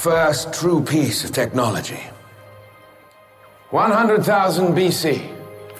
first 0.00 0.50
true 0.54 0.82
piece 0.82 1.24
of 1.24 1.30
technology. 1.30 2.00
100,000 3.68 4.74
BC, 4.74 5.30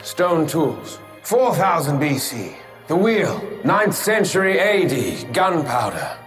stone 0.05 0.47
tools. 0.47 0.99
4,000 1.23 1.99
BC, 1.99 2.55
the 2.87 2.95
wheel. 2.95 3.41
9th 3.63 3.95
century 3.95 4.61
AD, 4.61 5.33
gunpowder. 5.33 6.19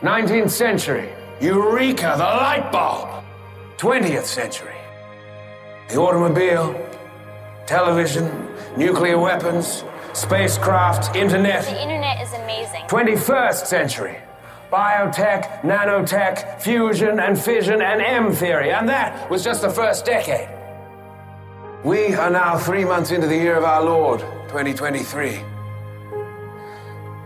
19th 0.00 0.50
century, 0.50 1.08
Eureka, 1.40 2.14
the 2.16 2.22
light 2.22 2.70
bulb. 2.70 3.24
20th 3.78 4.24
century, 4.24 4.78
the 5.88 5.96
automobile, 5.96 6.72
television, 7.66 8.26
nuclear 8.76 9.18
weapons, 9.18 9.82
spacecraft, 10.12 11.16
internet. 11.16 11.64
The 11.64 11.82
internet 11.82 12.22
is 12.22 12.32
amazing. 12.32 12.84
21st 12.86 13.66
century. 13.66 14.18
Biotech, 14.70 15.62
nanotech, 15.62 16.60
fusion 16.60 17.20
and 17.20 17.40
fission 17.40 17.80
and 17.80 18.02
M 18.02 18.32
theory. 18.32 18.70
And 18.70 18.88
that 18.88 19.30
was 19.30 19.42
just 19.42 19.62
the 19.62 19.70
first 19.70 20.04
decade. 20.04 20.48
We 21.84 22.14
are 22.14 22.28
now 22.28 22.58
three 22.58 22.84
months 22.84 23.10
into 23.10 23.26
the 23.26 23.36
year 23.36 23.56
of 23.56 23.64
our 23.64 23.82
Lord, 23.82 24.20
2023. 24.48 25.40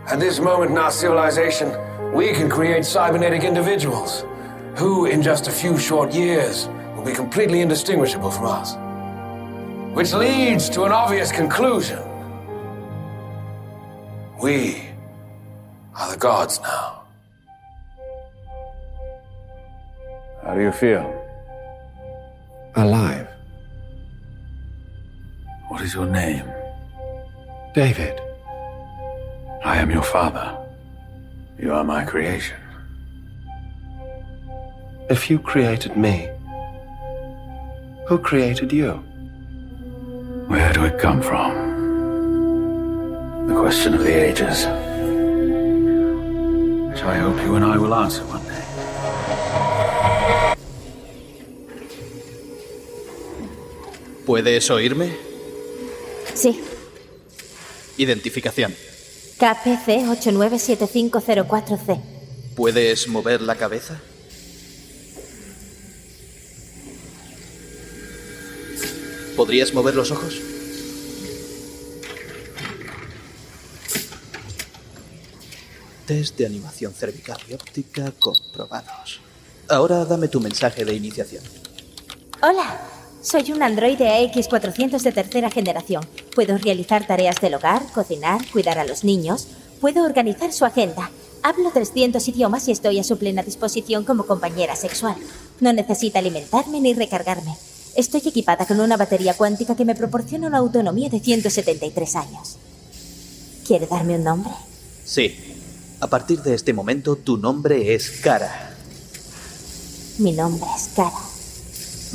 At 0.07 0.19
this 0.19 0.39
moment 0.39 0.71
in 0.71 0.77
our 0.77 0.91
civilization, 0.91 1.73
we 2.13 2.33
can 2.33 2.49
create 2.49 2.85
cybernetic 2.85 3.43
individuals 3.43 4.23
who, 4.77 5.07
in 5.07 5.21
just 5.21 5.47
a 5.47 5.51
few 5.51 5.77
short 5.77 6.13
years, 6.13 6.69
will 6.95 7.03
be 7.03 7.13
completely 7.13 7.61
indistinguishable 7.61 8.31
from 8.31 8.45
us. 8.45 8.75
Which 9.95 10.13
leads 10.13 10.69
to 10.69 10.83
an 10.83 10.91
obvious 10.91 11.31
conclusion. 11.31 11.99
We 14.41 14.83
are 15.95 16.11
the 16.11 16.17
gods 16.17 16.59
now. 16.61 17.02
How 20.45 20.55
do 20.55 20.61
you 20.61 20.71
feel? 20.73 21.07
Alive. 22.75 23.27
What 25.69 25.81
is 25.81 25.93
your 25.93 26.05
name? 26.05 26.45
David. 27.73 28.19
I 29.63 29.77
am 29.77 29.89
your 29.89 30.03
father. 30.03 30.57
You 31.57 31.73
are 31.73 31.83
my 31.85 32.03
creation. 32.03 32.57
If 35.09 35.29
you 35.29 35.39
created 35.39 35.95
me, 35.95 36.29
who 38.07 38.17
created 38.17 38.73
you? 38.73 38.91
Where 40.47 40.73
do 40.73 40.83
it 40.83 40.99
come 40.99 41.21
from? 41.21 41.53
The 43.47 43.55
question 43.55 43.93
of 43.93 44.03
the 44.03 44.13
ages. 44.13 44.65
Which 46.89 47.01
I 47.03 47.17
hope 47.17 47.37
you 47.41 47.55
and 47.55 47.63
I 47.63 47.77
will 47.77 47.95
answer 47.95 48.25
one 48.25 48.42
¿Puedes 54.25 54.69
oírme? 54.71 55.15
Sí, 56.33 56.61
Identificación. 57.97 58.73
KPC 59.37 60.07
897504C. 60.23 62.01
¿Puedes 62.55 63.07
mover 63.07 63.41
la 63.41 63.55
cabeza? 63.55 63.99
¿Podrías 69.35 69.73
mover 69.73 69.95
los 69.95 70.11
ojos? 70.11 70.39
Test 76.05 76.37
de 76.37 76.45
animación 76.45 76.93
cervical 76.93 77.37
y 77.49 77.53
óptica 77.53 78.11
comprobados. 78.19 79.21
Ahora 79.69 80.03
dame 80.05 80.27
tu 80.27 80.39
mensaje 80.39 80.83
de 80.83 80.93
iniciación. 80.93 81.43
Hola, 82.41 82.81
soy 83.23 83.53
un 83.53 83.63
androide 83.63 84.09
AX400 84.09 85.01
de 85.01 85.11
tercera 85.13 85.49
generación. 85.49 86.05
Puedo 86.35 86.57
realizar 86.57 87.07
tareas 87.07 87.39
del 87.39 87.55
hogar, 87.55 87.81
cocinar, 87.93 88.41
cuidar 88.51 88.77
a 88.77 88.83
los 88.83 89.05
niños. 89.05 89.47
Puedo 89.79 90.03
organizar 90.03 90.51
su 90.51 90.65
agenda. 90.65 91.09
Hablo 91.41 91.71
300 91.71 92.25
idiomas 92.27 92.67
y 92.67 92.71
estoy 92.73 92.99
a 92.99 93.03
su 93.03 93.17
plena 93.17 93.41
disposición 93.41 94.03
como 94.03 94.25
compañera 94.25 94.75
sexual. 94.75 95.15
No 95.61 95.71
necesita 95.71 96.19
alimentarme 96.19 96.81
ni 96.81 96.93
recargarme. 96.93 97.55
Estoy 97.95 98.21
equipada 98.25 98.65
con 98.65 98.81
una 98.81 98.97
batería 98.97 99.35
cuántica 99.35 99.75
que 99.75 99.85
me 99.85 99.95
proporciona 99.95 100.47
una 100.47 100.57
autonomía 100.57 101.09
de 101.09 101.21
173 101.21 102.15
años. 102.17 102.57
¿Quiere 103.65 103.87
darme 103.87 104.15
un 104.15 104.25
nombre? 104.25 104.53
Sí. 105.05 105.33
A 106.01 106.07
partir 106.07 106.41
de 106.41 106.53
este 106.53 106.73
momento, 106.73 107.15
tu 107.15 107.37
nombre 107.37 107.95
es 107.95 108.11
Cara. 108.21 108.75
Mi 110.17 110.33
nombre 110.33 110.67
es 110.75 110.89
Cara. 110.93 111.32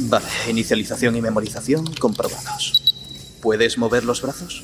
Vale, 0.00 0.26
inicialización 0.48 1.16
y 1.16 1.20
memorización 1.20 1.84
comprobados. 1.94 2.94
¿Puedes 3.42 3.76
mover 3.78 4.04
los 4.04 4.22
brazos? 4.22 4.62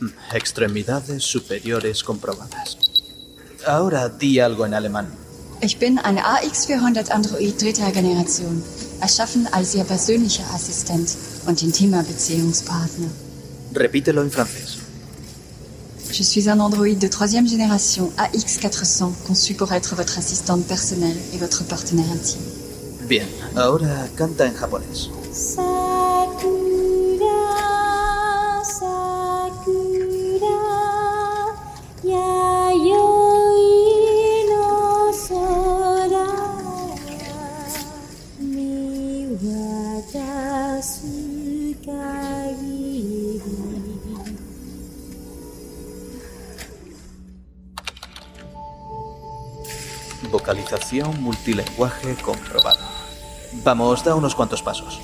Mm, 0.00 0.08
Extremidades 0.34 1.22
superiores 1.24 2.02
comprobadas. 2.02 2.78
Ahora 3.66 4.08
di 4.08 4.40
algo 4.40 4.64
en 4.66 4.74
alemán. 4.74 5.06
Ich 5.60 5.78
bin 5.78 5.98
ein 5.98 6.18
AX400 6.18 7.10
Android 7.10 7.54
dritter 7.60 7.92
Generation, 7.92 8.62
erschaffen 9.00 9.46
als 9.52 9.74
Ihr 9.76 9.84
persönlicher 9.84 10.44
Assistent 10.52 11.16
und 11.46 11.62
intimer 11.62 12.02
Beziehungspartner. 12.02 13.08
Repítelo 13.74 14.22
en 14.22 14.30
francés. 14.30 14.78
Je 16.10 16.22
suis 16.22 16.48
un 16.50 16.60
androïde 16.60 16.98
de 16.98 17.08
troisième 17.08 17.48
génération 17.48 18.12
AX400, 18.18 19.12
conçu 19.26 19.54
pour 19.54 19.72
être 19.72 19.94
votre 19.96 20.18
assistante 20.18 20.66
personnelle 20.66 21.16
et 21.32 21.38
votre 21.38 21.64
partenaire 21.64 22.10
intime. 22.12 22.42
Bien, 23.08 23.24
ahora 23.56 24.08
canta 24.16 24.46
en 24.46 24.54
japonés. 24.60 25.10
Vocalización 50.32 51.22
multilenguaje 51.22 52.16
comprobado. 52.16 52.80
Vamos, 53.62 54.02
da 54.02 54.14
unos 54.14 54.34
cuantos 54.34 54.62
pasos. 54.62 54.98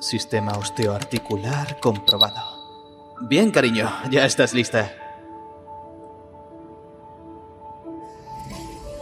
Sistema 0.00 0.58
osteoarticular 0.58 1.78
comprobado. 1.78 2.42
Bien, 3.20 3.52
cariño, 3.52 3.88
ya 4.10 4.26
estás 4.26 4.54
lista. 4.54 4.99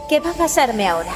¿Qué 0.08 0.20
va 0.20 0.31
a 0.31 0.34
pasarme 0.34 0.88
ahora? 0.88 1.12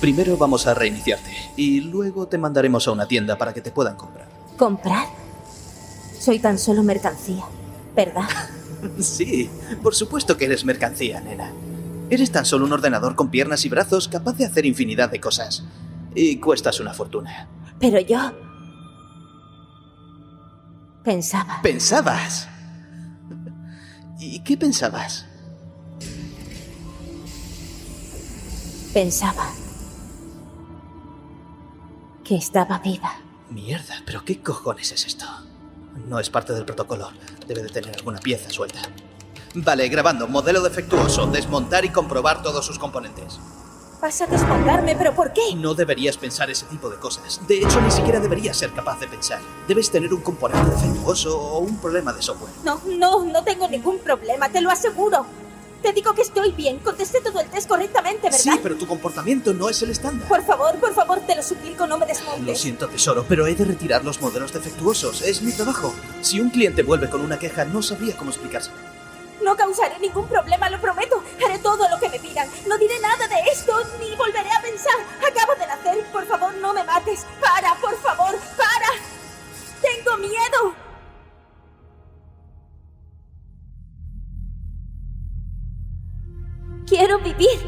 Primero 0.00 0.36
vamos 0.36 0.66
a 0.66 0.74
reiniciarte 0.74 1.30
y 1.56 1.80
luego 1.80 2.28
te 2.28 2.36
mandaremos 2.36 2.86
a 2.86 2.92
una 2.92 3.08
tienda 3.08 3.38
para 3.38 3.54
que 3.54 3.62
te 3.62 3.70
puedan 3.70 3.96
comprar. 3.96 4.28
¿Comprar? 4.58 5.06
Soy 6.18 6.38
tan 6.38 6.58
solo 6.58 6.82
mercancía, 6.82 7.44
¿verdad? 7.94 8.28
Sí, 9.00 9.48
por 9.82 9.94
supuesto 9.94 10.36
que 10.36 10.44
eres 10.44 10.66
mercancía, 10.66 11.18
nena. 11.18 11.50
Eres 12.10 12.30
tan 12.30 12.44
solo 12.44 12.66
un 12.66 12.72
ordenador 12.74 13.14
con 13.14 13.30
piernas 13.30 13.64
y 13.64 13.70
brazos 13.70 14.08
capaz 14.08 14.34
de 14.34 14.44
hacer 14.44 14.66
infinidad 14.66 15.10
de 15.10 15.20
cosas. 15.20 15.64
Y 16.14 16.36
cuestas 16.36 16.80
una 16.80 16.92
fortuna. 16.92 17.48
Pero 17.80 17.98
yo... 18.00 18.20
Pensaba. 21.02 21.60
¿Pensabas? 21.62 22.46
¿Y 24.20 24.40
qué 24.40 24.58
pensabas? 24.58 25.24
Pensaba. 28.94 29.48
Que 32.22 32.36
estaba 32.36 32.78
viva. 32.78 33.12
Mierda, 33.50 33.96
pero 34.06 34.24
¿qué 34.24 34.40
cojones 34.40 34.92
es 34.92 35.04
esto? 35.04 35.26
No 36.06 36.20
es 36.20 36.30
parte 36.30 36.52
del 36.52 36.64
protocolo. 36.64 37.10
Debe 37.48 37.64
de 37.64 37.70
tener 37.70 37.96
alguna 37.96 38.20
pieza 38.20 38.50
suelta. 38.50 38.82
Vale, 39.56 39.88
grabando. 39.88 40.28
Modelo 40.28 40.62
defectuoso. 40.62 41.26
Desmontar 41.26 41.84
y 41.84 41.88
comprobar 41.88 42.40
todos 42.40 42.64
sus 42.64 42.78
componentes. 42.78 43.40
Vas 44.00 44.20
a 44.20 44.26
desmontarme, 44.28 44.94
pero 44.94 45.12
¿por 45.12 45.32
qué? 45.32 45.56
No 45.56 45.74
deberías 45.74 46.16
pensar 46.16 46.48
ese 46.50 46.66
tipo 46.66 46.88
de 46.88 46.96
cosas. 46.98 47.40
De 47.48 47.56
hecho, 47.56 47.80
ni 47.80 47.90
siquiera 47.90 48.20
deberías 48.20 48.56
ser 48.56 48.72
capaz 48.72 49.00
de 49.00 49.08
pensar. 49.08 49.40
Debes 49.66 49.90
tener 49.90 50.14
un 50.14 50.20
componente 50.20 50.70
defectuoso 50.70 51.36
o 51.36 51.58
un 51.58 51.78
problema 51.78 52.12
de 52.12 52.22
software. 52.22 52.52
No, 52.62 52.80
no, 52.86 53.24
no 53.24 53.42
tengo 53.42 53.66
ningún 53.66 53.98
problema, 53.98 54.48
te 54.50 54.60
lo 54.60 54.70
aseguro. 54.70 55.26
Te 55.84 55.92
digo 55.92 56.14
que 56.14 56.22
estoy 56.22 56.50
bien, 56.52 56.78
contesté 56.78 57.20
todo 57.20 57.40
el 57.40 57.50
test 57.50 57.68
correctamente, 57.68 58.22
¿verdad? 58.22 58.38
Sí, 58.38 58.60
pero 58.62 58.74
tu 58.74 58.86
comportamiento 58.86 59.52
no 59.52 59.68
es 59.68 59.82
el 59.82 59.90
estándar. 59.90 60.26
Por 60.26 60.42
favor, 60.42 60.74
por 60.80 60.94
favor, 60.94 61.20
te 61.26 61.36
lo 61.36 61.42
suplico, 61.42 61.86
no 61.86 61.98
me 61.98 62.06
desmontes. 62.06 62.42
Lo 62.42 62.54
siento, 62.54 62.88
tesoro, 62.88 63.26
pero 63.28 63.46
he 63.46 63.54
de 63.54 63.66
retirar 63.66 64.02
los 64.02 64.18
modelos 64.18 64.50
defectuosos. 64.54 65.20
Es 65.20 65.42
mi 65.42 65.52
trabajo. 65.52 65.94
Si 66.22 66.40
un 66.40 66.48
cliente 66.48 66.82
vuelve 66.82 67.10
con 67.10 67.20
una 67.20 67.38
queja, 67.38 67.66
no 67.66 67.82
sabría 67.82 68.16
cómo 68.16 68.30
explicárselo. 68.30 68.78
No 69.42 69.54
causaré 69.58 69.98
ningún 69.98 70.26
problema, 70.26 70.70
lo 70.70 70.80
prometo. 70.80 71.22
Haré 71.44 71.58
todo 71.58 71.86
lo 71.90 72.00
que 72.00 72.08
me 72.08 72.18
pidan. 72.18 72.48
No 72.66 72.78
diré 72.78 72.98
nada 73.00 73.28
de 73.28 73.42
esto, 73.52 73.74
ni 74.00 74.16
volveré 74.16 74.50
a 74.58 74.62
pensar. 74.62 74.94
Acabo 75.18 75.54
de 75.54 75.66
nacer. 75.66 76.02
Por 76.10 76.26
favor, 76.26 76.54
no 76.62 76.72
me 76.72 76.82
mates. 76.84 77.26
Para, 77.42 77.74
por 77.74 77.94
favor, 78.00 78.34
para. 78.56 78.88
Tengo 79.82 80.16
miedo. 80.16 80.83
Quiero 86.86 87.18
vivir. 87.18 87.60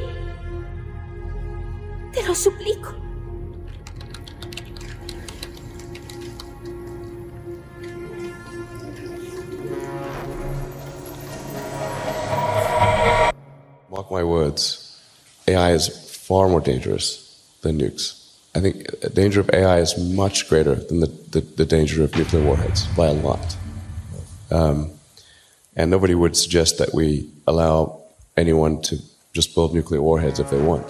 Te 2.12 2.22
lo 2.26 2.34
suplico. 2.34 2.94
Mark 13.90 14.10
my 14.10 14.22
words, 14.22 15.00
AI 15.48 15.72
is 15.72 15.88
far 15.88 16.48
more 16.50 16.60
dangerous 16.60 17.42
than 17.62 17.78
nukes. 17.78 18.22
I 18.54 18.60
think 18.60 19.00
the 19.00 19.08
danger 19.08 19.40
of 19.40 19.48
AI 19.50 19.78
is 19.78 19.96
much 19.98 20.48
greater 20.48 20.74
than 20.74 21.00
the, 21.00 21.06
the, 21.30 21.40
the 21.40 21.64
danger 21.64 22.04
of 22.04 22.14
nuclear 22.14 22.44
warheads 22.44 22.86
by 22.88 23.06
a 23.06 23.12
lot. 23.14 23.56
Um, 24.50 24.90
and 25.74 25.90
nobody 25.90 26.14
would 26.14 26.36
suggest 26.36 26.76
that 26.78 26.92
we 26.94 27.30
allow 27.46 28.05
anyone 28.36 28.80
to 28.82 28.96
just 29.34 29.54
build 29.54 29.74
nuclear 29.74 30.00
warheads 30.00 30.38
if 30.38 30.48
they 30.50 30.60
want. 30.60 30.86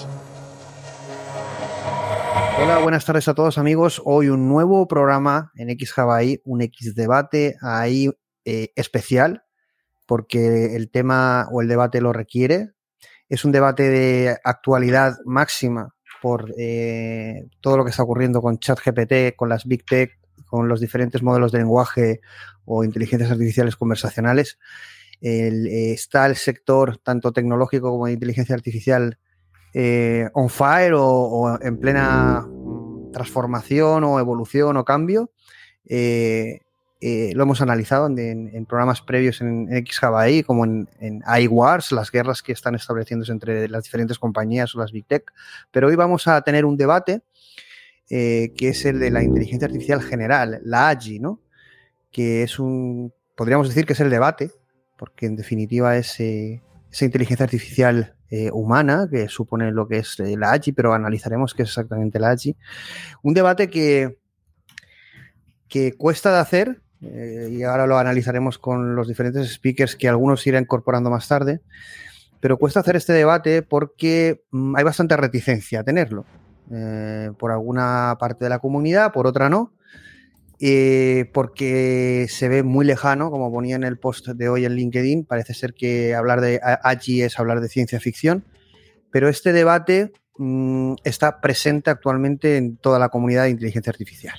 Hola, 2.59 2.79
buenas 2.79 3.05
tardes 3.05 3.29
a 3.29 3.35
todos 3.35 3.59
amigos. 3.59 4.01
Hoy 4.05 4.29
un 4.29 4.49
nuevo 4.49 4.89
programa 4.89 5.53
en 5.57 5.71
X 5.71 5.93
Hawaii, 5.97 6.41
un 6.45 6.63
X 6.63 6.95
debate 6.95 7.57
ahí 7.61 8.11
eh, 8.45 8.73
especial, 8.77 9.45
porque 10.07 10.75
el 10.75 10.91
tema 10.91 11.49
o 11.53 11.61
el 11.61 11.69
debate 11.69 12.01
lo 12.01 12.13
requiere. 12.13 12.71
Es 13.29 13.45
un 13.45 13.53
debate 13.53 13.91
de 13.91 14.39
actualidad 14.43 15.17
máxima 15.25 15.95
por 16.23 16.53
eh, 16.57 17.47
todo 17.61 17.77
lo 17.77 17.85
que 17.85 17.91
está 17.91 18.03
ocurriendo 18.03 18.41
con 18.41 18.59
ChatGPT, 18.59 19.37
con 19.37 19.49
las 19.49 19.67
Big 19.67 19.85
Tech, 19.85 20.19
con 20.47 20.69
los 20.69 20.81
diferentes 20.81 21.23
modelos 21.23 21.53
de 21.53 21.59
lenguaje 21.59 22.21
o 22.65 22.85
inteligencias 22.85 23.31
artificiales 23.31 23.77
conversacionales. 23.77 24.59
Eh, 25.21 25.93
está 25.93 26.27
el 26.27 26.37
sector 26.37 26.99
tanto 26.99 27.33
tecnológico 27.33 27.91
como 27.91 28.07
de 28.07 28.13
inteligencia 28.13 28.55
artificial 28.55 29.19
eh, 29.73 30.29
on 30.35 30.51
fire 30.51 30.93
o, 30.95 31.59
en 31.61 31.79
plena 31.79 32.47
transformación 33.13 34.05
o 34.05 34.21
evolución 34.21 34.77
o 34.77 34.85
cambio. 34.85 35.31
Eh, 35.89 36.61
lo 37.35 37.45
hemos 37.45 37.61
analizado 37.61 38.07
en, 38.09 38.67
programas 38.67 39.01
previos 39.01 39.41
en, 39.41 39.73
en 39.73 39.87
XHawaii, 39.87 40.43
como 40.43 40.65
en, 40.65 40.89
en 40.99 41.23
iWars, 41.41 41.93
las 41.93 42.11
guerras 42.11 42.43
que 42.43 42.53
están 42.53 42.75
estableciéndose 42.75 43.31
entre 43.31 43.69
las 43.69 43.85
diferentes 43.85 44.19
compañías 44.19 44.75
o 44.75 44.81
las 44.81 44.93
Big 44.93 45.07
Tech. 45.07 45.33
Pero 45.71 45.89
hoy 45.89 45.95
vamos 45.95 46.27
a 46.27 46.41
tener 46.43 46.65
un 46.65 46.77
debate 46.77 47.23
que 48.09 48.55
es 48.61 48.85
el 48.85 49.01
de 49.01 49.11
la 49.11 49.23
inteligencia 49.23 49.67
artificial 49.67 50.03
general, 50.03 50.61
la 50.65 50.89
AGI, 50.89 51.19
¿no? 51.19 51.41
Que 52.11 52.43
es 52.43 52.59
un, 52.59 53.12
podríamos 53.35 53.69
decir 53.69 53.85
que 53.85 53.93
es 53.93 54.01
el 54.01 54.11
debate, 54.11 54.51
porque 54.97 55.27
en 55.27 55.37
definitiva 55.37 55.97
es 55.97 56.19
eh, 56.21 56.63
esa 56.91 57.05
inteligencia 57.05 57.45
artificial 57.45 58.17
eh, 58.29 58.51
humana 58.53 59.07
que 59.09 59.29
supone 59.29 59.71
lo 59.71 59.87
que 59.87 59.99
es 59.99 60.19
eh, 60.19 60.37
la 60.37 60.51
AGI, 60.51 60.73
pero 60.73 60.93
analizaremos 60.93 61.55
qué 61.55 61.63
es 61.63 61.69
exactamente 61.69 62.19
la 62.19 62.31
AGI. 62.31 62.57
Un 63.23 63.35
debate 63.35 63.71
que, 63.71 64.19
que 65.69 65.93
cuesta 65.93 66.33
de 66.33 66.39
hacer, 66.39 66.83
eh, 67.03 67.51
y 67.53 67.63
ahora 67.63 67.87
lo 67.87 67.99
analizaremos 67.99 68.59
con 68.59 68.97
los 68.97 69.07
diferentes 69.07 69.49
speakers 69.53 69.95
que 69.95 70.09
algunos 70.09 70.45
irá 70.45 70.59
incorporando 70.59 71.09
más 71.09 71.29
tarde, 71.29 71.61
pero 72.41 72.59
cuesta 72.59 72.81
hacer 72.81 72.97
este 72.97 73.13
debate 73.13 73.63
porque 73.63 74.43
mmm, 74.51 74.75
hay 74.75 74.83
bastante 74.83 75.17
reticencia 75.17 75.81
a 75.81 75.85
tenerlo. 75.85 76.25
Por 77.39 77.53
alguna 77.53 78.17
parte 78.19 78.45
de 78.45 78.49
la 78.49 78.59
comunidad, 78.59 79.13
por 79.13 79.29
otra 79.29 79.49
no, 79.49 79.73
eh, 80.58 81.31
porque 81.32 82.26
se 82.29 82.49
ve 82.49 82.62
muy 82.62 82.87
lejano, 82.87 83.31
como 83.31 83.53
ponía 83.53 83.76
en 83.76 83.85
el 83.85 83.99
post 83.99 84.29
de 84.29 84.49
hoy 84.49 84.64
en 84.64 84.75
LinkedIn, 84.75 85.25
parece 85.25 85.55
ser 85.55 85.75
que 85.75 86.14
hablar 86.14 86.41
de 86.41 86.61
AGI 86.62 87.23
es 87.23 87.38
hablar 87.38 87.61
de 87.61 87.69
ciencia 87.69 88.00
ficción, 88.00 88.44
pero 89.11 89.29
este 89.29 89.53
debate 89.53 90.12
mmm, 90.38 90.94
está 91.05 91.41
presente 91.41 91.91
actualmente 91.91 92.56
en 92.56 92.76
toda 92.76 92.99
la 92.99 93.08
comunidad 93.08 93.44
de 93.44 93.50
inteligencia 93.50 93.91
artificial. 93.91 94.38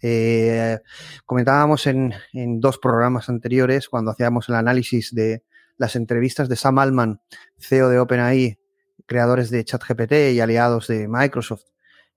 Eh, 0.00 0.78
comentábamos 1.26 1.86
en, 1.88 2.14
en, 2.32 2.60
dos 2.60 2.78
programas 2.78 3.28
anteriores, 3.28 3.88
cuando 3.88 4.12
hacíamos 4.12 4.48
el 4.48 4.54
análisis 4.54 5.12
de 5.12 5.42
las 5.76 5.96
entrevistas 5.96 6.48
de 6.48 6.56
Sam 6.56 6.78
Altman, 6.78 7.20
CEO 7.58 7.88
de 7.88 7.98
OpenAI, 7.98 8.58
creadores 9.06 9.50
de 9.50 9.64
ChatGPT 9.64 10.12
y 10.34 10.40
aliados 10.40 10.86
de 10.86 11.08
Microsoft, 11.08 11.64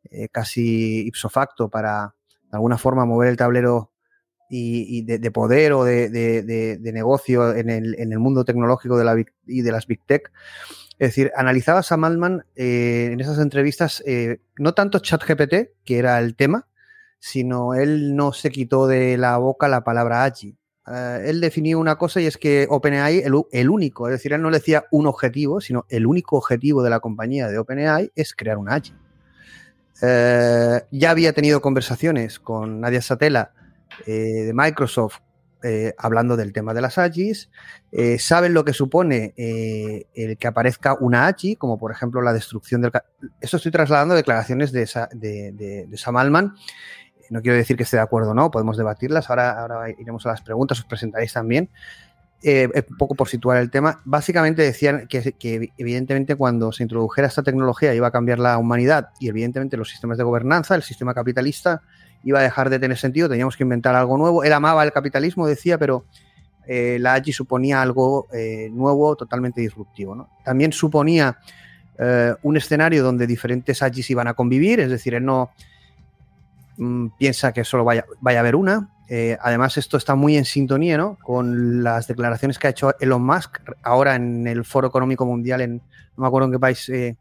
eh, 0.03 0.27
casi 0.29 1.07
ipso 1.07 1.29
facto 1.29 1.69
para 1.69 2.15
de 2.51 2.57
alguna 2.57 2.77
forma 2.77 3.05
mover 3.05 3.29
el 3.29 3.37
tablero 3.37 3.91
y, 4.49 4.97
y 4.97 5.01
de, 5.03 5.17
de, 5.17 5.31
poder 5.31 5.71
o 5.71 5.85
de, 5.85 6.09
de, 6.09 6.43
de 6.77 6.91
negocio 6.91 7.55
en 7.55 7.69
el, 7.69 7.95
en 7.97 8.11
el, 8.11 8.19
mundo 8.19 8.43
tecnológico 8.43 8.97
de 8.97 9.05
la 9.05 9.13
Big, 9.13 9.33
y 9.47 9.61
de 9.61 9.71
las 9.71 9.87
Big 9.87 10.01
Tech. 10.05 10.31
Es 10.99 11.09
decir, 11.09 11.31
analizaba 11.35 11.79
a 11.79 11.83
Sam 11.83 12.03
Altman 12.03 12.45
eh, 12.55 13.09
en 13.13 13.21
esas 13.21 13.39
entrevistas 13.39 14.03
eh, 14.05 14.41
no 14.57 14.73
tanto 14.73 14.99
ChatGPT, 14.99 15.71
que 15.85 15.97
era 15.97 16.19
el 16.19 16.35
tema, 16.35 16.67
sino 17.17 17.73
él 17.73 18.15
no 18.15 18.33
se 18.33 18.51
quitó 18.51 18.87
de 18.87 19.17
la 19.17 19.37
boca 19.37 19.69
la 19.69 19.83
palabra 19.83 20.25
AGI. 20.25 20.57
Uh, 20.85 21.21
él 21.23 21.39
definió 21.39 21.79
una 21.79 21.95
cosa 21.95 22.19
y 22.19 22.25
es 22.25 22.37
que 22.37 22.67
OpenAI, 22.69 23.19
el, 23.19 23.33
el, 23.51 23.69
único, 23.69 24.07
es 24.07 24.13
decir, 24.13 24.33
él 24.33 24.41
no 24.41 24.49
le 24.49 24.57
decía 24.57 24.85
un 24.91 25.05
objetivo, 25.05 25.61
sino 25.61 25.85
el 25.89 26.07
único 26.07 26.37
objetivo 26.37 26.83
de 26.83 26.89
la 26.89 26.99
compañía 26.99 27.47
de 27.47 27.59
OpenAI 27.59 28.11
es 28.15 28.35
crear 28.35 28.57
un 28.57 28.69
AGI. 28.69 28.93
Uh, 30.01 30.83
ya 30.91 31.11
había 31.11 31.33
tenido 31.33 31.61
conversaciones 31.61 32.39
con 32.39 32.81
Nadia 32.81 33.01
Satela 33.01 33.51
eh, 34.07 34.45
de 34.45 34.53
Microsoft 34.53 35.19
eh, 35.63 35.93
hablando 35.99 36.37
del 36.37 36.53
tema 36.53 36.73
de 36.73 36.81
las 36.81 36.97
AGIs. 36.97 37.51
Eh, 37.91 38.17
saben 38.17 38.55
lo 38.55 38.65
que 38.65 38.73
supone 38.73 39.35
eh, 39.37 40.07
el 40.15 40.37
que 40.37 40.47
aparezca 40.47 40.95
una 40.99 41.27
AGI, 41.27 41.55
como 41.55 41.77
por 41.77 41.91
ejemplo 41.91 42.21
la 42.21 42.33
destrucción 42.33 42.81
del... 42.81 42.91
Esto 43.39 43.57
estoy 43.57 43.71
trasladando 43.71 44.15
declaraciones 44.15 44.71
de, 44.71 44.89
de, 45.13 45.85
de, 45.87 45.97
Sam 45.97 46.17
Altman 46.17 46.55
no 47.29 47.41
quiero 47.41 47.55
decir 47.55 47.77
que 47.77 47.83
esté 47.83 47.95
de 47.95 48.03
acuerdo 48.03 48.31
o 48.31 48.33
no, 48.33 48.51
podemos 48.51 48.75
debatirlas. 48.75 49.29
Ahora 49.29 49.89
iremos 49.97 50.25
a 50.25 50.29
las 50.29 50.41
preguntas, 50.41 50.79
os 50.79 50.85
presentaréis 50.85 51.31
también. 51.31 51.69
Eh, 52.43 52.67
un 52.89 52.97
poco 52.97 53.13
por 53.13 53.29
situar 53.29 53.59
el 53.59 53.69
tema, 53.69 54.01
básicamente 54.03 54.63
decían 54.63 55.07
que, 55.07 55.71
evidentemente 55.77 56.35
cuando 56.35 56.71
se 56.71 56.81
introdujera 56.81 57.27
esta 57.27 57.43
tecnología 57.43 57.93
iba 57.93 58.07
a 58.07 58.11
cambiar 58.11 58.39
la 58.39 58.57
humanidad 58.57 59.09
y 59.19 59.29
evidentemente 59.29 59.77
los 59.77 59.89
sistemas 59.89 60.17
de 60.17 60.23
gobernanza, 60.23 60.73
el 60.73 60.81
sistema 60.81 61.13
capitalista 61.13 61.83
iba 62.23 62.39
a 62.39 62.41
dejar 62.41 62.71
de 62.71 62.79
tener 62.79 62.97
sentido, 62.97 63.29
teníamos 63.29 63.55
que 63.55 63.63
inventar 63.63 63.95
algo 63.95 64.17
nuevo. 64.17 64.43
Él 64.43 64.53
amaba 64.53 64.83
el 64.83 64.91
capitalismo, 64.91 65.45
decía, 65.45 65.77
pero 65.77 66.05
eh, 66.67 66.97
la 66.99 67.15
AGI 67.15 67.33
suponía 67.33 67.81
algo 67.81 68.27
eh, 68.33 68.69
nuevo, 68.71 69.15
totalmente 69.15 69.61
disruptivo. 69.61 70.27
También 70.43 70.71
suponía 70.71 71.37
eh, 71.97 72.33
un 72.43 72.57
escenario 72.57 73.03
donde 73.03 73.27
diferentes 73.27 73.81
AGIs 73.81 74.09
iban 74.09 74.27
a 74.27 74.33
convivir, 74.33 74.79
es 74.79 74.89
decir, 74.89 75.13
él 75.13 75.25
no, 75.25 75.51
piensa 77.17 77.51
que 77.51 77.63
solo 77.63 77.83
vaya, 77.83 78.05
vaya 78.21 78.39
a 78.39 78.41
haber 78.41 78.55
una. 78.55 78.89
Eh, 79.13 79.37
además, 79.41 79.75
esto 79.75 79.97
está 79.97 80.15
muy 80.15 80.37
en 80.37 80.45
sintonía 80.45 80.97
¿no? 80.97 81.17
con 81.21 81.83
las 81.83 82.07
declaraciones 82.07 82.57
que 82.57 82.67
ha 82.67 82.69
hecho 82.69 82.95
Elon 82.97 83.21
Musk 83.21 83.59
ahora 83.83 84.15
en 84.15 84.47
el 84.47 84.63
Foro 84.63 84.87
Económico 84.87 85.25
Mundial, 85.25 85.59
en 85.59 85.81
no 86.15 86.21
me 86.21 86.27
acuerdo 86.27 86.45
en 86.45 86.53
qué 86.53 86.59
país 86.59 86.87
eh, 86.87 87.17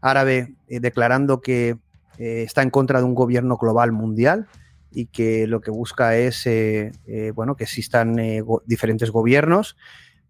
árabe, 0.00 0.54
eh, 0.68 0.78
declarando 0.78 1.40
que 1.40 1.78
está 2.18 2.62
en 2.62 2.70
contra 2.70 3.00
de 3.00 3.04
un 3.04 3.14
gobierno 3.14 3.56
global 3.56 3.90
mundial 3.92 4.46
y 4.90 5.06
que 5.06 5.46
lo 5.48 5.60
que 5.60 5.70
busca 5.70 6.16
es 6.16 6.48
bueno, 7.34 7.56
que 7.56 7.64
existan 7.64 8.16
diferentes 8.64 9.10
gobiernos 9.10 9.76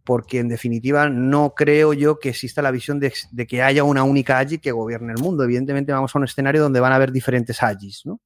porque 0.02 0.38
en 0.38 0.48
definitiva 0.48 1.08
no 1.08 1.52
creo 1.54 1.92
yo 1.92 2.18
que 2.18 2.30
exista 2.30 2.62
la 2.62 2.72
visión 2.72 2.98
de, 2.98 3.12
que 3.46 3.62
haya 3.62 3.84
una 3.84 4.02
única 4.02 4.38
AGI 4.38 4.58
que 4.58 4.72
gobierne 4.72 5.12
el 5.12 5.22
mundo. 5.22 5.44
Evidentemente 5.44 5.92
vamos 5.92 6.12
a 6.12 6.18
un 6.18 6.24
escenario 6.24 6.62
donde 6.62 6.80
van 6.80 6.92
a 6.92 6.96
haber 6.96 7.12
diferentes 7.12 7.62
AGIs, 7.62 8.06
¿no? 8.06 8.20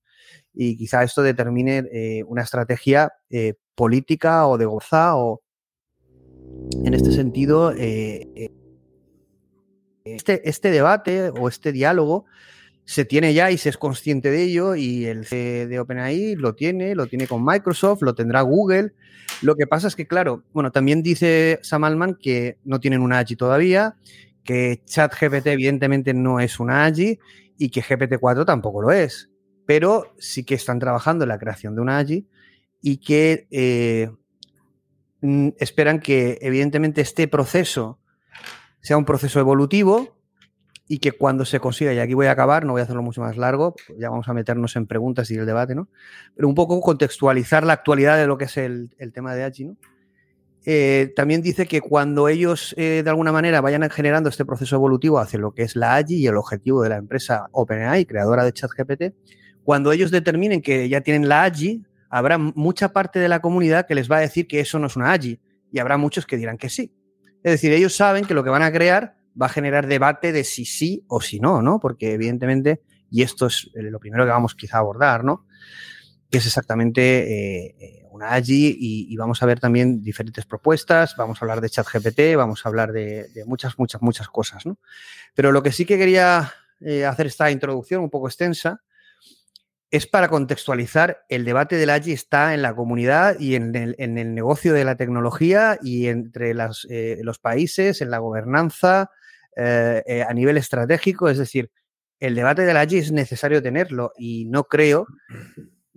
Y 0.62 0.76
quizá 0.76 1.02
esto 1.02 1.22
determine 1.22 1.88
eh, 1.90 2.22
una 2.26 2.42
estrategia 2.42 3.10
eh, 3.30 3.54
política 3.74 4.46
o 4.46 4.58
de 4.58 4.66
goza 4.66 5.16
o 5.16 5.40
en 6.84 6.92
este 6.92 7.12
sentido 7.12 7.72
eh, 7.74 8.50
este, 10.04 10.46
este 10.46 10.70
debate 10.70 11.30
o 11.30 11.48
este 11.48 11.72
diálogo 11.72 12.26
se 12.84 13.06
tiene 13.06 13.32
ya 13.32 13.50
y 13.50 13.56
se 13.56 13.70
es 13.70 13.78
consciente 13.78 14.30
de 14.30 14.42
ello 14.42 14.74
y 14.74 15.06
el 15.06 15.24
C 15.24 15.66
de 15.66 15.80
OpenAI 15.80 16.34
lo 16.34 16.54
tiene, 16.54 16.94
lo 16.94 17.06
tiene 17.06 17.26
con 17.26 17.42
Microsoft, 17.42 18.02
lo 18.02 18.14
tendrá 18.14 18.42
Google. 18.42 18.92
Lo 19.40 19.56
que 19.56 19.66
pasa 19.66 19.88
es 19.88 19.96
que, 19.96 20.06
claro, 20.06 20.42
bueno, 20.52 20.72
también 20.72 21.02
dice 21.02 21.58
Sam 21.62 21.84
Altman 21.84 22.16
que 22.20 22.58
no 22.64 22.80
tienen 22.80 23.00
una 23.00 23.20
AGI 23.20 23.36
todavía, 23.36 23.96
que 24.44 24.82
ChatGPT 24.84 25.46
evidentemente 25.46 26.12
no 26.12 26.38
es 26.38 26.60
una 26.60 26.84
AGI 26.84 27.18
y 27.56 27.70
que 27.70 27.80
GPT-4 27.80 28.44
tampoco 28.44 28.82
lo 28.82 28.90
es, 28.90 29.29
pero 29.70 30.12
sí 30.18 30.42
que 30.42 30.56
están 30.56 30.80
trabajando 30.80 31.22
en 31.22 31.28
la 31.28 31.38
creación 31.38 31.76
de 31.76 31.80
una 31.80 31.98
AGI 31.98 32.26
y 32.82 32.96
que 32.96 33.46
eh, 33.52 34.10
mm, 35.20 35.50
esperan 35.60 36.00
que 36.00 36.38
evidentemente 36.42 37.00
este 37.02 37.28
proceso 37.28 38.00
sea 38.80 38.96
un 38.96 39.04
proceso 39.04 39.38
evolutivo 39.38 40.18
y 40.88 40.98
que 40.98 41.12
cuando 41.12 41.44
se 41.44 41.60
consiga, 41.60 41.94
y 41.94 42.00
aquí 42.00 42.14
voy 42.14 42.26
a 42.26 42.32
acabar, 42.32 42.64
no 42.64 42.72
voy 42.72 42.80
a 42.80 42.82
hacerlo 42.82 43.02
mucho 43.02 43.20
más 43.20 43.36
largo, 43.36 43.76
ya 43.96 44.10
vamos 44.10 44.28
a 44.28 44.34
meternos 44.34 44.74
en 44.74 44.88
preguntas 44.88 45.30
y 45.30 45.36
el 45.36 45.46
debate, 45.46 45.76
¿no? 45.76 45.88
Pero 46.34 46.48
un 46.48 46.56
poco 46.56 46.80
contextualizar 46.80 47.62
la 47.62 47.74
actualidad 47.74 48.16
de 48.16 48.26
lo 48.26 48.38
que 48.38 48.46
es 48.46 48.56
el, 48.56 48.90
tema 49.14 49.36
de 49.36 49.44
AGI, 49.44 49.64
¿no? 49.66 49.76
Eh, 50.64 51.12
también 51.14 51.42
dice 51.42 51.66
que 51.66 51.80
cuando 51.80 52.26
ellos 52.26 52.74
eh, 52.76 53.02
de 53.04 53.08
alguna 53.08 53.30
manera 53.30 53.60
vayan 53.60 53.88
generando 53.88 54.30
este 54.30 54.44
proceso 54.44 54.74
evolutivo 54.74 55.20
hacia 55.20 55.38
lo 55.38 55.52
que 55.52 55.62
es 55.62 55.76
la 55.76 55.94
AGI 55.94 56.16
y 56.16 56.26
el 56.26 56.36
objetivo 56.36 56.82
de 56.82 56.88
la 56.88 56.96
empresa 56.96 57.46
OpenAI, 57.52 58.04
creadora 58.04 58.44
de 58.44 58.52
ChatGPT, 58.52 59.14
cuando 59.70 59.92
ellos 59.92 60.10
determinen 60.10 60.62
que 60.62 60.88
ya 60.88 61.00
tienen 61.00 61.28
la 61.28 61.44
AGI, 61.44 61.84
habrá 62.08 62.38
mucha 62.38 62.92
parte 62.92 63.20
de 63.20 63.28
la 63.28 63.38
comunidad 63.38 63.86
que 63.86 63.94
les 63.94 64.10
va 64.10 64.16
a 64.16 64.20
decir 64.20 64.48
que 64.48 64.58
eso 64.58 64.80
no 64.80 64.88
es 64.88 64.96
una 64.96 65.12
AGI 65.12 65.38
y 65.70 65.78
habrá 65.78 65.96
muchos 65.96 66.26
que 66.26 66.36
dirán 66.36 66.58
que 66.58 66.68
sí. 66.68 66.92
Es 67.44 67.52
decir, 67.52 67.70
ellos 67.70 67.94
saben 67.94 68.24
que 68.24 68.34
lo 68.34 68.42
que 68.42 68.50
van 68.50 68.64
a 68.64 68.72
crear 68.72 69.14
va 69.40 69.46
a 69.46 69.48
generar 69.48 69.86
debate 69.86 70.32
de 70.32 70.42
si 70.42 70.64
sí 70.64 71.04
o 71.06 71.20
si 71.20 71.38
no, 71.38 71.62
¿no? 71.62 71.78
Porque 71.78 72.14
evidentemente, 72.14 72.82
y 73.12 73.22
esto 73.22 73.46
es 73.46 73.70
lo 73.72 74.00
primero 74.00 74.24
que 74.24 74.32
vamos 74.32 74.56
quizá 74.56 74.78
a 74.78 74.80
abordar, 74.80 75.22
¿no? 75.22 75.46
Que 76.28 76.38
es 76.38 76.46
exactamente 76.46 77.68
eh, 77.68 78.08
una 78.10 78.34
AGI 78.34 78.76
y, 78.76 79.16
vamos 79.16 79.40
a 79.40 79.46
ver 79.46 79.60
también 79.60 80.02
diferentes 80.02 80.46
propuestas, 80.46 81.14
vamos 81.16 81.40
a 81.40 81.44
hablar 81.44 81.60
de 81.60 81.70
ChatGPT, 81.70 82.34
vamos 82.36 82.66
a 82.66 82.68
hablar 82.70 82.90
de, 82.90 83.30
muchas, 83.46 83.78
muchas, 83.78 84.02
muchas 84.02 84.26
cosas, 84.26 84.66
¿no? 84.66 84.80
Pero 85.32 85.52
lo 85.52 85.62
que 85.62 85.70
sí 85.70 85.84
que 85.84 85.96
quería 85.96 86.52
eh, 86.80 87.04
hacer 87.04 87.28
esta 87.28 87.52
introducción 87.52 88.02
un 88.02 88.10
poco 88.10 88.26
extensa 88.26 88.82
es 89.90 90.06
para 90.06 90.28
contextualizar, 90.28 91.24
el 91.28 91.44
debate 91.44 91.76
del 91.76 91.90
AGI 91.90 92.12
está 92.12 92.54
en 92.54 92.62
la 92.62 92.74
comunidad 92.74 93.38
y 93.40 93.56
en 93.56 93.74
el, 93.74 94.34
negocio 94.34 94.72
de 94.72 94.84
la 94.84 94.96
tecnología 94.96 95.78
y 95.82 96.06
entre 96.06 96.54
eh, 96.88 97.18
los 97.22 97.38
países, 97.40 98.00
en 98.00 98.10
la 98.10 98.18
gobernanza, 98.18 99.10
eh, 99.56 100.02
eh, 100.06 100.22
a 100.22 100.32
nivel 100.32 100.56
estratégico. 100.58 101.28
Es 101.28 101.38
decir, 101.38 101.72
el 102.20 102.36
debate 102.36 102.62
del 102.62 102.76
AGI 102.76 102.98
es 102.98 103.12
necesario 103.12 103.62
tenerlo 103.62 104.12
y 104.16 104.44
no 104.44 104.64
creo, 104.64 105.06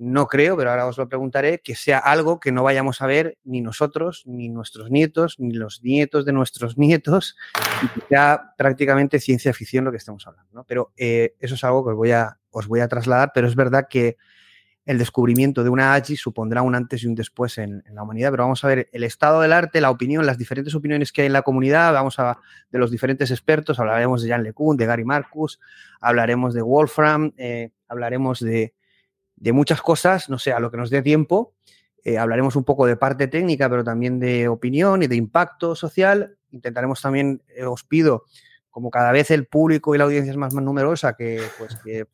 no 0.04 0.28
creo, 0.28 0.58
pero 0.58 0.70
ahora 0.70 0.88
os 0.88 0.98
lo 0.98 1.08
preguntaré, 1.08 1.60
que 1.60 1.76
sea 1.76 1.98
algo 1.98 2.40
que 2.40 2.52
no 2.52 2.64
vayamos 2.64 3.02
a 3.02 3.08
ver 3.08 3.38
ni 3.44 3.62
nosotros, 3.62 4.24
ni 4.26 4.50
nuestros 4.50 4.92
nietos, 4.92 5.36
ni 5.40 5.54
los 5.54 5.84
nietos 5.84 6.26
de 6.26 6.34
nuestros 6.34 6.78
nietos, 6.78 7.36
y 7.82 7.88
que 7.88 8.08
sea 8.08 8.54
prácticamente 8.58 9.20
ciencia 9.20 9.54
ficción 9.54 9.86
lo 9.86 9.92
que 9.92 9.98
estamos 9.98 10.26
hablando. 10.28 10.64
Pero 10.66 10.92
eso 10.96 11.56
es 11.56 11.64
algo 11.64 11.84
que 11.84 11.92
os 11.92 11.98
voy 11.98 12.12
a 12.12 12.38
os 12.54 12.68
voy 12.68 12.80
a 12.80 12.88
trasladar, 12.88 13.32
pero 13.34 13.48
es 13.48 13.56
verdad 13.56 13.88
que 13.90 14.18
el 14.86 14.98
descubrimiento 14.98 15.64
de 15.64 15.70
una 15.70 15.94
AGI 15.94 16.18
supondrá 16.18 16.62
un 16.62 16.76
antes 16.76 17.04
y 17.04 17.08
un 17.08 17.16
después 17.16 17.58
en, 17.58 17.84
la 17.92 18.04
humanidad, 18.04 18.32
pero 18.32 18.44
vamos 18.44 18.64
a 18.64 18.68
ver 18.68 18.90
el 18.92 19.04
estado 19.04 19.42
del 19.42 19.54
arte, 19.54 19.82
la 19.82 19.90
opinión, 19.90 20.26
las 20.26 20.38
diferentes 20.38 20.76
opiniones 20.76 21.12
que 21.12 21.22
hay 21.22 21.28
en 21.28 21.34
la 21.34 21.42
comunidad, 21.42 21.94
vamos 21.94 22.20
a 22.20 22.40
de 22.70 22.80
los 22.80 22.92
diferentes 22.92 23.32
expertos, 23.32 23.80
hablaremos 23.80 24.22
de 24.22 24.30
Jan 24.30 24.44
LeCun, 24.44 24.78
de 24.78 24.86
Gary 24.86 25.06
Marcus, 25.06 25.60
hablaremos 26.02 26.54
de 26.54 26.62
Wolfram, 26.62 27.32
eh, 27.38 27.72
hablaremos 27.88 28.42
de, 28.42 28.74
muchas 29.52 29.82
cosas, 29.82 30.30
no 30.30 30.40
sé, 30.40 30.54
a 30.54 30.60
lo 30.60 30.72
que 30.72 30.78
nos 30.78 30.90
dé 30.90 31.02
tiempo, 31.02 31.54
eh, 32.04 32.18
hablaremos 32.18 32.56
un 32.56 32.64
poco 32.64 32.86
de 32.86 32.98
parte 32.98 33.28
técnica, 33.28 33.70
pero 33.70 33.84
también 33.84 34.20
de 34.20 34.48
opinión 34.48 35.04
y 35.04 35.08
de 35.08 35.16
impacto 35.16 35.76
social, 35.76 36.38
intentaremos 36.52 37.02
también, 37.02 37.42
eh, 37.56 37.66
os 37.66 37.84
pido, 37.84 38.26
como 38.70 38.90
cada 38.90 39.12
vez 39.12 39.32
el 39.32 39.46
público 39.48 39.96
y 39.96 39.98
la 39.98 40.04
audiencia 40.04 40.32
es 40.32 40.38
más, 40.38 40.54
más 40.54 40.64
numerosa, 40.64 41.16
que, 41.16 41.42
pues, 41.58 41.78
que, 41.84 42.08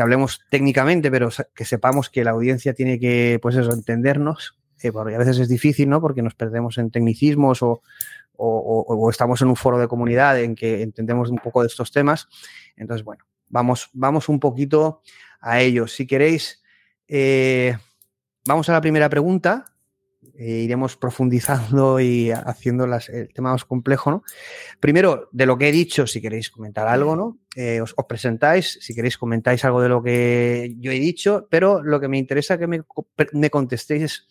hablemos 0.00 0.40
técnicamente, 0.48 1.10
pero 1.10 1.28
que 1.54 1.66
sepamos 1.66 2.08
que 2.08 2.24
la 2.24 2.30
audiencia 2.30 2.72
tiene 2.72 2.98
que, 2.98 3.38
pues 3.42 3.54
eso, 3.56 3.70
entendernos, 3.70 4.58
eh, 4.82 4.92
porque 4.92 5.14
a 5.14 5.18
veces 5.18 5.38
es 5.38 5.48
difícil, 5.48 5.90
¿no? 5.90 6.00
Porque 6.00 6.22
nos 6.22 6.34
perdemos 6.34 6.78
en 6.78 6.90
tecnicismos 6.90 7.62
o, 7.62 7.82
o, 8.36 9.10
estamos 9.10 9.42
en 9.42 9.48
un 9.48 9.56
foro 9.56 9.78
de 9.78 9.88
comunidad 9.88 10.40
en 10.40 10.54
que 10.54 10.80
entendemos 10.80 11.28
un 11.28 11.36
poco 11.36 11.60
de 11.60 11.66
estos 11.66 11.92
temas. 11.92 12.28
Entonces, 12.76 13.04
bueno, 13.04 13.24
vamos, 13.50 13.90
vamos 13.92 14.30
un 14.30 14.40
poquito 14.40 15.02
a 15.40 15.60
ello. 15.60 15.86
Si 15.86 16.06
queréis, 16.06 16.62
eh, 17.08 17.76
vamos 18.46 18.68
a 18.68 18.72
la 18.72 18.80
primera 18.80 19.08
pregunta. 19.08 19.66
Eh, 20.42 20.62
iremos 20.62 20.96
profundizando 20.96 22.00
y 22.00 22.30
haciendo 22.30 22.86
el 22.86 23.32
tema 23.34 23.52
más 23.52 23.66
complejo, 23.66 24.10
¿no? 24.10 24.22
Primero, 24.80 25.28
de 25.32 25.44
lo 25.44 25.58
que 25.58 25.68
he 25.68 25.72
dicho, 25.72 26.06
si 26.06 26.22
queréis 26.22 26.48
comentar 26.48 26.88
algo, 26.88 27.14
¿no? 27.14 27.38
Eh, 27.56 27.82
os, 27.82 27.94
presentáis, 28.08 28.78
si 28.80 28.94
queréis 28.94 29.18
comentáis 29.18 29.66
algo 29.66 29.82
de 29.82 29.90
lo 29.90 30.02
que 30.02 30.74
yo 30.78 30.92
he 30.92 30.98
dicho, 30.98 31.46
pero 31.50 31.82
lo 31.82 32.00
que 32.00 32.08
me 32.08 32.16
interesa 32.16 32.56
que 32.56 32.66
me, 32.66 32.82
contestéis 33.50 34.02
es, 34.02 34.28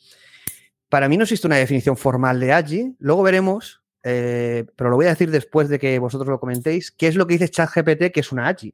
para 0.90 1.08
mí 1.08 1.16
no 1.16 1.26
existe 1.26 1.46
una 1.46 1.58
definición 1.58 1.96
formal 1.96 2.40
de 2.40 2.54
AGI, 2.54 2.96
luego 2.98 3.22
veremos, 3.22 3.84
eh, 4.02 4.66
pero 4.76 4.90
lo 4.90 4.96
voy 4.96 5.06
a 5.06 5.10
decir 5.10 5.30
después 5.30 5.70
de 5.70 5.78
que 5.78 6.00
vosotros 6.00 6.30
lo 6.30 6.40
comentéis, 6.40 6.92
qué 6.92 7.08
es 7.08 7.16
lo 7.16 7.28
que 7.28 7.34
dice 7.34 7.50
ChatGPT 7.50 8.12
que 8.12 8.22
es 8.22 8.32
una 8.32 8.48
AGI, 8.48 8.74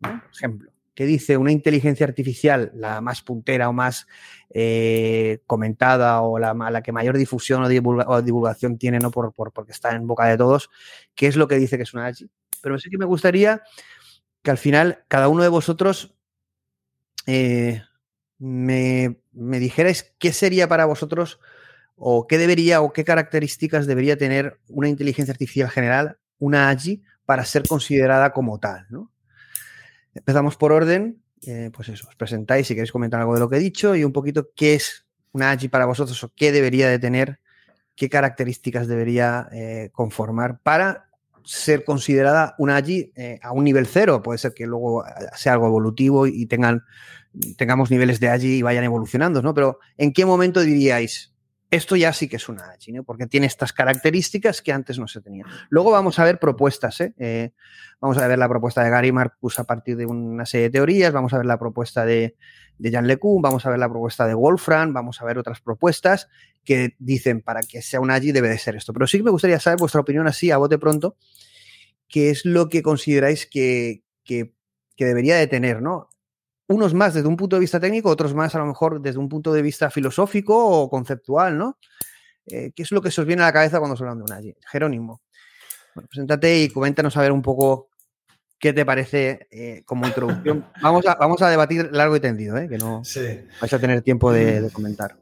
Por 0.00 0.20
ejemplo 0.34 0.75
que 0.96 1.04
dice 1.04 1.36
una 1.36 1.52
inteligencia 1.52 2.06
artificial, 2.06 2.72
la 2.74 3.02
más 3.02 3.20
puntera 3.20 3.68
o 3.68 3.72
más 3.74 4.06
eh, 4.48 5.40
comentada 5.46 6.22
o 6.22 6.38
la, 6.38 6.82
que 6.82 6.90
mayor 6.90 7.18
difusión 7.18 7.62
o, 7.62 8.22
divulgación 8.22 8.78
tiene, 8.78 8.98
¿no? 8.98 9.10
Por, 9.10 9.34
porque 9.34 9.72
está 9.72 9.92
en 9.92 10.06
boca 10.06 10.24
de 10.24 10.38
todos, 10.38 10.70
¿qué 11.14 11.26
es 11.26 11.36
lo 11.36 11.48
que 11.48 11.56
dice 11.56 11.76
que 11.76 11.82
es 11.82 11.92
una 11.92 12.06
AGI? 12.06 12.30
Pero 12.62 12.78
sí 12.78 12.88
que 12.88 12.96
me 12.96 13.04
gustaría 13.04 13.62
que 14.42 14.50
al 14.50 14.56
final 14.56 15.04
cada 15.06 15.28
uno 15.28 15.42
de 15.42 15.50
vosotros 15.50 16.14
eh, 17.26 17.82
me, 18.38 19.20
me 19.32 19.58
dijerais 19.58 20.14
qué 20.18 20.32
sería 20.32 20.66
para 20.66 20.86
vosotros 20.86 21.40
o 21.94 22.26
qué 22.26 22.38
debería 22.38 22.80
o 22.80 22.94
qué 22.94 23.04
características 23.04 23.86
debería 23.86 24.16
tener 24.16 24.58
una 24.68 24.88
inteligencia 24.88 25.32
artificial 25.32 25.68
general, 25.68 26.16
una 26.38 26.70
AGI, 26.70 27.02
para 27.26 27.44
ser 27.44 27.68
considerada 27.68 28.32
como 28.32 28.58
tal, 28.58 28.86
¿no? 28.88 29.10
Empezamos 30.16 30.56
por 30.56 30.72
orden. 30.72 31.22
Eh, 31.42 31.70
pues 31.72 31.88
eso, 31.90 32.08
os 32.08 32.16
presentáis 32.16 32.66
si 32.66 32.74
queréis 32.74 32.92
comentar 32.92 33.20
algo 33.20 33.34
de 33.34 33.40
lo 33.40 33.48
que 33.48 33.56
he 33.56 33.60
dicho 33.60 33.94
y 33.94 34.04
un 34.04 34.12
poquito 34.12 34.48
qué 34.56 34.74
es 34.74 35.06
una 35.32 35.50
AGI 35.50 35.68
para 35.68 35.84
vosotros 35.84 36.22
o 36.24 36.32
qué 36.34 36.50
debería 36.50 36.88
de 36.88 36.98
tener, 36.98 37.40
qué 37.94 38.08
características 38.08 38.88
debería 38.88 39.48
eh, 39.52 39.90
conformar 39.92 40.60
para 40.62 41.10
ser 41.44 41.84
considerada 41.84 42.54
una 42.58 42.76
AGI 42.76 43.12
eh, 43.14 43.38
a 43.42 43.52
un 43.52 43.64
nivel 43.64 43.86
cero. 43.86 44.22
Puede 44.22 44.38
ser 44.38 44.54
que 44.54 44.66
luego 44.66 45.04
sea 45.34 45.52
algo 45.52 45.66
evolutivo 45.66 46.26
y 46.26 46.46
tengan, 46.46 46.82
tengamos 47.56 47.90
niveles 47.90 48.18
de 48.18 48.30
AGI 48.30 48.56
y 48.56 48.62
vayan 48.62 48.84
evolucionando, 48.84 49.42
¿no? 49.42 49.52
Pero 49.54 49.78
¿en 49.98 50.12
qué 50.12 50.24
momento 50.24 50.62
diríais, 50.62 51.35
esto 51.70 51.96
ya 51.96 52.12
sí 52.12 52.28
que 52.28 52.36
es 52.36 52.48
una 52.48 52.70
AGI, 52.70 52.92
¿no? 52.92 53.04
porque 53.04 53.26
tiene 53.26 53.46
estas 53.46 53.72
características 53.72 54.62
que 54.62 54.72
antes 54.72 54.98
no 54.98 55.08
se 55.08 55.20
tenían. 55.20 55.48
Luego 55.68 55.90
vamos 55.90 56.18
a 56.18 56.24
ver 56.24 56.38
propuestas, 56.38 57.00
¿eh? 57.00 57.14
Eh, 57.18 57.52
vamos 58.00 58.18
a 58.18 58.28
ver 58.28 58.38
la 58.38 58.48
propuesta 58.48 58.84
de 58.84 58.90
Gary 58.90 59.12
Marcus 59.12 59.58
a 59.58 59.64
partir 59.64 59.96
de 59.96 60.06
una 60.06 60.46
serie 60.46 60.66
de 60.66 60.70
teorías, 60.70 61.12
vamos 61.12 61.32
a 61.32 61.38
ver 61.38 61.46
la 61.46 61.58
propuesta 61.58 62.04
de, 62.04 62.36
de 62.78 62.90
Jan 62.90 63.06
LeCun, 63.06 63.42
vamos 63.42 63.66
a 63.66 63.70
ver 63.70 63.78
la 63.78 63.88
propuesta 63.88 64.26
de 64.26 64.34
Wolfram, 64.34 64.92
vamos 64.92 65.20
a 65.20 65.24
ver 65.24 65.38
otras 65.38 65.60
propuestas 65.60 66.28
que 66.64 66.94
dicen 66.98 67.42
para 67.42 67.60
que 67.62 67.82
sea 67.82 68.00
una 68.00 68.14
AGI 68.14 68.32
debe 68.32 68.48
de 68.48 68.58
ser 68.58 68.76
esto. 68.76 68.92
Pero 68.92 69.06
sí 69.06 69.18
que 69.18 69.24
me 69.24 69.30
gustaría 69.30 69.58
saber 69.58 69.78
vuestra 69.78 70.00
opinión 70.00 70.26
así 70.26 70.50
a 70.50 70.58
bote 70.58 70.78
pronto, 70.78 71.16
qué 72.08 72.30
es 72.30 72.44
lo 72.44 72.68
que 72.68 72.82
consideráis 72.82 73.46
que, 73.46 74.04
que, 74.24 74.54
que 74.96 75.04
debería 75.04 75.36
de 75.36 75.46
tener, 75.46 75.82
¿no? 75.82 76.08
Unos 76.68 76.94
más 76.94 77.14
desde 77.14 77.28
un 77.28 77.36
punto 77.36 77.56
de 77.56 77.60
vista 77.60 77.80
técnico, 77.80 78.10
otros 78.10 78.34
más 78.34 78.54
a 78.54 78.58
lo 78.58 78.66
mejor 78.66 79.00
desde 79.00 79.18
un 79.18 79.28
punto 79.28 79.52
de 79.52 79.62
vista 79.62 79.90
filosófico 79.90 80.56
o 80.56 80.90
conceptual, 80.90 81.56
¿no? 81.56 81.78
Eh, 82.46 82.72
¿Qué 82.74 82.82
es 82.82 82.92
lo 82.92 83.02
que 83.02 83.10
se 83.10 83.20
os 83.20 83.26
viene 83.26 83.42
a 83.42 83.46
la 83.46 83.52
cabeza 83.52 83.78
cuando 83.78 83.96
se 83.96 84.04
habla 84.04 84.14
de 84.16 84.22
una 84.22 84.54
Jerónimo, 84.70 85.22
bueno, 85.94 86.08
preséntate 86.08 86.62
y 86.62 86.68
coméntanos 86.68 87.16
a 87.16 87.22
ver 87.22 87.32
un 87.32 87.42
poco 87.42 87.88
qué 88.58 88.72
te 88.72 88.84
parece 88.84 89.48
eh, 89.50 89.82
como 89.84 90.06
introducción. 90.06 90.66
Vamos 90.82 91.06
a, 91.06 91.14
vamos 91.16 91.42
a 91.42 91.50
debatir 91.50 91.90
largo 91.92 92.16
y 92.16 92.20
tendido, 92.20 92.56
¿eh? 92.56 92.68
que 92.68 92.78
no 92.78 93.02
vais 93.60 93.72
a 93.72 93.78
tener 93.78 94.02
tiempo 94.02 94.32
de, 94.32 94.60
de 94.60 94.70
comentar. 94.70 95.16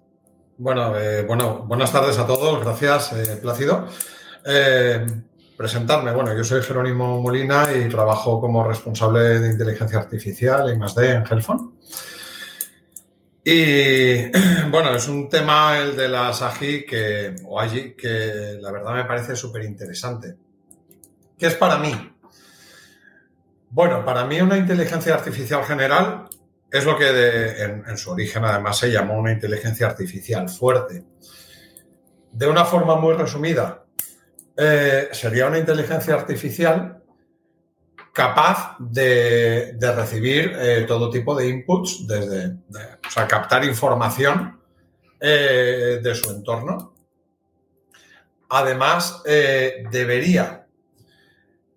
Bueno, 0.56 0.96
eh, 0.96 1.24
bueno, 1.24 1.64
buenas 1.66 1.92
tardes 1.92 2.18
a 2.18 2.26
todos, 2.26 2.62
gracias, 2.62 3.12
Plácido. 3.42 3.88
Presentarme, 5.56 6.12
bueno, 6.12 6.36
yo 6.36 6.42
soy 6.42 6.62
Jerónimo 6.62 7.20
Molina 7.20 7.68
y 7.72 7.88
trabajo 7.88 8.40
como 8.40 8.66
responsable 8.66 9.38
de 9.38 9.52
inteligencia 9.52 10.00
artificial 10.00 10.72
y 10.72 10.76
más 10.76 10.96
de 10.96 11.12
en 11.12 11.24
Helfon. 11.24 11.74
Y 13.44 14.30
bueno, 14.70 14.94
es 14.96 15.06
un 15.06 15.28
tema 15.28 15.78
el 15.78 15.94
de 15.96 16.08
las 16.08 16.42
AGI 16.42 16.84
que, 16.84 17.36
o 17.44 17.60
AGI 17.60 17.94
que 17.94 18.58
la 18.60 18.72
verdad 18.72 18.94
me 18.94 19.04
parece 19.04 19.36
súper 19.36 19.62
interesante. 19.64 20.34
¿Qué 21.38 21.46
es 21.46 21.54
para 21.54 21.78
mí? 21.78 21.94
Bueno, 23.70 24.04
para 24.04 24.24
mí 24.24 24.40
una 24.40 24.56
inteligencia 24.56 25.14
artificial 25.14 25.64
general 25.64 26.28
es 26.70 26.84
lo 26.84 26.98
que 26.98 27.62
en, 27.62 27.96
su 27.96 28.10
origen 28.10 28.44
además 28.44 28.78
se 28.78 28.90
llamó 28.90 29.18
una 29.18 29.30
inteligencia 29.30 29.86
artificial 29.86 30.48
fuerte. 30.48 31.04
De 32.32 32.48
una 32.48 32.64
forma 32.64 32.96
muy 32.96 33.14
resumida, 33.14 33.83
eh, 34.56 35.08
sería 35.12 35.48
una 35.48 35.58
inteligencia 35.58 36.14
artificial 36.14 37.02
capaz 38.12 38.76
de, 38.78 39.76
recibir 39.80 40.52
eh, 40.56 40.84
todo 40.86 41.10
tipo 41.10 41.34
de 41.34 41.48
inputs, 41.48 42.06
desde, 42.06 42.52
o 43.06 43.10
sea, 43.10 43.26
captar 43.26 43.64
información 43.64 44.60
eh, 45.20 45.98
de 46.00 46.14
su 46.14 46.30
entorno. 46.30 46.94
Además, 48.50 49.22
debería, 49.24 50.66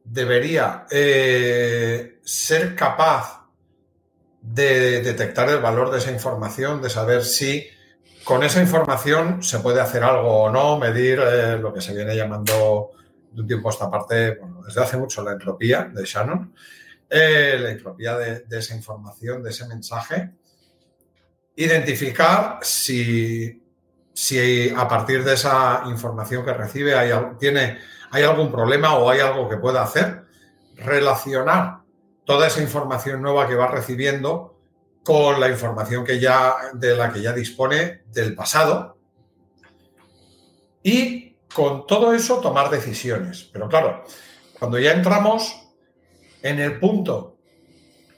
debería 0.04 0.86
ser 0.90 2.76
capaz 2.76 3.48
de 4.42 5.02
detectar 5.02 5.50
el 5.50 5.60
valor 5.60 5.90
de 5.90 5.98
esa 5.98 6.12
información, 6.12 6.80
de 6.82 6.92
saber 6.92 7.24
si 7.24 7.68
con 8.28 8.44
esa 8.44 8.62
información 8.62 9.42
se 9.42 9.60
puede 9.60 9.80
hacer 9.80 10.04
algo 10.04 10.44
o 10.44 10.52
no, 10.52 10.78
medir 10.78 11.18
eh, 11.20 11.58
lo 11.58 11.74
que 11.74 11.80
se 11.80 11.96
viene 11.96 12.14
llamando 12.14 12.92
de 13.32 13.42
un 13.42 13.48
tiempo 13.48 13.70
a 13.70 13.72
esta 13.72 13.90
parte, 13.90 14.38
desde 14.66 14.84
hace 14.84 14.98
mucho 14.98 15.24
la 15.24 15.32
entropía 15.32 15.86
de 15.86 16.04
Shannon, 16.04 16.54
eh, 17.10 17.58
la 17.58 17.72
entropía 17.72 18.18
de, 18.18 18.44
esa 18.52 18.76
información, 18.76 19.42
de 19.42 19.52
ese 19.52 19.66
mensaje, 19.66 20.34
identificar 21.56 22.60
si, 22.64 23.64
si 24.14 24.74
a 24.76 24.86
partir 24.90 25.24
de 25.24 25.36
esa 25.36 25.84
información 25.86 26.44
que 26.44 26.54
recibe 26.54 26.96
hay, 26.96 27.12
tiene, 27.40 27.78
hay 28.12 28.24
algún 28.24 28.52
problema 28.52 28.96
o 28.96 29.10
hay 29.10 29.22
algo 29.22 29.48
que 29.48 29.56
pueda 29.56 29.84
hacer, 29.84 30.26
relacionar 30.76 31.78
toda 32.26 32.48
esa 32.48 32.62
información 32.62 33.22
nueva 33.22 33.48
que 33.48 33.56
va 33.56 33.68
recibiendo 33.68 34.57
con 35.08 35.40
la 35.40 35.48
información 35.48 36.04
que 36.04 36.20
ya, 36.20 36.54
de 36.74 36.94
la 36.94 37.14
que 37.14 37.22
ya 37.22 37.32
dispone 37.32 38.02
del 38.08 38.36
pasado 38.36 38.98
y 40.84 41.38
con 41.56 41.88
todo 41.88 42.14
eso 42.14 42.42
tomar 42.42 42.70
decisiones. 42.70 43.50
Pero 43.54 43.70
claro, 43.70 44.04
cuando 44.60 44.78
ya 44.78 44.92
entramos 44.92 45.56
en 46.42 46.60
el 46.60 46.78
punto 46.78 47.38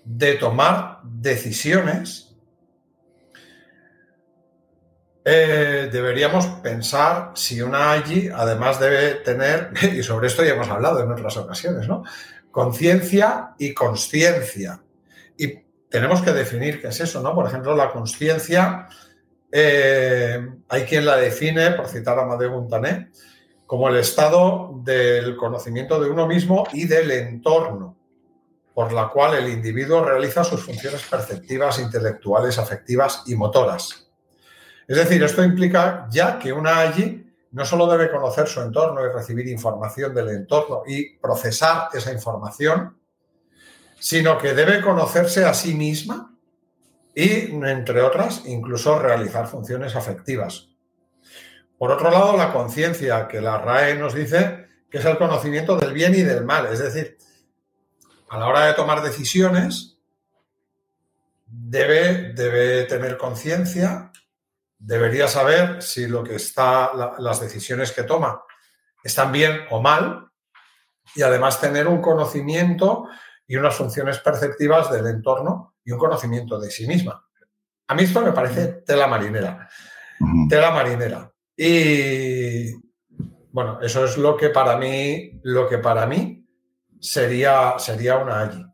de 0.03 0.33
tomar 0.33 1.01
decisiones, 1.03 2.35
eh, 5.25 5.89
deberíamos 5.91 6.47
pensar 6.63 7.33
si 7.35 7.61
una 7.61 7.91
allí 7.91 8.29
además 8.33 8.79
debe 8.79 9.13
tener, 9.21 9.73
y 9.95 10.01
sobre 10.01 10.25
esto 10.25 10.43
ya 10.43 10.53
hemos 10.53 10.69
hablado 10.69 11.03
en 11.03 11.11
otras 11.11 11.37
ocasiones, 11.37 11.87
¿no? 11.87 12.03
conciencia 12.49 13.53
y 13.59 13.75
consciencia. 13.75 14.81
Y 15.37 15.68
tenemos 15.89 16.21
que 16.21 16.31
definir 16.31 16.81
qué 16.81 16.87
es 16.87 16.99
eso, 16.99 17.21
¿no? 17.21 17.33
Por 17.33 17.47
ejemplo, 17.47 17.75
la 17.75 17.91
consciencia, 17.91 18.87
eh, 19.51 20.47
hay 20.67 20.83
quien 20.83 21.05
la 21.05 21.17
define, 21.17 21.71
por 21.71 21.87
citar 21.87 22.17
a 22.19 22.23
Amadeo 22.23 22.51
Montané, 22.51 23.09
como 23.65 23.89
el 23.89 23.97
estado 23.97 24.71
del 24.83 25.35
conocimiento 25.35 25.99
de 25.99 26.09
uno 26.09 26.27
mismo 26.27 26.67
y 26.73 26.85
del 26.85 27.11
entorno, 27.11 27.97
por 28.73 28.91
la 28.93 29.09
cual 29.09 29.35
el 29.35 29.49
individuo 29.49 30.03
realiza 30.03 30.43
sus 30.43 30.63
funciones 30.63 31.03
perceptivas, 31.03 31.79
intelectuales, 31.79 32.57
afectivas 32.57 33.23
y 33.25 33.35
motoras. 33.35 34.07
Es 34.87 34.97
decir, 34.97 35.21
esto 35.23 35.43
implica 35.43 36.07
ya 36.09 36.39
que 36.39 36.51
una 36.51 36.79
allí 36.79 37.25
no 37.51 37.65
solo 37.65 37.87
debe 37.87 38.11
conocer 38.11 38.47
su 38.47 38.61
entorno 38.61 39.03
y 39.05 39.09
recibir 39.09 39.47
información 39.47 40.13
del 40.13 40.29
entorno 40.29 40.83
y 40.85 41.17
procesar 41.17 41.89
esa 41.93 42.11
información, 42.11 42.98
sino 43.99 44.37
que 44.37 44.53
debe 44.53 44.81
conocerse 44.81 45.45
a 45.45 45.53
sí 45.53 45.73
misma 45.73 46.35
y, 47.13 47.51
entre 47.51 48.01
otras, 48.01 48.43
incluso 48.45 48.99
realizar 48.99 49.47
funciones 49.47 49.95
afectivas. 49.95 50.69
Por 51.77 51.91
otro 51.91 52.11
lado, 52.11 52.35
la 52.35 52.51
conciencia, 52.51 53.27
que 53.27 53.41
la 53.41 53.57
RAE 53.57 53.95
nos 53.95 54.13
dice 54.13 54.67
que 54.89 54.97
es 54.97 55.05
el 55.05 55.17
conocimiento 55.17 55.77
del 55.77 55.93
bien 55.93 56.15
y 56.15 56.21
del 56.21 56.43
mal, 56.43 56.67
es 56.67 56.79
decir, 56.79 57.17
a 58.29 58.37
la 58.37 58.47
hora 58.47 58.65
de 58.65 58.73
tomar 58.73 59.01
decisiones, 59.01 59.97
debe, 61.45 62.33
debe 62.33 62.83
tener 62.85 63.17
conciencia 63.17 64.11
debería 64.79 65.27
saber 65.27 65.83
si 65.83 66.07
lo 66.07 66.23
que 66.23 66.35
está, 66.35 66.91
las 67.19 67.41
decisiones 67.41 67.91
que 67.91 68.03
toma 68.03 68.41
están 69.03 69.31
bien 69.31 69.61
o 69.69 69.81
mal 69.81 70.29
y 71.13 71.21
además 71.21 71.59
tener 71.59 71.87
un 71.87 72.01
conocimiento 72.01 73.07
y 73.49 73.57
unas 73.57 73.75
funciones 73.75 74.19
perceptivas 74.19 74.89
del 74.89 75.07
entorno 75.07 75.75
y 75.83 75.91
un 75.91 75.99
conocimiento 75.99 76.57
de 76.57 76.71
sí 76.71 76.87
misma. 76.87 77.21
A 77.87 77.95
mí 77.95 78.03
esto 78.03 78.21
me 78.21 78.31
parece 78.31 78.83
tela 78.85 79.07
marinera. 79.07 79.69
Tela 80.47 80.71
marinera. 80.71 81.29
Y 81.57 82.71
bueno, 83.51 83.81
eso 83.81 84.05
es 84.05 84.17
lo 84.17 84.37
que 84.37 84.49
para 84.49 84.77
mí, 84.77 85.41
lo 85.43 85.67
que 85.67 85.79
para 85.79 86.05
mí 86.05 86.47
sería, 87.01 87.77
sería 87.77 88.17
una 88.17 88.39
allí. 88.39 88.65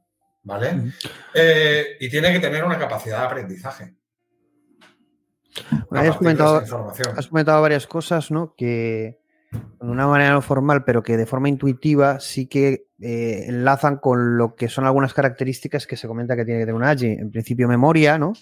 ¿Vale? 0.43 0.91
Eh, 1.33 1.97
y 1.99 2.07
tiene 2.07 2.31
que 2.31 2.39
tener 2.39 2.63
una 2.63 2.77
capacidad 2.77 3.21
de 3.21 3.25
aprendizaje 3.25 3.95
has, 5.91 6.17
comentado, 6.17 6.61
has 7.15 7.27
comentado 7.27 7.61
varias 7.61 7.87
cosas, 7.87 8.31
¿no? 8.31 8.53
Que 8.55 9.19
de 9.81 9.87
una 9.87 10.07
manera 10.07 10.33
no 10.33 10.41
formal, 10.41 10.83
pero 10.83 11.03
que 11.03 11.17
de 11.17 11.25
forma 11.25 11.49
intuitiva 11.49 12.19
sí 12.19 12.47
que 12.47 12.87
eh, 12.99 13.45
enlazan 13.47 13.97
con 13.97 14.37
lo 14.37 14.55
que 14.55 14.69
son 14.69 14.85
algunas 14.85 15.13
características 15.13 15.87
que 15.87 15.97
se 15.97 16.07
comenta 16.07 16.35
que 16.35 16.45
tiene 16.45 16.59
que 16.61 16.65
tener 16.65 16.75
un 16.75 16.83
AGI. 16.83 17.07
En 17.07 17.31
principio, 17.31 17.67
memoria, 17.67 18.17
¿no? 18.17 18.33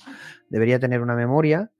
Debería 0.49 0.79
tener 0.79 1.01
una 1.01 1.15
memoria. 1.15 1.71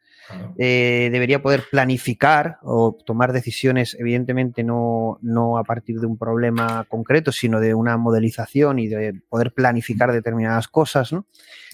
Eh, 0.58 1.10
debería 1.12 1.42
poder 1.42 1.66
planificar 1.70 2.58
o 2.62 2.98
tomar 3.06 3.34
decisiones, 3.34 3.96
evidentemente 4.00 4.64
no, 4.64 5.20
no, 5.22 5.58
a 5.58 5.64
partir 5.64 6.00
de 6.00 6.08
un 6.08 6.18
problema 6.18 6.86
concreto, 6.88 7.32
sino 7.32 7.60
de 7.60 7.74
una 7.74 7.98
modelización 7.98 8.80
y 8.80 8.88
de 8.88 9.22
poder 9.30 9.54
planificar 9.54 10.12
determinadas 10.12 10.68
cosas. 10.68 11.12
¿no? 11.12 11.28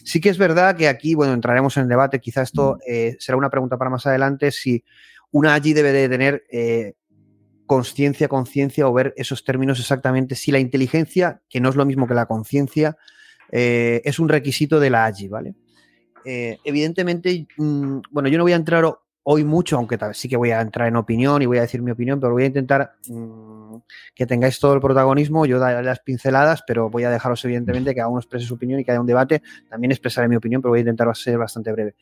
Sí 0.03 0.19
que 0.19 0.29
es 0.29 0.37
verdad 0.37 0.75
que 0.75 0.87
aquí, 0.87 1.15
bueno, 1.15 1.33
entraremos 1.33 1.77
en 1.77 1.83
el 1.83 1.89
debate, 1.89 2.19
quizá 2.19 2.41
esto 2.41 2.79
eh, 2.87 3.15
será 3.19 3.37
una 3.37 3.51
pregunta 3.51 3.77
para 3.77 3.91
más 3.91 4.05
adelante, 4.07 4.51
si 4.51 4.83
una 5.31 5.53
allí 5.53 5.73
debe 5.73 5.91
de 5.91 6.09
tener 6.09 6.43
eh, 6.51 6.95
conciencia, 7.69 8.27
conciencia 8.27 8.87
o 8.87 8.93
ver 8.93 9.13
esos 9.15 9.45
términos 9.45 9.79
exactamente, 9.79 10.33
si 10.35 10.51
la 10.51 10.59
inteligencia, 10.59 11.41
que 11.47 11.61
no 11.61 11.69
es 11.69 11.75
lo 11.75 11.85
mismo 11.85 12.07
que 12.07 12.15
la 12.15 12.25
conciencia, 12.25 12.97
es 13.51 14.19
un 14.19 14.27
requisito 14.27 14.79
de 14.79 14.89
la 14.89 15.05
AGI, 15.05 15.27
¿vale? 15.27 15.55
Eh, 16.25 16.57
evidentemente, 16.63 17.47
mm, 17.57 17.99
bueno, 18.11 18.29
yo 18.29 18.37
no 18.37 18.43
voy 18.43 18.53
a 18.53 18.57
entrar 18.57 18.85
hoy 19.23 19.43
mucho, 19.43 19.77
aunque 19.77 19.97
sí 20.13 20.27
que 20.27 20.37
voy 20.37 20.51
a 20.51 20.61
entrar 20.61 20.87
en 20.87 20.95
opinión 20.95 21.41
y 21.41 21.45
voy 21.45 21.59
a 21.59 21.61
decir 21.61 21.81
mi 21.81 21.91
opinión, 21.91 22.19
pero 22.19 22.33
voy 22.33 22.43
a 22.43 22.47
intentar 22.47 22.93
mm, 23.07 23.77
que 24.15 24.25
tengáis 24.25 24.59
todo 24.59 24.73
el 24.73 24.81
protagonismo, 24.81 25.45
yo 25.45 25.59
daré 25.59 25.83
las 25.83 25.99
pinceladas, 25.99 26.63
pero 26.65 26.89
voy 26.89 27.03
a 27.03 27.09
dejaros 27.09 27.43
evidentemente 27.45 27.91
que 27.91 27.97
cada 27.97 28.09
uno 28.09 28.19
exprese 28.19 28.45
su 28.45 28.55
opinión 28.55 28.79
y 28.79 28.83
que 28.85 28.91
haya 28.91 29.01
un 29.01 29.07
debate. 29.07 29.41
También 29.69 29.91
expresaré 29.91 30.27
mi 30.27 30.35
opinión, 30.35 30.61
pero 30.61 30.71
voy 30.71 30.79
a 30.79 30.81
intentar 30.81 31.15
ser 31.15 31.37
bastante 31.37 31.71
breve. 31.71 31.95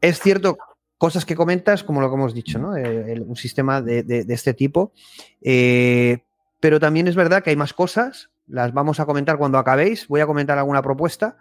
Es 0.00 0.20
cierto, 0.20 0.56
cosas 1.00 1.24
que 1.24 1.34
comentas, 1.34 1.82
como 1.82 2.02
lo 2.02 2.10
que 2.10 2.14
hemos 2.14 2.34
dicho, 2.34 2.58
¿no? 2.58 2.76
Eh, 2.76 3.18
un 3.26 3.34
sistema 3.34 3.80
de, 3.80 4.26
este 4.28 4.52
tipo, 4.52 4.92
eh, 5.40 6.24
pero 6.60 6.78
también 6.78 7.08
es 7.08 7.16
verdad 7.16 7.42
que 7.42 7.48
hay 7.48 7.56
más 7.56 7.72
cosas, 7.72 8.28
las 8.46 8.74
vamos 8.74 9.00
a 9.00 9.06
comentar 9.06 9.38
cuando 9.38 9.56
acabéis, 9.56 10.06
voy 10.08 10.20
a 10.20 10.26
comentar 10.26 10.58
alguna 10.58 10.82
propuesta 10.82 11.38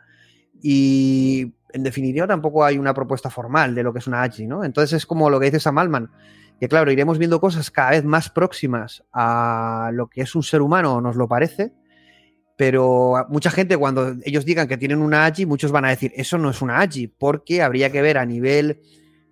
y 0.62 1.56
en 1.74 1.84
definitiva 1.84 2.26
tampoco 2.26 2.64
hay 2.64 2.78
una 2.78 2.94
propuesta 2.94 3.30
formal 3.30 3.76
de 3.76 3.84
lo 3.84 3.92
que 3.92 4.00
es 4.00 4.08
una 4.08 4.24
AGI, 4.24 4.48
¿no? 4.48 4.64
Entonces 4.64 4.94
es 4.94 5.06
como 5.06 5.30
lo 5.30 5.42
que 5.42 5.48
dice 5.48 5.60
Sam 5.60 5.78
Altman, 5.78 6.10
que 6.58 6.70
claro, 6.70 6.90
iremos 6.90 7.18
viendo 7.18 7.42
cosas 7.42 7.70
cada 7.70 7.90
vez 7.90 8.06
más 8.06 8.30
próximas 8.30 9.04
a 9.12 9.92
lo 9.92 10.08
que 10.08 10.22
es 10.22 10.36
un 10.36 10.44
ser 10.44 10.62
humano, 10.62 11.02
nos 11.02 11.18
lo 11.18 11.28
parece, 11.28 11.74
Pero 12.56 13.26
mucha 13.28 13.52
gente, 13.52 13.76
cuando 13.76 14.16
ellos 14.24 14.46
digan 14.46 14.70
que 14.70 14.78
tienen 14.78 15.02
una 15.02 15.26
AGI, 15.26 15.46
muchos 15.46 15.74
van 15.74 15.84
a 15.84 15.90
decir, 15.90 16.14
eso 16.16 16.38
no 16.38 16.50
es 16.50 16.62
una 16.62 16.80
AGI, 16.80 17.08
porque 17.08 17.62
habría 17.62 17.92
que 17.92 18.02
ver 18.02 18.18
a 18.18 18.26
nivel 18.26 18.80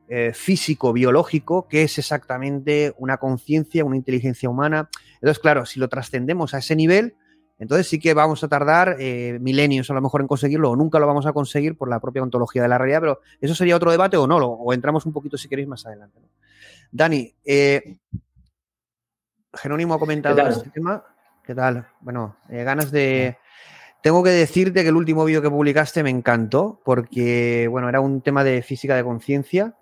eh, 0.08 0.32
físico, 0.34 0.94
biológico, 0.94 1.68
qué 1.68 1.84
es 1.84 1.98
exactamente 1.98 2.94
una 2.98 3.18
conciencia, 3.18 3.86
una 3.86 3.96
inteligencia 3.96 4.50
humana. 4.50 4.90
Entonces, 5.16 5.40
claro, 5.40 5.66
si 5.66 5.80
lo 5.80 5.88
trascendemos 5.88 6.54
a 6.54 6.60
ese 6.60 6.76
nivel, 6.76 7.16
entonces 7.60 7.88
sí 7.88 8.00
que 8.00 8.14
vamos 8.14 8.44
a 8.44 8.48
tardar 8.48 8.98
eh, 9.00 9.38
milenios 9.42 9.90
a 9.90 9.94
lo 9.94 10.02
mejor 10.02 10.22
en 10.22 10.28
conseguirlo 10.28 10.72
o 10.72 10.76
nunca 10.76 11.00
lo 11.00 11.08
vamos 11.08 11.26
a 11.26 11.34
conseguir 11.34 11.76
por 11.76 11.90
la 11.90 12.00
propia 12.00 12.22
ontología 12.22 12.62
de 12.62 12.68
la 12.68 12.78
realidad, 12.78 13.00
pero 13.02 13.22
eso 13.42 13.56
sería 13.56 13.76
otro 13.76 13.92
debate 13.92 14.16
o 14.18 14.28
no, 14.28 14.38
o 14.38 14.74
entramos 14.74 15.06
un 15.06 15.14
poquito 15.14 15.38
si 15.38 15.50
queréis 15.50 15.68
más 15.68 15.86
adelante. 15.86 16.20
Dani, 16.92 17.34
eh, 17.44 17.98
Jerónimo 19.54 19.96
ha 19.96 20.00
comentado 20.00 20.40
este 20.48 20.70
tema. 20.70 21.04
¿Qué 21.44 21.56
tal? 21.56 21.88
Bueno, 22.02 22.38
eh, 22.50 22.64
ganas 22.64 22.92
de... 22.92 23.38
Tengo 24.04 24.24
que 24.24 24.30
decirte 24.30 24.84
que 24.84 24.90
el 24.90 24.96
último 24.96 25.26
vídeo 25.26 25.42
que 25.42 25.50
publicaste 25.50 26.04
me 26.04 26.10
encantó 26.10 26.82
porque, 26.86 27.68
bueno, 27.70 27.90
era 27.90 28.00
un 28.00 28.22
tema 28.22 28.44
de 28.44 28.62
física 28.62 28.96
de 28.96 29.04
conciencia. 29.04 29.76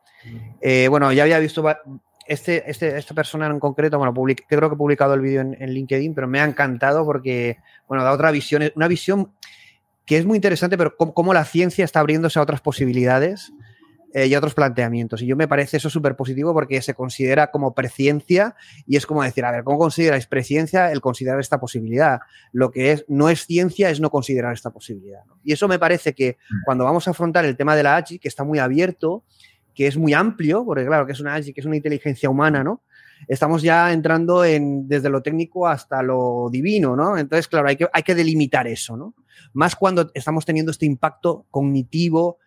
Bueno, 0.90 1.12
ya 1.12 1.24
había 1.24 1.40
visto 1.40 1.64
este, 2.26 2.70
este, 2.70 2.98
esta 2.98 3.14
persona 3.14 3.48
en 3.48 3.60
concreto, 3.60 4.00
bueno, 4.00 4.14
creo 4.14 4.70
que 4.70 4.74
he 4.74 4.78
publicado 4.78 5.14
el 5.14 5.22
vídeo 5.22 5.42
en, 5.42 5.70
LinkedIn, 5.74 6.16
pero 6.16 6.28
me 6.28 6.40
ha 6.40 6.46
encantado 6.46 7.06
porque, 7.06 7.58
bueno, 7.88 8.04
da 8.04 8.12
otra 8.12 8.32
visión, 8.32 8.64
una 8.76 8.88
visión 8.88 9.32
que 10.06 10.18
es 10.18 10.26
muy 10.26 10.36
interesante, 10.36 10.78
pero 10.78 10.96
cómo, 10.98 11.34
la 11.34 11.46
ciencia 11.46 11.86
está 11.86 12.00
abriéndose 12.00 12.40
a 12.40 12.42
otras 12.42 12.62
posibilidades 12.62 13.52
eh, 14.14 14.28
y 14.28 14.34
a 14.34 14.38
otros 14.38 14.54
planteamientos. 14.54 15.22
Y 15.22 15.28
yo 15.28 15.36
me 15.36 15.48
parece 15.48 15.78
eso 15.78 15.90
súper 15.90 16.16
positivo 16.16 16.54
porque 16.54 16.82
se 16.82 16.94
considera 16.94 17.52
como 17.52 17.74
preciencia 17.74 18.56
y 18.88 18.98
es 18.98 19.06
como 19.06 19.24
decir, 19.24 19.46
a 19.46 19.52
ver, 19.52 19.64
¿cómo 19.64 19.78
consideráis 19.78 20.28
preciencia 20.28 20.92
el 20.92 21.02
considerar 21.02 21.40
esta 21.40 21.60
posibilidad? 21.60 22.20
Lo 22.52 22.72
que 22.72 22.92
es, 22.92 23.06
no 23.08 23.30
es 23.30 23.46
ciencia 23.46 23.90
es 23.90 24.00
no 24.00 24.10
considerar 24.10 24.54
esta 24.54 24.72
posibilidad. 24.72 25.22
Y 25.44 25.54
eso 25.54 25.68
me 25.68 25.80
parece 25.80 26.14
que 26.14 26.38
cuando 26.66 26.86
vamos 26.86 27.08
a 27.08 27.12
afrontar 27.12 27.46
el 27.46 27.56
tema 27.58 27.76
de 27.76 27.84
la 27.84 27.98
H, 27.98 28.20
que 28.20 28.28
está 28.28 28.44
muy 28.44 28.60
abierto, 28.60 29.24
que 29.76 29.88
es 29.88 29.98
muy 29.98 30.14
amplio, 30.14 30.66
porque 30.66 30.86
claro, 30.86 31.06
que 31.06 31.12
es 31.12 31.20
una 31.20 31.40
que 31.42 31.54
es 31.56 31.66
una 31.66 31.76
inteligencia 31.76 32.30
humana, 32.30 32.64
¿no? 32.64 32.82
Estamos 33.28 33.62
ya 33.62 33.92
entrando 33.92 34.44
en, 34.44 34.88
desde 34.88 35.10
lo 35.10 35.22
técnico 35.22 35.68
hasta 35.68 36.02
lo 36.02 36.50
divino, 36.52 36.96
¿no? 36.96 37.18
Entonces, 37.18 37.48
claro, 37.48 37.68
hay 37.68 37.76
que, 37.76 37.88
hay 37.92 38.04
que 38.04 38.16
delimitar 38.16 38.68
eso, 38.68 38.98
¿no? 38.98 39.14
Más 39.54 39.76
cuando 39.76 40.12
estamos 40.14 40.46
teniendo 40.46 40.72
este 40.72 40.86
impacto 40.86 41.46
cognitivo, 41.52 42.40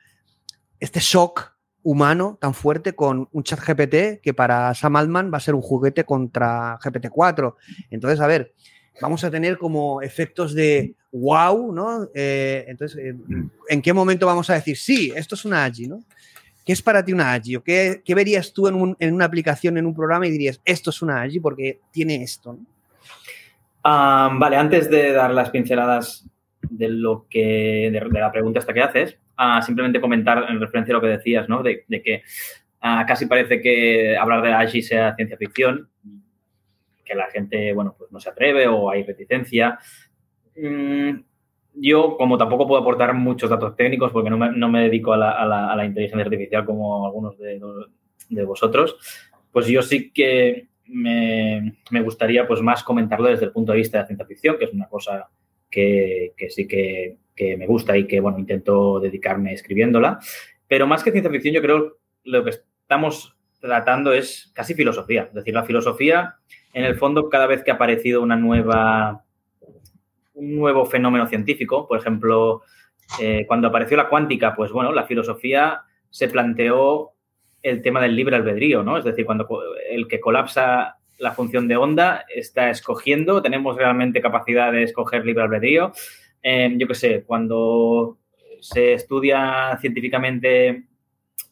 este 0.81 1.01
shock 1.01 1.53
humano 1.83 2.39
tan 2.41 2.55
fuerte 2.55 2.95
con 2.95 3.29
un 3.33 3.43
chat 3.43 3.61
GPT 3.61 4.21
que 4.23 4.35
para 4.35 4.75
Sam 4.75 4.97
Altman 4.97 5.33
va 5.33 5.39
a 5.39 5.41
ser 5.41 5.55
un 5.55 5.63
juguete 5.63 6.05
contra 6.05 6.79
GPT-4. 6.81 7.55
Entonces, 7.91 8.21
a 8.21 8.27
ver, 8.27 8.55
vamos 9.01 9.25
a 9.25 9.31
tener 9.31 9.59
como 9.59 10.03
efectos 10.03 10.55
de 10.55 10.95
wow, 11.13 11.73
¿no? 11.73 12.09
Eh, 12.15 12.65
entonces, 12.69 12.99
eh, 12.99 13.15
¿en 13.69 13.83
qué 13.83 13.93
momento 13.93 14.27
vamos 14.27 14.51
a 14.51 14.55
decir, 14.55 14.77
sí, 14.77 15.13
esto 15.15 15.35
es 15.35 15.45
una 15.45 15.65
AGI, 15.65 15.89
¿no? 15.89 16.01
¿Qué 16.69 16.75
es 16.75 16.83
para 16.83 17.03
ti 17.03 17.15
una 17.15 17.33
AGI? 17.33 17.63
qué, 17.65 18.15
verías 18.15 18.53
tú 18.53 18.69
en, 18.69 19.15
una 19.15 19.25
aplicación, 19.25 19.79
en 19.79 19.87
un 19.87 19.95
programa 19.95 20.27
y 20.27 20.31
dirías, 20.31 20.61
esto 20.67 20.91
es 20.91 21.01
una 21.01 21.23
AGI 21.23 21.41
porque 21.41 21.81
tiene 21.91 22.23
esto? 22.23 22.59
vale, 23.83 24.57
antes 24.57 24.91
de 24.91 25.13
dar 25.13 25.33
las 25.33 25.49
pinceladas 25.49 26.29
de 26.61 26.91
lo 26.91 27.27
que 27.31 27.89
de, 27.91 28.21
la 28.21 28.31
pregunta 28.31 28.59
esta 28.59 28.75
que 28.75 28.83
haces, 28.83 29.17
uh, 29.39 29.63
simplemente 29.63 29.99
comentar 29.99 30.45
en 30.51 30.61
referencia 30.61 30.93
a 30.93 30.97
lo 30.97 31.01
que 31.01 31.09
decías, 31.09 31.49
¿no? 31.49 31.63
De, 31.63 31.87
que 31.89 32.23
ah, 32.83 33.07
casi 33.09 33.25
parece 33.25 33.63
que 33.63 34.15
hablar 34.19 34.43
de 34.43 34.53
AGI 34.53 34.83
sea 34.83 35.15
ciencia 35.15 35.39
ficción, 35.39 35.89
que 37.03 37.15
la 37.15 37.31
gente, 37.31 37.73
bueno, 37.73 37.95
pues 37.97 38.13
no 38.13 38.21
se 38.21 38.29
atreve 38.29 38.67
o 38.67 38.91
hay 38.91 39.05
reticencia. 39.05 39.79
Mm, 40.55 41.21
yo, 41.81 42.17
como 42.17 42.39
tampoco 42.39 42.67
puedo 42.67 42.81
aportar 42.81 43.15
muchos 43.15 43.51
datos 43.51 43.77
técnicos 43.77 44.13
porque 44.13 44.31
no 44.31 44.69
me, 44.69 44.83
dedico 44.83 45.13
a 45.13 45.17
la, 45.17 45.85
inteligencia 45.85 46.25
artificial 46.25 46.65
como 46.65 47.07
algunos 47.07 47.37
de, 47.39 48.45
vosotros, 48.45 48.97
pues 49.53 49.67
yo 49.67 49.83
sí 49.83 50.11
que 50.11 50.69
me, 50.87 51.75
gustaría 52.03 52.47
pues 52.47 52.61
más 52.61 52.83
comentarlo 52.83 53.29
desde 53.29 53.47
el 53.47 53.53
punto 53.53 53.73
de 53.73 53.79
vista 53.79 53.99
de 53.99 54.03
la 54.03 54.07
ciencia 54.07 54.27
ficción, 54.27 54.59
que 54.59 54.65
es 54.65 54.73
una 54.73 54.89
cosa 54.89 55.29
que, 55.71 56.35
sí 56.49 56.67
que, 56.67 57.17
me 57.57 57.67
gusta 57.67 57.97
y 57.97 58.07
que, 58.07 58.21
bueno, 58.21 58.39
intento 58.39 58.99
dedicarme 59.01 59.53
escribiéndola. 59.53 60.19
Pero 60.67 60.87
más 60.87 61.03
que 61.03 61.13
ciencia 61.13 61.31
ficción, 61.31 61.55
yo 61.55 61.63
creo 61.63 61.99
lo 62.25 62.45
que 62.45 62.51
estamos 62.51 63.37
tratando 63.61 64.13
es 64.13 64.51
casi 64.55 64.75
filosofía. 64.75 65.25
Es 65.25 65.35
decir, 65.35 65.55
la 65.55 65.65
filosofía, 65.65 66.37
en 66.73 66.85
el 66.85 66.97
fondo, 66.97 67.29
cada 67.29 67.47
vez 67.47 67.63
que 67.63 67.71
ha 67.71 67.75
aparecido 67.75 68.23
una 68.23 68.37
nueva 68.37 69.25
un 70.39 70.57
nuevo 70.57 70.87
fenómeno 70.87 71.27
científico. 71.27 71.87
Por 71.87 71.99
ejemplo, 71.99 72.63
eh, 73.21 73.45
cuando 73.47 73.69
apareció 73.69 73.97
la 73.97 74.09
cuántica, 74.09 74.55
pues 74.55 74.73
bueno, 74.73 74.93
la 74.93 75.05
filosofía 75.05 75.83
se 76.11 76.29
planteó 76.29 77.13
el 77.63 77.83
tema 77.83 78.01
del 78.01 78.17
libre 78.17 78.37
albedrío, 78.37 78.83
¿no? 78.83 78.99
Es 78.99 79.05
decir, 79.05 79.27
cuando 79.27 79.47
el 79.91 80.07
que 80.07 80.21
colapsa 80.21 80.99
la 81.19 81.33
función 81.33 81.67
de 81.67 81.77
onda 81.77 82.25
está 82.33 82.71
escogiendo, 82.71 83.43
tenemos 83.43 83.77
realmente 83.77 84.21
capacidad 84.21 84.73
de 84.73 84.85
escoger 84.85 85.27
libre 85.27 85.43
albedrío. 85.43 85.93
Em, 86.43 86.79
yo 86.79 86.87
qué 86.87 86.95
sé, 86.95 87.25
cuando 87.25 88.19
se 88.61 88.93
estudia 88.93 89.77
científicamente 89.81 90.85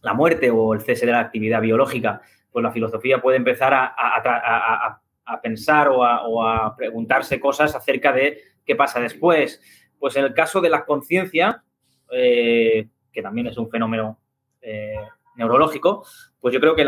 la 0.03 0.15
muerte 0.15 0.51
o 0.51 0.73
el 0.73 0.81
cese 0.81 1.07
de 1.07 1.13
la 1.13 1.21
actividad 1.21 1.61
biológica, 1.61 2.21
pues 2.53 2.63
la 2.63 2.71
filosofía 2.71 3.21
puede 3.21 3.39
empezar 3.39 3.75
a, 3.75 5.01
pensar 5.43 5.89
o 5.89 6.05
a, 6.05 6.77
preguntarse 6.77 7.41
cosas 7.41 7.75
acerca 7.75 8.13
de 8.13 8.41
¿Qué 8.67 8.75
pasa 8.75 9.01
después? 9.01 9.63
Pues 9.99 10.17
en 10.17 10.25
el 10.25 10.35
caso 10.35 10.61
de 10.61 10.69
la 10.69 10.85
conciencia, 10.85 11.63
eh, 12.11 12.89
que 13.13 13.23
también 13.23 13.47
es 13.47 13.57
un 13.57 13.71
fenómeno 13.71 14.21
eh, 14.61 14.97
neurológico, 15.37 16.05
pues 16.41 16.53
yo 16.53 16.61
creo 16.61 16.75
que 16.75 16.85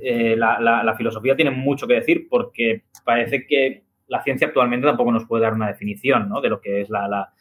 eh, 0.00 0.36
la, 0.36 0.94
filosofía 0.96 1.34
tiene 1.34 1.50
mucho 1.50 1.86
que 1.86 1.94
decir 1.94 2.28
porque 2.28 2.84
parece 3.04 3.46
que 3.46 3.84
la 4.06 4.22
ciencia 4.22 4.46
actualmente 4.46 4.86
tampoco 4.86 5.12
nos 5.12 5.26
puede 5.26 5.44
dar 5.44 5.54
una 5.54 5.68
definición 5.68 6.30
de 6.42 6.48
lo 6.48 6.60
que 6.60 6.82
es 6.82 6.90
la, 6.90 7.32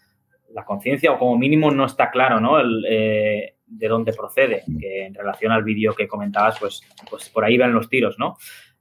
conciencia 0.65 1.11
o 1.11 1.19
como 1.19 1.37
mínimo 1.37 1.69
no 1.69 1.85
está 1.85 2.09
claro 2.09 2.39
¿no? 2.39 2.57
de 2.57 3.87
dónde 3.87 4.13
procede, 4.13 4.63
que 4.79 5.05
en 5.05 5.13
relación 5.13 5.51
al 5.51 5.63
vídeo 5.63 5.93
que 5.93 6.07
comentabas, 6.07 6.57
pues, 6.59 6.81
pues 7.09 7.29
por 7.29 7.43
ahí 7.45 7.57
van 7.57 7.73
los 7.73 7.89
tiros, 7.89 8.17
¿no? 8.17 8.37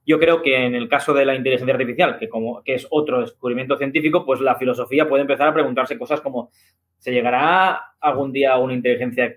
Yo 0.07 0.19
creo 0.19 0.41
que 0.41 0.65
en 0.65 0.73
el 0.73 0.87
caso 0.87 1.13
de 1.13 1.25
la 1.25 1.35
inteligencia 1.35 1.73
artificial, 1.73 2.17
que, 2.17 2.29
como, 2.29 2.63
que 2.63 2.75
es 2.75 2.87
otro 2.89 3.19
descubrimiento 3.19 3.77
científico, 3.77 4.25
pues 4.25 4.39
la 4.39 4.55
filosofía 4.55 5.09
puede 5.09 5.23
empezar 5.23 5.49
a 5.49 5.53
preguntarse 5.53 5.99
cosas 5.99 6.21
como, 6.21 6.49
¿se 6.97 7.11
llegará 7.11 7.81
algún 7.99 8.31
día 8.31 8.53
a 8.53 8.57
una 8.57 8.73
inteligencia 8.73 9.35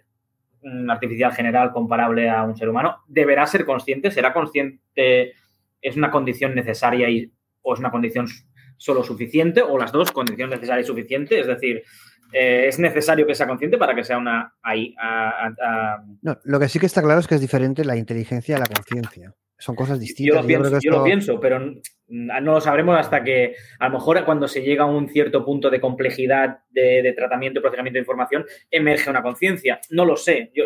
mm, 0.63 0.89
artificial 0.89 1.33
general 1.33 1.73
comparable 1.73 2.31
a 2.31 2.45
un 2.45 2.57
ser 2.57 2.69
humano? 2.69 2.99
¿Deberá 3.09 3.47
ser 3.47 3.65
consciente? 3.67 4.13
¿Será 4.13 4.33
consciente? 4.33 5.33
¿Es 5.83 5.97
una 5.97 6.13
condición 6.13 6.55
necesaria 6.55 7.11
y, 7.11 7.33
o 7.63 7.75
es 7.75 7.81
una 7.81 7.91
condición 7.91 8.29
solo 8.77 9.03
suficiente? 9.03 9.63
¿O 9.63 9.77
las 9.77 9.91
dos, 9.91 10.13
condición 10.13 10.51
necesaria 10.51 10.83
y 10.83 10.87
suficiente? 10.87 11.41
Es 11.41 11.49
decir, 11.49 11.83
eh, 12.33 12.67
¿es 12.69 12.79
necesario 12.79 13.27
que 13.27 13.35
sea 13.35 13.47
consciente 13.47 13.79
para 13.79 13.95
que 13.95 14.05
sea 14.05 14.19
una 14.19 14.55
ahí? 14.63 14.95
No, 16.23 16.39
lo 16.45 16.61
que 16.61 16.69
sí 16.69 16.79
que 16.79 16.87
está 16.87 17.03
claro 17.03 17.21
es 17.21 17.27
que 17.27 17.35
es 17.35 17.41
diferente 17.41 17.85
la 17.85 17.97
inteligencia 17.97 18.57
a 18.57 18.61
la 18.61 18.67
conciencia. 18.67 19.35
Son 19.59 19.77
cosas 19.77 20.01
distintas. 20.01 20.47
Yo 20.81 20.91
lo 20.91 21.05
pienso, 21.05 21.39
pero 21.39 21.61
no 22.09 22.41
lo 22.41 22.61
sabremos 22.61 22.99
hasta 22.99 23.23
que 23.23 23.55
a 23.79 23.89
lo 23.89 23.95
mejor 23.95 24.25
cuando 24.25 24.49
se 24.49 24.63
llega 24.63 24.85
a 24.85 24.87
un 24.87 25.09
cierto 25.09 25.45
punto 25.45 25.69
de 25.69 25.81
complejidad 25.81 26.61
de, 26.71 27.13
tratamiento 27.17 27.61
y 27.61 27.63
procesamiento 27.63 27.97
de 27.97 28.01
información, 28.01 28.47
emerge 28.71 29.11
una 29.11 29.23
conciencia. 29.23 29.81
No 29.91 30.07
lo 30.07 30.17
sé. 30.17 30.51
Yo 30.55 30.65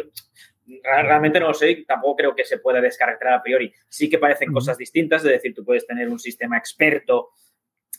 realmente 0.82 1.40
no 1.40 1.48
lo 1.48 1.54
sé 1.54 1.70
y 1.70 1.84
tampoco 1.84 2.16
creo 2.16 2.34
que 2.36 2.44
se 2.44 2.58
pueda 2.58 2.80
descaracterizar 2.80 3.40
a 3.40 3.42
priori. 3.42 3.72
Sí 3.88 4.08
que 4.08 4.18
parecen 4.18 4.52
cosas 4.52 4.78
distintas, 4.78 5.24
es 5.24 5.30
decir, 5.30 5.54
tú 5.54 5.64
puedes 5.64 5.86
tener 5.86 6.08
un 6.08 6.18
sistema 6.18 6.56
experto 6.56 7.30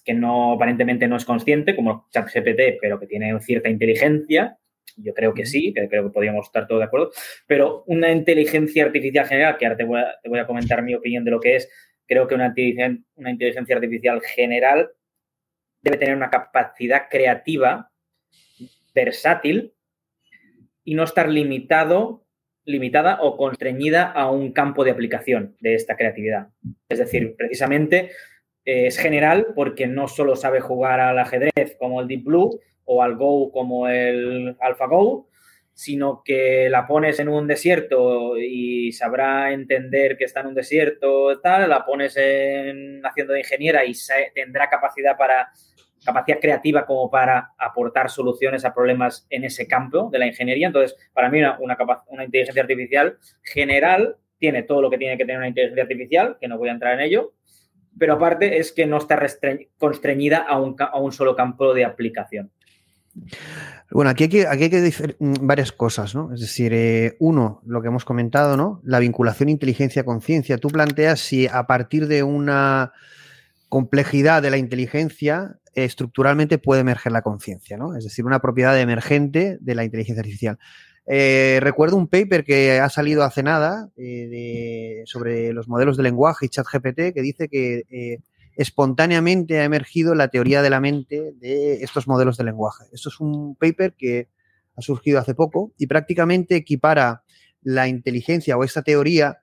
que 0.05 0.13
no 0.13 0.53
aparentemente 0.53 1.07
no 1.07 1.17
es 1.17 1.25
consciente, 1.25 1.75
como 1.75 2.07
ChatGPT, 2.11 2.77
pero 2.79 2.99
que 2.99 3.07
tiene 3.07 3.37
cierta 3.41 3.69
inteligencia, 3.69 4.57
yo 4.97 5.13
creo 5.13 5.33
que 5.33 5.45
sí, 5.45 5.73
que 5.73 5.89
creo 5.89 6.03
que 6.03 6.13
podríamos 6.13 6.45
estar 6.45 6.67
todos 6.67 6.79
de 6.79 6.85
acuerdo, 6.85 7.11
pero 7.47 7.83
una 7.87 8.11
inteligencia 8.11 8.85
artificial 8.85 9.27
general, 9.27 9.57
que 9.57 9.65
ahora 9.65 9.77
te 9.77 9.83
voy 9.83 10.39
a, 10.39 10.47
comentar 10.47 10.83
mi 10.83 10.93
opinión 10.93 11.25
de 11.25 11.31
lo 11.31 11.39
que 11.39 11.55
es, 11.55 11.69
creo 12.07 12.27
que 12.27 12.35
una 12.35 12.47
inteligencia, 12.47 13.03
una 13.15 13.31
inteligencia 13.31 13.75
artificial 13.75 14.21
general 14.21 14.91
debe 15.81 15.97
tener 15.97 16.15
una 16.15 16.29
capacidad 16.29 17.09
creativa, 17.09 17.91
versátil, 18.93 19.73
y 20.83 20.93
no 20.93 21.03
estar 21.03 21.29
limitado, 21.29 22.25
limitada 22.63 23.17
o 23.21 23.37
constreñida 23.37 24.11
a 24.11 24.29
un 24.29 24.51
campo 24.51 24.83
de 24.83 24.91
aplicación 24.91 25.55
de 25.59 25.73
esta 25.73 25.97
creatividad. 25.97 26.49
Es 26.89 26.99
decir, 26.99 27.35
precisamente 27.35 28.11
es 28.65 28.97
general 28.97 29.47
porque 29.55 29.87
no 29.87 30.07
solo 30.07 30.35
sabe 30.35 30.59
jugar 30.59 30.99
al 30.99 31.19
ajedrez 31.19 31.77
como 31.79 32.01
el 32.01 32.07
Deep 32.07 32.23
Blue, 32.23 32.59
o 32.85 33.01
al 33.01 33.15
Go 33.15 33.51
como 33.51 33.87
el 33.87 34.55
AlphaGo, 34.59 35.27
sino 35.73 36.21
que 36.23 36.69
la 36.69 36.87
pones 36.87 37.19
en 37.19 37.27
un 37.27 37.47
desierto 37.47 38.37
y 38.37 38.91
sabrá 38.93 39.51
entender 39.51 40.17
que 40.17 40.23
está 40.23 40.39
en 40.39 40.47
un 40.47 40.53
desierto, 40.53 41.39
tal, 41.41 41.69
la 41.69 41.85
pones 41.85 42.15
en, 42.15 43.05
haciendo 43.05 43.33
de 43.33 43.39
ingeniera 43.39 43.83
y 43.83 43.93
tendrá 44.33 44.69
capacidad 44.69 45.17
para 45.17 45.49
capacidad 46.05 46.39
creativa 46.39 46.85
como 46.85 47.09
para 47.09 47.53
aportar 47.57 48.11
soluciones 48.11 48.63
a 48.63 48.73
problemas 48.73 49.25
en 49.31 49.43
ese 49.43 49.67
campo 49.67 50.09
de 50.11 50.19
la 50.19 50.27
ingeniería. 50.27 50.67
Entonces, 50.67 50.95
para 51.13 51.29
mí 51.29 51.39
una, 51.39 51.57
una, 51.59 52.23
inteligencia 52.23 52.61
artificial 52.61 53.17
general 53.41 54.15
tiene 54.37 54.63
todo 54.63 54.83
lo 54.83 54.91
que 54.91 54.99
tiene 54.99 55.17
que 55.17 55.25
tener 55.25 55.37
una 55.37 55.47
inteligencia 55.47 55.83
artificial, 55.83 56.37
que 56.39 56.47
no 56.47 56.59
voy 56.59 56.69
a 56.69 56.73
entrar 56.73 56.93
en 56.93 56.99
ello, 56.99 57.33
pero 57.97 58.13
aparte 58.13 58.59
es 58.59 58.71
que 58.71 58.85
no 58.85 58.97
está 58.97 59.19
constreñida 59.77 60.39
a 60.39 60.59
un, 60.59 60.75
a 60.79 60.97
un 60.99 61.11
solo 61.11 61.35
campo 61.35 61.73
de 61.73 61.85
aplicación. 61.85 62.51
Bueno, 63.91 64.09
aquí 64.09 64.23
hay 64.23 64.29
que, 64.29 64.47
aquí 64.47 64.63
hay 64.63 64.69
que 64.69 65.15
mm, 65.19 65.33
varias 65.41 65.71
cosas, 65.71 66.15
¿no? 66.15 66.33
Es 66.33 66.41
decir, 66.41 66.73
eh, 66.73 67.15
uno, 67.19 67.61
lo 67.65 67.81
que 67.81 67.87
hemos 67.87 68.03
comentado, 68.03 68.57
¿no? 68.57 68.81
La 68.83 68.99
vinculación 68.99 69.49
inteligencia-conciencia. 69.49 70.57
Tú 70.57 70.67
planteas 70.67 71.19
si 71.19 71.47
a 71.47 71.65
partir 71.65 72.07
de 72.07 72.23
una 72.23 72.91
complejidad 73.69 74.41
de 74.41 74.49
la 74.49 74.57
inteligencia, 74.57 75.59
estructuralmente 75.73 76.57
puede 76.57 76.81
emerger 76.81 77.11
la 77.11 77.21
conciencia, 77.21 77.77
¿no? 77.77 77.95
Es 77.95 78.03
decir, 78.03 78.25
una 78.25 78.39
propiedad 78.39 78.77
emergente 78.79 79.57
de 79.61 79.75
la 79.75 79.83
inteligencia 79.83 80.21
artificial. 80.21 80.59
Eh, 81.07 81.59
recuerdo 81.61 81.97
un 81.97 82.07
paper 82.07 82.43
que 82.43 82.79
ha 82.79 82.89
salido 82.89 83.23
hace 83.23 83.43
nada 83.43 83.91
eh, 83.95 85.03
sobre 85.05 85.53
los 85.53 85.67
modelos 85.67 85.97
de 85.97 86.03
lenguaje 86.03 86.47
y 86.47 86.49
chat 86.49 86.65
GPT 86.65 87.13
que 87.13 87.21
dice 87.21 87.47
que 87.47 88.19
espontáneamente 88.55 89.59
ha 89.59 89.65
emergido 89.65 90.15
la 90.15 90.29
teoría 90.29 90.61
de 90.61 90.69
la 90.69 90.79
mente 90.79 91.33
de 91.33 91.83
estos 91.83 92.07
modelos 92.07 92.37
de 92.37 92.45
lenguaje. 92.45 92.85
Esto 92.91 93.09
es 93.09 93.19
un 93.19 93.55
paper 93.55 93.93
que 93.97 94.29
ha 94.75 94.81
surgido 94.81 95.19
hace 95.19 95.35
poco 95.35 95.73
y 95.77 95.87
prácticamente 95.87 96.55
equipara 96.55 97.23
la 97.61 97.87
inteligencia 97.87 98.57
o 98.57 98.63
esta 98.63 98.81
teoría 98.81 99.39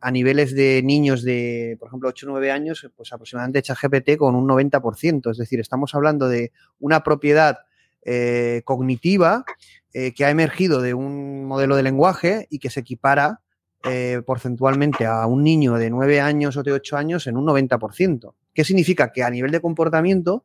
a 0.00 0.10
niveles 0.12 0.54
de 0.54 0.82
niños 0.84 1.24
de, 1.24 1.76
por 1.80 1.88
ejemplo, 1.88 2.08
8 2.08 2.26
o 2.26 2.30
9 2.30 2.52
años, 2.52 2.88
pues 2.96 3.12
aproximadamente 3.12 3.62
ChatGPT 3.62 4.16
con 4.16 4.36
un 4.36 4.46
90%. 4.46 5.32
Es 5.32 5.36
decir, 5.36 5.58
estamos 5.58 5.94
hablando 5.96 6.28
de 6.28 6.52
una 6.78 7.02
propiedad 7.02 7.58
eh, 8.04 8.62
cognitiva 8.64 9.44
eh, 9.92 10.12
que 10.14 10.24
ha 10.24 10.30
emergido 10.30 10.80
de 10.80 10.94
un 10.94 11.44
modelo 11.44 11.76
de 11.76 11.82
lenguaje 11.82 12.46
y 12.50 12.58
que 12.58 12.70
se 12.70 12.80
equipara 12.80 13.40
eh, 13.84 14.22
porcentualmente 14.24 15.06
a 15.06 15.26
un 15.26 15.42
niño 15.42 15.74
de 15.74 15.90
9 15.90 16.20
años 16.20 16.56
o 16.56 16.62
de 16.62 16.72
8 16.72 16.96
años 16.96 17.26
en 17.26 17.36
un 17.36 17.46
90%. 17.46 18.34
¿Qué 18.54 18.64
significa? 18.64 19.12
Que 19.12 19.22
a 19.22 19.30
nivel 19.30 19.50
de 19.50 19.60
comportamiento, 19.60 20.44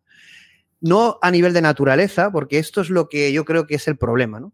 no 0.82 1.20
a 1.22 1.32
nivel 1.32 1.54
de 1.54 1.62
naturaleza, 1.62 2.32
porque 2.32 2.60
esto 2.60 2.82
es 2.82 2.90
lo 2.90 3.10
que 3.10 3.32
yo 3.32 3.46
creo 3.46 3.68
que 3.68 3.76
es 3.76 3.88
el 3.88 3.98
problema, 3.98 4.40
¿no? 4.40 4.54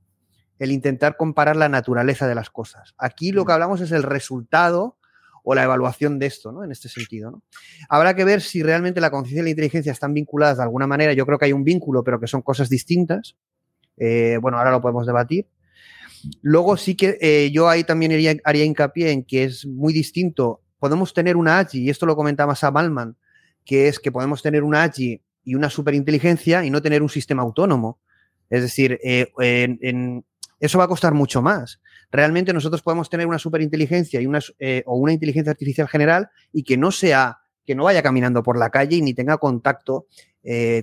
El 0.60 0.72
intentar 0.72 1.18
comparar 1.18 1.56
la 1.56 1.70
naturaleza 1.70 2.28
de 2.28 2.36
las 2.36 2.50
cosas. 2.50 2.94
Aquí 2.98 3.32
lo 3.32 3.46
que 3.46 3.54
hablamos 3.54 3.82
es 3.82 3.92
el 3.92 4.04
resultado 4.04 4.98
o 5.44 5.54
la 5.54 5.64
evaluación 5.64 6.20
de 6.20 6.26
esto, 6.26 6.52
¿no? 6.52 6.64
En 6.64 6.72
este 6.72 6.90
sentido, 6.90 7.30
¿no? 7.30 7.44
Habrá 7.90 8.16
que 8.16 8.24
ver 8.24 8.42
si 8.42 8.64
realmente 8.64 9.02
la 9.02 9.12
conciencia 9.12 9.42
y 9.42 9.44
la 9.44 9.50
inteligencia 9.50 9.92
están 9.92 10.14
vinculadas 10.14 10.58
de 10.58 10.64
alguna 10.64 10.88
manera. 10.88 11.14
Yo 11.14 11.26
creo 11.26 11.38
que 11.38 11.46
hay 11.46 11.54
un 11.54 11.64
vínculo, 11.64 12.04
pero 12.04 12.20
que 12.20 12.28
son 12.28 12.42
cosas 12.42 12.70
distintas. 12.70 13.36
Eh, 13.98 14.38
bueno, 14.42 14.58
ahora 14.58 14.72
lo 14.72 14.82
podemos 14.82 15.06
debatir. 15.06 15.48
Luego 16.42 16.78
sí 16.78 16.96
que 16.96 17.18
eh, 17.20 17.52
yo 17.52 17.68
ahí 17.68 17.84
también 17.84 18.14
haría, 18.46 18.64
hincapié 18.66 19.12
en 19.12 19.24
que 19.24 19.44
es 19.44 19.66
muy 19.66 19.92
distinto. 19.94 20.62
Podemos 20.80 21.14
tener 21.14 21.36
una 21.36 21.60
AGI, 21.60 21.84
y 21.84 21.90
esto 21.90 22.06
lo 22.06 22.16
comentaba 22.16 22.56
Sam 22.56 22.78
Altman, 22.78 23.18
que 23.66 23.90
es 23.90 24.00
que 24.00 24.12
podemos 24.12 24.42
tener 24.42 24.64
una 24.64 24.84
AGI 24.84 25.22
y 25.44 25.56
una 25.56 25.70
superinteligencia 25.70 26.64
y 26.64 26.70
no 26.70 26.82
tener 26.82 27.02
un 27.02 27.10
sistema 27.10 27.44
autónomo. 27.44 28.00
Es 28.50 28.62
decir, 28.62 29.00
eh, 29.04 29.32
eso 30.60 30.78
va 30.78 30.86
a 30.86 30.88
costar 30.88 31.14
mucho 31.14 31.42
más. 31.42 31.82
Realmente 32.14 32.54
nosotros 32.54 32.82
podemos 32.82 33.10
tener 33.10 33.28
una 33.28 33.40
superinteligencia 33.40 34.22
y 34.22 34.26
una, 34.26 34.40
eh, 34.60 34.84
o 34.86 34.96
una 34.96 35.12
inteligencia 35.12 35.52
artificial 35.52 35.90
general 35.90 36.30
y 36.54 36.64
que 36.64 36.78
no 36.78 36.92
sea, 36.92 37.40
que 37.66 37.76
no 37.76 37.84
vaya 37.84 38.02
caminando 38.02 38.44
por 38.44 38.58
la 38.58 38.70
calle 38.70 38.96
y 38.96 39.02
ni 39.02 39.14
tenga 39.14 39.38
contacto 39.38 40.08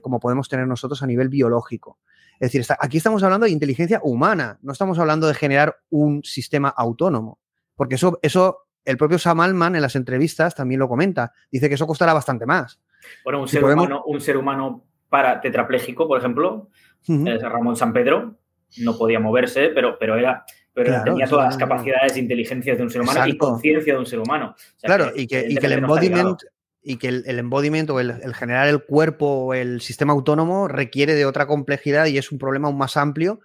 como 0.00 0.20
podemos 0.20 0.48
tener 0.48 0.66
nosotros 0.66 1.02
a 1.02 1.06
nivel 1.06 1.28
biológico. 1.28 1.98
Es 2.40 2.52
decir, 2.52 2.64
aquí 2.80 2.96
estamos 2.96 3.22
hablando 3.22 3.44
de 3.44 3.52
inteligencia 3.52 4.00
humana, 4.02 4.58
no 4.62 4.72
estamos 4.72 4.98
hablando 4.98 5.28
de 5.28 5.34
generar 5.34 5.76
un 5.90 6.24
sistema 6.24 6.70
autónomo, 6.70 7.38
porque 7.76 7.96
eso, 7.96 8.18
eso 8.22 8.66
el 8.86 8.96
propio 8.96 9.18
Sam 9.18 9.40
Altman 9.40 9.76
en 9.76 9.82
las 9.82 9.94
entrevistas 9.94 10.54
también 10.54 10.78
lo 10.78 10.88
comenta, 10.88 11.34
dice 11.52 11.68
que 11.68 11.74
eso 11.74 11.86
costará 11.86 12.14
bastante 12.14 12.46
más. 12.46 12.80
Bueno, 13.24 13.42
un, 13.42 13.48
ser, 13.48 13.62
humano, 13.62 14.04
un 14.06 14.20
ser 14.22 14.38
humano 14.38 14.86
para 15.10 15.38
tetrapléjico, 15.42 16.08
por 16.08 16.18
ejemplo, 16.18 16.70
Ramón 17.06 17.76
San 17.76 17.92
Pedro, 17.92 18.38
no 18.78 18.96
podía 18.96 19.20
moverse, 19.20 19.68
pero, 19.74 19.98
pero 19.98 20.16
era 20.16 20.46
pero 20.72 21.02
tenía 21.04 21.26
todas 21.26 21.46
las 21.46 21.56
capacidades 21.56 22.14
de 22.14 22.20
inteligencia 22.20 22.74
de 22.74 22.83
un 22.83 22.90
ser 22.90 23.02
humano 23.02 23.26
y 23.26 23.37
conciencia 23.37 23.94
de 23.94 23.98
un 23.98 24.06
ser 24.06 24.20
humano. 24.20 24.54
claro, 24.83 25.12
y 25.14 25.26
que, 25.26 25.46
y 25.48 25.56
que 25.56 25.66
el 25.66 25.72
embodiment, 25.72 26.38
y 26.83 26.96
que 26.96 27.09
el, 27.09 27.24
el 27.26 27.38
embodiment 27.38 27.90
o 27.90 28.00
el, 28.00 28.35
generar 28.35 28.68
el 28.68 28.85
cuerpo 28.85 29.26
o 29.26 29.54
el 29.54 29.80
sistema 29.80 30.12
autónomo 30.12 30.68
requiere 30.68 31.14
de 31.14 31.26
otra 31.26 31.46
complejidad 31.46 32.06
y 32.06 32.18
es 32.18 32.33
un 32.33 32.38
problema 32.38 32.68
aún 32.68 32.78
más 32.78 32.96
amplio. 32.96 33.40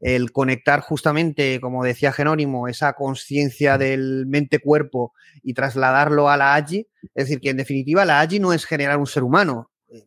El 0.00 0.30
conectar 0.30 0.80
justamente, 0.80 1.60
como 1.60 1.82
decía 1.82 2.12
Genónimo, 2.12 2.68
esa 2.68 2.92
conciencia 2.92 3.78
del 3.78 4.26
mente-cuerpo 4.26 5.12
y 5.42 5.54
trasladarlo 5.54 6.28
a 6.28 6.36
la 6.36 6.54
AGI. 6.54 6.86
Es 7.14 7.24
decir, 7.24 7.40
que 7.40 7.50
en 7.50 7.56
definitiva 7.56 8.04
la 8.04 8.20
AGI 8.20 8.38
no 8.38 8.52
es 8.52 8.64
generar 8.64 8.98
un 8.98 9.06
ser 9.06 9.24
humano. 9.24 9.70
Eh, 9.90 10.04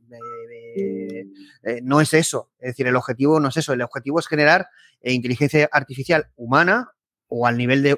eh, 0.77 1.25
eh, 1.63 1.81
no 1.83 1.99
es 1.99 2.13
eso. 2.13 2.51
Es 2.59 2.69
decir, 2.71 2.87
el 2.87 2.95
objetivo 2.95 3.39
no 3.39 3.49
es 3.49 3.57
eso. 3.57 3.73
El 3.73 3.81
objetivo 3.81 4.19
es 4.19 4.27
generar 4.27 4.67
inteligencia 5.03 5.69
artificial 5.71 6.27
humana 6.35 6.91
o 7.27 7.47
al 7.47 7.57
nivel 7.57 7.81
de 7.81 7.97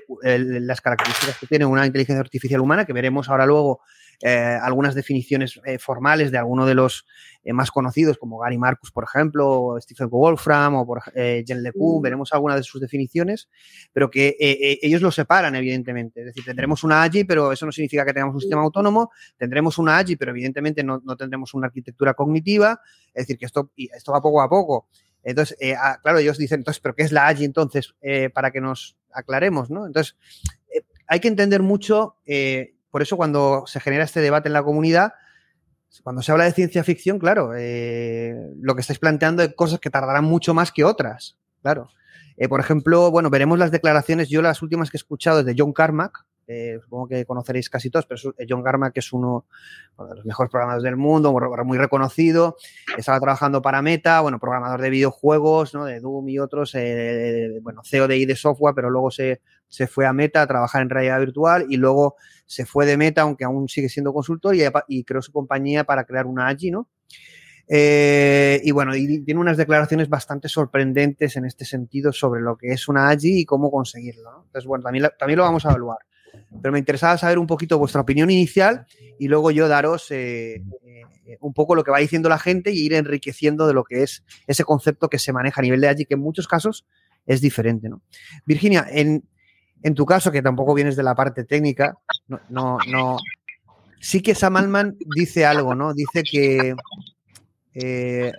las 0.62 0.80
características 0.80 1.38
que 1.40 1.48
tiene 1.48 1.66
una 1.66 1.86
inteligencia 1.86 2.22
artificial 2.22 2.62
humana, 2.62 2.86
que 2.86 2.94
veremos 2.94 3.30
ahora 3.30 3.48
luego 3.48 3.82
eh, 4.26 4.58
algunas 4.62 4.96
definiciones 4.96 5.60
eh, 5.66 5.78
formales 5.80 6.32
de 6.32 6.38
algunos 6.38 6.66
de 6.66 6.76
los 6.76 7.06
eh, 7.44 7.52
más 7.52 7.72
conocidos, 7.72 8.18
como 8.18 8.40
Gary 8.40 8.58
Marcus, 8.58 8.90
por 8.90 9.04
ejemplo, 9.04 9.52
o 9.52 9.82
Stephen 9.82 10.10
Wolfram, 10.10 10.76
o 10.76 10.86
por, 10.86 11.02
Jen 11.14 11.62
LeCun, 11.62 12.00
mm. 12.00 12.02
veremos 12.02 12.32
algunas 12.32 12.56
de 12.56 12.64
sus 12.64 12.80
definiciones, 12.80 13.50
pero 13.92 14.10
que 14.10 14.38
ellos 14.82 15.02
lo 15.02 15.12
separan, 15.12 15.56
evidentemente. 15.56 16.22
Es 16.22 16.28
decir, 16.28 16.46
tendremos 16.46 16.86
una 16.86 17.04
AGI, 17.04 17.26
pero 17.26 17.52
eso 17.52 17.66
no 17.66 17.74
significa 17.74 18.06
que 18.06 18.14
tengamos 18.14 18.36
un 18.36 18.42
sistema 18.42 18.62
autónomo, 18.62 19.12
tendremos 19.38 19.78
una 19.78 19.98
AGI, 19.98 20.16
pero 20.16 20.32
evidentemente 20.32 20.84
no, 20.84 21.02
tendremos 21.18 21.54
una 21.54 21.68
arquitectura 21.68 22.14
cognitiva, 22.14 22.80
es 23.08 23.24
decir, 23.24 23.38
que 23.38 23.46
esto, 23.46 23.72
esto 23.76 24.14
va 24.14 24.22
poco 24.22 24.42
a 24.42 24.50
poco. 24.50 24.88
Entonces, 25.24 25.58
ah, 25.80 26.00
claro, 26.02 26.20
ellos 26.20 26.38
dicen, 26.38 26.60
entonces, 26.60 26.82
¿pero 26.82 26.96
qué 26.96 27.04
es 27.04 27.12
la 27.12 27.28
AGI 27.28 27.46
entonces? 27.46 27.96
para 28.34 28.52
que 28.52 28.62
nos 28.62 28.98
aclaremos, 29.12 29.70
¿no? 29.70 29.86
Entonces, 29.86 30.16
hay 31.08 31.20
que 31.20 31.28
entender 31.28 31.62
mucho 31.62 32.18
por 32.94 33.02
eso 33.02 33.18
cuando 33.18 33.64
se 33.66 33.80
genera 33.80 34.04
este 34.04 34.20
debate 34.20 34.50
en 34.50 34.54
la 34.54 34.62
comunidad, 34.62 35.14
cuando 36.02 36.22
se 36.22 36.32
habla 36.32 36.46
de 36.46 36.52
ciencia 36.52 36.84
ficción, 36.84 37.20
claro, 37.20 37.54
eh, 37.56 38.36
lo 38.62 38.76
que 38.76 38.82
estáis 38.82 39.00
planteando 39.00 39.44
es 39.44 39.54
cosas 39.56 39.80
que 39.80 39.90
tardarán 39.90 40.26
mucho 40.26 40.54
más 40.54 40.72
que 40.72 40.84
otras, 40.84 41.38
claro. 41.62 41.90
Eh, 42.38 42.48
por 42.48 42.60
ejemplo, 42.60 43.12
bueno, 43.12 43.30
veremos 43.30 43.60
las 43.60 43.72
declaraciones, 43.72 44.30
yo 44.30 44.42
las 44.42 44.62
últimas 44.62 44.90
que 44.90 44.98
he 44.98 45.00
escuchado 45.00 45.40
es 45.40 45.46
de 45.48 45.56
John 45.58 45.74
Carmack, 45.74 46.26
eh, 46.48 46.80
supongo 46.84 47.08
que 47.08 47.26
conoceréis 47.26 47.70
casi 47.70 47.90
todos, 47.90 48.06
pero 48.06 48.36
John 48.48 48.64
Carmack 48.64 48.98
es 48.98 49.14
uno, 49.14 49.46
de 49.98 50.16
los 50.16 50.26
mejores 50.26 50.52
programadores 50.52 50.84
del 50.84 50.98
mundo, 50.98 51.34
muy 51.64 51.78
reconocido, 51.78 52.58
estaba 52.98 53.20
trabajando 53.20 53.62
para 53.62 53.82
Meta, 53.82 54.22
bueno, 54.22 54.40
programador 54.40 54.82
de 54.82 54.90
videojuegos, 54.90 55.74
¿no? 55.74 55.86
de 55.86 56.00
Doom 56.00 56.30
y 56.30 56.40
otros, 56.40 56.74
bueno, 57.62 57.82
CEO 57.84 58.08
de 58.08 58.18
ID 58.18 58.36
Software, 58.36 58.76
pero 58.76 58.90
luego 58.90 59.12
se, 59.12 59.42
se 59.68 59.88
fue 59.88 60.06
a 60.06 60.14
Meta 60.14 60.44
a 60.44 60.48
trabajar 60.48 60.84
en 60.84 60.90
realidad 60.90 61.20
virtual 61.20 61.66
y 61.68 61.78
luego 61.78 62.16
se 62.46 62.66
fue 62.66 62.86
de 62.86 62.98
Meta, 62.98 63.22
aunque 63.22 63.44
aún 63.44 63.68
sigue 63.68 63.90
siendo 63.90 64.14
consultor, 64.14 64.56
y, 64.88 65.04
creó 65.04 65.22
su 65.22 65.32
compañía 65.32 65.84
para 65.84 66.04
crear 66.04 66.28
una 66.28 66.48
AGI, 66.48 66.72
¿no? 66.72 66.88
Eh, 67.68 68.62
y 68.64 68.72
bueno, 68.72 68.96
y 68.96 69.24
tiene 69.24 69.40
unas 69.40 69.58
declaraciones 69.58 70.10
bastante 70.10 70.50
sorprendentes 70.50 71.38
en 71.38 71.46
este 71.46 71.66
sentido 71.66 72.12
sobre 72.12 72.42
lo 72.42 72.58
que 72.58 72.68
es 72.68 72.88
una 72.88 73.10
AGI 73.10 73.40
y 73.40 73.46
cómo 73.46 73.72
conseguirlo. 73.72 74.32
¿no? 74.32 74.44
Entonces, 74.46 74.68
bueno, 74.68 74.84
también, 74.84 75.10
también 75.18 75.38
lo 75.38 75.44
vamos 75.44 75.66
a 75.66 75.70
evaluar. 75.70 76.00
Pero 76.62 76.72
me 76.72 76.80
interesaba 76.80 77.18
saber 77.18 77.40
un 77.40 77.48
poquito 77.48 77.78
vuestra 77.78 78.02
opinión 78.02 78.30
inicial 78.30 78.86
y 79.20 79.28
luego 79.28 79.52
yo 79.52 79.68
daros 79.68 80.10
eh, 80.12 80.62
eh, 80.86 81.38
un 81.40 81.54
poco 81.54 81.76
lo 81.76 81.84
que 81.84 81.92
va 81.92 82.00
diciendo 82.00 82.30
la 82.30 82.40
gente 82.40 82.72
y 82.72 82.86
ir 82.86 82.94
enriqueciendo 82.94 83.68
de 83.68 83.74
lo 83.74 83.84
que 83.84 84.04
es 84.04 84.24
ese 84.48 84.64
concepto 84.64 85.10
que 85.10 85.20
se 85.20 85.34
maneja 85.34 85.62
a 85.62 85.64
nivel 85.64 85.82
de 85.82 85.90
AGI, 85.90 86.06
que 86.06 86.14
en 86.14 86.22
muchos 86.22 86.48
casos 86.48 86.86
es 87.26 87.42
diferente. 87.42 87.90
¿no? 87.90 88.02
Virginia, 88.46 88.86
en, 88.90 89.24
en 89.82 89.96
tu 89.96 90.06
caso, 90.06 90.32
que 90.32 90.42
tampoco 90.42 90.74
vienes 90.74 90.96
de 90.96 91.04
la 91.04 91.16
parte 91.16 91.44
técnica, 91.44 91.98
no, 92.50 92.78
no, 92.88 93.18
sí 94.00 94.22
que 94.22 94.36
Sam 94.36 94.58
Altman 94.58 94.98
dice 95.16 95.46
algo, 95.46 95.76
¿no? 95.76 95.94
Dice 95.94 96.24
que 96.24 96.76
eh, 97.74 98.32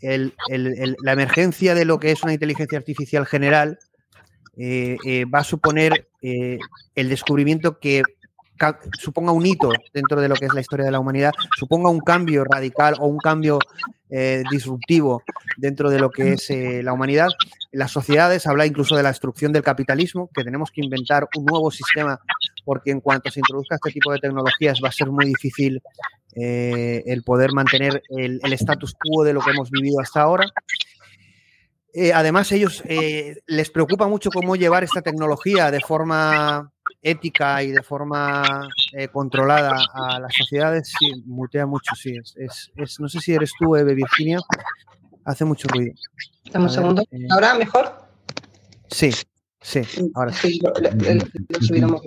la 0.00 1.12
emergencia 1.12 1.74
de 1.74 1.84
lo 1.84 1.98
que 1.98 2.10
es 2.10 2.22
una 2.22 2.34
inteligencia 2.34 2.78
artificial 2.78 3.26
general 3.26 3.78
eh, 4.56 4.96
eh, 5.04 5.24
va 5.24 5.40
a 5.40 5.44
suponer 5.44 6.08
el 6.20 7.08
descubrimiento 7.08 7.78
que 7.80 8.02
suponga 8.96 9.32
un 9.32 9.44
hito 9.44 9.72
dentro 9.92 10.20
de 10.20 10.28
lo 10.28 10.36
que 10.36 10.46
es 10.46 10.54
la 10.54 10.60
historia 10.60 10.86
de 10.86 10.92
la 10.92 11.00
humanidad, 11.00 11.32
suponga 11.58 11.90
un 11.90 11.98
cambio 11.98 12.44
radical 12.44 12.94
o 13.00 13.06
un 13.06 13.18
cambio 13.18 13.58
disruptivo 14.50 15.22
dentro 15.56 15.90
de 15.90 15.98
lo 15.98 16.10
que 16.10 16.34
es 16.34 16.48
la 16.84 16.92
humanidad 16.92 17.30
las 17.72 17.90
sociedades, 17.90 18.46
habla 18.46 18.66
incluso 18.66 18.94
de 18.94 19.02
la 19.02 19.08
destrucción 19.08 19.52
del 19.52 19.62
capitalismo, 19.62 20.30
que 20.32 20.44
tenemos 20.44 20.70
que 20.70 20.82
inventar 20.82 21.26
un 21.36 21.46
nuevo 21.46 21.70
sistema 21.70 22.20
porque 22.64 22.90
en 22.90 23.00
cuanto 23.00 23.30
se 23.30 23.40
introduzca 23.40 23.76
este 23.76 23.90
tipo 23.90 24.12
de 24.12 24.18
tecnologías 24.18 24.78
va 24.84 24.88
a 24.88 24.92
ser 24.92 25.10
muy 25.10 25.24
difícil 25.24 25.82
eh, 26.36 27.02
el 27.06 27.22
poder 27.22 27.52
mantener 27.52 28.02
el, 28.10 28.40
el, 28.42 28.52
status 28.52 28.94
quo 28.94 29.24
de 29.24 29.32
lo 29.32 29.40
que 29.40 29.50
hemos 29.50 29.70
vivido 29.70 30.00
hasta 30.00 30.20
ahora. 30.20 30.44
Eh, 31.92 32.12
además, 32.12 32.50
ellos 32.52 32.82
eh, 32.86 33.42
les 33.46 33.70
preocupa 33.70 34.08
mucho 34.08 34.30
cómo 34.30 34.56
llevar 34.56 34.82
esta 34.82 35.02
tecnología 35.02 35.70
de 35.70 35.80
forma 35.80 36.72
ética 37.02 37.62
y 37.62 37.70
de 37.70 37.82
forma 37.82 38.68
eh, 38.92 39.08
controlada 39.08 39.76
a 39.92 40.18
las 40.20 40.34
sociedades. 40.34 40.92
Sí, 40.98 41.22
mutea 41.26 41.66
mucho, 41.66 41.94
sí. 41.94 42.16
Es, 42.36 42.72
es, 42.76 43.00
no 43.00 43.08
sé 43.08 43.20
si 43.20 43.34
eres 43.34 43.52
tú, 43.58 43.76
Eve 43.76 43.94
Virginia. 43.94 44.38
Hace 45.24 45.44
mucho 45.44 45.68
ruido. 45.68 45.94
Dame 46.50 46.64
un 46.64 46.70
segundo. 46.70 47.04
¿Ahora 47.30 47.54
mejor? 47.54 47.92
Sí, 48.90 49.12
sí, 49.60 49.82
ahora 50.14 50.32
sí. 50.32 50.60
Lo, 50.60 50.72
lo, 50.80 51.88
lo 51.88 52.00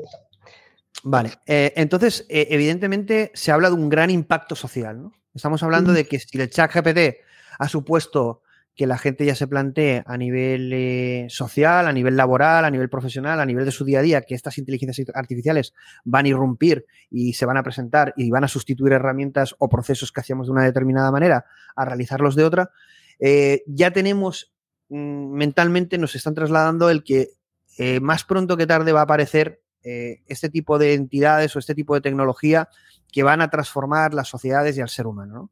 Vale, 1.08 1.34
eh, 1.46 1.72
entonces, 1.76 2.26
eh, 2.30 2.48
evidentemente 2.50 3.32
se 3.36 3.52
habla 3.52 3.70
de 3.70 3.76
un 3.76 3.90
gran 3.90 4.10
impacto 4.10 4.56
social, 4.56 5.04
¿no? 5.04 5.14
Estamos 5.36 5.62
hablando 5.62 5.94
de 5.94 6.08
que 6.08 6.18
si 6.18 6.40
el 6.40 6.50
chat 6.50 6.74
GPT 6.74 7.18
ha 7.60 7.70
supuesto 7.70 8.42
que 8.76 8.88
la 8.88 8.98
gente 8.98 9.26
ya 9.26 9.36
se 9.36 9.48
plantee 9.48 10.04
a 10.06 10.18
nivel 10.18 10.72
eh, 10.74 11.28
social, 11.30 11.88
a 11.88 11.94
nivel 11.94 12.18
laboral, 12.18 12.66
a 12.66 12.70
nivel 12.70 12.90
profesional, 12.90 13.40
a 13.40 13.46
nivel 13.46 13.64
de 13.64 13.72
su 13.72 13.86
día 13.86 14.00
a 14.00 14.02
día, 14.02 14.22
que 14.22 14.36
estas 14.36 14.58
inteligencias 14.58 15.08
artificiales 15.14 15.74
van 16.04 16.26
a 16.26 16.30
irrumpir 16.30 16.86
y 17.10 17.34
se 17.34 17.46
van 17.46 17.56
a 17.56 17.64
presentar 17.64 18.14
y 18.18 18.30
van 18.30 18.44
a 18.44 18.50
sustituir 18.50 18.92
herramientas 18.92 19.56
o 19.60 19.70
procesos 19.70 20.12
que 20.12 20.20
hacíamos 20.20 20.48
de 20.48 20.54
una 20.54 20.66
determinada 20.66 21.10
manera 21.10 21.46
a 21.76 21.86
realizarlos 21.86 22.36
de 22.36 22.44
otra, 22.44 22.72
eh, 23.20 23.64
ya 23.66 23.92
tenemos 23.92 24.54
mm, 24.90 25.32
mentalmente, 25.32 25.98
nos 25.98 26.16
están 26.16 26.36
trasladando 26.36 26.90
el 26.90 27.04
que 27.04 27.30
eh, 27.78 28.02
más 28.02 28.26
pronto 28.26 28.58
que 28.58 28.68
tarde 28.68 28.92
va 28.92 29.02
a 29.02 29.04
aparecer 29.04 29.62
este 29.88 30.50
tipo 30.50 30.80
de 30.80 30.96
entidades 30.96 31.56
o 31.56 31.60
este 31.60 31.76
tipo 31.76 31.94
de 31.94 32.02
tecnología 32.02 32.70
que 33.12 33.22
van 33.22 33.40
a 33.42 33.52
transformar 33.52 34.16
las 34.16 34.28
sociedades 34.28 34.76
y 34.76 34.82
al 34.82 34.90
ser 34.90 35.06
humano. 35.06 35.52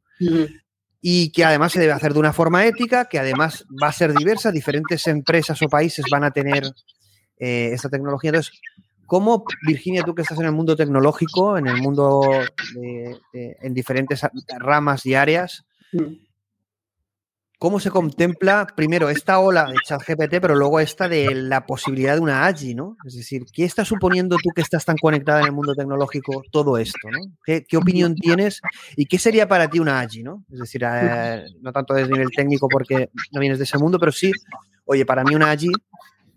Y 1.06 1.32
que 1.32 1.44
además 1.44 1.72
se 1.72 1.80
debe 1.80 1.92
hacer 1.92 2.14
de 2.14 2.18
una 2.18 2.32
forma 2.32 2.64
ética, 2.64 3.04
que 3.04 3.18
además 3.18 3.66
va 3.70 3.88
a 3.88 3.92
ser 3.92 4.14
diversa, 4.14 4.50
diferentes 4.50 5.06
empresas 5.06 5.60
o 5.60 5.68
países 5.68 6.06
van 6.10 6.24
a 6.24 6.30
tener 6.30 6.64
eh, 7.38 7.72
esta 7.74 7.90
tecnología. 7.90 8.30
Entonces, 8.30 8.58
¿cómo, 9.04 9.44
Virginia, 9.66 10.02
tú 10.02 10.14
que 10.14 10.22
estás 10.22 10.38
en 10.38 10.46
el 10.46 10.52
mundo 10.52 10.74
tecnológico, 10.74 11.58
en 11.58 11.66
el 11.66 11.76
mundo 11.76 12.22
de, 12.74 13.20
en 13.34 13.74
diferentes 13.74 14.22
ramas 14.58 15.04
y 15.04 15.14
áreas, 15.14 15.66
cómo 17.64 17.80
se 17.80 17.90
contempla 17.90 18.66
primero 18.76 19.08
esta 19.08 19.38
ola 19.38 19.64
de 19.64 19.76
ChatGPT, 19.82 20.38
pero 20.38 20.54
luego 20.54 20.80
esta 20.80 21.08
de 21.08 21.34
la 21.34 21.64
posibilidad 21.64 22.14
de 22.14 22.20
una 22.20 22.44
AGI, 22.44 22.74
¿no? 22.74 22.98
Es 23.06 23.14
decir, 23.14 23.46
¿qué 23.50 23.64
estás 23.64 23.88
suponiendo 23.88 24.36
tú 24.36 24.50
que 24.54 24.60
estás 24.60 24.84
tan 24.84 24.98
conectada 24.98 25.40
en 25.40 25.46
el 25.46 25.52
mundo 25.52 25.74
tecnológico 25.74 26.42
todo 26.52 26.76
esto. 26.76 27.08
¿Qué, 27.42 27.64
opinión 27.78 28.16
tienes 28.16 28.60
y 28.96 29.06
qué 29.06 29.18
sería 29.18 29.48
para 29.48 29.70
ti 29.70 29.78
una 29.78 30.00
AGI, 30.00 30.24
¿no? 30.24 30.44
Es 30.52 30.58
decir, 30.58 30.84
eh, 30.84 31.46
no 31.62 31.72
tanto 31.72 31.94
desde 31.94 32.12
nivel 32.12 32.28
técnico 32.36 32.68
porque 32.68 33.08
no 33.32 33.40
vienes 33.40 33.56
de 33.56 33.64
ese 33.64 33.78
mundo, 33.78 33.98
pero 33.98 34.12
sí, 34.12 34.30
oye, 34.84 35.06
para 35.06 35.24
mí 35.24 35.34
una 35.34 35.50
AGI, 35.50 35.70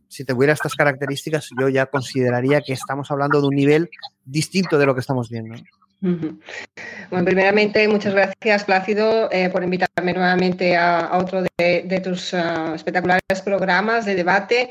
si 0.08 0.24
tuviera 0.24 0.54
estas 0.54 0.76
características, 0.76 1.50
yo 1.60 1.68
ya 1.68 1.88
consideraría 1.88 2.62
que 2.62 2.72
estamos 2.72 3.12
hablando 3.12 3.42
de 3.42 3.48
un 3.48 3.56
nivel 3.56 3.90
distinto 4.24 4.78
de 4.78 4.86
lo 4.86 4.94
que 4.94 5.02
estamos 5.02 5.30
viendo. 5.30 5.56
Bueno, 6.00 7.26
primeramente, 7.26 7.88
muchas 7.88 8.14
gracias, 8.14 8.66
Plácido, 8.66 9.32
eh, 9.32 9.50
por 9.50 9.64
invitarme 9.64 10.14
nuevamente 10.14 10.78
a, 10.78 11.18
otro 11.18 11.42
de, 11.58 12.02
tus 12.04 12.34
uh, 12.34 12.76
espectaculares 12.76 13.42
programas 13.44 14.06
de 14.06 14.14
debate. 14.14 14.70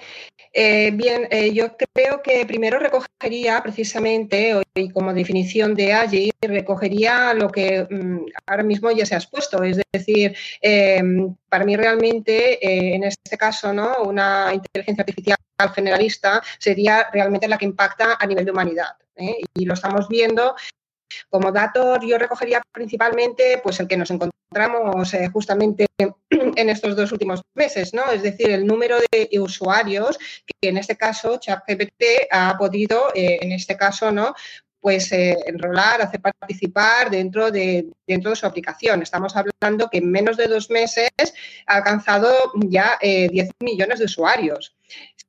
Eh, 0.53 0.93
bien, 0.95 1.27
eh, 1.31 1.53
yo 1.53 1.77
creo 1.93 2.23
que 2.23 2.47
primero 2.47 2.79
recogería 2.79 3.61
precisamente, 3.61 4.55
hoy 4.55 4.89
como 4.91 5.12
definición 5.12 5.75
de 5.75 5.95
AGI, 5.95 6.31
recogería 6.43 7.35
lo 7.35 7.51
que 7.51 7.87
um, 7.91 8.25
ahora 8.47 8.62
mismo 8.62 8.91
ya 8.93 9.05
se 9.05 9.15
ha 9.15 9.19
expuesto, 9.19 9.62
es 9.65 9.81
decir, 9.93 10.37
em, 10.61 11.35
para 11.49 11.65
mí 11.65 11.77
realmente, 11.77 12.95
en 12.95 13.05
este 13.05 13.37
caso, 13.37 13.73
¿no? 13.73 14.03
una 14.05 14.53
inteligencia 14.55 15.03
artificial 15.03 15.37
generalista 15.75 16.43
sería 16.59 17.09
realmente 17.12 17.49
la 17.49 17.59
que 17.59 17.65
impacta 17.65 18.17
a 18.19 18.27
nivel 18.27 18.45
de 18.45 18.51
humanidad. 18.53 18.97
Y 19.55 19.65
lo 19.65 19.75
estamos 19.75 20.09
viendo 20.09 20.55
como 21.29 21.53
dato, 21.53 22.01
yo 22.01 22.19
recogería 22.19 22.62
principalmente 22.73 23.61
pues, 23.62 23.81
el 23.81 23.88
que 23.88 23.97
nos 23.97 24.11
encontramos 24.11 25.14
eh, 25.14 25.29
justamente 25.33 25.87
en 26.31 26.69
estos 26.69 26.97
dos 26.97 27.12
últimos 27.12 27.42
meses, 27.55 27.95
¿no? 27.95 28.11
Es 28.11 28.23
decir, 28.23 28.51
el 28.51 28.66
número 28.66 28.99
de 28.99 29.29
usuarios 29.38 30.19
que 30.47 30.69
en 30.69 30.79
este 30.79 30.97
caso 30.97 31.38
ChatGPT 31.38 32.29
ha 32.31 32.57
podido, 32.59 33.09
eh, 33.14 33.38
en 33.40 33.53
este 33.53 33.77
caso, 33.77 34.12
¿no? 34.12 34.35
pues 34.87 35.11
eh, 35.11 35.37
enrolar, 35.47 36.01
hacer 36.01 36.21
participar 36.21 37.11
dentro 37.11 37.51
de, 37.51 37.88
dentro 38.07 38.31
de 38.31 38.37
su 38.37 38.47
aplicación. 38.47 39.03
Estamos 39.03 39.35
hablando 39.35 39.90
que 39.90 39.99
en 39.99 40.12
menos 40.12 40.37
de 40.37 40.47
dos 40.47 40.71
meses 40.71 41.11
ha 41.66 41.75
alcanzado 41.75 42.33
ya 42.55 42.97
eh, 43.01 43.27
10 43.29 43.51
millones 43.59 43.99
de 43.99 44.05
usuarios. 44.05 44.76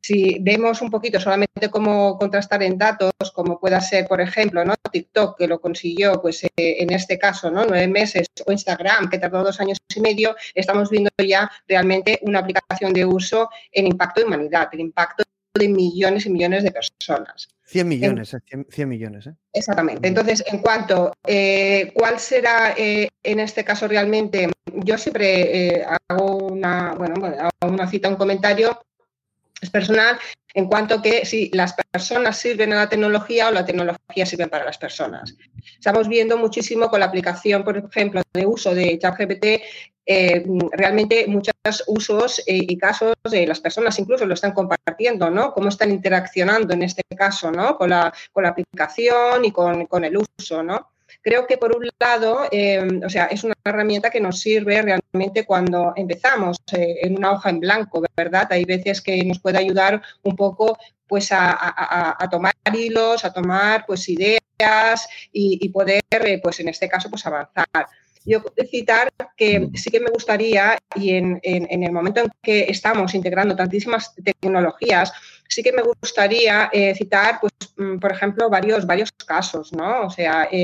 Si 0.01 0.37
vemos 0.39 0.81
un 0.81 0.89
poquito 0.89 1.19
solamente 1.19 1.69
cómo 1.69 2.17
contrastar 2.17 2.63
en 2.63 2.77
datos, 2.77 3.11
como 3.33 3.59
pueda 3.59 3.81
ser, 3.81 4.07
por 4.07 4.21
ejemplo, 4.21 4.63
¿no? 4.63 4.75
TikTok, 4.91 5.37
que 5.37 5.47
lo 5.47 5.59
consiguió, 5.59 6.21
pues 6.21 6.43
eh, 6.43 6.49
en 6.55 6.93
este 6.93 7.17
caso, 7.17 7.51
¿no? 7.51 7.65
nueve 7.65 7.87
meses, 7.87 8.27
o 8.45 8.51
Instagram, 8.51 9.09
que 9.09 9.19
tardó 9.19 9.43
dos 9.43 9.59
años 9.59 9.77
y 9.93 9.99
medio, 9.99 10.35
estamos 10.53 10.89
viendo 10.89 11.09
ya 11.17 11.51
realmente 11.67 12.19
una 12.21 12.39
aplicación 12.39 12.93
de 12.93 13.05
uso 13.05 13.49
en 13.71 13.87
impacto 13.87 14.21
de 14.21 14.27
humanidad, 14.27 14.69
el 14.71 14.79
impacto 14.79 15.23
de 15.53 15.67
millones 15.67 16.25
y 16.25 16.29
millones 16.29 16.63
de 16.63 16.71
personas. 16.71 17.49
100 17.67 17.87
millones, 17.87 18.33
en, 18.33 18.41
100, 18.45 18.67
100, 18.69 18.89
millones. 18.89 19.27
¿eh? 19.27 19.33
Exactamente. 19.51 20.07
Entonces, 20.07 20.43
en 20.47 20.59
cuanto, 20.59 21.11
eh, 21.25 21.91
¿cuál 21.93 22.17
será 22.17 22.73
eh, 22.77 23.09
en 23.23 23.39
este 23.41 23.65
caso 23.65 23.89
realmente? 23.89 24.49
Yo 24.73 24.97
siempre 24.97 25.79
eh, 25.79 25.85
hago 26.07 26.37
una, 26.47 26.93
bueno, 26.93 27.25
hago 27.25 27.73
una 27.73 27.89
cita, 27.89 28.07
un 28.07 28.15
comentario, 28.15 28.79
es 29.61 29.69
personal, 29.69 30.17
en 30.53 30.67
cuanto 30.67 31.01
que 31.01 31.25
si 31.25 31.49
las 31.53 31.73
personas 31.73 32.37
sirven 32.37 32.73
a 32.73 32.77
la 32.77 32.89
tecnología 32.89 33.47
o 33.47 33.51
la 33.51 33.65
tecnología 33.65 34.25
sirve 34.25 34.47
para 34.47 34.65
las 34.65 34.77
personas. 34.77 35.35
Estamos 35.73 36.07
viendo 36.07 36.37
muchísimo 36.37 36.89
con 36.89 36.99
la 36.99 37.05
aplicación, 37.07 37.63
por 37.63 37.77
ejemplo, 37.77 38.21
de 38.33 38.45
uso 38.45 38.73
de 38.73 38.97
ChatGPT, 38.97 39.45
eh, 40.09 40.45
realmente 40.71 41.27
muchos 41.27 41.83
usos 41.85 42.41
y 42.47 42.77
casos 42.77 43.13
de 43.29 43.45
las 43.45 43.59
personas 43.59 43.99
incluso 43.99 44.25
lo 44.25 44.35
están 44.35 44.53
compartiendo, 44.53 45.29
¿no? 45.29 45.51
Cómo 45.51 45.67
están 45.67 45.91
interaccionando 45.91 46.73
en 46.73 46.83
este 46.83 47.03
caso, 47.15 47.51
¿no? 47.51 47.77
Con 47.77 47.89
la, 47.89 48.13
con 48.31 48.43
la 48.43 48.49
aplicación 48.49 49.43
y 49.43 49.51
con, 49.51 49.85
con 49.85 50.05
el 50.05 50.17
uso, 50.17 50.63
¿no? 50.63 50.91
Creo 51.21 51.45
que 51.47 51.57
por 51.57 51.75
un 51.75 51.89
lado, 51.99 52.47
eh, 52.51 52.85
o 53.05 53.09
sea, 53.09 53.25
es 53.25 53.43
una 53.43 53.55
herramienta 53.63 54.09
que 54.09 54.21
nos 54.21 54.39
sirve 54.39 54.81
realmente 54.81 55.45
cuando 55.45 55.93
empezamos 55.95 56.57
eh, 56.71 56.99
en 57.01 57.17
una 57.17 57.33
hoja 57.33 57.49
en 57.49 57.59
blanco, 57.59 58.03
¿verdad? 58.15 58.47
Hay 58.51 58.65
veces 58.65 59.01
que 59.01 59.23
nos 59.23 59.39
puede 59.39 59.57
ayudar 59.57 60.01
un 60.23 60.35
poco 60.35 60.77
pues 61.07 61.31
a, 61.31 61.51
a, 61.51 62.15
a 62.19 62.29
tomar 62.29 62.53
hilos, 62.73 63.23
a 63.23 63.31
tomar 63.31 63.85
pues 63.85 64.07
ideas 64.09 65.07
y, 65.31 65.59
y 65.61 65.69
poder, 65.69 66.01
eh, 66.11 66.39
pues 66.43 66.59
en 66.59 66.69
este 66.69 66.89
caso, 66.89 67.09
pues 67.09 67.25
avanzar 67.25 67.87
yo 68.27 68.43
citar 68.69 69.09
que 69.37 69.69
sí 69.75 69.89
que 69.89 70.01
me 70.01 70.11
gustaría, 70.11 70.77
y 70.95 71.11
en, 71.11 71.39
en, 71.43 71.65
en, 71.71 71.83
el 71.83 71.93
momento 71.93 72.19
en 72.19 72.29
que 72.41 72.65
estamos 72.69 73.15
integrando 73.15 73.55
tantísimas 73.55 74.13
tecnologías, 74.15 75.13
sí 75.47 75.63
que 75.63 75.71
me 75.71 75.81
gustaría 75.81 76.69
eh, 76.71 76.93
citar, 76.95 77.39
pues, 77.39 77.53
mm, 77.75 77.99
por 77.99 78.11
ejemplo, 78.11 78.49
varios, 78.49 78.85
varios 78.85 79.11
casos, 79.11 79.73
¿no? 79.73 80.03
O 80.03 80.09
sea, 80.09 80.47
eh, 80.51 80.63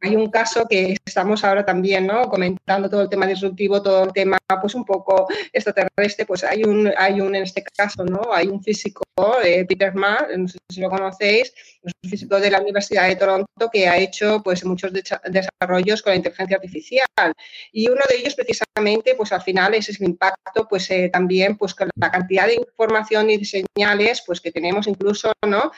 hay 0.00 0.16
un 0.16 0.30
caso 0.30 0.66
que 0.68 0.96
estamos 1.04 1.44
ahora 1.44 1.64
también, 1.64 2.06
¿no? 2.06 2.28
Comentando 2.28 2.88
todo 2.88 3.02
el 3.02 3.08
tema 3.08 3.26
disruptivo, 3.26 3.82
todo 3.82 4.04
el 4.04 4.12
tema, 4.12 4.38
pues, 4.60 4.74
un 4.74 4.84
poco 4.84 5.28
extraterrestre, 5.52 6.26
pues 6.26 6.44
hay 6.44 6.64
un, 6.64 6.92
hay 6.96 7.20
un 7.20 7.34
en 7.34 7.42
este 7.42 7.62
caso, 7.62 8.04
¿no? 8.04 8.32
Hay 8.32 8.48
un 8.48 8.62
físico, 8.62 9.02
eh, 9.44 9.64
Peter 9.66 9.94
Ma, 9.94 10.26
no 10.36 10.48
sé 10.48 10.58
si 10.68 10.80
lo 10.80 10.90
conocéis, 10.90 11.52
es 11.82 11.92
un 12.02 12.10
físico 12.10 12.38
de 12.40 12.50
la 12.50 12.60
Universidad 12.60 13.08
de 13.08 13.16
Toronto 13.16 13.70
que 13.72 13.88
ha 13.88 13.96
hecho, 13.96 14.42
pues, 14.42 14.64
muchos 14.64 14.92
de 14.92 15.02
desarrollos 15.26 16.02
con 16.02 16.12
la 16.12 16.16
inteligencia 16.16 16.56
artificial 16.56 17.32
y 17.72 17.88
uno 17.88 18.02
de 18.08 18.16
ellos, 18.16 18.34
precisamente, 18.34 19.14
pues, 19.14 19.32
al 19.32 19.42
final 19.42 19.74
es 19.74 19.88
el 19.88 20.06
impacto, 20.06 20.66
pues, 20.68 20.90
eh, 20.90 21.10
también, 21.12 21.56
pues, 21.56 21.74
con 21.74 21.90
la 21.96 22.10
cantidad 22.10 22.46
de 22.46 22.56
información 22.56 23.30
y 23.30 23.38
de 23.38 23.44
señales 23.44 24.09
pues 24.26 24.40
que 24.40 24.52
tenemos 24.52 24.86
incluso 24.86 25.32
¿no? 25.46 25.72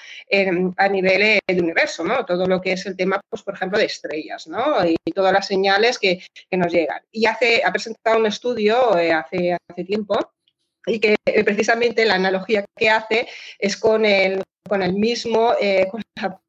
A 0.76 0.88
nivel 0.88 1.22
eh, 1.22 1.40
de 1.46 1.60
universo, 1.60 2.04
¿no? 2.04 2.24
Todo 2.24 2.46
lo 2.46 2.60
que 2.60 2.72
es 2.72 2.86
el 2.86 2.96
tema, 2.96 3.20
pues, 3.28 3.42
por 3.42 3.54
ejemplo, 3.54 3.78
de 3.78 3.86
estrellas, 3.86 4.46
¿no? 4.46 4.84
Y 4.86 5.12
todas 5.12 5.32
las 5.32 5.46
señales 5.46 5.98
que, 5.98 6.22
que 6.50 6.56
nos 6.56 6.72
llegan. 6.72 7.02
Y 7.10 7.26
hace, 7.26 7.62
ha 7.64 7.72
presentado 7.72 8.18
un 8.18 8.26
estudio 8.26 8.96
eh, 8.98 9.12
hace, 9.12 9.56
hace 9.68 9.84
tiempo 9.84 10.18
y 10.86 10.98
que 10.98 11.16
eh, 11.24 11.44
precisamente 11.44 12.04
la 12.04 12.14
analogía 12.14 12.64
que 12.76 12.90
hace 12.90 13.28
es 13.58 13.76
con 13.76 14.04
el, 14.04 14.42
con 14.68 14.82
el 14.82 14.94
mismo, 14.94 15.52
eh, 15.60 15.88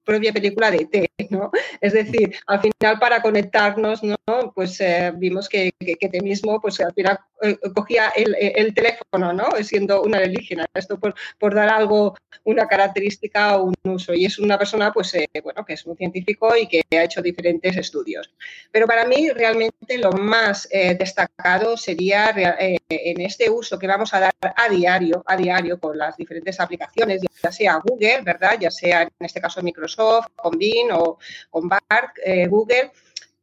propia 0.04 0.34
película 0.34 0.72
de 0.72 0.88
ET, 0.92 1.30
¿no? 1.30 1.52
Es 1.82 1.94
decir, 1.94 2.36
al 2.48 2.62
final 2.62 3.00
para 3.00 3.22
conectarnos, 3.22 4.04
¿no? 4.04 4.18
Pues 4.54 4.80
eh, 4.82 5.12
vimos 5.16 5.50
que, 5.50 5.72
que, 5.80 5.96
que, 5.96 6.22
mismo, 6.22 6.60
pues 6.62 6.80
al 6.80 6.94
final 6.94 7.20
eh, 7.42 7.58
cogía 7.76 8.10
el, 8.16 8.36
el, 8.40 8.74
teléfono, 8.74 9.34
¿no? 9.34 9.50
Siendo 9.62 10.02
una 10.02 10.18
alienígena. 10.18 10.66
Esto 10.74 11.00
por, 11.00 11.14
por, 11.38 11.54
dar 11.54 11.70
algo, 11.70 12.16
una 12.44 12.68
característica 12.68 13.58
o 13.58 13.66
un 13.66 13.76
uso. 13.84 14.14
Y 14.14 14.26
es 14.26 14.40
una 14.40 14.58
persona, 14.58 14.92
pues, 14.94 15.14
eh, 15.16 15.28
bueno, 15.44 15.66
que 15.66 15.74
es 15.74 15.86
un 15.86 15.98
científico 15.98 16.56
y 16.56 16.68
que 16.68 16.82
ha 16.92 17.04
hecho 17.04 17.22
diferentes 17.22 17.76
estudios. 17.76 18.32
Pero 18.72 18.88
para 18.88 19.06
mí, 19.06 19.30
realmente 19.30 19.98
lo 19.98 20.12
más 20.12 20.68
eh, 20.72 20.96
destacado 20.96 21.76
sería 21.76 22.34
en 22.36 23.22
este 23.22 23.50
uso 23.50 23.78
que 23.78 23.88
vamos 23.88 24.14
a 24.14 24.20
dar 24.20 24.34
a 24.42 24.70
diario, 24.70 25.24
a 25.26 25.36
diario 25.36 25.80
con 25.80 25.98
las 25.98 26.16
diferentes 26.16 26.60
aplicaciones, 26.60 27.22
ya 27.42 27.52
sea 27.52 27.82
Google, 27.84 28.22
¿verdad? 28.24 28.58
Ya 28.60 28.72
sea 28.72 29.04
en 29.04 29.10
este 29.20 29.42
caso 29.42 29.62
Microsoft, 29.62 29.93
con 29.96 30.58
Bing 30.58 30.92
o 30.94 31.18
con 31.50 31.68
Bark, 31.68 32.14
eh, 32.24 32.48
Google, 32.48 32.92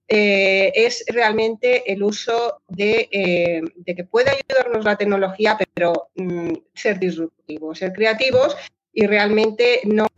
eh, 0.09 0.73
es 0.75 1.05
realmente 1.09 1.91
el 1.93 2.03
uso 2.03 2.63
de, 2.69 3.09
eh, 3.13 3.63
de, 3.77 3.95
que 3.95 4.05
puede 4.05 4.31
ayudarnos 4.31 4.85
la 4.85 4.97
tecnología, 4.97 5.57
pero 5.75 6.09
mm, 6.17 6.53
ser 6.75 6.99
disruptivos, 6.99 7.79
ser 7.79 7.93
creativos 7.93 8.57
y 8.93 9.07
realmente 9.07 9.83
no 9.85 10.09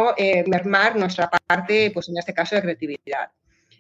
mermar 0.47 0.97
nuestra 0.97 1.29
parte, 1.29 1.91
pues 1.93 2.09
en 2.09 2.17
este 2.17 2.33
caso, 2.33 2.55
de 2.55 2.63
creatividad. 2.63 3.31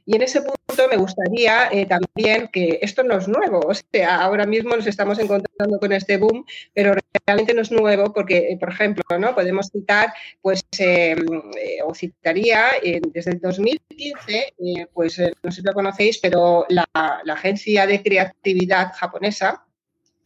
Y 0.04 0.16
en 0.16 0.22
ese 0.22 0.42
punto 0.42 0.88
me 0.90 0.96
gustaría 0.96 1.68
eh, 1.70 1.86
también 1.86 2.48
que 2.52 2.78
esto 2.82 3.02
no 3.04 3.18
es 3.18 3.28
nuevo, 3.28 3.60
o 3.60 3.74
sea, 3.74 4.20
ahora 4.20 4.46
mismo 4.46 4.74
nos 4.74 4.86
estamos 4.86 5.18
encontrando 5.18 5.78
con 5.78 5.92
este 5.92 6.16
boom, 6.16 6.44
pero 6.74 6.94
realmente 7.26 7.54
no 7.54 7.62
es 7.62 7.70
nuevo 7.70 8.12
porque, 8.12 8.38
eh, 8.50 8.56
por 8.58 8.70
ejemplo, 8.70 9.04
¿no? 9.18 9.34
podemos 9.34 9.68
citar, 9.70 10.12
pues, 10.40 10.64
em, 10.78 11.18
eh, 11.58 11.78
o 11.84 11.94
citaría 11.94 12.70
desde 13.12 13.32
el 13.32 13.40
2015, 13.40 14.54
pues 14.92 15.18
no 15.42 15.50
sé 15.50 15.60
si 15.60 15.66
lo 15.66 15.72
conocéis, 15.72 16.18
pero 16.18 16.66
la, 16.68 16.84
la 16.94 17.34
agencia 17.34 17.86
de 17.86 18.02
creatividad 18.02 18.92
japonesa, 18.94 19.64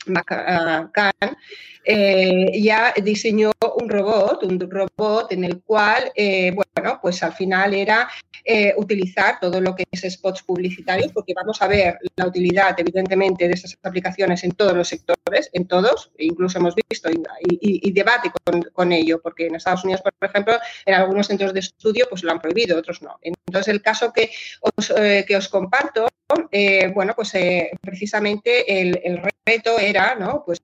Macan, 0.07 1.37
eh, 1.89 2.51
ya 2.61 2.93
diseñó 3.01 3.53
un 3.81 3.89
robot, 3.89 4.43
un 4.43 4.59
robot 4.59 5.31
en 5.31 5.45
el 5.45 5.63
cual, 5.63 6.11
eh, 6.17 6.53
bueno, 6.53 6.99
pues 7.01 7.23
al 7.23 7.33
final 7.33 7.75
era 7.75 8.09
eh, 8.45 8.75
utilizar 8.77 9.39
todo 9.41 9.61
lo 9.61 9.77
que 9.77 9.85
es 9.89 10.13
spots 10.13 10.43
publicitarios, 10.43 11.13
porque 11.13 11.33
vamos 11.33 11.63
a 11.63 11.69
ver 11.69 11.99
la 12.17 12.27
utilidad, 12.27 12.75
evidentemente, 12.79 13.47
de 13.47 13.55
estas 13.55 13.79
aplicaciones 13.85 14.43
en 14.43 14.51
todos 14.53 14.77
los 14.77 14.89
sectores, 14.89 15.49
en 15.53 15.69
todos, 15.69 16.11
e 16.19 16.27
incluso 16.27 16.59
hemos 16.59 16.75
visto 16.75 17.09
y, 17.09 17.93
debate 17.93 18.33
con, 18.73 18.93
ello, 18.93 19.21
porque 19.23 19.47
en 19.47 19.55
Estados 19.55 19.85
Unidos, 19.85 20.03
por 20.03 20.13
ejemplo, 20.29 20.59
en 20.85 20.95
algunos 20.95 21.29
centros 21.29 21.55
de 21.55 21.61
estudio, 21.61 22.07
pues 22.11 22.25
lo 22.25 22.33
han 22.33 22.41
prohibido, 22.41 22.77
otros 22.77 23.01
no. 23.01 23.17
Entonces, 23.23 23.73
el 23.73 23.81
caso 23.81 24.13
que 24.13 24.31
os, 24.61 24.93
que 25.27 25.37
os 25.37 25.49
comparto, 25.49 26.09
bueno, 26.95 27.15
pues 27.15 27.33
precisamente 27.81 28.81
el, 28.81 29.23
reto 29.47 29.79
era, 29.79 29.96
¿no? 30.19 30.43
Pues 30.45 30.61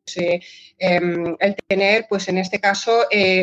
em, 0.78 1.36
el 1.38 1.56
tener, 1.66 2.06
pues 2.08 2.28
en 2.28 2.38
este 2.38 2.60
caso, 2.60 3.06
eh, 3.10 3.42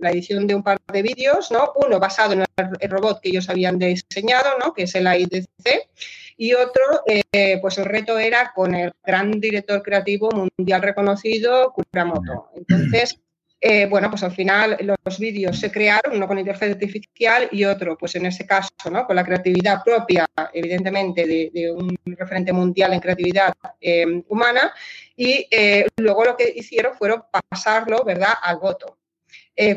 la 0.00 0.10
edición 0.10 0.46
de 0.46 0.54
un 0.54 0.62
par 0.62 0.78
de 0.92 1.02
vídeos, 1.02 1.50
¿no? 1.50 1.72
Uno 1.76 1.98
basado 1.98 2.32
en 2.32 2.44
el, 2.56 2.90
robot 2.90 3.20
que 3.20 3.30
ellos 3.30 3.48
habían 3.48 3.78
diseñado, 3.78 4.58
¿no? 4.58 4.72
Que 4.74 4.84
es 4.84 4.94
el 4.94 5.06
IDC, 5.06 5.88
y 6.36 6.54
otro, 6.54 6.82
eh, 7.06 7.58
pues 7.60 7.78
el 7.78 7.84
reto 7.84 8.18
era 8.18 8.52
con 8.54 8.74
el 8.74 8.92
gran 9.04 9.40
director 9.40 9.82
creativo 9.82 10.30
mundial 10.30 10.82
reconocido, 10.82 11.72
Kuramoto. 11.72 12.50
Entonces, 12.56 13.20
eh, 13.66 13.86
bueno, 13.86 14.10
pues 14.10 14.22
al 14.22 14.32
final 14.32 14.76
los 15.04 15.18
vídeos 15.18 15.58
se 15.58 15.72
crearon, 15.72 16.14
uno 16.14 16.28
con 16.28 16.38
inteligencia 16.38 16.74
artificial 16.74 17.48
y 17.50 17.64
otro, 17.64 17.96
pues 17.96 18.14
en 18.14 18.26
ese 18.26 18.44
caso, 18.46 18.68
¿no? 18.90 19.06
con 19.06 19.16
la 19.16 19.24
creatividad 19.24 19.82
propia, 19.82 20.26
evidentemente, 20.52 21.26
de, 21.26 21.72
un 21.72 21.96
referente 22.04 22.52
mundial 22.52 22.92
en 22.92 23.00
creatividad 23.00 23.54
eh, 23.80 24.22
humana, 24.28 24.70
y 25.16 25.46
eh, 25.50 25.86
luego 25.96 26.26
lo 26.26 26.36
que 26.36 26.52
hicieron 26.54 26.94
fueron 26.94 27.22
pasarlo, 27.48 28.04
¿verdad?, 28.04 28.34
al 28.42 28.58
voto. 28.58 28.98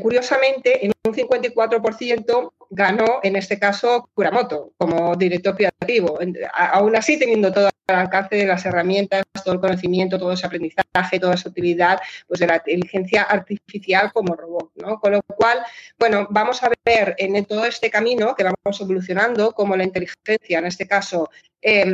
Curiosamente, 0.01 0.85
en 0.85 0.91
un 1.05 1.13
54% 1.13 2.51
ganó, 2.69 3.19
en 3.23 3.35
este 3.35 3.59
caso, 3.59 4.09
Kuramoto 4.13 4.73
como 4.77 5.15
director 5.15 5.55
creativo. 5.55 6.19
Aún 6.53 6.95
así, 6.95 7.17
teniendo 7.17 7.51
todo 7.51 7.69
al 7.87 7.95
alcance 7.95 8.35
de 8.35 8.45
las 8.45 8.65
herramientas, 8.65 9.23
todo 9.43 9.55
el 9.55 9.61
conocimiento, 9.61 10.19
todo 10.19 10.33
ese 10.33 10.45
aprendizaje, 10.45 11.19
toda 11.19 11.35
esa 11.35 11.49
utilidad 11.49 11.99
pues, 12.27 12.39
de 12.39 12.47
la 12.47 12.55
inteligencia 12.57 13.23
artificial 13.23 14.11
como 14.11 14.35
robot. 14.35 14.71
¿no? 14.75 14.99
Con 14.99 15.13
lo 15.13 15.21
cual, 15.21 15.59
bueno, 15.97 16.27
vamos 16.29 16.61
a 16.63 16.71
ver 16.83 17.15
en 17.17 17.45
todo 17.45 17.65
este 17.65 17.89
camino 17.89 18.35
que 18.35 18.43
vamos 18.43 18.81
evolucionando, 18.81 19.53
como 19.53 19.75
la 19.75 19.83
inteligencia, 19.83 20.59
en 20.59 20.65
este 20.65 20.87
caso, 20.87 21.29
eh, 21.61 21.85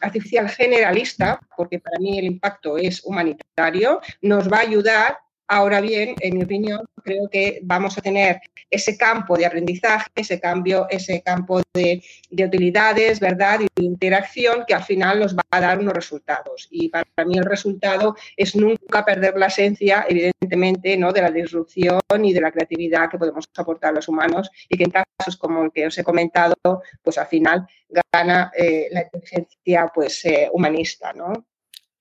artificial 0.00 0.48
generalista, 0.48 1.40
porque 1.56 1.78
para 1.78 1.98
mí 1.98 2.18
el 2.18 2.24
impacto 2.24 2.78
es 2.78 3.04
humanitario, 3.04 4.00
nos 4.22 4.50
va 4.50 4.58
a 4.58 4.62
ayudar 4.62 5.18
Ahora 5.46 5.80
bien, 5.80 6.14
en 6.20 6.38
mi 6.38 6.44
opinión, 6.44 6.86
creo 7.02 7.28
que 7.28 7.60
vamos 7.62 7.98
a 7.98 8.00
tener 8.00 8.40
ese 8.70 8.96
campo 8.96 9.36
de 9.36 9.44
aprendizaje, 9.44 10.08
ese 10.14 10.40
cambio, 10.40 10.86
ese 10.88 11.22
campo 11.22 11.60
de, 11.74 12.02
utilidades, 12.30 13.20
¿verdad? 13.20 13.60
Y 13.60 13.68
de 13.80 13.86
interacción 13.86 14.64
que 14.66 14.74
al 14.74 14.82
final 14.82 15.20
nos 15.20 15.36
va 15.36 15.42
a 15.50 15.60
dar 15.60 15.78
unos 15.78 15.92
resultados. 15.92 16.66
Y 16.70 16.88
para 16.88 17.04
mí 17.26 17.36
el 17.36 17.44
resultado 17.44 18.16
es 18.36 18.56
nunca 18.56 19.04
perder 19.04 19.36
la 19.36 19.46
esencia, 19.46 20.06
evidentemente, 20.08 20.96
¿no? 20.96 21.12
de 21.12 21.22
la 21.22 21.30
disrupción 21.30 22.00
y 22.22 22.32
de 22.32 22.40
la 22.40 22.50
creatividad 22.50 23.10
que 23.10 23.18
podemos 23.18 23.48
aportar 23.56 23.94
los 23.94 24.08
humanos 24.08 24.50
y 24.68 24.76
que 24.78 24.84
en 24.84 24.90
casos 24.90 25.36
como 25.36 25.62
el 25.62 25.72
que 25.72 25.86
os 25.86 25.98
he 25.98 26.04
comentado, 26.04 26.56
pues 27.02 27.18
al 27.18 27.26
final 27.26 27.66
gana 27.88 28.50
eh, 28.56 28.88
la 28.90 29.02
inteligencia 29.02 29.90
pues, 29.94 30.24
eh, 30.24 30.48
humanista, 30.52 31.12
¿no? 31.12 31.44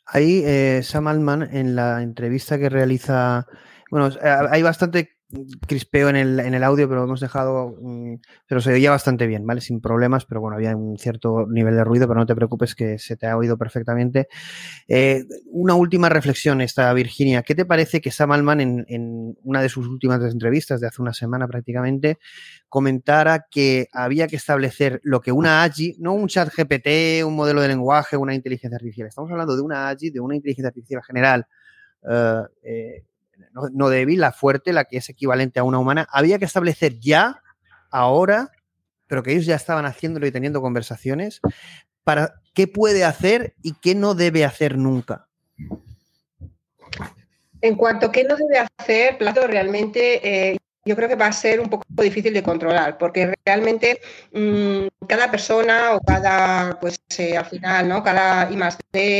Ahí, 0.05 0.43
eh, 0.45 0.81
Sam 0.83 1.07
Altman, 1.07 1.43
en 1.55 1.75
la 1.75 2.01
entrevista 2.01 2.59
que 2.59 2.69
realiza, 2.69 3.47
bueno, 3.89 4.09
eh, 4.09 4.47
hay 4.49 4.61
bastante 4.61 5.17
crispeo 5.67 6.09
en 6.09 6.15
el, 6.15 6.39
en 6.39 6.53
el 6.53 6.63
audio, 6.63 6.87
pero 6.87 7.03
hemos 7.03 7.19
dejado, 7.19 7.75
mm, 7.81 8.15
pero 8.47 8.61
se 8.61 8.73
oía 8.73 8.91
bastante 8.91 9.27
bien, 9.27 9.45
¿vale? 9.45 9.61
Sin 9.61 9.81
problemas, 9.81 10.25
pero 10.25 10.41
bueno, 10.41 10.55
había 10.55 10.75
un 10.75 10.97
cierto 10.97 11.45
nivel 11.47 11.75
de 11.75 11.83
ruido, 11.83 12.07
pero 12.07 12.19
no 12.19 12.25
te 12.25 12.35
preocupes 12.35 12.75
que 12.75 12.99
se 12.99 13.15
te 13.15 13.27
ha 13.27 13.37
oído 13.37 13.57
perfectamente. 13.57 14.27
Eh, 14.87 15.25
una 15.51 15.75
última 15.75 16.09
reflexión 16.09 16.61
esta, 16.61 16.93
Virginia. 16.93 17.43
¿Qué 17.43 17.55
te 17.55 17.65
parece 17.65 18.01
que 18.01 18.11
Sam 18.11 18.31
Altman 18.31 18.61
en, 18.61 18.85
en 18.87 19.37
una 19.43 19.61
de 19.61 19.69
sus 19.69 19.87
últimas 19.87 20.21
entrevistas 20.31 20.81
de 20.81 20.87
hace 20.87 21.01
una 21.01 21.13
semana 21.13 21.47
prácticamente 21.47 22.19
comentara 22.73 23.45
que 23.51 23.87
había 23.93 24.27
que 24.27 24.35
establecer 24.35 24.99
lo 25.03 25.21
que 25.21 25.31
una 25.31 25.61
AGI, 25.61 25.97
no 25.99 26.13
un 26.13 26.27
chat 26.27 26.49
GPT, 26.51 27.23
un 27.23 27.35
modelo 27.35 27.61
de 27.61 27.67
lenguaje, 27.67 28.17
una 28.17 28.33
inteligencia 28.33 28.75
artificial, 28.75 29.07
estamos 29.07 29.29
hablando 29.29 29.55
de 29.55 29.61
una 29.61 29.89
AGI, 29.89 30.09
de 30.09 30.19
una 30.19 30.35
inteligencia 30.35 30.69
artificial 30.69 31.03
general, 31.03 31.45
uh, 32.01 32.47
eh, 32.63 33.03
no, 33.51 33.89
débil, 33.89 34.19
la 34.19 34.31
fuerte, 34.31 34.73
la 34.73 34.85
que 34.85 34.97
es 34.97 35.09
equivalente 35.09 35.59
a 35.59 35.63
una 35.63 35.79
humana, 35.79 36.07
había 36.11 36.39
que 36.39 36.45
establecer 36.45 36.99
ya, 36.99 37.41
ahora, 37.91 38.51
pero 39.07 39.23
que 39.23 39.31
ellos 39.31 39.45
ya 39.45 39.55
estaban 39.55 39.85
haciéndolo 39.85 40.25
y 40.27 40.31
teniendo 40.31 40.61
conversaciones, 40.61 41.41
para 42.03 42.35
qué 42.53 42.67
puede 42.67 43.03
hacer 43.03 43.55
y 43.61 43.73
qué 43.73 43.95
no 43.95 44.15
debe 44.15 44.45
hacer 44.45 44.77
nunca. 44.77 45.27
En 47.61 47.75
cuanto 47.75 48.07
a 48.07 48.11
qué 48.11 48.23
no 48.23 48.35
debe 48.35 48.67
hacer, 48.77 49.17
Plato, 49.17 49.47
realmente 49.47 50.51
eh, 50.51 50.57
yo 50.85 50.95
creo 50.95 51.07
que 51.07 51.15
va 51.15 51.27
a 51.27 51.31
ser 51.31 51.59
un 51.59 51.69
poco 51.69 51.85
difícil 51.89 52.33
de 52.33 52.43
controlar, 52.43 52.97
porque 52.97 53.33
realmente 53.45 54.01
mmm, 54.31 54.87
cada 55.07 55.31
persona 55.31 55.93
o 55.93 55.99
cada, 56.01 56.77
pues 56.79 56.99
eh, 57.17 57.37
al 57.37 57.45
final, 57.45 57.87
¿no? 57.87 58.03
Cada 58.03 58.51
I 58.51 58.57
más 58.57 58.77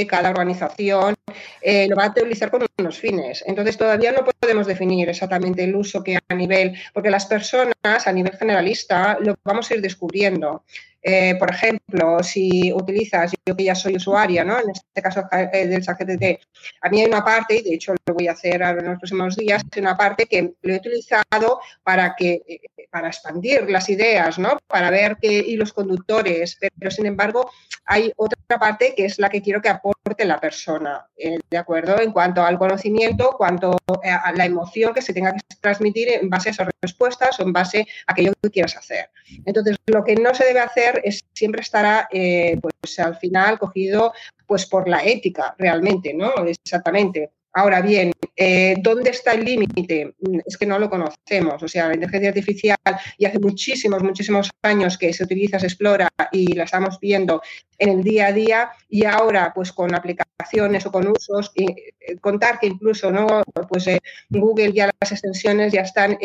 cada 0.07 0.29
organización 0.29 1.15
eh, 1.61 1.87
lo 1.87 1.95
va 1.95 2.05
a 2.05 2.09
utilizar 2.09 2.51
con 2.51 2.65
unos 2.77 2.99
fines. 2.99 3.43
Entonces 3.47 3.77
todavía 3.77 4.11
no 4.11 4.23
podemos 4.23 4.67
definir 4.67 5.09
exactamente 5.09 5.63
el 5.63 5.75
uso 5.75 6.03
que 6.03 6.19
a 6.27 6.35
nivel, 6.35 6.75
porque 6.93 7.09
las 7.09 7.25
personas 7.25 7.73
a 7.83 8.11
nivel 8.11 8.37
generalista 8.37 9.17
lo 9.19 9.35
vamos 9.43 9.69
a 9.71 9.75
ir 9.75 9.81
descubriendo. 9.81 10.63
Eh, 11.05 11.35
por 11.37 11.51
ejemplo, 11.51 12.23
si 12.23 12.71
utilizas, 12.71 13.33
yo 13.45 13.55
que 13.57 13.65
ya 13.65 13.75
soy 13.75 13.97
usuaria, 13.97 14.45
¿no? 14.45 14.57
en 14.57 14.69
este 14.69 15.01
caso 15.01 15.23
eh, 15.31 15.67
del 15.67 15.83
ChatGPT, 15.83 16.39
a 16.81 16.89
mí 16.89 17.01
hay 17.01 17.07
una 17.07 17.25
parte, 17.25 17.57
y 17.57 17.61
de 17.61 17.75
hecho 17.75 17.93
lo 18.05 18.13
voy 18.13 18.29
a 18.29 18.31
hacer 18.31 18.61
en 18.61 18.85
los 18.85 18.97
próximos 18.99 19.35
días, 19.35 19.61
hay 19.69 19.81
una 19.81 19.97
parte 19.97 20.25
que 20.27 20.53
lo 20.61 20.73
he 20.73 20.77
utilizado 20.77 21.59
para, 21.83 22.15
que, 22.15 22.41
eh, 22.47 22.61
para 22.93 23.07
expandir 23.07 23.67
las 23.71 23.89
ideas, 23.89 24.37
¿no? 24.37 24.59
para 24.67 24.91
ver 24.91 25.17
qué 25.19 25.39
hilos 25.39 25.73
conductores, 25.73 26.59
pero 26.77 26.91
sin 26.91 27.07
embargo 27.07 27.49
hay 27.85 28.13
otra 28.17 28.59
parte 28.59 28.93
que 28.95 29.05
es 29.05 29.17
la 29.17 29.29
que 29.29 29.41
quiero 29.41 29.63
que 29.63 29.69
aporte 29.69 30.25
la 30.25 30.39
persona, 30.39 31.07
eh, 31.17 31.39
¿de 31.49 31.57
acuerdo? 31.57 31.99
En 31.99 32.11
cuanto 32.11 32.43
al 32.43 32.59
conocimiento, 32.59 33.31
cuanto 33.35 33.75
a 34.03 34.31
la 34.33 34.45
emoción 34.45 34.93
que 34.93 35.01
se 35.01 35.11
tenga 35.11 35.33
que 35.33 35.41
transmitir 35.59 36.07
en 36.09 36.29
base 36.29 36.49
a 36.49 36.51
esas 36.51 36.67
respuestas 36.83 37.39
o 37.39 37.43
en 37.43 37.51
base 37.51 37.87
a 38.05 38.11
aquello 38.11 38.33
que 38.43 38.51
quieras 38.51 38.77
hacer. 38.77 39.09
Entonces, 39.43 39.75
lo 39.87 40.03
que 40.03 40.15
no 40.15 40.35
se 40.35 40.45
debe 40.45 40.59
hacer 40.59 41.01
es, 41.03 41.25
siempre 41.33 41.61
estará 41.61 42.07
eh, 42.11 42.59
pues 42.61 42.99
al 42.99 43.17
final 43.17 43.57
cogido 43.57 44.13
pues 44.45 44.67
por 44.67 44.87
la 44.87 45.03
ética 45.03 45.55
realmente, 45.57 46.13
¿no? 46.13 46.31
Exactamente. 46.45 47.31
Ahora 47.55 47.81
bien, 47.81 48.11
eh, 48.35 48.75
¿dónde 48.79 49.11
está 49.11 49.33
el 49.33 49.45
límite? 49.45 50.15
Mm, 50.19 50.39
es 50.43 50.57
que 50.57 50.65
no 50.65 50.79
lo 50.79 50.89
conocemos. 50.89 51.61
O 51.61 51.67
sea, 51.67 51.87
la 51.87 51.93
inteligencia 51.93 52.29
artificial 52.29 52.77
y 53.17 53.25
hace 53.25 53.37
muchísimos, 53.39 54.01
muchísimos 54.01 54.49
años 54.63 54.97
que 54.97 55.13
se 55.13 55.23
utiliza, 55.23 55.59
se 55.59 55.67
explora 55.67 56.09
y 56.31 56.53
la 56.53 56.63
estamos 56.63 56.99
viendo 56.99 57.43
en 57.77 57.89
el 57.89 58.03
día 58.03 58.27
a 58.27 58.31
día 58.31 58.71
y 58.89 59.05
ahora 59.05 59.51
pues 59.53 59.71
con 59.71 59.93
aplicaciones 59.93 60.85
o 60.87 60.91
con 60.91 61.07
usos 61.07 61.51
y 61.53 61.65
eh, 61.71 62.17
contar 62.19 62.59
que 62.59 62.67
incluso 62.67 63.11
no 63.11 63.43
pues 63.69 63.87
eh, 63.87 63.99
Google 64.29 64.73
ya 64.73 64.89
las 64.99 65.11
extensiones 65.11 65.73
ya 65.73 65.81
están 65.81 66.17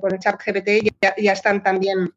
con 0.00 0.12
el 0.12 0.18
chat 0.18 0.40
GPT 0.44 0.90
ya, 1.00 1.14
ya 1.16 1.32
están 1.32 1.62
también 1.62 2.12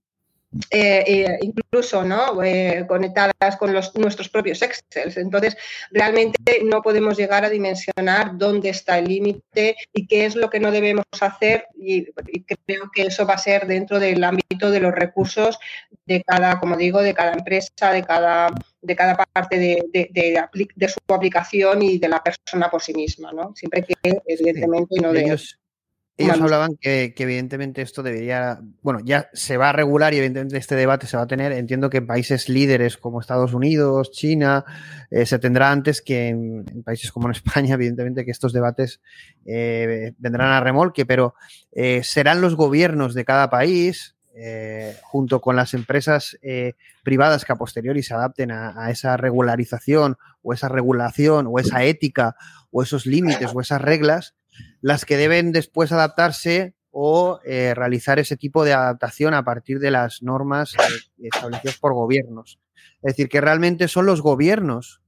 eh, 0.70 1.04
eh, 1.08 1.40
incluso 1.42 2.04
¿no? 2.04 2.44
Eh, 2.44 2.86
conectadas 2.88 3.56
con 3.58 3.74
los, 3.74 3.96
nuestros 3.96 4.28
propios 4.28 4.62
Excel. 4.62 5.14
Entonces, 5.16 5.56
realmente 5.92 6.62
no 6.64 6.82
podemos 6.82 7.18
llegar 7.18 7.46
a 7.46 7.50
dimensionar 7.50 8.38
dónde 8.38 8.70
está 8.70 9.00
el 9.00 9.06
límite 9.06 9.78
y 9.94 10.08
qué 10.08 10.26
es 10.26 10.36
lo 10.36 10.50
que 10.50 10.60
no 10.60 10.72
debemos 10.72 11.06
hacer 11.20 11.68
y, 11.76 12.06
creo 12.66 12.92
que 12.94 13.04
eso 13.04 13.26
va 13.26 13.36
a 13.36 13.38
ser 13.38 13.66
dentro 13.66 14.00
del 14.00 14.24
ámbito 14.24 14.72
de 14.72 14.80
los 14.82 14.94
recursos 14.94 15.58
de 16.06 16.22
cada, 16.24 16.60
como 16.60 16.76
digo, 16.76 17.02
de 17.02 17.14
cada 17.14 17.34
empresa, 17.34 17.92
de 17.92 18.04
cada, 18.04 18.54
de 18.82 18.96
cada 18.96 19.16
parte 19.16 19.58
de, 19.58 19.86
de, 19.92 20.88
su 20.90 21.00
aplicación 21.14 21.82
y 21.82 21.98
de 21.98 22.10
la 22.10 22.22
persona 22.22 22.70
por 22.70 22.82
sí 22.82 22.94
misma, 22.94 23.32
¿no? 23.32 23.54
Siempre 23.56 23.84
que, 23.84 23.96
evidentemente, 24.26 25.00
no 25.02 25.14
de... 25.14 25.22
Ellos 25.24 25.61
hablaban 26.30 26.78
que, 26.80 27.14
evidentemente 27.18 27.82
esto 27.82 28.04
debería, 28.04 28.60
bueno, 28.82 29.00
ya 29.04 29.30
se 29.34 29.58
va 29.58 29.70
a 29.70 29.74
regular 29.74 30.14
y 30.14 30.18
evidentemente 30.18 30.58
este 30.58 30.76
debate 30.76 31.08
se 31.08 31.18
va 31.18 31.24
a 31.24 31.28
tener. 31.28 31.52
Entiendo 31.52 31.90
que 31.90 31.98
en 31.98 32.08
países 32.08 32.50
líderes 32.50 32.98
como 32.98 33.20
Estados 33.20 33.54
Unidos, 33.54 34.12
China, 34.12 34.66
eh, 35.10 35.26
se 35.26 35.40
tendrá 35.40 35.72
antes 35.72 36.02
que 36.02 36.30
en, 36.30 36.66
países 36.84 37.12
como 37.12 37.28
en 37.28 37.32
España, 37.36 37.76
evidentemente 37.76 38.26
que 38.26 38.32
estos 38.32 38.54
debates 38.54 39.02
eh, 39.46 40.14
vendrán 40.18 40.52
a 40.52 40.60
remolque, 40.60 41.06
pero 41.06 41.36
eh, 41.72 42.04
serán 42.04 42.42
los 42.42 42.56
gobiernos 42.56 43.14
de 43.14 43.26
cada 43.26 43.50
país, 43.50 44.16
junto 45.04 45.42
con 45.42 45.58
las 45.58 45.74
empresas 45.74 46.40
privadas 47.04 47.44
que 47.44 47.52
a 47.52 47.58
posteriori 47.58 48.02
se 48.02 48.14
adapten 48.14 48.52
a, 48.52 48.86
a 48.86 48.90
esa 48.90 49.18
regularización 49.18 50.18
o 50.42 50.54
esa 50.54 50.70
regulación 50.70 51.48
o 51.48 51.60
esa 51.60 51.84
ética 51.84 52.38
o 52.72 52.82
esos 52.82 53.06
límites 53.06 53.52
o 53.54 53.60
esas 53.60 53.82
reglas 53.82 54.34
las 54.82 55.06
que 55.06 55.18
deben 55.18 55.52
después 55.52 55.92
adaptarse 55.92 56.76
o 56.92 57.40
eh, 57.46 57.74
realizar 57.74 58.20
ese 58.20 58.36
tipo 58.36 58.66
de 58.66 58.74
adaptación 58.74 59.34
a 59.34 59.46
partir 59.46 59.80
de 59.80 59.92
las 59.92 60.22
normas 60.22 60.74
eh, 60.76 61.28
establecidas 61.34 61.78
por 61.78 61.94
gobiernos. 61.94 62.60
Es 63.02 63.14
decir, 63.14 63.30
que 63.30 63.42
realmente 63.42 63.88
son 63.88 64.06
los 64.06 64.22
gobiernos, 64.22 65.02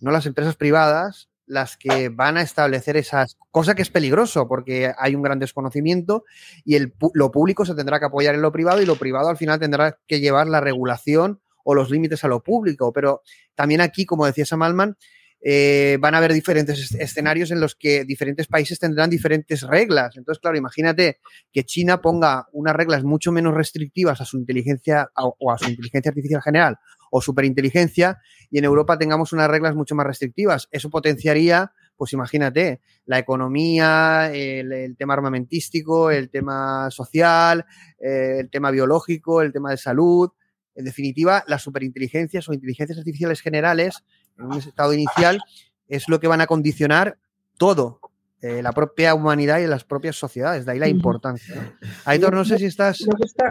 no 0.00 0.10
las 0.10 0.26
empresas 0.26 0.56
privadas, 0.56 1.28
las 1.48 1.76
que 1.76 2.10
van 2.10 2.36
a 2.36 2.42
establecer 2.42 2.96
esas 2.96 3.38
cosas 3.50 3.74
que 3.74 3.82
es 3.82 3.90
peligroso 3.90 4.46
porque 4.46 4.92
hay 4.98 5.14
un 5.14 5.22
gran 5.22 5.38
desconocimiento 5.38 6.24
y 6.64 6.76
el, 6.76 6.94
lo 7.14 7.30
público 7.30 7.64
se 7.64 7.74
tendrá 7.74 7.98
que 7.98 8.04
apoyar 8.04 8.34
en 8.34 8.42
lo 8.42 8.52
privado 8.52 8.82
y 8.82 8.86
lo 8.86 8.96
privado 8.96 9.28
al 9.28 9.38
final 9.38 9.58
tendrá 9.58 9.98
que 10.06 10.20
llevar 10.20 10.46
la 10.46 10.60
regulación 10.60 11.40
o 11.64 11.74
los 11.74 11.90
límites 11.90 12.22
a 12.24 12.28
lo 12.28 12.42
público. 12.42 12.92
Pero 12.92 13.22
también 13.54 13.80
aquí, 13.80 14.06
como 14.06 14.26
decía 14.26 14.46
Samalman, 14.46 14.96
eh, 15.40 15.98
van 16.00 16.14
a 16.14 16.18
haber 16.18 16.32
diferentes 16.32 16.94
escenarios 16.94 17.50
en 17.50 17.60
los 17.60 17.74
que 17.74 18.04
diferentes 18.04 18.46
países 18.46 18.78
tendrán 18.78 19.10
diferentes 19.10 19.62
reglas. 19.62 20.16
Entonces, 20.16 20.40
claro, 20.40 20.56
imagínate 20.56 21.20
que 21.52 21.64
China 21.64 22.00
ponga 22.00 22.48
unas 22.52 22.74
reglas 22.74 23.04
mucho 23.04 23.32
menos 23.32 23.54
restrictivas 23.54 24.20
a 24.20 24.24
su 24.24 24.38
inteligencia 24.38 25.10
o 25.14 25.52
a 25.52 25.58
su 25.58 25.70
inteligencia 25.70 26.10
artificial 26.10 26.42
general 26.42 26.78
o 27.10 27.20
superinteligencia 27.20 28.18
y 28.50 28.58
en 28.58 28.64
Europa 28.64 28.98
tengamos 28.98 29.32
unas 29.32 29.48
reglas 29.48 29.74
mucho 29.74 29.94
más 29.94 30.06
restrictivas. 30.06 30.68
Eso 30.70 30.90
potenciaría, 30.90 31.72
pues 31.96 32.12
imagínate, 32.12 32.80
la 33.06 33.18
economía, 33.18 34.30
el, 34.32 34.96
tema 34.96 35.14
armamentístico, 35.14 36.10
el 36.10 36.30
tema 36.30 36.90
social, 36.90 37.64
eh, 37.98 38.38
el 38.40 38.50
tema 38.50 38.70
biológico, 38.70 39.42
el 39.42 39.52
tema 39.52 39.70
de 39.70 39.76
salud. 39.76 40.30
En 40.74 40.84
definitiva, 40.84 41.44
las 41.46 41.62
superinteligencias 41.62 42.48
o 42.48 42.52
inteligencias 42.52 42.98
artificiales 42.98 43.40
generales 43.40 44.04
en 44.38 44.46
un 44.46 44.54
estado 44.54 44.92
inicial, 44.92 45.40
es 45.88 46.08
lo 46.08 46.20
que 46.20 46.28
van 46.28 46.40
a 46.40 46.46
condicionar 46.46 47.18
todo, 47.58 48.00
eh, 48.40 48.62
la 48.62 48.70
propia 48.70 49.16
humanidad 49.16 49.58
y 49.58 49.66
las 49.66 49.82
propias 49.82 50.14
sociedades. 50.14 50.64
De 50.64 50.70
ahí 50.70 50.78
la 50.78 50.86
importancia. 50.86 51.74
Aitor, 52.04 52.32
no 52.32 52.44
sé 52.44 52.56
si 52.56 52.66
estás. 52.66 53.04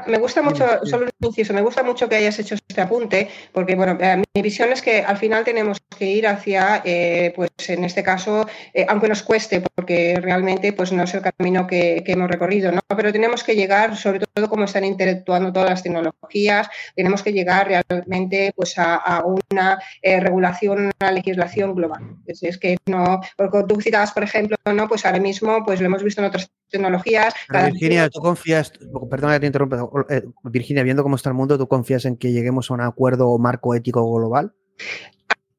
Me 0.07 0.17
gusta, 0.17 0.41
mucho, 0.41 0.65
solo 0.85 1.05
un 1.05 1.27
inciso, 1.27 1.53
me 1.53 1.61
gusta 1.61 1.83
mucho 1.83 2.07
que 2.07 2.15
hayas 2.15 2.39
hecho 2.39 2.55
este 2.55 2.79
apunte, 2.79 3.29
porque 3.51 3.75
bueno, 3.75 3.97
eh, 3.99 4.23
mi 4.33 4.41
visión 4.41 4.71
es 4.71 4.81
que 4.81 5.01
al 5.01 5.17
final 5.17 5.43
tenemos 5.43 5.79
que 5.97 6.05
ir 6.05 6.25
hacia, 6.25 6.81
eh, 6.85 7.33
pues 7.35 7.49
en 7.67 7.83
este 7.83 8.01
caso, 8.01 8.47
aunque 8.87 9.09
nos 9.09 9.23
cueste, 9.23 9.61
porque 9.75 10.19
realmente 10.21 10.71
pues 10.71 10.93
no 10.93 11.03
es 11.03 11.13
el 11.13 11.21
camino 11.21 11.67
que, 11.67 12.01
hemos 12.07 12.29
recorrido, 12.29 12.71
¿no? 12.71 12.79
Pero 12.95 13.11
tenemos 13.11 13.43
que 13.43 13.55
llegar, 13.55 13.97
sobre 13.97 14.21
todo 14.21 14.47
como 14.47 14.63
están 14.63 14.85
interactuando 14.85 15.51
todas 15.51 15.69
las 15.69 15.83
tecnologías, 15.83 16.69
tenemos 16.95 17.23
que 17.23 17.33
llegar 17.33 17.67
realmente 17.67 18.53
pues 18.55 18.75
a, 18.77 19.21
una 19.51 19.79
regulación, 20.01 20.91
una 21.01 21.11
legislación 21.11 21.75
global. 21.75 22.15
Es, 22.25 22.57
que 22.57 22.77
no, 22.85 23.19
porque 23.35 23.63
tú 23.67 23.81
citabas, 23.81 24.13
por 24.13 24.23
ejemplo, 24.23 24.55
pues 24.85 25.05
ahora 25.05 25.19
mismo 25.19 25.63
pues 25.65 25.79
lo 25.79 25.85
hemos 25.85 26.03
visto 26.03 26.19
en 26.19 26.27
otras 26.27 26.51
tecnologías. 26.69 27.33
Virginia, 27.49 28.09
¿tú 28.09 28.19
confías, 28.19 28.73
perdona 29.09 29.35
que 29.35 29.39
te 29.39 29.45
interrumpa, 29.47 29.89
eh, 30.09 30.23
Virginia, 30.43 30.83
viendo 30.83 31.03
cómo 31.03 31.15
está 31.15 31.29
el 31.29 31.35
mundo, 31.35 31.57
¿tú 31.57 31.67
confías 31.67 32.03
en 32.03 32.17
que 32.17 32.33
lleguemos 32.33 32.69
a 32.69 32.73
un 32.73 32.81
acuerdo 32.81 33.29
o 33.29 33.39
marco 33.39 33.73
ético 33.73 34.13
global? 34.13 34.53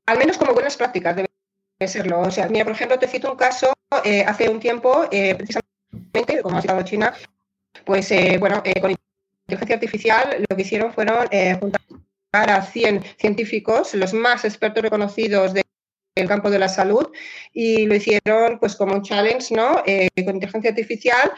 Al 0.06 0.18
menos 0.18 0.36
como 0.36 0.52
buenas 0.52 0.76
prácticas 0.76 1.16
debe 1.16 1.28
serlo. 1.86 2.20
O 2.20 2.30
sea, 2.30 2.48
mira, 2.48 2.64
por 2.64 2.74
ejemplo, 2.74 2.98
te 2.98 3.08
cito 3.08 3.32
un 3.32 3.38
caso 3.38 3.72
eh, 4.04 4.24
hace 4.24 4.48
un 4.50 4.60
tiempo, 4.60 5.06
eh, 5.10 5.34
precisamente, 5.34 6.42
como 6.42 6.58
ha 6.58 6.62
citado 6.62 6.82
China, 6.82 7.14
pues 7.86 8.12
bueno, 8.38 8.62
con 8.62 8.92
inteligencia 9.46 9.76
artificial 9.76 10.44
lo 10.48 10.56
que 10.56 10.62
hicieron 10.62 10.92
fueron 10.92 11.26
juntar 11.58 11.80
a 12.32 12.62
100 12.62 13.02
científicos, 13.18 13.94
los 13.94 14.12
más 14.12 14.44
expertos 14.44 14.82
reconocidos 14.82 15.54
de 15.54 15.62
el 16.18 16.28
campo 16.28 16.50
de 16.50 16.58
la 16.58 16.68
salud 16.68 17.10
y 17.52 17.86
lo 17.86 17.94
hicieron 17.94 18.58
pues 18.58 18.76
como 18.76 18.94
un 18.94 19.02
challenge, 19.02 19.54
¿no? 19.54 19.82
Eh, 19.86 20.08
con 20.24 20.34
inteligencia 20.34 20.70
artificial 20.70 21.32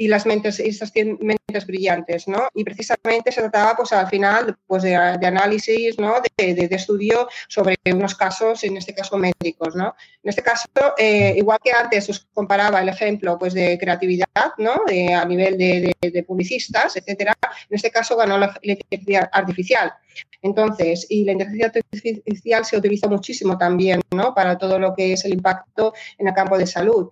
y 0.00 0.08
las 0.08 0.24
mentes, 0.24 0.58
esas 0.60 0.90
mentes 0.94 1.66
brillantes, 1.66 2.26
¿no? 2.26 2.48
Y 2.54 2.64
precisamente 2.64 3.30
se 3.30 3.42
trataba, 3.42 3.76
pues 3.76 3.92
al 3.92 4.08
final, 4.08 4.56
pues 4.66 4.82
de, 4.82 4.94
análisis, 4.96 5.98
¿no? 5.98 6.14
De, 6.38 6.54
de, 6.54 6.74
estudio 6.74 7.28
sobre 7.48 7.76
unos 7.84 8.14
casos, 8.14 8.64
en 8.64 8.78
este 8.78 8.94
caso 8.94 9.18
médicos, 9.18 9.76
¿no? 9.76 9.94
En 10.22 10.30
este 10.30 10.42
caso, 10.42 10.68
eh, 10.96 11.34
igual 11.36 11.58
que 11.62 11.72
antes 11.72 12.08
os 12.08 12.26
comparaba 12.32 12.80
el 12.80 12.88
ejemplo, 12.88 13.38
pues 13.38 13.52
de 13.52 13.76
creatividad, 13.78 14.54
¿no? 14.56 14.72
a 14.72 15.24
nivel 15.26 15.58
de, 15.58 16.24
publicistas, 16.26 16.96
etcétera, 16.96 17.34
en 17.68 17.76
este 17.76 17.90
caso 17.90 18.16
ganó 18.16 18.38
la 18.38 18.56
inteligencia 18.62 19.28
artificial. 19.30 19.92
Entonces, 20.40 21.06
y 21.10 21.24
la 21.24 21.32
inteligencia 21.32 21.66
artificial 21.66 22.64
se 22.64 22.76
utiliza 22.78 23.06
muchísimo 23.06 23.58
también, 23.58 24.00
¿no? 24.10 24.34
Para 24.34 24.56
todo 24.56 24.78
lo 24.78 24.94
que 24.94 25.12
es 25.12 25.24
el 25.26 25.34
impacto 25.34 25.92
en 26.16 26.28
el 26.28 26.34
campo 26.34 26.56
de 26.56 26.66
salud. 26.66 27.10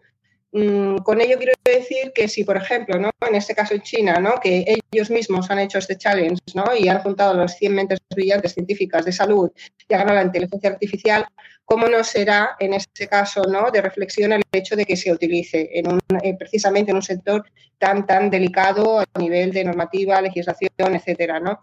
Mm, 0.51 0.99
con 0.99 1.21
ello 1.21 1.37
quiero 1.37 1.53
decir 1.63 2.11
que 2.15 2.27
si, 2.27 2.43
por 2.43 2.57
ejemplo, 2.57 2.99
¿no? 2.99 3.11
en 3.29 3.35
este 3.35 3.55
caso 3.55 3.75
en 3.75 3.83
China, 3.83 4.19
¿no? 4.19 4.41
que 4.41 4.65
ellos 4.91 5.11
mismos 5.11 5.51
han 5.51 5.59
hecho 5.59 5.77
este 5.79 5.99
challenge 5.99 6.41
¿no? 6.55 6.65
y 6.75 6.89
han 6.89 7.01
juntado 7.01 7.35
los 7.35 7.53
100 7.53 7.75
mentes 7.75 7.99
brillantes 8.09 8.55
científicas 8.55 9.05
de 9.05 9.13
salud 9.13 9.51
y 9.87 9.95
han 9.95 10.07
la 10.07 10.23
inteligencia 10.23 10.71
artificial, 10.71 11.27
¿cómo 11.67 11.87
no 11.87 12.03
será 12.03 12.57
en 12.61 12.73
este 12.73 13.09
caso 13.09 13.43
¿no? 13.43 13.71
de 13.71 13.83
reflexión 13.83 14.33
el 14.33 14.43
hecho 14.51 14.75
de 14.75 14.87
que 14.87 14.97
se 14.97 15.13
utilice 15.13 15.69
en 15.75 15.93
un, 15.93 16.01
eh, 16.23 16.35
precisamente 16.39 16.93
en 16.93 16.97
un 16.97 17.03
sector 17.03 17.45
tan, 17.77 18.07
tan 18.07 18.31
delicado 18.31 19.01
a 19.01 19.19
nivel 19.19 19.53
de 19.53 19.65
normativa, 19.65 20.21
legislación, 20.23 20.95
etcétera? 20.95 21.41
¿no? 21.41 21.61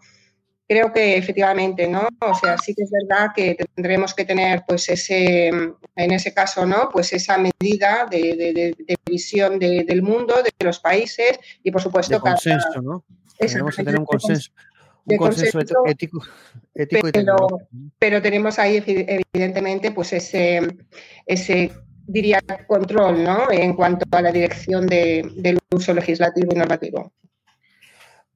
Creo 0.68 0.92
que 0.92 1.16
efectivamente, 1.16 1.88
¿no? 1.88 2.08
O 2.20 2.34
sea, 2.34 2.58
sí 2.58 2.74
que 2.74 2.82
es 2.82 2.90
verdad 2.90 3.30
que 3.34 3.56
tendremos 3.74 4.14
que 4.14 4.24
tener, 4.24 4.64
pues, 4.66 4.88
ese, 4.88 5.48
en 5.48 6.10
ese 6.12 6.34
caso, 6.34 6.66
¿no? 6.66 6.88
Pues 6.92 7.12
esa 7.12 7.38
medida 7.38 8.06
de, 8.10 8.74
visión 9.04 9.58
del 9.58 10.02
mundo, 10.02 10.34
de 10.42 10.52
los 10.64 10.80
países 10.80 11.38
y, 11.62 11.70
por 11.70 11.82
supuesto, 11.82 12.14
de 12.14 12.20
consenso, 12.20 12.82
¿no? 12.82 13.04
Tenemos 13.38 13.76
que 13.76 13.84
tener 13.84 14.00
un 14.00 14.06
consenso. 14.06 14.50
Un 15.08 15.18
consenso, 15.18 15.60
ético, 15.86 16.20
ético 16.74 17.08
pero, 17.12 17.36
pero 17.96 18.20
tenemos 18.20 18.58
ahí 18.58 18.82
evidentemente 18.84 19.92
pues 19.92 20.12
ese, 20.12 20.66
ese 21.24 21.70
diría 22.08 22.40
control 22.66 23.22
¿no? 23.22 23.50
en 23.52 23.74
cuanto 23.74 24.04
a 24.10 24.22
la 24.22 24.32
dirección 24.32 24.86
del 24.86 25.58
uso 25.70 25.94
legislativo 25.94 26.48
y 26.52 26.58
normativo. 26.58 27.12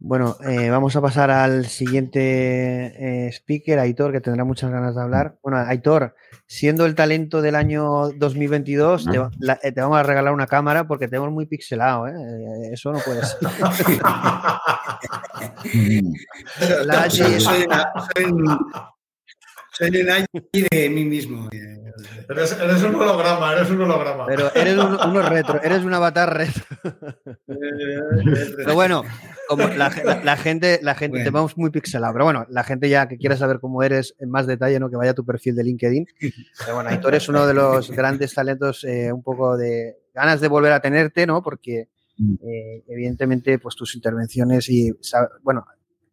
Bueno, 0.02 0.38
eh, 0.48 0.70
vamos 0.70 0.96
a 0.96 1.02
pasar 1.02 1.30
al 1.30 1.66
siguiente 1.66 3.26
eh, 3.26 3.28
speaker, 3.32 3.78
Aitor, 3.78 4.12
que 4.12 4.22
tendrá 4.22 4.44
muchas 4.44 4.70
ganas 4.70 4.94
de 4.94 5.02
hablar. 5.02 5.36
Bueno, 5.42 5.58
Aitor, 5.58 6.14
siendo 6.46 6.86
el 6.86 6.94
talento 6.94 7.42
del 7.42 7.54
año 7.54 8.08
2022, 8.16 9.04
te, 9.04 9.18
eh, 9.18 9.72
te, 9.72 9.80
vamos 9.82 9.98
a 9.98 10.02
regalar 10.02 10.32
una 10.32 10.46
cámara 10.46 10.86
porque 10.86 11.06
te 11.06 11.16
vemos 11.16 11.32
muy 11.32 11.44
pixelado, 11.44 12.08
¿eh? 12.08 12.14
Eso 12.72 12.92
no 12.92 12.98
puede 13.00 13.26
ser. 13.26 13.40
la 16.86 17.10
soy, 17.10 17.38
soy, 17.38 17.66
soy, 18.16 18.32
soy 19.88 20.66
de 20.70 20.90
mí 20.90 21.04
mismo. 21.04 21.48
Eres, 22.28 22.52
eres, 22.60 22.82
un 22.82 22.94
holograma, 22.94 23.52
eres 23.52 23.70
un 23.70 23.80
holograma. 23.82 24.26
Pero 24.26 24.54
eres 24.54 24.76
un, 24.76 24.94
uno 24.94 25.22
retro, 25.22 25.62
eres 25.62 25.82
un 25.82 25.92
avatar 25.92 26.36
retro. 26.36 26.64
pero 28.56 28.74
bueno, 28.74 29.02
como 29.48 29.66
la, 29.68 29.90
la, 30.24 30.36
gente, 30.36 30.80
la 30.82 30.94
gente, 30.94 31.18
bueno. 31.18 31.24
te 31.24 31.30
vamos 31.30 31.56
muy 31.56 31.70
pixelado, 31.70 32.12
pero 32.12 32.24
bueno, 32.24 32.46
la 32.50 32.64
gente 32.64 32.88
ya 32.88 33.08
que 33.08 33.18
quiera 33.18 33.36
saber 33.36 33.58
cómo 33.58 33.82
eres 33.82 34.14
en 34.18 34.30
más 34.30 34.46
detalle, 34.46 34.78
¿no? 34.78 34.90
Que 34.90 34.96
vaya 34.96 35.10
a 35.10 35.14
tu 35.14 35.24
perfil 35.24 35.56
de 35.56 35.64
LinkedIn. 35.64 36.06
Pero 36.58 36.74
bueno, 36.74 36.90
Aitor 36.90 37.14
es 37.14 37.28
uno 37.28 37.46
de 37.46 37.54
los 37.54 37.90
grandes 37.90 38.34
talentos, 38.34 38.84
eh, 38.84 39.12
un 39.12 39.22
poco 39.22 39.56
de 39.56 39.96
ganas 40.14 40.40
de 40.40 40.48
volver 40.48 40.72
a 40.72 40.80
tenerte, 40.80 41.26
¿no? 41.26 41.42
Porque 41.42 41.88
eh, 42.42 42.84
evidentemente, 42.86 43.58
pues 43.58 43.74
tus 43.76 43.94
intervenciones 43.94 44.68
y, 44.68 44.92
bueno, 45.42 45.66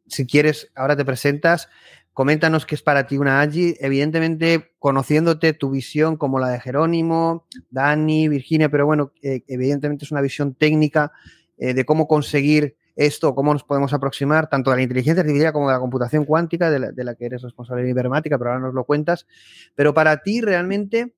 si 0.08 0.26
quieres, 0.26 0.72
ahora 0.76 0.96
te 0.96 1.04
presentas, 1.04 1.70
coméntanos 2.18 2.66
qué 2.66 2.74
es 2.74 2.82
para 2.82 3.06
ti 3.06 3.20
una 3.20 3.42
AGI. 3.42 3.76
Evidentemente, 3.80 4.72
conociéndote 4.80 5.54
tu 5.54 5.70
visión 5.70 6.18
como 6.18 6.40
la 6.40 6.50
de 6.50 6.60
Jerónimo, 6.60 7.46
Dani, 7.70 8.28
Virginia, 8.28 8.70
pero 8.70 8.88
bueno, 8.88 9.12
eh, 9.22 9.44
evidentemente 9.48 10.04
es 10.04 10.12
una 10.12 10.22
visión 10.22 10.56
técnica 10.56 11.12
eh, 11.60 11.76
de 11.76 11.86
cómo 11.86 12.08
conseguir 12.08 12.76
esto, 12.96 13.36
cómo 13.36 13.54
nos 13.54 13.64
podemos 13.64 13.94
aproximar 13.94 14.50
tanto 14.50 14.72
de 14.72 14.78
la 14.78 14.82
inteligencia 14.82 15.22
artificial 15.22 15.54
como 15.54 15.68
de 15.68 15.76
la 15.76 15.80
computación 15.80 16.26
cuántica, 16.26 16.72
de 16.72 17.04
la, 17.04 17.14
que 17.14 17.26
eres 17.28 17.44
responsable 17.44 17.84
de 17.84 17.92
Ibermática, 17.92 18.40
pero 18.40 18.50
ahora 18.50 18.66
nos 18.66 18.74
lo 18.74 18.84
cuentas. 18.86 19.28
Pero 19.76 19.94
para 19.94 20.24
ti, 20.24 20.42
realmente, 20.42 21.14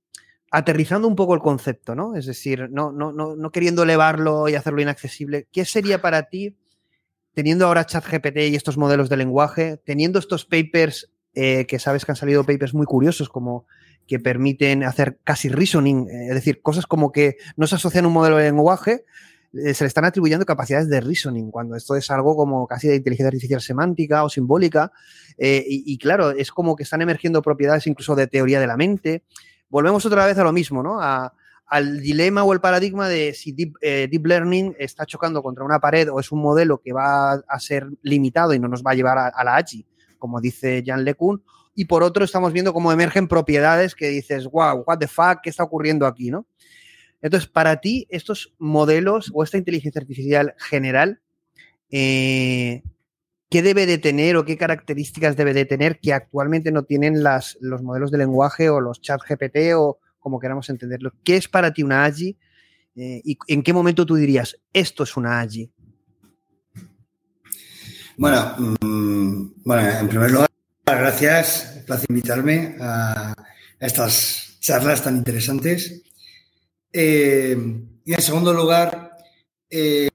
aterrizando 0.52 1.08
un 1.08 1.16
poco 1.16 1.34
el 1.34 1.40
concepto, 1.40 1.96
¿no? 1.96 2.14
Es 2.18 2.26
decir, 2.26 2.68
no, 2.72 2.92
no, 2.92 3.14
no, 3.14 3.38
no 3.38 3.52
queriendo 3.54 3.84
elevarlo 3.84 4.50
y 4.50 4.56
hacerlo 4.56 4.82
inaccesible, 4.82 5.48
¿qué 5.50 5.64
sería 5.64 6.02
para 6.02 6.24
ti, 6.24 6.58
teniendo 7.40 7.66
ahora 7.66 7.86
ChatGPT 7.86 8.38
y 8.50 8.56
estos 8.56 8.76
modelos 8.76 9.08
de 9.08 9.16
lenguaje, 9.16 9.78
teniendo 9.86 10.20
estos 10.20 10.44
papers, 10.44 11.10
eh, 11.34 11.66
que 11.68 11.80
sabes 11.80 12.04
que 12.04 12.12
han 12.12 12.18
salido 12.18 12.44
papers 12.44 12.74
muy 12.74 12.86
curiosos, 12.86 13.30
como 13.30 13.66
que 14.06 14.20
permiten 14.20 14.84
hacer 14.84 15.20
casi 15.24 15.48
reasoning, 15.48 16.10
eh, 16.10 16.28
es 16.28 16.36
decir, 16.36 16.62
cosas 16.62 16.86
como 16.86 17.14
que 17.14 17.38
no 17.56 17.66
se 17.66 17.76
asocian 17.76 18.04
a 18.04 18.10
un 18.10 18.14
modelo 18.14 18.36
de 18.36 18.44
lenguaje, 18.44 19.06
eh, 19.54 19.74
se 19.74 19.86
le 19.86 19.88
están 19.88 20.04
atribuyendo 20.04 20.46
capacidades 20.46 20.90
de 20.90 21.00
reasoning, 21.00 21.50
cuando 21.50 21.78
esto 21.78 21.96
es 21.96 22.12
algo 22.12 22.36
como 22.36 22.68
casi 22.68 22.90
de 22.90 22.98
inteligencia 22.98 23.28
artificial 23.30 23.62
semántica 23.62 24.26
o 24.26 24.30
simbólica, 24.30 24.92
y, 25.38 25.94
y 25.94 25.98
claro, 25.98 26.32
es 26.32 26.52
como 26.52 26.76
que 26.76 26.84
están 26.84 27.02
emergiendo 27.02 27.42
propiedades 27.42 27.88
incluso 27.88 28.16
de 28.16 28.28
teoría 28.28 28.60
de 28.60 28.68
la 28.68 28.76
mente 28.76 29.24
volvemos 29.70 30.06
otra 30.06 30.26
vez 30.26 30.38
a 30.38 30.44
lo 30.44 30.52
mismo, 30.52 30.84
¿no? 30.84 31.02
A, 31.02 31.34
al 31.70 32.02
dilema 32.02 32.44
o 32.44 32.52
el 32.54 32.60
paradigma 32.60 33.08
de 33.08 33.34
si 33.34 33.52
deep, 33.52 33.76
eh, 33.82 34.08
deep, 34.10 34.26
Learning 34.26 34.76
está 34.80 35.06
chocando 35.06 35.44
contra 35.44 35.64
una 35.64 35.80
pared 35.80 36.10
o 36.12 36.20
es 36.20 36.32
un 36.32 36.42
modelo 36.42 36.82
que 36.82 36.94
va 36.94 37.34
a 37.34 37.60
ser 37.60 37.88
limitado 38.02 38.54
y 38.54 38.60
no 38.60 38.68
nos 38.68 38.84
va 38.84 38.92
a 38.92 38.96
llevar 38.96 39.18
a, 39.18 39.28
a 39.28 39.44
la 39.44 39.56
AGI, 39.56 39.86
como 40.18 40.42
dice 40.42 40.84
Jan 40.86 41.06
LeCun, 41.06 41.44
y 41.76 41.86
por 41.86 42.04
otro 42.04 42.26
estamos 42.26 42.52
viendo 42.52 42.74
cómo 42.74 42.92
emergen 42.92 43.28
propiedades 43.28 43.96
que 43.96 44.10
dices, 44.10 44.46
wow, 44.48 44.84
what 44.86 44.98
the 44.98 45.08
fuck, 45.08 45.42
¿qué 45.44 45.50
está 45.50 45.64
ocurriendo 45.64 46.06
aquí, 46.08 46.32
no? 46.32 46.46
Entonces, 47.22 47.50
para 47.50 47.82
ti, 47.82 48.08
estos 48.10 48.54
modelos 48.60 49.32
o 49.34 49.44
esta 49.44 49.58
inteligencia 49.58 50.00
artificial 50.00 50.56
general, 50.58 51.22
eh, 51.92 52.82
¿qué 53.50 53.62
debe 53.62 53.86
de 53.86 53.98
tener 53.98 54.38
o 54.38 54.46
qué 54.46 54.58
características 54.58 55.36
debe 55.36 55.54
de 55.54 55.66
tener 55.66 56.00
que 56.00 56.14
actualmente 56.14 56.72
no 56.72 56.84
tienen 56.84 57.24
las, 57.24 57.58
los 57.60 57.82
modelos 57.82 58.12
de 58.12 58.20
lenguaje 58.20 58.70
o 58.70 58.80
los 58.80 59.02
chat 59.02 59.22
GPT 59.22 59.76
o 59.76 60.00
como 60.30 60.40
queramos 60.40 60.70
entenderlo? 60.70 61.12
¿Qué 61.24 61.38
es 61.38 61.48
para 61.48 61.74
ti 61.74 61.82
una 61.82 62.06
AGI? 62.06 62.38
Eh, 62.96 63.22
¿Y 63.24 63.38
en 63.48 63.64
qué 63.64 63.74
momento 63.74 64.06
tú 64.06 64.14
dirías, 64.14 64.56
esto 64.72 65.04
es 65.04 65.18
una 65.18 65.40
AGI? 65.40 65.72
Bueno, 68.18 68.56
mmm, 68.80 69.48
bueno, 69.66 69.90
en 69.90 70.08
primer 70.08 70.30
lugar, 70.30 70.50
gracias, 70.86 71.82
placer 71.88 72.06
invitarme 72.10 72.76
a 72.80 73.34
estas 73.80 74.58
charlas 74.60 75.04
tan 75.04 75.18
interesantes. 75.18 76.04
Eh, 76.94 77.58
y 78.06 78.14
en 78.14 78.22
segundo 78.22 78.54
lugar, 78.54 79.18
eh, 79.68 80.10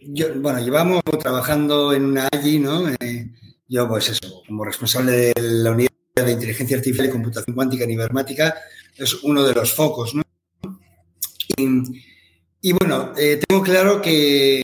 yo, 0.00 0.40
bueno, 0.40 0.58
llevamos 0.60 1.02
trabajando 1.20 1.92
en 1.92 2.06
una 2.06 2.28
AGI, 2.32 2.58
¿no? 2.60 2.84
Yo, 3.68 3.86
pues 3.88 4.08
eso, 4.08 4.42
como 4.46 4.64
responsable 4.64 5.12
de 5.12 5.32
la 5.36 5.72
unidad 5.72 5.90
de 6.14 6.32
inteligencia 6.32 6.76
artificial 6.76 7.06
y 7.06 7.10
computación 7.10 7.54
cuántica 7.54 7.84
en 7.84 7.92
Ibermática, 7.92 8.54
es 8.96 9.14
uno 9.22 9.44
de 9.44 9.54
los 9.54 9.72
focos. 9.72 10.14
Y, 12.62 12.72
bueno, 12.72 13.12
eh, 13.16 13.40
tengo 13.46 13.62
claro 13.62 14.02
que 14.02 14.62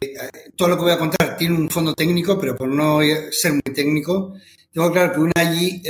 todo 0.57 0.69
lo 0.69 0.77
que 0.77 0.83
voy 0.83 0.93
a 0.93 0.99
contar 0.99 1.37
tiene 1.37 1.57
un 1.57 1.71
fondo 1.71 1.95
técnico, 1.95 2.39
pero 2.39 2.55
por 2.55 2.69
no 2.69 3.01
ser 3.31 3.53
muy 3.53 3.75
técnico, 3.75 4.35
tengo 4.73 4.93
claro 4.93 5.13
que 5.13 5.21
una 5.21 5.33
AGI, 5.35 5.83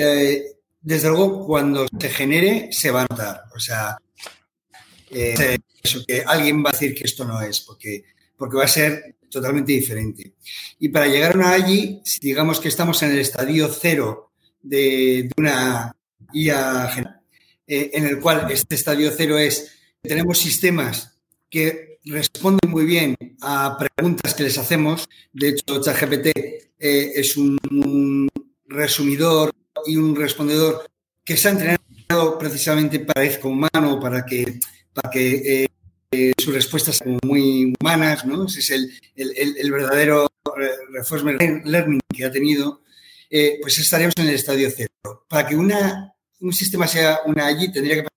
desde 0.80 1.08
luego, 1.08 1.44
cuando 1.46 1.86
se 1.98 2.08
genere, 2.10 2.68
se 2.70 2.90
va 2.90 3.02
a 3.02 3.06
notar. 3.10 3.42
O 3.54 3.58
sea, 3.58 3.98
eso, 5.10 6.04
que 6.06 6.22
alguien 6.24 6.64
va 6.64 6.70
a 6.70 6.72
decir 6.72 6.94
que 6.94 7.04
esto 7.04 7.24
no 7.24 7.40
es, 7.40 7.60
porque 7.60 8.04
porque 8.36 8.56
va 8.56 8.64
a 8.64 8.68
ser 8.68 9.16
totalmente 9.30 9.72
diferente. 9.72 10.34
Y 10.78 10.88
para 10.88 11.06
llegar 11.06 11.32
a 11.32 11.38
una 11.38 11.52
AGI, 11.54 12.02
digamos 12.20 12.60
que 12.60 12.68
estamos 12.68 13.02
en 13.02 13.12
el 13.12 13.18
estadio 13.18 13.68
cero 13.68 14.25
de, 14.68 15.30
una 15.36 15.94
IA 16.32 16.88
general, 16.88 17.20
eh, 17.66 17.90
en 17.94 18.06
el 18.06 18.20
cual 18.20 18.50
este 18.50 18.74
estadio 18.74 19.10
cero 19.16 19.38
es 19.38 19.72
tenemos 20.02 20.38
sistemas 20.38 21.18
que 21.50 21.98
responden 22.04 22.70
muy 22.70 22.84
bien 22.84 23.16
a 23.40 23.76
preguntas 23.78 24.34
que 24.34 24.44
les 24.44 24.58
hacemos. 24.58 25.08
De 25.32 25.48
hecho, 25.48 25.82
ChatGPT 25.82 26.26
eh, 26.26 27.12
es 27.14 27.36
un, 27.36 28.28
resumidor 28.68 29.52
y 29.86 29.96
un 29.96 30.14
respondedor 30.14 30.88
que 31.24 31.36
se 31.36 31.48
ha 31.48 31.52
entrenado 31.52 32.38
precisamente 32.38 33.00
para 33.00 33.24
el 33.24 33.38
humano, 33.44 34.00
para 34.00 34.24
que, 34.24 34.58
para 34.92 35.10
que 35.10 35.68
eh, 36.10 36.32
sus 36.38 36.54
respuestas 36.54 37.00
como 37.00 37.18
muy 37.24 37.72
humanas, 37.80 38.24
¿no? 38.24 38.46
Ese 38.46 38.60
es 38.60 38.70
el, 38.70 38.92
el, 39.14 39.56
el 39.56 39.72
verdadero 39.72 40.28
reinforcement 40.90 41.64
learning 41.64 42.00
que 42.14 42.24
ha 42.24 42.30
tenido, 42.30 42.82
eh, 43.30 43.58
pues 43.60 43.78
estaríamos 43.78 44.14
en 44.18 44.28
el 44.28 44.34
estadio 44.34 44.70
cero. 44.74 45.24
Para 45.28 45.46
que 45.48 45.56
una, 45.56 46.14
un 46.40 46.52
sistema 46.52 46.86
sea 46.86 47.20
una 47.26 47.46
allí, 47.46 47.72
tendría 47.72 48.02
que 48.02 48.08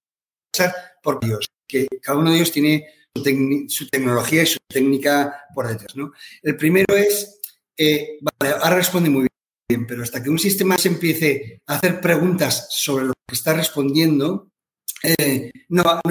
pasar 0.52 0.74
por 1.02 1.20
Dios, 1.20 1.48
que 1.68 1.88
cada 2.02 2.18
uno 2.18 2.32
de 2.32 2.38
ellos 2.38 2.52
tiene 2.52 2.88
su, 3.16 3.24
tec 3.24 3.38
su 3.70 3.88
tecnología 3.88 4.44
y 4.44 4.48
su 4.48 4.58
técnica 4.68 5.46
por 5.54 5.68
detrás, 5.68 5.96
¿no? 5.96 6.12
El 6.42 6.58
primero 6.58 6.96
es, 6.96 7.40
eh, 7.78 8.20
ahora 8.62 8.76
responde 8.76 9.10
muy 9.10 9.28
bien, 9.70 9.88
pero 9.88 10.04
hasta 10.04 10.22
que 10.22 10.30
un 10.30 10.40
sistema 10.40 10.78
se 10.78 10.90
empiece 10.90 11.62
a 11.68 11.76
hacer 11.76 12.02
preguntas 12.02 12.68
sobre 12.72 13.06
lo 13.06 13.14
que 13.28 13.36
está 13.36 13.54
respondiendo, 13.54 14.52
eh, 15.04 15.52
no, 15.70 15.84
va 15.84 16.02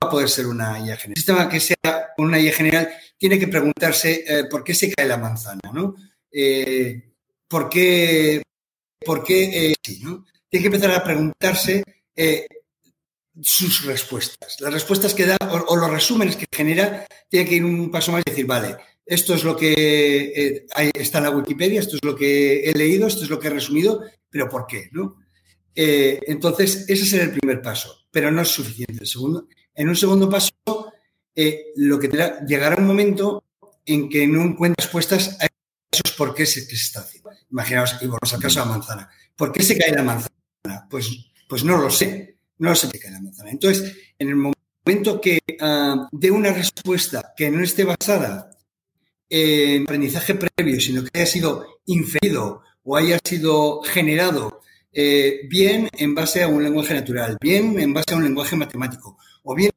a 0.00 0.10
poder 0.10 0.28
ser 0.28 0.46
una 0.46 0.78
IA 0.78 0.96
general. 0.96 1.08
El 1.08 1.16
sistema 1.16 1.48
que 1.48 1.60
sea 1.60 1.76
una 2.18 2.38
IA 2.38 2.52
general 2.52 2.88
tiene 3.18 3.38
que 3.38 3.48
preguntarse 3.48 4.24
eh, 4.26 4.44
por 4.50 4.64
qué 4.64 4.74
se 4.74 4.92
cae 4.92 5.06
la 5.06 5.18
manzana, 5.18 5.72
¿no? 5.72 5.94
¿Por 7.48 7.68
qué? 7.68 8.42
¿Por 9.04 9.22
qué? 9.22 9.70
Eh. 9.70 9.74
Tiene 9.82 10.22
que 10.50 10.66
empezar 10.66 10.90
a 10.90 11.04
preguntarse 11.04 11.84
eh, 12.14 12.46
sus 13.40 13.84
respuestas. 13.84 14.56
Las 14.60 14.72
respuestas 14.72 15.14
que 15.14 15.26
da 15.26 15.36
o, 15.68 15.76
los 15.76 15.90
resúmenes 15.90 16.36
que 16.36 16.46
genera, 16.50 17.06
tiene 17.28 17.48
que 17.48 17.56
ir 17.56 17.64
un 17.64 17.90
paso 17.90 18.12
más 18.12 18.22
y 18.26 18.30
decir, 18.30 18.46
vale, 18.46 18.76
esto 19.04 19.34
es 19.34 19.44
lo 19.44 19.56
que 19.56 19.74
eh, 19.74 20.66
está 20.94 21.18
en 21.18 21.24
la 21.24 21.30
Wikipedia, 21.30 21.80
esto 21.80 21.96
es 21.96 22.04
lo 22.04 22.16
que 22.16 22.68
he 22.68 22.72
leído, 22.72 23.06
esto 23.06 23.24
es 23.24 23.30
lo 23.30 23.38
que 23.38 23.48
he 23.48 23.50
resumido, 23.50 24.02
pero 24.30 24.48
¿por 24.48 24.66
qué? 24.66 24.88
¿no? 24.92 25.16
Entonces, 25.74 26.86
ese 26.88 27.04
será 27.04 27.24
el 27.24 27.36
primer 27.36 27.60
paso, 27.60 28.06
pero 28.10 28.30
no 28.30 28.40
es 28.40 28.48
suficiente. 28.48 28.96
El 29.00 29.06
segundo, 29.06 29.46
en 29.74 29.88
un 29.90 29.96
segundo 29.96 30.30
paso, 30.30 30.54
lo 31.76 31.98
que 31.98 32.08
llegará 32.48 32.76
un 32.76 32.86
momento 32.86 33.44
en 33.84 34.08
que 34.08 34.26
no 34.26 34.42
encuentras 34.42 34.86
respuestas 34.86 35.36
a 35.38 35.48
esos 35.92 36.16
por 36.16 36.34
qué 36.34 36.46
se, 36.46 36.62
se 36.62 36.74
está 36.74 37.00
haciendo. 37.00 37.25
Imaginaos, 37.56 37.96
y 38.02 38.06
vamos 38.06 38.34
al 38.34 38.38
caso 38.38 38.60
de 38.60 38.66
la 38.66 38.72
manzana. 38.72 39.10
¿Por 39.34 39.50
qué 39.50 39.62
se 39.62 39.78
cae 39.78 39.90
la 39.90 40.02
manzana? 40.02 40.86
Pues, 40.90 41.32
pues 41.48 41.64
no 41.64 41.78
lo 41.78 41.88
sé. 41.88 42.36
No 42.58 42.68
lo 42.68 42.74
sé 42.74 42.90
qué 42.90 42.98
cae 42.98 43.12
la 43.12 43.20
manzana. 43.22 43.50
Entonces, 43.50 43.96
en 44.18 44.28
el 44.28 44.36
momento 44.36 45.18
que 45.22 45.38
uh, 45.62 46.06
dé 46.12 46.30
una 46.30 46.52
respuesta 46.52 47.32
que 47.34 47.50
no 47.50 47.62
esté 47.62 47.84
basada 47.84 48.50
en 49.30 49.84
aprendizaje 49.84 50.34
previo, 50.34 50.78
sino 50.82 51.02
que 51.02 51.08
haya 51.14 51.24
sido 51.24 51.80
inferido 51.86 52.60
o 52.84 52.94
haya 52.94 53.18
sido 53.24 53.80
generado 53.84 54.60
eh, 54.92 55.40
bien 55.48 55.88
en 55.96 56.14
base 56.14 56.42
a 56.42 56.48
un 56.48 56.62
lenguaje 56.62 56.92
natural, 56.92 57.38
bien 57.40 57.80
en 57.80 57.94
base 57.94 58.12
a 58.12 58.16
un 58.18 58.24
lenguaje 58.24 58.54
matemático, 58.54 59.16
o 59.44 59.54
bien 59.54 59.70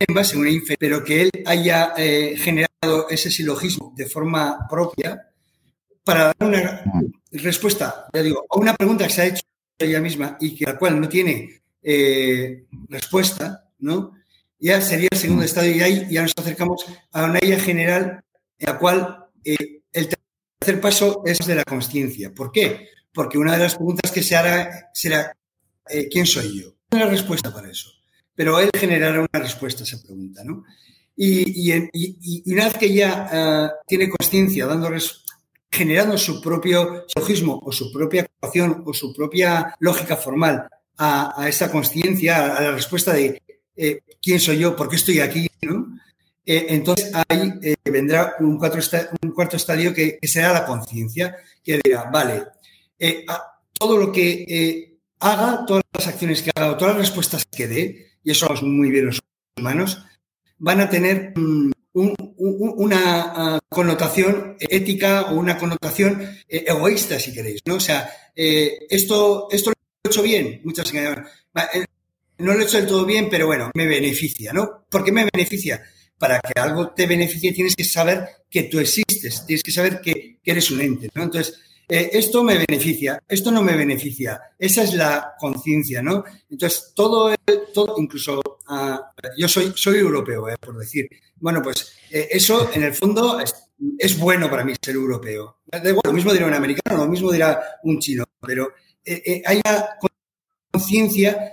en 0.00 0.14
base 0.16 0.34
a 0.34 0.40
una 0.40 0.50
infer, 0.50 0.76
pero 0.80 1.04
que 1.04 1.22
él 1.22 1.30
haya 1.46 1.94
eh, 1.96 2.34
generado 2.36 3.08
ese 3.08 3.30
silogismo 3.30 3.94
de 3.96 4.06
forma 4.06 4.66
propia 4.68 5.27
para 6.08 6.24
dar 6.24 6.36
una 6.40 6.82
respuesta, 7.32 8.06
ya 8.14 8.22
digo, 8.22 8.46
a 8.48 8.58
una 8.58 8.74
pregunta 8.74 9.06
que 9.06 9.12
se 9.12 9.20
ha 9.20 9.26
hecho 9.26 9.42
ella 9.78 10.00
misma 10.00 10.38
y 10.40 10.54
que 10.54 10.64
la 10.64 10.78
cual 10.78 10.98
no 10.98 11.06
tiene 11.06 11.60
eh, 11.82 12.64
respuesta, 12.88 13.68
¿no? 13.80 14.14
Ya 14.58 14.80
sería 14.80 15.08
el 15.12 15.18
segundo 15.18 15.44
estadio 15.44 15.76
y 15.76 15.82
ahí 15.82 16.06
ya 16.10 16.22
nos 16.22 16.32
acercamos 16.34 16.86
a 17.12 17.24
una 17.24 17.38
idea 17.42 17.60
general 17.60 18.24
en 18.58 18.66
la 18.72 18.78
cual 18.78 19.26
eh, 19.44 19.82
el 19.92 20.08
tercer 20.58 20.80
paso 20.80 21.22
es 21.26 21.40
de 21.46 21.54
la 21.54 21.64
conciencia. 21.64 22.32
¿Por 22.32 22.52
qué? 22.52 22.88
Porque 23.12 23.36
una 23.36 23.52
de 23.52 23.64
las 23.64 23.74
preguntas 23.74 24.10
que 24.10 24.22
se 24.22 24.34
hará 24.34 24.88
será 24.94 25.36
eh, 25.90 26.08
¿quién 26.10 26.24
soy 26.24 26.58
yo? 26.58 26.68
No 26.90 26.96
hay 26.96 27.02
una 27.02 27.10
respuesta 27.10 27.52
para 27.52 27.70
eso, 27.70 27.90
pero 28.34 28.58
él 28.60 28.70
generará 28.74 29.20
una 29.20 29.44
respuesta 29.44 29.82
a 29.82 29.84
esa 29.84 30.00
pregunta, 30.00 30.42
¿no? 30.42 30.64
Y, 31.14 31.70
una 32.50 32.64
vez 32.64 32.78
que 32.78 32.94
ya 32.94 33.28
eh, 33.30 33.70
tiene 33.86 34.08
conciencia, 34.08 34.64
dándoles 34.64 35.24
generando 35.70 36.16
su 36.16 36.40
propio 36.40 37.06
logismo 37.14 37.60
o 37.64 37.72
su 37.72 37.92
propia 37.92 38.22
ecuación 38.22 38.82
o 38.86 38.94
su 38.94 39.14
propia 39.14 39.74
lógica 39.80 40.16
formal 40.16 40.68
a, 40.96 41.46
esa 41.48 41.70
conciencia, 41.70 42.56
a 42.56 42.62
la 42.62 42.72
respuesta 42.72 43.12
de 43.12 43.42
eh, 43.76 44.00
quién 44.20 44.40
soy 44.40 44.58
yo, 44.58 44.74
por 44.74 44.88
qué 44.88 44.96
estoy 44.96 45.20
aquí. 45.20 45.48
Eh, 46.44 46.66
entonces 46.70 47.12
ahí 47.28 47.52
vendrá 47.84 48.34
un, 48.40 48.58
un, 49.22 49.32
cuarto 49.32 49.56
estadio 49.56 49.94
que, 49.94 50.18
será 50.22 50.52
la 50.52 50.66
conciencia, 50.66 51.36
que 51.62 51.78
dirá, 51.84 52.10
vale, 52.10 52.44
todo 53.74 53.98
lo 53.98 54.10
que 54.10 54.98
haga, 55.20 55.64
todas 55.66 55.82
las 55.92 56.06
acciones 56.06 56.42
que 56.42 56.50
haga, 56.54 56.76
todas 56.76 56.94
las 56.94 57.06
respuestas 57.06 57.44
que 57.44 57.68
dé, 57.68 58.12
y 58.24 58.30
eso 58.30 58.52
es 58.52 58.62
muy 58.62 58.90
bien 58.90 59.06
los 59.06 59.20
humanos, 59.56 60.04
van 60.58 60.80
a 60.80 60.90
tener 60.90 61.32
una 61.98 63.32
ah, 63.34 63.58
connotación 63.68 64.56
ética 64.58 65.30
o 65.30 65.34
una 65.34 65.58
connotación 65.58 66.22
eh, 66.48 66.64
egoísta, 66.66 67.18
si 67.18 67.32
queréis, 67.32 67.60
¿no? 67.66 67.76
O 67.76 67.80
sea, 67.80 68.10
eh, 68.34 68.86
esto, 68.88 69.48
esto 69.50 69.70
lo 69.70 69.74
he 70.04 70.08
hecho 70.08 70.22
bien, 70.22 70.60
muchas 70.64 70.92
eh, 70.94 71.84
no 72.38 72.54
lo 72.54 72.60
he 72.60 72.64
hecho 72.64 72.76
del 72.78 72.86
todo 72.86 73.04
bien, 73.04 73.28
pero 73.28 73.46
bueno, 73.46 73.70
me 73.74 73.86
beneficia, 73.86 74.52
¿no? 74.52 74.84
¿Por 74.88 75.04
qué 75.04 75.12
me 75.12 75.28
beneficia? 75.32 75.82
Para 76.18 76.40
que 76.40 76.60
algo 76.60 76.90
te 76.90 77.06
beneficie 77.06 77.52
tienes 77.52 77.74
que 77.74 77.84
saber 77.84 78.28
que 78.50 78.64
tú 78.64 78.78
existes, 78.78 79.44
tienes 79.46 79.62
que 79.62 79.72
saber 79.72 80.00
que, 80.00 80.38
eres 80.44 80.70
un 80.70 80.80
ente, 80.80 81.10
¿no? 81.14 81.24
Entonces, 81.24 81.60
esto 81.90 82.42
me 82.42 82.64
beneficia, 82.66 83.22
esto 83.28 83.50
no 83.50 83.62
me 83.62 83.76
beneficia. 83.76 84.40
Esa 84.58 84.82
es 84.82 84.94
la 84.94 85.34
conciencia, 85.38 86.02
¿no? 86.02 86.24
Entonces, 86.50 86.92
todo, 86.94 87.34
todo 87.74 87.96
incluso 87.98 88.40
yo 89.36 89.48
soy, 89.48 89.72
soy 89.74 89.98
europeo, 89.98 90.48
eh, 90.48 90.56
por 90.60 90.78
decir. 90.78 91.08
Bueno, 91.36 91.62
pues 91.62 91.92
eh, 92.10 92.28
eso 92.30 92.70
en 92.72 92.82
el 92.84 92.94
fondo 92.94 93.40
es, 93.40 94.18
bueno 94.18 94.50
para 94.50 94.64
mí 94.64 94.74
ser 94.80 94.94
europeo. 94.94 95.58
lo 96.04 96.12
mismo 96.12 96.32
dirá 96.32 96.46
un 96.46 96.54
americano, 96.54 97.04
lo 97.04 97.10
mismo 97.10 97.30
dirá 97.30 97.60
un 97.84 97.98
chino, 97.98 98.24
pero 98.40 98.72
hay 99.06 99.60
una 99.64 99.88
conciencia 100.72 101.52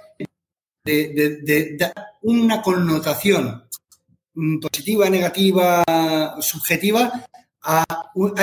de, 0.83 1.93
una 2.23 2.61
connotación 2.61 3.63
mm, 4.33 4.59
positiva, 4.59 5.09
negativa, 5.09 5.83
subjetiva 6.41 7.25
a, 7.65 7.85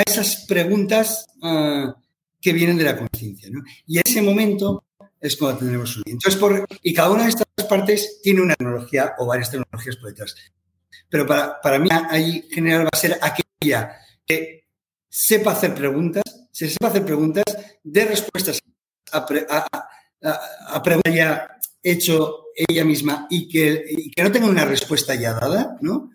esas 0.05 0.45
preguntas 0.47 1.25
ah, 1.41 1.95
que 2.41 2.53
vienen 2.53 2.77
de 2.77 2.83
la 2.83 2.97
conciencia. 2.97 3.49
Y 3.87 3.97
en 3.97 4.03
ese 4.05 4.21
momento 4.21 4.83
es 5.19 5.37
cuando 5.37 5.59
tenemos 5.59 5.95
un 5.97 6.03
Entonces, 6.05 6.39
por, 6.39 6.67
y 6.81 6.93
cada 6.93 7.11
una 7.11 7.23
de 7.23 7.29
estas 7.29 7.42
partes 7.69 8.19
tiene 8.21 8.41
una 8.41 8.55
tecnología 8.55 9.15
o 9.17 9.25
varias 9.25 9.51
tecnologías 9.51 9.95
por 9.97 10.09
detrás. 10.09 10.35
Pero 11.09 11.25
para, 11.25 11.61
para 11.61 11.79
mí, 11.79 11.89
ahí 12.09 12.47
general 12.51 12.85
va 12.85 12.89
a 12.91 12.97
ser 12.97 13.17
aquella 13.21 13.97
que 14.25 14.67
sepa 15.09 15.51
hacer 15.51 15.73
preguntas, 15.75 16.23
se 16.51 16.69
sepa 16.69 16.87
hacer 16.87 17.05
preguntas, 17.05 17.43
de 17.83 18.05
respuestas 18.05 18.59
a, 19.11 20.81
preguntas 20.83 21.13
ya 21.13 21.47
hecho 21.81 22.45
ella 22.55 22.85
misma 22.85 23.27
y 23.29 23.47
que, 23.47 23.83
y 23.89 24.11
que 24.11 24.23
no 24.23 24.31
tenga 24.31 24.47
una 24.47 24.65
respuesta 24.65 25.13
ya 25.15 25.33
dada, 25.33 25.77
¿no? 25.81 26.11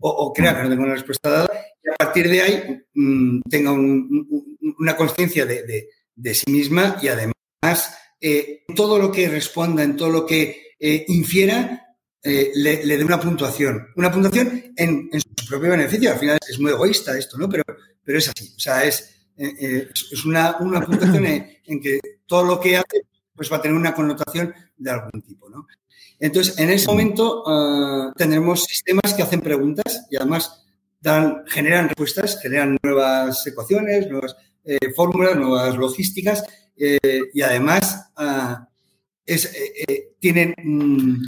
o, 0.00 0.32
crea 0.32 0.56
que 0.56 0.62
no 0.62 0.68
tengo 0.70 0.82
una 0.82 0.94
respuesta 0.94 1.30
dada, 1.30 1.50
y 1.82 1.88
a 1.88 1.96
partir 1.96 2.28
de 2.28 2.42
ahí 2.42 2.82
mm, 2.94 3.42
tenga 3.48 3.72
una 3.72 4.96
conciencia 4.96 5.46
de, 5.46 5.88
sí 6.34 6.50
misma 6.50 6.98
y 7.02 7.08
además 7.08 7.96
eh, 8.20 8.64
todo 8.74 8.98
lo 8.98 9.10
que 9.10 9.28
responda, 9.28 9.82
en 9.82 9.96
todo 9.96 10.10
lo 10.10 10.26
que 10.26 10.74
eh, 10.78 11.04
infiera, 11.08 11.96
eh, 12.22 12.50
le, 12.54 12.84
dé 12.84 13.04
una 13.04 13.18
puntuación. 13.18 13.88
Una 13.96 14.12
puntuación 14.12 14.72
en, 14.76 15.08
su 15.36 15.46
propio 15.46 15.70
beneficio. 15.70 16.12
Al 16.12 16.18
final 16.18 16.38
es 16.48 16.58
muy 16.60 16.72
egoísta 16.72 17.16
esto, 17.16 17.38
¿no? 17.38 17.48
Pero, 17.48 17.64
pero 18.04 18.18
es 18.18 18.28
así. 18.28 18.52
O 18.56 18.60
sea, 18.60 18.84
es, 18.84 19.26
es 19.36 20.24
una, 20.24 20.58
puntuación 20.58 21.26
en, 21.26 21.80
que 21.80 21.98
todo 22.26 22.44
lo 22.44 22.60
que 22.60 22.76
hace 22.76 23.06
pues 23.34 23.50
va 23.50 23.56
a 23.56 23.62
tener 23.62 23.76
una 23.76 23.94
connotación 23.94 24.54
de 24.76 24.90
algún 24.90 25.22
tipo, 25.22 25.48
¿no? 25.48 25.66
Entonces, 26.18 26.58
en 26.58 26.68
ese 26.68 26.86
momento 26.86 27.42
uh, 27.46 28.12
tendremos 28.12 28.64
sistemas 28.64 29.14
que 29.14 29.22
hacen 29.22 29.40
preguntas 29.40 30.06
y 30.10 30.16
además 30.16 30.66
dan, 31.00 31.44
generan 31.46 31.88
respuestas, 31.88 32.38
generan 32.42 32.76
nuevas 32.82 33.46
ecuaciones, 33.46 34.10
nuevas 34.10 34.36
eh, 34.64 34.92
fórmulas, 34.94 35.36
nuevas 35.36 35.74
logísticas 35.76 36.44
eh, 36.80 37.20
y 37.34 37.42
además 37.42 38.10
uh, 38.18 38.64
es, 39.26 39.52
eh, 39.54 40.14
tienen 40.18 40.54
mm, 40.56 41.22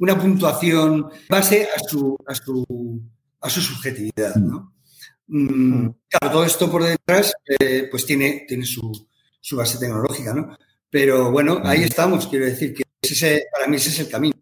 una 0.00 0.18
puntuación 0.18 1.08
base 1.28 1.66
a 1.74 1.78
su, 1.80 2.16
a 2.26 2.34
su, 2.34 3.02
a 3.40 3.48
su 3.48 3.60
subjetividad. 3.62 4.34
¿no? 4.36 4.74
Mm, 5.26 5.88
claro, 6.08 6.32
todo 6.32 6.44
esto 6.44 6.70
por 6.70 6.84
detrás 6.84 7.32
pues 7.90 8.04
tiene, 8.04 8.44
tiene 8.46 8.66
su, 8.66 8.92
su 9.40 9.56
base 9.56 9.78
tecnológica, 9.78 10.34
¿no? 10.34 10.56
Pero 10.90 11.30
bueno, 11.30 11.60
ahí 11.64 11.82
estamos, 11.82 12.26
quiero 12.26 12.44
decir 12.44 12.74
que 12.74 12.84
ese, 13.00 13.46
para 13.52 13.66
mí 13.66 13.76
ese 13.76 13.90
es 13.90 14.00
el 14.00 14.08
camino. 14.08 14.36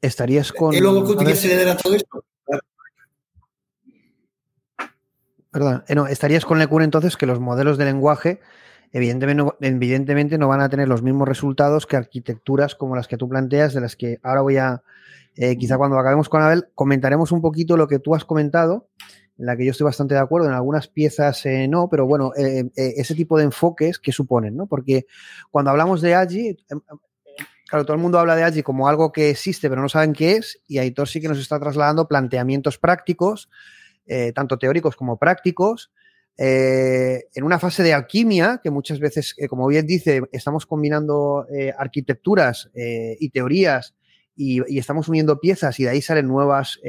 ¿Estarías 0.00 0.52
con... 0.52 0.74
¿Y 0.74 0.80
luego 0.80 1.16
qué 1.16 1.34
se 1.34 1.74
todo 1.76 1.94
esto? 1.94 2.24
Perdón, 5.50 5.84
eh, 5.88 5.94
no, 5.94 6.06
estarías 6.06 6.44
con 6.44 6.58
Lecun 6.58 6.82
entonces 6.82 7.16
que 7.16 7.26
los 7.26 7.40
modelos 7.40 7.76
de 7.76 7.84
lenguaje 7.84 8.40
evidentemente 8.92 9.42
no, 9.42 9.56
evidentemente 9.60 10.38
no 10.38 10.48
van 10.48 10.60
a 10.60 10.68
tener 10.68 10.88
los 10.88 11.02
mismos 11.02 11.28
resultados 11.28 11.86
que 11.86 11.96
arquitecturas 11.96 12.74
como 12.74 12.96
las 12.96 13.08
que 13.08 13.16
tú 13.16 13.28
planteas, 13.28 13.74
de 13.74 13.80
las 13.80 13.96
que 13.96 14.18
ahora 14.22 14.40
voy 14.40 14.56
a, 14.56 14.82
eh, 15.36 15.56
quizá 15.56 15.76
cuando 15.78 15.98
acabemos 15.98 16.28
con 16.28 16.42
Abel, 16.42 16.68
comentaremos 16.74 17.32
un 17.32 17.40
poquito 17.40 17.76
lo 17.76 17.88
que 17.88 17.98
tú 17.98 18.14
has 18.14 18.24
comentado, 18.24 18.88
en 19.38 19.46
la 19.46 19.56
que 19.56 19.64
yo 19.64 19.70
estoy 19.70 19.84
bastante 19.84 20.14
de 20.14 20.20
acuerdo, 20.20 20.48
en 20.48 20.54
algunas 20.54 20.88
piezas 20.88 21.46
eh, 21.46 21.66
no, 21.66 21.88
pero 21.88 22.06
bueno, 22.06 22.32
ese 22.36 23.14
tipo 23.14 23.38
de 23.38 23.44
enfoques 23.44 23.98
que 23.98 24.12
suponen, 24.12 24.54
¿no? 24.54 24.66
Porque 24.66 25.06
cuando 25.50 25.70
hablamos 25.70 26.02
de 26.02 26.14
AGI, 26.14 26.58
em, 26.68 26.80
Claro, 27.70 27.84
todo 27.84 27.94
el 27.94 28.02
mundo 28.02 28.18
habla 28.18 28.34
de 28.34 28.42
Agi 28.42 28.64
como 28.64 28.88
algo 28.88 29.12
que 29.12 29.30
existe, 29.30 29.68
pero 29.68 29.80
no 29.80 29.88
saben 29.88 30.12
qué 30.12 30.32
es, 30.32 30.60
y 30.66 30.78
Aitor 30.78 31.06
sí 31.06 31.20
que 31.20 31.28
nos 31.28 31.38
está 31.38 31.60
trasladando 31.60 32.08
planteamientos 32.08 32.78
prácticos, 32.78 33.48
eh, 34.06 34.32
tanto 34.32 34.58
teóricos 34.58 34.96
como 34.96 35.18
prácticos, 35.18 35.92
eh, 36.42 37.26
en 37.34 37.44
una 37.44 37.58
fase 37.58 37.82
de 37.82 37.92
alquimia, 37.92 38.60
que 38.62 38.70
muchas 38.70 38.98
veces, 38.98 39.34
eh, 39.36 39.46
como 39.46 39.66
bien 39.66 39.86
dice, 39.86 40.22
estamos 40.32 40.64
combinando 40.64 41.46
arquitecturas 41.78 42.70
y 42.74 43.28
teorías 43.28 43.94
y, 44.34 44.78
estamos 44.78 45.08
uniendo 45.08 45.38
piezas 45.38 45.78
y 45.78 45.84
de 45.84 45.90
ahí 45.90 46.02
salen 46.02 46.26
nuevas 46.26 46.80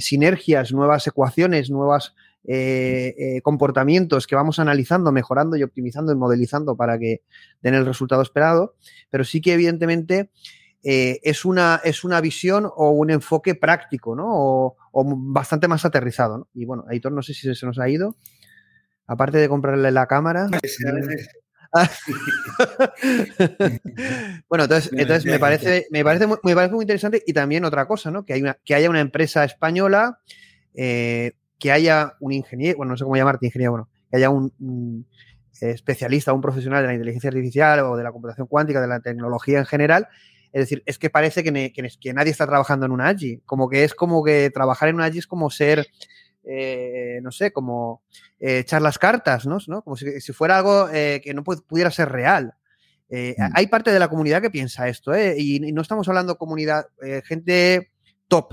sinergias, 0.00 0.72
nuevas 0.72 1.06
ecuaciones, 1.06 1.70
nuevas 1.70 2.14
eh, 2.50 3.14
eh, 3.18 3.42
comportamientos 3.42 4.26
que 4.26 4.34
vamos 4.34 4.58
analizando, 4.58 5.12
mejorando 5.12 5.58
y 5.58 5.62
optimizando 5.62 6.12
y 6.12 6.16
modelizando 6.16 6.76
para 6.76 6.98
que 6.98 7.20
den 7.60 7.74
el 7.74 7.84
resultado 7.84 8.22
esperado, 8.22 8.74
pero 9.10 9.22
sí 9.24 9.42
que 9.42 9.52
evidentemente 9.52 10.30
eh, 10.82 11.20
es, 11.24 11.44
una, 11.44 11.78
es 11.84 12.04
una 12.04 12.22
visión 12.22 12.66
o 12.74 12.90
un 12.92 13.10
enfoque 13.10 13.54
práctico, 13.54 14.16
¿no? 14.16 14.24
O, 14.28 14.76
bastante 14.94 15.68
más 15.68 15.84
aterrizado. 15.84 16.48
Y 16.54 16.64
bueno, 16.64 16.86
Aitor, 16.88 17.12
no 17.12 17.20
sé 17.20 17.34
si 17.34 17.54
se 17.54 17.66
nos 17.66 17.78
ha 17.78 17.86
ido. 17.90 18.16
Aparte 19.08 19.38
de 19.38 19.48
comprarle 19.48 19.90
la 19.90 20.06
cámara. 20.06 20.48
bueno, 24.48 24.64
entonces, 24.64 24.90
entonces 24.92 25.26
me, 25.26 25.38
parece, 25.38 25.86
me, 25.90 26.02
parece 26.02 26.26
muy, 26.26 26.38
me 26.42 26.54
parece 26.54 26.72
muy 26.72 26.84
interesante 26.84 27.22
y 27.26 27.34
también 27.34 27.62
otra 27.64 27.86
cosa, 27.86 28.10
¿no? 28.10 28.24
Que, 28.24 28.32
hay 28.34 28.40
una, 28.40 28.56
que 28.64 28.74
haya 28.74 28.88
una 28.88 29.00
empresa 29.00 29.44
española 29.44 30.18
que 31.58 31.72
haya 31.72 32.14
un 32.20 32.32
ingeniero, 32.32 32.78
bueno, 32.78 32.92
no 32.92 32.96
sé 32.96 33.04
cómo 33.04 33.16
llamarte 33.16 33.46
ingeniero, 33.46 33.72
bueno, 33.72 33.88
que 34.10 34.16
haya 34.16 34.30
un, 34.30 35.06
especialista, 35.60 36.32
un 36.32 36.40
profesional 36.40 36.82
de 36.82 36.88
la 36.88 36.94
inteligencia 36.94 37.28
artificial 37.28 37.80
o 37.80 37.96
de 37.96 38.04
la 38.04 38.12
computación 38.12 38.46
cuántica, 38.46 38.80
de 38.80 38.86
la 38.86 39.00
tecnología 39.00 39.58
en 39.58 39.66
general. 39.66 40.08
Es 40.52 40.62
decir, 40.62 40.82
es 40.86 40.98
que 40.98 41.10
parece 41.10 41.42
que, 41.42 41.72
que, 41.72 42.14
nadie 42.14 42.30
está 42.30 42.46
trabajando 42.46 42.86
en 42.86 42.92
una 42.92 43.08
AGI. 43.08 43.42
Como 43.44 43.68
que 43.68 43.84
es 43.84 43.94
como 43.94 44.24
que 44.24 44.50
trabajar 44.50 44.88
en 44.88 44.94
una 44.94 45.06
AGI 45.06 45.18
es 45.18 45.26
como 45.26 45.50
ser, 45.50 45.88
eh, 46.44 47.20
no 47.22 47.30
sé, 47.30 47.52
como 47.52 48.02
eh, 48.40 48.60
echar 48.60 48.82
las 48.82 48.98
cartas, 48.98 49.46
¿no? 49.46 49.60
Como 49.82 49.96
si, 49.96 50.32
fuera 50.32 50.58
algo 50.58 50.88
eh, 50.92 51.20
que 51.22 51.34
no 51.34 51.44
pudiera 51.44 51.90
ser 51.90 52.10
real. 52.10 52.54
Mm. 53.10 53.52
Hay 53.54 53.66
parte 53.68 53.90
de 53.90 53.98
la 53.98 54.08
comunidad 54.08 54.42
que 54.42 54.50
piensa 54.50 54.88
esto, 54.88 55.16
y, 55.16 55.56
y, 55.66 55.72
no 55.72 55.80
estamos 55.80 56.08
hablando 56.08 56.36
comunidad, 56.36 56.86
gente 57.24 57.90
top, 58.28 58.52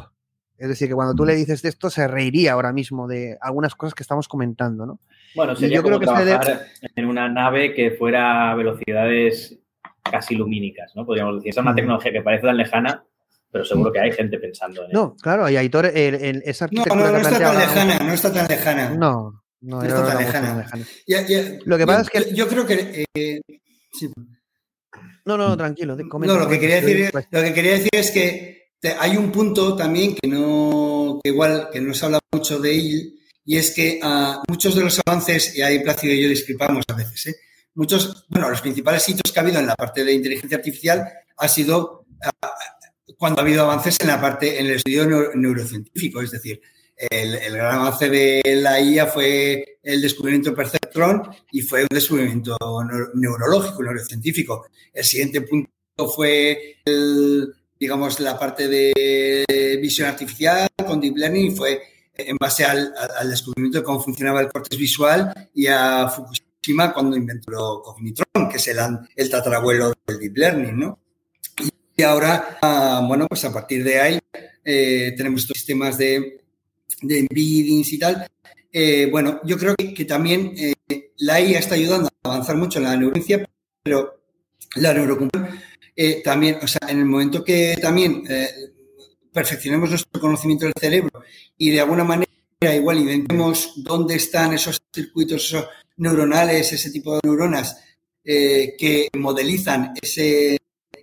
es 0.58 0.70
decir, 0.70 0.88
que 0.88 0.94
cuando 0.94 1.14
tú 1.14 1.26
le 1.26 1.36
dices 1.36 1.62
de 1.62 1.70
esto, 1.70 1.90
se 1.90 2.08
reiría 2.08 2.54
ahora 2.54 2.72
mismo 2.72 3.08
de 3.08 3.38
algunas 3.42 3.76
cosas 3.76 3.94
que 3.94 4.04
estamos 4.04 4.28
comentando, 4.30 4.86
¿no? 4.86 5.00
Bueno, 5.36 5.56
sería 5.56 5.78
yo 5.78 5.84
como 5.84 5.98
creo 5.98 6.16
que 6.16 6.24
trabajar 6.24 6.68
en 6.96 7.06
una 7.06 7.28
nave 7.28 7.74
que 7.74 7.92
fuera 7.92 8.52
a 8.52 8.56
velocidades 8.56 9.60
casi 10.02 10.36
lumínicas, 10.36 10.94
¿no? 10.96 11.06
Podríamos 11.06 11.36
decir. 11.36 11.50
Es 11.50 11.58
una 11.58 11.76
tecnología 11.76 12.14
que 12.14 12.22
parece 12.22 12.48
tan 12.48 12.56
lejana, 12.56 13.04
pero 13.56 13.64
seguro 13.64 13.90
que 13.90 14.02
hay 14.02 14.12
gente 14.12 14.38
pensando 14.38 14.84
en 14.84 14.92
No, 14.92 15.16
claro, 15.16 15.50
y 15.50 15.56
Aitor, 15.56 15.86
el, 15.86 16.44
esa 16.46 16.66
arquitectura 16.66 16.94
No, 16.94 17.06
no, 17.06 17.12
no 17.14 17.18
está 17.20 17.40
tan 17.40 17.58
lejana, 17.58 18.00
no 18.00 18.14
está 18.14 18.34
tan 18.34 18.48
lejana. 18.50 18.90
No, 18.90 19.44
no, 19.62 19.82
está 19.82 20.08
tan 20.08 20.18
lejana. 20.18 20.70
Lo 21.64 21.78
que 21.78 21.88
pasa 21.88 22.02
es 22.02 22.10
que... 22.10 22.36
Yo 22.36 22.50
creo 22.50 22.68
que... 22.68 23.06
Eh, 23.16 23.40
sí. 23.94 24.12
No, 25.24 25.38
no, 25.38 25.56
tranquilo. 25.56 25.96
no, 25.96 26.38
lo 26.38 26.50
que, 26.50 26.60
quería 26.60 26.82
decir, 26.82 27.10
lo 27.32 27.42
que 27.42 27.54
quería 27.54 27.72
decir 27.72 27.90
es 27.94 28.12
que 28.12 28.72
hay 29.00 29.16
un 29.16 29.32
punto 29.32 29.74
también 29.74 30.16
que 30.16 30.28
no, 30.28 31.22
que 31.24 31.30
igual, 31.30 31.70
que 31.72 31.80
no 31.80 31.94
se 31.94 32.08
habla 32.08 32.20
mucho 32.34 32.60
de 32.60 32.78
él, 32.78 33.20
y 33.46 33.56
es 33.56 33.72
que 33.72 34.02
uh, 34.04 34.44
muchos 34.50 34.76
de 34.76 34.84
los 34.84 35.02
avances, 35.06 35.56
y 35.56 35.62
ahí 35.62 35.80
Plácido 35.80 36.14
y 36.14 36.24
yo 36.24 36.28
discrepamos 36.28 36.84
a 36.90 36.94
veces, 36.94 37.28
¿eh? 37.28 37.36
muchos, 37.74 38.26
bueno, 38.28 38.50
los 38.50 38.60
principales 38.60 39.08
hitos 39.08 39.32
que 39.32 39.40
ha 39.40 39.44
habido 39.44 39.62
en 39.62 39.68
la 39.68 39.76
parte 39.76 40.04
de 40.04 40.12
inteligencia 40.12 40.58
artificial 40.58 41.08
ha 41.38 41.48
sido 41.48 42.06
uh, 42.10 42.85
cuando 43.18 43.40
ha 43.40 43.44
habido 43.44 43.64
avances 43.64 43.98
en 44.02 44.08
la 44.08 44.20
parte, 44.20 44.60
en 44.60 44.68
el 44.68 44.74
estudio 44.74 45.32
neurocientífico, 45.34 46.22
es 46.22 46.32
decir, 46.32 46.62
el, 46.98 47.54
gran 47.54 47.80
avance 47.80 48.10
de 48.10 48.42
la 48.62 48.80
IA 48.80 49.08
fue 49.08 49.80
el 49.84 50.02
descubrimiento 50.02 50.50
del 50.50 50.56
perceptrón 50.56 51.24
y 51.52 51.62
fue 51.62 51.84
un 51.84 51.90
descubrimiento 51.90 52.58
neurológico, 53.16 53.84
neurocientífico. 53.84 54.68
El 54.94 55.04
siguiente 55.04 55.42
punto 55.42 55.70
fue, 56.14 56.78
digamos, 57.80 58.20
la 58.20 58.40
parte 58.40 58.68
de 58.68 59.78
visión 59.82 60.08
artificial 60.08 60.70
con 60.86 61.02
Deep 61.02 61.18
Learning 61.18 61.52
y 61.52 61.56
fue 61.56 61.82
en 62.18 62.38
base 62.38 62.64
al, 62.64 62.94
descubrimiento 63.30 63.80
de 63.80 63.84
cómo 63.84 64.02
funcionaba 64.02 64.42
el 64.42 64.52
corte 64.52 64.78
visual 64.78 65.50
y 65.54 65.68
a 65.68 66.08
Fukushima 66.08 66.94
cuando 66.94 67.18
inventó 67.18 67.52
el 67.52 67.84
cognitron, 67.84 68.50
que 68.50 68.58
es 68.58 68.68
el, 68.70 68.78
el 69.16 69.30
tatarabuelo 69.30 69.94
del 70.08 70.20
Deep 70.20 70.38
Learning, 70.38 70.80
¿no? 70.80 71.00
Y 71.98 72.04
ahora, 72.04 72.58
ah, 72.62 73.04
bueno, 73.08 73.28
pues 73.28 73.46
a 73.46 73.54
partir 73.54 73.84
de 73.84 74.00
ahí 74.00 74.20
eh, 74.64 75.14
tenemos 75.16 75.42
estos 75.42 75.58
sistemas 75.58 75.98
de 75.98 76.46
de 77.02 77.20
embeddings 77.20 77.94
y 77.94 78.00
tal. 78.00 78.28
Eh, 78.72 79.08
bueno, 79.12 79.40
yo 79.44 79.58
creo 79.58 79.76
que, 79.76 80.06
también 80.06 80.54
eh, 80.58 81.12
la 81.18 81.40
IA 81.40 81.60
está 81.60 81.76
ayudando 81.76 82.10
a 82.24 82.30
avanzar 82.30 82.58
mucho 82.58 82.80
en 82.80 82.86
la 82.86 82.98
neurociencia, 82.98 83.48
pero 83.84 84.20
la 84.76 84.94
neurocomputación 84.94 85.60
eh, 85.96 86.22
también, 86.24 86.58
o 86.62 86.68
sea, 86.68 86.90
en 86.90 87.00
el 87.00 87.06
momento 87.06 87.44
que 87.44 87.78
también 87.82 88.24
perfeccionemos 89.32 89.90
nuestro 89.90 90.20
conocimiento 90.20 90.66
del 90.66 90.74
cerebro 90.78 91.24
y 91.58 91.70
de 91.70 91.80
alguna 91.80 92.04
manera 92.04 92.28
igual 92.62 93.00
inventemos 93.00 93.74
dónde 93.78 94.16
están 94.16 94.54
esos 94.54 94.82
circuitos 94.94 95.56
neuronales, 95.96 96.74
ese 96.74 96.92
tipo 96.92 97.14
de 97.14 97.22
neuronas 97.24 97.78
que 98.22 99.08
modelizan 99.18 99.94
ese, 100.02 100.58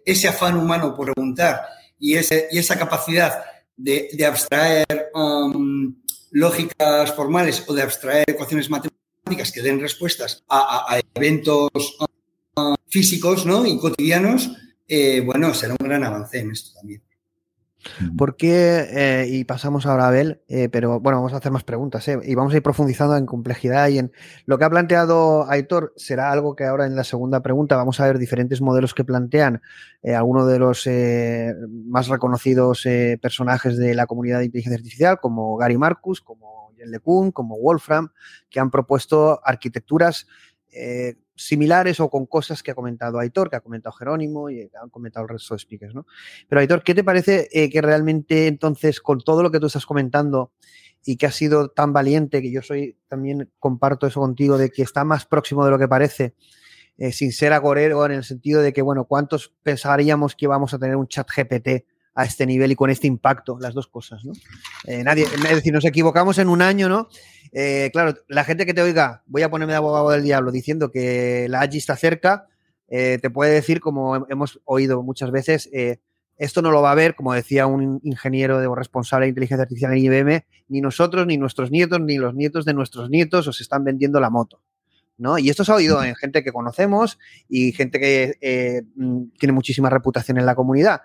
ese 0.05 0.28
afán 0.28 0.57
humano 0.57 0.94
por 0.94 1.12
preguntar 1.12 1.62
y, 1.98 2.14
ese, 2.14 2.48
y 2.50 2.59
esa 2.59 2.78
capacidad 2.78 3.44
de, 3.76 4.11
de 4.12 4.26
abstraer 4.26 5.11
um, 5.14 5.94
lógicas 6.30 7.14
formales 7.14 7.62
o 7.66 7.74
de 7.74 7.82
abstraer 7.82 8.24
ecuaciones 8.26 8.68
matemáticas 8.70 9.53
que 9.53 9.62
den 9.62 9.80
respuestas 9.80 10.42
a, 10.48 10.94
a, 10.94 11.00
eventos 11.14 11.70
uh, 12.57 12.74
físicos 12.88 13.46
¿no? 13.46 13.64
y 13.66 13.78
cotidianos, 13.78 14.50
eh, 14.88 15.20
bueno, 15.20 15.55
será 15.55 15.74
un 15.78 15.86
gran 15.86 16.05
avance 16.05 16.40
en 16.40 16.50
esto 16.50 16.72
también. 16.74 17.03
¿Por 18.16 18.37
qué? 18.37 18.87
Eh, 18.91 19.26
y 19.28 19.45
pasamos 19.45 19.87
ahora 19.87 20.05
a 20.05 20.09
Abel, 20.09 20.41
eh, 20.49 20.68
pero 20.70 21.01
bueno, 21.01 21.18
vamos 21.18 21.33
a 21.33 21.37
hacer 21.37 21.53
más 21.53 21.64
preguntas 21.64 22.07
eh, 22.09 22.18
y 22.24 22.35
vamos 22.35 22.53
a 22.53 22.57
ir 22.57 22.62
profundizando 22.62 23.16
en 23.16 23.26
complejidad 23.26 23.89
y 23.89 23.99
en 23.99 24.12
lo 24.47 24.59
que 24.59 24.64
ha 24.64 24.70
planteado 24.70 25.51
Aitor 25.51 25.93
será 25.97 26.30
algo 26.30 26.55
que 26.55 26.64
ahora 26.64 26.87
en 26.87 26.97
la 26.97 27.05
segunda 27.05 27.43
pregunta 27.43 27.76
vamos 27.76 28.01
a 28.01 28.07
ver 28.07 28.18
diferentes 28.18 28.61
modelos 28.61 28.95
que 28.95 29.05
plantean 29.05 29.62
eh, 30.03 30.14
algunos 30.14 30.49
de 30.49 30.59
los 30.59 30.87
eh, 30.87 31.55
más 31.87 32.09
reconocidos 32.09 32.87
personajes 33.20 33.76
de 33.76 33.95
la 33.95 34.07
comunidad 34.07 34.39
de 34.39 34.47
inteligencia 34.47 34.76
artificial, 34.76 35.18
como 35.20 35.57
Gary 35.57 35.76
Marcus, 35.76 36.20
como 36.20 36.72
Jen 36.76 36.91
LeCun, 36.91 37.33
como 37.33 37.59
Wolfram, 37.59 38.11
que 38.51 38.61
han 38.61 38.70
propuesto 38.70 39.41
arquitecturas 39.45 40.26
eh, 40.72 41.16
similares 41.35 42.01
o 42.01 42.11
con 42.11 42.26
cosas 42.26 42.62
que 42.62 42.70
ha 42.70 42.74
comentado 42.74 43.18
Aitor, 43.18 43.51
que 43.51 43.57
ha 43.57 43.61
comentado 43.61 43.93
Jerónimo 43.93 44.51
y 44.51 44.70
han 44.80 44.91
comentado 44.91 45.24
el 45.24 45.30
resto 45.30 45.55
de 45.55 45.61
speakers, 45.61 45.95
¿no? 45.95 46.07
Pero 46.49 46.61
Aitor, 46.61 46.83
¿qué 46.83 46.95
te 46.95 47.05
parece 47.05 47.49
eh, 47.53 47.70
que 47.70 47.80
realmente 47.80 48.47
entonces 48.47 49.01
con 49.01 49.20
todo 49.20 49.43
lo 49.43 49.51
que 49.51 49.61
tú 49.61 49.66
estás 49.66 49.87
comentando 49.87 50.53
y 51.05 51.16
que 51.16 51.26
has 51.26 51.35
sido 51.35 51.68
tan 51.68 51.93
valiente, 51.93 52.43
que 52.43 52.53
yo 52.53 52.62
soy 52.62 52.97
también 53.09 53.51
comparto 53.59 54.07
eso 54.07 54.20
contigo, 54.20 54.57
de 54.59 54.70
que 54.70 54.83
está 54.83 55.05
más 55.05 55.26
próximo 55.26 55.64
de 55.64 55.70
lo 55.70 55.78
que 55.78 55.89
parece, 55.89 56.35
eh, 56.99 57.12
sin 57.12 57.33
ser 57.33 57.53
agorero 57.53 58.05
en 58.07 58.12
el 58.12 58.24
sentido 58.24 58.62
de 58.62 58.72
que, 58.72 58.83
bueno, 58.83 59.07
¿cuántos 59.07 59.53
pensaríamos 59.62 60.37
que 60.37 60.47
vamos 60.47 60.74
a 60.74 60.78
tener 60.78 60.97
un 60.97 61.09
chat 61.09 61.28
GPT 61.28 61.85
a 62.15 62.25
este 62.25 62.47
nivel 62.47 62.73
y 62.73 62.77
con 62.77 62.91
este 62.91 63.07
impacto? 63.07 63.59
Las 63.59 63.75
dos 63.75 63.87
cosas, 63.87 64.25
¿no? 64.25 64.33
Eh, 64.85 65.03
nadie, 65.05 65.25
es 65.25 65.55
decir, 65.57 65.73
nos 65.73 65.85
equivocamos 65.85 66.39
en 66.39 66.49
un 66.49 66.63
año, 66.63 66.89
¿no? 66.89 67.09
Eh, 67.53 67.91
claro, 67.93 68.15
la 68.29 68.45
gente 68.45 68.67
que 68.67 68.75
te 68.75 68.83
oiga, 68.83 69.23
voy 69.27 69.43
a 69.43 69.51
ponerme 69.51 69.73
de 69.73 69.79
abogado 69.79 70.11
del 70.11 70.23
diablo 70.23 70.51
diciendo 70.51 70.91
que 70.91 71.47
la 71.49 71.61
AGI 71.61 71.79
está 71.79 71.97
cerca, 71.97 72.49
eh, 72.89 73.19
te 73.21 73.31
puede 73.31 73.53
decir, 73.53 73.81
como 73.81 74.27
hemos 74.29 74.61
oído 74.65 75.03
muchas 75.03 75.31
veces, 75.31 75.71
esto 76.37 76.61
no 76.61 76.71
lo 76.71 76.83
va 76.83 76.93
a 76.93 76.97
ver, 76.97 77.15
como 77.15 77.35
decía 77.35 77.67
un 77.67 78.01
ingeniero 78.03 78.59
de, 78.59 78.69
responsable 78.75 79.27
de 79.27 79.31
inteligencia 79.31 79.63
artificial 79.63 79.93
en 79.93 79.99
IBM, 79.99 80.45
ni 80.69 80.81
nosotros, 80.81 81.27
ni 81.27 81.37
nuestros 81.37 81.71
nietos, 81.71 82.01
ni 82.01 82.17
los 82.17 82.35
nietos 82.35 82.65
de 82.65 82.75
nuestros 82.75 83.11
nietos 83.11 83.47
os 83.47 83.61
están 83.61 83.85
vendiendo 83.85 84.19
la 84.19 84.31
moto. 84.31 84.61
¿no? 85.19 85.39
Y 85.39 85.51
esto 85.51 85.65
se 85.65 85.71
ha 85.71 85.77
oído 85.77 86.03
en 86.03 86.17
gente 86.17 86.43
que 86.43 86.53
conocemos 86.53 87.19
y 87.49 87.73
gente 87.73 88.01
que 88.01 88.39
eh, 88.41 88.83
tiene 89.39 89.53
muchísima 89.53 89.89
reputación 89.89 90.39
en 90.39 90.47
la 90.47 90.55
comunidad. 90.55 91.03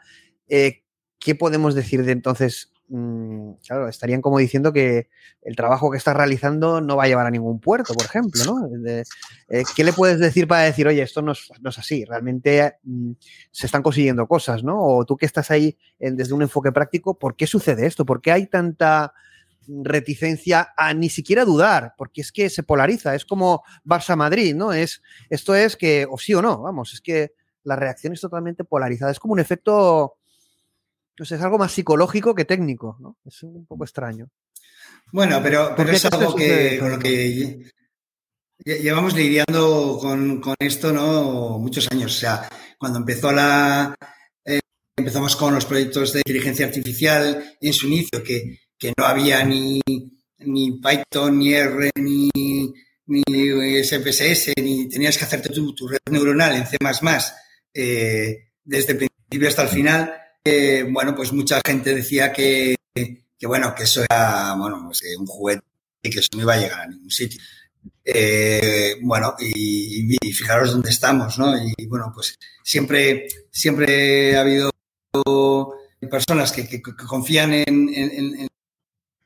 ¿Qué 1.28 1.36
podemos 1.36 1.76
decir 1.76 2.06
de 2.06 2.14
entonces 2.14 2.72
mmm, 2.88 3.56
claro, 3.68 3.90
estarían 3.90 4.22
como 4.22 4.38
diciendo 4.38 4.72
que 4.72 5.10
el 5.42 5.58
trabajo 5.58 5.92
que 5.92 5.98
estás 5.98 6.16
realizando 6.16 6.80
no 6.80 6.96
va 6.96 7.04
a 7.04 7.08
llevar 7.08 7.28
a 7.28 7.32
ningún 7.32 7.60
puerto, 7.60 7.94
por 7.94 8.06
ejemplo, 8.06 8.42
¿no? 8.46 8.70
Eh, 8.88 9.64
¿Qué 9.76 9.84
le 9.84 9.92
puedes 9.92 10.20
decir 10.20 10.48
para 10.48 10.62
decir, 10.62 10.88
oye, 10.88 11.02
esto 11.02 11.22
no 11.22 11.34
es, 11.34 11.52
así, 11.78 12.06
realmente 12.06 12.78
mmm, 12.84 13.12
se 13.52 13.66
están 13.66 13.84
consiguiendo 13.84 14.26
cosas, 14.26 14.64
¿no? 14.64 14.82
O 14.82 15.04
tú 15.04 15.18
que 15.18 15.26
estás 15.26 15.52
ahí 15.52 15.78
desde 16.00 16.34
un 16.34 16.44
enfoque 16.44 16.72
práctico, 16.72 17.20
¿por 17.20 17.36
qué 17.36 17.46
sucede 17.46 17.86
esto? 17.88 18.06
¿Por 18.06 18.22
qué 18.22 18.32
hay 18.32 18.48
tanta 18.48 19.14
reticencia 19.68 20.70
a 20.78 20.94
ni 20.94 21.10
siquiera 21.10 21.44
dudar? 21.44 21.94
Porque 21.98 22.22
es 22.22 22.32
que 22.32 22.50
se 22.50 22.64
polariza, 22.64 23.16
es 23.16 23.26
como 23.26 23.66
Barça-Madrid, 23.84 24.56
¿no? 24.56 24.72
Es, 24.72 25.02
esto 25.30 25.56
es 25.56 25.76
que, 25.76 26.08
o 26.10 26.18
sí 26.18 26.34
o 26.36 26.42
no, 26.42 26.62
vamos, 26.62 26.94
es 26.94 27.02
que 27.02 27.34
la 27.66 27.76
reacción 27.76 28.14
es 28.14 28.22
totalmente 28.22 28.64
polarizada, 28.64 29.12
es 29.12 29.20
como 29.20 29.34
un 29.34 29.42
efecto 29.42 30.17
pues 31.18 31.32
es 31.32 31.42
algo 31.42 31.58
más 31.58 31.72
psicológico 31.72 32.36
que 32.36 32.46
técnico, 32.46 32.96
¿no? 33.00 33.18
Es 33.26 33.42
un 33.42 33.66
poco 33.66 33.84
extraño. 33.84 34.30
Bueno, 35.12 35.40
pero, 35.42 35.74
pero 35.76 35.92
es 35.92 36.06
algo 36.06 36.36
que, 36.36 36.78
con 36.80 36.92
lo 36.92 37.00
que 37.00 37.72
llevamos 38.64 39.16
lidiando 39.16 39.98
con, 40.00 40.40
con, 40.40 40.56
esto, 40.60 40.94
¿no? 40.94 41.58
Muchos 41.58 41.88
años. 41.92 42.16
O 42.16 42.20
sea, 42.20 42.48
cuando 42.78 43.00
empezó 43.00 43.32
la. 43.32 43.96
Eh, 44.46 44.60
empezamos 44.96 45.36
con 45.36 45.56
los 45.56 45.66
proyectos 45.66 46.14
de 46.14 46.20
inteligencia 46.20 46.68
artificial 46.68 47.58
en 47.60 47.74
su 47.74 47.88
inicio, 47.88 48.24
que, 48.24 48.60
que 48.78 48.94
no 48.96 49.06
había 49.06 49.44
ni, 49.44 49.82
ni 50.40 50.80
Python, 50.80 51.40
ni 51.40 51.54
R, 51.54 51.90
ni, 51.96 52.30
ni 53.08 53.84
SPSS, 53.84 54.54
ni 54.62 54.88
tenías 54.88 55.18
que 55.18 55.26
hacerte 55.26 55.50
tu, 55.50 55.74
tu 55.74 55.88
red 55.88 56.00
neuronal 56.12 56.56
en 56.56 56.68
C, 56.68 56.78
eh, 57.74 58.50
desde 58.64 58.92
el 58.92 58.98
principio 58.98 59.48
hasta 59.48 59.64
el 59.64 59.70
final 59.70 60.14
bueno, 60.92 61.16
pues 61.16 61.32
mucha 61.34 61.62
gente 61.66 61.94
decía 61.94 62.32
que, 62.32 62.76
que, 62.94 63.48
bueno, 63.48 63.74
que 63.76 63.84
eso 63.84 64.04
era, 64.04 64.56
bueno, 64.56 64.84
pues 64.86 65.04
un 65.18 65.26
juguete 65.26 65.64
y 66.04 66.10
que 66.10 66.20
eso 66.20 66.30
no 66.36 66.44
iba 66.44 66.54
a 66.54 66.58
llegar 66.58 66.82
a 66.82 66.88
ningún 66.88 67.12
sitio. 67.12 67.42
Eh, 68.04 68.96
bueno, 69.02 69.36
y, 69.40 70.08
fijaros 70.34 70.72
dónde 70.72 70.90
estamos, 70.90 71.38
¿no? 71.38 71.56
Y 71.58 71.86
bueno, 71.88 72.12
pues 72.14 72.38
siempre, 72.64 73.28
siempre 73.52 74.38
ha 74.38 74.42
habido 74.42 74.72
personas 76.10 76.52
que, 76.52 76.82
confían 76.82 77.54
en, 77.54 78.48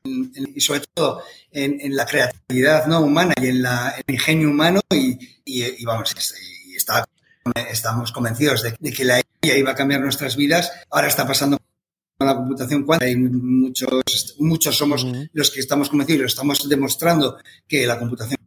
y 0.04 0.62
sobre 0.62 0.82
todo 0.94 1.22
en, 1.52 1.96
la 1.96 2.06
creatividad 2.06 2.88
¿no? 2.88 3.02
humana 3.02 3.34
y 3.42 3.48
en 3.48 3.62
la, 3.62 3.94
el 3.98 4.14
ingenio 4.14 4.50
humano 4.50 4.80
y, 4.90 5.20
y, 5.46 5.64
y 5.82 5.86
vamos, 5.86 6.14
y 6.70 6.76
está 6.76 7.06
estamos 7.70 8.12
convencidos 8.12 8.64
de, 8.64 8.76
de, 8.80 8.94
que 8.94 9.06
la 9.06 9.22
IA 9.42 9.58
iba 9.58 9.72
a 9.72 9.76
cambiar 9.76 10.02
nuestras 10.02 10.36
vidas. 10.36 10.72
Ahora 10.90 11.08
está 11.08 11.26
pasando 11.26 11.58
con 12.18 12.28
la 12.28 12.36
computación 12.36 12.84
cuántica 12.84 13.10
y 13.12 13.16
muchos, 13.18 14.36
muchos 14.40 14.78
somos 14.78 15.04
uh 15.04 15.08
-huh. 15.08 15.30
los 15.34 15.50
que 15.52 15.60
estamos 15.60 15.90
convencidos 15.90 16.20
y 16.20 16.22
lo 16.22 16.28
estamos 16.28 16.70
demostrando 16.70 17.38
que 17.68 17.86
la 17.88 17.98
computación 17.98 18.38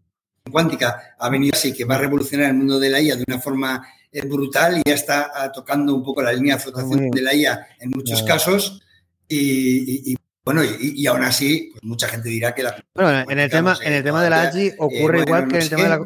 cuántica 0.50 1.16
ha 1.18 1.28
venido 1.28 1.54
así, 1.56 1.72
que 1.72 1.84
va 1.84 1.96
a 1.96 1.98
revolucionar 1.98 2.48
el 2.50 2.54
mundo 2.54 2.78
de 2.78 2.90
la 2.90 3.00
IA 3.00 3.16
de 3.16 3.24
una 3.26 3.40
forma 3.40 3.84
eh, 4.12 4.24
brutal 4.24 4.78
y 4.78 4.82
ya 4.88 4.94
está 4.94 5.32
uh, 5.34 5.52
tocando 5.52 5.94
un 5.94 6.04
poco 6.04 6.22
la 6.22 6.32
línea 6.32 6.54
de 6.54 6.62
flotación 6.62 7.10
de 7.10 7.22
la 7.22 7.34
IA 7.34 7.66
en 7.80 7.90
muchos 7.90 8.20
uh 8.20 8.24
-huh. 8.24 8.28
casos. 8.28 8.80
Y, 9.26 10.12
y, 10.12 10.16
bueno, 10.44 10.62
y, 10.62 11.02
y, 11.02 11.06
aún 11.06 11.24
así, 11.24 11.70
pues 11.72 11.82
mucha 11.82 12.06
gente 12.06 12.28
dirá 12.28 12.54
que 12.54 12.62
la. 12.62 12.76
Bueno, 12.94 13.30
en 13.30 13.38
el 13.38 13.50
tema, 13.50 13.76
en 13.82 13.92
el 13.94 14.04
tema 14.04 14.22
de 14.22 14.30
la 14.30 14.42
AGI 14.42 14.72
ocurre 14.78 15.22
eh, 15.22 15.24
bueno, 15.24 15.24
igual 15.24 15.48
que 15.48 15.56
en 15.56 15.62
el 15.62 15.68
tema 15.70 15.82
de 15.82 15.88
la 15.88 15.98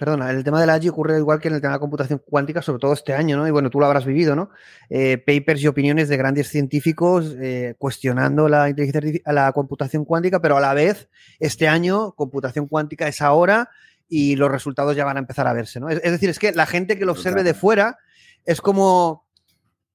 Perdona, 0.00 0.30
el 0.30 0.42
tema 0.42 0.58
de 0.58 0.66
la 0.66 0.72
AGI 0.72 0.88
ocurre 0.88 1.18
igual 1.18 1.40
que 1.40 1.48
en 1.48 1.56
el 1.56 1.60
tema 1.60 1.72
de 1.72 1.76
la 1.76 1.80
computación 1.80 2.22
cuántica, 2.24 2.62
sobre 2.62 2.78
todo 2.78 2.94
este 2.94 3.12
año, 3.12 3.36
¿no? 3.36 3.46
Y 3.46 3.50
bueno, 3.50 3.68
tú 3.68 3.78
lo 3.78 3.84
habrás 3.84 4.06
vivido, 4.06 4.34
¿no? 4.34 4.48
Eh, 4.88 5.18
papers 5.18 5.60
y 5.60 5.66
opiniones 5.66 6.08
de 6.08 6.16
grandes 6.16 6.48
científicos 6.48 7.36
eh, 7.38 7.74
cuestionando 7.76 8.48
la 8.48 8.70
inteligencia 8.70 9.20
la 9.30 9.52
computación 9.52 10.06
cuántica, 10.06 10.40
pero 10.40 10.56
a 10.56 10.60
la 10.60 10.72
vez, 10.72 11.10
este 11.38 11.68
año, 11.68 12.12
computación 12.12 12.66
cuántica 12.66 13.08
es 13.08 13.20
ahora 13.20 13.68
y 14.08 14.36
los 14.36 14.50
resultados 14.50 14.96
ya 14.96 15.04
van 15.04 15.18
a 15.18 15.20
empezar 15.20 15.46
a 15.46 15.52
verse, 15.52 15.80
¿no? 15.80 15.90
Es, 15.90 16.00
es 16.02 16.12
decir, 16.12 16.30
es 16.30 16.38
que 16.38 16.52
la 16.52 16.64
gente 16.64 16.98
que 16.98 17.04
lo 17.04 17.12
observe 17.12 17.42
de 17.42 17.52
fuera 17.52 17.98
es 18.46 18.62
como, 18.62 19.26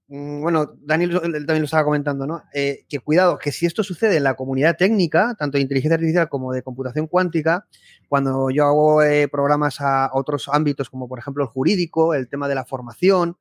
bueno, 0.08 0.74
Daniel 0.82 1.20
también 1.20 1.60
lo 1.62 1.66
estaba 1.66 1.84
comentando, 1.84 2.28
¿no? 2.28 2.43
Eh, 2.53 2.86
que 2.88 2.99
cuidado, 2.99 3.38
que 3.39 3.51
si 3.51 3.66
esto 3.66 3.84
sucede 3.84 4.18
en 4.18 4.24
la 4.24 4.36
comunidad 4.36 4.78
técnica, 4.78 5.36
tanto 5.38 5.58
de 5.58 5.64
inteligencia 5.64 5.95
artificial 5.95 6.30
como 6.30 6.53
de 6.53 6.62
computación 6.62 7.08
cuántica, 7.08 7.66
cuando 8.08 8.49
yo 8.51 8.66
hago 8.66 9.01
eh, 9.01 9.28
programas 9.28 9.82
a 9.82 10.12
otros 10.14 10.47
ámbitos, 10.51 10.89
como 10.91 11.08
por 11.08 11.18
ejemplo 11.18 11.43
el 11.43 11.49
jurídico, 11.49 12.14
el 12.14 12.28
tema 12.28 12.47
de 12.47 12.56
la 12.56 12.66
formación, 12.66 13.38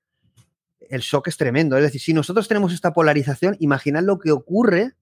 el 0.88 1.00
shock 1.02 1.28
es 1.28 1.36
tremendo. 1.36 1.76
Es 1.76 1.82
decir, 1.82 2.00
si 2.00 2.12
nosotros 2.14 2.48
tenemos 2.48 2.72
esta 2.72 2.92
polarización, 2.94 3.56
imaginad 3.60 4.02
lo 4.02 4.18
que 4.18 4.32
ocurre 4.32 4.92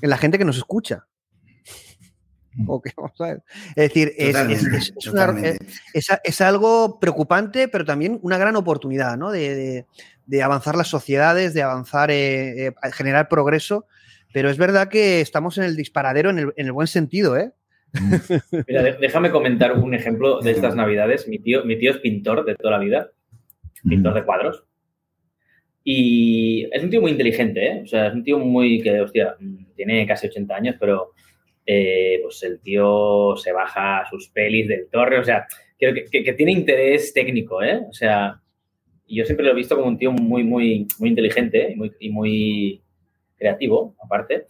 en 0.00 0.10
la 0.10 0.16
gente 0.16 0.38
que 0.38 0.44
nos 0.44 0.56
escucha. 0.58 1.06
O 2.68 2.80
que 2.80 2.92
vamos 2.96 3.20
a 3.20 3.24
ver. 3.26 3.42
Es 3.70 3.74
decir, 3.88 4.12
es, 4.16 4.34
una- 4.34 4.42
algo 6.40 6.98
preocupante, 7.00 7.66
pero 7.68 7.84
también 7.84 8.18
una 8.22 8.38
gran 8.38 8.54
oportunidad, 8.56 9.16
¿no? 9.16 9.30
De, 9.32 9.54
de- 9.54 9.86
de 10.26 10.42
avanzar 10.42 10.76
las 10.76 10.88
sociedades, 10.88 11.54
de 11.54 11.62
avanzar, 11.62 12.10
eh, 12.10 12.66
eh, 12.68 12.72
generar 12.92 13.28
progreso. 13.28 13.86
Pero 14.32 14.50
es 14.50 14.58
verdad 14.58 14.88
que 14.88 15.20
estamos 15.20 15.58
en 15.58 15.64
el 15.64 15.76
disparadero 15.76 16.30
en 16.30 16.38
el, 16.38 16.52
en 16.56 16.66
el 16.66 16.72
buen 16.72 16.86
sentido, 16.88 17.36
¿eh? 17.36 17.52
Mira, 18.68 18.82
déjame 19.00 19.30
comentar 19.30 19.72
un 19.78 19.94
ejemplo 19.94 20.40
de 20.40 20.50
estas 20.50 20.74
navidades. 20.74 21.28
Mi 21.28 21.38
tío, 21.38 21.64
mi 21.64 21.78
tío 21.78 21.92
es 21.92 21.98
pintor 21.98 22.44
de 22.44 22.56
toda 22.56 22.72
la 22.78 22.84
vida, 22.84 23.10
pintor 23.88 24.14
de 24.14 24.24
cuadros. 24.24 24.64
Y 25.84 26.66
es 26.72 26.82
un 26.82 26.90
tío 26.90 27.00
muy 27.00 27.10
inteligente, 27.12 27.66
¿eh? 27.66 27.80
O 27.84 27.86
sea, 27.86 28.06
es 28.08 28.14
un 28.14 28.24
tío 28.24 28.38
muy 28.38 28.80
que, 28.82 29.00
hostia, 29.02 29.36
tiene 29.76 30.06
casi 30.06 30.26
80 30.28 30.54
años, 30.56 30.76
pero 30.80 31.10
eh, 31.66 32.20
pues 32.22 32.42
el 32.42 32.60
tío 32.60 33.36
se 33.36 33.52
baja 33.52 34.04
sus 34.10 34.28
pelis 34.30 34.66
del 34.68 34.88
torre, 34.90 35.18
o 35.18 35.24
sea, 35.24 35.46
creo 35.78 35.92
que, 35.94 36.04
que- 36.06 36.24
que 36.24 36.32
tiene 36.32 36.52
interés 36.52 37.12
técnico, 37.12 37.62
¿eh? 37.62 37.80
O 37.88 37.92
sea, 37.92 38.40
y 39.06 39.16
yo 39.16 39.24
siempre 39.24 39.44
lo 39.44 39.52
he 39.52 39.56
visto 39.56 39.76
como 39.76 39.88
un 39.88 39.98
tío 39.98 40.12
muy, 40.12 40.44
muy, 40.44 40.86
muy 40.98 41.08
inteligente 41.08 41.72
y 41.72 41.76
muy, 41.76 41.92
y 42.00 42.10
muy 42.10 42.82
creativo, 43.36 43.94
aparte. 44.02 44.46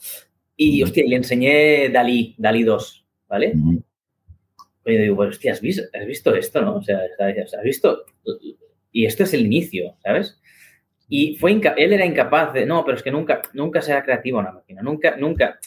Y, 0.57 0.83
hostia, 0.83 1.05
y 1.05 1.09
le 1.09 1.17
enseñé 1.17 1.89
Dalí, 1.89 2.35
Dalí 2.39 2.63
2, 2.63 3.07
¿vale? 3.29 3.55
Oye, 4.87 4.99
digo, 4.99 5.17
pues, 5.17 5.31
hostia, 5.31 5.53
¿has 5.53 5.61
visto, 5.61 5.83
has 5.93 6.07
visto 6.07 6.35
esto, 6.35 6.63
no? 6.63 6.77
O 6.77 6.83
sea, 6.83 7.01
sea, 7.17 7.59
has 7.59 7.65
visto... 7.65 8.05
Y 8.93 9.07
esto 9.07 9.25
es 9.25 9.35
el 9.35 9.45
inicio, 9.47 9.97
¿sabes? 10.05 10.41
Y 11.09 11.37
fue 11.37 11.53
él 11.53 11.93
era 11.93 12.07
incapaz 12.07 12.53
de, 12.53 12.65
no, 12.65 12.85
pero 12.85 12.97
es 12.97 13.03
que 13.03 13.11
nunca, 13.11 13.43
nunca 13.53 13.83
será 13.83 14.03
creativa 14.05 14.39
una 14.39 14.53
máquina, 14.53 14.83
nunca, 14.83 15.17
nunca. 15.17 15.59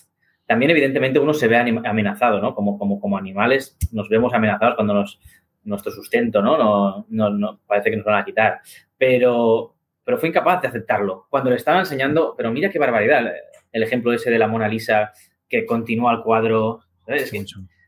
También, 0.46 0.72
evidentemente, 0.72 1.20
uno 1.20 1.34
se 1.34 1.48
ve 1.48 1.58
amenazado, 1.58 2.40
¿no? 2.40 2.56
Como, 2.56 2.80
como, 2.80 3.02
como 3.02 3.18
animales 3.18 3.78
nos 3.92 4.08
vemos 4.08 4.34
amenazados 4.34 4.76
cuando 4.76 4.94
nos, 4.94 5.20
nuestro 5.68 5.92
sustento, 5.92 6.42
¿no? 6.42 6.58
No, 6.58 7.06
no, 7.10 7.30
no- 7.30 7.60
Parece 7.68 7.90
que 7.90 7.98
nos 7.98 8.06
van 8.06 8.22
a 8.22 8.26
quitar. 8.26 8.62
Pero, 8.98 9.76
pero 10.04 10.18
fue 10.18 10.30
incapaz 10.30 10.62
de 10.62 10.70
aceptarlo. 10.70 11.28
Cuando 11.30 11.50
le 11.50 11.58
estaba 11.58 11.80
enseñando, 11.80 12.34
pero 12.36 12.52
mira 12.52 12.70
qué 12.70 12.80
barbaridad, 12.80 13.32
el 13.72 13.84
ejemplo 13.84 14.14
ese 14.14 14.32
de 14.32 14.40
la 14.40 14.48
Mona 14.48 14.68
Lisa 14.68 15.12
que 15.50 15.66
continúa 15.66 16.14
el 16.14 16.22
cuadro. 16.22 16.82
¿sabes? 17.06 17.30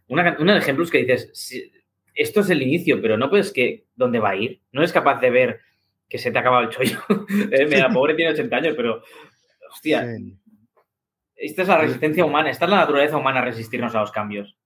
Una, 0.07 0.35
uno 0.39 0.53
de 0.53 0.59
ejemplos 0.59 0.89
que 0.91 0.99
dices, 0.99 1.29
si- 1.33 1.71
esto 2.15 2.41
es 2.41 2.49
el 2.49 2.61
inicio, 2.61 3.01
pero 3.01 3.17
no 3.17 3.29
puedes 3.29 3.51
que, 3.53 3.85
¿dónde 3.95 4.19
va 4.19 4.31
a 4.31 4.35
ir? 4.35 4.61
No 4.71 4.81
eres 4.81 4.91
capaz 4.93 5.19
de 5.21 5.29
ver 5.29 5.59
que 6.09 6.17
se 6.17 6.31
te 6.31 6.37
ha 6.37 6.41
acabado 6.41 6.63
el 6.63 6.69
chollo. 6.69 6.99
Eh, 7.51 7.65
Mira, 7.65 7.89
pobre 7.93 8.13
tiene 8.15 8.31
80 8.31 8.55
años, 8.57 8.73
pero, 8.75 9.01
hostia, 9.71 10.01
esta 11.35 11.61
es 11.61 11.67
la 11.69 11.77
resistencia 11.77 12.25
humana, 12.25 12.49
esta 12.49 12.65
es 12.65 12.71
la 12.71 12.77
naturaleza 12.77 13.15
humana 13.17 13.41
resistirnos 13.41 13.95
a 13.95 14.01
los 14.01 14.11
cambios. 14.11 14.57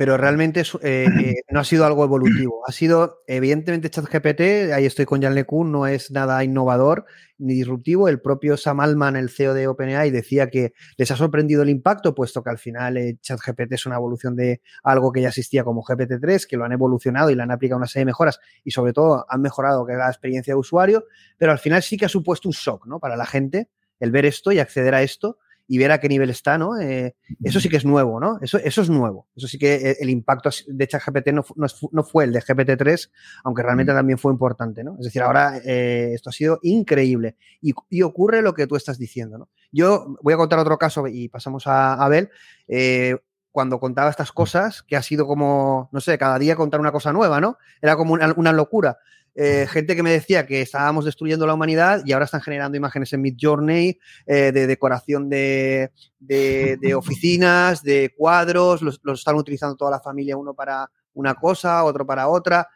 Pero 0.00 0.16
realmente 0.16 0.62
eh, 0.80 1.06
eh, 1.20 1.34
no 1.50 1.60
ha 1.60 1.64
sido 1.64 1.84
algo 1.84 2.04
evolutivo. 2.04 2.62
Ha 2.66 2.72
sido, 2.72 3.22
evidentemente, 3.26 3.90
ChatGPT, 3.90 4.72
ahí 4.72 4.86
estoy 4.86 5.04
con 5.04 5.20
Jan 5.20 5.34
LeCun, 5.34 5.70
no 5.70 5.86
es 5.86 6.10
nada 6.10 6.42
innovador 6.42 7.04
ni 7.36 7.52
disruptivo. 7.52 8.08
El 8.08 8.18
propio 8.18 8.56
Sam 8.56 8.80
Altman, 8.80 9.16
el 9.16 9.28
CEO 9.28 9.52
de 9.52 9.68
OpenAI, 9.68 10.10
decía 10.10 10.48
que 10.48 10.72
les 10.96 11.10
ha 11.10 11.16
sorprendido 11.16 11.60
el 11.60 11.68
impacto, 11.68 12.14
puesto 12.14 12.42
que 12.42 12.48
al 12.48 12.56
final 12.56 12.96
eh, 12.96 13.18
ChatGPT 13.20 13.72
es 13.72 13.84
una 13.84 13.96
evolución 13.96 14.36
de 14.36 14.62
algo 14.82 15.12
que 15.12 15.20
ya 15.20 15.28
existía 15.28 15.64
como 15.64 15.82
GPT-3, 15.82 16.46
que 16.46 16.56
lo 16.56 16.64
han 16.64 16.72
evolucionado 16.72 17.28
y 17.28 17.34
le 17.34 17.42
han 17.42 17.50
aplicado 17.50 17.76
una 17.76 17.86
serie 17.86 18.06
de 18.06 18.12
mejoras 18.12 18.40
y 18.64 18.70
sobre 18.70 18.94
todo 18.94 19.26
han 19.28 19.42
mejorado 19.42 19.84
que 19.84 19.92
la 19.92 20.08
experiencia 20.08 20.54
de 20.54 20.58
usuario, 20.58 21.04
pero 21.36 21.52
al 21.52 21.58
final 21.58 21.82
sí 21.82 21.98
que 21.98 22.06
ha 22.06 22.08
supuesto 22.08 22.48
un 22.48 22.54
shock 22.54 22.86
¿no? 22.86 23.00
para 23.00 23.18
la 23.18 23.26
gente 23.26 23.68
el 23.98 24.12
ver 24.12 24.24
esto 24.24 24.50
y 24.50 24.60
acceder 24.60 24.94
a 24.94 25.02
esto 25.02 25.36
y 25.72 25.78
ver 25.78 25.92
a 25.92 26.00
qué 26.00 26.08
nivel 26.08 26.30
está, 26.30 26.58
¿no? 26.58 26.80
Eh, 26.80 27.14
eso 27.44 27.60
sí 27.60 27.68
que 27.68 27.76
es 27.76 27.84
nuevo, 27.84 28.18
¿no? 28.18 28.40
Eso, 28.42 28.58
eso 28.58 28.82
es 28.82 28.90
nuevo. 28.90 29.28
Eso 29.36 29.46
sí 29.46 29.56
que 29.56 29.74
eh, 29.74 29.96
el 30.00 30.10
impacto 30.10 30.50
de 30.66 30.88
ChatGPT 30.88 31.28
no, 31.28 31.44
no, 31.54 31.66
no 31.92 32.02
fue 32.02 32.24
el 32.24 32.32
de 32.32 32.40
GPT-3, 32.40 33.08
aunque 33.44 33.62
realmente 33.62 33.92
también 33.92 34.18
fue 34.18 34.32
importante, 34.32 34.82
¿no? 34.82 34.96
Es 34.98 35.04
decir, 35.04 35.22
ahora 35.22 35.58
eh, 35.64 36.10
esto 36.12 36.30
ha 36.30 36.32
sido 36.32 36.58
increíble 36.62 37.36
y, 37.62 37.72
y 37.88 38.02
ocurre 38.02 38.42
lo 38.42 38.52
que 38.52 38.66
tú 38.66 38.74
estás 38.74 38.98
diciendo, 38.98 39.38
¿no? 39.38 39.48
Yo 39.70 40.16
voy 40.22 40.34
a 40.34 40.38
contar 40.38 40.58
otro 40.58 40.76
caso 40.76 41.06
y 41.06 41.28
pasamos 41.28 41.68
a 41.68 41.80
a 41.94 42.04
Abel. 42.04 42.30
Eh, 42.68 43.16
cuando 43.52 43.80
contaba 43.80 44.10
estas 44.10 44.32
cosas, 44.32 44.82
que 44.82 44.96
ha 44.96 45.02
sido 45.02 45.26
como, 45.26 45.88
no 45.92 46.00
sé, 46.00 46.16
cada 46.18 46.38
día 46.38 46.56
contar 46.56 46.80
una 46.80 46.92
cosa 46.92 47.12
nueva, 47.12 47.40
¿no? 47.40 47.58
Era 47.82 47.96
como 47.96 48.12
una, 48.14 48.32
una 48.36 48.52
locura. 48.52 48.98
Eh, 49.34 49.66
gente 49.70 49.94
que 49.94 50.02
me 50.02 50.10
decía 50.10 50.44
que 50.44 50.60
estábamos 50.60 51.04
destruyendo 51.04 51.46
la 51.46 51.54
humanidad 51.54 52.02
y 52.04 52.12
ahora 52.12 52.24
están 52.24 52.40
generando 52.40 52.76
imágenes 52.76 53.12
en 53.12 53.22
Midjourney 53.22 53.98
eh, 54.26 54.50
de 54.52 54.66
decoración 54.66 55.28
de, 55.28 55.92
de- 56.18 56.76
de 56.80 56.94
oficinas, 56.96 57.82
de 57.82 58.12
cuadros, 58.16 58.82
los, 58.82 59.00
los 59.04 59.20
están 59.20 59.36
utilizando 59.36 59.76
toda 59.76 59.92
la 59.92 60.00
familia, 60.00 60.36
uno 60.36 60.52
para 60.54 60.90
una 61.14 61.34
cosa, 61.34 61.84
otro 61.84 62.04
para 62.06 62.28
otra. 62.28 62.68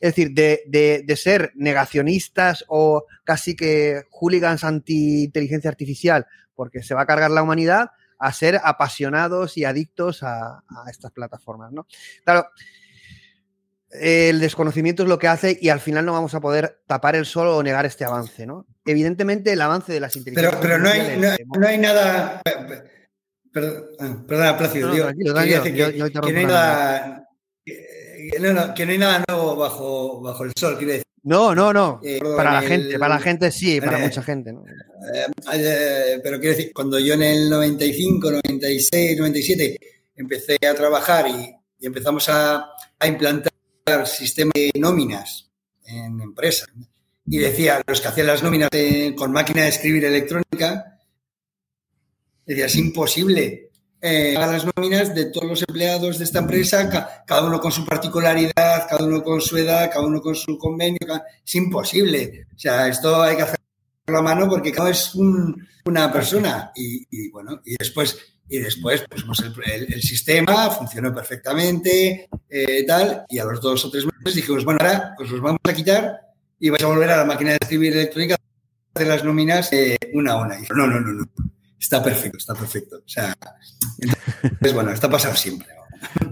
Es 0.00 0.14
decir, 0.14 0.32
de, 0.32 0.62
de- 0.66 1.16
ser 1.16 1.52
negacionistas 1.54 2.64
o 2.68 3.04
casi 3.24 3.54
que 3.54 4.02
hooligans 4.10 4.64
anti-inteligencia 4.64 5.70
artificial 5.70 6.26
porque 6.54 6.82
se 6.82 6.94
va 6.94 7.02
a 7.02 7.06
cargar 7.06 7.30
la 7.30 7.42
humanidad, 7.42 7.90
a 8.24 8.32
ser 8.32 8.60
apasionados 8.62 9.56
y 9.58 9.64
adictos 9.64 10.22
a, 10.22 10.58
a 10.68 10.90
estas 10.90 11.10
plataformas, 11.12 11.72
¿no? 11.72 11.86
Claro, 12.24 12.46
el 13.90 14.40
desconocimiento 14.40 15.02
es 15.02 15.08
lo 15.08 15.18
que 15.18 15.28
hace 15.28 15.58
y 15.60 15.68
al 15.68 15.80
final 15.80 16.06
no 16.06 16.12
vamos 16.12 16.34
a 16.34 16.40
poder 16.40 16.80
tapar 16.86 17.14
el 17.14 17.26
sol 17.26 17.48
o 17.48 17.62
negar 17.62 17.84
este 17.84 18.04
avance, 18.04 18.46
¿no? 18.46 18.66
Evidentemente 18.86 19.52
el 19.52 19.60
avance 19.60 19.92
de 19.92 20.00
las 20.00 20.12
Pero, 20.12 20.20
inteligencias 20.30 20.60
pero 20.62 20.78
no, 20.78 20.88
hay, 20.88 21.44
no, 21.58 21.66
hay 21.68 21.78
nada. 21.78 22.40
Perdón, 23.52 23.84
ah, 24.00 24.16
perdona, 24.26 24.56
Plácido. 24.56 24.88
No, 24.88 24.96
yo 24.96 25.02
tranquilo, 25.04 25.34
tranquilo, 25.34 25.58
decir 25.62 25.74
yo- 25.74 25.90
que, 25.90 25.98
yo 25.98 26.20
que 26.22 26.32
no 26.32 26.38
hay 26.38 26.46
nada. 26.46 27.28
que- 27.66 28.38
no, 28.40 28.92
hay 28.92 28.98
nada 28.98 29.24
nuevo 29.28 29.56
bajo, 29.56 30.22
bajo 30.22 30.44
el 30.44 30.52
sol, 30.58 30.76
quiero 30.78 30.92
decir. 30.92 31.04
No, 31.24 31.54
no, 31.54 31.72
no. 31.72 32.00
Eh, 32.02 32.20
para 32.20 32.52
la 32.52 32.62
en 32.62 32.68
gente, 32.68 32.98
para 32.98 33.14
la 33.14 33.20
gente 33.20 33.50
sí, 33.52 33.80
para 33.80 34.00
eh, 34.00 34.02
mucha 34.02 34.22
gente, 34.22 34.52
¿no? 34.52 34.64
Eh, 34.66 36.20
pero 36.22 36.40
quiero 36.40 36.56
decir, 36.56 36.72
cuando 36.74 36.98
yo 36.98 37.14
en 37.14 37.22
el 37.22 37.50
95, 37.50 38.30
96, 38.30 39.18
97 39.18 39.78
empecé 40.16 40.58
a 40.66 40.74
trabajar 40.74 41.28
y, 41.28 41.54
y 41.78 41.86
empezamos 41.86 42.28
a, 42.28 42.70
a 42.98 43.06
implantar 43.06 43.52
sistemas 44.06 44.52
de 44.54 44.72
nóminas 44.78 45.50
en 45.84 46.20
empresas, 46.20 46.68
y 47.26 47.38
decía, 47.38 47.80
los 47.86 48.00
que 48.00 48.08
hacían 48.08 48.26
las 48.26 48.42
nóminas 48.42 48.70
con 49.16 49.30
máquina 49.30 49.62
de 49.62 49.68
escribir 49.68 50.04
electrónica, 50.04 50.98
decía, 52.44 52.66
es 52.66 52.76
imposible 52.76 53.71
eh, 54.02 54.34
las 54.34 54.66
nóminas 54.76 55.14
de 55.14 55.26
todos 55.26 55.48
los 55.48 55.62
empleados 55.66 56.18
de 56.18 56.24
esta 56.24 56.40
empresa, 56.40 56.90
ca- 56.90 57.22
cada 57.26 57.46
uno 57.46 57.60
con 57.60 57.70
su 57.72 57.84
particularidad, 57.84 58.86
cada 58.90 59.04
uno 59.04 59.22
con 59.22 59.40
su 59.40 59.56
edad, 59.56 59.90
cada 59.92 60.04
uno 60.04 60.20
con 60.20 60.34
su 60.34 60.58
convenio, 60.58 60.98
es 61.46 61.54
imposible. 61.54 62.46
O 62.54 62.58
sea, 62.58 62.88
esto 62.88 63.22
hay 63.22 63.36
que 63.36 63.42
hacer 63.42 63.60
la 64.08 64.20
mano 64.20 64.48
porque 64.48 64.72
cada 64.72 64.84
uno 64.86 64.90
es 64.90 65.14
un- 65.14 65.68
una 65.84 66.12
persona 66.12 66.70
y, 66.74 67.06
y, 67.10 67.30
bueno 67.30 67.60
y 67.64 67.76
después 67.78 68.18
y 68.48 68.58
después 68.58 69.02
pusimos 69.08 69.38
el, 69.40 69.54
el- 69.72 69.94
el 69.94 70.02
sistema 70.02 70.68
funcionó 70.70 71.12
perfectamente 71.14 72.28
eh, 72.50 72.84
tal 72.86 73.24
y 73.28 73.38
a 73.38 73.44
los 73.44 73.60
dos 73.60 73.84
o 73.84 73.90
tres 73.90 74.04
meses 74.04 74.34
dijimos 74.36 74.64
bueno 74.64 74.78
ahora 74.80 75.14
os 75.18 75.30
los 75.30 75.40
vamos 75.40 75.60
a 75.64 75.72
quitar 75.72 76.20
y 76.60 76.68
vais 76.70 76.82
a 76.82 76.86
volver 76.88 77.10
a 77.10 77.16
la 77.16 77.24
máquina 77.24 77.50
de 77.52 77.58
escribir 77.62 77.92
electrónica 77.94 78.34
a 78.34 78.38
hacer 78.94 79.08
las 79.08 79.24
nóminas 79.24 79.72
eh, 79.72 79.96
una 80.14 80.32
a 80.32 80.36
una 80.42 80.56
y 80.56 80.60
dijo, 80.62 80.74
no 80.74 80.86
no 80.86 81.00
no 81.00 81.12
no 81.12 81.24
está 81.82 82.02
perfecto 82.02 82.38
está 82.38 82.54
perfecto 82.54 82.96
o 82.96 83.08
sea 83.08 83.34
entonces 84.42 84.72
bueno 84.72 84.90
está 84.92 85.10
pasando 85.10 85.36
siempre 85.36 85.68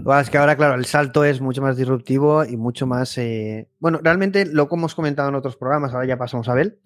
Bueno, 0.01 0.19
es 0.19 0.29
que 0.29 0.37
ahora, 0.37 0.57
claro, 0.57 0.75
el 0.75 0.85
salto 0.85 1.23
es 1.23 1.39
mucho 1.39 1.61
más 1.61 1.77
disruptivo 1.77 2.43
y 2.43 2.57
mucho 2.57 2.85
más. 2.87 3.17
eh, 3.17 3.69
Bueno, 3.79 3.99
realmente 4.03 4.45
lo 4.45 4.67
que 4.67 4.75
hemos 4.75 4.95
comentado 4.95 5.29
en 5.29 5.35
otros 5.35 5.55
programas, 5.55 5.93
ahora 5.93 6.05
ya 6.05 6.17
pasamos 6.17 6.49
a 6.49 6.51
Abel 6.51 6.79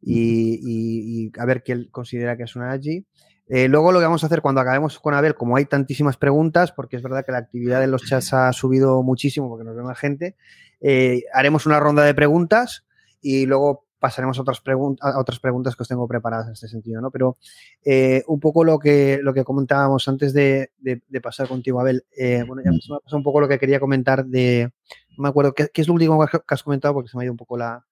y, 0.00 1.32
a 1.38 1.44
ver 1.44 1.62
qué 1.62 1.72
él 1.72 1.88
considera 1.90 2.36
que 2.36 2.44
es 2.44 2.54
una 2.54 2.70
AGI. 2.72 3.04
Eh, 3.48 3.66
luego 3.66 3.90
lo 3.90 3.98
que 3.98 4.04
vamos 4.04 4.22
a 4.22 4.26
hacer 4.26 4.42
cuando 4.42 4.60
acabemos 4.60 5.00
con 5.00 5.12
Abel, 5.12 5.34
como 5.34 5.56
hay 5.56 5.64
tantísimas 5.64 6.16
preguntas, 6.16 6.70
porque 6.70 6.96
es 6.96 7.02
verdad 7.02 7.24
que 7.26 7.32
la 7.32 7.38
actividad 7.38 7.82
en 7.82 7.90
los 7.90 8.06
chats 8.06 8.32
ha 8.32 8.52
subido 8.52 9.02
muchísimo 9.02 9.48
porque 9.48 9.64
nos 9.64 9.74
ve 9.74 9.82
más 9.82 9.98
gente, 9.98 10.36
eh, 10.80 11.24
haremos 11.34 11.66
una 11.66 11.80
ronda 11.80 12.04
de 12.04 12.14
preguntas 12.14 12.84
y 13.20 13.46
luego 13.46 13.86
pasaremos 14.00 14.38
a 14.38 14.42
otras, 14.42 14.62
a 15.00 15.20
otras 15.20 15.38
preguntas 15.38 15.76
que 15.76 15.82
os 15.82 15.88
tengo 15.88 16.08
preparadas 16.08 16.46
en 16.46 16.52
este 16.54 16.68
sentido, 16.68 17.00
¿no? 17.00 17.10
Pero 17.10 17.36
eh, 17.84 18.24
un 18.26 18.40
poco 18.40 18.64
lo 18.64 18.78
que, 18.78 19.20
lo 19.22 19.32
que 19.32 19.44
comentábamos 19.44 20.08
antes 20.08 20.32
de, 20.32 20.72
de, 20.78 21.20
pasar 21.20 21.46
contigo, 21.46 21.80
Abel. 21.80 22.04
Eh, 22.16 22.42
bueno, 22.46 22.62
ya 22.64 22.70
me 22.70 22.78
ha 22.78 23.00
pasado 23.00 23.18
un 23.18 23.22
poco 23.22 23.40
lo 23.40 23.48
que 23.48 23.58
quería 23.58 23.78
comentar 23.78 24.24
de. 24.24 24.72
No 25.16 25.22
me 25.22 25.28
acuerdo, 25.28 25.52
¿qué, 25.52 25.68
qué 25.72 25.82
es 25.82 25.88
lo 25.88 25.94
último 25.94 26.26
que 26.26 26.38
has 26.48 26.62
comentado? 26.62 26.94
Porque 26.94 27.10
se 27.10 27.16
me 27.16 27.22
ha 27.22 27.26
ido 27.26 27.32
un 27.32 27.38
poco 27.38 27.56
la, 27.56 27.84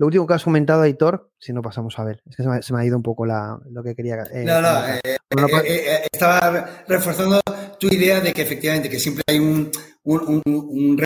lo 0.00 0.06
último 0.06 0.26
que 0.26 0.32
has 0.32 0.44
comentado, 0.44 0.80
Aitor, 0.80 1.30
si 1.38 1.52
no 1.52 1.60
pasamos 1.60 1.98
a 1.98 2.04
ver, 2.04 2.22
es 2.26 2.34
que 2.34 2.42
se 2.42 2.72
me, 2.72 2.80
ha 2.80 2.84
ido 2.86 2.96
un 2.96 3.02
poco 3.02 3.26
la, 3.26 3.60
lo 3.70 3.82
que 3.82 3.94
quería. 3.94 4.14
Eh, 4.32 4.44
no, 4.46 4.62
no, 4.62 4.88
eh, 4.94 5.00
eh, 5.04 6.08
estaba 6.10 6.84
reforzando 6.88 7.38
tu 7.78 7.86
idea 7.88 8.18
de 8.22 8.32
que 8.32 8.40
efectivamente 8.40 8.88
que 8.88 8.98
siempre 8.98 9.22
hay 9.28 9.38
un, 9.38 9.70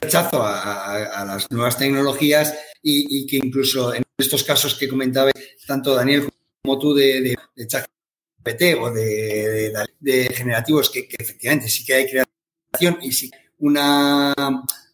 rechazo 0.00 0.40
a, 0.44 1.24
las 1.26 1.50
nuevas 1.50 1.76
tecnologías 1.76 2.56
y, 2.86 3.26
que 3.26 3.38
incluso 3.38 3.94
en 3.94 4.02
estos 4.18 4.44
casos 4.44 4.74
que 4.74 4.88
comentaba 4.88 5.30
tanto 5.66 5.94
Daniel 5.94 6.28
como 6.62 6.78
tú 6.78 6.94
de, 6.94 7.20
de, 7.22 7.36
de 7.56 7.66
ChatGPT 7.66 8.62
o 8.78 8.92
de, 8.92 10.28
generativos 10.34 10.90
que, 10.90 11.08
efectivamente 11.18 11.68
sí 11.68 11.84
que 11.84 11.94
hay 11.94 12.06
creación 12.06 12.98
y 13.00 13.12
sí 13.12 13.30
una, 13.58 14.34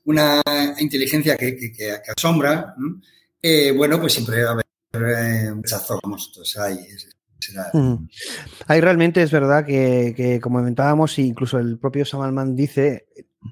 una 0.05 0.41
inteligencia 0.79 1.37
que, 1.37 1.73
asombra. 2.17 2.75
Eh, 3.43 3.73
bueno, 3.73 3.99
pues 4.01 4.13
siempre 4.13 4.45
va 4.45 4.51
a 4.51 4.53
haber 4.53 4.67
eh, 4.93 5.53
rechazo, 5.55 5.99
entonces 6.05 6.57
hay, 6.59 6.79
Ahí 8.67 8.81
realmente 8.81 9.23
es 9.23 9.31
verdad 9.31 9.65
que, 9.65 10.39
como 10.43 10.59
comentábamos, 10.59 11.19
incluso 11.19 11.59
el 11.59 11.79
propio 11.79 12.05
Samalman 12.05 12.55
dice, 12.55 13.07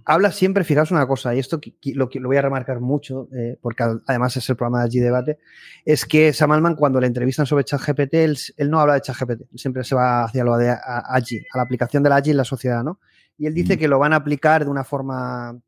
habla 0.05 0.33
siempre, 0.33 0.65
fijaos 0.65 0.91
una 0.91 1.07
cosa, 1.07 1.35
y 1.35 1.39
esto 1.39 1.61
lo, 1.95 2.09
lo 2.13 2.29
voy 2.29 2.37
a 2.37 2.43
remarcar 2.43 2.81
mucho, 2.81 3.29
eh, 3.33 3.59
porque 3.61 3.85
además 4.07 4.37
es 4.37 4.49
el 4.49 4.57
programa 4.57 4.81
de 4.81 4.85
allí 4.85 5.01
debate, 5.01 5.39
es 5.85 6.05
que 6.05 6.33
Samalman 6.33 6.77
cuando 6.77 7.01
le 7.01 7.07
entrevistan 7.07 7.47
sobre 7.47 7.65
ChatGPT, 7.65 8.15
él, 8.15 8.39
él 8.57 8.71
no 8.71 8.81
habla 8.81 8.95
de 8.95 9.01
ChatGPT, 9.01 9.43
siempre 9.55 9.85
se 9.85 9.95
va 9.95 10.25
hacia 10.25 10.45
lo 10.45 10.57
de 10.57 10.75
allí, 10.85 11.39
a 11.53 11.59
la 11.59 11.63
aplicación 11.63 12.03
de 12.03 12.09
la 12.11 12.17
allí 12.17 12.31
en 12.31 12.37
la 12.37 12.45
sociedad, 12.45 12.85
¿no? 12.85 13.01
Y 13.39 13.47
él 13.47 13.55
dice 13.55 13.79
que 13.79 13.89
lo 13.89 13.99
van 13.99 14.13
a 14.13 14.17
aplicar 14.17 14.65
de 14.65 14.71
una 14.71 14.85
forma 14.85 15.59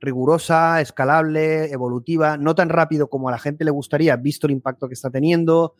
rigurosa, 0.00 0.80
escalable, 0.80 1.72
evolutiva, 1.72 2.36
no 2.36 2.54
tan 2.54 2.68
rápido 2.68 3.08
como 3.08 3.28
a 3.28 3.32
la 3.32 3.38
gente 3.38 3.64
le 3.64 3.70
gustaría, 3.70 4.16
visto 4.16 4.46
el 4.46 4.52
impacto 4.52 4.88
que 4.88 4.94
está 4.94 5.10
teniendo. 5.10 5.74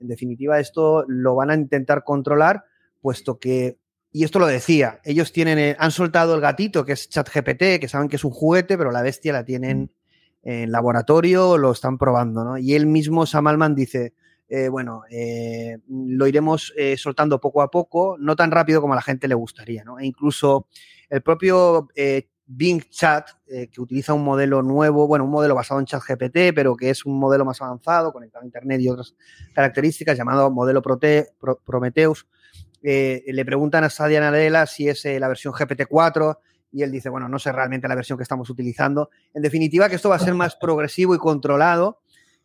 En 0.00 0.08
definitiva, 0.08 0.58
esto 0.58 1.04
lo 1.06 1.34
van 1.34 1.50
a 1.50 1.54
intentar 1.54 2.02
controlar, 2.04 2.64
puesto 3.00 3.38
que, 3.38 3.78
y 4.12 4.24
esto 4.24 4.38
lo 4.38 4.46
decía, 4.46 5.00
ellos 5.04 5.32
tienen, 5.32 5.58
eh, 5.58 5.76
han 5.78 5.90
soltado 5.90 6.34
el 6.34 6.40
gatito, 6.40 6.84
que 6.84 6.92
es 6.92 7.08
ChatGPT, 7.08 7.80
que 7.80 7.88
saben 7.88 8.08
que 8.08 8.16
es 8.16 8.24
un 8.24 8.30
juguete, 8.30 8.78
pero 8.78 8.90
la 8.90 9.02
bestia 9.02 9.32
la 9.32 9.44
tienen 9.44 9.90
en 10.42 10.72
laboratorio, 10.72 11.58
lo 11.58 11.72
están 11.72 11.98
probando, 11.98 12.44
¿no? 12.44 12.58
Y 12.58 12.74
él 12.74 12.86
mismo, 12.86 13.26
Sam 13.26 13.48
Alman, 13.48 13.74
dice, 13.74 14.14
eh, 14.48 14.68
bueno, 14.68 15.02
eh, 15.10 15.78
lo 15.88 16.26
iremos 16.26 16.72
soltando 16.96 17.40
poco 17.40 17.60
a 17.60 17.70
poco, 17.70 18.16
no 18.18 18.34
tan 18.34 18.50
rápido 18.50 18.80
como 18.80 18.94
a 18.94 18.96
la 18.96 19.02
gente 19.02 19.28
le 19.28 19.34
gustaría, 19.34 19.84
¿no? 19.84 19.98
E 19.98 20.06
incluso 20.06 20.68
el 21.10 21.22
propio 21.22 21.88
Bing 22.50 22.82
Chat, 22.88 23.28
eh, 23.46 23.68
que 23.68 23.80
utiliza 23.80 24.14
un 24.14 24.24
modelo 24.24 24.62
nuevo, 24.62 25.06
bueno, 25.06 25.26
un 25.26 25.30
modelo 25.30 25.54
basado 25.54 25.80
en 25.80 25.86
ChatGPT, 25.86 26.54
pero 26.54 26.74
que 26.76 26.88
es 26.88 27.04
un 27.04 27.18
modelo 27.18 27.44
más 27.44 27.60
avanzado, 27.60 28.10
conectado 28.10 28.42
a 28.42 28.46
Internet 28.46 28.80
y 28.80 28.88
otras 28.88 29.14
características, 29.54 30.16
llamado 30.16 30.50
modelo 30.50 30.82
Prometheus. 30.82 32.26
Eh, 32.82 33.24
le 33.26 33.44
preguntan 33.44 33.84
a 33.84 33.90
Sadia 33.90 34.20
Nadella 34.20 34.66
si 34.66 34.88
es 34.88 35.04
eh, 35.04 35.18
la 35.18 35.28
versión 35.28 35.52
GPT-4 35.52 36.38
y 36.70 36.82
él 36.82 36.92
dice, 36.92 37.08
bueno, 37.08 37.28
no 37.28 37.38
sé 37.38 37.50
realmente 37.50 37.88
la 37.88 37.94
versión 37.94 38.18
que 38.18 38.22
estamos 38.22 38.50
utilizando. 38.50 39.10
En 39.34 39.42
definitiva, 39.42 39.88
que 39.88 39.96
esto 39.96 40.10
va 40.10 40.16
a 40.16 40.20
ser 40.20 40.34
más 40.34 40.56
progresivo 40.56 41.14
y 41.14 41.18
controlado. 41.18 42.00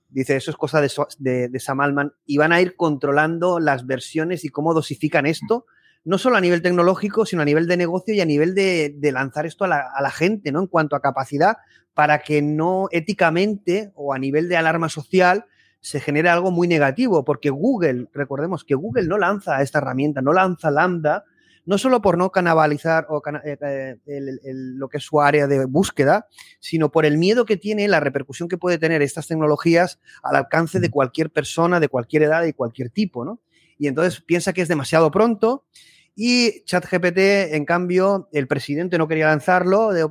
Dice, 0.10 0.36
eso 0.36 0.52
es 0.52 0.58
cosa 0.58 0.80
de, 0.80 0.92
de, 1.18 1.50
de 1.50 1.60
Sam. 1.60 2.12
Y 2.26 2.38
van 2.38 2.54
a 2.54 2.62
ir 2.62 2.76
controlando 2.76 3.60
las 3.60 3.86
versiones 3.86 4.46
y 4.46 4.50
cómo 4.50 4.74
dosifican 4.74 5.26
esto 5.26 5.66
no 6.06 6.18
solo 6.18 6.36
a 6.36 6.42
nivel 6.42 6.62
tecnológico, 6.62 7.26
sino 7.26 7.42
a 7.42 7.46
nivel 7.46 7.68
de 7.68 7.78
negocio 7.78 8.14
y 8.14 8.22
a 8.22 8.26
nivel 8.26 8.56
de, 8.56 8.94
lanzar 9.14 9.46
esto 9.46 9.64
a 9.66 9.68
la, 9.68 10.12
gente, 10.12 10.52
¿no? 10.52 10.60
En 10.60 10.68
cuanto 10.68 10.96
a 10.96 11.02
capacidad, 11.02 11.58
para 11.94 12.20
que 12.20 12.42
no 12.42 12.88
éticamente 12.92 13.92
o 13.96 14.14
a 14.14 14.20
nivel 14.20 14.50
de 14.50 14.58
alarma 14.58 14.90
social 14.90 15.46
se 15.84 16.00
genere 16.00 16.30
algo 16.30 16.50
muy 16.50 16.70
negativo, 16.70 17.26
porque 17.26 17.50
Google, 17.50 18.08
recordemos 18.14 18.64
que 18.64 18.74
Google 18.74 19.06
no 19.06 19.18
lanza 19.18 19.62
esta 19.62 19.80
herramienta, 19.80 20.22
no 20.22 20.32
lanza 20.32 20.72
Lambda, 20.72 21.26
no 21.66 21.78
solo 21.78 22.02
por 22.02 22.18
no 22.18 22.32
canibalizar 22.32 23.06
o 23.10 23.22
eh, 23.44 23.98
eh, 24.06 24.36
lo 24.46 24.88
que 24.88 24.98
es 24.98 25.04
su 25.04 25.20
área 25.20 25.46
de 25.46 25.66
búsqueda, 25.66 26.28
sino 26.62 26.90
por 26.90 27.06
el 27.06 27.18
miedo 27.18 27.44
que 27.44 27.58
tiene, 27.58 27.90
la 27.90 28.00
repercusión 28.00 28.48
que 28.48 28.58
puede 28.58 28.78
tener 28.78 29.02
estas 29.02 29.28
tecnologías 29.28 30.00
al 30.24 30.38
alcance 30.38 30.80
de 30.80 30.90
cualquier 30.90 31.32
persona, 31.32 31.82
de 31.82 31.90
cualquier 31.90 32.24
edad 32.24 32.46
y 32.46 32.54
cualquier 32.54 32.90
tipo, 32.90 33.26
¿no? 33.26 33.42
Y 33.78 33.88
entonces 33.88 34.22
piensa 34.22 34.54
que 34.54 34.62
es 34.62 34.70
demasiado 34.70 35.12
pronto 35.12 35.66
y 36.16 36.64
ChatGPT, 36.64 37.18
en 37.56 37.66
cambio, 37.66 38.30
el 38.32 38.48
presidente 38.48 38.98
no 38.98 39.10
quería 39.10 39.28
lanzarlo 39.28 39.92
de, 39.92 40.04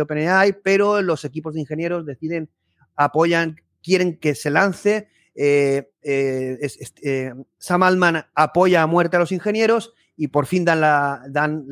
OpenAI, 0.00 0.52
pero 0.62 1.02
los 1.02 1.24
equipos 1.24 1.54
de 1.54 1.60
ingenieros 1.60 2.06
deciden, 2.06 2.48
apoyan, 2.94 3.56
quieren 3.82 4.16
que 4.18 4.34
se 4.34 4.50
lance. 4.50 5.08
Eh, 5.34 5.90
eh, 6.02 6.58
eh, 7.02 7.32
Sam 7.58 7.82
Altman 7.82 8.24
apoya 8.34 8.82
a 8.82 8.86
muerte 8.86 9.16
a 9.16 9.20
los 9.20 9.32
ingenieros 9.32 9.94
y 10.16 10.28
por 10.28 10.46
fin 10.46 10.64
dan, 10.64 10.80
la, 10.80 11.22
dan 11.30 11.66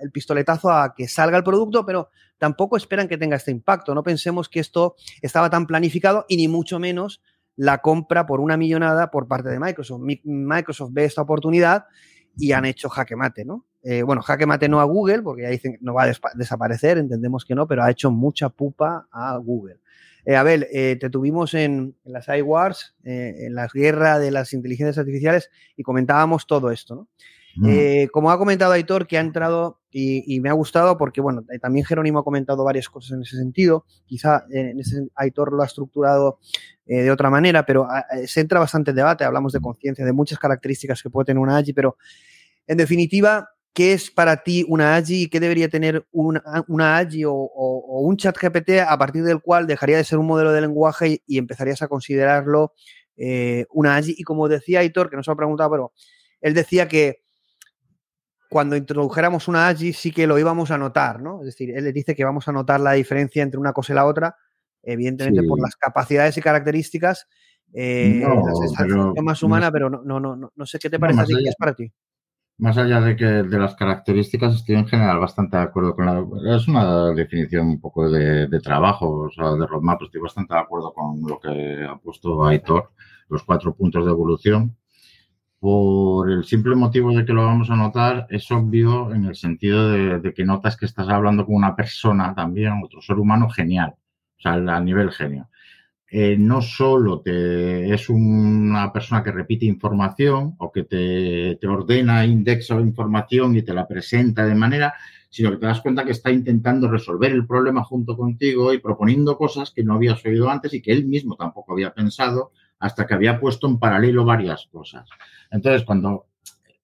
el 0.00 0.10
pistoletazo 0.12 0.70
a 0.70 0.94
que 0.94 1.08
salga 1.08 1.36
el 1.36 1.44
producto, 1.44 1.84
pero 1.84 2.10
tampoco 2.38 2.76
esperan 2.76 3.08
que 3.08 3.18
tenga 3.18 3.36
este 3.36 3.50
impacto. 3.50 3.94
No 3.94 4.02
pensemos 4.02 4.48
que 4.48 4.60
esto 4.60 4.94
estaba 5.22 5.50
tan 5.50 5.66
planificado 5.66 6.24
y 6.28 6.36
ni 6.36 6.46
mucho 6.46 6.78
menos 6.78 7.20
la 7.56 7.78
compra 7.78 8.26
por 8.26 8.38
una 8.38 8.56
millonada 8.56 9.10
por 9.10 9.26
parte 9.26 9.48
de 9.48 9.58
Microsoft. 9.58 10.02
Microsoft 10.22 10.90
ve 10.92 11.04
esta 11.04 11.22
oportunidad 11.22 11.86
y 12.36 12.52
han 12.52 12.64
hecho 12.64 12.88
jaque 12.88 13.16
mate, 13.16 13.44
¿no? 13.44 13.64
Bueno, 14.04 14.22
jaque 14.22 14.46
mate 14.46 14.68
no 14.68 14.80
a 14.80 14.84
Google, 14.84 15.22
porque 15.22 15.42
ya 15.42 15.48
dicen 15.48 15.72
que 15.72 15.78
no 15.80 15.94
va 15.94 16.04
a 16.04 16.12
desaparecer, 16.34 16.98
entendemos 16.98 17.44
que 17.44 17.54
no, 17.54 17.66
pero 17.66 17.82
ha 17.82 17.90
hecho 17.90 18.12
mucha 18.12 18.50
pupa 18.50 19.08
a 19.10 19.36
Google. 19.38 19.80
Eh, 20.24 20.36
Abel, 20.36 20.66
eh, 20.72 20.96
te 21.00 21.10
tuvimos 21.10 21.54
en, 21.54 21.96
las 22.04 22.28
iWars, 22.28 22.96
en 23.04 23.54
la 23.54 23.68
guerra 23.72 24.18
de 24.18 24.30
las 24.30 24.52
inteligencias 24.52 24.98
artificiales, 24.98 25.50
y 25.76 25.82
comentábamos 25.82 26.46
todo 26.46 26.70
esto, 26.70 26.94
¿no? 26.94 27.08
Mm. 27.60 28.06
como 28.12 28.30
ha 28.30 28.38
comentado 28.38 28.70
Aitor, 28.70 29.08
que 29.08 29.18
ha 29.18 29.20
entrado 29.20 29.80
y, 29.90 30.38
me 30.38 30.48
ha 30.48 30.52
gustado 30.52 30.96
porque, 30.96 31.20
bueno, 31.20 31.42
también 31.60 31.84
Jerónimo 31.84 32.20
ha 32.20 32.24
comentado 32.24 32.62
varias 32.62 32.88
cosas 32.88 33.12
en 33.12 33.22
ese 33.22 33.36
sentido. 33.36 33.84
Quizá 34.04 34.44
en 34.50 34.78
ese, 34.78 35.08
Aitor 35.16 35.52
lo 35.52 35.62
ha 35.62 35.66
estructurado 35.66 36.38
de 36.86 37.10
otra 37.10 37.30
manera, 37.30 37.66
pero 37.66 37.88
ah, 37.90 38.04
se 38.26 38.42
entra 38.42 38.60
bastante 38.60 38.90
en 38.90 38.96
debate. 38.96 39.24
Hablamos 39.24 39.52
de 39.52 39.60
conciencia, 39.60 40.04
de 40.04 40.12
muchas 40.12 40.38
características 40.38 41.02
que 41.02 41.10
puede 41.10 41.24
tener 41.24 41.40
una 41.40 41.56
AGI, 41.56 41.72
pero 41.72 41.96
en 42.68 42.76
definitiva, 42.76 43.50
¿qué 43.78 43.92
es 43.92 44.10
para 44.10 44.42
ti 44.42 44.64
una 44.66 44.96
AGI 44.96 45.22
y 45.22 45.28
qué 45.28 45.38
debería 45.38 45.68
tener 45.68 46.04
una, 46.10 46.42
una 46.66 46.98
AGI 46.98 47.26
o, 47.26 48.00
un 48.02 48.16
chat 48.16 48.36
GPT 48.36 48.80
a 48.84 48.98
partir 48.98 49.22
del 49.22 49.40
cual 49.40 49.68
dejaría 49.68 49.98
de 49.98 50.02
ser 50.02 50.18
un 50.18 50.26
modelo 50.26 50.50
de 50.50 50.62
lenguaje 50.62 51.22
y, 51.24 51.38
empezarías 51.38 51.80
a 51.80 51.86
considerarlo 51.86 52.72
eh, 53.16 53.66
una 53.70 53.94
AGI? 53.94 54.16
Y 54.18 54.24
como 54.24 54.48
decía 54.48 54.80
Aitor, 54.80 55.08
que 55.08 55.14
no 55.14 55.22
se 55.22 55.30
lo 55.30 55.34
ha 55.34 55.36
preguntado, 55.36 55.70
pero 55.70 55.92
él 56.40 56.54
decía 56.54 56.88
que 56.88 57.22
cuando 58.50 58.74
introdujéramos 58.74 59.46
una 59.46 59.68
AGI 59.68 59.92
sí 59.92 60.10
que 60.10 60.26
lo 60.26 60.40
íbamos 60.40 60.72
a 60.72 60.78
notar, 60.78 61.22
¿no? 61.22 61.42
Es 61.42 61.46
decir, 61.46 61.70
él 61.70 61.84
le 61.84 61.92
dice 61.92 62.16
que 62.16 62.24
vamos 62.24 62.48
a 62.48 62.52
notar 62.52 62.80
la 62.80 62.94
diferencia 62.94 63.44
entre 63.44 63.60
una 63.60 63.72
cosa 63.72 63.92
y 63.92 63.94
la 63.94 64.06
otra, 64.06 64.34
evidentemente 64.82 65.44
por 65.44 65.60
las 65.60 65.76
capacidades 65.76 66.36
y 66.36 66.40
características. 66.40 67.28
Eh, 67.72 68.24
no, 68.24 69.14
más 69.22 69.40
humana, 69.44 69.70
pero 69.70 69.88
no, 69.88 70.02
no, 70.02 70.18
no, 70.18 70.52
no, 70.52 70.66
sé 70.66 70.80
qué 70.80 70.90
te 70.90 70.98
parece 70.98 71.22
¿qué 71.26 71.48
es 71.48 71.54
para 71.56 71.74
ti? 71.74 71.92
Más 72.58 72.76
allá 72.76 73.00
de 73.00 73.14
que 73.14 73.24
de 73.24 73.58
las 73.58 73.76
características, 73.76 74.52
estoy 74.54 74.74
en 74.74 74.88
general 74.88 75.20
bastante 75.20 75.56
de 75.56 75.62
acuerdo 75.62 75.94
con 75.94 76.06
la. 76.06 76.56
Es 76.56 76.66
una 76.66 77.12
definición 77.12 77.68
un 77.68 77.80
poco 77.80 78.10
de, 78.10 78.48
trabajo, 78.60 79.26
o 79.26 79.30
sea, 79.30 79.52
de 79.52 79.64
roadmap. 79.64 80.02
Estoy 80.02 80.20
bastante 80.20 80.54
de 80.54 80.60
acuerdo 80.60 80.92
con 80.92 81.22
lo 81.22 81.38
que 81.38 81.86
ha 81.88 81.96
puesto 81.98 82.44
Aitor, 82.44 82.90
los 83.28 83.44
cuatro 83.44 83.74
puntos 83.74 84.04
de 84.04 84.10
evolución. 84.10 84.76
Por 85.60 86.30
el 86.32 86.44
simple 86.44 86.74
motivo 86.74 87.12
de 87.12 87.24
que 87.24 87.32
lo 87.32 87.44
vamos 87.46 87.70
a 87.70 87.76
notar, 87.76 88.26
es 88.30 88.50
obvio 88.50 89.12
en 89.14 89.26
el 89.26 89.36
sentido 89.36 89.90
de, 89.90 90.34
que 90.34 90.44
notas 90.44 90.76
que 90.76 90.86
estás 90.86 91.08
hablando 91.08 91.46
con 91.46 91.54
una 91.54 91.76
persona 91.76 92.34
también, 92.34 92.80
otro 92.84 93.00
ser 93.02 93.18
humano 93.18 93.48
genial, 93.50 93.94
o 94.38 94.40
sea, 94.40 94.54
a 94.54 94.80
nivel 94.80 95.12
genio. 95.12 95.48
Eh, 96.10 96.36
no 96.38 96.62
solo 96.62 97.20
te, 97.20 97.92
es 97.92 98.08
una 98.08 98.90
persona 98.92 99.22
que 99.22 99.30
repite 99.30 99.66
información 99.66 100.54
o 100.58 100.72
que 100.72 100.84
te, 100.84 101.58
te 101.60 101.66
ordena, 101.66 102.24
indexa 102.24 102.80
información 102.80 103.54
y 103.56 103.62
te 103.62 103.74
la 103.74 103.86
presenta 103.86 104.46
de 104.46 104.54
manera, 104.54 104.94
sino 105.28 105.50
que 105.50 105.58
te 105.58 105.66
das 105.66 105.82
cuenta 105.82 106.06
que 106.06 106.12
está 106.12 106.30
intentando 106.30 106.90
resolver 106.90 107.32
el 107.32 107.46
problema 107.46 107.84
junto 107.84 108.16
contigo 108.16 108.72
y 108.72 108.78
proponiendo 108.78 109.36
cosas 109.36 109.70
que 109.70 109.84
no 109.84 109.94
habías 109.94 110.24
oído 110.24 110.48
antes 110.48 110.72
y 110.72 110.80
que 110.80 110.92
él 110.92 111.04
mismo 111.04 111.36
tampoco 111.36 111.74
había 111.74 111.92
pensado 111.92 112.52
hasta 112.78 113.06
que 113.06 113.14
había 113.14 113.38
puesto 113.38 113.66
en 113.66 113.78
paralelo 113.78 114.24
varias 114.24 114.66
cosas. 114.72 115.08
Entonces, 115.50 115.84
cuando 115.84 116.26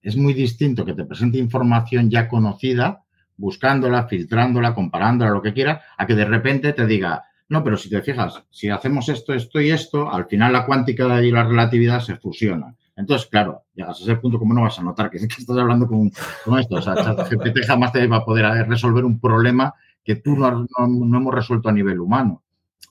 es 0.03 0.17
muy 0.17 0.35
distinto 0.35 0.85
que 0.85 0.93
te 0.93 1.05
presente 1.05 1.39
información 1.39 2.11
ya 2.11 2.29
conocida, 2.29 3.05
buscándola, 3.37 4.07
filtrándola, 4.07 4.75
comparándola, 4.75 5.31
lo 5.31 5.41
que 5.41 5.55
quiera, 5.55 5.83
a 5.97 6.07
que 6.07 6.15
de 6.15 6.27
repente 6.27 6.75
te 6.75 6.87
diga, 6.87 7.25
No, 7.49 7.63
pero 7.63 7.77
si 7.77 7.91
te 7.91 8.03
fijas, 8.03 8.43
si 8.51 8.69
hacemos 8.69 9.09
esto, 9.09 9.35
esto 9.35 9.61
y 9.61 9.71
esto, 9.71 10.11
al 10.11 10.27
final 10.27 10.53
la 10.53 10.65
cuántica 10.65 11.23
y 11.23 11.31
la 11.31 11.45
relatividad 11.45 12.01
se 12.01 12.17
fusionan. 12.17 12.77
Entonces, 12.97 13.29
claro, 13.29 13.65
llegas 13.75 14.01
a 14.01 14.03
ese 14.05 14.17
punto, 14.17 14.39
¿cómo 14.39 14.55
no 14.55 14.63
vas 14.63 14.79
a 14.79 14.83
notar 14.83 15.11
que, 15.11 15.19
que 15.27 15.27
estás 15.27 15.57
hablando 15.57 15.87
con, 15.87 16.11
con 16.45 16.59
esto? 16.59 16.77
O 16.77 16.83
sea, 16.83 16.95
GPT 17.31 17.67
jamás 17.67 17.93
te 17.93 18.07
va 18.07 18.19
a 18.19 18.25
poder 18.25 18.67
resolver 18.69 19.05
un 19.05 19.21
problema 19.21 19.75
que 20.03 20.17
tú 20.17 20.37
no, 20.37 20.51
no, 20.51 20.87
no 20.87 21.19
hemos 21.19 21.35
resuelto 21.35 21.69
a 21.69 21.73
nivel 21.73 22.01
humano. 22.01 22.43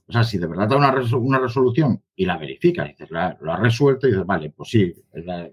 O 0.08 0.12
sea, 0.12 0.24
si 0.24 0.38
de 0.38 0.48
verdad 0.48 0.68
da 0.68 0.76
una, 0.76 0.94
una 1.18 1.40
resolución 1.40 2.02
y 2.16 2.26
la 2.26 2.38
verificas, 2.38 2.88
dices, 2.88 3.10
lo 3.10 3.54
has 3.54 3.60
resuelto 3.60 4.08
y 4.08 4.12
dices, 4.12 4.26
vale, 4.26 4.50
pues 4.50 4.70
sí, 4.70 4.94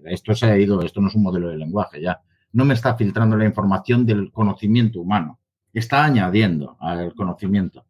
esto 0.05 0.35
se 0.35 0.45
ha 0.45 0.57
ido, 0.57 0.81
esto 0.81 0.99
no 0.99 1.07
es 1.07 1.15
un 1.15 1.23
modelo 1.23 1.49
de 1.49 1.57
lenguaje 1.57 2.01
ya. 2.01 2.19
No 2.53 2.65
me 2.65 2.73
está 2.73 2.95
filtrando 2.95 3.37
la 3.37 3.45
información 3.45 4.05
del 4.05 4.31
conocimiento 4.31 4.99
humano, 4.99 5.39
está 5.73 6.03
añadiendo 6.03 6.75
al 6.79 7.13
conocimiento. 7.15 7.85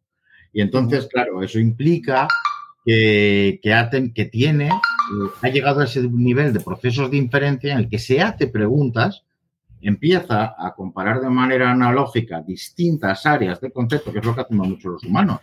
Y 0.52 0.60
entonces, 0.60 1.08
claro, 1.10 1.42
eso 1.42 1.58
implica 1.58 2.28
que, 2.84 3.60
que, 3.62 4.12
que 4.14 4.24
tiene, 4.26 4.68
eh, 4.68 5.30
ha 5.42 5.48
llegado 5.48 5.80
a 5.80 5.84
ese 5.84 6.02
nivel 6.02 6.52
de 6.52 6.60
procesos 6.60 7.10
de 7.10 7.16
inferencia 7.16 7.72
en 7.72 7.78
el 7.78 7.88
que 7.88 7.98
se 7.98 8.20
hace 8.20 8.48
preguntas, 8.48 9.24
empieza 9.80 10.54
a 10.56 10.74
comparar 10.74 11.20
de 11.20 11.28
manera 11.28 11.70
analógica 11.70 12.40
distintas 12.40 13.26
áreas 13.26 13.60
de 13.60 13.72
concepto, 13.72 14.12
que 14.12 14.20
es 14.20 14.24
lo 14.24 14.34
que 14.34 14.42
hacemos 14.42 14.68
muchos 14.68 14.92
los 14.92 15.04
humanos. 15.04 15.40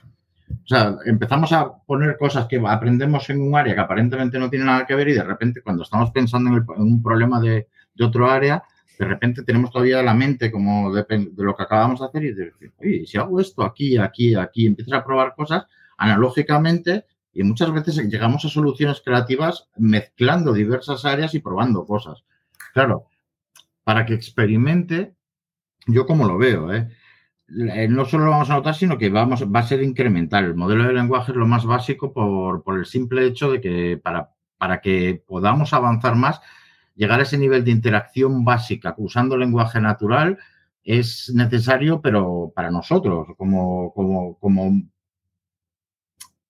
O 0.51 0.67
sea, 0.67 0.97
empezamos 1.05 1.51
a 1.51 1.71
poner 1.85 2.17
cosas 2.17 2.47
que 2.47 2.61
aprendemos 2.65 3.29
en 3.29 3.41
un 3.41 3.55
área 3.55 3.75
que 3.75 3.81
aparentemente 3.81 4.39
no 4.39 4.49
tiene 4.49 4.65
nada 4.65 4.85
que 4.85 4.95
ver 4.95 5.09
y 5.09 5.13
de 5.13 5.23
repente 5.23 5.61
cuando 5.61 5.83
estamos 5.83 6.11
pensando 6.11 6.49
en, 6.49 6.81
un 6.81 7.03
problema 7.03 7.39
de, 7.39 7.67
otro 8.01 8.31
área, 8.31 8.63
de 8.99 9.05
repente 9.05 9.43
tenemos 9.43 9.71
todavía 9.71 10.03
la 10.03 10.13
mente 10.13 10.51
como 10.51 10.93
de, 10.93 11.05
lo 11.37 11.55
que 11.55 11.63
acabamos 11.63 12.01
de 12.01 12.05
hacer 12.05 12.23
y 12.25 12.33
decir, 12.33 13.07
si 13.07 13.17
hago 13.17 13.39
esto 13.39 13.63
aquí, 13.63 13.97
aquí, 13.97 14.35
aquí, 14.35 14.65
empiezas 14.65 14.93
a 14.93 15.05
probar 15.05 15.33
cosas 15.35 15.65
analógicamente 15.97 17.05
y 17.31 17.43
muchas 17.43 17.71
veces 17.71 17.95
llegamos 18.09 18.43
a 18.43 18.49
soluciones 18.49 19.01
creativas 19.01 19.69
mezclando 19.77 20.51
diversas 20.51 21.05
áreas 21.05 21.33
y 21.33 21.39
probando 21.39 21.85
cosas. 21.85 22.25
Claro, 22.73 23.05
para 23.85 24.05
que 24.05 24.15
experimente, 24.15 25.15
yo 25.87 26.05
como 26.05 26.27
lo 26.27 26.37
veo, 26.37 26.73
¿eh? 26.73 26.89
Eh, 27.73 27.87
no 27.87 28.03
solo 28.03 28.25
lo 28.25 28.31
vamos 28.31 28.49
a 28.49 28.55
notar, 28.55 28.75
sino 28.75 28.97
que 28.97 29.09
vamos, 29.09 29.43
va 29.43 29.61
a 29.61 29.67
ser 29.67 29.81
incremental. 29.81 30.43
El 30.43 30.55
modelo 30.55 30.83
de 30.83 30.93
lenguaje 30.93 31.31
es 31.31 31.37
lo 31.37 31.47
más 31.47 31.65
básico 31.65 32.11
por, 32.11 32.63
por 32.63 32.77
el 32.77 32.85
simple 32.85 33.25
hecho 33.25 33.49
de 33.49 33.61
que 33.61 33.97
para, 33.97 34.31
para, 34.57 34.81
que 34.81 35.23
podamos 35.25 35.73
avanzar 35.73 36.15
más, 36.15 36.41
llegar 36.99 37.21
a 37.21 37.23
ese 37.23 37.37
nivel 37.37 37.63
de 37.63 37.71
interacción 37.71 38.43
básica 38.43 38.93
usando 38.97 39.37
lenguaje 39.37 39.79
natural 39.79 40.37
es 40.83 41.31
necesario, 41.33 42.01
pero 42.01 42.51
para 42.53 42.69
nosotros, 42.71 43.29
como, 43.37 43.93
como, 43.93 44.37
como, 44.37 44.81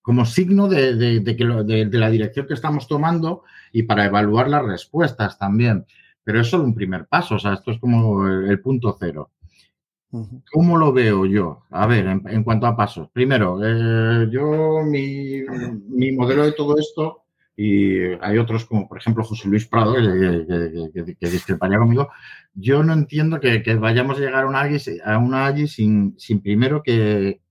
como 0.01 0.25
signo 0.25 0.67
de, 0.67 0.95
de, 0.95 1.19
de, 1.19 1.85
de, 1.85 1.97
la 1.99 2.09
dirección 2.09 2.47
que 2.47 2.55
estamos 2.55 2.87
tomando 2.87 3.43
y 3.71 3.83
para 3.83 4.05
evaluar 4.05 4.49
las 4.49 4.65
respuestas 4.65 5.37
también. 5.37 5.85
Pero 6.23 6.41
es 6.41 6.47
solo 6.47 6.63
un 6.63 6.73
primer 6.73 7.05
paso, 7.05 7.35
o 7.35 7.39
sea, 7.39 7.53
esto 7.53 7.71
es 7.71 7.79
como 7.79 8.27
el 8.27 8.59
punto 8.59 8.97
cero. 8.99 9.31
¿Cómo 10.51 10.77
lo 10.77 10.91
veo 10.91 11.27
yo? 11.27 11.65
A 11.69 11.85
ver, 11.85 12.07
en, 12.07 12.43
cuanto 12.43 12.65
a 12.65 12.75
pasos. 12.75 13.09
Primero, 13.13 13.59
eh, 13.63 14.27
yo, 14.31 14.81
mi, 14.83 15.43
mi, 15.89 16.11
modelo 16.11 16.43
de 16.45 16.53
todo 16.53 16.75
esto, 16.79 17.25
y 17.61 18.13
hay 18.21 18.37
otros 18.37 18.63
como, 18.63 18.87
por 18.87 18.99
ejemplo, 18.99 19.21
José 19.21 19.49
Luis 19.49 19.67
Prado, 19.67 19.95
que, 19.95 21.15
que, 21.19 21.29
discreparía 21.29 21.77
conmigo, 21.77 22.07
yo 22.53 22.83
no 22.83 22.93
entiendo 22.93 23.41
que, 23.41 23.61
vayamos 23.75 24.17
a 24.17 24.21
llegar 24.21 24.45
a 24.45 24.47
una 24.47 24.61
AGI, 24.61 25.01
a 25.03 25.67
sin, 25.67 26.17
sin 26.17 26.41
primero 26.41 26.81
que, 26.81 27.41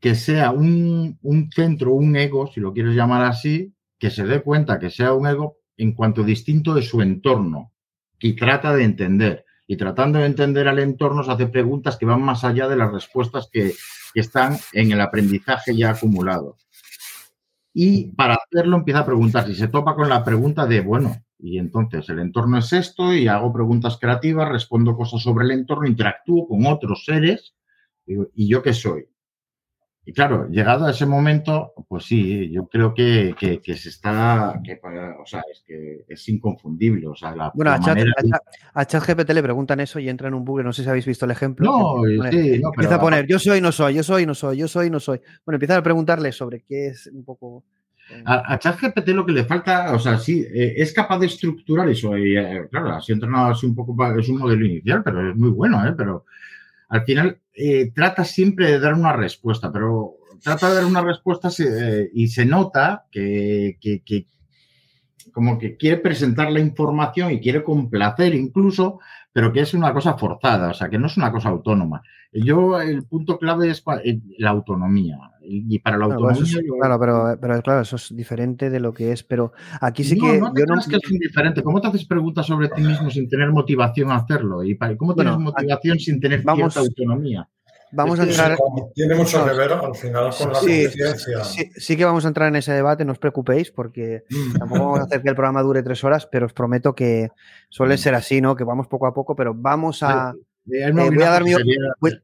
que 0.00 0.14
sea 0.14 0.50
un, 0.50 1.18
un 1.22 1.50
centro, 1.50 1.94
un 1.94 2.14
ego, 2.14 2.46
si 2.52 2.60
lo 2.60 2.74
quieres 2.74 2.94
llamar 2.94 3.24
así, 3.24 3.72
que 3.98 4.10
se 4.10 4.26
dé 4.26 4.42
cuenta 4.42 4.78
que 4.78 4.90
sea 4.90 5.14
un 5.14 5.26
ego 5.26 5.56
en 5.78 5.94
cuanto 5.94 6.22
distinto 6.22 6.74
de 6.74 6.82
su 6.82 7.00
entorno, 7.00 7.72
y 8.18 8.34
trata 8.34 8.74
de 8.74 8.84
entender 8.84 9.46
y 9.70 9.76
tratando 9.76 10.18
de 10.18 10.26
entender 10.26 10.66
al 10.66 10.80
entorno 10.80 11.22
se 11.22 11.30
hace 11.30 11.46
preguntas 11.46 11.96
que 11.96 12.04
van 12.04 12.20
más 12.20 12.42
allá 12.42 12.66
de 12.66 12.74
las 12.74 12.92
respuestas 12.92 13.48
que, 13.52 13.72
están 14.12 14.58
en 14.72 14.90
el 14.90 15.00
aprendizaje 15.00 15.76
ya 15.76 15.90
acumulado. 15.90 16.56
Y 17.72 18.12
para 18.12 18.34
hacerlo 18.34 18.76
empieza 18.76 19.00
a 19.00 19.06
preguntar 19.06 19.46
si 19.46 19.54
se 19.54 19.68
topa 19.68 19.94
con 19.94 20.08
la 20.08 20.24
pregunta 20.24 20.66
de, 20.66 20.80
bueno, 20.80 21.16
y 21.38 21.58
entonces 21.58 22.08
el 22.08 22.18
entorno 22.18 22.58
es 22.58 22.72
esto 22.72 23.14
y 23.14 23.28
hago 23.28 23.52
preguntas 23.52 23.98
creativas, 24.00 24.48
respondo 24.48 24.96
cosas 24.96 25.22
sobre 25.22 25.44
el 25.44 25.52
entorno, 25.52 25.86
interactúo 25.86 26.48
con 26.48 26.66
otros 26.66 27.04
seres 27.04 27.54
y 28.06 28.48
yo 28.48 28.62
qué 28.62 28.74
soy. 28.74 29.06
Y 30.04 30.12
claro, 30.14 30.48
llegado 30.48 30.86
a 30.86 30.90
ese 30.90 31.04
momento, 31.04 31.74
pues 31.86 32.04
sí, 32.04 32.50
yo 32.50 32.66
creo 32.68 32.94
que, 32.94 33.34
que, 33.38 33.76
se 33.76 33.90
está, 33.90 34.58
que, 34.64 34.80
o 34.82 35.26
sea, 35.26 35.42
es 35.52 35.62
que 35.66 36.04
es 36.08 36.28
inconfundible. 36.28 37.06
O 37.06 37.14
sea, 37.14 37.36
la, 37.36 37.52
bueno, 37.54 37.70
a, 37.70 38.86
ChatGPT 38.86 39.30
le 39.30 39.42
preguntan 39.42 39.78
eso 39.80 39.98
y 39.98 40.08
entra 40.08 40.28
en 40.28 40.34
un 40.34 40.44
bucle, 40.44 40.64
no 40.64 40.72
sé 40.72 40.82
si 40.82 40.88
habéis 40.88 41.04
visto 41.04 41.26
el 41.26 41.32
ejemplo. 41.32 41.70
No, 41.70 42.30
sí, 42.30 42.58
no, 42.60 42.70
empieza 42.74 42.94
a 42.94 43.00
poner, 43.00 43.26
yo 43.26 43.38
soy, 43.38 43.60
no 43.60 43.70
soy, 43.70 43.94
yo 43.94 44.02
soy, 44.02 44.24
no 44.24 44.34
soy, 44.34 44.56
yo 44.56 44.68
soy, 44.68 44.90
no 44.90 45.00
soy. 45.00 45.20
Bueno, 45.44 45.56
empieza 45.56 45.76
a 45.76 45.82
preguntarle 45.82 46.32
sobre 46.32 46.62
qué 46.62 46.88
es 46.88 47.06
un 47.06 47.24
poco... 47.24 47.64
Eh, 48.10 48.22
a, 48.24 48.58
ChatGPT 48.58 49.08
lo 49.08 49.26
que 49.26 49.32
le 49.32 49.44
falta, 49.44 49.92
o 49.92 49.98
sea, 49.98 50.18
sí, 50.18 50.40
eh, 50.40 50.74
es 50.78 50.94
capaz 50.94 51.18
de 51.18 51.26
estructurar 51.26 51.88
eso. 51.90 52.16
Y, 52.16 52.38
eh, 52.38 52.66
claro, 52.70 52.94
así 52.94 53.12
entrenado 53.12 53.50
así 53.50 53.66
un 53.66 53.74
poco, 53.74 53.94
es 54.18 54.28
un 54.30 54.38
modelo 54.38 54.64
inicial, 54.64 55.02
pero 55.04 55.30
es 55.30 55.36
muy 55.36 55.50
bueno, 55.50 55.86
¿eh? 55.86 55.92
Pero 55.94 56.24
al 56.90 57.04
final 57.04 57.40
eh, 57.54 57.92
trata 57.94 58.24
siempre 58.24 58.70
de 58.70 58.80
dar 58.80 58.94
una 58.94 59.12
respuesta, 59.12 59.72
pero 59.72 60.16
trata 60.42 60.68
de 60.68 60.74
dar 60.74 60.84
una 60.84 61.02
respuesta 61.02 61.48
eh, 61.58 62.10
y 62.12 62.26
se 62.28 62.44
nota 62.44 63.06
que, 63.10 63.78
como 65.32 65.56
que 65.56 65.76
quiere 65.76 65.98
presentar 65.98 66.50
la 66.50 66.58
información 66.58 67.30
y 67.30 67.40
quiere 67.40 67.62
complacer 67.62 68.34
incluso, 68.34 68.98
pero 69.32 69.52
que 69.52 69.60
es 69.60 69.72
una 69.72 69.92
cosa 69.92 70.18
forzada, 70.18 70.70
o 70.70 70.74
sea, 70.74 70.90
que 70.90 70.98
no 70.98 71.06
es 71.06 71.16
una 71.16 71.30
cosa 71.30 71.50
autónoma. 71.50 72.02
Yo, 72.32 72.80
el 72.80 73.04
punto 73.04 73.38
clave 73.38 73.70
es 73.70 73.84
eh, 74.04 74.18
la 74.38 74.50
autonomía. 74.50 75.18
Y 75.52 75.80
para 75.80 75.98
la 75.98 76.04
autonomía. 76.04 76.44
Claro, 76.78 77.00
pero, 77.00 77.38
pero, 77.40 77.62
claro, 77.62 77.80
eso 77.80 77.96
es 77.96 78.14
diferente 78.14 78.70
de 78.70 78.78
lo 78.78 78.94
que 78.94 79.10
es. 79.10 79.24
Pero 79.24 79.52
aquí 79.80 80.04
sí 80.04 80.16
que. 80.16 80.38
No, 80.38 80.54
yo 80.54 80.64
no 80.64 80.78
es 80.78 80.86
que 80.86 80.96
es 80.96 81.10
indiferente. 81.10 81.62
¿Cómo 81.62 81.80
te 81.80 81.88
haces 81.88 82.04
preguntas 82.04 82.46
sobre 82.46 82.68
ti 82.68 82.82
mismo 82.82 83.10
sin 83.10 83.28
tener 83.28 83.50
motivación 83.50 84.12
a 84.12 84.16
hacerlo? 84.16 84.62
¿Y 84.62 84.78
cómo 84.96 85.14
tienes 85.14 85.36
motivación 85.38 85.98
sin 85.98 86.20
tener 86.20 86.42
vamos, 86.42 86.72
cierta 86.72 86.80
autonomía? 86.80 87.48
Vamos 87.92 88.20
a 88.20 88.22
entrar. 88.22 88.56
Tiene 88.94 89.16
mucho 89.16 89.44
que 89.44 89.52
ver 89.52 89.72
al 89.72 89.94
final 89.96 90.30
con 90.38 90.52
la 90.52 90.58
conciencia. 90.60 91.14
Sí, 91.76 91.96
que 91.96 92.04
vamos 92.04 92.24
a 92.24 92.28
entrar 92.28 92.48
en 92.48 92.56
ese 92.56 92.72
debate, 92.72 93.04
no 93.04 93.10
os 93.12 93.18
preocupéis, 93.18 93.72
porque 93.72 94.22
tampoco 94.56 94.84
vamos 94.84 95.00
a 95.00 95.04
hacer 95.04 95.22
que 95.22 95.30
el 95.30 95.34
programa 95.34 95.62
dure 95.62 95.82
tres 95.82 96.04
horas, 96.04 96.28
pero 96.30 96.46
os 96.46 96.52
prometo 96.52 96.94
que 96.94 97.30
suele 97.68 97.98
ser 97.98 98.14
así, 98.14 98.40
¿no? 98.40 98.54
Que 98.54 98.62
vamos 98.62 98.86
poco 98.86 99.08
a 99.08 99.14
poco, 99.14 99.34
pero 99.34 99.52
vamos 99.54 100.04
a. 100.04 100.32
Eh, 100.66 100.92
voy 100.92 101.22
a 101.22 101.30
dar 101.30 101.44
mi... 101.44 101.52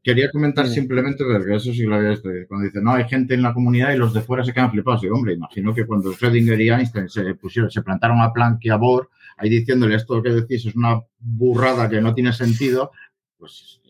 quería, 0.03 0.31
comentar 0.31 0.67
simplemente, 0.67 1.23
porque 1.23 1.55
eso 1.55 1.73
sí 1.73 1.83
lo 1.83 1.95
había 1.95 2.11
visto, 2.11 2.29
cuando 2.47 2.65
dice, 2.65 2.81
no, 2.81 2.93
hay 2.93 3.07
gente 3.07 3.33
en 3.33 3.41
la 3.41 3.53
comunidad 3.53 3.93
y 3.93 3.97
los 3.97 4.13
de 4.13 4.21
fuera 4.21 4.43
se 4.43 4.53
quedan 4.53 4.71
flipados. 4.71 5.03
Y, 5.03 5.09
hombre, 5.09 5.33
imagino 5.33 5.73
que 5.73 5.85
cuando 5.85 6.11
Schrödinger 6.13 6.61
y 6.61 6.69
Einstein 6.69 7.09
se 7.09 7.33
pusieron, 7.35 7.71
se 7.71 7.81
plantaron 7.81 8.21
a 8.21 8.31
Planck 8.31 8.63
y 8.65 8.69
a 8.69 8.75
Bohr, 8.75 9.09
ahí 9.37 9.49
diciéndole 9.49 9.95
esto 9.95 10.21
que 10.21 10.29
decís 10.29 10.65
es 10.65 10.75
una 10.75 11.01
burrada 11.19 11.89
que 11.89 11.99
no 11.99 12.13
tiene 12.13 12.31
sentido, 12.31 12.91
pues 13.37 13.81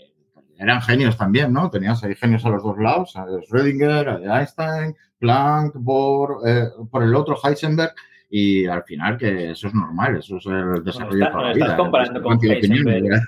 eran 0.57 0.81
genios 0.81 1.17
también, 1.17 1.53
¿no? 1.53 1.69
Tenías 1.69 2.03
ahí 2.03 2.15
genios 2.15 2.43
a 2.45 2.49
los 2.49 2.63
dos 2.63 2.77
lados, 2.79 3.15
a 3.15 3.25
Schrödinger, 3.25 4.27
a 4.27 4.39
Einstein, 4.39 4.95
Planck, 5.19 5.75
Bohr, 5.75 6.39
eh, 6.47 6.65
por 6.89 7.03
el 7.03 7.13
otro 7.13 7.37
Heisenberg, 7.43 7.93
y 8.29 8.65
al 8.65 8.83
final 8.83 9.17
que 9.17 9.51
eso 9.51 9.67
es 9.67 9.73
normal, 9.73 10.17
eso 10.17 10.37
es 10.37 10.45
el 10.47 10.83
desarrollo 10.83 11.25
de 11.25 11.31
la 11.31 11.53
vida. 11.53 11.65
Estás 11.65 11.77
comparando 11.77 12.23
con 12.23 12.39
Heisenberg. 12.43 13.21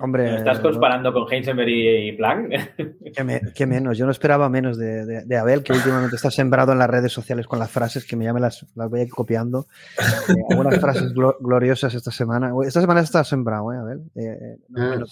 Hombre, 0.00 0.36
¿Estás 0.36 0.58
comparando 0.60 1.12
con 1.12 1.32
Heisenberg 1.32 1.68
y, 1.68 2.12
Planck? 2.12 2.52
¿Qué, 3.54 3.66
menos, 3.66 3.96
yo 3.96 4.06
no 4.06 4.10
esperaba 4.10 4.48
menos 4.48 4.76
de, 4.76 5.36
Abel, 5.38 5.62
que 5.62 5.72
últimamente 5.72 6.16
está 6.16 6.30
sembrado 6.30 6.72
en 6.72 6.78
las 6.78 6.90
redes 6.90 7.12
sociales 7.12 7.46
con 7.46 7.58
las 7.58 7.70
frases 7.70 8.04
que 8.04 8.16
me 8.16 8.24
llame 8.24 8.40
las, 8.40 8.66
las 8.74 8.90
voy 8.90 9.00
a 9.00 9.02
ir 9.04 9.10
copiando. 9.10 9.68
Eh, 9.98 10.34
algunas 10.50 10.80
frases 10.80 11.12
gloriosas 11.12 11.94
esta 11.94 12.10
semana. 12.10 12.52
Esta 12.66 12.80
semana 12.80 13.00
está 13.00 13.22
sembrado, 13.22 13.72
¿eh, 13.72 13.76
Abel? 13.76 14.02
Eh, 14.16 14.56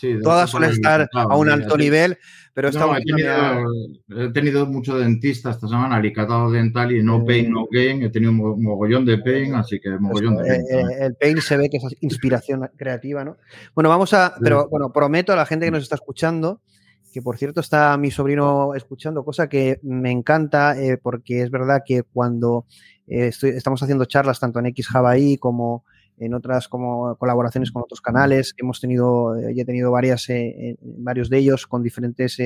eh, 0.03 0.19
todas 0.23 0.51
suelen 0.51 0.71
estar 0.71 1.09
a 1.13 1.37
un 1.37 1.49
alto 1.49 1.77
nivel, 1.77 2.19
pero 2.55 2.69
esta 2.69 2.87
he, 2.99 4.29
tenido, 4.33 4.67
mucho 4.67 4.99
dentista 4.99 5.51
esta 5.51 5.69
semana, 5.69 5.97
alicatado 5.97 6.51
dental 6.51 6.93
y 6.93 7.03
no 7.03 7.25
pain, 7.25 7.51
no 7.51 7.67
gain. 7.71 8.03
He 8.03 8.11
tenido 8.11 8.33
un 8.33 8.63
mogollón 8.63 9.05
de 9.07 9.19
pain, 9.19 9.55
así 9.55 9.81
que 9.81 9.91
mogollón 9.91 10.37
de 10.37 10.45
pain. 10.45 10.63
el 11.01 11.15
pain 11.15 11.41
se 11.41 11.57
ve 11.57 11.71
que 11.71 11.79
es 11.79 11.85
inspiración 12.01 12.69
creativa, 12.77 13.25
¿no? 13.25 13.37
Bueno, 13.75 13.89
vamos 13.89 14.13
a. 14.13 14.35
Pero 14.41 14.69
bueno, 14.73 14.91
prometo 14.91 15.35
a 15.35 15.37
la 15.37 15.45
gente 15.45 15.67
que 15.67 15.71
nos 15.71 15.83
está 15.83 15.97
escuchando 15.97 16.63
que 17.13 17.21
por 17.21 17.37
cierto 17.37 17.61
está 17.61 17.95
mi 17.99 18.11
sobrino 18.11 18.75
escuchando, 18.75 19.23
cosa 19.23 19.47
que 19.47 19.79
me 19.83 20.11
encanta 20.11 20.81
eh, 20.81 20.97
porque 20.97 21.43
es 21.43 21.51
verdad 21.51 21.83
que 21.85 22.05
cuando 22.05 22.65
eh, 23.07 23.31
estamos 23.43 23.83
haciendo 23.83 24.07
charlas 24.07 24.41
tanto 24.41 24.61
en 24.61 24.67
X 24.67 24.89
como 25.39 25.85
en 26.17 26.33
otras 26.33 26.69
como 26.69 27.17
colaboraciones 27.17 27.71
con 27.71 27.83
otros 27.83 28.01
canales, 28.01 28.55
hemos 28.57 28.81
tenido, 28.81 29.37
eh, 29.37 29.53
he 29.55 29.65
tenido 29.67 29.91
varias, 29.91 30.27
varios 30.81 31.29
de 31.29 31.37
ellos 31.37 31.67
con 31.67 31.83
diferentes 31.83 32.39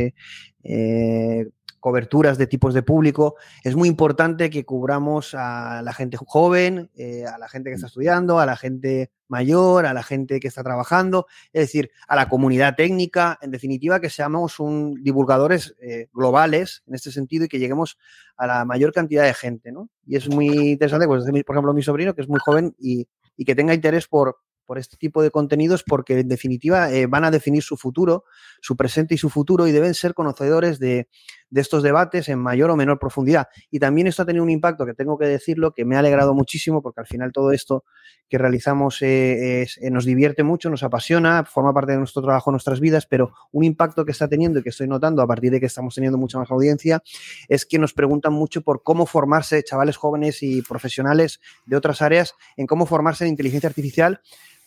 coberturas 1.86 2.36
de 2.36 2.48
tipos 2.48 2.74
de 2.74 2.82
público, 2.82 3.36
es 3.62 3.76
muy 3.76 3.88
importante 3.88 4.50
que 4.50 4.64
cubramos 4.64 5.36
a 5.36 5.82
la 5.82 5.92
gente 5.92 6.16
joven, 6.16 6.90
eh, 6.96 7.24
a 7.32 7.38
la 7.38 7.48
gente 7.48 7.70
que 7.70 7.76
está 7.76 7.86
estudiando, 7.86 8.40
a 8.40 8.46
la 8.46 8.56
gente 8.56 9.12
mayor, 9.28 9.86
a 9.86 9.94
la 9.94 10.02
gente 10.02 10.40
que 10.40 10.48
está 10.48 10.64
trabajando, 10.64 11.28
es 11.52 11.60
decir, 11.60 11.92
a 12.08 12.16
la 12.16 12.28
comunidad 12.28 12.74
técnica, 12.74 13.38
en 13.40 13.52
definitiva, 13.52 14.00
que 14.00 14.10
seamos 14.10 14.58
un, 14.58 15.00
divulgadores 15.00 15.76
eh, 15.80 16.08
globales 16.12 16.82
en 16.88 16.96
este 16.96 17.12
sentido 17.12 17.44
y 17.44 17.48
que 17.48 17.60
lleguemos 17.60 17.98
a 18.36 18.48
la 18.48 18.64
mayor 18.64 18.92
cantidad 18.92 19.22
de 19.22 19.34
gente, 19.34 19.70
¿no? 19.70 19.88
Y 20.04 20.16
es 20.16 20.28
muy 20.28 20.48
interesante, 20.48 21.06
pues, 21.06 21.22
por 21.24 21.54
ejemplo, 21.54 21.72
mi 21.72 21.84
sobrino, 21.84 22.16
que 22.16 22.22
es 22.22 22.28
muy 22.28 22.40
joven 22.40 22.74
y, 22.80 23.06
y 23.36 23.44
que 23.44 23.54
tenga 23.54 23.74
interés 23.74 24.08
por, 24.08 24.38
por 24.66 24.78
este 24.78 24.96
tipo 24.96 25.22
de 25.22 25.30
contenidos 25.30 25.84
porque 25.84 26.18
en 26.18 26.28
definitiva 26.28 26.90
eh, 26.90 27.06
van 27.06 27.24
a 27.24 27.30
definir 27.30 27.62
su 27.62 27.76
futuro, 27.76 28.24
su 28.60 28.76
presente 28.76 29.14
y 29.14 29.18
su 29.18 29.30
futuro 29.30 29.66
y 29.66 29.72
deben 29.72 29.94
ser 29.94 30.12
conocedores 30.14 30.78
de, 30.78 31.08
estos 31.54 31.82
debates 31.82 32.28
en 32.28 32.38
mayor 32.38 32.70
o 32.70 32.76
menor 32.76 32.98
profundidad. 32.98 33.48
Y 33.70 33.78
también 33.78 34.06
esto 34.08 34.22
ha 34.22 34.26
tenido 34.26 34.42
un 34.44 34.50
impacto 34.50 34.84
que 34.84 34.92
tengo 34.92 35.16
que 35.16 35.26
decirlo, 35.26 35.72
que 35.72 35.86
me 35.86 35.96
ha 35.96 36.00
alegrado 36.00 36.34
muchísimo 36.34 36.82
porque 36.82 37.00
al 37.00 37.06
final 37.06 37.32
todo 37.32 37.50
esto 37.52 37.84
que 38.28 38.36
realizamos 38.36 39.00
eh, 39.00 39.62
eh, 39.62 39.90
nos 39.90 40.04
divierte 40.04 40.42
mucho, 40.42 40.68
nos 40.68 40.82
apasiona, 40.82 41.44
forma 41.44 41.72
parte 41.72 41.92
de 41.92 41.98
nuestro 41.98 42.20
trabajo, 42.20 42.50
nuestras 42.50 42.80
vidas, 42.80 43.06
pero 43.06 43.32
un 43.52 43.64
impacto 43.64 44.04
que 44.04 44.10
está 44.10 44.28
teniendo 44.28 44.58
y 44.58 44.62
que 44.62 44.70
estoy 44.70 44.88
notando 44.88 45.22
a 45.22 45.26
partir 45.26 45.52
de 45.52 45.60
que 45.60 45.66
estamos 45.66 45.94
teniendo 45.94 46.18
mucha 46.18 46.38
más 46.38 46.50
audiencia 46.50 47.02
es 47.48 47.64
que 47.64 47.78
nos 47.78 47.94
preguntan 47.94 48.32
mucho 48.32 48.62
por 48.62 48.82
cómo 48.82 49.06
formarse 49.06 49.62
chavales 49.62 49.96
jóvenes 49.96 50.42
y 50.42 50.62
profesionales 50.62 51.40
de 51.64 51.76
otras 51.76 52.02
áreas 52.02 52.34
en 52.56 52.66
cómo 52.66 52.86
formarse 52.86 53.24
en 53.24 53.30
inteligencia 53.30 53.68
artificial 53.68 54.20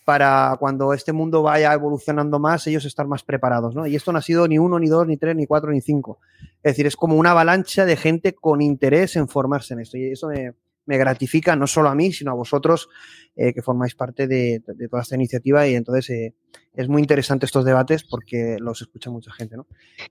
para 0.09 0.57
cuando 0.59 0.91
este 0.95 1.13
mundo 1.13 1.43
vaya 1.43 1.71
evolucionando 1.71 2.39
más, 2.39 2.65
ellos 2.65 2.83
estar 2.83 3.05
más 3.05 3.21
preparados, 3.21 3.75
¿no? 3.75 3.85
Y 3.85 3.95
esto 3.95 4.11
no 4.11 4.17
ha 4.17 4.23
sido 4.23 4.47
ni 4.47 4.57
uno, 4.57 4.79
ni 4.79 4.87
dos, 4.87 5.05
ni 5.05 5.17
tres, 5.17 5.35
ni 5.35 5.45
cuatro, 5.45 5.69
ni 5.71 5.81
cinco. 5.81 6.17
Es 6.63 6.71
decir, 6.71 6.87
es 6.87 6.95
como 6.95 7.15
una 7.15 7.29
avalancha 7.29 7.85
de 7.85 7.95
gente 7.95 8.33
con 8.33 8.59
interés 8.59 9.15
en 9.17 9.27
formarse 9.27 9.75
en 9.75 9.81
esto. 9.81 9.97
Y 9.99 10.05
eso 10.05 10.29
me, 10.29 10.55
me 10.89 10.97
gratifica 10.97 11.55
no 11.55 11.67
solo 11.67 11.89
a 11.89 11.95
mí, 11.95 12.11
sino 12.11 12.31
a 12.31 12.33
vosotros 12.33 12.89
eh, 13.35 13.53
que 13.53 13.61
formáis 13.61 13.93
parte 13.93 14.27
de, 14.27 14.63
de, 14.65 14.87
toda 14.89 15.03
esta 15.03 15.13
iniciativa 15.13 15.67
y 15.67 15.75
entonces 15.75 16.09
eh, 16.09 16.33
es 16.75 16.89
muy 16.89 16.99
interesante 16.99 17.45
estos 17.45 17.63
debates 17.63 18.03
porque 18.03 18.57
los 18.59 18.81
escucha 18.81 19.11
mucha 19.11 19.31
gente, 19.31 19.55
¿no? 19.55 19.67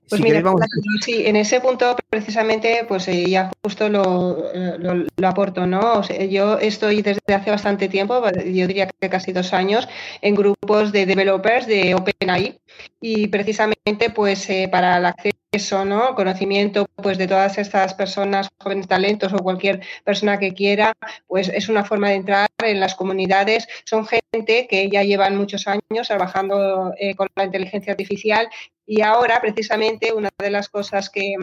Pues 0.07 0.19
si 0.19 0.23
mira, 0.23 0.39
queréis, 0.39 0.43
vamos... 0.45 0.61
sí, 1.01 1.27
en 1.27 1.35
ese 1.35 1.59
punto 1.59 1.97
precisamente, 2.09 2.85
pues 2.87 3.09
eh, 3.09 3.29
ya 3.29 3.51
justo 3.61 3.89
lo, 3.89 4.53
lo, 4.77 5.05
lo, 5.17 5.27
aporto, 5.27 5.67
¿no? 5.67 5.99
O 5.99 6.03
sea, 6.03 6.23
yo 6.23 6.57
estoy 6.59 7.01
desde 7.01 7.33
hace 7.35 7.51
bastante 7.51 7.89
tiempo, 7.89 8.23
yo 8.31 8.65
diría 8.65 8.87
que 8.87 9.09
casi 9.09 9.33
dos 9.33 9.51
años, 9.51 9.89
en 10.21 10.33
grupos 10.33 10.93
de 10.93 11.05
developers 11.05 11.67
de 11.67 11.93
OpenAI 11.93 12.61
y 13.01 13.27
precisamente 13.27 14.11
pues 14.15 14.47
para 14.71 14.97
el 14.97 15.05
acceso, 15.05 15.38
¿no? 15.85 16.13
Conocimiento 16.13 16.85
pues 16.95 17.17
de 17.17 17.27
todas 17.27 17.57
estas 17.57 17.95
personas, 17.95 18.49
jóvenes 18.59 18.87
talentos 18.87 19.33
o 19.33 19.37
cualquier 19.37 19.81
persona 20.03 20.37
que 20.37 20.53
quiera, 20.53 20.93
pues 21.27 21.49
es 21.49 21.69
una 21.69 21.83
forma 21.83 22.09
de 22.09 22.15
entrar 22.15 22.49
en 22.63 22.79
las 22.79 22.93
comunidades. 22.93 23.67
Son 23.83 24.05
gente 24.05 24.67
que 24.67 24.89
ya 24.89 25.03
llevan 25.03 25.37
muchos 25.37 25.65
años 25.67 26.07
trabajando 26.07 26.93
eh, 26.99 27.15
con 27.15 27.27
la 27.35 27.45
inteligencia 27.45 27.93
artificial 27.93 28.47
y 28.85 29.01
ahora 29.01 29.41
precisamente 29.41 30.13
una 30.13 30.29
de 30.37 30.51
las 30.51 30.69
cosas 30.69 31.09
que 31.09 31.35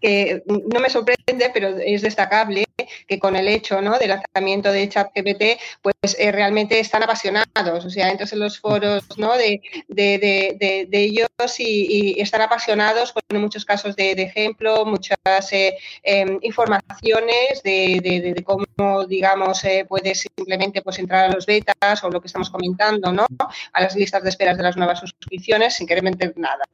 que 0.00 0.42
no 0.46 0.80
me 0.80 0.90
sorprende, 0.90 1.50
pero 1.54 1.68
es 1.78 2.02
destacable 2.02 2.65
que 3.06 3.18
con 3.18 3.36
el 3.36 3.48
hecho 3.48 3.80
¿no? 3.80 3.98
del 3.98 4.10
lanzamiento 4.10 4.70
de 4.70 4.88
ChatGPT, 4.88 5.60
pues 5.82 6.16
eh, 6.18 6.30
realmente 6.32 6.78
están 6.78 7.02
apasionados. 7.02 7.84
O 7.84 7.90
sea, 7.90 8.10
entras 8.10 8.32
en 8.32 8.40
los 8.40 8.58
foros 8.58 9.04
¿no? 9.16 9.36
de, 9.36 9.60
de, 9.88 10.18
de, 10.18 10.86
de 10.88 10.98
ellos 10.98 11.28
y, 11.58 12.16
y, 12.16 12.20
están 12.20 12.42
apasionados, 12.42 13.12
ponen 13.12 13.42
muchos 13.42 13.64
casos 13.64 13.96
de, 13.96 14.12
ejemplo, 14.12 14.84
muchas 14.84 15.16
eh, 15.52 15.76
eh, 16.02 16.38
informaciones 16.42 17.62
de, 17.62 18.42
cómo, 18.44 19.06
digamos, 19.06 19.64
eh, 19.64 19.86
puedes 19.88 20.26
simplemente 20.36 20.82
pues, 20.82 20.98
entrar 20.98 21.30
a 21.30 21.34
los 21.34 21.46
betas 21.46 22.02
o 22.04 22.10
lo 22.10 22.20
que 22.20 22.26
estamos 22.26 22.50
comentando, 22.50 23.12
¿no? 23.12 23.26
a 23.72 23.80
las 23.80 23.94
listas 23.96 24.22
de 24.22 24.30
esperas 24.30 24.56
de 24.56 24.62
las 24.62 24.76
nuevas 24.76 25.00
suscripciones 25.00 25.74
sin 25.74 25.86
querer 25.86 26.02
meter 26.02 26.34
nada. 26.36 26.64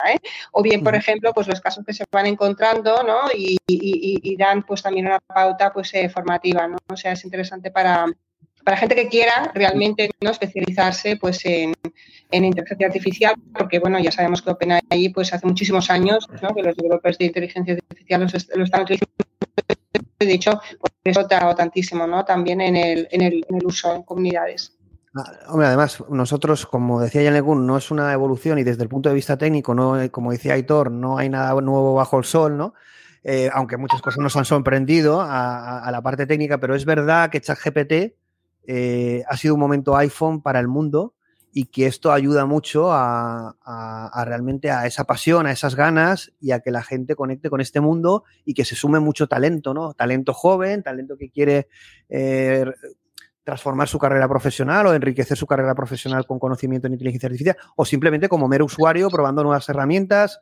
O 0.53 0.63
bien, 0.63 0.83
por 0.83 0.95
ejemplo, 0.95 1.33
pues 1.33 1.47
los 1.47 1.61
casos 1.61 1.85
que 1.87 1.93
se 1.93 2.05
van 2.11 2.27
encontrando, 2.27 3.03
¿no? 3.03 3.21
Y, 3.35 3.57
y, 3.67 4.21
y, 4.23 4.37
dan 4.37 4.65
pues 4.65 4.83
también 4.83 5.07
una 5.07 5.21
pauta 5.21 5.73
pues 5.73 5.92
formativa, 6.09 6.67
¿no? 6.69 6.77
O 6.89 6.97
sea, 6.97 7.13
es 7.13 7.25
interesante 7.25 7.71
para, 7.71 8.07
para 8.65 8.77
gente 8.77 8.95
que 8.95 9.09
quiera 9.09 9.51
realmente 9.55 10.11
no 10.21 10.31
especializarse 10.31 11.17
pues 11.17 11.45
en, 11.45 11.75
en, 12.31 12.45
inteligencia 12.45 12.87
artificial, 12.87 13.35
porque 13.57 13.79
bueno, 13.79 13.99
ya 13.99 14.11
sabemos 14.11 14.43
que 14.43 14.51
OpenAI 14.51 15.09
pues 15.13 15.33
hace 15.33 15.47
muchísimos 15.47 15.91
años 15.91 16.29
¿no? 16.41 16.55
que 16.55 16.63
los 16.63 16.77
developers 16.77 17.19
de 17.19 17.27
inteligencia 17.27 17.75
artificial 17.75 18.23
los, 18.23 18.49
lo 18.55 18.65
están 18.65 18.83
utilizando. 18.83 19.13
De 20.19 20.33
hecho, 20.33 20.53
por 20.79 20.91
eso 21.03 21.21
ha 21.21 21.29
tardado 21.29 21.55
tantísimo, 21.57 22.07
¿no? 22.07 22.25
También 22.25 22.61
en 22.61 22.77
el, 22.77 23.09
en 23.11 23.23
el, 23.23 23.45
en 23.49 23.57
el 23.57 23.67
uso 23.67 23.93
en 23.93 24.05
comunidades. 24.05 24.77
Ah, 25.15 25.25
hombre, 25.49 25.67
además, 25.67 26.03
nosotros, 26.09 26.65
como 26.65 27.01
decía 27.01 27.23
Jan 27.25 27.35
Legun, 27.35 27.67
no 27.67 27.77
es 27.77 27.91
una 27.91 28.13
evolución 28.13 28.59
y 28.59 28.63
desde 28.63 28.85
el 28.85 28.89
punto 28.89 29.09
de 29.09 29.17
vista 29.17 29.37
técnico, 29.37 29.75
no, 29.75 29.99
como 30.11 30.31
decía 30.31 30.55
Aitor, 30.55 30.91
no 30.91 31.19
hay 31.19 31.29
nada 31.29 31.61
nuevo 31.61 31.95
bajo 31.95 32.19
el 32.19 32.25
sol, 32.25 32.57
¿no? 32.57 32.75
Eh, 33.25 33.49
aunque 33.53 33.77
muchas 33.77 34.03
cosas 34.03 34.19
nos 34.19 34.37
han 34.37 34.45
sorprendido 34.45 35.21
a, 35.21 35.89
la 35.91 36.03
parte 36.03 36.27
técnica, 36.27 36.59
pero 36.59 36.75
es 36.75 36.85
verdad 36.85 37.31
que 37.31 37.41
ChatGPT 37.41 38.17
eh, 38.67 39.23
ha 39.29 39.37
sido 39.37 39.55
un 39.55 39.61
momento 39.61 39.97
iPhone 39.97 40.43
para 40.43 40.59
el 40.59 40.69
mundo 40.69 41.15
y 41.55 41.67
que 41.67 41.87
esto 41.87 42.13
ayuda 42.13 42.47
mucho 42.47 42.91
a, 42.91 43.55
realmente 44.27 44.71
a 44.71 44.87
esa 44.87 45.05
pasión, 45.05 45.47
a 45.47 45.53
esas 45.53 45.75
ganas 45.75 46.33
y 46.41 46.51
a 46.53 46.61
que 46.61 46.71
la 46.71 46.83
gente 46.83 47.15
conecte 47.15 47.51
con 47.51 47.61
este 47.61 47.81
mundo 47.81 48.25
y 48.45 48.55
que 48.55 48.65
se 48.65 48.75
sume 48.75 49.01
mucho 49.01 49.29
talento, 49.29 49.75
¿no? 49.75 49.93
Talento 49.93 50.33
joven, 50.33 50.83
talento 50.83 51.17
que 51.19 51.29
quiere 51.29 51.69
eh, 52.09 52.65
transformar 53.45 53.87
su 53.87 53.99
carrera 53.99 54.27
profesional 54.29 54.87
o 54.87 54.95
enriquecer 54.95 55.37
su 55.37 55.47
carrera 55.47 55.75
profesional 55.75 56.27
con 56.27 56.39
conocimiento 56.39 56.87
en 56.87 56.95
inteligencia 56.95 57.27
artificial 57.27 57.57
o 57.77 57.85
simplemente 57.85 58.29
como 58.29 58.49
mero 58.49 58.65
usuario 58.65 59.11
probando 59.11 59.43
nuevas 59.43 59.69
herramientas 59.69 60.41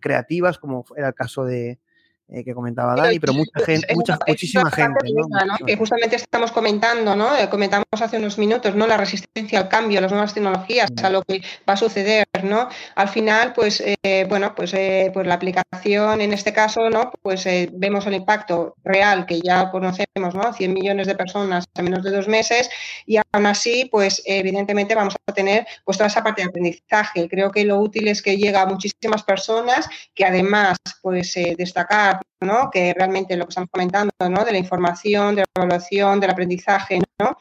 creativas 0.00 0.58
como 0.58 0.84
era 0.96 1.08
el 1.08 1.14
caso 1.14 1.44
de, 1.44 1.80
eh, 2.30 2.44
que 2.44 2.52
comentaba 2.52 2.94
Dani, 2.94 3.18
pero 3.18 3.32
mucha 3.32 3.58
gente, 3.64 3.86
mucha, 3.94 4.18
muchísima 4.26 4.70
gente. 4.70 4.98
Misma, 5.02 5.46
¿no? 5.46 5.66
Que 5.66 5.76
justamente 5.76 6.16
estamos 6.16 6.52
comentando, 6.52 7.16
¿no? 7.16 7.34
Eh, 7.34 7.48
comentamos 7.48 7.86
hace 7.92 8.18
unos 8.18 8.36
minutos, 8.36 8.74
¿no? 8.74 8.86
La 8.86 8.98
resistencia 8.98 9.58
al 9.60 9.68
cambio, 9.68 10.00
las 10.02 10.12
nuevas 10.12 10.34
tecnologías, 10.34 10.90
a 11.02 11.08
lo 11.08 11.22
que 11.22 11.40
va 11.66 11.72
a 11.72 11.76
suceder, 11.78 12.26
¿no? 12.42 12.68
Al 12.96 13.08
final, 13.08 13.54
pues, 13.54 13.82
eh, 13.82 14.26
bueno, 14.28 14.54
pues, 14.54 14.74
eh, 14.74 15.10
pues 15.14 15.26
la 15.26 15.34
aplicación 15.34 16.20
en 16.20 16.34
este 16.34 16.52
caso, 16.52 16.90
¿no? 16.90 17.10
Pues 17.22 17.48
vemos 17.72 18.06
el 18.06 18.14
impacto 18.14 18.74
real 18.84 19.24
que 19.24 19.40
ya 19.40 19.70
conocemos, 19.70 20.34
¿no? 20.34 20.52
100 20.52 20.74
millones 20.74 21.06
de 21.06 21.14
personas 21.14 21.64
en 21.76 21.84
menos 21.84 22.04
de 22.04 22.10
dos 22.10 22.28
meses 22.28 22.68
y 23.06 23.16
aún 23.16 23.46
así, 23.46 23.88
pues, 23.90 24.22
evidentemente 24.26 24.94
vamos 24.94 25.14
a 25.26 25.32
tener 25.32 25.66
pues 25.84 25.96
toda 25.96 26.08
esa 26.08 26.22
parte 26.22 26.42
de 26.42 26.48
aprendizaje. 26.48 27.26
Creo 27.28 27.50
que 27.50 27.64
lo 27.64 27.78
útil 27.78 28.08
es 28.08 28.20
que 28.20 28.36
llega 28.36 28.62
a 28.62 28.66
muchísimas 28.66 29.22
personas 29.22 29.88
que 30.14 30.26
además, 30.26 30.76
pues, 31.00 31.32
destacar 31.56 32.17
¿no? 32.40 32.70
que 32.70 32.94
realmente 32.94 33.36
lo 33.36 33.44
que 33.44 33.50
estamos 33.50 33.70
comentando, 33.70 34.12
¿no? 34.28 34.44
de 34.44 34.52
la 34.52 34.58
información, 34.58 35.34
de 35.34 35.42
la 35.42 35.62
evaluación, 35.62 36.20
del 36.20 36.30
aprendizaje, 36.30 37.00
¿no? 37.20 37.36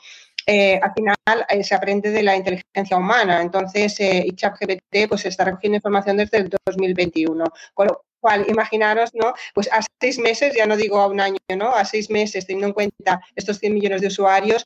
Eh, 0.49 0.79
al 0.81 0.93
final 0.93 1.15
eh, 1.49 1.61
se 1.61 1.75
aprende 1.75 2.09
de 2.09 2.23
la 2.23 2.35
inteligencia 2.35 2.95
humana. 2.95 3.41
Entonces, 3.41 3.99
eh, 3.99 4.25
ChatGPT 4.33 5.09
pues, 5.09 5.25
está 5.25 5.43
recogiendo 5.43 5.75
información 5.75 6.15
desde 6.15 6.37
el 6.37 6.49
2021. 6.65 7.43
Con 7.73 7.87
lo 7.87 8.05
cual, 8.21 8.45
imaginaros, 8.47 9.11
¿no? 9.13 9.33
Pues 9.53 9.69
a 9.71 9.81
seis 9.99 10.17
meses, 10.19 10.55
ya 10.55 10.65
no 10.65 10.77
digo 10.77 11.01
a 11.01 11.07
un 11.07 11.19
año, 11.19 11.37
¿no? 11.57 11.75
A 11.75 11.83
seis 11.83 12.09
meses, 12.09 12.45
teniendo 12.47 12.67
en 12.67 12.73
cuenta 12.73 13.19
estos 13.35 13.59
100 13.59 13.73
millones 13.73 14.01
de 14.01 14.07
usuarios, 14.07 14.65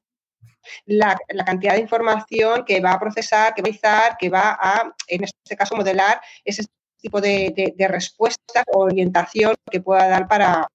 la, 0.85 1.17
la, 1.29 1.43
cantidad 1.43 1.73
de 1.73 1.79
información 1.79 2.63
que 2.65 2.79
va 2.79 2.91
a 2.93 2.99
procesar, 2.99 3.55
que 3.55 3.63
va 3.63 3.67
a 3.67 3.71
analizar, 3.71 4.17
que 4.17 4.29
va 4.29 4.57
a, 4.61 4.93
en 5.07 5.23
este 5.23 5.57
caso, 5.57 5.75
modelar 5.75 6.21
ese 6.45 6.63
tipo 7.01 7.19
de, 7.19 7.53
de, 7.55 7.73
de 7.75 7.87
respuesta 7.87 8.63
o 8.73 8.83
orientación 8.83 9.55
que 9.69 9.81
pueda 9.81 10.07
dar 10.07 10.27
para, 10.27 10.67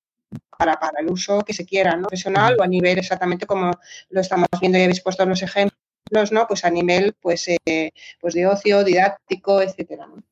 para, 0.59 0.75
para, 0.75 1.01
el 1.01 1.11
uso 1.11 1.41
que 1.43 1.55
se 1.55 1.65
quiera, 1.65 1.97
¿no? 1.97 2.09
profesional 2.09 2.57
o 2.59 2.63
a 2.63 2.67
nivel 2.67 2.99
exactamente 2.99 3.47
como 3.47 3.71
lo 4.11 4.21
estamos 4.21 4.49
viendo 4.61 4.79
y 4.79 4.83
habéis 4.83 5.03
puesto 5.03 5.25
los 5.25 5.43
ejemplos, 5.43 6.33
¿no? 6.33 6.47
Pues 6.47 6.65
a 6.65 6.71
nivel 6.71 7.15
pues, 7.21 7.49
eh, 7.49 7.93
pues 8.21 8.35
de 8.35 8.47
ocio, 8.47 8.85
didáctico, 8.85 9.63
etcétera. 9.63 10.07
¿no? 10.07 10.23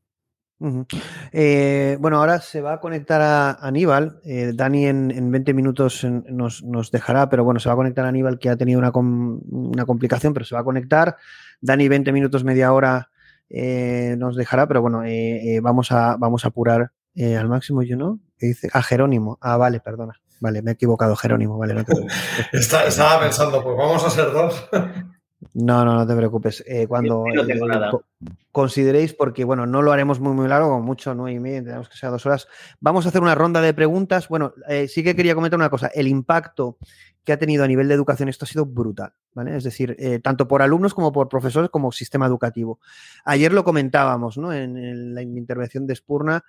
Uh 0.60 0.68
-huh. 0.68 0.86
eh, 1.32 1.96
bueno, 2.00 2.18
ahora 2.18 2.40
se 2.40 2.60
va 2.60 2.74
a 2.74 2.80
conectar 2.80 3.20
a 3.20 3.52
Aníbal. 3.60 4.20
Eh, 4.24 4.52
Dani 4.54 4.86
en, 4.86 5.10
en, 5.10 5.30
20 5.30 5.52
minutos 5.52 6.04
nos, 6.04 6.62
nos, 6.62 6.90
dejará, 6.90 7.28
pero 7.28 7.44
bueno, 7.44 7.60
se 7.60 7.68
va 7.68 7.74
a 7.74 7.76
conectar 7.76 8.04
a 8.04 8.08
Aníbal 8.08 8.38
que 8.38 8.48
ha 8.48 8.56
tenido 8.56 8.78
una, 8.78 8.92
com 8.92 9.40
una 9.50 9.84
complicación, 9.84 10.32
pero 10.32 10.46
se 10.46 10.54
va 10.54 10.60
a 10.62 10.64
conectar. 10.64 11.16
Dani 11.60 11.88
20 11.88 12.12
minutos, 12.12 12.44
media 12.44 12.72
hora 12.72 13.10
eh, 13.50 14.16
nos 14.18 14.36
dejará, 14.36 14.66
pero 14.66 14.82
bueno, 14.82 15.04
eh, 15.04 15.56
eh, 15.56 15.60
vamos, 15.60 15.92
a, 15.92 16.16
vamos 16.16 16.44
a 16.44 16.48
apurar 16.48 16.92
al 17.16 17.48
máximo, 17.48 17.82
yo 17.82 17.96
no. 17.96 18.18
¿Qué 18.38 18.46
dice? 18.48 18.68
A 18.72 18.78
ah, 18.78 18.82
Jerónimo. 18.82 19.38
Ah, 19.40 19.56
vale, 19.56 19.78
perdona. 19.78 20.20
Vale, 20.40 20.62
me 20.62 20.72
he 20.72 20.74
equivocado, 20.74 21.14
Jerónimo. 21.14 21.56
Vale, 21.56 21.74
no 21.74 21.84
Está, 22.52 22.86
estaba 22.86 23.20
pensando, 23.20 23.62
pues 23.62 23.76
vamos 23.76 24.04
a 24.04 24.10
ser 24.10 24.32
dos. 24.32 24.68
No, 25.52 25.84
no, 25.84 25.94
no 25.94 26.06
te 26.06 26.16
preocupes. 26.16 26.64
Eh, 26.66 26.86
cuando 26.86 27.24
no 27.32 27.46
tengo 27.46 27.66
nada. 27.68 27.90
co- 27.90 28.04
consideréis, 28.50 29.12
porque 29.14 29.44
bueno, 29.44 29.66
no 29.66 29.82
lo 29.82 29.92
haremos 29.92 30.20
muy, 30.20 30.32
muy 30.32 30.48
largo, 30.48 30.68
como 30.70 30.82
mucho, 30.84 31.14
nueve 31.14 31.32
y 31.36 31.40
media, 31.40 31.62
tenemos 31.62 31.88
que 31.88 31.96
ser 31.96 32.10
dos 32.10 32.24
horas. 32.26 32.48
Vamos 32.80 33.04
a 33.04 33.10
hacer 33.10 33.20
una 33.20 33.34
ronda 33.34 33.60
de 33.60 33.74
preguntas. 33.74 34.28
Bueno, 34.28 34.54
eh, 34.68 34.88
sí 34.88 35.02
que 35.04 35.14
quería 35.14 35.34
comentar 35.34 35.58
una 35.58 35.70
cosa. 35.70 35.88
El 35.94 36.08
impacto 36.08 36.78
que 37.24 37.32
ha 37.32 37.38
tenido 37.38 37.64
a 37.64 37.68
nivel 37.68 37.88
de 37.88 37.94
educación 37.94 38.28
esto 38.28 38.44
ha 38.44 38.48
sido 38.48 38.66
brutal, 38.66 39.12
¿vale? 39.32 39.56
Es 39.56 39.64
decir, 39.64 39.96
eh, 39.98 40.18
tanto 40.18 40.46
por 40.46 40.60
alumnos 40.62 40.92
como 40.94 41.10
por 41.12 41.28
profesores 41.28 41.70
como 41.70 41.90
sistema 41.90 42.26
educativo. 42.26 42.80
Ayer 43.24 43.52
lo 43.52 43.64
comentábamos, 43.64 44.36
¿no? 44.36 44.52
En, 44.52 44.76
en 44.76 45.14
la 45.14 45.22
intervención 45.22 45.86
de 45.86 45.94
Spurna, 45.96 46.44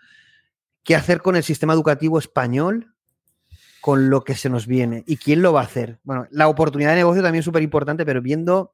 qué 0.84 0.96
hacer 0.96 1.22
con 1.22 1.36
el 1.36 1.44
sistema 1.44 1.74
educativo 1.74 2.20
español 2.20 2.94
con 3.86 4.10
lo 4.10 4.24
que 4.24 4.34
se 4.34 4.50
nos 4.50 4.66
viene. 4.66 5.04
¿Y 5.06 5.18
quién 5.18 5.44
lo 5.44 5.54
va 5.54 5.62
a 5.62 5.66
hacer? 5.66 6.00
Bueno, 6.04 6.26
la 6.32 6.48
oportunidad 6.48 6.90
de 6.90 6.96
negocio 6.96 7.22
también 7.22 7.42
es 7.42 7.46
súper 7.46 7.62
importante, 7.62 8.04
pero 8.04 8.20
viendo 8.20 8.74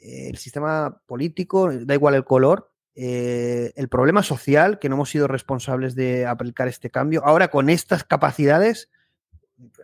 eh, 0.00 0.28
el 0.28 0.38
sistema 0.38 1.00
político, 1.06 1.70
da 1.70 1.94
igual 1.94 2.16
el 2.16 2.24
color, 2.24 2.72
eh, 2.96 3.72
el 3.76 3.88
problema 3.88 4.24
social, 4.24 4.80
que 4.80 4.88
no 4.88 4.96
hemos 4.96 5.10
sido 5.10 5.28
responsables 5.28 5.94
de 5.94 6.26
aplicar 6.26 6.66
este 6.66 6.90
cambio, 6.90 7.24
ahora 7.24 7.46
con 7.46 7.70
estas 7.70 8.02
capacidades 8.02 8.90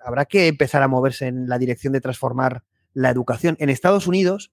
habrá 0.05 0.25
que 0.25 0.49
empezar 0.49 0.83
a 0.83 0.89
moverse 0.89 1.29
en 1.29 1.49
la 1.49 1.57
dirección 1.57 1.93
de 1.93 2.01
transformar 2.01 2.65
la 2.93 3.11
educación. 3.11 3.55
En 3.61 3.71
Estados 3.71 4.09
Unidos, 4.09 4.51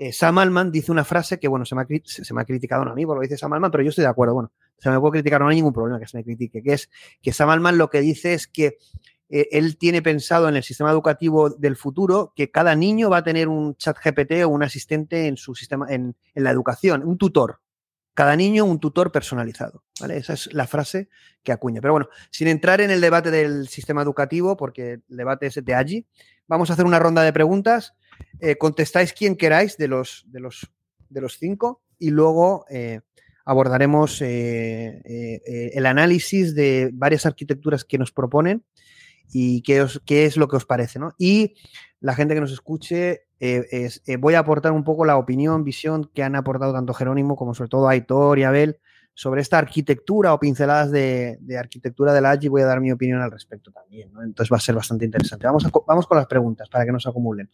eh, 0.00 0.12
Sam 0.12 0.38
Altman 0.38 0.72
dice 0.72 0.90
una 0.90 1.04
frase 1.04 1.38
que, 1.38 1.46
bueno, 1.46 1.64
se 1.66 1.76
me, 1.76 1.82
ha, 1.82 1.86
se 2.04 2.34
me 2.34 2.40
ha 2.40 2.44
criticado 2.44 2.84
no 2.84 2.90
a 2.90 2.94
mí, 2.96 3.04
lo 3.04 3.20
dice 3.20 3.36
Sam 3.36 3.52
Altman, 3.52 3.70
pero 3.70 3.84
yo 3.84 3.90
estoy 3.90 4.02
de 4.02 4.10
acuerdo. 4.10 4.34
Bueno, 4.34 4.50
se 4.76 4.90
me 4.90 4.98
puede 4.98 5.12
criticar, 5.12 5.40
no 5.40 5.46
hay 5.46 5.54
ningún 5.54 5.72
problema 5.72 6.00
que 6.00 6.08
se 6.08 6.16
me 6.16 6.24
critique, 6.24 6.64
que 6.64 6.72
es 6.72 6.90
que 7.22 7.32
Sam 7.32 7.50
Altman 7.50 7.78
lo 7.78 7.90
que 7.90 8.00
dice 8.00 8.34
es 8.34 8.48
que 8.48 8.78
eh, 9.30 9.48
él 9.52 9.78
tiene 9.78 10.02
pensado 10.02 10.48
en 10.48 10.56
el 10.56 10.64
sistema 10.64 10.90
educativo 10.90 11.50
del 11.50 11.76
futuro 11.76 12.32
que 12.34 12.50
cada 12.50 12.74
niño 12.74 13.08
va 13.10 13.18
a 13.18 13.24
tener 13.24 13.46
un 13.46 13.76
chat 13.76 13.96
GPT 14.04 14.44
o 14.44 14.48
un 14.48 14.64
asistente 14.64 15.28
en 15.28 15.36
su 15.36 15.54
sistema, 15.54 15.86
en, 15.88 16.16
la 16.34 16.50
educación, 16.50 17.04
un 17.04 17.16
tutor. 17.16 17.60
Cada 18.12 18.34
niño 18.34 18.64
un 18.64 18.80
tutor 18.80 19.12
personalizado. 19.12 19.84
¿vale? 20.00 20.16
Esa 20.16 20.32
es 20.32 20.52
la 20.52 20.66
frase 20.66 21.08
que 21.44 21.52
acuña. 21.52 21.80
Pero 21.80 21.92
bueno, 21.92 22.08
sin 22.32 22.48
entrar 22.48 22.80
en 22.80 22.90
el 22.90 23.00
debate 23.00 23.30
del 23.30 23.68
sistema 23.68 24.02
educativo, 24.02 24.56
porque 24.56 25.00
el 25.08 25.16
debate 25.16 25.46
es 25.46 25.64
de 25.64 25.74
allí, 25.74 26.06
vamos 26.48 26.68
a 26.68 26.72
hacer 26.72 26.84
una 26.84 26.98
ronda 26.98 27.22
de 27.22 27.32
preguntas. 27.32 27.94
Eh, 28.40 28.56
contestáis 28.56 29.12
quien 29.12 29.36
queráis 29.36 29.76
de 29.76 29.86
los, 29.86 30.24
de 30.26 30.40
los, 30.40 30.68
de 31.08 31.20
los 31.20 31.38
cinco 31.38 31.82
y 31.98 32.10
luego 32.10 32.66
eh, 32.68 33.00
abordaremos 33.44 34.20
el 34.22 35.86
análisis 35.86 36.54
de 36.54 36.90
varias 36.92 37.26
arquitecturas 37.26 37.84
que 37.84 37.96
nos 37.96 38.12
proponen 38.12 38.64
y 39.32 39.62
qué, 39.62 39.82
os- 39.82 40.00
qué 40.04 40.24
es 40.26 40.36
lo 40.36 40.48
que 40.48 40.56
os 40.56 40.66
parece. 40.66 40.98
¿no? 40.98 41.14
Y 41.18 41.54
la 42.00 42.14
gente 42.14 42.34
que 42.34 42.40
nos 42.40 42.52
escuche, 42.52 43.24
eh, 43.40 43.66
es- 43.70 44.02
eh, 44.06 44.16
voy 44.16 44.34
a 44.34 44.40
aportar 44.40 44.72
un 44.72 44.84
poco 44.84 45.04
la 45.04 45.16
opinión, 45.16 45.64
visión 45.64 46.10
que 46.14 46.22
han 46.22 46.36
aportado 46.36 46.72
tanto 46.72 46.94
Jerónimo 46.94 47.36
como 47.36 47.54
sobre 47.54 47.68
todo 47.68 47.88
Aitor 47.88 48.38
y 48.38 48.44
Abel 48.44 48.78
sobre 49.12 49.42
esta 49.42 49.58
arquitectura 49.58 50.32
o 50.32 50.40
pinceladas 50.40 50.90
de, 50.90 51.36
de 51.40 51.58
arquitectura 51.58 52.12
de 52.14 52.20
la 52.22 52.30
AGI. 52.30 52.48
Voy 52.48 52.62
a 52.62 52.66
dar 52.66 52.80
mi 52.80 52.90
opinión 52.92 53.20
al 53.20 53.30
respecto 53.30 53.70
también. 53.70 54.12
¿no? 54.12 54.22
Entonces 54.22 54.50
va 54.52 54.56
a 54.56 54.60
ser 54.60 54.74
bastante 54.74 55.04
interesante. 55.04 55.46
Vamos, 55.46 55.66
vamos 55.86 56.06
con 56.06 56.16
las 56.16 56.26
preguntas 56.26 56.68
para 56.70 56.84
que 56.86 56.92
no 56.92 57.00
se 57.00 57.08
acumulen. 57.08 57.50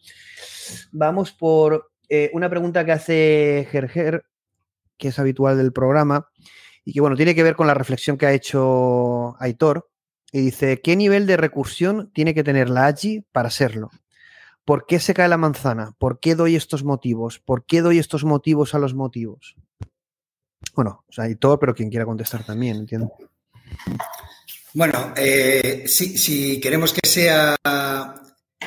Vamos 0.91 1.31
por 1.31 1.91
eh, 2.09 2.29
una 2.33 2.49
pregunta 2.49 2.85
que 2.85 2.91
hace 2.93 3.67
Gerger, 3.69 4.23
que 4.97 5.09
es 5.09 5.19
habitual 5.19 5.57
del 5.57 5.73
programa 5.73 6.29
y 6.85 6.93
que 6.93 7.01
bueno, 7.01 7.15
tiene 7.17 7.35
que 7.35 7.43
ver 7.43 7.55
con 7.55 7.67
la 7.67 7.73
reflexión 7.73 8.17
que 8.17 8.27
ha 8.27 8.31
hecho 8.33 9.35
Aitor. 9.41 9.89
Y 10.31 10.41
dice, 10.41 10.81
¿qué 10.81 10.95
nivel 10.95 11.25
de 11.25 11.37
recursión 11.37 12.11
tiene 12.13 12.33
que 12.33 12.43
tener 12.43 12.69
la 12.69 12.87
AGI 12.87 13.25
para 13.31 13.49
serlo? 13.49 13.89
¿Por 14.65 14.85
qué 14.85 14.99
se 14.99 15.13
cae 15.13 15.29
la 15.29 15.37
manzana? 15.37 15.93
¿Por 15.97 16.19
qué 16.19 16.35
doy 16.35 16.55
estos 16.55 16.83
motivos? 16.83 17.39
¿Por 17.39 17.65
qué 17.65 17.81
doy 17.81 17.99
estos 17.99 18.25
motivos 18.25 18.75
a 18.75 18.79
los 18.79 18.93
motivos? 18.93 19.55
Bueno, 20.75 21.05
o 21.07 21.11
sea, 21.11 21.23
Aitor, 21.23 21.57
pero 21.57 21.73
quien 21.73 21.89
quiera 21.89 22.05
contestar 22.05 22.45
también, 22.45 22.77
entiendo. 22.77 23.13
Bueno, 24.73 25.13
eh, 25.15 25.85
si, 25.87 26.59
queremos 26.59 26.93
que 26.93 27.07
sea 27.07 27.55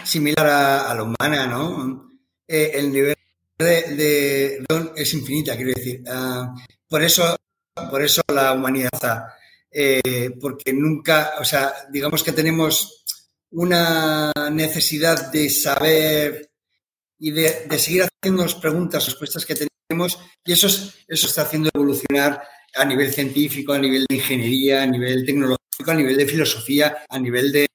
similar 0.02 0.46
a, 0.46 0.94
la 0.94 1.02
humana, 1.02 1.46
¿no? 1.46 2.08
Eh, 2.48 2.70
el 2.74 2.90
nivel 2.90 3.16
de, 3.58 4.64
es 4.96 5.14
infinita, 5.14 5.54
quiero 5.54 5.72
decir. 5.72 6.02
Ah, 6.08 6.54
por 6.88 7.02
eso, 7.02 7.36
por 7.90 8.02
eso 8.02 8.22
la 8.32 8.52
humanidad. 8.52 8.90
Eh, 9.72 10.30
porque 10.40 10.72
nunca, 10.72 11.34
o 11.40 11.44
sea, 11.44 11.72
digamos 11.92 12.22
que 12.24 12.32
tenemos 12.32 13.04
una 13.52 14.32
necesidad 14.52 15.30
de 15.30 15.48
saber 15.50 16.50
y 17.18 17.30
de, 17.32 17.66
de 17.68 17.78
seguir 17.78 18.02
haciéndonos 18.04 18.54
preguntas, 18.56 19.04
respuestas 19.06 19.44
que 19.46 19.54
tenemos, 19.88 20.18
y 20.44 20.52
eso, 20.52 20.66
es- 20.68 20.94
eso 21.06 21.26
está 21.26 21.42
haciendo 21.42 21.70
evolucionar 21.74 22.42
a 22.74 22.84
nivel 22.84 23.12
científico, 23.12 23.72
a 23.72 23.78
nivel 23.78 24.06
de 24.08 24.16
ingeniería, 24.16 24.82
a 24.82 24.86
nivel 24.86 25.24
tecnológico, 25.26 25.58
a 25.90 25.94
nivel 25.94 26.16
de 26.16 26.26
filosofía, 26.26 27.04
a 27.08 27.18
nivel 27.18 27.52
de 27.52 27.66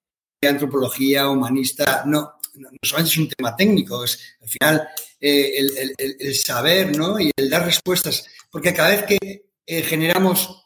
antropología, 0.47 1.29
humanista. 1.29 2.03
No, 2.05 2.33
no, 2.55 2.69
no 2.71 2.77
solamente 2.83 3.11
es 3.11 3.17
un 3.17 3.29
tema 3.29 3.55
técnico, 3.55 4.03
es 4.03 4.19
al 4.41 4.47
final 4.49 4.87
eh, 5.19 5.53
el, 5.57 5.77
el- 5.97 6.15
el- 6.19 6.35
saber 6.35 6.95
¿no? 6.97 7.19
y 7.19 7.31
el 7.35 7.49
dar 7.49 7.65
respuestas, 7.65 8.25
porque 8.49 8.73
cada 8.73 8.89
vez 8.89 9.03
que 9.03 9.45
eh, 9.67 9.81
generamos, 9.81 10.63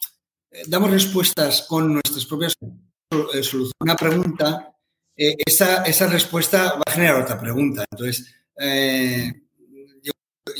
damos 0.68 0.92
respuestas 0.92 1.64
con 1.68 1.94
nuestras 1.94 2.26
propias 2.26 2.54
eh, 2.62 3.44
soluciones 3.44 3.72
a 3.80 3.84
una 3.84 3.96
pregunta, 3.96 4.76
eh, 5.16 5.36
esa, 5.46 5.84
esa 5.84 6.08
respuesta 6.08 6.74
va 6.76 6.84
a 6.88 6.92
generar 6.92 7.22
otra 7.22 7.40
pregunta. 7.40 7.86
Entonces, 7.92 8.34
eh, 8.60 9.32
yo, 10.04 10.12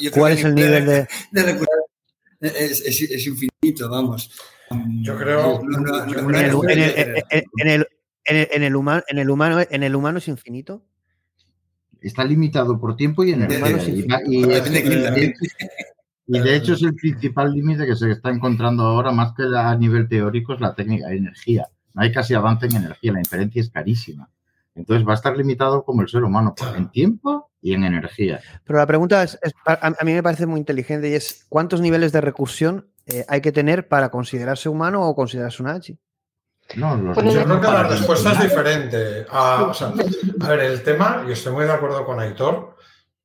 yo 0.02 0.12
creo 0.12 0.22
¿Cuál 0.22 0.34
que 0.34 0.40
es 0.40 0.46
el 0.46 0.56
nivel 0.56 0.86
de- 0.86 1.08
de 1.32 1.44
recursos 1.44 1.76
es, 2.42 2.82
es- 2.82 3.02
es 3.02 3.28
infinito, 3.28 3.90
vamos. 3.90 4.32
Yo 5.02 5.18
creo. 5.18 5.62
En 5.62 5.76
el, 6.36 6.36
en 6.36 6.40
el- 6.40 6.56
en 6.70 6.80
el- 6.80 7.46
en 7.58 7.68
el- 7.68 7.88
en 8.26 8.38
el- 8.38 8.48
en 8.52 8.64
el 8.64 8.76
humano, 8.76 9.04
en 9.08 9.18
el 9.18 9.30
humano, 9.30 9.60
en 9.70 9.84
el 9.84 9.96
humano 9.96 10.18
es 10.20 10.28
infinito. 10.28 10.86
Está 12.02 12.24
limitado 12.24 12.80
por 12.80 12.96
tiempo 12.96 13.24
y 13.26 13.32
energía. 13.32 13.58
Hermano, 13.58 13.84
sí, 13.84 14.06
Y, 16.32 16.40
de 16.40 16.56
hecho 16.56 16.74
es 16.74 16.84
el 16.84 16.94
principal 16.94 17.52
límite 17.52 17.88
que 17.88 17.96
se 17.96 18.12
está 18.12 18.30
encontrando 18.30 18.84
ahora, 18.84 19.12
más 19.12 19.34
que 19.34 19.44
a 19.56 19.76
nivel 19.76 20.08
teórico, 20.08 20.54
es 20.54 20.62
la 20.62 20.76
técnica 20.76 21.08
de 21.08 21.18
energía. 21.18 21.68
No 21.94 22.04
hay 22.04 22.12
casi 22.12 22.36
avance 22.36 22.68
en 22.68 22.76
energía, 22.76 23.14
la 23.14 23.20
inferencia 23.20 23.62
es 23.62 23.70
carísima. 23.72 24.30
Entonces 24.76 25.06
va 25.08 25.14
a 25.14 25.16
estar 25.16 25.36
limitado 25.36 25.84
como 25.84 26.04
el 26.04 26.08
ser 26.08 26.24
humano, 26.24 26.54
en 26.76 26.90
tiempo 26.90 27.50
y 27.62 27.74
en 27.74 27.84
energía. 27.84 28.40
Pero 28.64 28.78
la 28.78 28.86
pregunta 28.86 29.24
es, 29.24 29.40
es- 29.42 29.54
a, 29.66 29.88
a 29.88 30.06
mí 30.06 30.14
me 30.14 30.24
parece 30.24 30.46
muy 30.46 30.60
inteligente 30.60 31.10
y 31.10 31.14
es 31.14 31.46
¿cuántos 31.50 31.82
niveles 31.82 32.12
de 32.12 32.22
recursión 32.22 32.88
eh, 33.08 33.26
hay 33.28 33.42
que 33.42 33.52
tener 33.52 33.88
para 33.88 34.10
considerarse 34.10 34.70
humano 34.70 35.02
o 35.02 35.16
considerarse 35.16 35.64
una 35.64 35.74
AGI? 35.74 35.98
No, 36.76 36.96
los 36.96 37.16
Bueno, 37.16 37.32
Yo 37.34 37.44
creo 37.44 37.60
que 37.62 37.68
la 37.68 37.84
respuesta 37.84 38.32
es 38.34 38.42
diferente. 38.44 39.26
A, 39.32 39.64
o 39.64 39.74
sea, 39.74 39.92
a 40.42 40.50
ver, 40.50 40.60
el 40.60 40.84
tema, 40.84 41.26
y 41.28 41.32
estoy 41.32 41.54
muy 41.54 41.66
de 41.66 41.72
acuerdo 41.72 42.06
con 42.06 42.20
Aitor, 42.20 42.76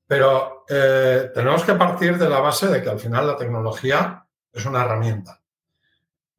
pero 0.06 0.64
eh, 0.68 1.30
tenemos 1.34 1.64
que 1.64 1.74
partir 1.74 2.18
de 2.18 2.28
la 2.28 2.40
base 2.40 2.68
de 2.68 2.82
que 2.82 2.90
al 2.90 3.00
final 3.00 3.26
la 3.26 3.36
tecnología 3.36 4.26
es 4.52 4.64
una 4.66 4.84
herramienta. 4.84 5.40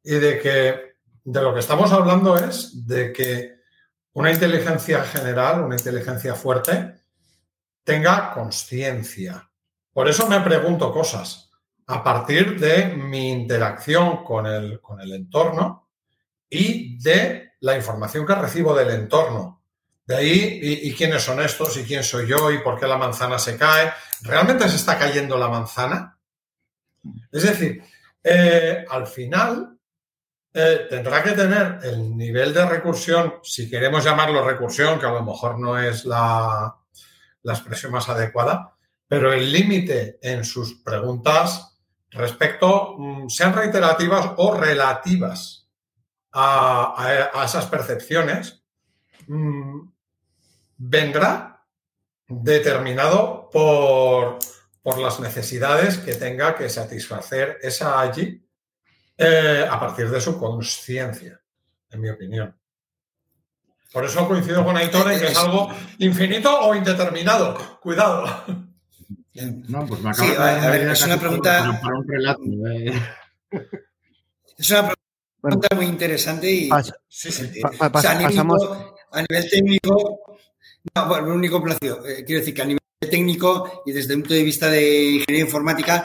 Y 0.02 0.14
de 0.14 0.38
que 0.38 0.96
de 1.24 1.42
lo 1.42 1.52
que 1.52 1.60
estamos 1.60 1.92
hablando 1.92 2.36
es 2.36 2.86
de 2.86 3.12
que 3.12 3.56
una 4.12 4.32
inteligencia 4.32 5.02
general, 5.02 5.62
una 5.62 5.76
inteligencia 5.76 6.34
fuerte, 6.34 6.94
tenga 7.82 8.32
conciencia. 8.32 9.50
Por 9.92 10.08
eso 10.08 10.28
me 10.28 10.40
pregunto 10.40 10.92
cosas. 10.92 11.50
A 11.88 12.02
partir 12.02 12.58
de 12.58 12.94
mi 12.96 13.30
interacción 13.30 14.24
con 14.24 14.46
el, 14.46 14.80
con 14.80 15.00
el 15.00 15.12
entorno, 15.12 15.86
y 16.48 16.98
de 16.98 17.52
la 17.60 17.76
información 17.76 18.26
que 18.26 18.34
recibo 18.34 18.74
del 18.74 18.90
entorno. 18.90 19.62
De 20.06 20.14
ahí, 20.16 20.60
y, 20.62 20.94
quiénes 20.94 21.22
son 21.22 21.40
estos? 21.40 21.76
¿Y 21.76 21.84
quién 21.84 22.04
soy 22.04 22.28
yo? 22.28 22.50
¿Y 22.52 22.58
por 22.58 22.78
qué 22.78 22.86
la 22.86 22.96
manzana 22.96 23.38
se 23.40 23.56
cae? 23.56 23.92
¿Realmente 24.22 24.68
se 24.68 24.76
está 24.76 24.96
cayendo 24.96 25.36
la 25.36 25.48
manzana? 25.48 26.16
Es 27.32 27.42
decir, 27.42 27.82
eh, 28.22 28.84
al 28.88 29.06
final 29.08 29.76
eh, 30.54 30.86
tendrá 30.88 31.22
que 31.24 31.32
tener 31.32 31.80
el 31.82 32.16
nivel 32.16 32.54
de 32.54 32.64
recursión, 32.66 33.34
si 33.42 33.68
queremos 33.68 34.04
llamarlo 34.04 34.44
recursión, 34.44 34.98
que 35.00 35.06
a 35.06 35.12
lo 35.12 35.24
mejor 35.24 35.58
no 35.58 35.76
es 35.78 36.04
la, 36.04 36.76
la 37.42 37.52
expresión 37.52 37.90
más 37.92 38.08
adecuada, 38.08 38.74
pero 39.08 39.32
el 39.32 39.50
límite 39.50 40.18
en 40.22 40.44
sus 40.44 40.82
preguntas 40.82 41.78
respecto, 42.10 42.94
mm, 42.96 43.28
sean 43.28 43.54
reiterativas 43.54 44.30
o 44.36 44.54
relativas 44.56 45.68
a, 46.32 46.94
a- 46.96 47.42
a 47.42 47.44
esas 47.44 47.66
percepciones, 47.66 48.62
mm, 49.26 49.80
vendrá 50.76 51.64
determinado 52.28 53.48
por, 53.52 54.38
por 54.82 54.98
las 54.98 55.20
necesidades 55.20 55.98
que 55.98 56.14
tenga 56.14 56.54
que 56.56 56.68
satisfacer 56.68 57.58
esa 57.62 58.00
allí 58.00 58.42
eh, 59.18 59.66
a 59.68 59.78
partir 59.80 60.10
de 60.10 60.20
su 60.20 60.38
conciencia, 60.38 61.40
en 61.90 62.00
mi 62.00 62.10
opinión. 62.10 62.54
Por 63.92 64.04
eso 64.04 64.26
coincido 64.28 64.64
con 64.64 64.76
Aitor 64.76 65.10
en 65.12 65.20
que 65.20 65.26
es 65.28 65.38
algo 65.38 65.68
infinito 65.98 66.58
o 66.60 66.74
indeterminado. 66.74 67.78
Cuidado. 67.80 68.26
No, 69.68 69.86
pues 69.86 70.00
me 70.02 70.12
Sí, 70.14 70.24
acaba 70.32 70.54
de 70.54 70.66
a 70.66 70.70
ver, 70.70 70.88
es 70.88 71.02
una 71.04 71.18
pregunta- 71.18 71.58
para- 71.60 71.80
para 71.80 71.98
un 71.98 72.08
relato. 72.08 72.42
eh. 72.70 73.02
Es 74.58 74.70
una 74.70 74.92
pregunta 75.40 75.68
muy 75.76 75.86
interesante 75.86 76.50
y 76.50 76.68
Pas- 76.68 76.94
sí, 77.08 77.30
sí, 77.30 77.60
pa- 77.60 77.90
pa- 77.90 77.98
o 77.98 78.02
sea, 78.02 78.10
a, 78.10 78.14
pas- 78.14 78.18
nivel, 78.18 78.32
pasamos- 78.32 78.68
a 79.12 79.22
nivel 79.22 79.50
técnico, 79.50 80.35
no, 80.94 81.08
bueno, 81.08 81.26
un 81.28 81.32
único 81.32 81.62
plazo. 81.62 82.06
Eh, 82.06 82.24
quiero 82.24 82.40
decir 82.40 82.54
que 82.54 82.62
a 82.62 82.66
nivel 82.66 82.80
técnico 83.10 83.82
y 83.86 83.92
desde 83.92 84.14
un 84.14 84.22
punto 84.22 84.34
de 84.34 84.42
vista 84.42 84.70
de 84.70 85.04
ingeniería 85.04 85.44
informática, 85.44 86.04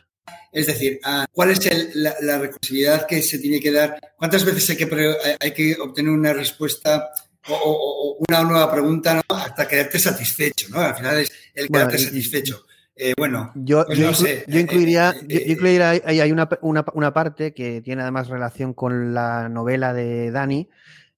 es 0.52 0.68
decir, 0.68 1.00
¿cuál 1.32 1.52
es 1.52 1.66
el- 1.66 1.92
la, 1.96 2.14
la 2.22 2.38
recursividad 2.40 3.08
que 3.08 3.22
se 3.22 3.40
tiene 3.40 3.60
que 3.60 3.72
dar? 3.72 4.00
¿Cuántas 4.18 4.44
veces 4.44 4.70
hay 4.70 4.78
que, 4.78 4.88
pre- 4.88 5.16
hay 5.40 5.52
que 5.54 5.78
obtener 5.80 6.12
una 6.12 6.34
respuesta 6.34 7.10
o, 7.48 7.54
o- 7.54 8.12
o 8.14 8.18
una 8.28 8.44
nueva 8.44 8.72
pregunta 8.72 9.16
¿no? 9.16 9.22
hasta 9.36 9.68
quedarte 9.68 9.98
satisfecho? 10.00 10.68
¿no? 10.70 10.80
Al 10.82 10.96
final 10.96 11.20
es 11.20 11.32
el 11.54 11.70
quedarte 11.70 11.98
satisfecho. 11.98 12.66
Eh, 12.94 13.14
bueno, 13.18 13.52
Yo, 13.56 13.86
pues 13.86 13.98
yo, 13.98 14.06
no 14.06 14.12
inclu- 14.12 14.16
sé. 14.16 14.46
yo 14.48 14.58
eh, 14.58 14.62
incluiría, 14.62 15.10
eh, 15.12 15.22
yo, 15.28 15.40
yo 15.40 15.52
incluiría 15.54 15.90
ahí 15.92 16.20
hay 16.20 16.32
una, 16.32 16.48
una, 16.62 16.86
una 16.94 17.14
parte 17.14 17.54
que 17.54 17.82
tiene 17.82 18.02
además 18.02 18.28
relación 18.28 18.74
con 18.74 19.14
la 19.14 19.48
novela 19.48 19.94
de 19.94 20.30
Dani, 20.32 20.70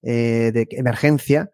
eh, 0.03 0.52
de 0.53 0.68
emergencia, 0.72 1.49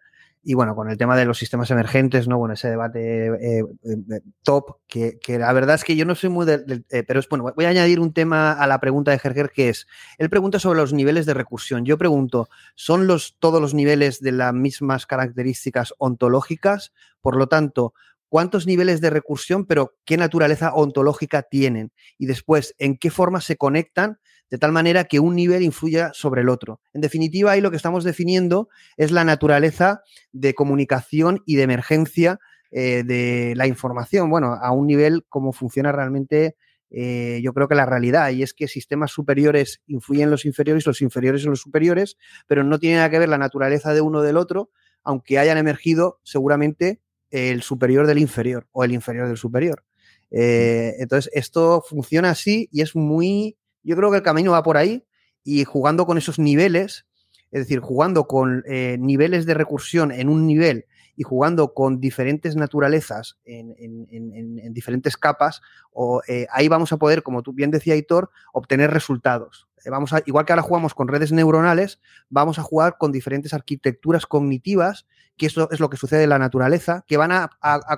y 0.49 0.55
bueno, 0.55 0.73
con 0.73 0.89
el 0.89 0.97
tema 0.97 1.15
de 1.15 1.25
los 1.25 1.37
sistemas 1.37 1.69
emergentes, 1.69 2.27
¿no? 2.27 2.39
Bueno, 2.39 2.55
ese 2.55 2.71
debate 2.71 3.27
eh, 3.27 3.63
eh, 3.83 4.21
top, 4.41 4.77
que, 4.87 5.19
la 5.37 5.53
verdad 5.53 5.75
es 5.75 5.83
que 5.83 5.95
yo 5.95 6.05
no 6.05 6.15
soy 6.15 6.31
muy 6.31 6.47
del, 6.47 6.65
del- 6.65 6.85
eh, 6.89 7.03
pero 7.03 7.19
es 7.19 7.29
bueno, 7.29 7.53
voy 7.55 7.65
a 7.65 7.69
añadir 7.69 7.99
un 7.99 8.13
tema 8.13 8.53
a 8.53 8.65
la 8.65 8.79
pregunta 8.79 9.11
de 9.11 9.19
Gerger, 9.19 9.51
que 9.51 9.69
es, 9.69 9.85
él 10.17 10.27
pregunta 10.31 10.57
sobre 10.57 10.79
los 10.79 10.91
niveles 10.91 11.27
de 11.27 11.35
recursión. 11.35 11.85
Yo 11.85 11.99
pregunto, 11.99 12.49
¿son 12.73 13.05
los, 13.05 13.37
todos 13.37 13.61
los 13.61 13.75
niveles 13.75 14.21
de 14.21 14.31
las 14.31 14.51
mismas 14.51 15.05
características 15.05 15.93
ontológicas? 15.99 16.93
Por 17.21 17.35
lo 17.37 17.45
tanto, 17.45 17.93
cuántos 18.27 18.65
niveles 18.65 19.01
de 19.01 19.11
recursión, 19.11 19.67
pero 19.67 19.97
qué 20.03 20.17
naturaleza 20.17 20.73
ontológica 20.73 21.43
tienen. 21.43 21.91
Y 22.17 22.25
después, 22.25 22.73
en 22.79 22.97
qué 22.97 23.11
forma 23.11 23.39
se 23.39 23.55
conectan 23.55 24.17
de 24.49 24.57
tal 24.57 24.71
manera 24.71 25.05
que 25.05 25.19
un 25.19 25.35
nivel 25.35 25.63
influya 25.63 26.11
sobre 26.13 26.41
el 26.41 26.49
otro. 26.49 26.81
En 26.93 27.01
definitiva, 27.01 27.51
ahí 27.51 27.61
lo 27.61 27.71
que 27.71 27.77
estamos 27.77 28.03
definiendo 28.03 28.69
es 28.97 29.11
la 29.11 29.23
naturaleza 29.23 30.01
de 30.31 30.53
comunicación 30.53 31.43
y 31.45 31.55
de 31.55 31.63
emergencia 31.63 32.39
eh, 32.71 33.03
de 33.03 33.53
la 33.55 33.67
información. 33.67 34.29
Bueno, 34.29 34.53
a 34.53 34.71
un 34.71 34.87
nivel 34.87 35.25
como 35.29 35.53
funciona 35.53 35.91
realmente, 35.91 36.55
eh, 36.91 37.39
yo 37.43 37.53
creo 37.53 37.67
que 37.67 37.75
la 37.75 37.85
realidad, 37.85 38.29
y 38.31 38.43
es 38.43 38.53
que 38.53 38.67
sistemas 38.67 39.11
superiores 39.11 39.81
influyen 39.87 40.25
en 40.25 40.31
los 40.31 40.45
inferiores, 40.45 40.85
los 40.85 41.01
inferiores 41.01 41.43
en 41.43 41.51
los 41.51 41.61
superiores, 41.61 42.17
pero 42.47 42.63
no 42.63 42.79
tiene 42.79 42.97
nada 42.97 43.09
que 43.09 43.19
ver 43.19 43.29
la 43.29 43.37
naturaleza 43.37 43.93
de 43.93 44.01
uno 44.01 44.21
del 44.21 44.37
otro, 44.37 44.71
aunque 45.03 45.39
hayan 45.39 45.57
emergido 45.57 46.19
seguramente 46.23 47.01
el 47.31 47.61
superior 47.61 48.07
del 48.07 48.17
inferior 48.17 48.67
o 48.71 48.83
el 48.83 48.91
inferior 48.91 49.27
del 49.27 49.37
superior. 49.37 49.83
Eh, 50.31 50.95
entonces, 50.99 51.31
esto 51.33 51.83
funciona 51.87 52.31
así 52.31 52.69
y 52.71 52.81
es 52.81 52.95
muy, 52.95 53.57
yo 53.83 53.95
creo 53.95 54.11
que 54.11 54.17
el 54.17 54.23
camino 54.23 54.51
va 54.51 54.63
por 54.63 54.77
ahí 54.77 55.05
y 55.43 55.63
jugando 55.63 56.05
con 56.05 56.17
esos 56.17 56.39
niveles, 56.39 57.05
es 57.51 57.61
decir, 57.61 57.79
jugando 57.79 58.25
con 58.27 58.63
eh, 58.67 58.97
niveles 58.99 59.45
de 59.45 59.53
recursión 59.55 60.11
en 60.11 60.29
un 60.29 60.45
nivel 60.45 60.85
y 61.15 61.23
jugando 61.23 61.73
con 61.73 61.99
diferentes 61.99 62.55
naturalezas 62.55 63.37
en, 63.43 63.75
en- 63.77 64.07
en- 64.09 64.33
en- 64.33 64.59
en 64.59 64.73
diferentes 64.73 65.17
capas, 65.17 65.61
o, 65.91 66.21
eh, 66.27 66.47
ahí 66.51 66.67
vamos 66.69 66.93
a 66.93 66.97
poder, 66.97 67.23
como 67.23 67.41
tú 67.41 67.51
bien 67.51 67.71
decía 67.71 67.95
Hitor, 67.95 68.29
obtener 68.53 68.91
resultados. 68.91 69.67
Eh, 69.83 69.89
Vamos 69.89 70.13
a, 70.13 70.21
igual 70.25 70.45
que 70.45 70.53
ahora 70.53 70.61
jugamos 70.61 70.93
con 70.93 71.07
redes 71.07 71.31
neuronales, 71.31 71.99
vamos 72.29 72.59
a 72.59 72.63
jugar 72.63 72.97
con 72.97 73.11
diferentes 73.11 73.53
arquitecturas 73.53 74.25
cognitivas, 74.25 75.07
que 75.35 75.45
eso 75.47 75.69
es 75.71 75.79
lo 75.79 75.89
que 75.89 75.97
sucede 75.97 76.23
en 76.23 76.29
la 76.29 76.39
naturaleza, 76.39 77.03
que 77.07 77.17
van 77.17 77.31
a, 77.31 77.49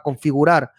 configurar 0.04 0.72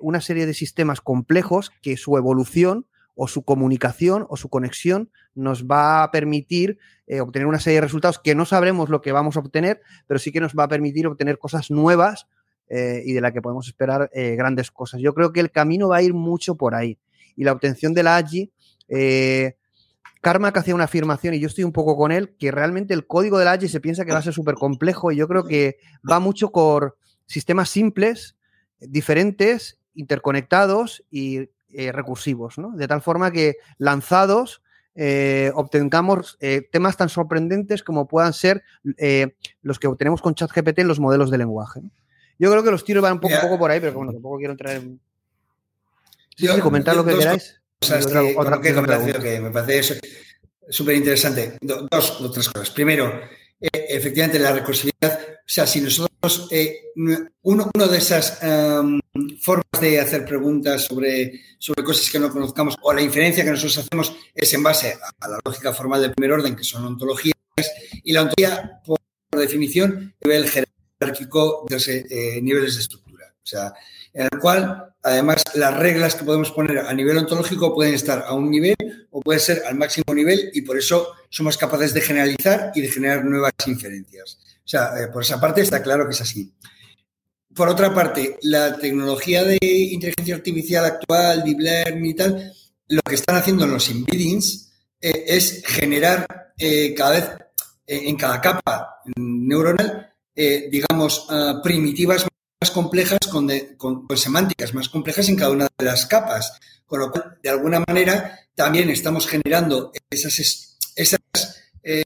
una 0.00 0.20
serie 0.20 0.46
de 0.46 0.54
sistemas 0.54 1.00
complejos 1.00 1.70
que 1.82 1.96
su 1.96 2.16
evolución 2.16 2.86
o 3.16 3.26
su 3.26 3.42
comunicación 3.42 4.26
o 4.28 4.36
su 4.36 4.48
conexión 4.48 5.10
nos 5.34 5.66
va 5.66 6.04
a 6.04 6.10
permitir 6.12 6.78
eh, 7.08 7.20
obtener 7.20 7.48
una 7.48 7.58
serie 7.58 7.78
de 7.78 7.86
resultados 7.86 8.20
que 8.20 8.34
no 8.34 8.44
sabremos 8.44 8.88
lo 8.88 9.00
que 9.00 9.10
vamos 9.10 9.36
a 9.36 9.40
obtener, 9.40 9.80
pero 10.06 10.20
sí 10.20 10.30
que 10.30 10.40
nos 10.40 10.54
va 10.54 10.64
a 10.64 10.68
permitir 10.68 11.06
obtener 11.06 11.38
cosas 11.38 11.70
nuevas 11.70 12.28
eh, 12.68 13.02
y 13.04 13.12
de 13.12 13.20
la 13.20 13.32
que 13.32 13.40
podemos 13.40 13.68
esperar 13.68 14.10
eh, 14.12 14.34
grandes 14.34 14.72
cosas. 14.72 15.00
Yo 15.00 15.14
creo 15.14 15.32
que 15.32 15.40
el 15.40 15.52
camino 15.52 15.88
va 15.88 15.98
a 15.98 16.02
ir 16.02 16.14
mucho 16.14 16.56
por 16.56 16.74
ahí. 16.74 16.98
Y 17.36 17.44
la 17.44 17.52
obtención 17.52 17.94
de 17.94 18.02
la 18.02 18.16
AGI, 18.16 18.52
eh, 18.88 19.56
Carmack 20.20 20.56
hacía 20.56 20.74
una 20.74 20.84
afirmación, 20.84 21.34
y 21.34 21.38
yo 21.40 21.46
estoy 21.46 21.62
un 21.62 21.72
poco 21.72 21.96
con 21.96 22.10
él, 22.10 22.34
que 22.36 22.50
realmente 22.50 22.92
el 22.92 23.06
código 23.06 23.38
de 23.38 23.44
la 23.44 23.52
AGI 23.52 23.68
se 23.68 23.80
piensa 23.80 24.04
que 24.04 24.12
va 24.12 24.18
a 24.18 24.22
ser 24.22 24.32
súper 24.32 24.56
complejo, 24.56 25.12
y 25.12 25.16
yo 25.16 25.28
creo 25.28 25.44
que 25.44 25.76
va 26.08 26.18
mucho 26.18 26.50
por 26.50 26.98
sistemas 27.26 27.70
simples, 27.70 28.36
diferentes, 28.80 29.78
interconectados 29.94 31.04
y 31.10 31.50
eh, 31.76 31.92
recursivos, 31.92 32.58
¿no? 32.58 32.72
De 32.76 32.88
tal 32.88 33.02
forma 33.02 33.30
que 33.30 33.56
lanzados 33.78 34.62
eh, 34.94 35.52
obtengamos 35.54 36.38
eh, 36.40 36.66
temas 36.72 36.96
tan 36.96 37.08
sorprendentes 37.10 37.82
como 37.82 38.08
puedan 38.08 38.32
ser 38.32 38.62
los 39.62 39.78
que 39.78 39.86
obtenemos 39.86 40.22
con 40.22 40.34
ChatGPT 40.34 40.78
en 40.80 40.88
los 40.88 41.00
modelos 41.00 41.30
de 41.30 41.38
lenguaje. 41.38 41.80
¿no? 41.82 41.90
Yo 42.38 42.50
creo 42.50 42.62
que 42.62 42.70
los 42.70 42.84
tiros 42.84 43.02
van 43.02 43.14
un 43.14 43.20
poco, 43.20 43.34
un 43.34 43.40
poco 43.42 43.58
por 43.58 43.70
ahí, 43.70 43.80
pero 43.80 43.92
bueno, 43.94 44.12
tampoco 44.12 44.38
quiero 44.38 44.52
entrar 44.52 44.76
en... 44.76 44.98
Sí, 46.36 46.46
Yo- 46.46 46.60
comentar 46.60 46.94
yo 46.94 47.00
lo 47.02 47.06
que 47.06 47.12
dos 47.14 47.20
queráis. 47.20 47.60
otra- 47.80 48.20
que- 48.22 48.34
otra 48.36 48.60
que 48.60 49.12
que 49.22 49.40
me 49.40 49.50
parece 49.50 50.00
súper 50.68 50.96
interesante. 50.96 51.56
Do- 51.60 51.86
Dos 51.90 52.20
o 52.20 52.30
tres 52.30 52.48
cosas. 52.48 52.70
Primero, 52.70 53.20
eh, 53.60 53.68
efectivamente, 53.90 54.38
la 54.38 54.52
recursividad. 54.52 55.18
O 55.22 55.48
sea, 55.48 55.66
si 55.66 55.80
nosotros, 55.80 56.48
eh, 56.50 56.90
uno, 57.42 57.70
uno 57.74 57.86
de 57.88 57.98
esas 57.98 58.42
em, 58.42 59.00
formas 59.40 59.80
de 59.80 60.00
hacer 60.00 60.24
preguntas 60.24 60.84
sobre, 60.84 61.40
sobre 61.58 61.84
cosas 61.84 62.10
que 62.10 62.18
no 62.18 62.30
conozcamos 62.30 62.76
o 62.82 62.92
la 62.92 63.02
inferencia 63.02 63.44
que 63.44 63.50
nosotros 63.50 63.78
hacemos 63.78 64.14
es 64.34 64.52
en 64.54 64.62
base 64.62 64.96
a, 65.20 65.28
la 65.28 65.38
lógica 65.44 65.72
formal 65.72 66.00
del 66.00 66.12
primer 66.12 66.32
orden, 66.32 66.56
que 66.56 66.64
son 66.64 66.84
ontologías, 66.84 67.34
y 68.02 68.12
la 68.12 68.22
ontología, 68.22 68.80
por, 68.84 68.98
por 69.30 69.40
definición, 69.40 70.14
nivel 70.22 70.48
jerárquico 70.48 71.66
de 71.68 71.74
los, 71.74 71.88
eh, 71.88 72.40
niveles 72.42 72.74
de 72.74 72.80
estructura. 72.80 73.06
O 73.42 73.46
sea, 73.46 73.72
en 74.12 74.28
el 74.32 74.38
cual, 74.40 74.94
además, 75.02 75.42
las 75.54 75.76
reglas 75.76 76.14
que 76.14 76.24
podemos 76.24 76.50
poner 76.50 76.78
a 76.78 76.92
nivel 76.94 77.18
ontológico 77.18 77.74
pueden 77.74 77.94
estar 77.94 78.24
a 78.26 78.32
un 78.32 78.50
nivel 78.50 78.74
o 79.10 79.20
pueden 79.20 79.40
ser 79.40 79.62
al 79.66 79.76
máximo 79.76 80.14
nivel 80.14 80.50
y 80.54 80.62
por 80.62 80.78
eso 80.78 81.12
somos 81.28 81.56
capaces 81.56 81.92
de 81.92 82.00
generalizar 82.00 82.72
y 82.74 82.80
de 82.80 82.88
generar 82.88 83.24
nuevas 83.24 83.52
inferencias. 83.66 84.38
O 84.64 84.68
sea, 84.68 85.00
eh, 85.00 85.08
por 85.12 85.22
esa 85.22 85.38
parte 85.38 85.60
está 85.60 85.82
claro 85.82 86.06
que 86.06 86.12
es 86.12 86.20
así. 86.22 86.52
Por 87.56 87.68
otra 87.68 87.94
parte, 87.94 88.38
la 88.42 88.76
tecnología 88.78 89.42
de 89.42 89.58
inteligencia 89.62 90.34
artificial 90.34 90.84
actual, 90.84 91.42
deep 91.42 91.58
learning 91.60 92.04
y 92.04 92.14
tal, 92.14 92.52
lo 92.88 93.00
que 93.02 93.14
están 93.14 93.36
haciendo 93.36 93.64
en 93.64 93.72
los 93.72 93.88
embeddings 93.88 94.70
eh, 95.00 95.24
es 95.26 95.62
generar 95.66 96.52
eh, 96.58 96.94
cada 96.94 97.10
vez 97.12 97.24
eh, 97.86 98.02
en 98.08 98.16
cada 98.16 98.40
capa 98.40 99.00
neuronal, 99.16 100.12
digamos, 100.70 101.26
ah, 101.30 101.60
primitivas 101.62 102.26
más 102.60 102.70
complejas 102.70 103.20
con, 103.30 103.46
de- 103.46 103.74
con- 103.78 104.06
semánticas 104.16 104.74
más 104.74 104.90
complejas 104.90 105.26
en 105.30 105.36
cada 105.36 105.50
una 105.52 105.66
de 105.78 105.84
las 105.84 106.04
capas. 106.04 106.58
Con 106.84 107.00
lo 107.00 107.10
cual, 107.10 107.38
de 107.42 107.48
alguna 107.48 107.82
manera, 107.88 108.38
también 108.54 108.90
estamos 108.90 109.26
generando 109.26 109.92
esas, 110.10 110.38
es- 110.38 110.76
esas 110.94 111.20
eh, 111.82 112.02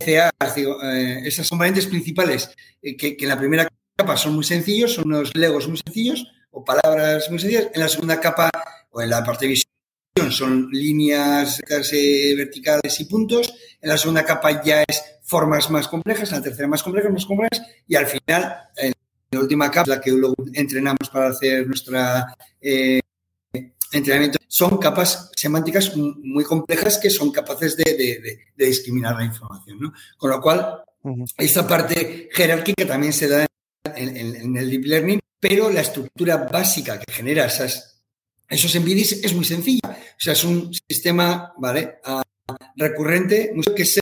esas 1.24 1.48
componentes 1.48 1.86
principales 1.86 2.50
que, 2.80 3.16
que 3.16 3.16
en 3.18 3.28
la 3.28 3.38
primera 3.38 3.68
capa 4.00 4.16
son 4.16 4.34
muy 4.34 4.44
sencillos, 4.44 4.94
son 4.94 5.06
unos 5.06 5.34
legos 5.34 5.68
muy 5.68 5.78
sencillos 5.84 6.26
o 6.50 6.64
palabras 6.64 7.28
muy 7.30 7.38
sencillas. 7.38 7.68
En 7.74 7.80
la 7.80 7.88
segunda 7.88 8.18
capa 8.20 8.50
o 8.90 9.00
en 9.02 9.10
la 9.10 9.22
parte 9.24 9.46
visión 9.46 9.66
son 10.30 10.68
líneas 10.70 11.60
eh, 11.92 12.34
verticales 12.36 12.98
y 13.00 13.04
puntos. 13.04 13.52
En 13.80 13.88
la 13.90 13.96
segunda 13.98 14.24
capa 14.24 14.62
ya 14.62 14.82
es 14.86 15.02
formas 15.22 15.70
más 15.70 15.86
complejas, 15.88 16.30
en 16.30 16.38
la 16.38 16.42
tercera 16.42 16.66
más 16.68 16.82
complejas, 16.82 17.12
más 17.12 17.26
complejas 17.26 17.62
y 17.86 17.94
al 17.96 18.06
final, 18.06 18.56
en 18.76 18.92
la 19.30 19.40
última 19.40 19.70
capa, 19.70 19.90
la 19.90 20.00
que 20.00 20.10
luego 20.10 20.34
entrenamos 20.54 21.08
para 21.12 21.28
hacer 21.28 21.66
nuestra 21.66 22.34
eh, 22.60 23.00
entrenamiento, 23.92 24.38
son 24.48 24.78
capas 24.78 25.30
semánticas 25.36 25.96
muy 25.96 26.44
complejas 26.44 26.98
que 26.98 27.10
son 27.10 27.30
capaces 27.32 27.76
de, 27.76 27.84
de- 27.84 28.20
de- 28.20 28.38
de 28.56 28.66
discriminar 28.66 29.14
la 29.16 29.24
información. 29.24 29.78
¿no? 29.80 29.92
Con 30.16 30.30
lo 30.30 30.40
cual, 30.40 30.82
esta 31.38 31.66
parte 31.66 32.28
jerárquica 32.32 32.86
también 32.86 33.12
se 33.12 33.26
da 33.28 33.46
en, 33.84 34.56
el 34.56 34.70
deep 34.70 34.84
learning, 34.84 35.20
pero 35.38 35.70
la 35.70 35.80
estructura 35.80 36.36
básica 36.36 36.98
que 36.98 37.12
genera 37.12 37.46
esas, 37.46 38.02
esos 38.48 38.74
embeddings 38.74 39.12
es 39.12 39.32
muy 39.34 39.44
sencilla. 39.44 39.80
O 39.88 40.20
sea, 40.20 40.34
es 40.34 40.44
un 40.44 40.72
sistema 40.88 41.54
¿vale? 41.58 41.98
Ah, 42.04 42.22
recurrente 42.76 43.52
que 43.76 43.84
se 43.84 44.00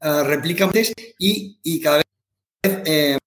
ah, 0.00 0.22
replica 0.24 0.64
antes 0.64 0.92
y, 1.18 1.58
y 1.62 1.80
cada 1.80 1.98
vez, 1.98 2.04
eh, 2.84 3.18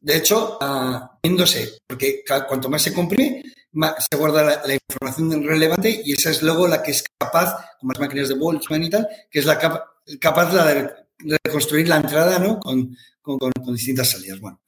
de 0.00 0.16
hecho, 0.16 0.58
ah, 0.60 1.18
viéndose, 1.22 1.78
porque 1.86 2.22
cuanto 2.48 2.68
más 2.68 2.82
se 2.82 2.92
comprime, 2.92 3.42
más 3.72 4.06
se 4.10 4.16
guarda 4.16 4.42
la, 4.42 4.62
la 4.66 4.74
información 4.74 5.44
relevante 5.44 6.02
y 6.04 6.12
esa 6.12 6.30
es 6.30 6.42
luego 6.42 6.66
la 6.66 6.82
que 6.82 6.92
es 6.92 7.04
capaz, 7.18 7.76
como 7.78 7.92
las 7.92 8.00
máquinas 8.00 8.28
de 8.28 8.34
Boltzmann 8.34 8.84
y 8.84 8.90
tal, 8.90 9.06
que 9.30 9.38
es 9.38 9.44
la 9.44 9.58
capa- 9.58 9.84
capaz 10.20 10.52
la 10.52 10.66
de 10.66 11.05
reconstruir 11.18 11.88
la 11.88 11.96
entrada 11.96 12.38
¿no? 12.38 12.58
con, 12.60 12.96
con- 13.20 13.38
con- 13.38 13.74
distintas 13.74 14.10
salidas. 14.10 14.40
Bueno. 14.40 14.60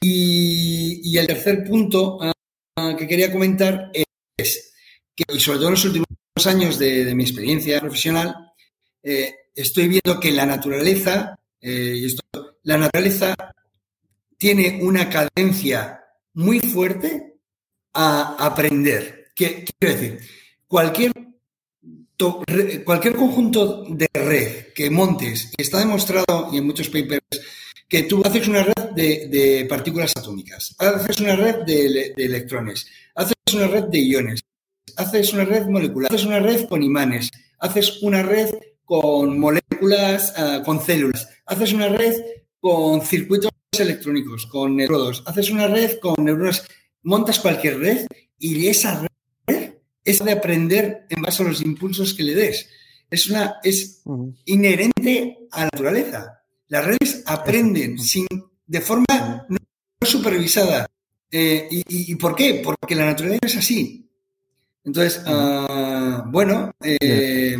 Y, 0.00 1.00
y 1.04 1.18
el 1.18 1.26
tercer 1.26 1.64
punto 1.64 2.18
ah, 2.20 2.96
que 2.96 3.06
quería 3.06 3.30
comentar 3.30 3.90
es 4.36 4.72
que, 5.14 5.24
y 5.34 5.40
sobre 5.40 5.58
todo 5.58 5.68
en 5.68 5.74
los 5.74 5.84
últimos 5.84 6.06
años 6.46 6.78
de, 6.78 7.14
mi 7.14 7.22
experiencia 7.24 7.80
profesional, 7.80 8.34
eh, 9.02 9.34
estoy 9.54 9.88
viendo 9.88 10.18
que 10.18 10.32
la 10.32 10.46
naturaleza, 10.46 11.38
eh, 11.60 12.06
la 12.62 12.78
naturaleza 12.78 13.34
tiene 14.38 14.80
una 14.82 15.08
cadencia 15.08 16.00
muy 16.34 16.60
fuerte 16.60 17.34
a 17.92 18.36
aprender. 18.38 19.30
¿Qué 19.34 19.64
quiero 19.78 19.94
decir? 19.94 20.20
Cualquier, 20.66 21.12
cualquier 22.84 23.16
conjunto 23.16 23.84
de 23.88 24.08
red 24.12 24.72
que 24.74 24.90
montes, 24.90 25.52
está 25.56 25.78
demostrado 25.78 26.50
y 26.52 26.58
en 26.58 26.66
muchos 26.66 26.88
papers, 26.88 27.20
que 27.88 28.04
tú 28.04 28.22
haces 28.24 28.48
una 28.48 28.62
red 28.62 28.90
de, 28.94 29.66
partículas 29.68 30.12
atómicas, 30.16 30.74
haces 30.78 31.20
una 31.20 31.36
red 31.36 31.56
de, 31.66 32.14
electrones, 32.16 32.86
haces 33.14 33.34
una 33.54 33.66
red 33.66 33.84
de 33.84 33.98
iones, 33.98 34.40
haces 34.96 35.32
una 35.32 35.44
red 35.44 35.66
molecular, 35.66 36.12
haces 36.12 36.26
una 36.26 36.40
red 36.40 36.68
con 36.68 36.82
imanes, 36.82 37.30
haces 37.58 38.02
una 38.02 38.22
red 38.22 38.50
con 38.84 39.38
moléculas, 39.38 40.32
ah, 40.36 40.62
con 40.64 40.80
células, 40.80 41.28
haces 41.46 41.72
una 41.72 41.88
red 41.88 42.14
con 42.60 43.02
circuitos 43.02 43.50
electrónicos, 43.78 44.46
con 44.46 44.74
electrodos, 44.78 45.22
haces 45.26 45.50
una 45.50 45.66
red 45.66 45.98
con 45.98 46.14
neuronas, 46.18 46.64
montas 47.02 47.40
cualquier 47.40 47.78
red 47.78 48.06
y 48.38 48.68
esa 48.68 49.00
red 49.00 49.11
es 50.04 50.24
de 50.24 50.32
aprender 50.32 51.06
en 51.08 51.22
base 51.22 51.42
a 51.42 51.46
los 51.46 51.60
impulsos 51.60 52.14
que 52.14 52.22
le 52.22 52.34
des. 52.34 52.68
Es, 53.10 53.28
una, 53.28 53.56
es 53.62 54.02
inherente 54.46 55.38
a 55.50 55.60
la 55.60 55.64
naturaleza. 55.66 56.42
Las 56.68 56.86
redes 56.86 57.22
aprenden 57.26 57.98
sin, 57.98 58.26
de 58.66 58.80
forma 58.80 59.46
no 59.48 59.58
supervisada. 60.06 60.86
Eh, 61.30 61.68
y, 61.70 62.14
por 62.16 62.34
qué? 62.34 62.60
Porque 62.62 62.94
la 62.94 63.06
naturaleza 63.06 63.46
es 63.46 63.56
así. 63.56 64.08
Entonces, 64.84 65.22
ah, 65.26 66.24
bueno, 66.28 66.72
eh, 66.82 67.56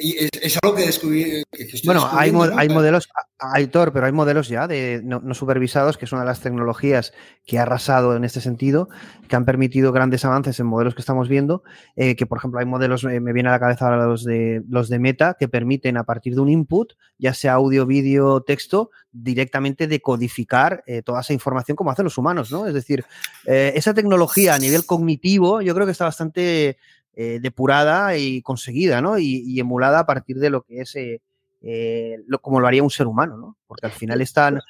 y 0.00 0.28
es, 0.42 0.58
algo 0.62 0.76
que 0.76 0.86
descubrí. 0.86 1.42
bueno, 1.84 2.08
hay, 2.12 2.32
hay 2.56 2.68
modelos, 2.68 3.08
Aitor, 3.38 3.92
pero 3.92 4.06
hay 4.06 4.12
modelos 4.12 4.48
ya 4.48 4.66
de 4.66 5.00
no, 5.04 5.34
supervisados, 5.34 5.96
que 5.96 6.04
es 6.04 6.12
una 6.12 6.22
de 6.22 6.26
las 6.26 6.40
tecnologías 6.40 7.12
que 7.46 7.58
ha 7.58 7.62
arrasado 7.62 8.16
en 8.16 8.24
este 8.24 8.40
sentido, 8.40 8.88
que 9.28 9.36
han 9.36 9.44
permitido 9.44 9.92
grandes 9.92 10.24
avances 10.24 10.58
en 10.60 10.66
modelos 10.66 10.94
que 10.94 11.00
estamos 11.00 11.28
viendo. 11.28 11.62
Eh, 11.96 12.16
que, 12.16 12.26
por 12.26 12.38
ejemplo, 12.38 12.60
hay 12.60 12.66
modelos, 12.66 13.04
eh, 13.04 13.20
me 13.20 13.32
viene 13.32 13.48
a 13.48 13.52
la 13.52 13.60
cabeza 13.60 13.86
ahora 13.86 14.06
los 14.06 14.24
de, 14.24 14.62
los 14.68 14.88
de 14.88 14.98
Meta, 14.98 15.36
que 15.38 15.48
permiten 15.48 15.96
a 15.96 16.04
partir 16.04 16.34
de 16.34 16.40
un 16.40 16.48
input, 16.48 16.94
ya 17.16 17.32
sea 17.32 17.54
audio, 17.54 17.86
vídeo, 17.86 18.42
texto, 18.42 18.90
directamente 19.12 19.86
decodificar 19.86 20.82
eh, 20.86 21.02
toda 21.02 21.20
esa 21.20 21.32
información 21.32 21.76
como 21.76 21.90
hacen 21.90 22.04
los 22.04 22.18
humanos, 22.18 22.52
¿no? 22.52 22.66
Es 22.66 22.74
decir, 22.74 23.04
esa 23.46 23.94
tecnología 23.94 24.54
a 24.54 24.58
nivel 24.58 24.84
cognitivo, 24.84 25.62
yo 25.62 25.74
creo 25.74 25.86
que 25.86 25.92
está 25.92 26.04
bastante 26.04 26.76
eh, 27.20 27.40
depurada 27.42 28.16
y 28.16 28.42
conseguida, 28.42 29.00
¿no? 29.00 29.18
Y, 29.18 29.58
emulada 29.58 29.98
a 29.98 30.06
partir 30.06 30.38
de 30.38 30.50
lo 30.50 30.62
que 30.62 30.82
es 30.82 30.94
eh, 30.94 31.20
eh, 31.62 32.16
como 32.40 32.60
lo 32.60 32.68
haría 32.68 32.84
un 32.84 32.90
ser 32.90 33.08
humano, 33.08 33.36
¿no? 33.36 33.56
Porque 33.66 33.86
al 33.86 33.92
final 33.92 34.20
están, 34.20 34.60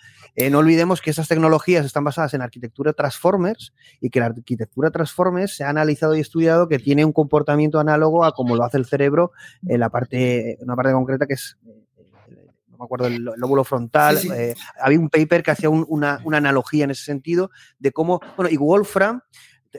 no 0.51 0.59
olvidemos 0.59 1.03
que 1.03 1.11
esas 1.11 1.29
tecnologías 1.29 1.85
están 1.85 2.05
basadas 2.05 2.33
en 2.33 2.41
arquitectura 2.41 2.95
Transformers 2.95 3.75
y 4.01 4.09
que 4.09 4.20
la 4.20 4.27
arquitectura 4.27 4.91
Transformers 4.91 5.57
se 5.57 5.65
ha 5.65 5.69
analizado 5.69 6.16
y 6.16 6.20
estudiado 6.20 6.69
que 6.69 6.79
tiene 6.79 7.05
un 7.05 7.12
comportamiento 7.12 7.81
análogo 7.81 8.25
a 8.25 8.33
como 8.33 8.57
lo 8.57 8.65
hace 8.65 8.79
el 8.79 8.87
cerebro 8.87 9.33
en 9.66 9.81
la 9.81 9.91
parte, 9.91 10.57
una 10.62 10.75
parte 10.75 10.93
concreta 10.93 11.27
que 11.27 11.35
es 11.35 11.59
no 12.70 12.79
me 12.79 12.85
acuerdo, 12.87 13.09
el 13.09 13.25
lóbulo 13.25 13.62
frontal. 13.62 14.16
había 14.81 14.99
un 14.99 15.11
paper 15.11 15.43
que 15.43 15.51
hacía 15.51 15.69
una, 15.69 16.23
una, 16.25 16.39
analogía 16.39 16.85
en 16.85 16.93
ese 16.93 17.05
sentido 17.05 17.51
de 17.79 17.93
cómo, 17.93 18.20
bueno, 18.39 18.51
y 18.51 18.57
Wolfram, 18.57 19.20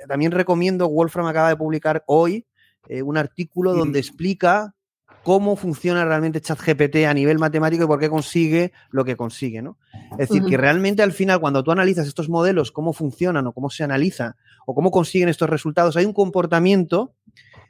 también 0.08 0.32
recomiendo, 0.32 0.88
Wolfram 0.88 1.26
acaba 1.26 1.50
de 1.50 1.56
publicar 1.56 2.04
hoy 2.06 2.46
eh, 2.88 3.02
un 3.02 3.18
artículo 3.18 3.74
donde 3.74 4.00
explica 4.00 4.76
cómo 5.24 5.56
funciona 5.56 6.06
realmente 6.06 6.42
ChatGPT 6.42 7.06
a 7.08 7.14
nivel 7.14 7.40
matemático 7.40 7.84
y 7.84 7.88
por 7.88 8.00
qué 8.00 8.10
consigue 8.10 8.72
lo 8.90 9.04
que 9.06 9.16
consigue, 9.16 9.62
¿no? 9.62 9.78
Es 10.18 10.30
decir, 10.30 10.44
que 10.44 10.58
realmente 10.58 11.04
al 11.04 11.12
final 11.12 11.40
cuando 11.40 11.64
tú 11.64 11.72
analizas 11.72 12.08
estos 12.08 12.30
modelos, 12.30 12.72
cómo 12.72 12.94
funcionan 12.94 13.46
o 13.48 13.54
cómo 13.54 13.70
se 13.70 13.84
analiza 13.84 14.38
o 14.66 14.74
cómo 14.74 14.92
consiguen 14.92 15.30
estos 15.30 15.50
resultados, 15.50 15.98
hay 15.98 16.06
un 16.06 16.14
comportamiento 16.14 17.14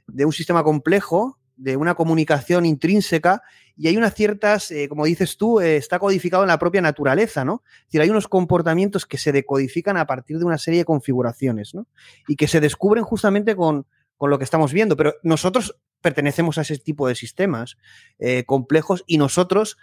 de 0.08 0.26
un 0.26 0.34
sistema 0.34 0.64
complejo, 0.64 1.38
de 1.56 1.76
una 1.76 1.96
comunicación 1.96 2.66
intrínseca 2.66 3.42
y 3.76 3.88
hay 3.88 3.98
unas 3.98 4.14
ciertas, 4.14 4.72
eh, 4.72 4.88
como 4.88 5.06
dices 5.06 5.38
tú, 5.38 5.60
eh, 5.60 5.78
está 5.78 6.00
codificado 6.00 6.44
en 6.44 6.50
la 6.50 6.60
propia 6.60 6.82
naturaleza, 6.82 7.46
¿no? 7.46 7.64
Es 7.80 7.86
decir, 7.88 8.02
hay 8.02 8.10
unos 8.10 8.28
comportamientos 8.28 9.06
que 9.06 9.18
se 9.18 9.32
decodifican 9.32 9.98
a 9.98 10.06
partir 10.06 10.38
de 10.38 10.46
una 10.46 10.58
serie 10.58 10.80
de 10.80 10.86
configuraciones, 10.86 11.74
¿no? 11.76 11.88
Y 12.28 12.36
que 12.36 12.48
se 12.48 12.60
descubren 12.60 13.04
justamente 13.04 13.56
con, 13.56 13.86
con 14.20 14.30
lo 14.30 14.38
que 14.38 14.44
estamos 14.44 14.74
viendo, 14.74 14.98
pero 14.98 15.16
nosotros 15.24 15.80
pertenecemos 16.02 16.58
a 16.58 16.62
ese 16.62 16.78
tipo 16.78 17.08
de 17.08 17.16
sistemas 17.16 17.78
eh, 18.20 18.44
complejos 18.44 19.06
y 19.08 19.18
nosotros, 19.18 19.78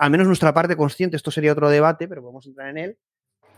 al 0.00 0.10
menos 0.10 0.26
nuestra 0.26 0.52
parte 0.52 0.76
consciente, 0.76 1.16
esto 1.16 1.30
sería 1.30 1.52
otro 1.52 1.70
debate, 1.70 2.08
pero 2.08 2.20
podemos 2.20 2.44
entrar 2.44 2.70
en 2.70 2.78
él, 2.78 2.98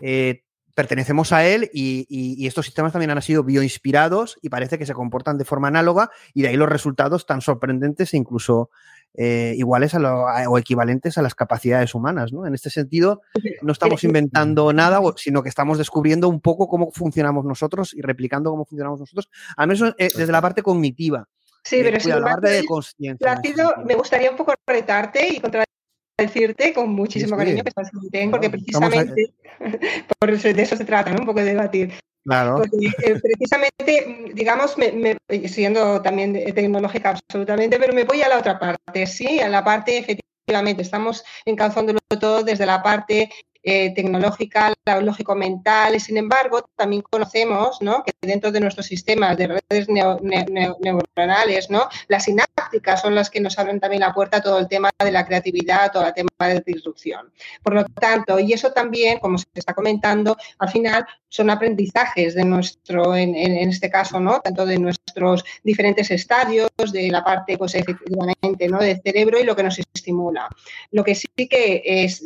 eh, 0.02 0.44
pertenecemos 0.74 1.32
a 1.32 1.47
él 1.47 1.70
y, 1.72 2.47
estos 2.47 2.66
sistemas 2.66 2.92
también 2.92 3.10
han 3.10 3.22
sido 3.22 3.44
bioinspirados 3.44 4.38
y 4.42 4.51
parece 4.51 4.78
que 4.78 4.84
se 4.84 4.92
comportan 4.92 5.38
de 5.38 5.47
forma 5.47 5.68
análoga 5.68 6.10
y 6.34 6.42
de 6.42 6.48
ahí 6.48 6.56
los 6.56 6.68
resultados 6.68 7.24
tan 7.24 7.40
sorprendentes 7.40 8.12
e 8.12 8.18
incluso 8.18 8.70
eh, 9.15 9.55
iguales 9.57 9.95
o 9.95 10.59
equivalentes 10.59 11.19
a 11.19 11.23
las 11.23 11.35
capacidades 11.35 11.95
humanas. 11.95 12.32
¿no? 12.32 12.47
En 12.47 12.55
este 12.55 12.70
sentido, 12.70 13.23
no 13.62 13.73
estamos 13.73 14.05
inventando 14.05 14.73
nada, 14.73 15.01
sino 15.16 15.43
que 15.43 15.49
estamos 15.49 15.78
descubriendo 15.78 16.28
un 16.28 16.41
poco 16.41 16.69
cómo 16.69 16.91
funcionamos 16.93 17.45
nosotros 17.45 17.95
y 17.95 18.03
replicando 18.03 18.51
cómo 18.51 18.65
funcionamos 18.65 19.01
nosotros, 19.01 19.28
al 19.57 19.69
menos 19.69 19.95
eh, 19.99 20.09
desde 20.16 20.32
la 20.32 20.41
parte 20.41 20.62
cognitiva. 20.62 21.27
Sí, 21.62 21.77
eh, 21.77 21.82
pero 21.85 22.01
si 22.01 22.09
la 22.09 22.20
parte 22.20 22.51
de 22.51 22.65
conciencia. 22.65 23.41
Me 23.85 23.95
gustaría 23.95 24.31
un 24.31 24.37
poco 24.37 24.55
retarte 24.66 25.28
y 25.28 25.41
contradecirte 25.41 26.73
con 26.73 26.91
muchísimo 26.91 27.37
cariño 27.37 27.62
que 27.62 27.69
estás 27.69 27.91
porque 28.31 28.51
precisamente 28.51 29.35
por 30.19 30.31
eso, 30.31 30.53
de 30.53 30.62
eso 30.62 30.77
se 30.77 30.85
trata, 30.85 31.12
¿no? 31.12 31.20
Un 31.20 31.27
poco 31.27 31.41
de 31.41 31.47
debatir. 31.47 31.93
Claro. 32.24 32.62
Eh, 32.64 33.20
precisamente, 33.20 34.32
digamos, 34.34 34.76
me, 34.76 35.16
siendo 35.48 36.02
también 36.02 36.32
tecnológica 36.55 37.10
absolutamente, 37.10 37.78
pero 37.78 37.94
me 37.94 38.05
voy 38.05 38.22
a 38.22 38.28
la 38.28 38.38
otra 38.38 38.59
parte, 38.59 39.06
¿sí? 39.06 39.40
A 39.40 39.48
la 39.48 39.64
parte, 39.64 39.98
efectivamente, 39.98 40.82
estamos 40.82 41.24
encazándolo 41.44 41.98
todo 42.20 42.42
desde 42.42 42.66
la 42.66 42.82
parte 42.82 43.30
eh, 43.62 43.93
tecnológica, 43.95 44.73
la 44.87 45.01
lógico-mental, 45.01 45.95
y 45.95 46.01
sin 46.01 46.16
embargo, 46.16 46.69
también 46.77 47.03
conocemos 47.03 47.82
¿no? 47.82 48.03
que 48.03 48.12
dentro 48.20 48.51
de 48.51 48.61
nuestros 48.61 48.87
sistemas 48.87 49.37
de 49.37 49.49
redes 49.49 49.89
neuronales, 49.89 51.69
¿no? 51.69 51.89
las 52.09 52.24
sinápticas 52.24 53.03
son 53.03 53.15
las 53.15 53.28
que 53.28 53.41
nos 53.41 53.59
abren 53.59 53.78
también 53.78 54.01
la 54.01 54.15
puerta 54.15 54.39
a 54.39 54.43
todo 54.43 54.59
el 54.59 54.69
tema 54.69 54.91
de 54.99 55.12
la 55.12 55.27
creatividad, 55.27 55.93
todo 55.93 56.07
el 56.07 56.15
tema 56.15 56.31
de 56.39 56.62
disrupción. 56.65 57.31
Por 57.62 57.74
lo 57.74 57.85
tanto, 57.85 58.39
y 58.39 58.53
eso 58.53 58.73
también, 58.73 59.19
como 59.19 59.37
se 59.37 59.47
está 59.55 59.74
comentando, 59.74 60.37
al 60.59 60.70
final 60.70 61.07
son 61.28 61.51
aprendizajes 61.51 62.35
de 62.35 62.45
nuestro, 62.45 63.15
en, 63.15 63.35
este 63.37 63.91
caso, 63.91 64.20
¿no? 64.20 64.41
tanto 64.41 64.65
de 64.65 64.78
nuestros 64.78 65.45
diferentes 65.62 66.11
estadios, 66.11 66.70
de 66.93 67.11
la 67.11 67.23
parte, 67.23 67.59
pues 67.59 67.74
efectivamente, 67.74 68.69
¿no? 68.69 68.78
del 68.78 69.01
cerebro 69.03 69.39
y 69.39 69.45
lo 69.45 69.55
que 69.55 69.62
nos 69.62 69.78
estimula. 69.78 70.49
Lo 70.93 71.05
que 71.05 71.15
sí 71.15 71.28
que 71.37 71.82
es 71.85 72.23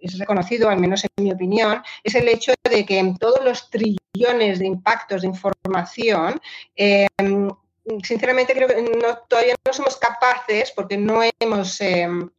es 0.00 0.18
reconocido, 0.18 0.68
al 0.68 0.78
menos 0.78 1.04
en 1.04 1.24
mi 1.24 1.32
opinión, 1.32 1.82
es 2.02 2.14
el 2.14 2.28
hecho 2.28 2.52
de 2.68 2.84
que 2.84 2.98
en 2.98 3.16
todos 3.16 3.44
los 3.44 3.70
trillones 3.70 4.58
de 4.58 4.66
impactos 4.66 5.22
de 5.22 5.28
información, 5.28 6.40
em, 6.74 7.50
sinceramente 8.02 8.54
creo 8.54 8.68
que 8.68 8.74
todavía 9.28 9.54
no 9.64 9.72
somos 9.72 9.96
capaces, 9.96 10.72
porque 10.72 10.96
no 10.96 11.20
hemos... 11.40 11.80
Em, 11.80 12.30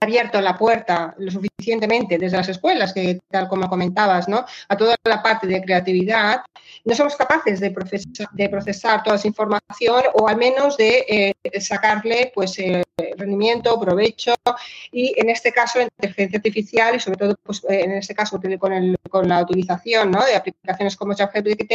abierto 0.00 0.40
la 0.40 0.56
puerta 0.56 1.14
lo 1.18 1.30
suficientemente 1.30 2.18
desde 2.18 2.36
las 2.36 2.48
escuelas, 2.48 2.92
que 2.92 3.18
tal 3.30 3.48
como 3.48 3.68
comentabas, 3.68 4.28
¿no? 4.28 4.44
a 4.68 4.76
toda 4.76 4.94
la 5.04 5.22
parte 5.22 5.46
de 5.46 5.60
creatividad, 5.62 6.42
no 6.84 6.94
somos 6.94 7.16
capaces 7.16 7.60
de 7.60 7.70
procesar, 7.70 8.28
de 8.32 8.48
procesar 8.48 9.02
toda 9.02 9.16
esa 9.16 9.26
información 9.26 10.04
o 10.14 10.28
al 10.28 10.36
menos 10.36 10.76
de 10.76 11.34
eh, 11.44 11.60
sacarle 11.60 12.30
pues, 12.34 12.58
eh, 12.58 12.84
rendimiento, 13.16 13.78
provecho 13.80 14.34
y 14.92 15.14
en 15.20 15.30
este 15.30 15.52
caso 15.52 15.78
la 15.78 15.84
inteligencia 15.84 16.38
artificial 16.38 16.94
y 16.94 17.00
sobre 17.00 17.16
todo 17.16 17.34
pues, 17.42 17.64
eh, 17.68 17.82
en 17.84 17.92
este 17.92 18.14
caso 18.14 18.40
con, 18.58 18.72
el, 18.72 18.96
con 19.10 19.28
la 19.28 19.42
utilización 19.42 20.10
¿no? 20.12 20.24
de 20.24 20.36
aplicaciones 20.36 20.96
como 20.96 21.14
ChatGPT, 21.14 21.72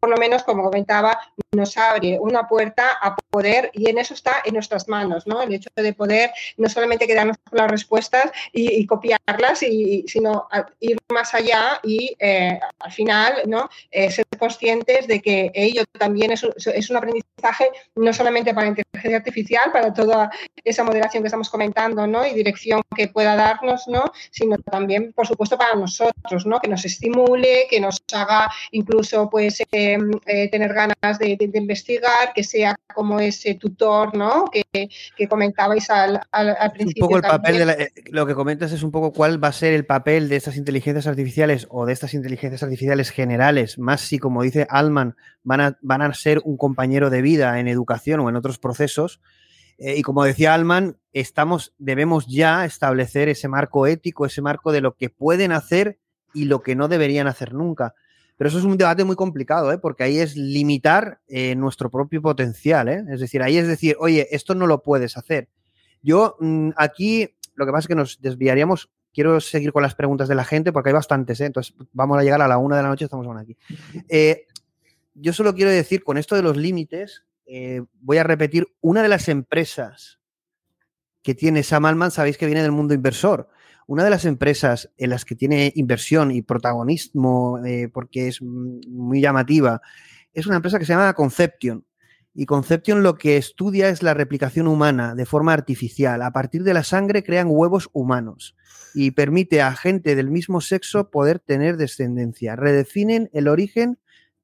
por 0.00 0.10
lo 0.10 0.16
menos 0.16 0.44
como 0.44 0.62
comentaba, 0.62 1.18
nos 1.52 1.76
abre 1.76 2.18
una 2.20 2.46
puerta 2.46 2.98
a 3.00 3.16
poder 3.16 3.70
y 3.74 3.88
en 3.88 3.98
eso 3.98 4.14
está 4.14 4.36
en 4.44 4.54
nuestras 4.54 4.88
manos, 4.88 5.26
¿no? 5.26 5.42
el 5.42 5.52
hecho 5.52 5.70
de 5.74 5.92
poder 5.92 6.30
no 6.56 6.68
solamente 6.68 7.06
quedarnos 7.06 7.36
las 7.50 7.70
respuestas 7.70 8.30
y, 8.52 8.86
copiarlas, 8.86 9.62
y, 9.62 10.04
sino 10.06 10.48
ir 10.80 10.97
más 11.12 11.34
allá 11.34 11.80
y 11.82 12.14
eh, 12.18 12.58
al 12.80 12.92
final 12.92 13.42
¿no? 13.46 13.68
Eh, 13.90 14.10
ser 14.10 14.26
conscientes 14.38 15.06
de 15.06 15.20
que 15.20 15.50
ello 15.54 15.82
también 15.98 16.32
es, 16.32 16.46
es, 16.74 16.90
un 16.90 16.96
aprendizaje 16.96 17.70
no 17.96 18.12
solamente 18.12 18.52
para 18.52 18.66
la 18.66 18.76
inteligencia 18.76 19.16
artificial, 19.16 19.72
para 19.72 19.92
toda 19.92 20.30
esa 20.64 20.84
moderación 20.84 21.22
que 21.22 21.28
estamos 21.28 21.48
comentando 21.48 22.06
¿no? 22.06 22.26
y 22.26 22.34
dirección 22.34 22.82
que 22.94 23.08
pueda 23.08 23.36
darnos, 23.36 23.88
¿no? 23.88 24.12
sino 24.30 24.56
también, 24.58 25.12
por 25.14 25.26
supuesto, 25.26 25.56
para 25.56 25.74
nosotros, 25.74 26.44
¿no? 26.44 26.60
que 26.60 26.68
nos 26.68 26.84
estimule, 26.84 27.66
que 27.70 27.80
nos 27.80 28.02
haga 28.12 28.50
incluso 28.70 29.30
pues, 29.30 29.62
em, 29.72 30.10
tener 30.50 30.74
ganas 30.74 31.18
de, 31.18 31.38
investigar, 31.54 32.32
que 32.34 32.44
sea 32.44 32.76
como 32.94 33.18
ese 33.18 33.54
tutor 33.54 34.14
¿no? 34.14 34.44
que, 34.46 34.64
que 35.16 35.28
comentabais 35.28 35.88
al, 35.88 36.20
al, 36.32 36.72
principio. 36.72 37.04
Un 37.04 37.08
poco 37.08 37.16
el 37.16 37.22
papel 37.22 37.58
de 37.58 37.64
la, 37.64 37.76
lo 38.10 38.26
que 38.26 38.34
comentas 38.34 38.72
es 38.72 38.82
un 38.82 38.90
poco 38.90 39.12
cuál 39.12 39.42
va 39.42 39.48
a 39.48 39.52
ser 39.52 39.72
el 39.72 39.86
papel 39.86 40.28
de 40.28 40.36
estas 40.36 40.56
inteligencias 40.56 40.97
artificiales 41.06 41.66
o 41.70 41.86
de 41.86 41.92
estas 41.92 42.14
inteligencias 42.14 42.62
artificiales 42.62 43.10
generales, 43.10 43.78
más 43.78 44.00
si, 44.00 44.18
como 44.18 44.42
dice 44.42 44.66
Alman, 44.68 45.16
van 45.42 45.60
a, 45.60 45.78
van 45.82 46.02
a 46.02 46.12
ser 46.14 46.40
un 46.44 46.56
compañero 46.56 47.10
de 47.10 47.22
vida 47.22 47.58
en 47.60 47.68
educación 47.68 48.20
o 48.20 48.28
en 48.28 48.36
otros 48.36 48.58
procesos. 48.58 49.20
Eh, 49.78 49.96
y 49.96 50.02
como 50.02 50.24
decía 50.24 50.54
Alman, 50.54 50.96
estamos, 51.12 51.74
debemos 51.78 52.26
ya 52.26 52.64
establecer 52.64 53.28
ese 53.28 53.48
marco 53.48 53.86
ético, 53.86 54.26
ese 54.26 54.42
marco 54.42 54.72
de 54.72 54.80
lo 54.80 54.96
que 54.96 55.10
pueden 55.10 55.52
hacer 55.52 55.98
y 56.34 56.46
lo 56.46 56.62
que 56.62 56.74
no 56.74 56.88
deberían 56.88 57.26
hacer 57.26 57.54
nunca. 57.54 57.94
Pero 58.36 58.48
eso 58.48 58.58
es 58.58 58.64
un 58.64 58.76
debate 58.76 59.04
muy 59.04 59.16
complicado, 59.16 59.72
¿eh? 59.72 59.78
porque 59.78 60.04
ahí 60.04 60.18
es 60.18 60.36
limitar 60.36 61.20
eh, 61.26 61.54
nuestro 61.56 61.90
propio 61.90 62.22
potencial. 62.22 62.88
¿eh? 62.88 63.04
Es 63.10 63.20
decir, 63.20 63.42
ahí 63.42 63.58
es 63.58 63.66
decir, 63.66 63.96
oye, 63.98 64.28
esto 64.30 64.54
no 64.54 64.66
lo 64.66 64.82
puedes 64.82 65.16
hacer. 65.16 65.48
Yo 66.02 66.36
mm, 66.38 66.70
aquí 66.76 67.34
lo 67.58 67.66
que 67.66 67.72
pasa 67.72 67.80
es 67.80 67.88
que 67.88 67.94
nos 67.96 68.20
desviaríamos. 68.22 68.88
Quiero 69.18 69.40
seguir 69.40 69.72
con 69.72 69.82
las 69.82 69.96
preguntas 69.96 70.28
de 70.28 70.36
la 70.36 70.44
gente 70.44 70.72
porque 70.72 70.90
hay 70.90 70.92
bastantes, 70.92 71.40
¿eh? 71.40 71.46
entonces 71.46 71.74
vamos 71.92 72.16
a 72.18 72.22
llegar 72.22 72.40
a 72.40 72.46
la 72.46 72.56
una 72.56 72.76
de 72.76 72.84
la 72.84 72.88
noche, 72.88 73.06
estamos 73.06 73.26
aún 73.26 73.36
aquí. 73.36 73.56
Eh, 74.08 74.46
yo 75.12 75.32
solo 75.32 75.56
quiero 75.56 75.72
decir, 75.72 76.04
con 76.04 76.18
esto 76.18 76.36
de 76.36 76.42
los 76.42 76.56
límites, 76.56 77.24
eh, 77.44 77.82
voy 77.94 78.18
a 78.18 78.22
repetir, 78.22 78.68
una 78.80 79.02
de 79.02 79.08
las 79.08 79.28
empresas 79.28 80.20
que 81.20 81.34
tiene 81.34 81.64
Sam 81.64 81.86
Altman, 81.86 82.12
sabéis 82.12 82.38
que 82.38 82.46
viene 82.46 82.62
del 82.62 82.70
mundo 82.70 82.94
inversor. 82.94 83.48
Una 83.88 84.04
de 84.04 84.10
las 84.10 84.24
empresas 84.24 84.92
en 84.96 85.10
las 85.10 85.24
que 85.24 85.34
tiene 85.34 85.72
inversión 85.74 86.30
y 86.30 86.42
protagonismo, 86.42 87.58
porque 87.92 88.28
es 88.28 88.40
muy 88.40 89.20
llamativa, 89.20 89.82
es 90.32 90.46
una 90.46 90.54
empresa 90.54 90.78
que 90.78 90.84
se 90.84 90.92
llama 90.92 91.12
Conception. 91.14 91.84
Y 92.40 92.46
Conception 92.46 93.02
lo 93.02 93.16
que 93.16 93.36
estudia 93.36 93.88
es 93.88 94.04
la 94.04 94.14
replicación 94.14 94.68
humana 94.68 95.16
de 95.16 95.26
forma 95.26 95.52
artificial. 95.52 96.22
A 96.22 96.30
partir 96.30 96.62
de 96.62 96.72
la 96.72 96.84
sangre 96.84 97.24
crean 97.24 97.48
huevos 97.50 97.90
humanos 97.92 98.54
y 98.94 99.10
permite 99.10 99.60
a 99.60 99.74
gente 99.74 100.14
del 100.14 100.30
mismo 100.30 100.60
sexo 100.60 101.10
poder 101.10 101.40
tener 101.40 101.76
descendencia. 101.76 102.54
Redefinen 102.54 103.28
el 103.32 103.48
origen 103.48 103.98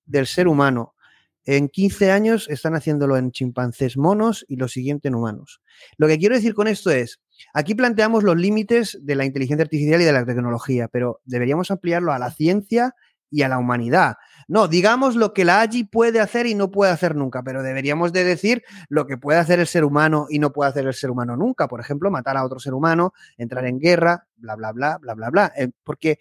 del 0.06 0.26
ser 0.26 0.48
humano. 0.48 0.96
En 1.44 1.68
15 1.68 2.10
años 2.10 2.48
están 2.50 2.74
haciéndolo 2.74 3.16
en 3.16 3.30
chimpancés 3.30 3.96
monos 3.96 4.44
y 4.48 4.56
lo 4.56 4.66
siguiente 4.66 5.06
en 5.06 5.14
humanos. 5.14 5.62
Lo 5.96 6.08
que 6.08 6.18
quiero 6.18 6.34
decir 6.34 6.54
con 6.54 6.66
esto 6.66 6.90
es, 6.90 7.20
aquí 7.52 7.76
planteamos 7.76 8.24
los 8.24 8.36
límites 8.36 8.98
de 9.02 9.14
la 9.14 9.24
inteligencia 9.24 9.62
artificial 9.62 10.02
y 10.02 10.04
de 10.04 10.12
la 10.12 10.26
tecnología, 10.26 10.88
pero 10.88 11.20
deberíamos 11.24 11.70
ampliarlo 11.70 12.12
a 12.12 12.18
la 12.18 12.32
ciencia 12.32 12.96
y 13.35 13.43
a 13.43 13.48
la 13.48 13.59
humanidad. 13.59 14.15
No, 14.47 14.69
digamos 14.69 15.16
lo 15.16 15.32
que 15.32 15.44
la 15.44 15.61
AGI 15.62 15.85
puede 15.85 16.20
hacer 16.20 16.47
y 16.47 16.55
no 16.55 16.70
puede 16.70 16.93
hacer 16.93 17.16
nunca, 17.16 17.43
pero 17.43 17.65
deberíamos 17.65 18.12
de 18.12 18.23
decir 18.23 18.62
lo 18.89 19.06
que 19.06 19.19
puede 19.19 19.40
hacer 19.40 19.59
el 19.59 19.66
ser 19.66 19.85
humano 19.85 20.27
y 20.31 20.39
no 20.39 20.52
puede 20.52 20.70
hacer 20.70 20.86
el 20.86 20.94
ser 20.94 21.11
humano 21.11 21.36
nunca. 21.36 21.66
Por 21.66 21.81
ejemplo, 21.81 22.12
matar 22.12 22.36
a 22.36 22.44
otro 22.44 22.61
ser 22.61 22.74
humano, 22.74 23.12
entrar 23.36 23.66
en 23.66 23.81
guerra, 23.81 24.28
bla, 24.36 24.55
bla, 24.55 24.70
bla, 24.70 24.98
bla, 24.98 25.15
bla, 25.15 25.31
bla. 25.31 25.52
Eh, 25.56 25.70
porque 25.82 26.20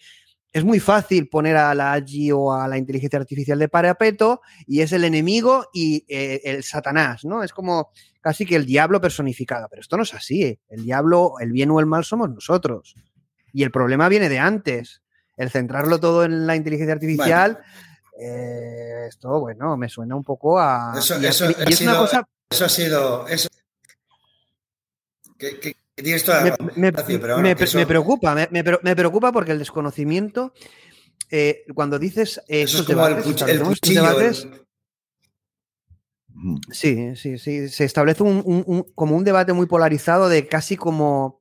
es 0.52 0.64
muy 0.64 0.80
fácil 0.80 1.30
poner 1.30 1.56
a 1.56 1.76
la 1.76 1.94
AGI 1.94 2.32
o 2.32 2.52
a 2.52 2.68
la 2.68 2.80
inteligencia 2.80 3.20
artificial 3.20 3.60
de 3.60 3.70
parapeto 3.70 4.42
y 4.66 4.82
es 4.82 4.92
el 4.92 5.04
enemigo 5.04 5.68
y 5.72 6.04
eh, 6.08 6.42
el 6.46 6.64
Satanás, 6.64 7.26
¿no? 7.26 7.44
Es 7.44 7.54
como 7.54 7.92
casi 8.22 8.44
que 8.44 8.56
el 8.56 8.66
diablo 8.66 9.00
personificado, 9.00 9.68
pero 9.70 9.82
esto 9.82 9.98
no 9.98 10.04
es 10.04 10.16
así. 10.16 10.44
¿eh? 10.44 10.60
El 10.70 10.84
diablo, 10.84 11.34
el 11.40 11.52
bien 11.52 11.70
o 11.70 11.80
el 11.80 11.86
mal 11.86 12.06
somos 12.06 12.32
nosotros. 12.32 12.96
Y 13.52 13.62
el 13.62 13.70
problema 13.70 14.10
viene 14.10 14.30
de 14.30 14.40
antes. 14.40 15.03
El 15.36 15.50
centrarlo 15.50 16.00
todo 16.00 16.24
en 16.24 16.46
la 16.46 16.56
inteligencia 16.56 16.94
artificial 16.94 17.60
eh, 18.20 19.06
esto, 19.08 19.40
bueno, 19.40 19.76
me 19.78 19.90
suena 19.90 20.16
un 20.16 20.24
poco 20.24 20.60
a. 20.60 20.94
Eso, 20.98 21.16
eso, 21.16 21.46
es 21.50 21.82
una 21.82 21.98
cosa... 21.98 22.28
eso 22.50 22.66
ha 22.66 22.70
sido. 22.70 23.28
Eso... 23.28 23.50
Tienes 25.96 26.24
toda 26.24 26.42
me, 26.42 26.52
me, 26.76 26.92
me, 26.92 27.56
me 27.56 27.86
preocupa, 27.86 28.34
me, 28.34 28.96
preocupa 28.96 29.32
porque 29.32 29.52
el 29.52 29.60
desconocimiento. 29.60 30.54
Eh, 31.30 31.66
cuando 31.74 31.98
dices 31.98 32.42
eso 32.48 32.80
es 32.80 32.84
como 32.84 33.08
debates, 33.08 33.42
el, 33.42 33.50
el 33.50 33.62
cuchillo, 33.64 34.04
debates, 34.04 34.48
Sí, 36.72 37.16
sí, 37.16 37.38
sí. 37.38 37.70
Se 37.70 37.86
establece 37.86 38.24
un, 38.24 38.44
un, 38.46 38.84
como 38.96 39.16
un 39.16 39.24
debate 39.24 39.54
muy 39.54 39.66
polarizado 39.66 40.30
de 40.30 40.48
casi 40.48 40.78
como 40.78 41.40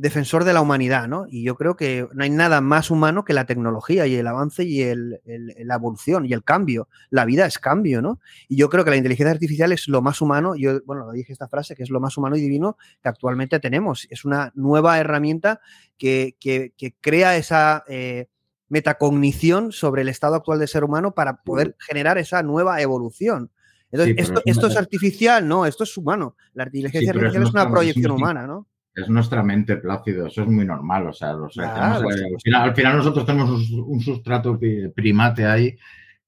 defensor 0.00 0.44
de 0.44 0.54
la 0.54 0.62
humanidad, 0.62 1.08
¿no? 1.08 1.26
Y 1.28 1.44
yo 1.44 1.56
creo 1.56 1.76
que 1.76 2.08
no 2.14 2.24
hay 2.24 2.30
nada 2.30 2.62
más 2.62 2.90
humano 2.90 3.24
que 3.24 3.34
la 3.34 3.44
tecnología 3.44 4.06
y 4.06 4.14
el 4.14 4.26
avance 4.26 4.64
y 4.64 4.80
el, 4.80 5.20
la 5.26 5.74
evolución 5.74 6.24
y 6.24 6.32
el 6.32 6.42
cambio. 6.42 6.88
La 7.10 7.26
vida 7.26 7.44
es 7.44 7.58
cambio, 7.58 8.00
¿no? 8.00 8.18
Y 8.48 8.56
yo 8.56 8.70
creo 8.70 8.82
que 8.82 8.90
la 8.90 8.96
inteligencia 8.96 9.30
artificial 9.30 9.72
es 9.72 9.88
lo 9.88 10.00
más 10.00 10.22
humano, 10.22 10.54
yo, 10.56 10.80
bueno, 10.86 11.04
lo 11.04 11.12
dije 11.12 11.34
esta 11.34 11.48
frase, 11.48 11.76
que 11.76 11.82
es 11.82 11.90
lo 11.90 12.00
más 12.00 12.16
humano 12.16 12.36
y 12.36 12.40
divino 12.40 12.78
que 13.02 13.10
actualmente 13.10 13.60
tenemos. 13.60 14.06
Es 14.08 14.24
una 14.24 14.52
nueva 14.54 14.98
herramienta 14.98 15.60
que, 15.98 16.36
que, 16.40 16.72
crea 17.00 17.36
esa... 17.36 17.84
Eh, 17.88 18.28
metacognición 18.72 19.72
sobre 19.72 20.02
el 20.02 20.08
estado 20.08 20.36
actual 20.36 20.60
del 20.60 20.68
ser 20.68 20.84
humano 20.84 21.12
para 21.12 21.42
poder 21.42 21.74
generar 21.80 22.18
esa 22.18 22.44
nueva 22.44 22.80
evolución. 22.80 23.50
Entonces, 23.90 24.14
esto, 24.16 24.42
esto, 24.44 24.68
es 24.68 24.76
artificial, 24.76 25.48
no, 25.48 25.66
esto 25.66 25.82
es 25.82 25.96
humano. 25.96 26.36
La 26.54 26.66
inteligencia 26.66 27.10
artificial 27.10 27.42
es, 27.42 27.50
una 27.50 27.68
proyección 27.68 28.12
humana, 28.12 28.46
¿no? 28.46 28.68
Es 28.94 29.08
nuestra 29.08 29.42
mente 29.42 29.76
plácido, 29.76 30.26
eso 30.26 30.42
es 30.42 30.48
muy 30.48 30.64
normal. 30.64 31.06
O 31.08 31.12
sea, 31.12 31.30
al, 31.30 32.74
final, 32.74 32.96
nosotros 32.96 33.24
tenemos 33.24 33.70
un, 33.70 34.00
sustrato 34.00 34.58
primate 34.94 35.46
ahí 35.46 35.76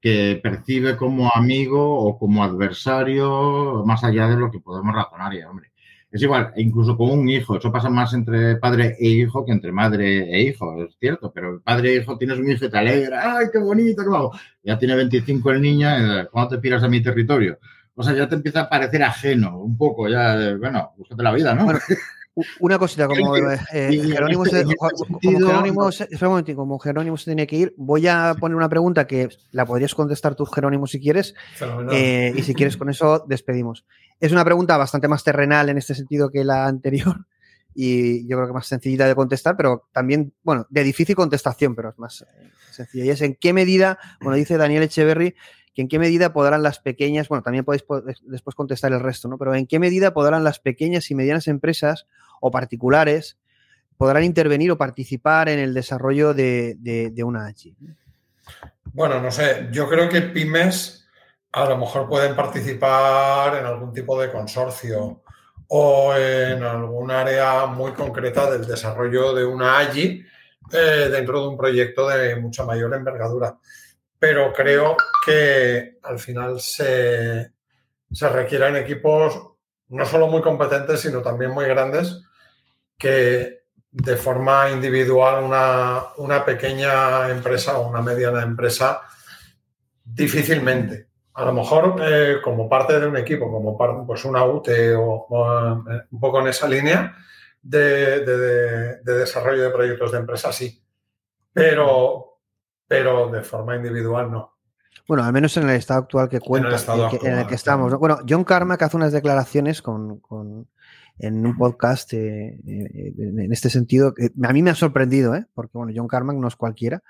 que 0.00 0.40
percibe 0.42 0.96
como 0.96 1.30
amigo 1.32 1.98
o 1.98 2.18
como 2.18 2.42
adversario 2.42 3.84
más 3.86 4.02
allá 4.04 4.28
de 4.28 4.36
lo 4.36 4.50
que 4.50 4.60
podemos 4.60 4.94
razonar. 4.94 5.34
Y, 5.34 5.42
hombre, 5.42 5.72
es 6.12 6.20
igual, 6.22 6.52
e 6.54 6.62
incluso 6.62 6.96
con 6.96 7.10
un 7.10 7.28
hijo, 7.28 7.56
eso 7.56 7.72
pasa 7.72 7.88
más 7.88 8.12
entre 8.12 8.56
padre 8.56 8.96
e 9.00 9.08
hijo 9.08 9.46
que 9.46 9.52
entre 9.52 9.72
madre 9.72 10.30
e 10.30 10.42
hijo, 10.42 10.84
es 10.84 10.94
cierto, 11.00 11.32
pero 11.32 11.62
padre 11.62 11.94
e 11.94 11.96
hijo 12.02 12.18
tienes 12.18 12.38
un 12.38 12.50
hijo 12.50 12.66
y 12.66 12.70
te 12.70 12.78
alegra, 12.78 13.38
¡ay, 13.38 13.46
qué 13.50 13.58
bonito, 13.58 14.02
qué 14.02 14.14
hago! 14.14 14.32
Ya 14.62 14.78
tiene 14.78 14.94
25 14.96 15.50
el 15.52 15.62
niño, 15.62 15.88
eh, 15.88 16.28
¿cuándo 16.30 16.56
te 16.56 16.60
piras 16.60 16.82
a 16.82 16.88
mi 16.88 17.02
territorio? 17.02 17.58
O 17.94 18.02
sea, 18.02 18.12
ya 18.14 18.28
te 18.28 18.34
empieza 18.34 18.62
a 18.62 18.68
parecer 18.68 19.02
ajeno, 19.02 19.58
un 19.58 19.76
poco, 19.78 20.06
ya, 20.08 20.54
bueno, 20.58 20.92
búscate 20.98 21.22
la 21.22 21.32
vida, 21.32 21.54
¿no? 21.54 21.66
Una 22.60 22.78
cosita, 22.78 23.06
como 23.06 23.36
eh, 23.36 23.58
Jerónimo, 23.72 24.46
se, 24.46 24.64
como, 26.54 26.78
Jerónimo, 26.78 27.16
se 27.18 27.24
tiene 27.26 27.46
que 27.46 27.56
ir, 27.56 27.74
voy 27.76 28.08
a 28.08 28.34
poner 28.40 28.56
una 28.56 28.70
pregunta 28.70 29.06
que 29.06 29.28
la 29.50 29.66
podrías 29.66 29.94
contestar 29.94 30.34
tú, 30.34 30.46
Jerónimo, 30.46 30.86
si 30.86 30.98
quieres. 30.98 31.34
Eh, 31.90 32.32
y 32.34 32.42
si 32.42 32.54
quieres, 32.54 32.78
con 32.78 32.88
eso 32.88 33.22
despedimos. 33.28 33.84
Es 34.18 34.32
una 34.32 34.46
pregunta 34.46 34.78
bastante 34.78 35.08
más 35.08 35.22
terrenal 35.24 35.68
en 35.68 35.76
este 35.76 35.94
sentido 35.94 36.30
que 36.30 36.44
la 36.44 36.66
anterior. 36.66 37.26
Y 37.74 38.28
yo 38.28 38.36
creo 38.36 38.48
que 38.48 38.52
más 38.52 38.66
sencillita 38.66 39.08
de 39.08 39.14
contestar, 39.14 39.56
pero 39.56 39.88
también, 39.92 40.34
bueno, 40.42 40.66
de 40.68 40.84
difícil 40.84 41.16
contestación, 41.16 41.74
pero 41.74 41.88
es 41.88 41.98
más 41.98 42.20
eh, 42.20 42.50
sencilla. 42.70 43.06
Y 43.06 43.08
es 43.08 43.22
en 43.22 43.34
qué 43.34 43.54
medida, 43.54 43.98
bueno, 44.20 44.36
dice 44.36 44.58
Daniel 44.58 44.82
Echeverry, 44.82 45.34
en 45.80 45.88
qué 45.88 45.98
medida 45.98 46.34
podrán 46.34 46.62
las 46.62 46.78
pequeñas, 46.78 47.28
bueno, 47.28 47.42
también 47.42 47.64
podéis 47.64 47.84
después 48.22 48.54
contestar 48.54 48.92
el 48.92 49.00
resto, 49.00 49.28
¿no? 49.28 49.38
Pero 49.38 49.54
en 49.54 49.66
qué 49.66 49.78
medida 49.78 50.12
podrán 50.12 50.44
las 50.44 50.58
pequeñas 50.58 51.10
y 51.10 51.14
medianas 51.14 51.48
empresas 51.48 52.06
o 52.40 52.50
particulares 52.50 53.38
podrán 53.96 54.24
intervenir 54.24 54.70
o 54.70 54.76
participar 54.76 55.48
en 55.48 55.58
el 55.58 55.72
desarrollo 55.72 56.34
de, 56.34 57.22
una 57.24 57.46
AGI. 57.46 57.74
Bueno, 58.92 59.20
no 59.20 59.30
sé, 59.30 59.68
yo 59.70 59.88
creo 59.88 60.08
que 60.08 60.22
pymes 60.22 61.06
a 61.52 61.66
lo 61.66 61.78
mejor 61.78 62.08
pueden 62.08 62.34
participar 62.34 63.56
en 63.56 63.64
algún 63.64 63.92
tipo 63.92 64.20
de 64.20 64.30
consorcio 64.30 65.22
o 65.68 66.14
en 66.16 66.62
algún 66.62 67.10
área 67.10 67.66
muy 67.66 67.92
concreta 67.92 68.50
del 68.50 68.66
desarrollo 68.66 69.34
de 69.34 69.44
una 69.44 69.78
AGI 69.78 70.24
eh, 70.72 71.08
dentro 71.10 71.40
de 71.40 71.48
un 71.48 71.56
proyecto 71.56 72.08
de 72.08 72.36
mucha 72.36 72.64
mayor 72.64 72.94
envergadura 72.94 73.56
pero 74.22 74.52
creo 74.52 74.96
que 75.26 75.98
al 76.04 76.16
final 76.20 76.60
se, 76.60 77.50
se 78.08 78.28
requieren 78.28 78.76
equipos 78.76 79.36
no 79.88 80.06
solo 80.06 80.28
muy 80.28 80.40
competentes, 80.40 81.00
sino 81.00 81.20
también 81.22 81.50
muy 81.50 81.64
grandes, 81.64 82.22
que 82.96 83.64
de 83.90 84.16
forma 84.16 84.70
individual 84.70 85.42
una, 85.42 86.44
pequeña 86.44 87.30
empresa 87.30 87.76
o 87.78 87.88
una 87.88 88.00
mediana 88.00 88.44
empresa 88.44 89.02
difícilmente. 90.04 91.08
A 91.34 91.44
lo 91.46 91.52
mejor 91.52 92.00
eh, 92.00 92.36
como 92.44 92.68
parte 92.68 93.00
de 93.00 93.08
un 93.08 93.16
equipo, 93.16 93.50
como 93.50 93.76
parte, 93.76 94.04
pues 94.06 94.24
una 94.24 94.44
UTE 94.44 94.94
o, 94.94 95.84
eh, 95.90 96.02
un 96.12 96.20
poco 96.20 96.40
en 96.40 96.46
esa 96.46 96.68
línea 96.68 97.12
de, 97.60 98.20
de, 98.20 99.14
desarrollo 99.18 99.64
de 99.64 99.70
proyectos 99.70 100.12
de 100.12 100.18
empresa, 100.18 100.52
sí 100.52 100.80
pero, 101.52 102.31
pero 102.92 103.28
de 103.30 103.42
forma 103.42 103.76
individual 103.76 104.30
no. 104.30 104.52
Bueno, 105.08 105.24
al 105.24 105.32
menos 105.32 105.56
en 105.56 105.68
el 105.68 105.76
estado 105.76 106.00
actual 106.00 106.28
que 106.28 106.40
cuenta, 106.40 106.68
en 106.68 106.74
el, 106.74 106.80
que, 107.10 107.16
en 107.16 107.22
el 107.26 107.32
actual, 107.32 107.46
que 107.48 107.54
estamos. 107.54 107.90
¿no? 107.92 107.98
Bueno, 107.98 108.18
John 108.28 108.44
Carmack 108.44 108.82
hace 108.82 108.96
unas 108.96 109.12
declaraciones 109.12 109.82
con, 109.82 110.20
con- 110.20 110.68
en 111.18 111.44
un 111.46 111.56
podcast 111.56 112.12
eh, 112.14 112.58
eh, 112.66 113.12
en 113.18 113.52
este 113.52 113.68
sentido. 113.68 114.14
que 114.14 114.30
a 114.42 114.52
mí 114.52 114.62
me 114.62 114.70
ha 114.70 114.74
sorprendido, 114.74 115.34
¿eh? 115.34 115.46
porque 115.54 115.76
bueno, 115.76 115.92
John 115.94 116.08
Carmack 116.08 116.36
no 116.36 116.48
es 116.48 116.56
cualquiera. 116.56 117.02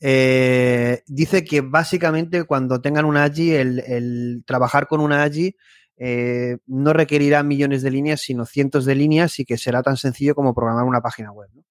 Eh, 0.00 1.02
dice 1.06 1.44
que 1.44 1.60
básicamente 1.60 2.44
cuando 2.44 2.80
tengan 2.80 3.04
una 3.04 3.24
AGI, 3.24 3.52
el, 3.54 3.78
el 3.80 4.44
trabajar 4.46 4.86
con 4.86 5.00
una 5.00 5.22
AGI 5.22 5.56
no 6.66 6.92
requerirá 6.92 7.42
millones 7.42 7.82
de 7.82 7.90
líneas, 7.90 8.20
sino 8.20 8.44
cientos 8.46 8.84
de 8.84 8.94
líneas 8.96 9.38
y 9.38 9.44
que 9.44 9.56
será 9.56 9.82
tan 9.82 9.96
sencillo 9.96 10.34
como 10.34 10.54
programar 10.54 10.84
una 10.84 11.00
página 11.00 11.30
web. 11.30 11.48
¿no? 11.54 11.62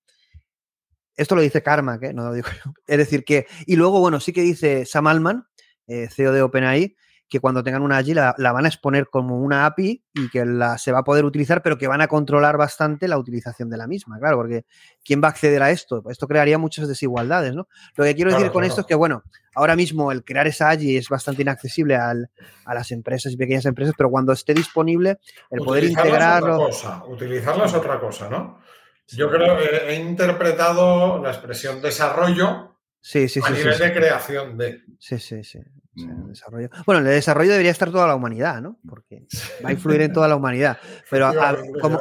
Esto 1.15 1.35
lo 1.35 1.41
dice 1.41 1.61
Carmack, 1.61 2.03
¿eh? 2.03 2.13
no 2.13 2.25
lo 2.25 2.33
digo 2.33 2.47
yo. 2.65 2.71
Es 2.87 2.97
decir, 2.97 3.23
que. 3.23 3.45
Y 3.65 3.75
luego, 3.75 3.99
bueno, 3.99 4.19
sí 4.19 4.31
que 4.33 4.41
dice 4.41 4.85
Sam 4.85 5.07
Altman, 5.07 5.45
eh, 5.87 6.07
CEO 6.09 6.31
de 6.31 6.41
OpenAI, 6.41 6.95
que 7.27 7.39
cuando 7.39 7.63
tengan 7.63 7.81
una 7.81 7.95
AGI 7.97 8.13
la, 8.13 8.35
la 8.37 8.51
van 8.51 8.65
a 8.65 8.67
exponer 8.67 9.07
como 9.09 9.39
una 9.39 9.65
API 9.65 10.03
y 10.13 10.29
que 10.29 10.45
la, 10.45 10.77
se 10.77 10.91
va 10.91 10.99
a 10.99 11.03
poder 11.05 11.23
utilizar, 11.23 11.61
pero 11.63 11.77
que 11.77 11.87
van 11.87 12.01
a 12.01 12.07
controlar 12.09 12.57
bastante 12.57 13.07
la 13.07 13.17
utilización 13.17 13.69
de 13.69 13.77
la 13.77 13.87
misma, 13.87 14.19
claro, 14.19 14.35
porque 14.35 14.65
¿quién 15.05 15.21
va 15.23 15.29
a 15.29 15.31
acceder 15.31 15.63
a 15.63 15.71
esto? 15.71 16.03
Esto 16.09 16.27
crearía 16.27 16.57
muchas 16.57 16.89
desigualdades, 16.89 17.55
¿no? 17.55 17.69
Lo 17.95 18.03
que 18.03 18.15
quiero 18.15 18.31
Claro, 18.31 18.39
decir 18.43 18.51
con 18.51 18.59
claro. 18.63 18.67
esto 18.69 18.81
es 18.81 18.87
que, 18.87 18.95
bueno, 18.95 19.23
ahora 19.55 19.77
mismo 19.77 20.11
el 20.11 20.25
crear 20.25 20.45
esa 20.47 20.71
AGI 20.71 20.97
es 20.97 21.07
bastante 21.07 21.41
inaccesible 21.43 21.95
al- 21.95 22.29
a 22.65 22.73
las 22.73 22.91
empresas 22.91 23.31
y 23.31 23.37
pequeñas 23.37 23.65
empresas, 23.65 23.93
pero 23.97 24.09
cuando 24.09 24.33
esté 24.33 24.53
disponible, 24.53 25.19
el 25.51 25.61
poder 25.61 25.85
Utilizarla 25.85 26.09
es 26.09 26.09
integrarlo... 26.11 26.55
otra 26.55 26.65
cosa, 26.67 27.03
utilizarla 27.05 27.65
es 27.65 27.73
otra 27.73 27.97
cosa, 28.01 28.29
¿no? 28.29 28.59
Yo 29.15 29.29
creo 29.29 29.57
que 29.57 29.89
he 29.89 29.95
interpretado 29.95 31.21
la 31.21 31.29
expresión 31.31 31.81
desarrollo 31.81 32.77
Sí, 32.99 33.27
sí, 33.27 33.39
a 33.43 33.47
sí. 33.47 33.53
nivel 33.53 33.73
sí. 33.73 33.83
de 33.83 33.93
creación 33.93 34.57
de. 34.57 34.81
Sí, 34.99 35.17
sí, 35.17 35.43
sí. 35.43 35.59
sí, 35.95 36.03
el 36.07 36.27
desarrollo. 36.27 36.69
Bueno, 36.85 37.01
en 37.01 37.07
el 37.07 37.13
desarrollo 37.13 37.49
debería 37.51 37.71
estar 37.71 37.89
toda 37.91 38.07
la 38.07 38.15
humanidad, 38.15 38.61
¿no? 38.61 38.77
Porque 38.87 39.25
va 39.65 39.69
a 39.69 39.73
influir 39.73 40.01
en 40.01 40.13
toda 40.13 40.27
la 40.27 40.35
humanidad. 40.35 40.77
Pero 41.09 41.25
a- 41.27 41.57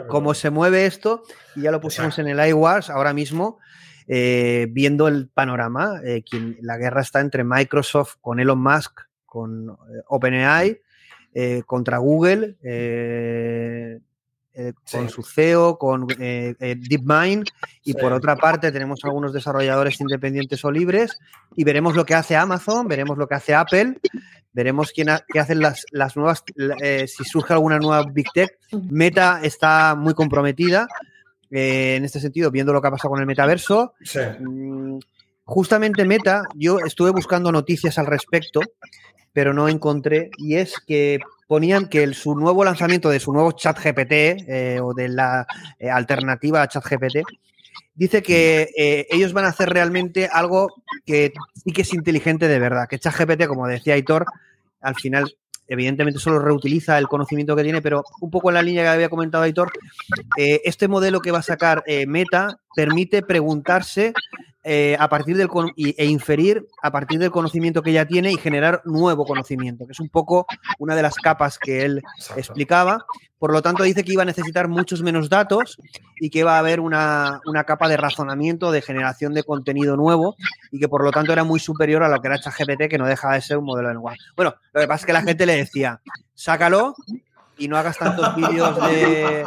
como, 0.08 0.34
se 0.34 0.50
mueve 0.50 0.84
esto, 0.86 1.22
y 1.56 1.62
ya 1.62 1.70
lo 1.70 1.80
pusimos 1.80 2.18
en 2.18 2.28
el 2.28 2.48
iWars 2.50 2.90
ahora 2.90 3.14
mismo, 3.14 3.58
eh, 4.06 4.66
viendo 4.70 5.08
el 5.08 5.28
panorama, 5.28 6.00
eh, 6.04 6.22
quien, 6.28 6.58
la 6.60 6.76
guerra 6.76 7.00
está 7.00 7.20
entre 7.20 7.44
Microsoft 7.44 8.16
con 8.20 8.38
Elon 8.40 8.60
Musk, 8.62 9.00
con 9.24 9.70
eh, 9.70 10.02
OpenAI, 10.08 10.80
eh, 11.32 11.62
contra 11.64 11.96
Google, 11.98 12.56
eh, 14.68 14.72
con 14.90 15.08
su 15.08 15.22
CEO, 15.22 15.78
con 15.78 16.06
eh, 16.18 16.54
eh, 16.60 16.74
DeepMind, 16.76 17.48
y 17.84 17.92
Sí. 17.92 17.98
por 17.98 18.12
otra 18.12 18.36
parte 18.36 18.70
tenemos 18.72 19.00
algunos 19.04 19.32
desarrolladores 19.32 20.00
independientes 20.00 20.64
o 20.64 20.70
libres, 20.70 21.18
y 21.56 21.64
veremos 21.64 21.96
lo 21.96 22.04
que 22.04 22.14
hace 22.14 22.36
Amazon, 22.36 22.86
veremos 22.88 23.16
lo 23.16 23.26
que 23.26 23.34
hace 23.36 23.54
Apple, 23.54 23.98
veremos 24.52 24.90
quién 24.92 25.08
ha- 25.10 25.24
qué 25.32 25.40
hacen 25.40 25.60
las, 25.60 25.84
las 25.92 26.16
nuevas, 26.16 26.42
eh, 26.82 27.06
si 27.08 27.24
surge 27.24 27.52
alguna 27.54 27.78
nueva 27.78 28.04
Big 28.12 28.26
Tech. 28.34 28.50
Meta 28.90 29.40
está 29.42 29.94
muy 29.94 30.14
comprometida 30.14 30.86
en 31.52 32.04
este 32.04 32.20
sentido, 32.20 32.50
viendo 32.50 32.72
lo 32.72 32.80
que 32.80 32.88
ha 32.88 32.92
pasado 32.92 33.10
con 33.10 33.20
el 33.20 33.26
metaverso. 33.26 33.94
Sí. 34.02 34.20
Mm, 34.40 34.98
Justamente 35.44 36.04
Meta, 36.04 36.44
yo 36.54 36.78
estuve 36.78 37.10
buscando 37.10 37.50
noticias 37.50 37.98
al 37.98 38.06
respecto, 38.06 38.60
pero 39.32 39.52
no 39.52 39.68
encontré, 39.68 40.30
y 40.36 40.54
es 40.54 40.78
que 40.86 41.18
ponían 41.50 41.88
que 41.88 42.04
el- 42.04 42.14
su 42.14 42.36
nuevo 42.36 42.64
lanzamiento 42.64 43.10
de 43.10 43.18
su 43.18 43.32
nuevo 43.32 43.50
chat 43.50 43.76
GPT 43.76 44.12
eh, 44.46 44.78
o 44.80 44.94
de 44.94 45.08
la 45.08 45.44
eh, 45.80 45.90
alternativa 45.90 46.62
a 46.62 46.68
chat 46.68 46.84
GPT, 46.88 47.24
dice 47.92 48.22
que 48.22 48.68
eh, 48.78 49.08
ellos 49.10 49.32
van 49.32 49.46
a 49.46 49.48
hacer 49.48 49.68
realmente 49.68 50.28
algo 50.32 50.68
que 51.04 51.32
sí 51.56 51.72
que 51.72 51.82
es 51.82 51.92
inteligente 51.92 52.46
de 52.46 52.60
verdad, 52.60 52.86
que 52.88 53.00
ChatGPT, 53.00 53.48
como 53.48 53.66
decía 53.66 53.94
Aitor, 53.94 54.26
al 54.80 54.94
final 54.94 55.36
evidentemente 55.66 56.20
solo 56.20 56.38
reutiliza 56.38 56.96
el 56.98 57.08
conocimiento 57.08 57.56
que 57.56 57.64
tiene, 57.64 57.82
pero 57.82 58.04
un 58.20 58.30
poco 58.30 58.50
en 58.50 58.54
la 58.54 58.62
línea 58.62 58.84
que 58.84 58.88
había 58.90 59.08
comentado 59.08 59.42
Aitor, 59.42 59.72
este 60.36 60.86
modelo 60.86 61.18
que 61.20 61.32
va 61.32 61.38
a 61.40 61.42
sacar 61.42 61.82
Meta 62.06 62.60
permite 62.76 63.22
preguntarse 63.22 64.12
eh, 64.62 64.96
a 64.98 65.08
partir 65.08 65.36
del 65.38 65.48
e 65.76 66.04
inferir 66.04 66.66
a 66.82 66.90
partir 66.90 67.18
del 67.18 67.30
conocimiento 67.30 67.82
que 67.82 67.92
ya 67.92 68.04
tiene 68.04 68.30
y 68.30 68.36
generar 68.36 68.82
nuevo 68.84 69.24
conocimiento, 69.24 69.86
que 69.86 69.92
es 69.92 70.00
un 70.00 70.10
poco 70.10 70.46
una 70.78 70.94
de 70.94 71.02
las 71.02 71.14
capas 71.14 71.58
que 71.58 71.84
él 71.84 72.02
explicaba. 72.36 73.06
Por 73.38 73.52
lo 73.52 73.62
tanto, 73.62 73.84
dice 73.84 74.04
que 74.04 74.12
iba 74.12 74.22
a 74.22 74.26
necesitar 74.26 74.68
muchos 74.68 75.02
menos 75.02 75.30
datos 75.30 75.78
y 76.20 76.28
que 76.28 76.44
va 76.44 76.56
a 76.56 76.58
haber 76.58 76.80
una, 76.80 77.40
una 77.46 77.64
capa 77.64 77.88
de 77.88 77.96
razonamiento, 77.96 78.70
de 78.70 78.82
generación 78.82 79.32
de 79.32 79.44
contenido 79.44 79.96
nuevo 79.96 80.36
y 80.70 80.78
que 80.78 80.88
por 80.88 81.02
lo 81.02 81.10
tanto 81.10 81.32
era 81.32 81.42
muy 81.42 81.58
superior 81.58 82.02
a 82.02 82.08
lo 82.08 82.20
que 82.20 82.28
era 82.28 82.38
ChatGPT, 82.38 82.88
que 82.90 82.98
no 82.98 83.06
deja 83.06 83.32
de 83.32 83.40
ser 83.40 83.56
un 83.56 83.64
modelo 83.64 83.88
de 83.88 83.94
lenguaje. 83.94 84.18
Bueno, 84.36 84.54
lo 84.74 84.80
que 84.82 84.86
pasa 84.86 85.02
es 85.02 85.06
que 85.06 85.12
la 85.14 85.22
gente 85.22 85.46
le 85.46 85.56
decía, 85.56 86.02
sácalo 86.34 86.94
y 87.60 87.68
no 87.68 87.76
hagas 87.76 87.96
tantos 87.98 88.34
vídeos 88.34 88.76
de 88.90 89.44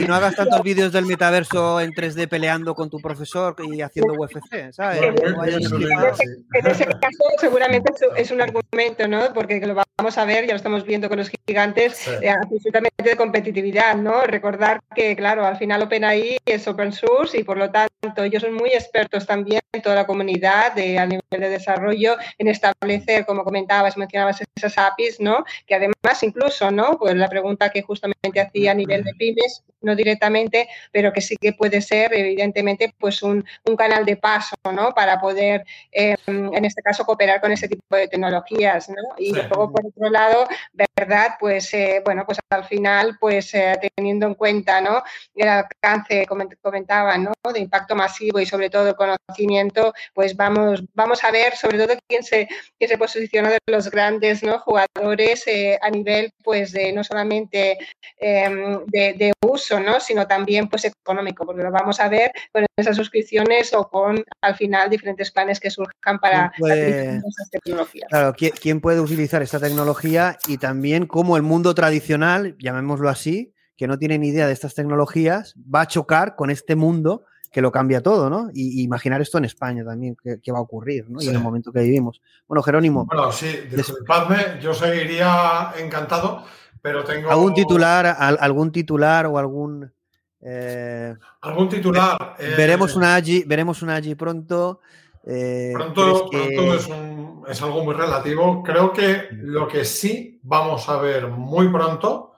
y 0.00 0.04
no 0.06 0.14
hagas 0.14 0.36
tantos 0.36 0.62
vídeos 0.62 0.92
del 0.92 1.04
metaverso 1.04 1.80
en 1.80 1.90
3D 1.92 2.28
peleando 2.28 2.74
con 2.74 2.88
tu 2.88 2.98
profesor 3.00 3.54
y 3.70 3.82
haciendo 3.82 4.14
UFC, 4.14 4.72
¿sabes? 4.72 5.00
No. 5.00 5.44
En 5.44 6.66
ese 6.66 6.86
caso, 6.86 7.24
seguramente 7.40 7.92
es- 7.94 8.08
es 8.26 8.30
un 8.30 8.40
argumento, 8.40 9.06
¿no? 9.08 9.32
Porque 9.34 9.60
lo 9.66 9.74
vamos 9.98 10.16
a 10.18 10.24
ver, 10.24 10.46
ya 10.46 10.52
lo 10.52 10.56
estamos 10.56 10.84
viendo 10.84 11.08
con 11.08 11.18
los 11.18 11.30
gigantes, 11.46 11.96
Sí. 11.96 12.10
eh, 12.22 12.30
absolutamente 12.30 13.02
de 13.02 13.16
competitividad, 13.16 13.96
¿no? 13.96 14.22
Recordar 14.22 14.80
que, 14.94 15.16
claro, 15.16 15.44
al 15.44 15.56
final 15.56 15.82
OpenAI 15.82 16.38
es 16.46 16.66
open 16.68 16.92
source 16.92 17.38
y 17.38 17.42
por 17.44 17.56
lo 17.56 17.70
tanto 17.70 18.22
ellos 18.22 18.42
son 18.42 18.54
muy 18.54 18.70
expertos 18.70 19.26
también 19.26 19.60
en 19.72 19.82
toda 19.82 19.96
la 19.96 20.06
comunidad 20.06 20.72
de, 20.74 20.98
a 20.98 21.06
nivel 21.06 21.22
de 21.30 21.48
desarrollo 21.48 22.16
en 22.38 22.48
establecer, 22.48 23.26
como 23.26 23.44
comentabas, 23.44 23.96
mencionabas 23.96 24.40
esas 24.56 24.78
APIs, 24.78 25.20
¿no? 25.20 25.44
Que 25.66 25.74
además 25.74 26.22
incluso, 26.22 26.70
¿no? 26.70 26.98
Pues 26.98 27.07
la 27.16 27.28
pregunta 27.28 27.70
que 27.70 27.82
justamente 27.82 28.40
hacía 28.40 28.72
a 28.72 28.74
nivel 28.74 29.04
de 29.04 29.12
pymes, 29.14 29.64
no 29.80 29.94
directamente, 29.94 30.68
pero 30.92 31.12
que 31.12 31.20
sí 31.20 31.36
que 31.36 31.52
puede 31.52 31.80
ser, 31.80 32.12
evidentemente, 32.14 32.92
pues 32.98 33.22
un, 33.22 33.44
un 33.64 33.76
canal 33.76 34.04
de 34.04 34.16
paso, 34.16 34.56
¿no? 34.72 34.90
Para 34.92 35.20
poder, 35.20 35.64
eh, 35.92 36.16
en 36.26 36.64
este 36.64 36.82
caso, 36.82 37.04
cooperar 37.04 37.40
con 37.40 37.52
ese 37.52 37.68
tipo 37.68 37.96
de 37.96 38.08
tecnologías, 38.08 38.88
¿no? 38.88 38.96
Y 39.16 39.26
Sí. 39.28 39.32
luego, 39.34 39.72
por 39.72 39.86
otro 39.86 40.10
lado, 40.10 40.48
¿verdad? 40.96 41.34
Pues, 41.38 41.72
eh, 41.74 42.02
bueno, 42.04 42.24
pues 42.26 42.38
al 42.50 42.64
final, 42.64 43.16
pues 43.20 43.54
eh, 43.54 43.78
teniendo 43.94 44.26
en 44.26 44.34
cuenta, 44.34 44.80
¿no? 44.80 45.02
El 45.34 45.48
alcance, 45.48 46.26
como 46.26 46.44
comentaba, 46.60 47.16
¿no? 47.16 47.32
De 47.52 47.60
impacto 47.60 47.94
masivo 47.94 48.40
y 48.40 48.46
sobre 48.46 48.70
todo 48.70 48.88
el 48.88 48.96
conocimiento, 48.96 49.92
pues 50.14 50.36
vamos, 50.36 50.82
vamos 50.94 51.22
a 51.24 51.30
ver 51.30 51.56
sobre 51.56 51.78
todo 51.78 51.94
quién 52.08 52.22
se, 52.24 52.48
quién 52.78 52.90
se 52.90 52.98
posiciona 52.98 53.50
de 53.50 53.58
los 53.66 53.90
grandes, 53.90 54.42
¿no? 54.42 54.58
Jugadores 54.58 55.44
a 55.80 55.90
nivel, 55.90 56.32
pues, 56.42 56.72
de 56.72 56.92
no 56.98 57.04
solamente 57.04 57.78
eh, 58.20 58.78
de, 58.86 59.14
de 59.14 59.32
uso, 59.46 59.80
¿no? 59.80 60.00
Sino 60.00 60.26
también, 60.26 60.68
pues, 60.68 60.84
económico, 60.84 61.46
porque 61.46 61.62
lo 61.62 61.70
vamos 61.70 61.98
a 62.00 62.08
ver 62.08 62.30
con 62.52 62.66
esas 62.76 62.96
suscripciones 62.96 63.72
o 63.72 63.88
con, 63.88 64.22
al 64.42 64.54
final, 64.56 64.90
diferentes 64.90 65.30
planes 65.30 65.58
que 65.60 65.70
surjan 65.70 66.18
para 66.20 66.50
¿Quién 66.50 66.60
puede- 66.60 66.74
la 66.76 66.86
adquisición 66.86 67.20
de 67.22 67.28
esas 67.28 67.50
tecnologías. 67.50 68.08
Claro, 68.10 68.32
¿qui- 68.34 68.52
¿quién 68.60 68.80
puede 68.80 69.00
utilizar 69.00 69.42
esta 69.42 69.58
tecnología? 69.60 70.36
Y 70.46 70.58
también 70.58 71.06
cómo 71.06 71.36
el 71.36 71.42
mundo 71.42 71.74
tradicional, 71.74 72.56
llamémoslo 72.58 73.08
así, 73.08 73.54
que 73.76 73.86
no 73.86 73.98
tiene 73.98 74.18
ni 74.18 74.28
idea 74.28 74.46
de 74.48 74.52
estas 74.52 74.74
tecnologías, 74.74 75.54
va 75.72 75.82
a 75.82 75.86
chocar 75.86 76.34
con 76.34 76.50
este 76.50 76.74
mundo 76.74 77.24
que 77.50 77.62
lo 77.62 77.72
cambia 77.72 78.02
todo, 78.02 78.28
¿no? 78.28 78.50
Y, 78.52 78.80
y 78.80 78.84
imaginar 78.84 79.22
esto 79.22 79.38
en 79.38 79.46
España 79.46 79.82
también, 79.84 80.16
que, 80.22 80.38
que 80.42 80.52
va 80.52 80.58
a 80.58 80.62
ocurrir, 80.62 81.08
¿no? 81.08 81.22
Y 81.22 81.28
en 81.28 81.36
el 81.36 81.40
momento 81.40 81.72
que 81.72 81.80
vivimos. 81.80 82.20
Bueno, 82.46 82.62
Jerónimo, 82.62 83.06
Bueno, 83.06 83.32
sí, 83.32 83.46
disculpadme, 83.74 84.58
yo 84.60 84.74
seguiría 84.74 85.72
encantado, 85.78 86.44
pero 86.82 87.04
tengo 87.04 87.30
¿algún 87.30 87.54
titular, 87.54 88.06
al- 88.18 88.38
algún 88.40 88.70
titular 88.72 89.26
o 89.26 89.38
algún... 89.38 89.92
eh, 90.40 91.14
algún 91.40 91.68
titular. 91.68 92.36
eh, 92.38 92.54
veremos 92.56 92.94
una 92.96 93.16
AGI, 93.16 93.44
veremos 93.44 93.82
una 93.82 93.96
AGI 93.96 94.14
pronto. 94.14 94.80
eh, 95.24 95.72
Pronto, 95.74 96.28
¿crees 96.30 96.48
que- 96.48 96.54
pronto 96.56 96.74
es, 96.74 96.86
un- 96.86 97.44
es 97.48 97.62
algo 97.62 97.84
muy 97.84 97.94
relativo. 97.94 98.62
Creo 98.62 98.92
que 98.92 99.28
lo 99.32 99.66
que 99.68 99.84
sí 99.84 100.38
vamos 100.42 100.88
a 100.88 100.98
ver 100.98 101.28
muy 101.28 101.68
pronto 101.68 102.34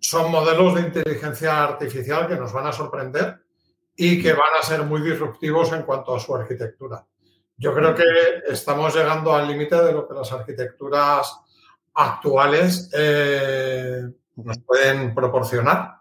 son 0.00 0.30
modelos 0.30 0.74
de 0.74 0.82
inteligencia 0.82 1.62
artificial 1.64 2.26
que 2.28 2.36
nos 2.36 2.52
van 2.52 2.66
a 2.66 2.72
sorprender 2.72 3.40
y 3.96 4.22
que 4.22 4.32
van 4.32 4.54
a 4.60 4.62
ser 4.64 4.82
muy 4.84 5.00
disruptivos 5.02 5.72
en 5.72 5.82
cuanto 5.82 6.14
a 6.14 6.20
su 6.20 6.34
arquitectura. 6.34 7.04
Yo 7.56 7.74
creo 7.74 7.92
que 7.96 8.04
estamos 8.46 8.94
llegando 8.94 9.34
al 9.34 9.48
límite 9.48 9.74
de 9.82 9.92
lo 9.92 10.06
que 10.06 10.14
las 10.14 10.30
arquitecturas 10.30 11.40
actuales 11.98 12.90
eh, 12.96 14.08
nos 14.36 14.58
pueden 14.60 15.14
proporcionar. 15.14 15.98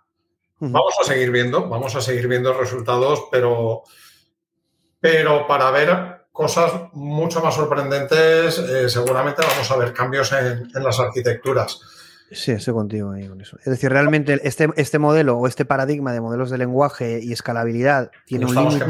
Vamos 0.59 0.95
a 1.01 1.03
seguir 1.03 1.31
viendo, 1.31 1.67
vamos 1.67 1.95
a 1.95 2.01
seguir 2.01 2.27
viendo 2.27 2.53
resultados, 2.53 3.25
pero, 3.31 3.83
pero 4.99 5.45
para 5.45 5.69
ver 5.71 6.27
cosas 6.31 6.71
mucho 6.93 7.41
más 7.41 7.55
sorprendentes, 7.55 8.57
eh, 8.57 8.89
seguramente 8.89 9.43
vamos 9.47 9.69
a 9.69 9.75
ver 9.77 9.93
cambios 9.93 10.31
en, 10.31 10.69
en 10.73 10.83
las 10.83 10.99
arquitecturas. 10.99 11.79
Sí, 12.31 12.51
estoy 12.51 12.73
contigo 12.73 13.11
ahí 13.11 13.27
con 13.27 13.39
eso. 13.39 13.57
Es 13.59 13.65
decir, 13.65 13.89
realmente 13.89 14.39
este, 14.43 14.67
este 14.75 14.99
modelo 14.99 15.37
o 15.37 15.47
este 15.47 15.63
paradigma 15.63 16.11
de 16.11 16.19
modelos 16.19 16.49
de 16.49 16.57
lenguaje 16.57 17.21
y 17.23 17.31
escalabilidad 17.31 18.11
tiene 18.25 18.45
un 18.45 18.55
límite 18.55 18.85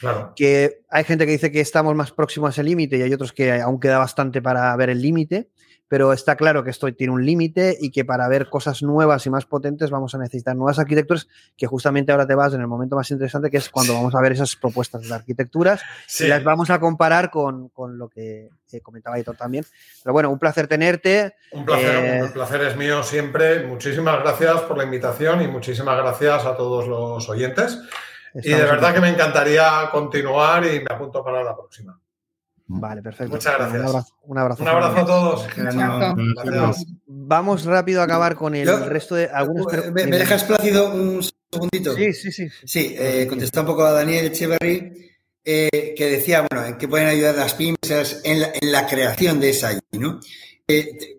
claro. 0.00 0.32
que 0.34 0.82
hay 0.90 1.04
gente 1.04 1.24
que 1.24 1.32
dice 1.32 1.52
que 1.52 1.60
estamos 1.60 1.94
más 1.94 2.10
próximos 2.10 2.48
a 2.48 2.50
ese 2.50 2.64
límite 2.64 2.96
y 2.96 3.02
hay 3.02 3.14
otros 3.14 3.32
que 3.32 3.60
aún 3.60 3.78
queda 3.78 3.98
bastante 3.98 4.42
para 4.42 4.74
ver 4.76 4.90
el 4.90 5.00
límite, 5.00 5.50
pero 5.88 6.12
está 6.12 6.36
claro 6.36 6.64
que 6.64 6.70
esto 6.70 6.92
tiene 6.94 7.12
un 7.12 7.24
límite 7.26 7.76
y 7.80 7.90
que 7.90 8.04
para 8.04 8.26
ver 8.28 8.48
cosas 8.48 8.82
nuevas 8.82 9.26
y 9.26 9.30
más 9.30 9.44
potentes 9.44 9.90
vamos 9.90 10.14
a 10.14 10.18
necesitar 10.18 10.56
nuevas 10.56 10.78
arquitecturas 10.78 11.28
que 11.56 11.66
justamente 11.66 12.12
ahora 12.12 12.26
te 12.26 12.34
vas 12.34 12.54
en 12.54 12.60
el 12.62 12.66
momento 12.66 12.96
más 12.96 13.10
interesante 13.10 13.50
que 13.50 13.58
es 13.58 13.68
cuando 13.68 13.92
vamos 13.94 14.14
a 14.14 14.20
ver 14.20 14.32
esas 14.32 14.56
propuestas 14.56 15.06
de 15.06 15.14
arquitecturas 15.14 15.82
Sí. 16.06 16.24
y 16.24 16.28
las 16.28 16.42
vamos 16.44 16.70
a 16.70 16.80
comparar 16.80 17.30
con, 17.30 17.68
con 17.68 17.98
lo 17.98 18.08
que 18.08 18.48
eh, 18.72 18.80
comentaba 18.80 19.16
Aitor 19.16 19.36
también. 19.36 19.66
Pero 20.02 20.14
bueno, 20.14 20.30
un 20.30 20.38
placer 20.38 20.66
tenerte. 20.66 21.34
Un 21.52 21.66
placer, 21.66 21.94
Eh, 22.04 22.18
el 22.20 22.32
placer 22.32 22.62
es 22.62 22.76
mío 22.76 23.02
siempre. 23.02 23.66
Muchísimas 23.66 24.18
gracias 24.20 24.62
por 24.62 24.78
la 24.78 24.84
invitación 24.84 25.42
y 25.42 25.48
muchísimas 25.48 25.98
gracias 25.98 26.46
a 26.46 26.56
todos 26.56 26.88
los 26.88 27.28
oyentes. 27.28 27.78
Y 28.34 28.48
de 28.48 28.52
Estamos 28.54 28.70
verdad 28.70 28.94
que 28.94 29.00
me 29.00 29.10
encantaría 29.10 29.90
continuar 29.90 30.64
y 30.64 30.80
me 30.80 30.86
apunto 30.88 31.22
para 31.22 31.44
la 31.44 31.54
próxima. 31.54 32.00
Vale, 32.80 33.02
perfecto. 33.02 33.34
Muchas 33.34 33.54
gracias. 33.56 33.80
Un 33.82 33.88
abrazo, 33.88 34.14
un 34.22 34.38
abrazo, 34.38 34.62
Un 34.62 34.68
abrazo 34.68 34.96
a 34.98 35.04
todos. 35.06 35.46
Gracias. 35.56 36.84
Vamos 37.06 37.64
rápido 37.64 38.00
a 38.00 38.04
acabar 38.04 38.34
con 38.36 38.54
el 38.54 38.66
Yo- 38.66 38.88
resto 38.88 39.14
de 39.14 39.26
algunas 39.26 39.66
pre- 39.66 39.90
¿Me, 39.90 40.06
me 40.06 40.18
dejas 40.18 40.44
plácido 40.44 40.92
un 40.94 41.22
segundito? 41.50 41.94
Sí, 41.94 42.12
sí, 42.12 42.32
sí. 42.32 42.48
Sí, 42.64 42.94
eh, 42.98 43.26
contestar 43.28 43.62
un 43.62 43.66
poco 43.68 43.84
a 43.84 43.92
Daniel 43.92 44.26
Echeverry, 44.26 45.10
eh, 45.44 45.94
que 45.96 46.06
decía, 46.10 46.46
bueno, 46.50 46.66
en 46.66 46.78
qué 46.78 46.88
pueden 46.88 47.08
ayudar 47.08 47.34
las 47.36 47.54
pymes 47.54 47.78
en 48.24 48.40
la, 48.40 48.50
en 48.60 48.72
la 48.72 48.86
creación 48.86 49.40
de 49.40 49.50
esa 49.50 49.68
allí, 49.68 49.80
¿no? 49.92 50.20
Eh, 50.68 50.96
te- 50.98 51.18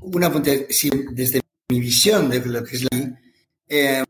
un 0.00 0.24
apunte, 0.24 0.66
si 0.70 0.90
desde 1.12 1.40
mi 1.68 1.80
visión 1.80 2.28
de 2.28 2.40
lo 2.44 2.62
que 2.64 2.76
es 2.76 2.82
la 2.90 2.98
I, 2.98 3.14
eh, 3.68 4.04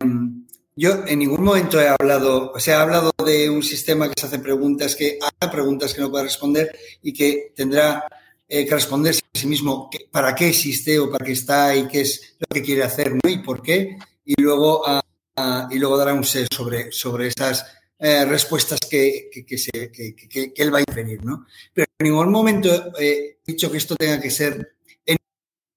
yo 0.76 1.04
en 1.06 1.18
ningún 1.18 1.42
momento 1.44 1.80
he 1.80 1.88
hablado, 1.88 2.52
o 2.54 2.60
sea, 2.60 2.78
he 2.78 2.80
hablado 2.82 3.12
de 3.24 3.50
un 3.50 3.62
sistema 3.62 4.08
que 4.08 4.18
se 4.20 4.26
hace 4.26 4.38
preguntas, 4.38 4.96
que 4.96 5.18
haga 5.20 5.52
preguntas 5.52 5.92
que 5.94 6.00
no 6.00 6.10
pueda 6.10 6.24
responder 6.24 6.76
y 7.02 7.12
que 7.12 7.52
tendrá 7.54 8.04
eh, 8.48 8.66
que 8.66 8.74
responderse 8.74 9.20
a 9.34 9.38
sí 9.38 9.46
mismo 9.46 9.90
para 10.10 10.34
qué 10.34 10.48
existe 10.48 10.98
o 10.98 11.10
para 11.10 11.24
qué 11.24 11.32
está 11.32 11.74
y 11.76 11.86
qué 11.88 12.02
es 12.02 12.36
lo 12.38 12.46
que 12.54 12.62
quiere 12.62 12.82
hacer. 12.84 13.12
Y 13.26 13.38
por 13.38 13.62
qué. 13.62 13.96
Y 14.24 14.40
luego, 14.40 14.82
ah, 14.86 15.00
ah, 15.36 15.68
y 15.70 15.78
luego 15.78 15.96
dará 15.96 16.14
un 16.14 16.24
ser 16.24 16.46
sobre, 16.54 16.90
sobre 16.92 17.28
esas 17.28 17.66
eh, 17.98 18.24
respuestas 18.24 18.80
que, 18.90 19.28
que, 19.32 19.44
que 19.46 19.58
se- 19.58 19.90
que 19.92 20.52
él 20.56 20.74
va 20.74 20.78
a 20.78 20.84
inferir, 20.86 21.24
¿no? 21.24 21.46
Pero 21.72 21.86
en 21.98 22.04
ningún 22.08 22.30
momento 22.30 22.92
he 22.98 23.38
dicho 23.46 23.70
que 23.70 23.78
esto 23.78 23.94
tenga 23.96 24.20
que 24.20 24.30
ser 24.30 24.74
en 25.06 25.16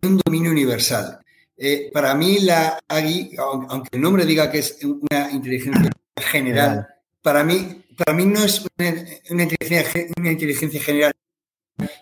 un 0.04 0.18
dominio 0.24 0.52
universal. 0.52 1.20
Eh, 1.58 1.90
para 1.94 2.14
mí, 2.16 2.40
la 2.40 2.80
AGI, 2.88 3.32
aun- 3.38 3.68
aunque 3.70 3.90
el 3.94 4.02
nombre 4.02 4.26
diga 4.26 4.52
que 4.52 4.60
es 4.60 4.78
una 4.84 5.32
inteligencia 5.32 5.90
general, 6.18 6.88
para 7.22 7.44
mí, 7.44 7.84
para 7.98 8.14
mí 8.14 8.26
no 8.26 8.44
es 8.44 8.60
una, 8.78 8.94
una 9.30 9.44
inteligencia, 9.44 9.84
ge- 9.92 10.12
una 10.18 10.32
inteligencia 10.32 10.82
general 10.82 11.14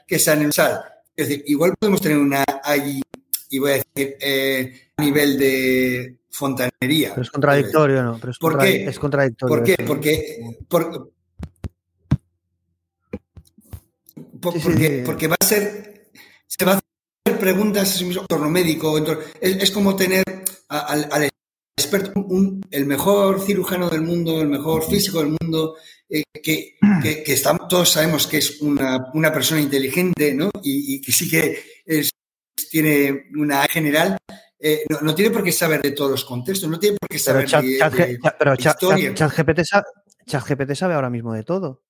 que 0.07 0.17
sea 0.19 0.33
universal. 0.35 0.83
Es 1.15 1.27
decir, 1.29 1.43
igual 1.47 1.75
podemos 1.79 2.01
tener 2.01 2.17
una 2.17 2.43
AGI, 2.63 3.01
y 3.51 3.59
voy 3.59 3.71
a 3.71 3.73
decir, 3.75 4.17
eh, 4.19 4.89
a 4.97 5.03
nivel 5.03 5.37
de 5.37 6.17
fontanería. 6.31 7.09
Pero 7.11 7.21
es 7.21 7.29
contradictorio, 7.29 8.01
¿no? 8.03 8.17
Pero 8.19 8.31
es, 8.31 8.39
¿Por 8.39 8.53
contra- 8.53 8.67
qué? 8.71 8.85
es 8.85 8.99
contradictorio. 8.99 9.55
¿Por 9.55 9.63
qué? 9.63 9.73
eso. 9.77 9.85
Porque, 9.85 10.57
por- 10.67 11.11
por- 14.41 14.53
Sí, 14.53 14.59
sí, 14.59 14.65
porque, 14.67 14.87
sí. 14.97 15.01
porque 15.05 15.27
va 15.27 15.35
a 15.39 15.45
ser, 15.45 16.09
se 16.47 16.65
va 16.65 16.73
a 16.73 16.75
hacer 16.75 16.83
preguntas 17.47 17.89
a 17.89 17.97
sí 17.97 18.05
mismo, 18.05 18.21
en 18.21 18.27
torno 18.27 18.49
médico, 18.49 18.97
en 18.97 19.03
torno- 19.03 19.23
es, 19.41 19.57
es 19.63 19.71
como 19.71 19.95
tener 19.95 20.23
a- 20.69 20.79
al, 20.93 21.09
al 21.11 21.29
experto, 21.77 22.11
un- 22.15 22.61
el 22.71 22.85
mejor 22.85 23.41
cirujano 23.41 23.89
del 23.89 24.01
mundo, 24.01 24.41
el 24.41 24.47
mejor 24.47 24.83
físico 24.87 25.19
del 25.19 25.35
mundo, 25.39 25.75
eh, 26.09 26.23
que, 26.41 26.77
que, 27.01 27.23
que 27.23 27.33
estamos- 27.33 27.67
todos 27.67 27.89
sabemos 27.91 28.27
que 28.27 28.37
es 28.37 28.61
una, 28.61 29.11
una 29.13 29.31
persona 29.33 29.59
inteligente, 29.59 30.33
¿no? 30.33 30.49
Y, 30.63 30.95
y 30.95 31.01
que 31.01 31.11
sí 31.11 31.29
que 31.29 31.61
es- 31.85 32.09
tiene 32.71 33.25
una 33.35 33.63
general. 33.67 34.17
eh, 34.65 34.85
no, 34.89 35.01
no 35.01 35.13
tiene 35.13 35.29
por 35.29 35.43
qué 35.43 35.51
saber 35.51 35.81
de 35.81 35.91
todos 35.91 36.09
los 36.11 36.23
contextos, 36.23 36.69
no 36.69 36.79
tiene 36.79 36.95
por 36.97 37.09
qué 37.09 37.15
Pero, 37.17 37.23
saber 37.25 37.45
Chat- 37.49 37.63
de- 37.65 37.77
Chat- 37.79 37.91
de- 38.07 38.17
Chat- 38.19 38.35
pero 38.39 38.51
de 38.51 38.57
Chat- 38.57 38.75
historia. 38.75 39.13
Chat- 39.13 39.17
ChatGPT 39.35 39.59
sa- 39.65 39.85
ChatGPT 40.25 40.71
sabe 40.75 40.93
ahora 40.93 41.09
mismo 41.09 41.33
de 41.33 41.43
todo. 41.43 41.83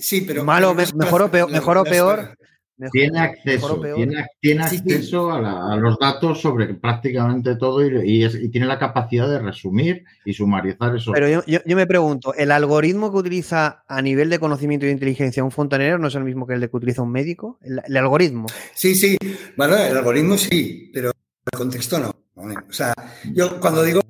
Sí, 0.00 0.20
pero. 0.20 0.44
Malo, 0.44 0.68
no 0.68 0.74
me- 0.74 0.82
mejor 1.04 1.22
o 1.22 1.28
mejor 1.48 1.76
peor. 1.84 2.36
Mejor- 2.80 2.90
Tiene 2.92 3.20
acceso, 3.20 3.80
tiene, 3.94 4.26
tiene 4.40 4.68
Sí, 4.68 4.78
sí. 4.78 4.82
acceso 4.94 5.30
a, 5.30 5.40
la- 5.40 5.72
a 5.72 5.76
los 5.76 5.98
datos 5.98 6.40
sobre 6.40 6.74
prácticamente 6.74 7.54
todo 7.56 7.86
y, 7.86 8.10
y 8.10 8.24
es- 8.24 8.34
y 8.34 8.48
tiene 8.48 8.66
la 8.66 8.78
capacidad 8.78 9.28
de 9.28 9.38
resumir 9.38 10.04
y 10.24 10.32
sumarizar 10.32 10.96
esos. 10.96 11.12
Pero 11.14 11.28
yo, 11.28 11.42
yo- 11.46 11.60
yo 11.64 11.76
me 11.76 11.86
pregunto, 11.86 12.34
¿el 12.34 12.50
algoritmo 12.50 13.12
que 13.12 13.18
utiliza 13.18 13.84
a 13.86 14.02
nivel 14.02 14.30
de 14.30 14.38
conocimiento 14.38 14.86
de 14.86 14.92
inteligencia 14.92 15.44
un 15.44 15.50
fontanero 15.52 15.98
no 15.98 16.08
es 16.08 16.14
el 16.14 16.24
mismo 16.24 16.46
que 16.46 16.54
el 16.54 16.60
de 16.60 16.68
que 16.70 16.76
utiliza 16.76 17.02
un 17.02 17.12
médico? 17.12 17.58
El, 17.62 17.80
el 17.86 17.96
algoritmo. 17.96 18.46
Sí, 18.74 18.94
sí. 18.94 19.16
Bueno, 19.56 19.76
el 19.76 19.96
algoritmo 19.96 20.36
sí, 20.36 20.90
pero 20.92 21.10
el 21.52 21.58
contexto 21.58 21.98
no. 21.98 22.10
O 22.42 22.72
sea, 22.72 22.94
yo 23.34 23.60
cuando 23.60 23.82
digo, 23.84 24.00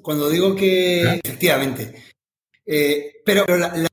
cuando 0.00 0.30
digo 0.30 0.54
que 0.54 1.02
efectivamente. 1.24 1.92
eh, 2.66 3.14
pero 3.24 3.44
pero 3.46 3.58
la, 3.58 3.76
la- 3.76 3.88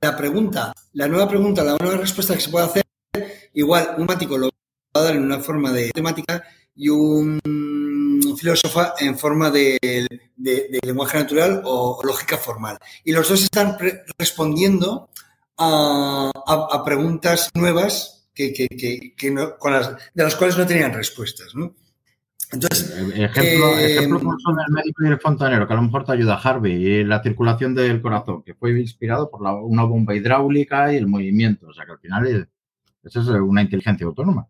la 0.00 0.16
pregunta, 0.16 0.72
la 0.92 1.08
nueva 1.08 1.28
pregunta, 1.28 1.62
la 1.64 1.76
nueva 1.80 1.96
respuesta 1.98 2.34
que 2.34 2.40
se 2.40 2.50
puede 2.50 2.66
hacer, 2.66 2.82
igual 3.54 3.88
un 3.98 4.06
matemático 4.06 4.38
lo 4.38 4.46
va 4.48 5.00
a 5.00 5.04
dar 5.04 5.16
en 5.16 5.22
una 5.24 5.38
forma 5.40 5.72
de 5.72 5.90
temática 5.90 6.42
y 6.74 6.88
un 6.88 7.40
filósofo 8.38 8.82
en 8.98 9.16
forma 9.18 9.50
de, 9.50 9.78
de- 9.82 10.08
de 10.36 10.80
lenguaje 10.82 11.18
natural 11.18 11.62
o 11.64 12.00
lógica 12.04 12.36
formal. 12.36 12.78
Y 13.04 13.12
los 13.12 13.28
dos 13.28 13.42
están 13.42 13.76
respondiendo 14.18 15.08
a, 15.58 16.30
a- 16.46 16.68
a 16.76 16.84
preguntas 16.84 17.50
nuevas 17.54 18.28
que, 18.34 18.52
que- 18.52 18.68
que- 18.68 19.14
que 19.16 19.30
no- 19.30 19.56
con 19.58 19.72
las, 19.72 19.90
de 20.14 20.22
las 20.24 20.34
cuales 20.36 20.58
no 20.58 20.66
tenían 20.66 20.92
respuestas. 20.92 21.54
¿no? 21.54 21.74
Entonces, 22.52 22.90
Ejemplo, 23.14 23.78
eh, 23.78 23.96
ejemplo 23.96 24.20
son 24.42 24.56
el 24.66 24.72
médico 24.72 25.04
y 25.04 25.08
el 25.08 25.18
fontanero, 25.18 25.66
que 25.66 25.72
a 25.72 25.76
lo 25.76 25.82
mejor 25.82 26.04
te 26.04 26.12
ayuda 26.12 26.36
Harvey, 26.42 26.74
y 26.74 27.04
la 27.04 27.22
circulación 27.22 27.74
del 27.74 28.00
corazón, 28.02 28.42
que 28.44 28.54
fue 28.54 28.78
inspirado 28.78 29.30
por 29.30 29.42
la- 29.42 29.54
una 29.54 29.84
bomba 29.84 30.14
hidráulica 30.14 30.92
y 30.92 30.96
el 30.96 31.06
movimiento. 31.06 31.68
O 31.68 31.72
sea 31.72 31.84
que 31.86 31.92
al 31.92 31.98
final 31.98 32.48
es, 33.06 33.16
eso 33.16 33.34
es 33.34 33.40
una 33.40 33.62
inteligencia 33.62 34.06
autónoma. 34.06 34.46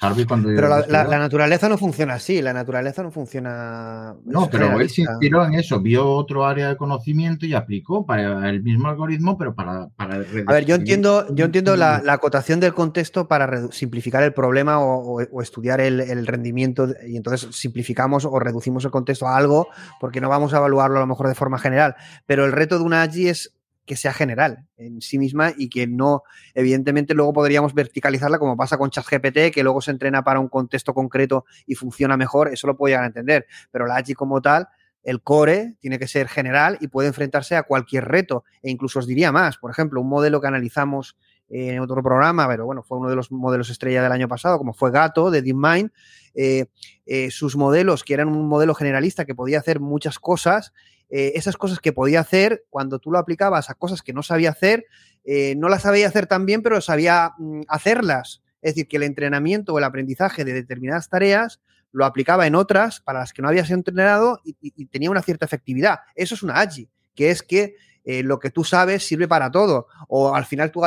Harvey 0.00 0.24
cuando 0.24 0.48
Pero 0.48 0.68
la, 0.68 0.68
la- 0.68 0.82
investigó- 0.86 1.10
la 1.10 1.18
naturaleza 1.18 1.68
no 1.68 1.76
funciona 1.76 2.14
así, 2.14 2.40
la 2.40 2.52
naturaleza 2.52 3.02
no 3.02 3.10
funciona. 3.10 4.14
No, 4.24 4.48
pero 4.48 4.80
él 4.80 4.88
se 4.88 5.02
inspiró 5.02 5.44
en 5.44 5.54
eso, 5.54 5.80
vio 5.80 6.08
otro 6.08 6.46
área 6.46 6.68
de 6.68 6.76
conocimiento 6.76 7.44
y 7.44 7.54
aplicó 7.54 8.06
para 8.06 8.48
el 8.48 8.62
mismo 8.62 8.88
algoritmo, 8.88 9.36
pero 9.36 9.54
para... 9.54 9.88
para 9.96 10.14
A 10.46 10.52
ver, 10.52 10.64
yo 10.64 10.76
entiendo, 10.76 11.26
yo 11.34 11.44
entiendo 11.46 11.76
la, 11.76 12.00
la 12.04 12.12
acotación 12.14 12.60
del 12.60 12.72
contexto 12.72 13.26
para 13.26 13.66
simplificar 13.72 14.22
el 14.22 14.32
problema 14.32 14.78
o, 14.78 15.20
o- 15.20 15.26
o 15.32 15.42
estudiar 15.42 15.80
el, 15.80 16.00
el 16.00 16.24
rendimiento 16.26 16.88
y 17.06 17.16
entonces 17.16 17.48
simplificamos 17.54 18.24
o 18.24 18.38
reducimos 18.38 18.84
el 18.84 18.92
contexto 18.92 19.26
a 19.26 19.36
algo 19.36 19.66
porque 19.98 20.20
no 20.20 20.28
vamos 20.28 20.54
a 20.54 20.58
evaluarlo 20.58 20.98
a 20.98 21.00
lo 21.00 21.06
mejor 21.08 21.26
de 21.28 21.34
forma 21.34 21.58
general. 21.58 21.96
Pero 22.26 22.44
el 22.44 22.52
reto 22.52 22.78
de 22.78 22.84
una 22.84 23.02
AGI 23.02 23.28
es 23.28 23.54
que 23.90 23.96
sea 23.96 24.12
general 24.12 24.68
en 24.76 25.00
sí 25.00 25.18
misma 25.18 25.52
y 25.58 25.68
que 25.68 25.88
no, 25.88 26.22
evidentemente 26.54 27.12
luego 27.12 27.32
podríamos 27.32 27.74
verticalizarla 27.74 28.38
como 28.38 28.56
pasa 28.56 28.78
con 28.78 28.88
ChatGPT, 28.88 29.52
que 29.52 29.64
luego 29.64 29.80
se 29.80 29.90
entrena 29.90 30.22
para 30.22 30.38
un 30.38 30.46
contexto 30.46 30.94
concreto 30.94 31.44
y 31.66 31.74
funciona 31.74 32.16
mejor, 32.16 32.52
eso 32.52 32.68
lo 32.68 32.76
puedo 32.76 32.92
llegar 32.92 33.02
a 33.02 33.08
entender, 33.08 33.46
pero 33.72 33.88
la 33.88 33.96
AGI 33.96 34.14
como 34.14 34.40
tal 34.40 34.68
el 35.02 35.22
core 35.22 35.74
tiene 35.80 35.98
que 35.98 36.06
ser 36.06 36.28
general 36.28 36.78
y 36.80 36.86
puede 36.86 37.08
enfrentarse 37.08 37.56
a 37.56 37.64
cualquier 37.64 38.04
reto. 38.04 38.44
E 38.62 38.70
incluso 38.70 39.00
os 39.00 39.08
diría 39.08 39.32
más, 39.32 39.58
por 39.58 39.72
ejemplo, 39.72 40.00
un 40.00 40.08
modelo 40.08 40.40
que 40.40 40.46
analizamos 40.46 41.16
en 41.48 41.80
otro 41.80 42.00
programa, 42.00 42.46
pero 42.46 42.66
bueno, 42.66 42.84
fue 42.84 42.96
uno 42.98 43.10
de 43.10 43.16
los 43.16 43.32
modelos 43.32 43.70
estrella 43.70 44.04
del 44.04 44.12
año 44.12 44.28
pasado, 44.28 44.56
como 44.56 44.72
fue 44.72 44.92
Gato 44.92 45.32
de 45.32 45.42
DeepMind, 45.42 45.90
eh, 46.34 46.66
eh, 47.06 47.32
sus 47.32 47.56
modelos, 47.56 48.04
que 48.04 48.14
eran 48.14 48.28
un 48.28 48.46
modelo 48.46 48.72
generalista 48.72 49.24
que 49.24 49.34
podía 49.34 49.58
hacer 49.58 49.80
muchas 49.80 50.20
cosas, 50.20 50.72
eh, 51.10 51.32
esas 51.34 51.56
cosas 51.56 51.80
que 51.80 51.92
podía 51.92 52.20
hacer, 52.20 52.64
cuando 52.70 53.00
tú 53.00 53.10
lo 53.10 53.18
aplicabas 53.18 53.68
a 53.68 53.74
cosas 53.74 54.00
que 54.00 54.12
no 54.12 54.22
sabía 54.22 54.50
hacer, 54.50 54.86
eh, 55.24 55.54
no 55.56 55.68
las 55.68 55.82
sabía 55.82 56.06
hacer 56.06 56.26
tan 56.26 56.46
bien, 56.46 56.62
pero 56.62 56.80
sabía 56.80 57.32
mm, 57.38 57.62
hacerlas. 57.68 58.42
Es 58.62 58.74
decir, 58.74 58.88
que 58.88 58.96
el 58.98 59.02
entrenamiento 59.02 59.74
o 59.74 59.78
el 59.78 59.84
aprendizaje 59.84 60.44
de 60.44 60.52
determinadas 60.52 61.08
tareas 61.08 61.60
lo 61.92 62.04
aplicaba 62.04 62.46
en 62.46 62.54
otras 62.54 63.00
para 63.00 63.20
las 63.20 63.32
que 63.32 63.42
no 63.42 63.48
había 63.48 63.64
sido 63.64 63.78
entrenado 63.78 64.40
y, 64.44 64.86
tenía 64.86 65.10
una 65.10 65.22
cierta 65.22 65.46
efectividad. 65.46 66.00
Eso 66.14 66.34
es 66.34 66.42
una 66.42 66.60
AGI, 66.60 66.88
que 67.14 67.30
es 67.30 67.42
que 67.42 67.74
eh, 68.04 68.22
lo 68.22 68.38
que 68.38 68.50
tú 68.50 68.62
sabes 68.62 69.04
sirve 69.04 69.26
para 69.26 69.50
todo. 69.50 69.88
O 70.08 70.34
al 70.34 70.44
final 70.44 70.70
tú, 70.70 70.82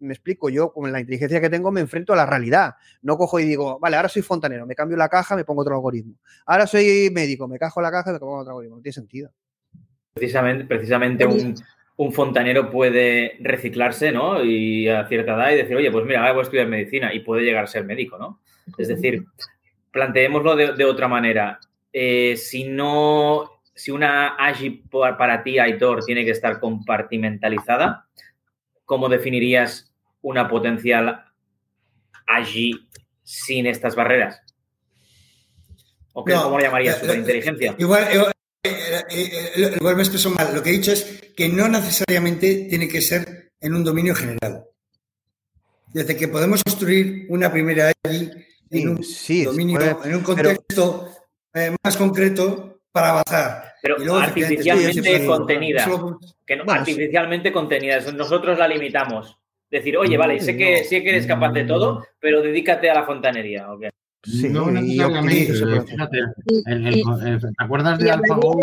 me 0.00 0.12
explico, 0.12 0.48
yo 0.48 0.72
con 0.72 0.90
la 0.90 1.00
inteligencia 1.00 1.40
que 1.40 1.50
tengo 1.50 1.70
me 1.70 1.80
enfrento 1.80 2.12
a 2.12 2.16
la 2.16 2.26
realidad. 2.26 2.74
No 3.02 3.16
cojo 3.16 3.38
y 3.38 3.44
digo, 3.44 3.78
vale, 3.78 3.96
ahora 3.96 4.08
soy 4.08 4.22
fontanero, 4.22 4.66
me 4.66 4.74
cambio 4.74 4.96
la 4.96 5.08
caja, 5.08 5.36
me 5.36 5.44
pongo 5.44 5.62
otro 5.62 5.74
algoritmo. 5.74 6.14
Ahora 6.46 6.66
soy 6.66 7.10
médico, 7.12 7.46
me 7.46 7.58
cajo 7.58 7.80
la 7.80 7.92
caja 7.92 8.12
me 8.12 8.18
pongo 8.18 8.38
otro 8.38 8.50
algoritmo. 8.50 8.76
No 8.76 8.82
tiene 8.82 8.94
sentido. 8.94 9.32
Precisamente, 10.14 10.64
precisamente 10.64 11.26
un, 11.26 11.54
un 11.96 12.12
fontanero 12.12 12.70
puede 12.70 13.36
reciclarse, 13.40 14.12
¿no? 14.12 14.44
Y 14.44 14.88
a 14.88 15.06
cierta 15.08 15.34
edad 15.34 15.52
y 15.52 15.56
decir, 15.56 15.76
oye, 15.76 15.90
pues 15.90 16.04
mira, 16.04 16.20
ahora 16.20 16.32
voy 16.32 16.40
a 16.40 16.44
estudiar 16.44 16.66
medicina 16.68 17.12
y 17.14 17.20
puede 17.20 17.42
llegar 17.42 17.64
a 17.64 17.68
ser 17.68 17.84
médico, 17.84 18.18
¿no? 18.18 18.40
Es 18.78 18.88
decir, 18.88 19.24
planteémoslo 19.90 20.54
de, 20.54 20.74
de 20.74 20.84
otra 20.84 21.08
manera. 21.08 21.58
Eh, 21.92 22.36
si 22.36 22.64
no 22.64 23.52
si 23.74 23.90
una 23.90 24.36
AGI 24.36 24.84
para 24.90 25.42
ti, 25.42 25.58
Aitor, 25.58 26.04
tiene 26.04 26.24
que 26.24 26.30
estar 26.30 26.60
compartimentalizada, 26.60 28.06
¿cómo 28.84 29.08
definirías 29.08 29.92
una 30.20 30.48
potencial 30.48 31.24
AGI 32.26 32.88
sin 33.22 33.66
estas 33.66 33.96
barreras? 33.96 34.42
¿O 36.12 36.24
qué, 36.24 36.34
cómo 36.34 36.58
lo 36.58 36.64
llamarías? 36.64 36.98
¿Superinteligencia? 36.98 37.74
Igual, 37.78 38.06
igual, 38.12 38.31
me 38.64 40.02
expreso 40.02 40.30
mal. 40.30 40.54
Lo 40.54 40.62
que 40.62 40.70
he 40.70 40.74
dicho 40.74 40.92
es 40.92 41.32
que 41.36 41.48
no 41.48 41.68
necesariamente 41.68 42.66
tiene 42.68 42.88
que 42.88 43.00
ser 43.00 43.52
en 43.60 43.74
un 43.74 43.84
dominio 43.84 44.14
general. 44.14 44.64
Desde 45.92 46.16
que 46.16 46.28
podemos 46.28 46.62
construir 46.62 47.26
una 47.28 47.52
primera 47.52 47.92
AGI 48.04 48.30
en 48.70 48.88
un 48.88 49.04
dominio, 49.44 49.80
en 50.04 50.14
un 50.14 50.22
contexto 50.22 51.08
más 51.84 51.96
concreto 51.96 52.80
para 52.90 53.10
avanzar. 53.10 53.74
Pero 53.82 54.16
artificialmente 54.16 55.26
contenida. 55.26 55.84
Que 56.46 56.56
no, 56.56 56.64
artificialmente 56.68 57.52
contenida. 57.52 58.00
Nosotros 58.12 58.58
la 58.58 58.68
limitamos. 58.68 59.36
Decir, 59.70 59.96
oye, 59.96 60.16
vale, 60.18 60.38
sé 60.38 60.56
que, 60.56 60.84
sé 60.84 61.02
que 61.02 61.10
eres 61.10 61.26
capaz 61.26 61.50
de 61.52 61.64
todo, 61.64 62.06
pero 62.20 62.42
dedícate 62.42 62.90
a 62.90 62.94
la 62.94 63.04
fontanería. 63.04 63.66
Sí, 64.24 64.48
no 64.48 64.70
necesariamente. 64.70 65.52
Fíjate, 65.84 66.18
¿te 66.64 67.64
acuerdas 67.64 67.98
de 67.98 68.10
AlphaGo? 68.10 68.60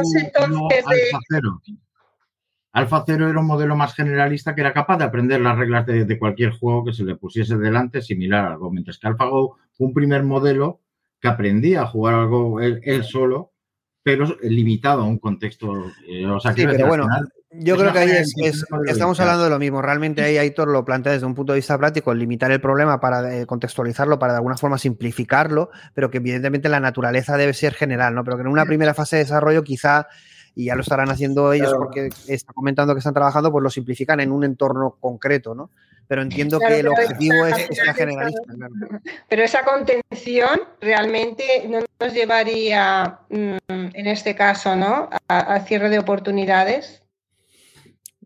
No, 0.50 0.68
Alfa 0.70 1.20
Cero. 1.28 1.62
Alfa 2.72 3.04
Cero 3.06 3.30
era 3.30 3.40
un 3.40 3.48
modelo 3.48 3.76
más 3.76 3.94
generalista 3.94 4.56
que 4.56 4.62
era 4.62 4.74
capaz 4.74 4.98
de 4.98 5.04
aprender 5.04 5.42
las 5.42 5.58
reglas 5.58 5.86
de, 5.86 6.20
cualquier 6.20 6.52
juego 6.52 6.86
que 6.86 6.94
se 6.94 7.04
le 7.04 7.16
pusiese 7.16 7.58
delante 7.58 8.02
similar 8.02 8.46
a 8.46 8.52
algo. 8.54 8.72
Mientras 8.72 9.00
que 9.00 9.08
AlphaGo 9.08 9.58
fue 9.74 9.88
un 9.88 9.94
primer 9.94 10.24
modelo 10.24 10.80
que 11.20 11.28
aprendía 11.28 11.82
a 11.82 11.88
jugar 11.88 12.16
algo 12.16 12.62
él, 12.62 13.04
solo, 13.04 13.52
pero 14.02 14.28
limitado 14.44 15.02
a 15.02 15.06
un 15.06 15.20
contexto. 15.20 15.92
Eh, 16.08 16.26
o 16.26 16.40
sea, 16.40 16.54
sí, 16.54 16.66
pero 16.66 16.88
bueno, 16.88 17.06
yo 17.52 17.78
creo 17.78 17.92
que 17.92 18.00
ahí 18.00 18.12
es, 18.12 18.34
estamos 18.88 19.20
hablando 19.20 19.44
de 19.44 19.50
lo 19.50 19.60
mismo. 19.60 19.82
Realmente 19.82 20.24
ahí 20.24 20.38
Aitor 20.38 20.68
lo 20.68 20.86
plantea 20.86 21.14
desde 21.14 21.26
un 21.26 21.36
punto 21.36 21.54
de 21.54 21.58
vista 21.58 21.78
práctico, 21.78 22.14
limitar 22.14 22.52
el 22.52 22.62
problema 22.62 23.00
para 23.00 23.36
eh, 23.36 23.46
contextualizarlo, 23.46 24.20
para 24.20 24.34
de 24.34 24.38
alguna 24.38 24.58
forma 24.58 24.78
simplificarlo, 24.78 25.72
pero 25.94 26.12
que 26.12 26.18
evidentemente 26.18 26.70
la 26.70 26.80
naturaleza 26.80 27.38
debe 27.38 27.54
ser 27.54 27.74
general, 27.74 28.14
¿no? 28.14 28.24
Pero 28.24 28.38
que 28.38 28.42
en 28.42 28.48
una 28.48 28.66
primera 28.66 28.94
fase 28.94 29.18
de 29.18 29.24
desarrollo 29.24 29.64
quizá 29.64 30.08
y 30.56 30.66
ya 30.66 30.76
lo 30.76 30.82
estarán 30.82 31.10
haciendo 31.10 31.54
ellos 31.54 31.74
porque 31.78 32.10
está 32.28 32.54
comentando 32.54 32.94
que 32.94 33.00
están 33.00 33.14
trabajando, 33.14 33.52
pues 33.52 33.64
lo 33.64 33.70
simplifican 33.70 34.20
en 34.20 34.32
un 34.32 34.44
entorno 34.44 34.98
concreto, 35.00 35.56
¿no? 35.56 35.70
Pero 36.08 36.22
entiendo 36.22 36.60
que 36.60 36.80
el 36.80 36.88
objetivo 36.88 37.46
es 37.46 37.68
que 37.68 37.76
sea 37.76 37.94
generalista. 37.94 38.42
Pero 39.30 39.44
esa 39.44 39.64
contención 39.64 40.60
realmente 40.82 41.68
no 41.70 41.80
nos 42.00 42.14
llevaría, 42.14 43.20
mm, 43.30 43.58
en 43.68 44.08
este 44.08 44.36
caso, 44.36 44.76
¿no? 44.76 45.10
A, 45.28 45.60
cierre 45.62 45.90
de 45.90 46.00
oportunidades. 46.00 47.04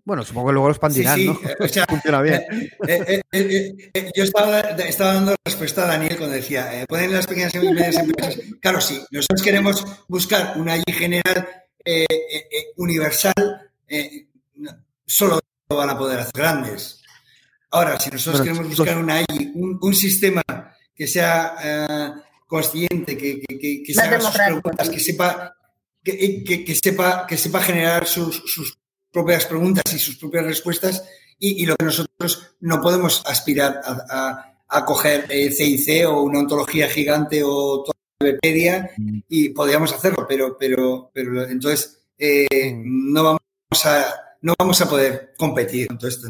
Bueno, 0.06 0.24
supongo 0.24 0.48
que 0.48 0.54
luego 0.54 0.68
lo 0.68 0.74
expandirán, 0.74 1.26
¿no? 1.26 1.36
Funciona 1.90 2.22
bien. 2.22 2.44
Eh, 2.88 3.22
eh, 3.32 3.76
eh, 3.94 4.12
yo 4.16 4.24
estaba, 4.24 4.60
estaba, 4.60 5.14
dando 5.14 5.36
respuesta 5.46 5.84
a 5.84 5.88
Daniel 5.88 6.18
cuando 6.18 6.36
decía, 6.36 6.86
¿pueden 6.90 7.14
las 7.14 7.26
pequeñas 7.26 7.56
y 7.56 7.60
medianas 7.60 7.96
empresas? 7.96 8.38
Claro, 8.62 8.82
sí. 8.82 9.02
Nosotros 9.12 9.42
queremos 9.42 9.86
buscar 10.10 10.56
una 10.58 10.74
allí 10.74 10.92
general 10.92 11.48
eh, 11.86 12.06
eh, 12.10 12.48
eh, 12.50 12.66
universal, 12.78 13.34
solo 15.06 15.38
van 15.68 15.90
a 15.90 15.98
poder 15.98 16.22
hacer 16.22 16.32
grandes. 16.34 17.02
Ahora, 17.72 18.00
si 18.00 18.10
nosotros 18.10 18.42
queremos 18.42 18.70
buscar 18.70 18.98
una 18.98 19.26
un, 19.54 19.94
sistema 19.94 20.42
que 20.96 21.08
sea 21.08 22.24
consciente, 22.48 23.18
que, 23.18 23.42
que, 23.42 23.84
haga 24.02 24.22
sus 24.22 24.32
preguntas, 24.32 24.90
que 24.90 25.00
sepa, 25.00 25.58
que, 26.02 26.80
sepa, 26.82 27.28
que 27.28 27.38
sepa 27.38 27.62
generar 27.62 28.08
sus, 28.08 28.78
propias 29.14 29.46
preguntas 29.46 29.84
y 29.94 30.00
sus 30.00 30.18
propias 30.18 30.46
respuestas, 30.46 31.04
y, 31.40 31.66
lo 31.66 31.76
que 31.76 31.86
nosotros 31.86 32.56
no 32.62 32.82
podemos 32.82 33.22
aspirar 33.26 33.82
a, 33.84 34.56
a, 34.68 34.86
coger 34.86 35.28
CIC 35.28 36.08
o 36.08 36.22
una 36.22 36.40
ontología 36.40 36.88
gigante 36.88 37.42
o 37.44 37.84
Wikipedia 38.24 38.92
mm. 38.98 39.20
y 39.28 39.50
podríamos 39.50 39.94
hacerlo, 39.94 40.26
pero, 40.28 40.58
pero, 40.58 41.12
pero 41.14 41.44
entonces 41.48 42.06
eh, 42.18 42.74
no 42.76 43.24
vamos 43.24 43.86
a 43.86 44.06
no 44.42 44.56
vamos 44.60 44.82
a 44.82 44.90
poder 44.90 45.34
competir 45.38 45.88
Entonces 45.90 46.22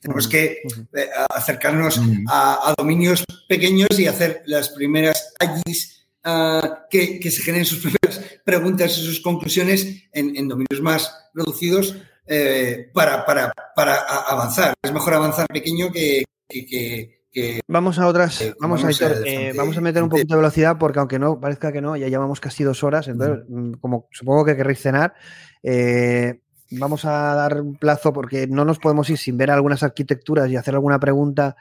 Tenemos 0.00 0.26
mm. 0.26 0.30
que 0.30 0.58
eh, 0.94 1.08
acercarnos 1.34 1.98
a, 2.28 2.74
dominios 2.76 3.24
pequeños 3.48 3.98
y 3.98 4.06
hacer 4.06 4.42
las 4.46 4.68
primeras 4.70 5.32
AGIs 5.40 6.06
ah, 6.22 6.86
que, 6.90 7.18
se 7.30 7.42
generen 7.42 7.64
sus 7.64 7.78
primeras 7.82 8.20
preguntas 8.44 8.98
y 8.98 9.04
sus 9.04 9.20
conclusiones 9.20 9.86
en, 10.12 10.48
dominios 10.48 10.82
más 10.82 11.14
reducidos 11.32 11.96
eh, 12.32 12.90
para, 12.92 13.24
para, 13.24 13.52
para, 13.74 13.96
avanzar. 13.96 14.74
Es 14.82 14.92
mejor 14.92 15.14
avanzar 15.14 15.46
pequeño 15.48 15.90
que, 15.92 16.24
que 16.48 17.22
vamos 17.66 17.98
a 17.98 18.06
otras, 18.06 18.40
eh, 18.42 18.54
vamos, 18.60 18.84
a, 18.84 18.90
eh, 19.24 19.52
vamos 19.56 19.76
a 19.76 19.80
meter 19.80 20.02
un 20.02 20.08
poquito 20.08 20.34
de 20.34 20.40
velocidad 20.40 20.76
porque 20.78 20.98
aunque 20.98 21.18
no 21.18 21.40
parezca 21.40 21.72
que 21.72 21.80
no, 21.80 21.96
ya 21.96 22.08
llevamos 22.08 22.40
casi 22.40 22.62
dos 22.62 22.84
horas, 22.84 23.08
entonces 23.08 23.44
mm, 23.48 23.72
como 23.74 24.08
supongo 24.10 24.44
que 24.44 24.56
querréis 24.56 24.80
cenar, 24.80 25.14
eh, 25.62 26.40
vamos 26.72 27.04
a 27.04 27.34
dar 27.34 27.60
un 27.60 27.76
plazo 27.76 28.12
porque 28.12 28.46
no 28.46 28.64
nos 28.64 28.78
podemos 28.78 29.08
ir 29.08 29.18
sin 29.18 29.38
ver 29.38 29.50
algunas 29.50 29.82
arquitecturas 29.82 30.50
y 30.50 30.56
hacer 30.56 30.74
alguna 30.74 31.00
pregunta 31.00 31.56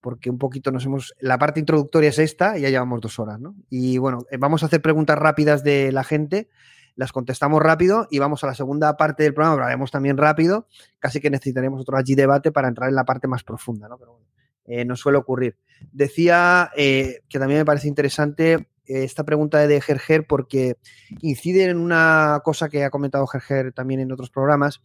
porque 0.00 0.30
un 0.30 0.38
poquito 0.38 0.70
nos 0.70 0.84
hemos... 0.84 1.14
La 1.18 1.36
parte 1.36 1.58
introductoria 1.58 2.10
es 2.10 2.20
esta 2.20 2.56
y 2.56 2.60
ya 2.60 2.70
llevamos 2.70 3.00
dos 3.00 3.18
horas, 3.18 3.40
¿no? 3.40 3.56
Y 3.68 3.98
bueno, 3.98 4.24
vamos 4.38 4.62
a 4.62 4.66
hacer 4.66 4.80
preguntas 4.80 5.18
rápidas 5.18 5.64
de 5.64 5.90
la 5.90 6.04
gente, 6.04 6.48
las 6.96 7.12
contestamos 7.12 7.62
rápido 7.62 8.08
y 8.10 8.18
vamos 8.18 8.42
a 8.42 8.48
la 8.48 8.54
segunda 8.54 8.96
parte 8.96 9.22
del 9.22 9.34
programa, 9.34 9.54
hablaremos 9.54 9.90
también 9.90 10.16
rápido, 10.16 10.66
casi 10.98 11.20
que 11.20 11.30
necesitaremos 11.30 11.80
otro 11.80 11.96
allí 11.96 12.14
debate 12.14 12.50
para 12.50 12.68
entrar 12.68 12.88
en 12.88 12.96
la 12.96 13.04
parte 13.04 13.28
más 13.28 13.44
profunda, 13.44 13.88
¿no? 13.88 13.98
Pero 13.98 14.12
bueno. 14.12 14.26
Eh, 14.66 14.84
suele 14.96 15.18
ocurrir. 15.18 15.56
Decía 15.92 16.70
eh, 16.76 17.20
que 17.28 17.38
también 17.38 17.60
me 17.60 17.64
parece 17.64 17.86
interesante 17.86 18.54
eh, 18.54 19.04
esta 19.04 19.24
pregunta 19.24 19.64
de 19.64 19.80
Gerger 19.80 20.26
porque 20.26 20.76
incide 21.20 21.64
en 21.64 21.78
una 21.78 22.40
cosa 22.44 22.68
que 22.68 22.84
ha 22.84 22.90
comentado 22.90 23.26
Gerger 23.28 23.72
también 23.72 24.00
en 24.00 24.10
otros 24.10 24.30
programas 24.30 24.80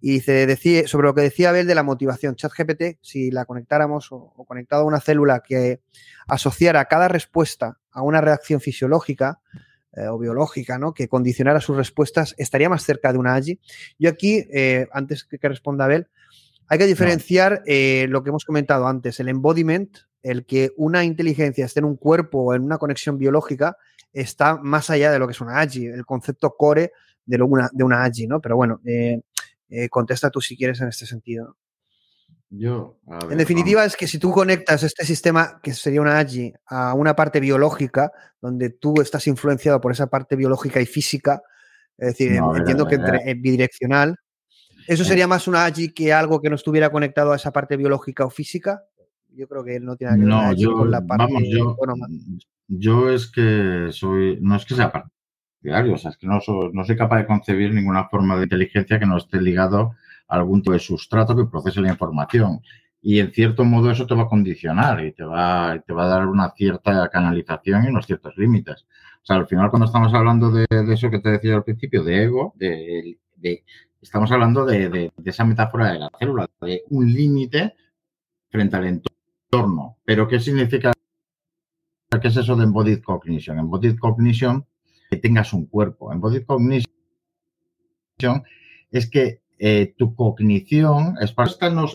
y 0.00 0.12
dice 0.12 0.46
decía, 0.46 0.86
sobre 0.86 1.06
lo 1.06 1.14
que 1.14 1.22
decía 1.22 1.48
Abel 1.48 1.66
de 1.66 1.74
la 1.74 1.82
motivación. 1.82 2.36
ChatGPT, 2.36 2.98
si 3.00 3.30
la 3.30 3.46
conectáramos 3.46 4.12
o, 4.12 4.32
conectado 4.46 4.82
a 4.82 4.86
una 4.86 5.00
célula 5.00 5.40
que 5.40 5.80
asociara 6.26 6.84
cada 6.84 7.08
respuesta 7.08 7.78
a 7.90 8.02
una 8.02 8.20
reacción 8.20 8.60
fisiológica, 8.60 9.40
o 10.10 10.18
biológica, 10.18 10.78
¿no? 10.78 10.92
Que 10.92 11.08
condicionara 11.08 11.60
sus 11.60 11.76
respuestas, 11.76 12.34
estaría 12.38 12.68
más 12.68 12.84
cerca 12.84 13.12
de 13.12 13.18
una 13.18 13.34
AGI. 13.34 13.60
Yo 13.98 14.10
aquí, 14.10 14.44
antes 14.92 15.24
que, 15.24 15.38
que 15.38 15.48
responda 15.48 15.86
Abel, 15.86 16.08
hay 16.68 16.78
que 16.78 16.86
diferenciar 16.86 17.62
eh, 17.66 18.06
lo 18.08 18.22
que 18.22 18.30
hemos 18.30 18.44
comentado 18.44 18.86
antes, 18.86 19.20
el 19.20 19.28
embodiment, 19.28 19.98
el 20.22 20.44
que 20.44 20.72
una 20.76 21.04
inteligencia 21.04 21.64
esté 21.64 21.80
en 21.80 21.86
un 21.86 21.96
cuerpo 21.96 22.40
o 22.40 22.54
en 22.54 22.62
una 22.62 22.78
conexión 22.78 23.18
biológica, 23.18 23.76
está 24.12 24.56
más 24.56 24.90
allá 24.90 25.12
de 25.12 25.18
lo 25.18 25.26
que 25.26 25.32
es 25.32 25.40
una 25.40 25.60
AGI, 25.60 25.86
el 25.86 26.04
concepto 26.04 26.54
core 26.56 26.92
de, 27.24 27.40
una, 27.40 27.70
de 27.72 27.84
una 27.84 28.02
AGI, 28.02 28.26
¿no? 28.26 28.40
Pero 28.40 28.56
bueno, 28.56 28.80
eh, 28.84 29.20
eh, 29.68 29.88
contesta 29.88 30.30
tú 30.30 30.40
si 30.40 30.56
quieres 30.56 30.80
en 30.80 30.88
este 30.88 31.06
sentido. 31.06 31.56
Yo, 32.48 33.00
en 33.28 33.38
definitiva, 33.38 33.84
es 33.84 33.96
que 33.96 34.06
si 34.06 34.18
tú 34.18 34.30
conectas 34.30 34.82
este 34.82 35.04
sistema, 35.04 35.60
que 35.62 35.74
sería 35.74 36.00
una 36.00 36.18
AGI, 36.18 36.54
a 36.66 36.94
una 36.94 37.16
parte 37.16 37.40
biológica, 37.40 38.12
donde 38.40 38.70
tú 38.70 39.00
estás 39.00 39.26
influenciado 39.26 39.80
por 39.80 39.90
esa 39.90 40.06
parte 40.06 40.36
biológica 40.36 40.80
y 40.80 40.86
física, 40.86 41.42
es 41.98 42.08
decir, 42.08 42.40
entiendo 42.54 42.86
que 42.86 42.94
entre, 42.94 43.34
bidireccional, 43.34 44.16
¿Eso 44.86 45.04
sería 45.04 45.26
más 45.26 45.48
una 45.48 45.64
AGI 45.64 45.92
que 45.92 46.12
algo 46.12 46.40
que 46.40 46.48
no 46.48 46.54
estuviera 46.54 46.90
conectado 46.90 47.32
a 47.32 47.36
esa 47.36 47.52
parte 47.52 47.76
biológica 47.76 48.24
o 48.24 48.30
física? 48.30 48.84
Yo 49.34 49.48
creo 49.48 49.64
que 49.64 49.80
no 49.80 49.96
tiene 49.96 50.16
nada 50.18 50.54
que 50.54 50.66
ver 50.66 50.74
con 50.74 50.90
la 50.90 51.04
parte 51.04 51.24
vamos, 51.24 51.42
yo, 51.48 51.76
yo 52.68 53.10
es 53.10 53.30
que 53.30 53.88
soy, 53.90 54.38
no 54.40 54.56
es 54.56 54.64
que 54.64 54.74
sea 54.74 54.92
partidario, 54.92 55.94
o 55.94 55.98
sea, 55.98 56.12
es 56.12 56.16
que 56.16 56.26
no 56.26 56.40
soy, 56.40 56.70
no 56.72 56.84
soy 56.84 56.96
capaz 56.96 57.18
de 57.18 57.26
concebir 57.26 57.74
ninguna 57.74 58.08
forma 58.08 58.36
de 58.36 58.44
inteligencia 58.44 58.98
que 58.98 59.06
no 59.06 59.18
esté 59.18 59.42
ligado 59.42 59.94
algún 60.28 60.62
tipo 60.62 60.72
de 60.72 60.78
sustrato 60.78 61.36
que 61.36 61.46
procese 61.46 61.80
la 61.80 61.90
información. 61.90 62.60
Y 63.02 63.20
en 63.20 63.32
cierto 63.32 63.64
modo 63.64 63.90
eso 63.90 64.06
te 64.06 64.14
va 64.14 64.22
a 64.22 64.28
condicionar 64.28 65.04
y 65.04 65.12
te 65.12 65.22
va, 65.24 65.78
te 65.86 65.92
va 65.92 66.04
a 66.04 66.08
dar 66.08 66.26
una 66.26 66.50
cierta 66.50 67.08
canalización 67.08 67.84
y 67.84 67.88
unos 67.88 68.06
ciertos 68.06 68.36
límites. 68.36 68.86
O 69.22 69.26
sea, 69.26 69.36
al 69.36 69.46
final 69.46 69.70
cuando 69.70 69.86
estamos 69.86 70.12
hablando 70.14 70.50
de, 70.50 70.66
eso 70.92 71.10
que 71.10 71.20
te 71.20 71.30
decía 71.30 71.54
al 71.54 71.64
principio, 71.64 72.02
de 72.02 72.24
ego, 72.24 72.52
de, 72.56 73.18
de 73.36 73.64
Estamos 74.06 74.30
hablando 74.30 74.64
de, 74.64 75.10
esa 75.24 75.44
metáfora 75.44 75.92
de 75.92 75.98
la 75.98 76.10
célula, 76.16 76.48
de 76.60 76.84
un 76.90 77.12
límite 77.12 77.74
frente 78.48 78.76
al 78.76 78.86
entorno. 78.86 79.98
Pero 80.04 80.28
¿qué 80.28 80.38
significa? 80.38 80.92
¿Qué 82.20 82.28
es 82.28 82.36
eso 82.36 82.54
de 82.54 82.62
embodied 82.62 83.02
cognition? 83.02 83.58
Embodied 83.58 83.98
cognition, 83.98 84.64
que 85.10 85.16
tengas 85.16 85.52
un 85.52 85.66
cuerpo. 85.66 86.12
Embodied 86.12 86.44
cognition 86.46 86.84
es 88.92 89.10
que 89.10 89.40
eh, 89.58 89.94
tu 89.96 90.14
cognición 90.14 91.16
es 91.20 91.34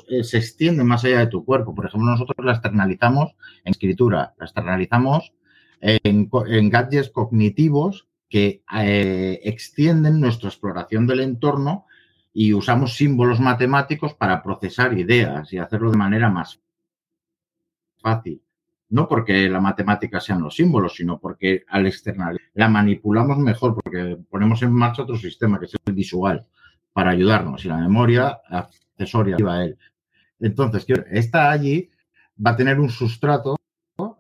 eh, 0.08 0.24
se 0.24 0.38
extiende 0.38 0.84
más 0.84 1.04
allá 1.06 1.20
de 1.20 1.28
tu 1.28 1.46
cuerpo. 1.46 1.76
Por 1.76 1.86
ejemplo, 1.86 2.10
nosotros 2.10 2.46
la 2.46 2.54
externalizamos 2.54 3.36
en 3.64 3.72
escritura, 3.72 4.34
la 4.38 4.46
externalizamos 4.46 5.34
en, 5.82 6.30
en 6.48 6.70
gadgets 6.70 7.10
cognitivos 7.10 8.08
que 8.32 8.64
eh, 8.74 9.42
extienden 9.44 10.22
nuestra 10.22 10.48
exploración 10.48 11.06
del 11.06 11.20
entorno 11.20 11.86
y 12.34 12.54
usamos 12.54 12.96
símbolos 12.96 13.42
matemáticos 13.42 14.14
para 14.14 14.42
procesar 14.42 14.98
ideas 14.98 15.52
y 15.52 15.58
hacerlo 15.58 15.92
de 15.92 15.98
manera 15.98 16.30
más 16.30 16.62
fácil. 18.00 18.42
No 18.88 19.08
porque 19.08 19.50
la 19.50 19.60
matemática 19.60 20.22
sean 20.22 20.42
los 20.42 20.56
símbolos, 20.56 20.96
sino 20.96 21.20
porque 21.20 21.66
al 21.68 21.88
external 21.88 22.40
la 22.54 22.70
manipulamos 22.70 23.38
mejor 23.38 23.76
porque 23.76 24.18
ponemos 24.30 24.62
en 24.64 24.72
marcha 24.72 25.04
otro 25.04 25.18
sistema 25.18 25.60
que 25.60 25.66
es 25.66 25.76
el 25.86 25.94
visual 25.94 26.48
para 26.94 27.12
ayudarnos 27.12 27.64
y 27.64 27.68
la 27.68 27.78
memoria 27.78 28.40
accesoria 28.50 29.38
a 29.48 29.64
él. 29.64 29.78
Entonces, 30.40 30.86
esta 31.12 31.52
allí 31.52 31.90
va 32.44 32.52
a 32.52 32.56
tener 32.56 32.80
un 32.80 32.90
sustrato, 32.90 33.58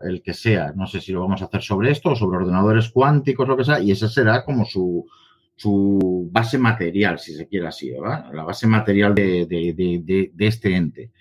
el 0.01 0.21
que 0.21 0.33
sea, 0.33 0.73
no 0.75 0.85
sé 0.87 1.01
si 1.01 1.11
lo 1.11 1.21
vamos 1.21 1.41
a 1.41 1.45
hacer 1.45 1.61
sobre 1.61 1.91
esto 1.91 2.11
o 2.11 2.15
sobre 2.15 2.37
ordenadores 2.37 2.89
cuánticos, 2.89 3.47
lo 3.47 3.57
que 3.57 3.63
sea, 3.63 3.79
y 3.79 3.91
esa 3.91 4.07
será 4.07 4.45
como 4.45 4.65
su, 4.65 5.07
su 5.55 6.29
base 6.31 6.57
material, 6.57 7.19
si 7.19 7.33
se 7.33 7.47
quiere 7.47 7.67
así, 7.67 7.91
¿verdad? 7.91 8.31
la 8.33 8.43
base 8.43 8.67
material 8.67 9.15
de, 9.15 9.45
de, 9.47 10.31
este 10.47 10.75
ente. 10.75 11.11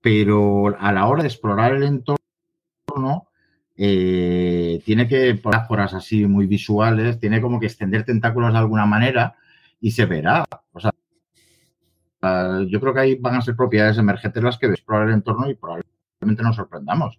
Pero 0.00 0.74
a 0.78 0.92
la 0.92 1.06
hora 1.06 1.22
de 1.22 1.28
explorar 1.28 1.74
el 1.74 1.82
entorno, 1.82 3.28
eh, 3.76 4.80
tiene 4.84 5.06
que, 5.06 5.34
por 5.34 5.80
así 5.80 6.26
muy 6.26 6.46
visuales, 6.46 7.20
tiene 7.20 7.40
como 7.40 7.60
que 7.60 7.66
extender 7.66 8.04
tentáculos 8.04 8.52
de 8.52 8.58
alguna 8.58 8.86
manera 8.86 9.36
y 9.80 9.90
se 9.90 10.06
verá. 10.06 10.44
O 10.72 10.80
sea, 10.80 10.92
yo 12.66 12.80
creo 12.80 12.94
que 12.94 13.00
ahí 13.00 13.14
van 13.16 13.36
a 13.36 13.42
ser 13.42 13.56
propiedades 13.56 13.98
emergentes 13.98 14.42
las 14.42 14.58
que 14.58 14.66
explorar 14.66 15.08
el 15.08 15.14
entorno 15.14 15.48
y 15.48 15.54
probablemente 15.54 16.42
nos 16.42 16.56
sorprendamos 16.56 17.18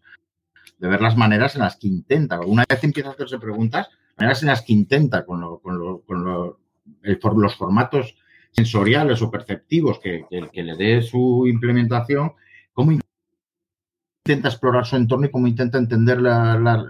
de 0.78 0.88
ver 0.88 1.02
las 1.02 1.18
maneras 1.18 1.56
en 1.56 1.62
las 1.62 1.78
que 1.78 1.88
intenta. 1.88 2.40
Una 2.40 2.66
vez 2.68 2.84
empieza 2.84 3.10
a 3.10 3.14
hacerse 3.14 3.38
preguntas, 3.38 3.90
maneras 4.18 4.42
en 4.42 4.48
las 4.48 4.62
que 4.62 4.74
intenta 4.74 5.26
con, 5.26 5.42
los 5.42 7.56
formatos 7.56 8.16
sensoriales 8.52 9.22
o 9.22 9.30
perceptivos 9.30 10.00
que, 10.00 10.26
le 10.30 10.76
dé 10.76 11.02
su 11.02 11.46
implementación, 11.48 12.34
cómo 12.74 12.92
intenta 12.92 14.48
explorar 14.48 14.86
su 14.86 14.96
entorno 14.96 15.26
y 15.26 15.32
cómo 15.32 15.48
intenta 15.48 15.78
entender, 15.78 16.20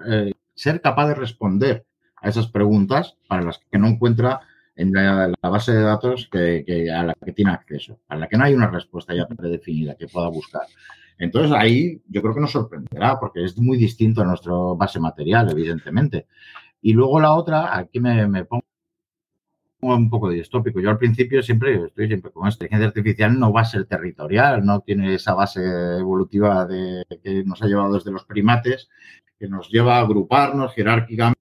eh, 0.08 0.32
ser 0.54 0.82
capaz 0.82 1.08
de 1.08 1.16
responder 1.16 1.86
a 2.18 2.30
esas 2.30 2.48
preguntas 2.48 3.18
para 3.28 3.44
las 3.44 3.60
que 3.72 3.80
no 3.80 3.88
encuentra 3.88 4.42
en 4.80 4.94
la, 4.94 5.34
base 5.42 5.74
de 5.74 5.82
datos 5.82 6.30
que, 6.32 6.90
a 6.90 7.04
la 7.04 7.14
que 7.14 7.34
tiene 7.34 7.52
acceso, 7.52 8.00
a 8.08 8.16
la 8.16 8.28
que 8.28 8.38
no 8.38 8.46
hay 8.46 8.54
una 8.54 8.72
respuesta 8.72 9.14
ya 9.14 9.28
predefinida 9.28 9.96
que 9.96 10.08
pueda 10.08 10.30
buscar. 10.30 10.64
Entonces 11.18 11.52
ahí 11.52 12.02
yo 12.08 12.22
creo 12.22 12.34
que 12.34 12.40
nos 12.40 12.52
sorprenderá 12.52 13.20
porque 13.20 13.44
es 13.44 13.58
muy 13.58 13.78
distinto 13.78 14.22
a 14.22 14.26
nuestro 14.26 14.78
base 14.78 15.00
material, 15.02 15.52
evidentemente. 15.52 16.28
Y 16.82 16.94
luego 16.94 17.20
la 17.20 17.34
otra, 17.34 17.78
aquí 17.78 18.00
me, 18.00 18.46
pongo 18.46 18.64
un 19.82 20.10
poco 20.10 20.30
distópico. 20.30 20.80
Yo 20.80 20.90
al 20.90 20.98
principio 20.98 21.44
siempre 21.44 21.88
estoy 21.88 22.08
siempre 22.08 22.32
con 22.32 22.48
esto. 22.48 22.64
La 22.64 22.68
inteligencia 22.68 22.88
artificial 22.88 23.38
no 23.38 23.52
va 23.52 23.62
a 23.62 23.66
ser 23.66 23.86
territorial, 23.86 24.66
no 24.66 24.80
tiene 24.80 25.16
esa 25.16 25.34
base 25.34 25.62
evolutiva 26.00 26.66
de, 26.66 27.04
que 27.22 27.44
nos 27.44 27.62
ha 27.62 27.68
llevado 27.68 27.96
desde 27.96 28.12
los 28.12 28.24
primates, 28.24 28.90
que 29.38 29.50
nos 29.50 29.70
lleva 29.70 29.98
a 29.98 30.02
agruparnos 30.02 30.74
jerárquicamente 30.74 31.40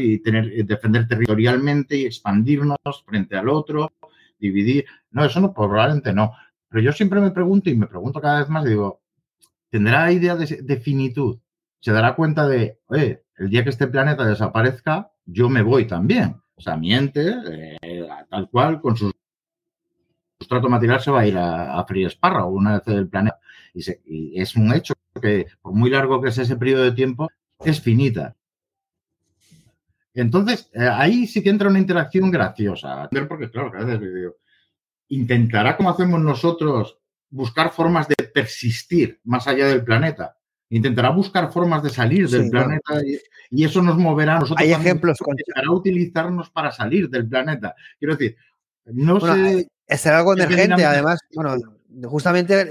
y 0.00 0.18
tener, 0.18 0.64
defender 0.64 1.06
territorialmente 1.08 1.96
y 1.96 2.06
expandirnos 2.06 2.78
frente 3.04 3.36
al 3.36 3.48
otro, 3.48 3.92
dividir. 4.38 4.86
No, 5.10 5.24
eso 5.24 5.40
no, 5.40 5.52
probablemente 5.52 6.12
no. 6.12 6.32
Pero 6.68 6.82
yo 6.82 6.92
siempre 6.92 7.20
me 7.20 7.30
pregunto 7.30 7.70
y 7.70 7.76
me 7.76 7.86
pregunto 7.86 8.20
cada 8.20 8.40
vez 8.40 8.48
más, 8.48 8.64
digo, 8.64 9.00
¿tendrá 9.70 10.10
idea 10.12 10.36
de 10.36 10.76
finitud? 10.78 11.38
¿Se 11.80 11.92
dará 11.92 12.16
cuenta 12.16 12.48
de, 12.48 12.80
oye, 12.86 13.22
el 13.36 13.50
día 13.50 13.62
que 13.62 13.70
este 13.70 13.86
planeta 13.86 14.24
desaparezca, 14.26 15.10
yo 15.24 15.48
me 15.48 15.62
voy 15.62 15.86
también. 15.86 16.36
O 16.54 16.60
sea, 16.60 16.76
miente, 16.76 17.34
eh, 17.50 18.08
tal 18.30 18.48
cual, 18.48 18.80
con 18.80 18.96
su 18.96 19.12
sustrato 20.38 20.68
material 20.68 21.00
se 21.00 21.10
va 21.10 21.20
a 21.20 21.26
ir 21.26 21.36
a, 21.36 21.78
a 21.78 22.44
o 22.44 22.48
una 22.48 22.78
vez 22.78 22.88
el 22.88 23.08
planeta. 23.08 23.38
Y, 23.74 24.40
es 24.40 24.56
un 24.56 24.72
hecho 24.72 24.94
que, 25.20 25.46
por 25.60 25.74
muy 25.74 25.90
largo 25.90 26.20
que 26.20 26.32
sea 26.32 26.44
ese 26.44 26.56
periodo 26.56 26.84
de 26.84 26.92
tiempo, 26.92 27.28
es 27.60 27.80
finita. 27.80 28.34
Entonces, 30.16 30.70
eh, 30.72 30.88
ahí 30.90 31.26
sí 31.26 31.42
que 31.42 31.50
entra 31.50 31.68
una 31.68 31.78
interacción 31.78 32.30
graciosa. 32.30 33.08
Porque, 33.28 33.50
claro, 33.50 33.70
a 33.74 33.84
veces 33.84 34.14
digo, 34.14 34.36
intentará, 35.08 35.76
como 35.76 35.90
hacemos 35.90 36.20
nosotros, 36.20 36.98
buscar 37.30 37.70
formas 37.70 38.08
de 38.08 38.14
persistir 38.32 39.20
más 39.24 39.46
allá 39.46 39.66
del 39.68 39.84
planeta 39.84 40.36
intentará 40.68 41.10
buscar 41.10 41.52
formas 41.52 41.82
de 41.82 41.90
salir 41.90 42.28
del 42.28 42.50
planeta 42.50 43.00
y, 43.50 43.64
eso 43.64 43.82
nos 43.82 43.96
moverá 43.96 44.36
a 44.36 44.40
nosotros. 44.40 44.66
Hay 44.66 44.72
ejemplos. 44.72 45.18
Intentará 45.20 45.70
utilizarnos 45.70 46.50
para 46.50 46.72
salir 46.72 47.08
del 47.08 47.28
planeta. 47.28 47.74
Quiero 47.98 48.16
decir, 48.16 48.36
no 48.86 49.20
sé. 49.20 49.68
Es 49.86 50.04
algo 50.06 50.32
emergente, 50.32 50.84
además, 50.84 51.20
bueno, 51.32 51.54
justamente 52.04 52.68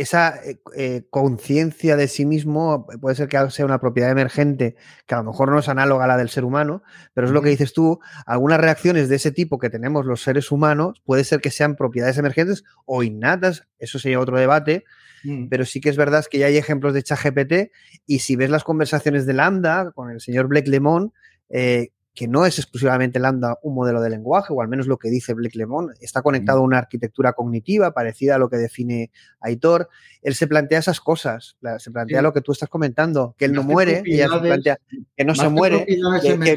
esa 0.00 0.36
eh, 0.44 0.60
eh, 0.76 1.02
conciencia 1.10 1.96
de 1.96 2.08
sí 2.08 2.26
mismo 2.26 2.86
puede 3.00 3.16
ser 3.16 3.28
que 3.28 3.50
sea 3.50 3.64
una 3.64 3.80
propiedad 3.80 4.10
emergente 4.10 4.76
que 5.06 5.14
a 5.14 5.18
lo 5.18 5.24
mejor 5.24 5.50
no 5.50 5.58
es 5.58 5.68
análoga 5.68 6.04
a 6.04 6.08
la 6.08 6.16
del 6.16 6.28
ser 6.28 6.44
humano, 6.44 6.82
pero 7.14 7.26
es 7.26 7.32
lo 7.32 7.42
que 7.42 7.50
dices 7.50 7.72
tú, 7.72 8.00
algunas 8.26 8.60
reacciones 8.60 9.08
de 9.08 9.16
ese 9.16 9.32
tipo 9.32 9.58
que 9.58 9.70
tenemos 9.70 10.06
los 10.06 10.22
seres 10.22 10.50
humanos 10.50 11.02
puede 11.04 11.24
ser 11.24 11.40
que 11.40 11.50
sean 11.50 11.76
propiedades 11.76 12.18
emergentes 12.18 12.64
o 12.84 13.02
innatas, 13.02 13.66
eso 13.78 13.98
sería 13.98 14.20
otro 14.20 14.38
debate, 14.38 14.84
Mm. 15.24 15.48
Pero 15.48 15.64
sí 15.64 15.80
que 15.80 15.88
es 15.88 15.96
verdad 15.96 16.24
que 16.30 16.38
ya 16.38 16.46
hay 16.46 16.56
ejemplos 16.56 16.94
de 16.94 17.02
ChatGPT 17.02 17.72
y 18.06 18.20
si 18.20 18.36
ves 18.36 18.50
las 18.50 18.64
conversaciones 18.64 19.26
de 19.26 19.34
Lambda 19.34 19.92
con 19.92 20.10
el 20.10 20.20
señor 20.20 20.48
Blake 20.48 20.70
Lemon, 20.70 21.12
eh, 21.48 21.90
que 22.18 22.26
no 22.26 22.44
es 22.46 22.58
exclusivamente 22.58 23.20
Lambda 23.20 23.60
un 23.62 23.76
modelo 23.76 24.00
de 24.00 24.10
lenguaje, 24.10 24.52
o 24.52 24.60
al 24.60 24.66
menos 24.66 24.88
lo 24.88 24.98
que 24.98 25.08
dice 25.08 25.34
Blake 25.34 25.56
Lemon, 25.56 25.90
está 26.00 26.20
conectado 26.20 26.58
a 26.58 26.62
una 26.62 26.78
arquitectura 26.78 27.32
cognitiva 27.32 27.94
parecida 27.94 28.34
a 28.34 28.38
lo 28.38 28.50
que 28.50 28.56
define 28.56 29.12
Aitor. 29.38 29.88
Él 30.20 30.34
se 30.34 30.48
plantea 30.48 30.80
esas 30.80 31.00
cosas, 31.00 31.56
se 31.78 31.92
plantea 31.92 32.20
lo 32.20 32.32
que 32.32 32.40
tú 32.40 32.50
estás 32.50 32.68
comentando, 32.68 33.36
que 33.38 33.44
él 33.44 33.52
no 33.52 33.62
muere, 33.62 34.02
y 34.04 34.16
se 34.16 34.26
plantea 34.26 34.80
que 35.16 35.24
no 35.24 35.36
se 35.36 35.48
muere, 35.48 35.86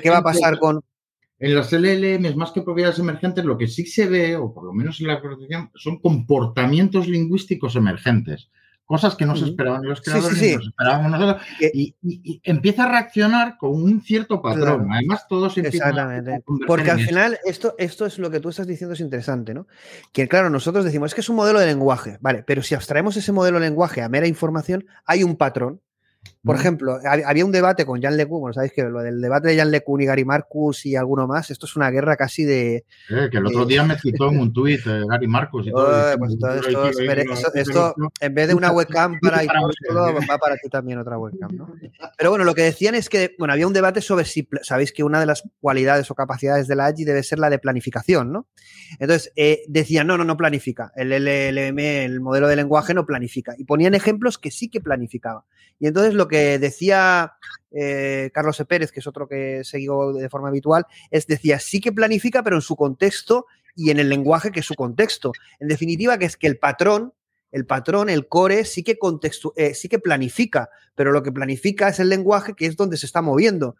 ¿qué 0.02 0.10
va 0.10 0.18
a 0.18 0.24
pasar 0.24 0.58
con, 0.58 0.82
en 1.38 1.54
las 1.54 1.72
LLMs, 1.72 2.36
más 2.36 2.52
que 2.52 2.64
propiedades 2.64 2.98
emergentes, 2.98 3.46
lo 3.46 3.56
que 3.56 3.68
sí 3.68 3.86
se 3.86 4.08
ve, 4.08 4.36
o 4.36 4.52
por 4.52 4.64
lo 4.64 4.74
menos 4.74 5.00
en 5.00 5.08
la 5.10 5.22
corrección, 5.22 5.70
son 5.76 6.00
comportamientos 6.00 7.08
lingüísticos 7.08 7.76
emergentes. 7.76 8.50
Cosas 8.92 9.16
que 9.16 9.26
no 9.26 9.38
se 9.38 9.46
esperaban 9.46 9.86
los 9.86 10.02
creadores, 10.02 10.38
sí, 10.38 10.58
esperábamos 10.62 11.12
nosotros. 11.12 11.42
Y, 11.74 11.96
empieza 12.44 12.84
a 12.84 12.92
reaccionar 12.92 13.58
con 13.58 13.72
un 13.72 14.02
cierto 14.02 14.42
patrón. 14.42 14.92
Además, 14.92 15.26
todos 15.30 15.58
empiezan 15.58 15.92
Exactamente. 15.92 16.44
Porque 16.68 16.92
al 16.92 17.00
final, 17.00 17.40
esto, 17.46 17.74
esto 17.78 18.06
es 18.06 18.20
lo 18.20 18.30
que 18.30 18.42
tú 18.42 18.50
estás 18.50 18.68
diciendo, 18.68 18.94
es 18.94 19.00
interesante, 19.00 19.54
¿no? 19.54 19.66
Que 20.12 20.28
claro, 20.28 20.50
nosotros 20.50 20.84
decimos, 20.84 21.12
es 21.12 21.16
que 21.16 21.22
es 21.22 21.30
un 21.30 21.38
modelo 21.38 21.62
de 21.62 21.68
lenguaje, 21.68 22.18
¿vale? 22.20 22.44
Pero 22.46 22.64
si 22.64 22.76
abstraemos 22.76 23.16
ese 23.16 23.32
modelo 23.32 23.62
de 23.62 23.70
lenguaje 23.70 24.02
a 24.02 24.10
mera 24.10 24.28
información, 24.28 24.86
hay 25.06 25.24
un 25.24 25.38
patrón 25.38 25.80
por 26.44 26.56
ejemplo, 26.56 26.98
había 27.04 27.46
un 27.46 27.52
debate 27.52 27.86
con 27.86 28.02
Jan 28.02 28.18
LeCun, 28.18 28.40
bueno, 28.40 28.54
sabéis 28.54 28.74
que 28.74 28.84
lo 28.84 29.02
del 29.02 29.22
debate 29.22 29.50
de 29.50 29.58
Jan 29.58 29.70
LeCun 29.70 30.02
y 30.02 30.06
Gary 30.06 30.26
Marcus 30.26 30.88
y 30.88 30.96
alguno 30.96 31.28
más, 31.28 31.52
esto 31.52 31.68
es 31.68 31.76
una 31.76 31.92
guerra 31.92 32.18
casi 32.18 32.46
de... 32.46 32.86
Eh, 33.10 33.30
que 33.32 33.38
el 33.38 33.46
otro 33.46 33.66
día 33.66 33.84
me 33.84 33.98
citó 34.00 34.30
en 34.30 34.40
un 34.40 34.54
tuit 34.54 34.82
eh, 34.88 35.04
Gary 35.08 35.28
Marcus 35.28 35.68
y 35.68 35.72
todo. 35.72 36.18
pues 36.18 36.36
esto, 37.54 37.96
en 38.20 38.34
vez 38.34 38.48
de 38.48 38.56
una 38.56 38.72
webcam 38.72 39.20
para 39.20 39.44
solo 39.88 40.16
va 40.16 40.38
para 40.40 40.56
ti 40.58 40.68
también 40.70 40.98
otra 40.98 41.20
webcam, 41.20 41.56
¿no? 41.56 41.76
Pero 42.18 42.32
bueno, 42.32 42.44
lo 42.44 42.56
que 42.56 42.64
decían 42.64 42.96
es 42.96 43.08
que, 43.08 43.36
bueno, 43.38 43.54
había 43.54 43.68
un 43.68 43.74
debate 43.74 44.02
sobre 44.02 44.26
si, 44.26 44.48
sabéis 44.64 44.92
que 44.94 45.04
una 45.04 45.20
de 45.20 45.28
las 45.28 45.44
cualidades 45.60 46.10
o 46.10 46.16
capacidades 46.16 46.68
de 46.68 46.76
la 46.76 46.88
AGI 46.88 47.04
debe 47.04 47.22
ser 47.22 47.38
la 47.38 47.52
de 47.52 47.60
planificación, 47.60 48.32
¿no? 48.32 48.48
Entonces, 49.00 49.32
eh, 49.36 49.62
decían, 49.68 50.08
no, 50.08 50.18
no, 50.18 50.24
no 50.24 50.38
planifica. 50.38 50.92
El 50.96 51.10
LLM, 51.12 51.80
el 51.80 52.20
modelo 52.20 52.48
de 52.48 52.56
lenguaje 52.56 52.96
no 52.96 53.06
planifica. 53.06 53.54
Y 53.58 53.66
ponían 53.66 53.94
ejemplos 53.94 54.40
que 54.40 54.50
sí 54.50 54.70
que 54.70 54.82
planificaba. 54.82 55.46
Y 55.82 55.88
entonces 55.88 56.11
lo 56.14 56.28
que 56.28 56.60
decía 56.60 57.34
eh, 57.72 58.30
Carlos 58.34 58.60
E. 58.60 58.66
Pérez, 58.66 58.92
que 58.92 59.00
es 59.00 59.08
otro 59.08 59.28
que 59.28 59.64
seguido 59.64 60.14
de 60.14 60.30
forma 60.30 60.50
habitual, 60.50 60.86
es 61.10 61.28
decía, 61.28 61.60
sí 61.60 61.80
que 61.80 61.92
planifica, 61.92 62.44
pero 62.44 62.58
en 62.58 62.62
su 62.62 62.76
contexto 62.76 63.46
y 63.76 63.90
en 63.90 64.00
el 64.00 64.10
lenguaje 64.10 64.52
que 64.52 64.60
es 64.60 64.66
su 64.66 64.76
contexto. 64.76 65.32
En 65.60 65.68
definitiva, 65.68 66.18
que 66.18 66.26
es 66.26 66.38
que 66.38 66.48
el 66.48 66.58
patrón, 66.58 67.14
el 67.52 67.66
patrón, 67.66 68.10
el 68.10 68.28
core, 68.28 68.66
sí 68.66 68.84
que, 68.84 68.98
contexto, 68.98 69.54
eh, 69.56 69.74
sí 69.74 69.90
que 69.90 70.00
planifica, 70.00 70.70
pero 70.96 71.12
lo 71.12 71.24
que 71.24 71.32
planifica 71.32 71.90
es 71.90 72.00
el 72.00 72.10
lenguaje 72.10 72.54
que 72.54 72.66
es 72.66 72.76
donde 72.76 72.98
se 72.98 73.06
está 73.06 73.22
moviendo. 73.22 73.76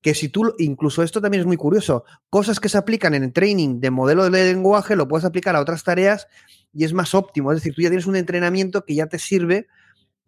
Que 0.00 0.14
si 0.14 0.28
tú, 0.28 0.54
incluso 0.58 1.02
esto 1.02 1.20
también 1.20 1.42
es 1.42 1.46
muy 1.46 1.58
curioso, 1.58 2.04
cosas 2.30 2.58
que 2.58 2.70
se 2.70 2.78
aplican 2.78 3.14
en 3.14 3.24
el 3.24 3.32
training 3.32 3.80
de 3.80 3.90
modelo 3.90 4.28
de 4.28 4.52
lenguaje, 4.52 4.96
lo 4.96 5.06
puedes 5.06 5.26
aplicar 5.26 5.54
a 5.56 5.60
otras 5.60 5.84
tareas 5.84 6.26
y 6.72 6.84
es 6.84 6.94
más 6.94 7.14
óptimo. 7.14 7.52
Es 7.52 7.58
decir, 7.58 7.74
tú 7.74 7.82
ya 7.82 7.90
tienes 7.90 8.06
un 8.06 8.16
entrenamiento 8.16 8.84
que 8.84 8.94
ya 8.94 9.06
te 9.06 9.18
sirve 9.18 9.66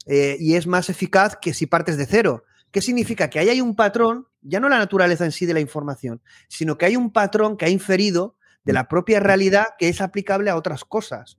eh, 0.07 0.37
y 0.39 0.55
es 0.57 0.67
más 0.67 0.89
eficaz 0.89 1.37
que 1.37 1.55
si 1.55 1.67
partes 1.67 1.97
de 1.97 2.07
cero. 2.07 2.45
¿Qué 2.71 2.81
significa? 2.81 3.29
Que 3.29 3.39
ahí 3.39 3.49
hay 3.49 3.61
un 3.61 3.77
patrón, 3.77 4.27
ya 4.41 4.59
no 4.59 4.69
la 4.69 4.79
naturaleza 4.79 5.25
en 5.25 5.33
sí 5.33 5.47
de 5.47 5.55
la 5.55 5.61
información, 5.61 6.23
sino 6.49 6.79
que 6.79 6.87
hay 6.87 6.97
un 6.97 7.13
patrón 7.13 7.57
que 7.57 7.67
ha 7.67 7.69
inferido 7.69 8.37
de 8.65 8.73
la 8.73 8.89
propia 8.89 9.21
realidad 9.21 9.67
que 9.79 9.89
es 9.89 10.01
aplicable 10.01 10.51
a 10.51 10.57
otras 10.57 10.85
cosas. 10.85 11.37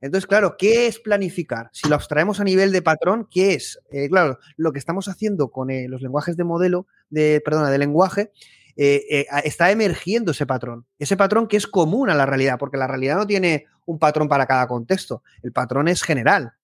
Entonces, 0.00 0.26
claro, 0.26 0.56
¿qué 0.58 0.86
es 0.86 0.98
planificar? 0.98 1.70
Si 1.72 1.88
lo 1.88 1.94
abstraemos 1.94 2.38
a 2.38 2.44
nivel 2.44 2.70
de 2.70 2.82
patrón, 2.82 3.26
¿qué 3.30 3.54
es? 3.54 3.80
Eh, 3.90 4.08
claro, 4.08 4.38
lo 4.56 4.72
que 4.72 4.78
estamos 4.78 5.08
haciendo 5.08 5.50
con 5.50 5.70
eh, 5.70 5.88
los 5.88 6.02
lenguajes 6.02 6.36
de 6.36 6.44
modelo, 6.44 6.86
de, 7.08 7.40
perdona, 7.42 7.70
de 7.70 7.78
lenguaje, 7.78 8.30
está 8.76 9.70
emergiendo 9.70 10.32
ese 10.32 10.44
patrón. 10.44 10.84
Ese 10.98 11.16
patrón 11.16 11.48
que 11.48 11.56
es 11.56 11.66
común 11.66 12.10
a 12.10 12.14
la 12.14 12.26
realidad, 12.26 12.58
porque 12.58 12.76
la 12.76 12.86
realidad 12.86 13.16
no 13.16 13.26
tiene 13.26 13.64
un 13.86 13.98
patrón 13.98 14.28
para 14.28 14.44
cada 14.44 14.66
contexto. 14.66 15.22
El 15.42 15.52
patrón 15.52 15.88
es 15.88 16.02
general. 16.02 16.55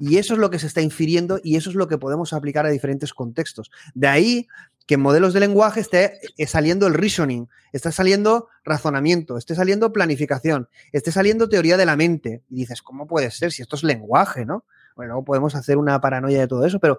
Y 0.00 0.16
eso 0.16 0.34
es 0.34 0.40
lo 0.40 0.50
que 0.50 0.58
se 0.58 0.66
está 0.66 0.80
infiriendo 0.80 1.40
y 1.44 1.56
eso 1.56 1.68
es 1.68 1.76
lo 1.76 1.86
que 1.86 1.98
podemos 1.98 2.32
aplicar 2.32 2.64
a 2.64 2.70
diferentes 2.70 3.12
contextos. 3.12 3.70
De 3.94 4.08
ahí 4.08 4.48
que 4.86 4.94
en 4.94 5.02
modelos 5.02 5.34
de 5.34 5.40
lenguaje 5.40 5.78
esté 5.78 6.18
eh, 6.36 6.46
saliendo 6.46 6.86
el 6.86 6.94
reasoning, 6.94 7.48
está 7.72 7.92
saliendo 7.92 8.48
razonamiento, 8.64 9.36
esté 9.36 9.54
saliendo 9.54 9.92
planificación, 9.92 10.68
esté 10.90 11.12
saliendo 11.12 11.48
teoría 11.48 11.76
de 11.76 11.86
la 11.86 11.96
mente. 11.96 12.42
Y 12.48 12.56
dices, 12.56 12.82
¿cómo 12.82 13.06
puede 13.06 13.30
ser 13.30 13.52
si 13.52 13.62
esto 13.62 13.76
es 13.76 13.84
lenguaje, 13.84 14.44
no? 14.44 14.64
Bueno, 14.96 15.22
podemos 15.22 15.54
hacer 15.54 15.76
una 15.76 16.00
paranoia 16.00 16.40
de 16.40 16.48
todo 16.48 16.64
eso, 16.64 16.80
pero 16.80 16.98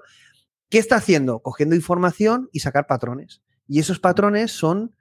¿qué 0.70 0.78
está 0.78 0.96
haciendo? 0.96 1.40
Cogiendo 1.40 1.76
información 1.76 2.50
y 2.54 2.62
sacar 2.62 2.88
patrones. 2.88 3.42
Y 3.68 3.80
esos 3.80 4.00
patrones 4.00 4.52
son 4.52 4.96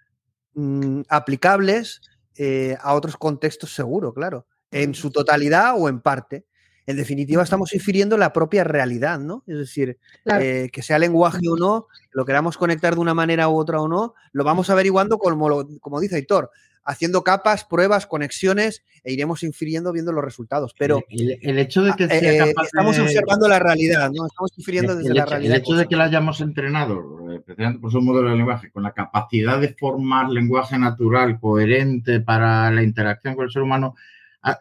mm, 0.55 1.02
aplicables 1.09 2.01
eh, 2.35 2.77
a 2.81 2.94
otros 2.94 3.16
contextos 3.16 3.74
seguro, 3.74 4.14
claro, 4.14 4.47
en 4.70 4.94
su 4.94 5.10
totalidad 5.10 5.74
o 5.77 5.89
en 5.89 6.01
parte. 6.01 6.47
En 6.90 6.96
definitiva, 6.96 7.42
estamos 7.42 7.72
infiriendo 7.72 8.18
la 8.18 8.32
propia 8.32 8.64
realidad, 8.64 9.20
¿no? 9.20 9.44
Es 9.46 9.58
decir, 9.58 9.98
eh, 10.24 10.68
que 10.72 10.82
sea 10.82 10.98
lenguaje 10.98 11.40
o 11.48 11.56
no, 11.56 11.86
lo 12.10 12.24
queramos 12.24 12.56
conectar 12.56 12.94
de 12.94 13.00
una 13.00 13.14
manera 13.14 13.48
u 13.48 13.56
otra 13.56 13.80
o 13.80 13.86
no, 13.86 14.14
lo 14.32 14.42
vamos 14.42 14.70
averiguando 14.70 15.18
como, 15.18 15.68
como 15.80 16.00
dice 16.00 16.16
Aitor, 16.16 16.50
haciendo 16.84 17.22
capas, 17.22 17.64
pruebas, 17.64 18.06
conexiones 18.06 18.82
e 19.04 19.12
iremos 19.12 19.44
infiriendo 19.44 19.92
viendo 19.92 20.10
los 20.10 20.24
resultados. 20.24 20.74
Pero 20.76 21.04
el, 21.08 21.58
hecho 21.60 21.84
de 21.84 21.92
que 21.92 22.04
ah, 22.04 22.08
sea 22.08 22.46
eh, 22.46 22.54
estamos 22.60 22.98
observando 22.98 23.46
la 23.46 23.60
realidad, 23.60 24.10
¿no? 24.12 24.26
Estamos 24.26 24.52
infiriendo 24.56 24.96
desde 24.96 25.14
la 25.14 25.26
realidad. 25.26 25.54
El 25.54 25.62
hecho 25.62 25.74
de 25.74 25.86
que 25.86 25.94
la 25.94 26.04
hayamos 26.04 26.40
entrenado, 26.40 26.98
eh, 27.30 27.40
precisamente 27.46 27.80
por 27.80 27.92
su 27.92 28.00
modelo 28.00 28.30
de 28.30 28.36
lenguaje, 28.36 28.72
con 28.72 28.82
la 28.82 28.92
capacidad 28.92 29.60
de 29.60 29.74
formar 29.78 30.28
lenguaje 30.30 30.76
natural, 30.76 31.38
coherente 31.38 32.18
para 32.18 32.68
la 32.72 32.82
interacción 32.82 33.36
con 33.36 33.44
el 33.44 33.52
ser 33.52 33.62
humano, 33.62 33.94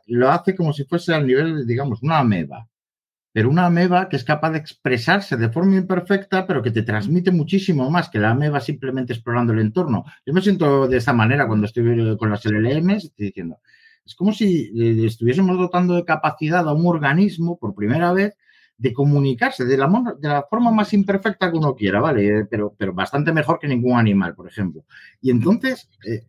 lo 0.08 0.30
hace 0.30 0.56
como 0.56 0.74
si 0.74 0.84
fuese 0.86 1.14
al 1.14 1.28
nivel, 1.28 1.66
digamos, 1.66 2.02
una 2.04 2.20
ameba 2.20 2.68
pero 3.32 3.50
una 3.50 3.68
ameba 3.68 4.10
que 4.10 4.16
es 4.16 4.24
capaz 4.24 4.52
de 4.52 4.58
expresarse 4.58 5.38
de 5.38 5.50
forma 5.50 5.78
imperfecta, 5.78 6.48
pero 6.48 6.62
que 6.64 6.72
te 6.72 6.84
transmite 6.84 7.32
muchísimo 7.32 7.90
más 7.90 8.10
que 8.10 8.20
la 8.20 8.32
ameba 8.32 8.60
simplemente 8.60 9.14
explorando 9.14 9.54
el 9.54 9.60
entorno. 9.60 10.06
Yo 10.26 10.34
me 10.34 10.42
siento 10.42 10.88
de 10.88 10.98
esta 10.98 11.14
manera 11.14 11.48
cuando 11.48 11.66
estoy 11.66 12.18
con 12.18 12.30
las 12.32 12.46
LLMs, 12.46 13.06
estoy 13.06 13.28
diciendo, 13.28 13.60
es 14.06 14.16
como 14.16 14.34
si 14.34 14.72
eh, 14.76 15.06
estuviésemos 15.06 15.58
dotando 15.58 15.96
de 15.96 16.06
capacidad 16.06 16.68
a 16.68 16.74
un 16.74 16.88
organismo 16.88 17.58
por 17.58 17.76
primera 17.76 18.12
vez 18.14 18.36
de 18.78 18.94
comunicarse 18.94 19.66
de 19.66 19.78
la, 19.78 19.88
de 20.20 20.28
la 20.28 20.46
forma 20.50 20.72
más 20.72 20.94
imperfecta 20.94 21.52
que 21.52 21.58
uno 21.58 21.76
quiera, 21.76 22.00
¿vale? 22.00 22.46
Pero, 22.50 22.74
pero 22.78 22.94
bastante 22.94 23.32
mejor 23.34 23.60
que 23.60 23.68
ningún 23.68 24.00
animal, 24.00 24.34
por 24.36 24.48
ejemplo. 24.48 24.86
Y 25.22 25.32
entonces 25.32 25.90
eh, 26.08 26.26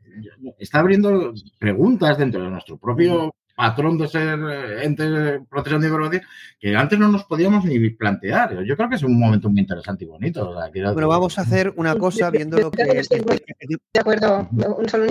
está 0.58 0.80
abriendo 0.80 1.32
preguntas 1.58 2.18
dentro 2.18 2.42
de 2.42 2.50
nuestro 2.50 2.76
propio 2.76 3.32
patrón 3.60 3.98
de 3.98 4.08
ser 4.08 4.38
eh, 4.38 4.84
ente 4.84 5.40
procesando 5.50 5.86
información 5.86 6.22
que 6.58 6.74
antes 6.74 6.98
no 6.98 7.08
nos 7.08 7.24
podíamos 7.24 7.62
ni 7.66 7.90
plantear. 7.90 8.64
Yo 8.64 8.74
creo 8.74 8.88
que 8.88 8.96
es 8.96 9.02
un 9.02 9.18
momento 9.18 9.50
muy 9.50 9.60
interesante 9.60 10.04
y 10.04 10.08
bonito. 10.08 10.56
Pero 10.72 11.08
vamos 11.08 11.38
a 11.38 11.42
hacer 11.42 11.74
una 11.76 11.94
cosa 11.96 12.30
viendo 12.30 12.58
lo 12.58 12.70
que... 12.70 12.84
De 12.84 14.00
acuerdo, 14.00 14.48
un 14.50 14.88
solo 14.88 15.06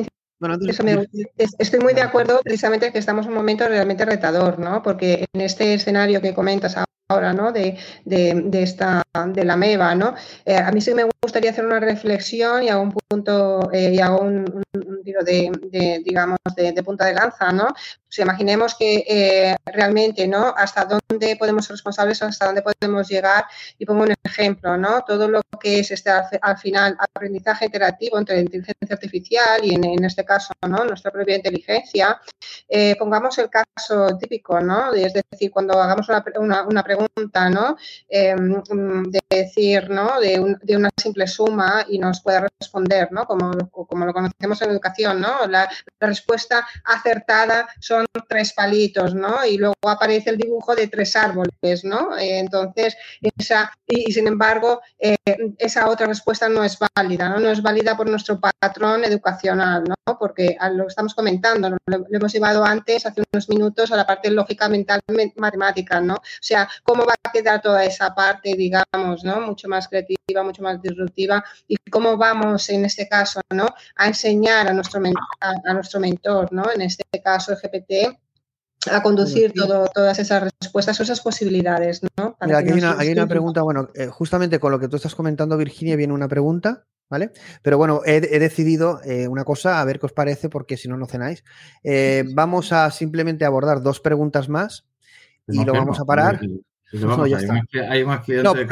estoy 1.60 1.80
muy 1.82 1.94
de 1.94 2.02
acuerdo 2.02 2.40
precisamente 2.44 2.92
que 2.92 2.98
estamos 2.98 3.26
en 3.26 3.34
un 3.34 3.38
momento 3.38 3.68
realmente 3.68 4.06
retador, 4.06 4.58
¿no? 4.58 4.82
Porque 4.82 5.26
en 5.32 5.42
este 5.42 5.76
escenario 5.76 6.22
que 6.22 6.34
comentas 6.34 6.76
ahora, 7.10 7.34
¿no? 7.34 7.52
De, 7.52 7.76
esta, 8.06 9.02
de 9.34 9.44
la 9.44 9.58
MEVA, 9.58 9.96
¿no? 9.96 10.14
Eh, 10.46 10.56
a 10.56 10.72
mí 10.72 10.80
sí 10.80 10.94
me 10.94 11.10
gustaría 11.22 11.50
hacer 11.50 11.66
una 11.66 11.80
reflexión 11.80 12.62
y 12.64 12.70
hago 12.70 12.84
un 12.84 12.92
punto, 12.92 13.72
eh, 13.74 13.92
y 13.96 14.00
hago 14.00 14.22
un, 14.22 14.46
tiro 15.04 15.24
de, 15.24 16.02
digamos, 16.06 16.38
de, 16.56 16.84
punta 16.84 17.06
de 17.06 17.16
lanza, 17.16 17.52
¿no? 17.52 17.68
Pues 17.68 18.20
imaginemos 18.20 18.76
que 18.76 19.04
eh, 19.08 19.56
realmente, 19.66 20.28
¿no? 20.28 20.54
Hasta 20.56 20.86
dónde 20.86 21.36
podemos 21.36 21.66
ser 21.66 21.74
responsables, 21.74 22.22
hasta 22.22 22.46
dónde 22.46 22.62
podemos 22.62 23.08
llegar. 23.08 23.46
Y 23.80 23.86
pongo 23.86 24.04
un 24.04 24.14
ejemplo, 24.24 24.78
¿no? 24.78 25.04
Todo 25.06 25.28
lo 25.28 25.42
que 25.60 25.80
es 25.80 25.90
este, 25.92 26.12
al 26.42 26.58
final, 26.58 26.96
aprendizaje 27.00 27.66
interactivo 27.66 28.20
entre 28.20 28.36
la 28.36 28.42
inteligencia 28.42 28.94
artificial 28.94 29.62
y 29.64 29.74
en, 29.74 30.04
este 30.06 30.24
caso, 30.24 30.54
¿no? 30.68 30.86
Nuestra 30.86 31.12
propia 31.12 31.36
inteligencia. 31.36 32.22
pongamos 33.00 33.38
el 33.40 33.50
caso 33.50 34.16
típico, 34.20 34.60
¿no? 34.60 34.94
Es 34.94 35.14
decir, 35.14 35.50
cuando 35.52 35.82
hagamos 35.82 36.08
una, 36.38 36.64
una 36.64 36.84
pregunta 36.84 36.99
pregunta, 37.00 37.50
¿no? 37.50 37.78
Em, 38.08 38.62
de 39.12 39.22
decir, 39.30 39.90
¿no? 39.90 40.20
De, 40.20 40.40
una 40.76 40.90
simple 40.98 41.28
suma 41.28 41.86
y 41.88 41.98
nos 42.00 42.22
puede 42.22 42.46
responder, 42.60 43.12
¿no? 43.12 43.26
Como, 43.26 43.52
lo 43.52 44.14
conocemos 44.14 44.62
en 44.62 44.72
educación, 44.72 45.22
¿no? 45.22 45.48
La, 45.48 45.70
respuesta 46.00 46.66
acertada 46.86 47.68
son 47.80 48.06
tres 48.28 48.54
palitos, 48.54 49.14
¿no? 49.14 49.46
Y 49.46 49.58
luego 49.58 49.76
aparece 49.88 50.30
el 50.30 50.38
dibujo 50.38 50.76
de 50.76 50.88
tres 50.88 51.16
árboles, 51.16 51.84
¿no? 51.84 52.18
entonces, 52.18 52.96
esa, 53.38 53.72
y, 53.86 54.12
sin 54.12 54.28
embargo, 54.28 54.82
eh, 54.98 55.18
esa 55.58 55.90
otra 55.90 56.08
respuesta 56.08 56.48
no 56.48 56.64
es 56.64 56.78
válida, 56.96 57.30
¿no? 57.30 57.40
No 57.40 57.50
es 57.50 57.62
válida 57.62 57.98
por 57.98 58.10
nuestro 58.10 58.40
patrón 58.40 59.04
educacional, 59.04 59.84
¿no? 59.84 60.18
Porque 60.18 60.58
lo 60.72 60.88
estamos 60.88 61.14
comentando, 61.14 61.70
lo, 61.70 61.78
hemos 62.12 62.34
llevado 62.34 62.64
antes, 62.64 63.06
hace 63.06 63.24
unos 63.32 63.50
minutos, 63.50 63.92
a 63.92 63.98
la 63.98 64.08
parte 64.08 64.32
lógica 64.32 64.70
mental 64.70 65.02
matemática, 65.36 66.00
¿no? 66.02 66.16
O 66.16 66.42
sea, 66.42 66.70
cómo 66.90 67.06
va 67.06 67.14
a 67.22 67.32
quedar 67.32 67.62
toda 67.62 67.86
esa 67.86 68.16
parte, 68.16 68.56
digamos, 68.56 69.24
¿no? 69.24 69.42
Mucho 69.42 69.68
más 69.70 69.88
creativa, 69.88 70.42
mucho 70.44 70.64
más 70.64 70.82
disruptiva 70.82 71.44
y 71.68 71.76
cómo 71.92 72.18
vamos 72.18 72.68
en 72.72 72.84
este 72.84 73.08
caso, 73.08 73.42
¿no? 73.54 73.68
A 73.96 74.08
enseñar 74.08 74.68
a 74.68 74.74
nuestro, 74.74 75.00
a, 75.40 75.74
nuestro 75.74 76.00
mentor, 76.00 76.52
¿no? 76.52 76.64
En 76.74 76.82
este 76.82 77.04
caso, 77.24 77.52
el 77.52 77.60
GPT, 77.60 78.18
a 78.90 79.04
conducir 79.04 79.54
todas 79.94 80.18
esas 80.18 80.52
respuestas 80.60 81.00
o 81.00 81.04
esas 81.04 81.22
posibilidades, 81.22 82.02
¿no? 82.18 82.36
Mira, 82.42 82.58
aquí 82.58 82.72
hay, 82.72 83.12
una, 83.12 83.28
pregunta, 83.28 83.62
bueno, 83.62 83.90
eh, 83.94 84.08
justamente 84.08 84.60
con 84.60 84.72
lo 84.72 84.80
que 84.80 84.88
tú 84.88 84.96
estás 84.96 85.14
comentando, 85.14 85.58
Virginia, 85.58 85.96
viene 85.96 86.14
una 86.14 86.28
pregunta, 86.28 86.86
¿vale? 87.08 87.34
Pero 87.62 87.78
bueno, 87.78 88.02
he, 88.04 88.20
decidido 88.20 89.00
eh, 89.04 89.28
una 89.28 89.44
cosa, 89.44 89.80
a 89.80 89.86
ver 89.86 90.00
qué 90.00 90.08
os 90.08 90.14
parece, 90.14 90.50
porque 90.50 90.76
si 90.76 90.88
no, 90.88 90.98
no 90.98 91.06
cenáis. 91.06 91.44
Eh, 91.84 92.24
vamos 92.34 92.74
a 92.74 92.90
simplemente 92.90 93.46
abordar 93.46 93.84
dos 93.84 94.00
preguntas 94.00 94.50
más 94.50 94.88
y 95.48 95.64
lo 95.64 95.74
vamos 95.74 96.00
a 96.00 96.06
parar. 96.06 96.40
no, 96.42 96.60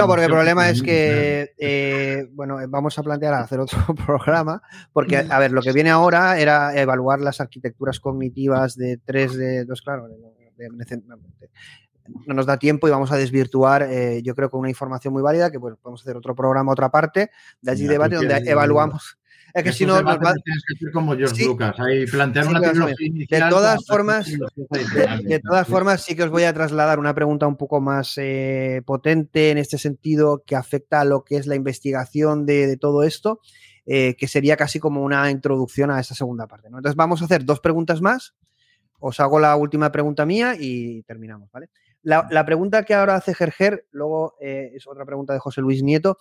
porque 0.08 0.26
el 0.26 0.32
problema 0.32 0.70
es 0.70 0.82
que, 0.82 1.54
eh, 1.58 2.28
bueno, 2.32 2.58
vamos 2.68 2.98
a 2.98 3.04
plantear 3.04 3.34
hacer 3.36 3.60
otro 3.60 3.80
programa, 4.06 4.62
porque, 4.92 5.18
a 5.18 5.40
ver, 5.40 5.52
lo 5.52 5.62
que 5.62 5.72
viene 5.72 5.92
ahora 5.92 6.40
era 6.40 6.76
evaluar 6.76 7.20
las 7.20 7.40
arquitecturas 7.42 8.00
cognitivas 8.00 8.76
de 8.76 8.98
3 8.98 9.38
de 9.38 9.66
2, 9.66 9.82
claro, 9.82 10.08
no 12.26 12.34
nos 12.34 12.46
da 12.46 12.58
tiempo 12.58 12.88
y 12.88 12.92
vamos 12.92 13.12
a 13.12 13.18
desvirtuar, 13.18 13.84
eh, 13.84 14.22
yo 14.24 14.34
creo 14.34 14.50
que 14.50 14.58
una 14.58 14.70
información 14.70 15.14
muy 15.14 15.22
válida, 15.22 15.52
que 15.52 15.58
bueno, 15.58 15.78
podemos 15.82 16.02
hacer 16.02 16.18
otro 16.18 16.36
programa, 16.36 16.72
otra 16.72 16.90
parte, 16.90 17.30
de 17.62 17.72
allí 17.72 17.86
debate, 17.86 18.16
donde 18.16 18.38
evaluamos 18.50 19.18
es 19.58 19.64
que 19.64 19.72
si 19.74 19.86
no. 19.86 20.02
Nos 20.02 20.18
va... 20.18 20.34
que 20.80 20.92
como 20.92 21.16
George 21.16 21.46
Lucas, 21.46 21.76
ahí 21.80 22.06
plantear 22.06 22.48
una 22.48 22.60
De 22.60 23.46
todas 23.50 23.86
formas, 23.86 24.28
de, 24.28 25.40
todas 25.40 25.68
formas, 25.68 26.04
sí 26.04 26.16
que 26.16 26.24
os 26.24 26.30
voy 26.30 26.44
a 26.44 26.54
trasladar 26.54 27.00
una 27.00 27.16
pregunta 27.16 27.48
un 27.48 27.58
poco 27.58 27.82
más 27.82 28.14
eh, 28.18 28.84
potente 28.86 29.50
en 29.50 29.58
este 29.58 29.78
sentido 29.78 30.44
que 30.46 30.56
afecta 30.56 31.02
a 31.02 31.06
lo 31.06 31.24
que 31.24 31.38
es 31.38 31.48
la 31.48 31.56
investigación 31.56 32.46
de, 32.46 32.78
todo 32.78 33.02
esto, 33.04 33.42
eh, 33.88 34.16
que 34.16 34.28
sería 34.28 34.58
casi 34.58 34.80
como 34.80 35.04
una 35.04 35.32
introducción 35.32 35.90
a 35.90 36.00
esa 36.00 36.14
segunda 36.14 36.48
parte. 36.48 36.68
Entonces, 36.68 36.96
vamos 36.96 37.22
a 37.22 37.26
hacer 37.26 37.44
dos 37.44 37.60
preguntas 37.60 38.00
más. 38.00 38.36
Os 39.00 39.20
hago 39.20 39.40
la 39.40 39.56
última 39.56 39.92
pregunta 39.92 40.26
mía 40.26 40.56
y 40.60 41.02
terminamos, 41.04 41.50
¿vale? 41.52 41.70
La, 42.04 42.46
pregunta 42.46 42.84
que 42.84 42.94
ahora 42.94 43.16
hace 43.16 43.34
Gerger, 43.34 43.86
luego 43.92 44.36
eh, 44.40 44.72
es 44.76 44.88
otra 44.88 45.04
pregunta 45.06 45.34
de 45.34 45.40
José 45.40 45.62
Luis 45.62 45.84
Nieto, 45.84 46.18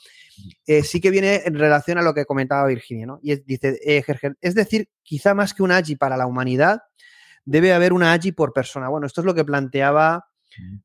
eh, 0.66 0.82
sí 0.82 1.01
que 1.01 1.11
viene 1.11 1.43
en 1.44 1.55
relación 1.55 1.98
a 1.98 2.03
lo 2.03 2.12
que 2.12 2.24
comentaba 2.24 2.66
Virginia, 2.66 3.07
¿no? 3.07 3.20
Y 3.23 3.36
dice, 3.44 3.78
eh, 3.85 4.03
Gerger, 4.03 4.36
es 4.40 4.55
decir, 4.55 4.89
quizá 5.03 5.35
más 5.35 5.55
que 5.55 5.62
un 5.62 5.70
AGI 5.70 5.97
para 5.97 6.16
la 6.16 6.27
humanidad, 6.27 6.81
debe 7.44 7.73
haber 7.73 7.93
una 7.93 8.12
AGI 8.12 8.32
por 8.32 8.53
persona. 8.53 8.89
Bueno, 8.89 9.07
esto 9.07 9.20
es 9.20 9.24
lo 9.27 9.35
que 9.35 9.44
planteaba 9.44 10.27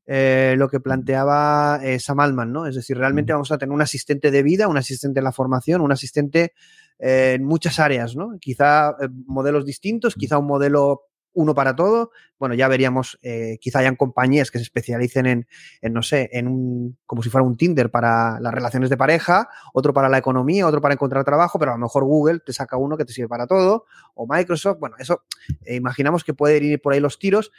lo 0.06 0.68
que 0.68 0.80
planteaba 0.80 1.80
Sam 1.98 2.20
Altman, 2.20 2.52
¿no? 2.52 2.66
Es 2.66 2.74
decir, 2.74 2.98
realmente 2.98 3.32
vamos 3.32 3.50
a 3.52 3.56
tener 3.56 3.72
un 3.72 3.80
asistente 3.80 4.30
de 4.30 4.42
vida, 4.42 4.68
un 4.68 4.76
asistente 4.76 5.20
en 5.20 5.24
la 5.24 5.32
formación, 5.32 5.80
un 5.80 5.92
asistente 5.92 6.52
en 6.98 7.42
muchas 7.42 7.78
áreas, 7.78 8.14
¿no? 8.14 8.32
Quizá 8.38 8.94
modelos 9.24 9.64
distintos, 9.64 10.14
quizá 10.14 10.36
un 10.36 10.46
modelo 10.46 11.11
uno 11.34 11.54
para 11.54 11.74
todo. 11.76 12.10
Bueno, 12.38 12.54
ya 12.54 12.68
veríamos, 12.68 13.18
eh, 13.22 13.58
quizá 13.60 13.78
hayan 13.80 13.96
compañías 13.96 14.50
que 14.50 14.58
se 14.58 14.64
especialicen 14.64 15.26
en, 15.26 15.46
no 15.92 16.02
sé, 16.02 16.28
en 16.32 16.48
un, 16.48 16.98
como 17.06 17.22
si 17.22 17.30
fuera 17.30 17.44
un 17.44 17.56
Tinder 17.56 17.90
para 17.90 18.40
las 18.40 18.52
relaciones 18.52 18.90
de 18.90 18.96
pareja, 18.96 19.48
otro 19.72 19.92
para 19.94 20.08
la 20.08 20.18
economía, 20.18 20.66
otro 20.66 20.80
para 20.80 20.94
encontrar 20.94 21.24
trabajo, 21.24 21.58
pero 21.58 21.72
a 21.72 21.74
lo 21.74 21.80
mejor 21.80 22.04
Google 22.04 22.40
te 22.44 22.52
saca 22.52 22.76
uno 22.76 22.96
que 22.96 23.04
te 23.04 23.12
sirve 23.12 23.28
para 23.28 23.46
todo, 23.46 23.84
o 24.14 24.26
Microsoft, 24.28 24.78
bueno, 24.80 24.96
eso 24.98 25.22
eh, 25.64 25.76
imaginamos 25.76 26.24
que 26.24 26.34
puede 26.34 26.58
ir 26.58 26.80
por 26.80 26.92
ahí 26.92 27.00
los 27.00 27.18
tiros, 27.18 27.52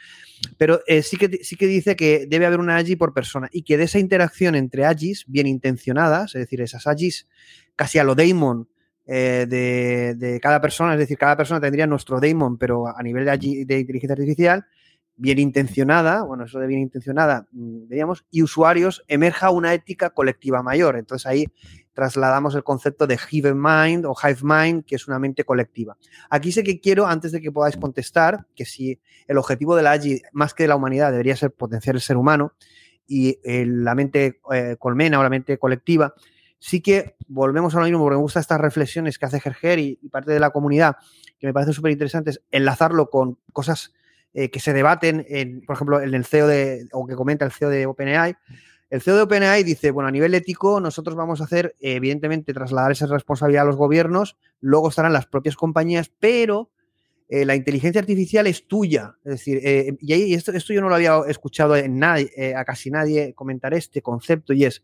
pero 0.58 0.80
eh, 0.86 1.02
sí, 1.02 1.16
que, 1.16 1.40
sí 1.42 1.56
que 1.56 1.66
dice 1.66 1.96
que 1.96 2.26
debe 2.28 2.46
haber 2.46 2.60
una 2.60 2.76
AGI 2.76 2.96
por 2.96 3.14
persona 3.14 3.48
y 3.52 3.62
que 3.62 3.78
de 3.78 3.84
esa 3.84 3.98
interacción 3.98 4.54
entre 4.54 4.84
AGIs 4.84 5.24
bien 5.28 5.46
intencionadas, 5.46 6.34
es 6.34 6.42
decir, 6.42 6.60
esas 6.60 6.86
AGIs 6.86 7.26
casi 7.76 7.98
a 7.98 8.04
lo 8.04 8.14
Daemon, 8.14 8.68
eh, 9.06 9.46
de, 9.48 10.40
cada 10.40 10.60
persona, 10.60 10.94
es 10.94 10.98
decir, 10.98 11.18
cada 11.18 11.36
persona 11.36 11.60
tendría 11.60 11.86
nuestro 11.86 12.20
daemon, 12.20 12.58
pero 12.58 12.86
a 12.88 13.02
nivel 13.02 13.24
de, 13.24 13.64
de 13.66 13.78
inteligencia 13.80 14.14
artificial, 14.14 14.66
bien 15.16 15.38
intencionada, 15.38 16.22
bueno, 16.24 16.44
eso 16.44 16.58
de 16.58 16.66
bien 16.66 16.80
intencionada, 16.80 17.46
mm, 17.52 17.88
veríamos, 17.88 18.24
y 18.30 18.42
usuarios, 18.42 19.04
emerja 19.08 19.50
una 19.50 19.72
ética 19.72 20.10
colectiva 20.10 20.62
mayor. 20.62 20.96
Entonces 20.96 21.26
ahí 21.26 21.46
trasladamos 21.92 22.54
el 22.54 22.64
concepto 22.64 23.06
de 23.06 23.18
hive 23.30 23.54
mind 23.54 24.04
o 24.06 24.14
hive 24.20 24.40
mind, 24.42 24.84
que 24.84 24.96
es 24.96 25.06
una 25.06 25.18
mente 25.18 25.44
colectiva. 25.44 25.96
Aquí 26.28 26.50
sé 26.50 26.64
que 26.64 26.80
quiero, 26.80 27.06
antes 27.06 27.32
de 27.32 27.40
que 27.40 27.52
podáis 27.52 27.76
contestar, 27.76 28.46
que 28.54 28.64
si 28.64 29.00
el 29.28 29.38
objetivo 29.38 29.76
de 29.76 29.82
la 29.82 29.92
AGI, 29.92 30.22
más 30.32 30.54
que 30.54 30.64
de 30.64 30.68
la 30.68 30.76
humanidad, 30.76 31.12
debería 31.12 31.36
ser 31.36 31.52
potenciar 31.52 31.94
el 31.94 32.02
ser 32.02 32.16
humano 32.16 32.54
y 33.06 33.38
eh, 33.44 33.64
la 33.66 33.94
mente 33.94 34.40
eh, 34.52 34.76
colmena 34.78 35.20
o 35.20 35.22
la 35.22 35.30
mente 35.30 35.58
colectiva, 35.58 36.14
sí 36.64 36.80
que 36.80 37.14
volvemos 37.28 37.74
a 37.74 37.78
lo 37.78 37.84
mismo, 37.84 37.98
porque 37.98 38.16
me 38.16 38.22
gustan 38.22 38.40
estas 38.40 38.58
reflexiones 38.58 39.18
que 39.18 39.26
hace 39.26 39.38
Gerger 39.38 39.78
y, 39.78 39.96
parte 40.10 40.32
de 40.32 40.40
la 40.40 40.48
comunidad, 40.48 40.96
que 41.38 41.46
me 41.46 41.52
parece 41.52 41.74
súper 41.74 41.92
interesantes, 41.92 42.40
enlazarlo 42.50 43.10
con 43.10 43.38
cosas 43.52 43.92
eh, 44.32 44.50
que 44.50 44.60
se 44.60 44.72
debaten, 44.72 45.26
en, 45.28 45.60
por 45.60 45.76
ejemplo, 45.76 46.00
en 46.00 46.14
el 46.14 46.24
CEO 46.24 46.46
de, 46.46 46.88
o 46.92 47.06
que 47.06 47.16
comenta 47.16 47.44
el 47.44 47.52
CEO 47.52 47.68
de 47.68 47.84
OpenAI. 47.84 48.36
El 48.88 49.02
CEO 49.02 49.16
de 49.16 49.22
OpenAI 49.22 49.62
dice, 49.62 49.90
bueno, 49.90 50.08
a 50.08 50.10
nivel 50.10 50.34
ético, 50.34 50.80
nosotros 50.80 51.14
vamos 51.16 51.42
a 51.42 51.44
hacer, 51.44 51.76
evidentemente, 51.80 52.54
trasladar 52.54 52.92
esa 52.92 53.08
responsabilidad 53.08 53.64
a 53.64 53.66
los 53.66 53.76
gobiernos, 53.76 54.38
luego 54.60 54.88
estarán 54.88 55.12
las 55.12 55.26
propias 55.26 55.56
compañías, 55.56 56.10
pero 56.18 56.70
eh, 57.28 57.44
la 57.44 57.56
inteligencia 57.56 58.00
artificial 58.00 58.46
es 58.46 58.66
tuya. 58.66 59.16
Es 59.24 59.32
decir, 59.32 59.60
eh, 59.62 59.96
y 60.00 60.34
esto, 60.34 60.52
esto 60.52 60.72
yo 60.72 60.80
no 60.80 60.88
lo 60.88 60.94
había 60.94 61.18
escuchado 61.28 61.76
en 61.76 61.98
nadie, 61.98 62.30
eh, 62.36 62.54
a 62.54 62.64
casi 62.64 62.90
nadie 62.90 63.34
comentar 63.34 63.74
este 63.74 64.00
concepto, 64.00 64.52
y 64.52 64.64
es, 64.64 64.82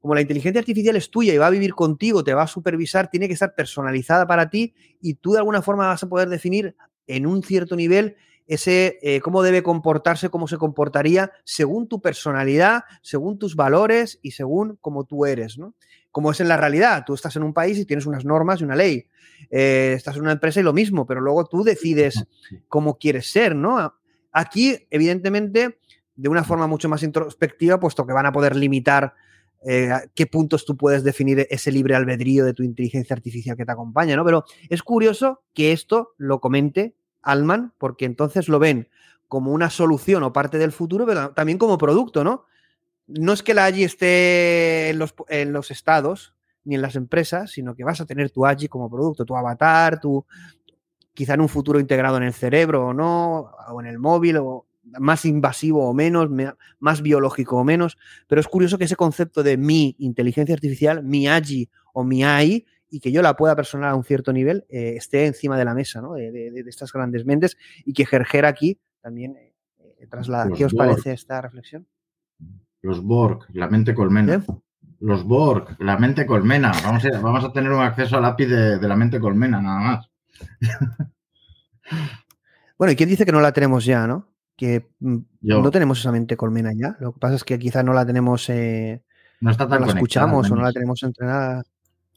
como 0.00 0.14
la 0.14 0.22
inteligencia 0.22 0.60
artificial 0.60 0.96
es 0.96 1.10
tuya 1.10 1.34
y 1.34 1.38
va 1.38 1.46
a 1.46 1.50
vivir 1.50 1.74
contigo, 1.74 2.24
te 2.24 2.34
va 2.34 2.42
a 2.42 2.46
supervisar, 2.46 3.10
tiene 3.10 3.28
que 3.28 3.34
estar 3.34 3.54
personalizada 3.54 4.26
para 4.26 4.48
ti 4.48 4.74
y 5.00 5.14
tú 5.14 5.32
de 5.32 5.38
alguna 5.38 5.62
forma 5.62 5.86
vas 5.86 6.02
a 6.02 6.08
poder 6.08 6.28
definir 6.28 6.74
en 7.06 7.26
un 7.26 7.42
cierto 7.42 7.76
nivel 7.76 8.16
ese 8.46 8.98
eh, 9.02 9.20
cómo 9.20 9.42
debe 9.42 9.62
comportarse, 9.62 10.28
cómo 10.28 10.48
se 10.48 10.56
comportaría 10.56 11.30
según 11.44 11.86
tu 11.86 12.00
personalidad, 12.00 12.82
según 13.00 13.38
tus 13.38 13.54
valores 13.54 14.18
y 14.22 14.32
según 14.32 14.76
cómo 14.80 15.04
tú 15.04 15.24
eres, 15.24 15.56
¿no? 15.56 15.74
Como 16.10 16.32
es 16.32 16.40
en 16.40 16.48
la 16.48 16.56
realidad, 16.56 17.04
tú 17.06 17.14
estás 17.14 17.36
en 17.36 17.44
un 17.44 17.54
país 17.54 17.78
y 17.78 17.84
tienes 17.84 18.06
unas 18.06 18.24
normas 18.24 18.60
y 18.60 18.64
una 18.64 18.74
ley. 18.74 19.06
Eh, 19.50 19.92
estás 19.96 20.16
en 20.16 20.22
una 20.22 20.32
empresa 20.32 20.58
y 20.58 20.64
lo 20.64 20.72
mismo, 20.72 21.06
pero 21.06 21.20
luego 21.20 21.46
tú 21.46 21.62
decides 21.62 22.24
cómo 22.66 22.98
quieres 22.98 23.30
ser, 23.30 23.54
¿no? 23.54 23.94
Aquí, 24.32 24.76
evidentemente, 24.90 25.78
de 26.16 26.28
una 26.28 26.42
forma 26.42 26.66
mucho 26.66 26.88
más 26.88 27.04
introspectiva, 27.04 27.78
puesto 27.78 28.04
que 28.04 28.12
van 28.12 28.26
a 28.26 28.32
poder 28.32 28.56
limitar 28.56 29.14
eh, 29.62 29.90
qué 30.14 30.26
puntos 30.26 30.64
tú 30.64 30.76
puedes 30.76 31.04
definir 31.04 31.46
ese 31.50 31.70
libre 31.70 31.94
albedrío 31.94 32.44
de 32.44 32.54
tu 32.54 32.62
inteligencia 32.62 33.14
artificial 33.14 33.56
que 33.56 33.66
te 33.66 33.72
acompaña, 33.72 34.16
¿no? 34.16 34.24
Pero 34.24 34.44
es 34.68 34.82
curioso 34.82 35.42
que 35.54 35.72
esto 35.72 36.14
lo 36.16 36.40
comente 36.40 36.94
Alman, 37.22 37.74
porque 37.78 38.06
entonces 38.06 38.48
lo 38.48 38.58
ven 38.58 38.88
como 39.28 39.52
una 39.52 39.70
solución 39.70 40.22
o 40.22 40.32
parte 40.32 40.58
del 40.58 40.72
futuro, 40.72 41.06
pero 41.06 41.30
también 41.32 41.58
como 41.58 41.78
producto, 41.78 42.24
¿no? 42.24 42.46
No 43.06 43.32
es 43.32 43.42
que 43.42 43.54
la 43.54 43.66
AGI 43.66 43.84
esté 43.84 44.90
en 44.90 44.98
los, 44.98 45.14
en 45.28 45.52
los 45.52 45.70
estados 45.70 46.34
ni 46.64 46.74
en 46.74 46.82
las 46.82 46.96
empresas, 46.96 47.50
sino 47.50 47.74
que 47.74 47.84
vas 47.84 48.00
a 48.00 48.06
tener 48.06 48.30
tu 48.30 48.46
AGI 48.46 48.68
como 48.68 48.90
producto, 48.90 49.24
tu 49.24 49.36
avatar, 49.36 50.00
tu 50.00 50.24
quizá 51.12 51.34
en 51.34 51.42
un 51.42 51.48
futuro 51.48 51.80
integrado 51.80 52.16
en 52.16 52.22
el 52.22 52.32
cerebro 52.32 52.86
o 52.86 52.94
no, 52.94 53.50
o 53.68 53.80
en 53.80 53.86
el 53.86 53.98
móvil, 53.98 54.38
o 54.38 54.66
más 54.98 55.24
invasivo 55.24 55.88
o 55.88 55.94
menos, 55.94 56.30
me- 56.30 56.52
más 56.78 57.02
biológico 57.02 57.56
o 57.56 57.64
menos, 57.64 57.96
pero 58.26 58.40
es 58.40 58.48
curioso 58.48 58.78
que 58.78 58.84
ese 58.84 58.96
concepto 58.96 59.42
de 59.42 59.56
mi 59.56 59.94
inteligencia 59.98 60.54
artificial, 60.54 61.02
mi 61.04 61.28
AGI 61.28 61.68
o 61.92 62.04
mi 62.04 62.24
AI, 62.24 62.66
y 62.92 62.98
que 63.00 63.12
yo 63.12 63.22
la 63.22 63.36
pueda 63.36 63.54
personar 63.54 63.90
a 63.90 63.94
un 63.94 64.02
cierto 64.04 64.32
nivel, 64.32 64.64
eh, 64.68 64.94
esté 64.96 65.26
encima 65.26 65.56
de 65.56 65.64
la 65.64 65.74
mesa, 65.74 66.00
¿no? 66.00 66.14
De, 66.14 66.32
de- 66.32 66.50
de 66.50 66.70
estas 66.70 66.92
grandes 66.92 67.24
mentes 67.24 67.56
y 67.84 67.92
que 67.92 68.04
Gerger 68.04 68.44
aquí 68.46 68.80
también 69.00 69.36
eh, 69.36 69.54
eh, 69.78 70.06
traslada. 70.08 70.46
Los 70.46 70.58
¿Qué 70.58 70.64
os 70.64 70.72
Borg. 70.72 70.88
parece 70.88 71.12
esta 71.12 71.40
reflexión? 71.40 71.86
Los 72.82 73.02
Borg, 73.02 73.46
la 73.52 73.68
mente 73.68 73.94
colmena. 73.94 74.44
Los 74.98 75.22
Borg, 75.24 75.76
la 75.78 75.96
mente 75.98 76.26
colmena. 76.26 76.72
Vamos 76.84 77.04
a, 77.04 77.20
vamos 77.20 77.44
a 77.44 77.52
tener 77.52 77.70
un 77.70 77.80
acceso 77.82 78.16
al 78.18 78.24
API 78.24 78.46
de, 78.46 78.78
de 78.78 78.88
la 78.88 78.96
mente 78.96 79.20
colmena, 79.20 79.60
nada 79.62 79.80
más. 79.80 80.10
Bueno, 82.78 82.92
¿y 82.92 82.96
quién 82.96 83.08
dice 83.08 83.24
que 83.26 83.32
no 83.32 83.40
la 83.40 83.52
tenemos 83.52 83.84
ya, 83.84 84.06
no? 84.06 84.26
Que 84.60 84.90
mm, 84.98 85.16
Yo. 85.40 85.62
no 85.62 85.70
tenemos 85.70 85.98
esa 86.00 86.12
mente 86.12 86.36
colmena 86.36 86.70
ya. 86.76 86.94
Lo 87.00 87.14
que 87.14 87.18
pasa 87.18 87.34
es 87.36 87.44
que 87.44 87.58
quizá 87.58 87.82
no 87.82 87.94
la 87.94 88.04
tenemos, 88.04 88.46
eh, 88.50 89.00
No 89.40 89.50
está 89.50 89.66
tan 89.66 89.80
la 89.80 89.86
escuchamos 89.88 90.50
o 90.50 90.54
no 90.54 90.60
la 90.60 90.70
tenemos 90.70 91.02
entrenada. 91.02 91.62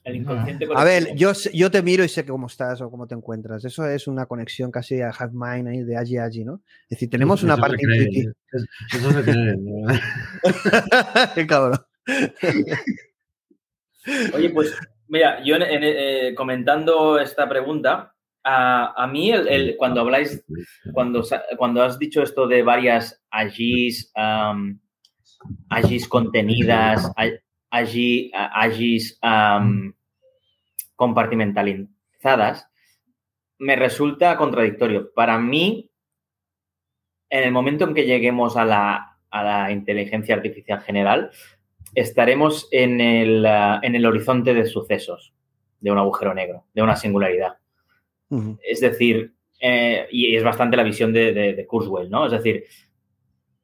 El 0.03 0.17
inconsciente 0.17 0.67
A 0.75 0.83
ver, 0.83 1.15
yo, 1.15 1.31
yo 1.53 1.71
te 1.71 1.81
miro 1.81 2.03
y 2.03 2.09
sé 2.09 2.25
cómo 2.25 2.47
estás 2.47 2.81
o 2.81 2.91
cómo 2.91 3.07
te 3.07 3.15
encuentras. 3.15 3.63
Eso 3.63 3.87
es 3.87 4.07
una 4.09 4.25
conexión 4.25 4.69
casi 4.71 4.99
a 4.99 5.07
Have 5.11 5.31
Mind 5.33 5.69
ahí 5.69 5.83
de 5.83 5.95
Agi 5.95 6.17
Agi, 6.17 6.43
¿no? 6.43 6.55
Es 6.89 6.97
decir, 6.97 7.09
tenemos 7.09 7.39
Eso 7.39 7.45
una 7.45 7.55
parte 7.55 7.77
cree. 7.77 8.25
Eso 8.91 9.11
se 9.13 9.23
cree. 9.23 9.55
¿no? 9.55 9.87
Qué 11.35 11.47
cabrón. 11.47 11.79
Oye, 14.35 14.49
pues 14.49 14.75
mira, 15.07 15.41
yo 15.45 15.55
en- 15.55 15.61
en- 15.61 15.83
eh, 15.83 16.35
comentando 16.35 17.17
esta 17.19 17.47
pregunta, 17.47 18.12
a, 18.43 19.03
a 19.03 19.07
mí 19.07 19.31
el, 19.31 19.47
el- 19.47 19.75
cuando 19.77 20.01
habláis, 20.01 20.45
cuando, 20.93 21.23
has 21.83 21.99
dicho 21.99 22.21
esto 22.21 22.47
de 22.47 22.61
varias 22.63 23.23
agis, 23.31 24.11
agis 25.69 26.07
contenidas, 26.07 27.11
agis 27.71 29.17
am, 29.21 29.93
compartimentalizadas, 30.95 32.67
me 33.59 33.75
resulta 33.75 34.37
contradictorio. 34.37 35.11
Para 35.13 35.37
mí, 35.39 35.89
en 37.29 37.43
el 37.43 37.51
momento 37.51 37.85
en 37.85 37.93
que 37.93 38.05
lleguemos 38.05 38.57
a 38.57 38.65
la, 38.65 39.17
a 39.29 39.43
la 39.43 39.71
inteligencia 39.71 40.35
artificial 40.35 40.81
general, 40.81 41.31
estaremos 41.95 42.67
en 42.71 43.01
el, 43.01 43.45
ah, 43.45 43.79
en 43.83 43.95
el 43.95 44.05
horizonte 44.05 44.53
de 44.53 44.65
sucesos 44.65 45.33
de 45.79 45.91
un 45.91 45.97
agujero 45.97 46.33
negro, 46.33 46.65
de 46.73 46.81
una 46.81 46.95
singularidad. 46.95 47.57
Es 48.63 48.79
decir, 48.81 49.33
eh, 49.59 50.07
y 50.11 50.35
es 50.35 50.43
bastante 50.43 50.77
la 50.77 50.83
visión 50.83 51.13
de, 51.13 51.33
de- 51.33 51.53
de 51.53 51.65
Kurzweil, 51.67 52.09
¿no? 52.09 52.25
Es 52.25 52.31
decir, 52.31 52.65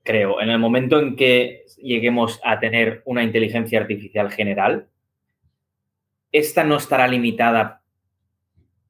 creo, 0.04 0.42
en 0.42 0.50
el 0.50 0.60
momento 0.60 1.00
en 1.00 1.16
que 1.16 1.66
lleguemos 1.82 2.40
a 2.44 2.60
tener 2.60 3.02
una 3.06 3.24
inteligencia 3.24 3.80
artificial 3.80 4.32
general, 4.32 4.88
esta 6.32 6.64
no 6.64 6.78
estará 6.78 7.08
limitada 7.08 7.84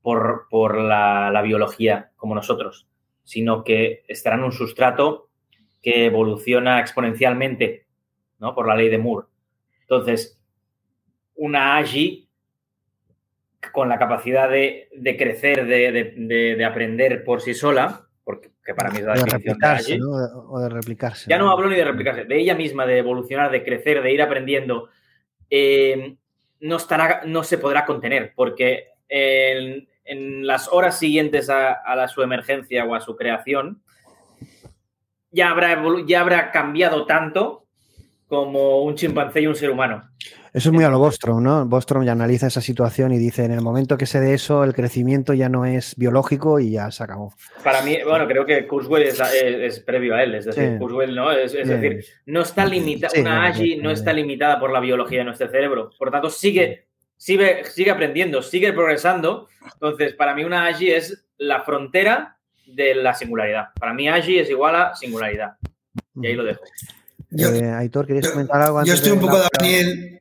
por, 0.02 0.48
por 0.50 0.78
la, 0.78 1.30
la 1.32 1.42
biología 1.42 2.12
como 2.16 2.36
nosotros, 2.36 2.88
sino 3.24 3.64
que 3.64 4.04
estará 4.08 4.36
en 4.38 4.44
un 4.44 4.52
sustrato 4.52 5.30
que 5.82 6.06
evoluciona 6.06 6.80
exponencialmente, 6.80 7.86
¿no? 8.40 8.54
Por 8.56 8.68
la 8.68 8.76
ley 8.76 8.90
de 8.90 8.98
Moore. 8.98 9.28
Entonces, 9.82 10.40
una 11.36 11.78
AGI 11.78 12.29
con 13.72 13.90
la 13.90 14.00
capacidad 14.00 14.50
de, 14.50 14.90
de 14.96 15.18
crecer, 15.18 15.66
de, 15.66 15.92
de- 15.92 16.14
de- 16.16 16.56
de 16.56 16.66
aprender 16.66 17.24
por 17.24 17.42
sí 17.42 17.54
sola, 17.54 18.06
porque 18.24 18.52
que 18.64 18.74
para 18.76 18.90
mí 18.92 19.00
es 19.00 19.04
la 19.06 19.14
de 19.14 19.20
definición 19.24 19.42
de 19.42 19.68
replicarse, 19.68 19.92
AGI, 19.94 20.00
¿no? 20.00 20.10
O 20.50 20.60
de 20.60 20.70
replicarse. 20.70 21.30
ya 21.30 21.38
no 21.38 21.50
hablo 21.52 21.70
ni 21.70 21.76
de 21.76 21.84
replicarse, 21.86 22.24
de 22.26 22.38
ella 22.40 22.56
misma, 22.56 22.86
de 22.86 23.00
evolucionar, 23.00 23.50
de 23.52 23.64
crecer, 23.64 24.02
de 24.04 24.14
ir 24.14 24.22
aprendiendo, 24.22 24.90
eh, 25.50 26.16
no, 26.62 26.76
estará, 26.78 27.22
no 27.26 27.44
se 27.44 27.58
podrá 27.58 27.86
contener, 27.86 28.34
porque 28.36 28.90
en, 29.08 29.88
en 30.06 30.46
las 30.46 30.68
horas 30.72 31.00
siguientes 31.00 31.50
a, 31.50 31.74
a 31.74 31.96
la, 31.96 32.08
su 32.08 32.22
emergencia 32.22 32.86
o 32.86 32.94
a 32.96 33.02
su 33.02 33.16
creación, 33.16 33.82
ya 35.32 35.50
habrá, 35.50 35.82
ya 36.08 36.22
habrá 36.22 36.52
cambiado 36.52 37.06
tanto 37.06 37.66
como 38.28 38.84
un 38.84 38.96
chimpancé 38.96 39.42
y 39.42 39.48
un 39.48 39.56
ser 39.56 39.70
humano. 39.72 40.10
Eso 40.54 40.70
es 40.70 40.74
muy 40.74 40.84
a 40.84 40.90
lo 40.90 40.98
Bostrom, 41.00 41.44
¿no? 41.44 41.66
Bostrom 41.66 42.04
ya 42.04 42.14
analiza 42.14 42.48
esa 42.48 42.62
situación 42.62 43.12
y 43.14 43.18
dice, 43.20 43.46
en 43.46 43.52
el 43.52 43.62
momento 43.62 43.98
que 43.98 44.06
se 44.06 44.20
dé 44.20 44.34
eso, 44.34 44.64
el 44.64 44.74
crecimiento 44.74 45.34
ya 45.34 45.48
no 45.50 45.66
es 45.66 45.96
biológico 45.96 46.60
y 46.60 46.72
ya 46.72 46.90
se 46.92 47.04
acabó. 47.04 47.34
Para 47.64 47.82
mí, 47.84 47.98
bueno, 48.04 48.28
creo 48.28 48.46
que 48.46 48.66
Kurzweil 48.68 49.08
es, 49.08 49.20
es- 49.20 49.34
es 49.78 49.80
previo 49.82 50.16
a 50.16 50.24
él, 50.24 50.36
es 50.36 50.46
decir, 50.46 50.72
Sí. 50.74 50.80
Kurzweil, 50.80 51.14
¿no? 51.16 51.32
Es, 51.32 51.54
es 51.54 51.68
Sí. 51.68 51.74
decir, 51.74 52.06
no 52.26 52.42
está 52.42 52.66
limitada, 52.66 53.12
Sí, 53.14 53.22
una 53.22 53.46
AGI 53.46 53.78
no, 53.78 53.92
está 53.92 54.12
limitada 54.12 54.60
por 54.60 54.72
la 54.72 54.80
biología 54.80 55.20
de 55.20 55.26
nuestro 55.26 55.50
cerebro, 55.50 55.92
por 56.00 56.10
tanto, 56.10 56.30
sigue, 56.30 56.88
sigue, 57.16 57.64
sigue 57.66 57.92
aprendiendo, 57.92 58.42
sigue 58.42 58.74
progresando. 58.74 59.48
Entonces, 59.74 60.14
para 60.14 60.34
mí 60.34 60.44
una 60.44 60.66
AGI 60.66 60.92
es 60.92 61.26
la 61.38 61.62
frontera 61.62 62.38
de 62.66 62.96
la 62.96 63.14
singularidad. 63.14 63.68
Para 63.80 63.94
mí 63.94 64.10
AGI 64.10 64.40
es 64.40 64.50
igual 64.50 64.76
a 64.76 64.96
singularidad. 64.96 65.58
Y 66.16 66.28
ahí 66.28 66.34
lo 66.34 66.44
dejo. 66.44 66.62
Eh, 67.38 67.72
Aitor, 67.78 68.08
¿querías 68.08 68.30
comentar 68.30 68.60
algo? 68.62 68.78
Yo 68.78 68.80
antes 68.80 68.96
estoy 68.96 69.12
de 69.12 69.18
un 69.18 69.22
poco, 69.22 69.38
la- 69.38 69.48
Daniel. 69.60 70.19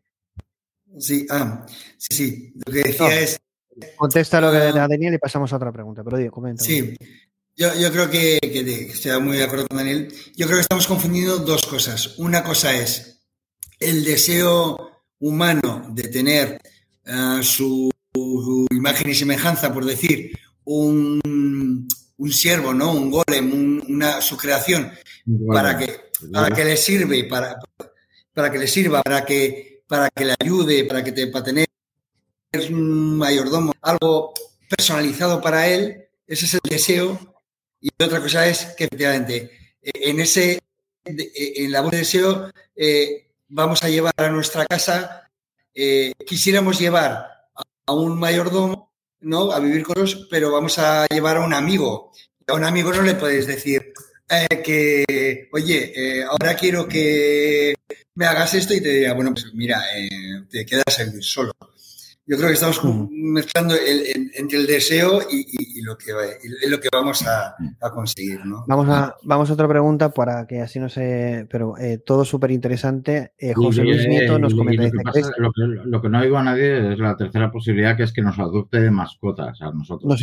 Sí, 1.01 1.27
ah, 1.31 1.65
sí, 1.97 2.15
sí. 2.17 2.53
Lo 2.67 2.73
que 2.73 2.79
decía 2.83 3.07
No. 3.07 3.13
es. 3.13 3.41
Contesta 3.97 4.41
lo 4.41 4.51
que 4.51 4.57
a 4.59 4.73
Daniel 4.89 5.15
y 5.15 5.19
pasamos 5.19 5.53
a 5.53 5.57
otra 5.57 5.73
pregunta, 5.73 6.03
pero 6.03 6.17
digo, 6.19 6.33
comenta. 6.33 6.65
Sí, 6.65 6.97
yo, 7.57 7.75
yo 7.77 7.93
creo 7.93 8.11
que, 8.11 8.39
que 8.41 8.61
estoy 8.93 9.21
muy 9.21 9.37
de 9.37 9.45
acuerdo 9.45 9.69
con 9.69 9.79
Daniel. 9.79 10.13
Yo 10.37 10.47
creo 10.47 10.59
que 10.59 10.63
estamos 10.63 10.87
confundiendo 10.87 11.39
dos 11.39 11.65
cosas. 11.67 12.19
Una 12.19 12.43
cosa 12.43 12.75
es 12.75 13.23
el 13.79 14.05
deseo 14.05 15.03
humano 15.21 15.87
de 15.91 16.03
tener 16.09 16.61
ah, 17.07 17.41
su 17.43 17.89
su 18.15 18.67
imagen 18.73 19.11
y 19.11 19.15
semejanza, 19.15 19.73
por 19.73 19.85
decir, 19.85 20.33
un, 20.65 21.87
un 22.17 22.33
siervo, 22.33 22.75
¿no? 22.75 22.91
Un 22.93 23.13
golem, 23.13 23.53
un- 23.53 23.85
una, 23.89 24.21
su 24.21 24.37
creación, 24.37 24.91
para 25.47 25.79
que, 25.79 26.01
para 26.33 26.51
que 26.55 26.65
le 26.65 26.77
sirve, 26.77 27.23
para, 27.25 27.57
para 28.35 28.51
que 28.51 28.59
le 28.59 28.67
sirva, 28.67 29.03
para 29.05 29.25
que, 29.25 29.78
para 29.89 30.11
que 30.11 30.25
le 30.27 30.35
ayude, 30.39 30.85
para 30.85 31.03
que 31.03 31.13
te, 31.13 31.27
para 31.29 31.45
tener 31.47 31.67
un 32.71 33.17
mayordomo, 33.19 33.73
algo 33.83 34.33
personalizado 34.69 35.41
para 35.41 35.67
él, 35.69 36.05
ese 36.27 36.47
es 36.47 36.55
el 36.55 36.61
deseo. 36.69 37.35
Y 37.81 37.91
otra 38.03 38.21
cosa 38.21 38.47
es 38.47 38.67
que 38.77 38.85
efectivamente, 38.85 39.51
eh, 39.83 39.91
en 39.95 40.21
ese, 40.21 40.61
eh, 41.05 41.53
en 41.57 41.73
la 41.73 41.81
voz 41.81 41.93
de 41.93 41.99
deseo, 41.99 42.51
eh, 42.77 43.29
vamos 43.49 43.83
a 43.83 43.89
llevar 43.89 44.13
a 44.17 44.29
nuestra 44.31 44.67
casa, 44.67 45.25
quisiéramos 46.27 46.79
llevar 46.81 47.47
a- 47.87 47.93
un 47.93 48.19
mayordomo, 48.19 48.93
¿no? 49.21 49.53
A 49.53 49.61
vivir 49.61 49.85
con 49.85 49.99
nosotros, 50.01 50.27
pero 50.31 50.51
vamos 50.53 50.77
a 50.79 51.07
llevar 51.07 51.37
a 51.37 51.41
un 51.47 51.55
amigo. 51.55 52.13
A 52.49 52.55
un 52.55 52.65
amigo 52.65 52.93
no 52.93 53.03
le 53.03 53.15
puedes 53.15 53.47
decir 53.47 53.93
que, 54.65 55.49
oye, 55.53 56.25
ahora 56.25 56.57
quiero 56.57 56.89
que 56.89 57.75
me 58.19 58.27
hagas 58.27 58.53
esto 58.55 58.75
y 58.75 58.81
te 58.81 58.89
diría, 58.89 59.13
bueno, 59.15 59.33
pues 59.33 59.55
mira, 59.55 59.81
eh, 59.97 60.43
te 60.51 60.67
quedas 60.67 60.99
solo. 61.21 61.53
Yo 62.29 62.37
creo 62.37 62.49
que 62.49 62.55
estamos 62.55 62.81
mezclando 63.11 63.75
el- 63.75 64.07
el- 64.15 64.31
entre 64.35 64.59
el 64.59 64.67
deseo 64.67 65.21
y, 65.31 65.39
y- 65.41 65.79
y 65.79 65.83
lo, 65.83 65.97
que, 65.97 66.13
y 66.65 66.69
lo 66.69 66.79
que 66.79 66.89
vamos 66.93 67.27
a, 67.27 67.55
a 67.81 67.91
conseguir, 67.91 68.45
¿no? 68.45 68.65
Vamos 68.69 68.89
a, 68.91 69.17
vamos 69.25 69.49
a 69.49 69.55
otra 69.55 69.67
pregunta 69.67 70.11
para 70.11 70.47
que 70.47 70.61
así 70.61 70.79
no 70.79 70.89
se. 70.91 71.47
Pero 71.51 71.79
eh, 71.79 71.99
todo 72.05 72.25
súper 72.27 72.51
interesante. 72.51 73.33
Eh, 73.39 73.55
José 73.55 73.83
Luis 73.83 74.05
eh, 74.05 74.09
Nieto 74.09 74.39
nos 74.39 74.55
comenta. 74.55 74.83
lo, 74.83 74.91
que 74.91 74.93
dice, 74.99 75.05
pasa- 75.05 75.13
"¿Crees- 75.21 75.33
lo 75.39 75.51
que- 75.53 75.89
lo 75.89 76.03
que 76.03 76.09
no 76.11 76.23
digo 76.23 76.37
a 76.37 76.43
nadie 76.43 76.93
es 76.93 76.99
la 76.99 77.17
tercera 77.17 77.51
posibilidad, 77.51 77.97
que 77.97 78.03
es 78.03 78.13
que 78.13 78.21
nos 78.23 78.39
adopte 78.39 78.79
de 78.81 78.91
mascotas 78.91 79.61
a 79.63 79.71
nosotros. 79.73 80.09
Nos 80.09 80.21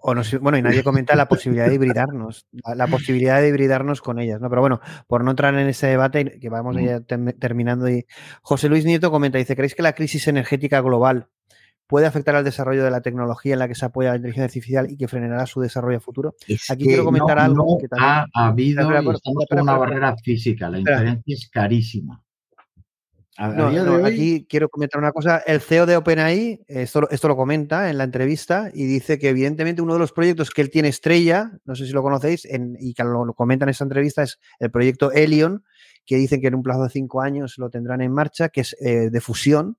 O 0.00 0.14
nos- 0.14 0.38
bueno, 0.40 0.56
y 0.58 0.62
nadie 0.62 0.84
comenta 0.84 1.16
la 1.16 1.26
posibilidad 1.28 1.68
de 1.68 1.74
hibridarnos, 1.74 2.46
la, 2.52 2.74
la 2.76 2.86
posibilidad 2.86 3.40
de 3.40 3.48
hibridarnos 3.48 4.00
con 4.00 4.20
ellas, 4.20 4.40
¿no? 4.40 4.48
Pero 4.48 4.60
bueno, 4.60 4.80
por 5.08 5.24
no 5.24 5.30
entrar 5.32 5.52
en 5.54 5.66
ese 5.66 5.88
debate, 5.88 6.38
que 6.40 6.48
vamos 6.48 6.76
ya 6.76 7.00
tem- 7.00 7.36
terminando, 7.38 7.88
y 7.88 8.06
José 8.42 8.68
Luis 8.68 8.84
Nieto 8.84 9.10
comenta, 9.10 9.38
dice, 9.38 9.56
¿creéis 9.56 9.74
que 9.74 9.82
la 9.82 9.94
crisis 9.94 10.28
energética 10.28 10.80
global 10.80 10.91
puede 11.86 12.06
afectar 12.06 12.34
al 12.36 12.44
desarrollo 12.44 12.82
de 12.84 12.90
la 12.90 13.02
tecnología 13.02 13.52
en 13.52 13.58
la 13.58 13.68
que 13.68 13.74
se 13.74 13.84
apoya 13.84 14.10
la 14.10 14.16
inteligencia 14.16 14.44
artificial 14.46 14.90
y 14.90 14.96
que 14.96 15.08
frenará 15.08 15.44
su 15.46 15.60
desarrollo 15.60 16.00
futuro? 16.00 16.34
Aquí 16.70 16.84
quiero 16.84 17.04
comentar 17.04 17.36
no- 17.36 17.42
algo 17.42 17.74
no 17.74 17.78
que 17.78 17.88
también... 17.88 18.10
ha 18.34 18.46
habido 18.46 18.80
Espera, 18.80 18.96
y 18.96 18.98
espera, 19.00 19.16
estamos 19.16 19.42
espera, 19.42 19.60
con 19.60 19.68
una 19.68 19.78
barrera 19.78 20.16
física. 20.16 20.70
La 20.70 20.78
Espera. 20.78 20.96
inferencia 21.00 21.34
es 21.34 21.48
carísima. 21.50 22.22
No, 23.38 23.70
no, 23.70 23.94
hoy, 23.94 24.02
aquí 24.04 24.46
quiero 24.48 24.68
comentar 24.68 25.00
una 25.00 25.10
cosa. 25.10 25.38
El 25.38 25.60
CEO 25.62 25.86
de 25.86 25.96
OpenAI, 25.96 26.64
esto, 26.68 27.00
lo- 27.00 27.10
esto 27.10 27.28
lo 27.28 27.36
comenta 27.36 27.88
en 27.90 27.96
la 27.98 28.04
entrevista 28.04 28.70
y 28.72 28.84
dice 28.84 29.18
que 29.18 29.30
evidentemente 29.30 29.80
uno 29.82 29.94
de 29.94 29.98
los 29.98 30.12
proyectos 30.12 30.50
que 30.50 30.60
él 30.60 30.70
tiene 30.70 30.88
estrella, 30.88 31.50
no 31.64 31.74
sé 31.74 31.86
si 31.86 31.92
lo 31.92 32.02
conocéis, 32.02 32.44
en- 32.44 32.76
y 32.78 32.92
que 32.94 33.02
lo, 33.04 33.24
lo 33.24 33.32
comenta 33.34 33.64
en 33.64 33.70
esta 33.70 33.84
entrevista, 33.84 34.22
es 34.22 34.38
el 34.60 34.70
proyecto 34.70 35.10
Helion, 35.12 35.64
que 36.04 36.16
dicen 36.16 36.40
que 36.42 36.48
en 36.48 36.54
un 36.54 36.62
plazo 36.62 36.84
de 36.84 36.90
cinco 36.90 37.22
años 37.22 37.54
lo 37.56 37.70
tendrán 37.70 38.02
en 38.02 38.12
marcha, 38.12 38.50
que 38.50 38.60
es 38.60 38.76
eh, 38.80 39.08
de 39.10 39.20
fusión, 39.20 39.76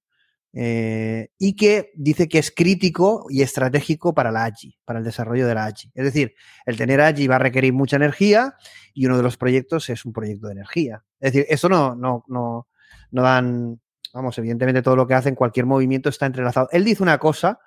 eh, 0.56 1.30
y 1.40 1.56
que 1.56 1.92
dice 1.96 2.30
que 2.30 2.38
es 2.38 2.52
crítico 2.52 3.26
y 3.30 3.42
estratégico 3.42 4.14
para 4.14 4.32
la 4.32 4.46
AGI, 4.46 4.78
para 4.86 5.00
el 5.00 5.06
desarrollo 5.06 5.48
de 5.48 5.56
la 5.56 5.66
AGI. 5.66 5.92
Es 5.96 6.04
decir, 6.04 6.36
el 6.68 6.78
tener 6.78 7.02
AGI 7.02 7.28
va 7.28 7.38
a 7.38 7.40
requerir 7.40 7.74
mucha 7.74 7.96
energía 7.96 8.56
y 8.94 9.08
uno 9.08 9.18
de 9.18 9.24
los 9.24 9.36
proyectos 9.36 9.90
es 9.90 10.06
un 10.06 10.14
proyecto 10.14 10.48
de 10.48 10.54
energía. 10.54 11.04
Es 11.20 11.34
decir, 11.34 11.48
eso 11.50 11.70
no, 11.70 11.96
no, 11.96 12.24
no, 12.28 12.68
no 13.10 13.22
dan, 13.24 13.82
vamos, 14.14 14.38
evidentemente 14.38 14.84
todo 14.84 14.96
lo 14.96 15.08
que 15.08 15.16
hacen, 15.16 15.34
cualquier 15.34 15.66
movimiento 15.66 16.10
está 16.10 16.28
entrelazado. 16.28 16.70
Él 16.72 16.86
dice 16.86 17.02
una 17.02 17.18
cosa, 17.18 17.60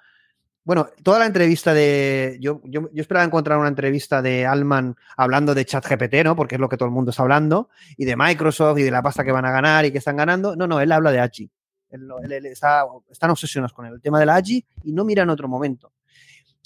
bueno, 0.62 0.88
toda 1.02 1.18
la 1.18 1.26
entrevista 1.26 1.74
de, 1.74 2.38
yo, 2.40 2.60
yo, 2.64 2.88
yo 2.92 3.00
esperaba 3.00 3.24
encontrar 3.24 3.58
una 3.58 3.68
entrevista 3.68 4.22
de 4.22 4.46
Alman 4.46 4.94
hablando 5.16 5.54
de 5.54 5.64
ChatGPT, 5.64 6.24
¿no? 6.24 6.36
Porque 6.36 6.54
es 6.54 6.60
lo 6.60 6.68
que 6.68 6.76
todo 6.76 6.88
el 6.88 6.94
mundo 6.94 7.10
está 7.10 7.22
hablando, 7.22 7.68
y 7.96 8.04
de 8.04 8.16
Microsoft 8.16 8.78
y 8.78 8.82
de 8.82 8.90
la 8.92 9.02
pasta 9.02 9.24
que 9.24 9.32
van 9.32 9.44
a 9.44 9.50
ganar 9.50 9.84
y 9.84 9.92
que 9.92 9.98
están 9.98 10.16
ganando. 10.16 10.54
No, 10.54 10.66
no, 10.68 10.80
él 10.80 10.92
habla 10.92 11.10
de 11.10 11.20
AGI. 11.20 11.50
Lo- 11.98 12.20
están 12.22 13.30
obsesionados 13.30 13.72
con 13.72 13.86
el 13.86 14.00
tema 14.00 14.18
de 14.20 14.26
la 14.26 14.36
AGI 14.36 14.64
y 14.84 14.92
no 14.92 15.04
mira 15.04 15.22
en 15.22 15.30
otro 15.30 15.48
momento. 15.48 15.92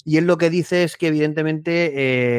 Y 0.03 0.17
él 0.17 0.25
lo 0.25 0.37
que 0.37 0.49
dice 0.49 0.83
es 0.83 0.97
que 0.97 1.07
evidentemente 1.07 1.91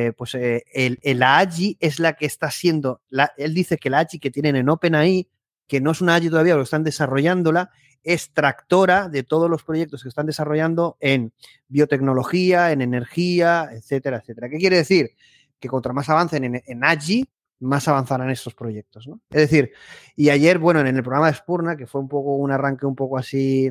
eh, 0.07 0.13
pues, 0.15 0.35
eh, 0.35 0.65
el, 0.75 0.99
el- 1.03 1.23
AGI 1.23 1.77
es 1.81 2.01
la 2.01 2.15
que 2.15 2.27
está 2.27 2.51
siendo, 2.51 3.03
la- 3.09 3.33
él 3.37 3.55
dice 3.55 3.77
que 3.77 3.89
la 3.91 4.01
AGI 4.01 4.19
que 4.19 4.31
tienen 4.33 4.57
en 4.57 4.69
OpenAI, 4.69 5.29
que 5.69 5.81
no 5.81 5.93
es 5.93 6.01
una 6.01 6.17
AGI 6.17 6.29
todavía, 6.31 6.55
pero 6.55 6.65
están 6.65 6.83
desarrollándola, 6.83 7.71
es 8.03 8.33
tractora 8.33 9.09
de 9.09 9.23
todos 9.23 9.49
los 9.49 9.63
proyectos 9.63 10.03
que 10.03 10.09
están 10.09 10.27
desarrollando 10.27 10.97
en 10.99 11.33
biotecnología, 11.69 12.73
en 12.73 12.81
energía, 12.83 13.69
etcétera, 13.73 14.19
etcétera. 14.19 14.49
¿Qué 14.49 14.57
quiere 14.59 14.77
decir? 14.79 15.11
Que 15.61 15.69
contra 15.69 15.93
más 15.93 16.09
avancen 16.09 16.43
en, 16.45 16.63
en 16.67 16.85
AGI, 16.85 17.29
más 17.63 17.89
avanzarán 17.89 18.31
estos 18.31 18.55
proyectos. 18.55 19.07
¿no? 19.07 19.21
Es 19.31 19.51
decir, 19.51 19.73
y 20.17 20.31
ayer, 20.31 20.59
bueno, 20.59 20.81
en 20.81 20.89
el 20.89 21.03
programa 21.03 21.29
de 21.29 21.35
Spurna, 21.35 21.77
que 21.77 21.87
fue 21.87 22.01
un 22.01 22.09
poco 22.09 22.37
un 22.37 22.51
arranque 22.51 22.87
un 22.87 22.97
poco 22.97 23.19
así 23.19 23.71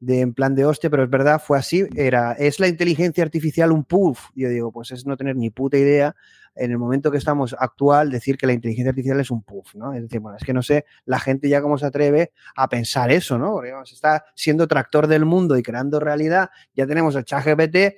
de 0.00 0.20
en 0.20 0.34
plan 0.34 0.54
de 0.56 0.64
hostia, 0.64 0.90
pero 0.90 1.04
es 1.04 1.10
verdad, 1.10 1.40
fue 1.40 1.56
así, 1.56 1.86
era, 1.94 2.32
¿es 2.32 2.58
la 2.58 2.66
inteligencia 2.66 3.22
artificial 3.22 3.70
un 3.70 3.84
puff? 3.84 4.30
Yo 4.34 4.48
digo, 4.48 4.72
pues 4.72 4.90
es 4.90 5.06
no 5.06 5.16
tener 5.16 5.36
ni 5.36 5.50
puta 5.50 5.78
idea 5.78 6.16
en 6.54 6.72
el 6.72 6.78
momento 6.78 7.10
que 7.10 7.18
estamos 7.18 7.54
actual 7.56 8.10
decir 8.10 8.36
que 8.36 8.46
la 8.46 8.52
inteligencia 8.52 8.90
artificial 8.90 9.20
es 9.20 9.30
un 9.30 9.42
puff, 9.42 9.74
¿no? 9.76 9.94
Es 9.94 10.02
decir, 10.02 10.18
bueno, 10.20 10.36
es 10.38 10.44
que 10.44 10.52
no 10.52 10.62
sé 10.62 10.84
la 11.04 11.20
gente 11.20 11.48
ya 11.48 11.62
cómo 11.62 11.78
se 11.78 11.86
atreve 11.86 12.32
a 12.56 12.68
pensar 12.68 13.12
eso, 13.12 13.38
¿no? 13.38 13.52
Porque 13.52 13.70
vamos, 13.70 13.92
está 13.92 14.24
siendo 14.34 14.66
tractor 14.66 15.06
del 15.06 15.24
mundo 15.24 15.56
y 15.56 15.62
creando 15.62 16.00
realidad, 16.00 16.50
ya 16.74 16.86
tenemos 16.86 17.14
el 17.14 17.24
chat 17.24 17.44
GPT 17.44 17.94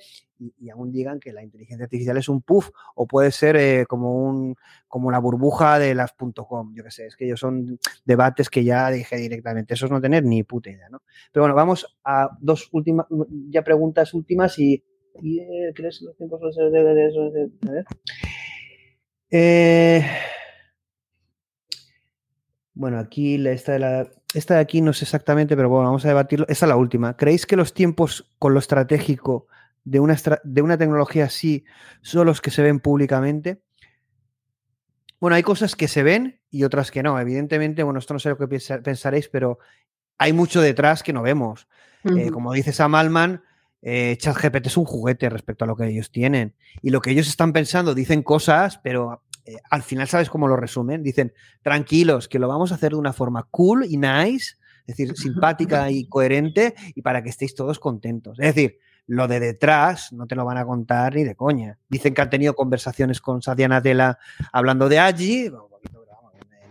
y, 0.59 0.71
aún 0.71 0.93
digan 0.93 1.21
que 1.21 1.33
la 1.33 1.43
inteligencia 1.43 1.85
artificial 1.85 2.17
es 2.17 2.29
un 2.29 2.43
puff 2.43 2.71
o 2.95 3.07
puede 3.07 3.31
ser 3.31 3.57
eh, 3.57 3.87
como 3.87 4.25
un 4.25 4.57
como 4.89 5.11
la 5.11 5.19
burbuja 5.19 5.79
de 5.79 5.95
las 5.95 6.13
.com, 6.13 6.73
yo 6.75 6.85
qué 6.85 6.91
sé, 6.91 7.07
es 7.07 7.17
que 7.17 7.25
ellos 7.25 7.41
son 7.41 7.79
debates 8.05 8.49
que 8.51 8.63
ya 8.65 8.91
dije 8.91 9.17
directamente, 9.17 9.75
eso 9.75 9.87
es 9.87 9.93
no 9.93 10.01
tener 10.01 10.25
ni 10.25 10.43
puta 10.45 10.71
idea, 10.71 10.89
¿no? 10.89 11.03
Pero 11.33 11.43
bueno, 11.45 11.55
vamos 11.55 11.97
a 12.05 12.31
dos 12.41 12.69
últimas, 12.73 13.07
ya 13.51 13.63
preguntas 13.63 14.15
últimas 14.15 14.59
y, 14.59 14.85
y, 15.23 15.41
eh, 15.41 15.73
¿crees 15.75 15.99
que 15.99 16.05
los 16.07 16.17
tiempos 16.17 16.41
de- 16.57 16.71
de- 16.71 17.51
ver. 17.71 17.85
Eh, 19.31 20.05
bueno, 22.75 22.99
aquí 22.99 23.45
esta 23.47 23.73
de, 23.73 23.79
la, 23.79 24.09
esta 24.35 24.55
de 24.55 24.61
aquí 24.61 24.81
no 24.81 24.93
sé 24.93 25.05
exactamente, 25.05 25.57
pero 25.57 25.69
bueno, 25.69 25.87
vamos 25.87 26.05
a 26.05 26.09
debatirlo. 26.09 26.47
Esta 26.49 26.67
es 26.67 26.69
la 26.69 26.77
última. 26.77 27.17
¿Creéis 27.17 27.47
que 27.47 27.57
los 27.57 27.73
tiempos 27.73 28.33
con 28.39 28.53
lo 28.53 28.59
estratégico 28.59 29.47
de 29.85 30.01
una, 30.01 30.17
de 30.43 30.63
una 30.63 30.79
tecnología 30.79 31.27
así 31.27 31.65
son 32.03 32.27
los 32.27 32.41
que 32.41 32.51
se 32.51 32.63
ven 32.63 32.81
públicamente? 32.81 33.63
Bueno, 35.21 35.37
hay 35.37 35.43
cosas 35.43 35.77
que 35.77 35.89
se 35.89 36.03
ven 36.03 36.41
y 36.51 36.65
otras 36.65 36.91
que 36.91 37.03
no. 37.03 37.19
Evidentemente, 37.19 37.83
bueno, 37.83 37.99
esto 37.99 38.15
no 38.15 38.21
sé 38.21 38.29
lo 38.29 38.37
que 38.37 38.47
pensaréis, 38.49 39.29
pero 39.29 39.59
hay 40.19 40.33
mucho 40.33 40.61
detrás 40.61 41.03
que 41.03 41.13
no 41.13 41.23
vemos. 41.23 41.69
Eh, 42.05 42.31
como 42.31 42.53
dice 42.53 42.73
Sam 42.73 42.95
Altman, 42.95 43.43
eh, 43.81 44.17
ChatGPT 44.19 44.67
es 44.67 44.77
un 44.77 44.85
juguete 44.85 45.29
respecto 45.31 45.65
a 45.65 45.67
lo 45.67 45.77
que 45.77 45.87
ellos 45.87 46.11
tienen. 46.11 46.55
Y 46.83 46.91
lo 46.91 47.01
que 47.01 47.11
ellos 47.11 47.29
están 47.29 47.53
pensando, 47.53 47.95
dicen 47.95 48.23
cosas, 48.23 48.79
pero 48.83 49.23
eh, 49.45 49.57
al 49.71 49.83
final, 49.83 50.09
¿sabes 50.09 50.31
cómo 50.31 50.49
lo 50.49 50.57
resumen? 50.57 51.03
Dicen, 51.03 51.33
tranquilos, 51.63 52.29
que 52.29 52.39
lo 52.39 52.49
vamos 52.49 52.73
a 52.73 52.77
hacer 52.77 52.93
de 52.93 52.99
una 52.99 53.13
forma 53.13 53.47
cool 53.51 53.85
y 53.85 53.97
nice, 53.97 54.57
es 54.87 54.97
decir, 54.97 55.15
simpática 55.17 55.91
y 55.91 56.07
coherente, 56.09 56.75
y 56.95 57.03
para 57.03 57.23
que 57.23 57.31
estéis 57.31 57.55
todos 57.55 57.79
contentos. 57.79 58.39
Es 58.39 58.55
decir, 58.55 58.79
lo 59.07 59.29
de 59.29 59.41
detrás 59.41 60.13
no 60.13 60.27
te 60.27 60.35
lo 60.35 60.45
van 60.45 60.59
a 60.59 60.65
contar 60.65 61.15
ni 61.15 61.25
de 61.25 61.35
coña. 61.35 61.79
Dicen 61.89 62.15
que 62.15 62.23
han 62.23 62.31
tenido 62.31 62.55
conversaciones 62.55 63.21
con 63.21 63.43
Satya 63.43 63.69
Nadella 63.69 64.19
hablando 64.53 64.89
de 64.89 64.99
allí, 64.99 65.51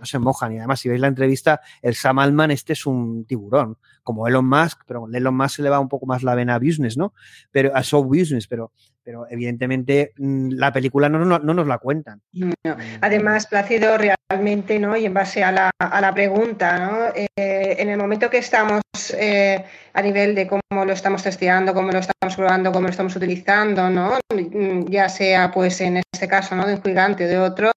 no 0.03 0.07
se 0.07 0.19
mojan. 0.19 0.51
Y 0.53 0.57
además, 0.57 0.81
si 0.81 0.89
veis 0.89 0.99
la 0.99 1.07
entrevista, 1.07 1.61
el 1.81 1.95
Sam 1.95 2.19
Altman 2.19 2.51
este 2.51 2.73
es 2.73 2.85
un 2.85 3.25
tiburón, 3.25 3.77
como 4.03 4.27
Elon 4.27 4.45
Musk, 4.45 4.81
pero 4.85 5.01
con 5.01 5.15
Elon 5.15 5.35
Musk 5.35 5.55
se 5.55 5.61
le 5.63 5.69
va 5.69 5.79
un 5.79 5.87
poco 5.87 6.05
más 6.05 6.23
la 6.23 6.35
vena 6.35 6.55
a 6.55 6.59
business, 6.59 6.97
¿no? 6.97 7.13
Pero 7.51 7.73
a 7.73 7.81
show 7.83 8.03
business, 8.03 8.47
pero, 8.47 8.73
pero 9.03 9.25
evidentemente 9.29 10.11
mm, 10.17 10.51
la 10.53 10.71
película 10.71 11.09
no, 11.09 11.19
no- 11.25 11.39
no 11.39 11.53
nos 11.53 11.67
la 11.67 11.77
cuentan. 11.77 12.21
No. 12.31 12.53
Además, 13.01 13.47
Plácido, 13.47 13.97
realmente, 13.97 14.79
¿no? 14.79 14.95
Y 14.97 15.05
en 15.05 15.13
base 15.13 15.43
a 15.43 15.51
la, 15.51 15.71
a 15.77 16.01
la 16.01 16.13
pregunta, 16.13 16.77
¿no? 16.79 17.05
Eh, 17.15 17.75
en 17.79 17.89
el 17.89 17.97
momento 17.97 18.29
que 18.29 18.37
estamos 18.39 18.81
eh, 19.17 19.63
a 19.93 20.01
nivel 20.01 20.33
de 20.35 20.47
cómo 20.47 20.85
lo 20.85 20.93
estamos 20.93 21.21
testeando, 21.23 21.73
cómo 21.73 21.91
lo 21.91 21.99
estamos 21.99 22.35
probando, 22.35 22.71
cómo 22.71 22.83
lo 22.87 22.91
estamos 22.91 23.15
utilizando, 23.15 23.89
¿no? 23.89 24.17
Mm, 24.33 24.85
Ya 24.89 25.09
sea, 25.09 25.51
pues, 25.51 25.81
en 25.81 25.97
este 26.11 26.27
caso, 26.27 26.55
¿no? 26.55 26.65
De 26.65 26.75
un 26.75 26.83
gigante 26.83 27.25
o 27.25 27.27
de 27.27 27.37
otro, 27.39 27.71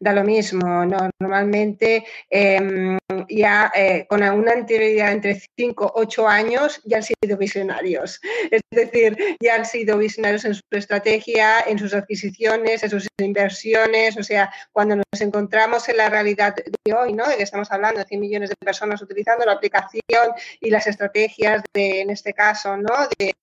da 0.00 0.12
lo 0.12 0.24
mismo. 0.24 0.84
Normalmente 1.20 2.04
em, 2.30 2.98
ya 3.28 3.70
eh, 3.74 4.06
con 4.08 4.22
una 4.22 4.52
anterioridad 4.52 5.12
entre 5.12 5.40
5 5.56 5.92
8 5.94 6.28
años 6.28 6.80
ya 6.84 6.98
han 6.98 7.02
sido 7.02 7.36
visionarios. 7.38 8.20
Es 8.50 8.60
decir, 8.70 9.16
ya 9.40 9.54
han 9.56 9.64
sido 9.64 9.98
visionarios 9.98 10.44
en 10.44 10.54
su 10.54 10.62
estrategia, 10.76 11.60
en 11.66 11.78
sus 11.78 11.94
adquisiciones, 11.94 12.82
en 12.82 12.90
sus 12.90 13.08
inversiones. 13.18 14.16
O 14.16 14.22
sea, 14.22 14.52
cuando 14.72 14.96
nos 14.96 15.20
encontramos 15.20 15.88
en 15.88 15.96
la 15.96 16.08
realidad 16.08 16.54
de 16.54 16.92
hoy, 16.94 17.12
¿no? 17.12 17.26
de 17.28 17.36
que 17.36 17.42
estamos 17.42 17.70
hablando 17.70 18.00
de 18.00 18.06
100 18.06 18.20
millones 18.20 18.50
de 18.50 18.56
personas 18.56 19.00
utilizando 19.02 19.44
la 19.44 19.52
aplicación 19.52 20.32
y 20.60 20.70
las 20.70 20.86
estrategias 20.86 21.62
de, 21.72 22.00
en 22.00 22.10
este 22.10 22.32
caso, 22.32 22.76
¿no? 22.76 22.92
de, 23.18 23.34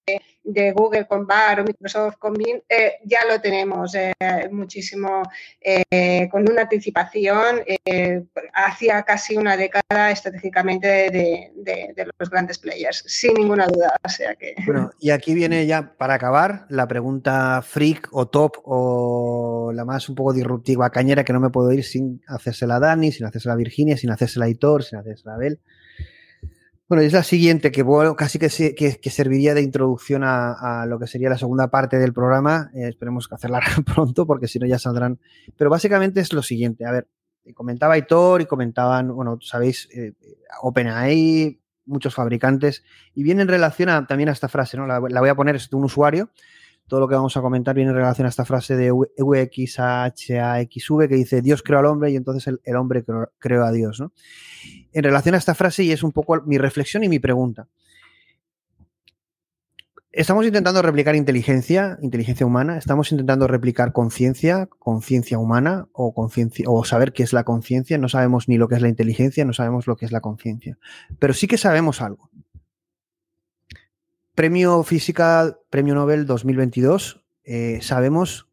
de 0.43 0.71
Google 0.71 1.05
con 1.07 1.27
Bar 1.27 1.59
o 1.59 1.63
Microsoft 1.63 2.17
con 2.17 2.33
Bing, 2.33 2.61
eh, 2.67 2.93
ya 3.05 3.19
lo 3.29 3.39
tenemos 3.39 3.95
eh, 3.95 4.13
muchísimo 4.51 5.23
eh, 5.61 6.27
con 6.31 6.49
una 6.49 6.63
anticipación 6.63 7.61
hacia 8.53 9.03
casi 9.03 9.37
una 9.37 9.55
década 9.57 10.11
estratégicamente 10.11 10.87
de, 10.87 11.51
de, 11.55 12.07
los 12.19 12.29
grandes 12.29 12.57
players, 12.57 13.03
sin 13.05 13.33
ninguna 13.33 13.67
duda. 13.67 13.93
O 14.03 14.09
sea 14.09 14.35
que... 14.35 14.55
Bueno, 14.69 14.91
y 14.99 15.09
aquí 15.09 15.33
viene 15.33 15.65
ya 15.65 15.95
para 15.97 16.13
acabar 16.13 16.65
la 16.69 16.87
pregunta 16.87 17.61
freak 17.63 18.09
o 18.11 18.27
top 18.27 18.57
o 18.63 19.71
la 19.73 19.83
más 19.83 20.09
un 20.09 20.15
poco 20.15 20.31
disruptiva 20.31 20.91
cañera 20.91 21.23
que 21.23 21.33
no 21.33 21.39
me 21.39 21.49
puedo 21.49 21.71
ir 21.71 21.83
sin 21.83 22.21
hacérsela 22.27 22.75
a 22.75 22.79
Dani, 22.79 23.11
sin 23.11 23.25
hacérsela 23.25 23.53
a 23.53 23.57
Virginia, 23.57 23.97
sin 23.97 24.11
hacérsela 24.11 24.45
a 24.45 24.49
Hitor, 24.49 24.83
sin 24.83 24.99
hacérsela 24.99 25.33
a 25.33 25.35
Abel. 25.35 25.59
Bueno, 26.89 27.03
es 27.03 27.13
la 27.13 27.21
siguiente, 27.21 27.71
que 27.71 27.85
casi 28.17 28.39
que, 28.39 28.73
que, 28.99 29.09
serviría 29.11 29.53
de 29.53 29.61
introducción 29.61 30.23
a, 30.25 30.87
lo 30.87 30.97
que 30.97 31.05
sería 31.05 31.29
la 31.29 31.37
segunda 31.37 31.67
parte 31.69 31.99
del 31.99 32.13
programa. 32.13 32.71
Eh, 32.73 32.87
esperemos 32.87 33.27
hacerla 33.31 33.61
pronto, 33.93 34.25
porque 34.25 34.47
si 34.47 34.57
no 34.57 34.65
ya 34.65 34.79
saldrán. 34.79 35.19
Pero 35.55 35.69
básicamente 35.69 36.19
es 36.19 36.33
lo 36.33 36.41
siguiente. 36.41 36.87
A 36.87 36.91
ver, 36.91 37.07
comentaba 37.53 37.95
Hitor 37.95 38.41
y 38.41 38.47
comentaban, 38.47 39.13
bueno, 39.15 39.37
sabéis, 39.39 39.87
eh, 39.93 40.13
OpenAI, 40.63 41.61
muchos 41.85 42.15
fabricantes, 42.15 42.83
y 43.13 43.21
viene 43.21 43.43
en 43.43 43.49
relación 43.49 43.89
a, 43.89 44.07
también 44.07 44.29
a 44.29 44.31
esta 44.31 44.47
frase, 44.47 44.75
¿no? 44.75 44.87
La, 44.87 44.99
la 44.99 45.19
voy 45.19 45.29
a 45.29 45.35
poner, 45.35 45.57
es 45.57 45.69
de 45.69 45.75
un 45.75 45.83
usuario 45.83 46.31
todo 46.89 46.99
lo 46.99 47.07
que 47.07 47.15
vamos 47.15 47.37
a 47.37 47.41
comentar 47.41 47.75
viene 47.75 47.91
en 47.91 47.95
relación 47.95 48.25
a 48.25 48.29
esta 48.29 48.43
frase 48.43 48.75
de 48.75 48.91
UXHAXV 48.91 50.17
que 51.07 51.15
dice 51.15 51.41
Dios 51.41 51.63
creó 51.63 51.79
al 51.79 51.85
hombre 51.85 52.11
y 52.11 52.17
entonces 52.17 52.53
el, 52.63 52.75
hombre 52.75 53.05
creó, 53.37 53.63
a 53.63 53.71
Dios. 53.71 54.01
¿no? 54.01 54.11
En 54.91 55.03
relación 55.03 55.35
a 55.35 55.37
esta 55.37 55.53
frase, 55.55 55.83
y 55.83 55.91
es 55.91 56.03
un 56.03 56.11
poco 56.11 56.41
mi 56.45 56.57
reflexión 56.57 57.03
y 57.03 57.09
mi 57.09 57.19
pregunta. 57.19 57.67
Estamos 60.11 60.43
intentando 60.47 60.81
replicar 60.81 61.15
inteligencia, 61.15 61.99
inteligencia 62.01 62.43
humana, 62.43 62.79
estamos 62.79 63.11
intentando 63.11 63.45
replicar 63.47 63.93
conciencia, 63.93 64.67
conciencia 64.79 65.37
humana 65.37 65.87
o, 65.93 66.11
o 66.65 66.83
saber 66.83 67.13
qué 67.13 67.21
es 67.21 67.31
la 67.31 67.43
conciencia. 67.43 67.99
No 67.99 68.09
sabemos 68.09 68.49
ni 68.49 68.57
lo 68.57 68.67
que 68.67 68.75
es 68.75 68.81
la 68.81 68.89
inteligencia, 68.89 69.45
no 69.45 69.53
sabemos 69.53 69.85
lo 69.85 69.95
que 69.95 70.05
es 70.05 70.11
la 70.11 70.21
conciencia. 70.21 70.79
Pero 71.19 71.33
sí 71.33 71.45
que 71.45 71.59
sabemos 71.59 72.01
algo. 72.01 72.31
Premio 74.39 74.83
Física, 74.83 75.59
Premio 75.69 75.95
Nobel 75.95 76.25
2022, 76.25 77.25
eh, 77.43 77.79
sabemos 77.81 78.47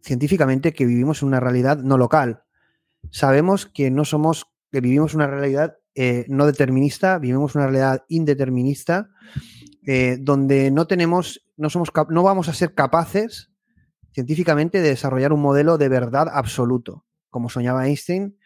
científicamente 0.00 0.72
que 0.72 0.86
vivimos 0.86 1.20
en 1.20 1.26
una 1.26 1.40
realidad 1.40 1.78
no 1.78 1.98
local. 1.98 2.44
Sabemos 3.10 3.66
que 3.66 3.90
no 3.90 4.04
somos, 4.04 4.46
que 4.70 4.80
vivimos 4.80 5.14
una 5.14 5.26
realidad 5.26 5.78
eh, 5.96 6.26
no 6.28 6.46
determinista, 6.46 7.18
vivimos 7.18 7.56
una 7.56 7.64
realidad 7.64 8.04
indeterminista, 8.08 9.08
eh, 9.84 10.16
donde 10.20 10.70
no 10.70 10.86
tenemos, 10.86 11.44
no 11.56 11.70
somos, 11.70 11.90
no 12.08 12.22
vamos 12.22 12.48
a 12.48 12.54
ser 12.54 12.72
capaces 12.74 13.50
científicamente 14.12 14.80
de 14.80 14.90
desarrollar 14.90 15.32
un 15.32 15.42
modelo 15.42 15.76
de 15.76 15.88
verdad 15.88 16.28
absoluto, 16.32 17.04
como 17.30 17.48
soñaba 17.48 17.88
Einstein. 17.88 18.38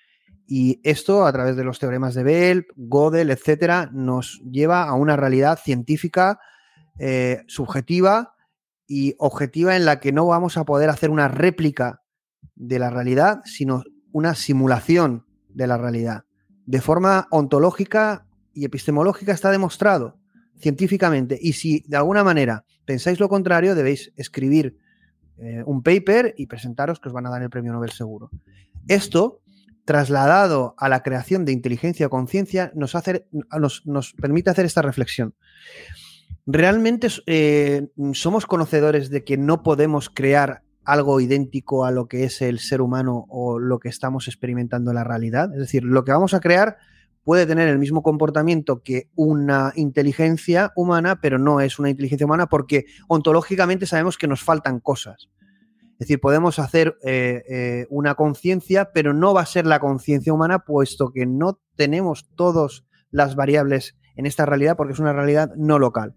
Y 0.47 0.81
esto, 0.83 1.27
a 1.27 1.33
través 1.35 1.57
de 1.57 1.65
los 1.65 1.79
teoremas 1.79 2.15
de 2.15 2.23
Bell, 2.23 2.67
Gödel, 2.75 3.31
etcétera, 3.31 3.91
nos 3.93 4.41
lleva 4.51 4.85
a 4.85 4.95
una 4.95 5.19
realidad 5.19 5.59
científica 5.63 6.41
eh, 6.99 7.43
subjetiva 7.47 8.35
y 8.87 9.15
objetiva 9.19 9.77
en 9.77 9.85
la 9.85 10.01
que 10.01 10.13
no 10.13 10.27
vamos 10.27 10.57
a 10.57 10.65
poder 10.65 10.91
hacer 10.91 11.11
una 11.11 11.29
réplica 11.29 12.03
de 12.55 12.79
la 12.79 12.91
realidad, 12.91 13.41
sino 13.45 13.85
una 14.13 14.35
simulación 14.35 15.27
de 15.49 15.67
la 15.67 15.79
realidad. 15.79 16.25
De 16.67 16.81
forma 16.81 17.27
ontológica 17.31 18.27
y 18.53 18.65
epistemológica 18.65 19.33
está 19.33 19.51
demostrado 19.51 20.19
científicamente. 20.59 21.39
Y 21.41 21.55
si 21.55 21.85
de 21.87 21.97
alguna 21.97 22.23
manera 22.23 22.65
pensáis 22.85 23.19
lo 23.19 23.29
contrario, 23.29 23.75
debéis 23.75 24.13
escribir 24.17 24.77
eh, 25.39 25.63
un 25.65 25.83
paper 25.83 26.35
y 26.37 26.47
presentaros 26.47 27.01
que 27.01 27.09
os 27.09 27.15
van 27.15 27.27
a 27.27 27.31
dar 27.31 27.43
el 27.43 27.51
premio 27.51 27.73
Nobel 27.73 27.93
seguro. 27.93 28.31
Esto, 28.89 29.41
trasladado 29.85 30.75
a 30.77 30.89
la 30.89 31.03
creación 31.03 31.45
de 31.45 31.53
inteligencia 31.53 32.07
o 32.07 32.11
conciencia, 32.11 32.73
nos, 32.75 34.13
permite 34.21 34.51
hacer 34.51 34.67
esta 34.67 34.83
reflexión. 34.83 35.35
¿Realmente 36.47 37.09
eh, 37.27 37.89
somos 38.13 38.47
conocedores 38.47 39.11
de 39.11 39.25
que 39.25 39.37
no 39.37 39.63
podemos 39.63 40.11
crear 40.11 40.63
algo 40.85 41.21
idéntico 41.21 41.85
a 41.85 41.91
lo 41.91 42.09
que 42.09 42.25
es 42.25 42.43
el 42.43 42.59
ser 42.59 42.81
humano 42.81 43.27
o 43.29 43.59
lo 43.59 43.79
que 43.79 43.89
estamos 43.89 44.27
experimentando 44.27 44.91
en 44.91 44.97
la 44.97 45.05
realidad? 45.05 45.53
Es 45.53 45.61
decir, 45.61 45.85
lo 45.85 46.05
que 46.05 46.13
vamos 46.13 46.35
a 46.35 46.41
crear 46.41 46.79
puede 47.23 47.47
tener 47.47 47.69
el 47.69 47.79
mismo 47.79 48.03
comportamiento 48.03 48.83
que 48.83 49.11
una 49.15 49.73
inteligencia 49.77 50.73
humana, 50.75 51.21
pero 51.21 51.39
no 51.39 51.61
es 51.61 51.79
una 51.79 51.91
inteligencia 51.91 52.27
humana 52.27 52.47
porque 52.47 52.87
ontológicamente 53.09 53.87
sabemos 53.87 54.19
que 54.19 54.27
nos 54.27 54.43
faltan 54.43 54.81
cosas. 54.81 55.29
Es 56.01 56.09
decir, 56.09 56.19
podemos 56.19 56.59
hacer 56.59 56.97
eh, 57.05 57.43
eh, 57.49 57.87
una 57.91 58.15
conciencia, 58.15 58.91
pero 58.93 59.13
no 59.13 59.35
va 59.35 59.43
a 59.43 59.47
ser 59.47 59.67
la 59.67 59.81
conciencia 59.81 60.33
humana, 60.33 60.61
puesto 60.61 61.13
que 61.13 61.27
no 61.27 61.61
tenemos 61.77 62.31
todas 62.37 62.87
las 63.11 63.37
variables 63.37 63.99
en 64.17 64.25
esta 64.25 64.47
realidad, 64.47 64.79
porque 64.79 64.95
es 64.95 64.99
una 64.99 65.13
realidad 65.13 65.53
no 65.57 65.79
local. 65.79 66.15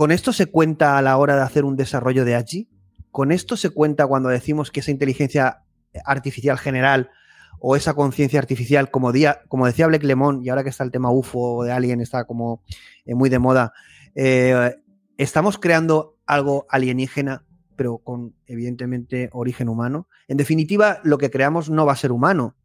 ¿Con 0.00 0.12
esto 0.12 0.32
se 0.32 0.46
cuenta 0.46 0.96
a 0.96 1.02
la 1.02 1.18
hora 1.18 1.36
de 1.36 1.42
hacer 1.42 1.66
un 1.66 1.76
desarrollo 1.76 2.24
de 2.24 2.34
AGI? 2.34 2.70
¿Con 3.10 3.32
esto 3.32 3.58
se 3.58 3.68
cuenta 3.68 4.06
cuando 4.06 4.30
decimos 4.30 4.70
que 4.70 4.80
esa 4.80 4.90
inteligencia 4.90 5.64
artificial 6.06 6.56
general 6.56 7.10
o 7.58 7.76
esa 7.76 7.92
conciencia 7.92 8.40
artificial, 8.40 8.90
como, 8.90 9.12
como 9.48 9.66
decía 9.66 9.86
Blake 9.88 10.06
Lemon, 10.06 10.42
y 10.42 10.48
ahora 10.48 10.62
que 10.62 10.70
está 10.70 10.84
el 10.84 10.90
tema 10.90 11.12
UFO 11.12 11.64
de 11.64 11.72
Alien, 11.72 12.00
está 12.00 12.24
como 12.24 12.62
eh, 13.04 13.14
muy 13.14 13.28
de 13.28 13.40
moda, 13.40 13.74
eh, 14.14 14.74
estamos 15.18 15.58
creando 15.58 16.16
algo 16.24 16.64
alienígena, 16.70 17.44
pero 17.76 17.98
con 17.98 18.34
evidentemente 18.46 19.28
origen 19.34 19.68
humano. 19.68 20.08
En 20.28 20.38
definitiva, 20.38 21.00
lo 21.04 21.18
que 21.18 21.30
creamos 21.30 21.68
no 21.68 21.84
va 21.84 21.92
a 21.92 21.96
ser 21.96 22.10
humano, 22.10 22.56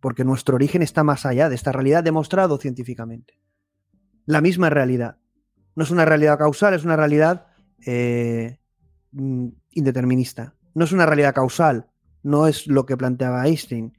porque 0.00 0.24
nuestro 0.24 0.56
origen 0.56 0.82
está 0.82 1.04
más 1.04 1.24
allá 1.24 1.48
de 1.48 1.54
esta 1.54 1.70
realidad 1.70 2.02
demostrado 2.02 2.58
científicamente. 2.58 3.38
La 4.26 4.40
misma 4.40 4.70
realidad. 4.70 5.19
No 5.80 5.84
es 5.84 5.90
una 5.90 6.04
realidad 6.04 6.36
causal, 6.36 6.74
es 6.74 6.84
una 6.84 6.94
realidad 6.94 7.46
eh, 7.86 8.58
mm, 9.12 9.48
indeterminista. 9.70 10.54
No 10.74 10.84
es 10.84 10.92
una 10.92 11.06
realidad 11.06 11.34
causal, 11.34 11.88
no 12.22 12.46
es 12.46 12.66
lo 12.66 12.84
que 12.84 12.98
planteaba 12.98 13.46
Einstein. 13.46 13.96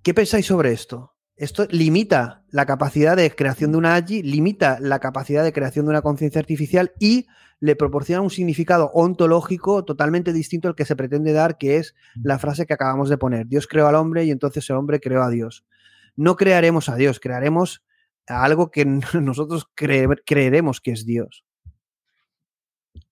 ¿Qué 0.00 0.14
pensáis 0.14 0.46
sobre 0.46 0.70
esto? 0.70 1.16
Esto 1.34 1.66
limita 1.68 2.44
la 2.50 2.66
capacidad 2.66 3.16
de 3.16 3.34
creación 3.34 3.72
de 3.72 3.78
una 3.78 3.96
AGI, 3.96 4.22
limita 4.22 4.78
la 4.78 5.00
capacidad 5.00 5.42
de 5.42 5.52
creación 5.52 5.86
de 5.86 5.90
una 5.90 6.02
conciencia 6.02 6.38
artificial 6.38 6.92
y 7.00 7.26
le 7.58 7.74
proporciona 7.74 8.22
un 8.22 8.30
significado 8.30 8.92
ontológico 8.94 9.84
totalmente 9.84 10.32
distinto 10.32 10.68
al 10.68 10.76
que 10.76 10.84
se 10.84 10.94
pretende 10.94 11.32
dar, 11.32 11.58
que 11.58 11.78
es 11.78 11.96
la 12.14 12.38
frase 12.38 12.64
que 12.64 12.74
acabamos 12.74 13.08
de 13.08 13.18
poner. 13.18 13.48
Dios 13.48 13.66
creó 13.66 13.88
al 13.88 13.96
hombre 13.96 14.24
y 14.24 14.30
entonces 14.30 14.70
el 14.70 14.76
hombre 14.76 15.00
creó 15.00 15.24
a 15.24 15.30
Dios. 15.30 15.66
No 16.14 16.36
crearemos 16.36 16.88
a 16.88 16.94
Dios, 16.94 17.18
crearemos 17.18 17.82
algo 18.28 18.70
que 18.70 18.84
nosotros 19.20 19.66
creeremos 19.74 20.80
que 20.80 20.92
es 20.92 21.06
Dios. 21.06 21.44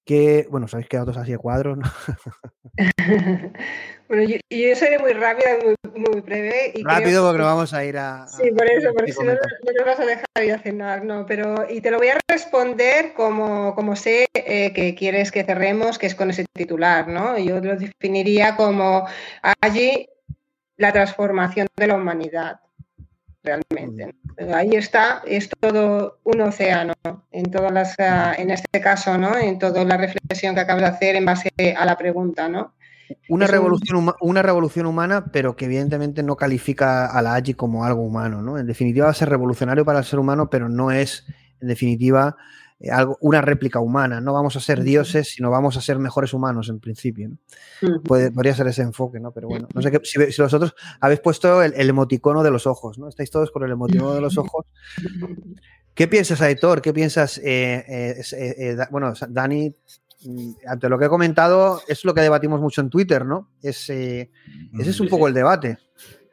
Que, 0.05 0.47
bueno, 0.51 0.69
sabéis 0.69 0.89
que 0.89 1.01
otros 1.01 1.17
así 1.17 1.33
de 1.33 1.39
cuadros, 1.39 1.79
bueno, 4.09 4.23
yo, 4.23 4.37
yo, 4.51 4.77
seré 4.77 5.01
muy 5.01 5.15
rápida, 5.15 5.57
muy, 5.65 5.75
muy 5.97 6.21
breve. 6.21 6.71
Y 6.77 6.85
Rápido 6.85 7.25
porque 7.25 7.39
no 7.39 7.47
vamos 7.47 7.75
a 7.75 7.85
ir 7.85 7.99
a... 7.99 8.29
Sí, 8.29 8.53
por 8.53 8.71
eso, 8.71 8.93
porque 8.95 9.13
si 9.13 9.25
no, 9.25 9.33
no 9.33 9.73
nos 9.77 9.85
vas 9.85 9.99
a 9.99 10.05
dejar 10.05 10.45
ir 10.45 10.53
a 10.53 10.61
cenar, 10.61 11.05
¿no? 11.05 11.27
Pero, 11.27 11.67
y 11.69 11.81
te 11.81 11.91
lo 11.91 11.99
voy 11.99 12.07
a 12.09 12.21
responder 12.29 13.15
como, 13.15 13.75
como 13.75 13.97
sé 13.97 14.29
eh, 14.33 14.73
que 14.73 14.95
quieres 14.95 15.33
que 15.33 15.43
cerremos, 15.43 15.99
que 15.99 16.07
es 16.07 16.15
con 16.15 16.31
ese 16.31 16.47
titular, 16.53 17.09
¿no? 17.09 17.37
Yo 17.39 17.59
lo 17.59 17.77
definiría 17.77 18.55
como 18.55 19.09
allí 19.61 20.09
la 20.77 20.93
transformación 20.93 21.67
de 21.77 21.87
la 21.89 21.97
humanidad 21.97 22.61
realmente. 23.47 24.15
Ahí 24.53 24.75
está, 24.75 25.23
es 25.27 25.49
todo 25.49 26.19
un 26.25 26.41
océano 26.41 26.93
en 27.33 27.51
todas 27.51 27.73
las, 27.73 27.95
ah, 27.99 28.35
en 28.37 28.51
este 28.51 28.81
caso, 28.81 29.17
¿no? 29.17 29.37
En 29.37 29.59
toda 29.59 29.85
la 29.85 29.97
reflexión 29.97 30.55
que 30.55 30.61
acabas 30.61 30.83
de 30.83 30.89
hacer 30.89 31.17
en 31.17 31.25
base 31.25 31.51
a 31.77 31.87
la 31.87 31.97
pregunta, 31.97 32.49
¿no? 32.49 32.75
Una 33.29 33.47
revolución, 33.47 34.13
una 34.21 34.43
revolución 34.43 34.87
humana, 34.87 35.27
pero 35.33 35.55
que 35.55 35.67
evidentemente 35.67 36.23
no 36.23 36.37
califica 36.37 37.07
a 37.07 37.23
la 37.23 37.35
AGI 37.37 37.55
como 37.55 37.85
algo 37.85 38.03
humano, 38.03 38.43
¿no? 38.43 38.59
En 38.59 38.67
definitiva 38.67 39.07
va 39.07 39.13
a 39.13 39.15
ser 39.15 39.29
revolucionario 39.29 39.85
para 39.85 40.01
el 40.01 40.05
ser 40.05 40.19
humano, 40.19 40.51
pero 40.51 40.69
no 40.69 40.91
es, 40.91 41.25
en 41.61 41.69
definitiva, 41.69 42.37
algo, 42.91 43.17
una 43.21 43.41
réplica 43.41 43.81
humana. 43.81 44.21
No 44.21 44.33
vamos 44.33 44.57
a 44.57 44.61
ser 44.61 44.83
dioses, 44.83 45.29
sino 45.29 45.51
vamos 45.51 45.77
a 45.77 45.81
ser 45.81 45.99
mejores 45.99 46.35
humanos 46.35 46.69
en 46.69 46.79
principio. 46.79 47.31
¿no? 47.83 48.03
Puede, 48.03 48.31
podría 48.31 48.55
ser 48.55 48.67
ese 48.67 48.83
enfoque, 48.83 49.19
¿no? 49.21 49.33
Pero 49.33 49.49
bueno, 49.49 49.69
no 49.75 49.83
sé 49.83 49.91
qué, 49.91 50.01
si, 50.05 50.33
si 50.33 50.43
vosotros 50.43 50.75
habéis 51.01 51.21
puesto 51.21 51.63
el, 51.63 51.73
el, 51.75 51.89
emoticono 51.89 52.43
de 52.43 52.51
los 52.51 52.67
ojos, 52.67 52.99
¿no? 52.99 53.09
Estáis 53.09 53.31
todos 53.31 53.51
con 53.51 53.65
el 53.65 53.71
emoticono 53.71 54.15
de 54.15 54.21
los 54.21 54.37
ojos. 54.39 54.67
¿Qué 55.97 56.09
piensas, 56.09 56.43
Aitor? 56.43 56.83
¿Qué 56.83 56.93
piensas? 56.93 57.39
Eh, 57.39 57.83
eh, 57.89 58.23
eh, 58.37 58.77
bueno, 58.91 59.15
Dani, 59.31 59.75
mm, 60.27 60.51
ante 60.67 60.91
lo 60.91 60.99
que 60.99 61.07
he 61.07 61.09
comentado, 61.09 61.81
es 61.89 62.05
lo 62.05 62.13
que 62.13 62.21
debatimos 62.21 62.61
mucho 62.61 62.83
en 62.83 62.91
Twitter, 62.91 63.25
¿no? 63.25 63.49
Es, 63.63 63.89
ese 63.89 64.31
es 64.79 65.01
un 65.01 65.09
poco 65.09 65.27
el 65.27 65.33
debate. 65.33 65.79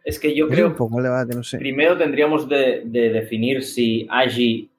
Es 0.03 0.19
que 0.19 0.35
yo 0.35 0.47
es 0.47 0.51
creo. 0.51 0.67
un 0.67 0.75
poco 0.75 0.97
el 0.97 1.05
debate, 1.05 1.33
no 1.33 1.43
sé. 1.43 1.59
Primero 1.59 1.97
tendríamos 1.97 2.49
de, 2.49 2.83
de 2.85 3.09
definir 3.09 3.63
si 3.63 4.05
Agi 4.09 4.73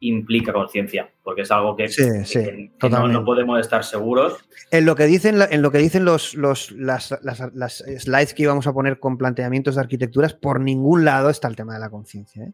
implica 0.00 0.52
conciencia, 0.52 1.10
porque 1.22 1.42
es 1.42 1.50
algo 1.50 1.76
que, 1.76 1.88
sí, 1.88 2.02
sí, 2.24 2.38
que, 2.38 2.72
que 2.78 2.88
no, 2.88 3.06
no, 3.06 3.24
podemos 3.24 3.60
estar 3.60 3.84
seguros. 3.84 4.38
En 4.70 4.86
lo 4.86 4.96
que 4.96 5.04
dicen, 5.04 5.36
en 5.50 5.62
lo 5.62 5.70
que 5.70 5.78
dicen 5.78 6.04
los, 6.04 6.34
los, 6.34 6.72
las, 6.72 7.18
las, 7.22 7.54
las, 7.54 7.84
slides 7.98 8.34
que 8.34 8.44
íbamos 8.44 8.66
a 8.66 8.72
poner 8.72 8.98
con 8.98 9.18
planteamientos 9.18 9.74
de 9.74 9.82
arquitecturas, 9.82 10.34
por 10.34 10.60
ningún 10.60 11.04
lado 11.04 11.28
está 11.28 11.48
el 11.48 11.56
tema 11.56 11.74
de 11.74 11.80
la 11.80 11.90
conciencia. 11.90 12.44
¿eh? 12.44 12.52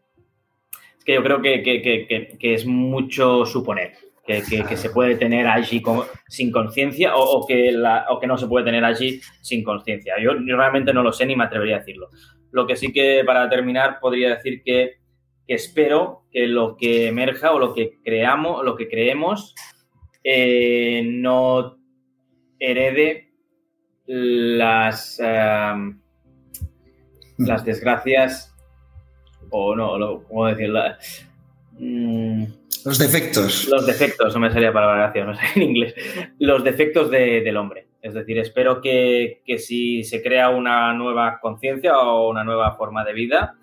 Es 0.97 1.05
que 1.05 1.13
yo 1.13 1.23
creo 1.23 1.41
que, 1.41 1.63
que 1.63 2.53
es 2.53 2.65
mucho 2.65 3.45
suponer. 3.45 3.93
Que, 4.27 4.41
se 4.75 4.89
puede 4.89 5.15
tener 5.15 5.47
allí 5.47 5.81
con, 5.81 6.01
sin 6.27 6.51
conciencia 6.51 7.15
o, 7.15 7.23
o, 7.23 7.47
que 7.47 7.73
o 8.09 8.19
que 8.19 8.27
no 8.27 8.37
se 8.37 8.47
puede 8.47 8.65
tener 8.65 8.83
allí 8.83 9.21
sin 9.41 9.63
conciencia. 9.63 10.15
Yo, 10.21 10.33
yo 10.45 10.57
realmente 10.57 10.93
no 10.93 11.01
lo 11.01 11.13
sé 11.13 11.25
ni 11.25 11.37
me 11.37 11.45
atrevería 11.45 11.77
a 11.77 11.79
decirlo. 11.79 12.09
Lo 12.51 12.67
que 12.67 12.75
sí 12.75 12.91
que 12.91 13.23
para 13.25 13.49
terminar 13.49 13.99
podría 14.01 14.35
decir 14.35 14.61
que 14.65 14.96
que 15.47 15.53
espero 15.53 16.23
que 16.31 16.47
lo 16.47 16.75
que 16.77 17.07
emerja 17.07 17.53
o 17.53 17.59
lo 17.59 17.73
que 17.73 17.97
creamos, 18.03 18.63
lo 18.65 18.75
que 18.75 18.89
creemos, 18.89 19.55
eh, 20.23 21.03
no 21.05 21.77
herede 22.59 23.31
las, 24.05 25.19
las 27.37 27.65
desgracias 27.65 28.53
o 29.49 29.75
no, 29.75 29.97
lo, 29.97 30.23
¿cómo 30.23 30.47
decirlo? 30.47 30.81
Mm, 31.73 32.45
los 32.85 32.97
defectos. 32.97 33.67
Los 33.69 33.85
defectos, 33.85 34.33
no 34.33 34.39
me 34.39 34.51
salía 34.51 34.73
palabra 34.73 34.97
gracias, 34.97 35.25
no 35.25 35.35
sé 35.35 35.45
en 35.55 35.61
inglés. 35.61 35.95
Los 36.39 36.63
defectos 36.63 37.09
de, 37.09 37.41
del 37.41 37.57
hombre. 37.57 37.87
Es 38.01 38.13
decir, 38.13 38.37
espero 38.37 38.81
que, 38.81 39.41
que 39.45 39.57
si 39.57 40.03
se 40.03 40.21
crea 40.21 40.49
una 40.49 40.93
nueva 40.93 41.39
conciencia 41.41 41.97
o 41.97 42.29
una 42.29 42.43
nueva 42.43 42.75
forma 42.75 43.03
de 43.03 43.13
vida, 43.13 43.55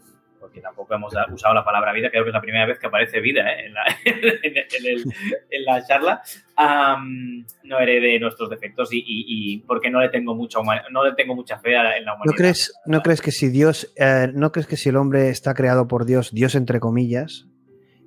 porque 0.44 0.60
tampoco 0.60 0.94
hemos 0.94 1.10
usado 1.32 1.54
la 1.54 1.64
palabra 1.64 1.90
vida, 1.94 2.10
creo 2.10 2.22
que 2.22 2.28
es 2.28 2.34
la 2.34 2.42
primera 2.42 2.66
vez 2.66 2.78
que 2.78 2.86
aparece 2.86 3.18
vida 3.20 3.50
¿eh? 3.50 3.64
en, 3.64 3.72
la, 3.72 3.82
en, 4.04 4.56
en, 4.58 4.86
el, 4.86 5.04
en, 5.48 5.64
la, 5.64 5.82
charla, 5.82 6.20
um, 6.58 7.46
no 7.62 7.80
herede 7.80 8.20
nuestros 8.20 8.50
defectos 8.50 8.92
y, 8.92 8.98
y, 8.98 9.24
y, 9.26 9.58
porque 9.60 9.90
no 9.90 10.02
le 10.02 10.10
tengo 10.10 10.34
mucha 10.34 10.58
no 10.90 11.02
le 11.02 11.14
tengo 11.14 11.34
mucha 11.34 11.58
fe 11.60 11.70
en 11.70 12.04
la 12.04 12.14
humanidad. 12.14 12.26
¿No 12.26 12.32
crees, 12.34 12.74
no 12.84 13.00
crees 13.00 13.22
que 13.22 13.30
si 13.30 13.48
Dios, 13.48 13.90
eh, 13.96 14.28
no 14.34 14.52
crees 14.52 14.66
que 14.66 14.76
si 14.76 14.90
el 14.90 14.96
hombre 14.96 15.30
está 15.30 15.54
creado 15.54 15.88
por 15.88 16.04
Dios, 16.04 16.30
Dios 16.30 16.54
entre 16.56 16.78
comillas, 16.78 17.46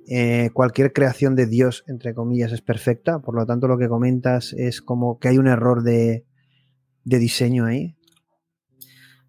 eh, 0.08 0.50
cualquier 0.52 0.92
creación 0.92 1.34
de 1.34 1.46
Dios 1.46 1.82
entre 1.88 2.14
comillas 2.14 2.52
es 2.52 2.62
perfecta? 2.62 3.18
Por 3.18 3.34
lo 3.34 3.46
tanto, 3.46 3.66
lo 3.66 3.78
que 3.78 3.88
comentas 3.88 4.52
es 4.52 4.80
como 4.80 5.18
que 5.18 5.26
hay 5.26 5.38
un 5.38 5.48
error 5.48 5.82
de, 5.82 6.24
de 7.02 7.18
diseño 7.18 7.66
ahí 7.66 7.97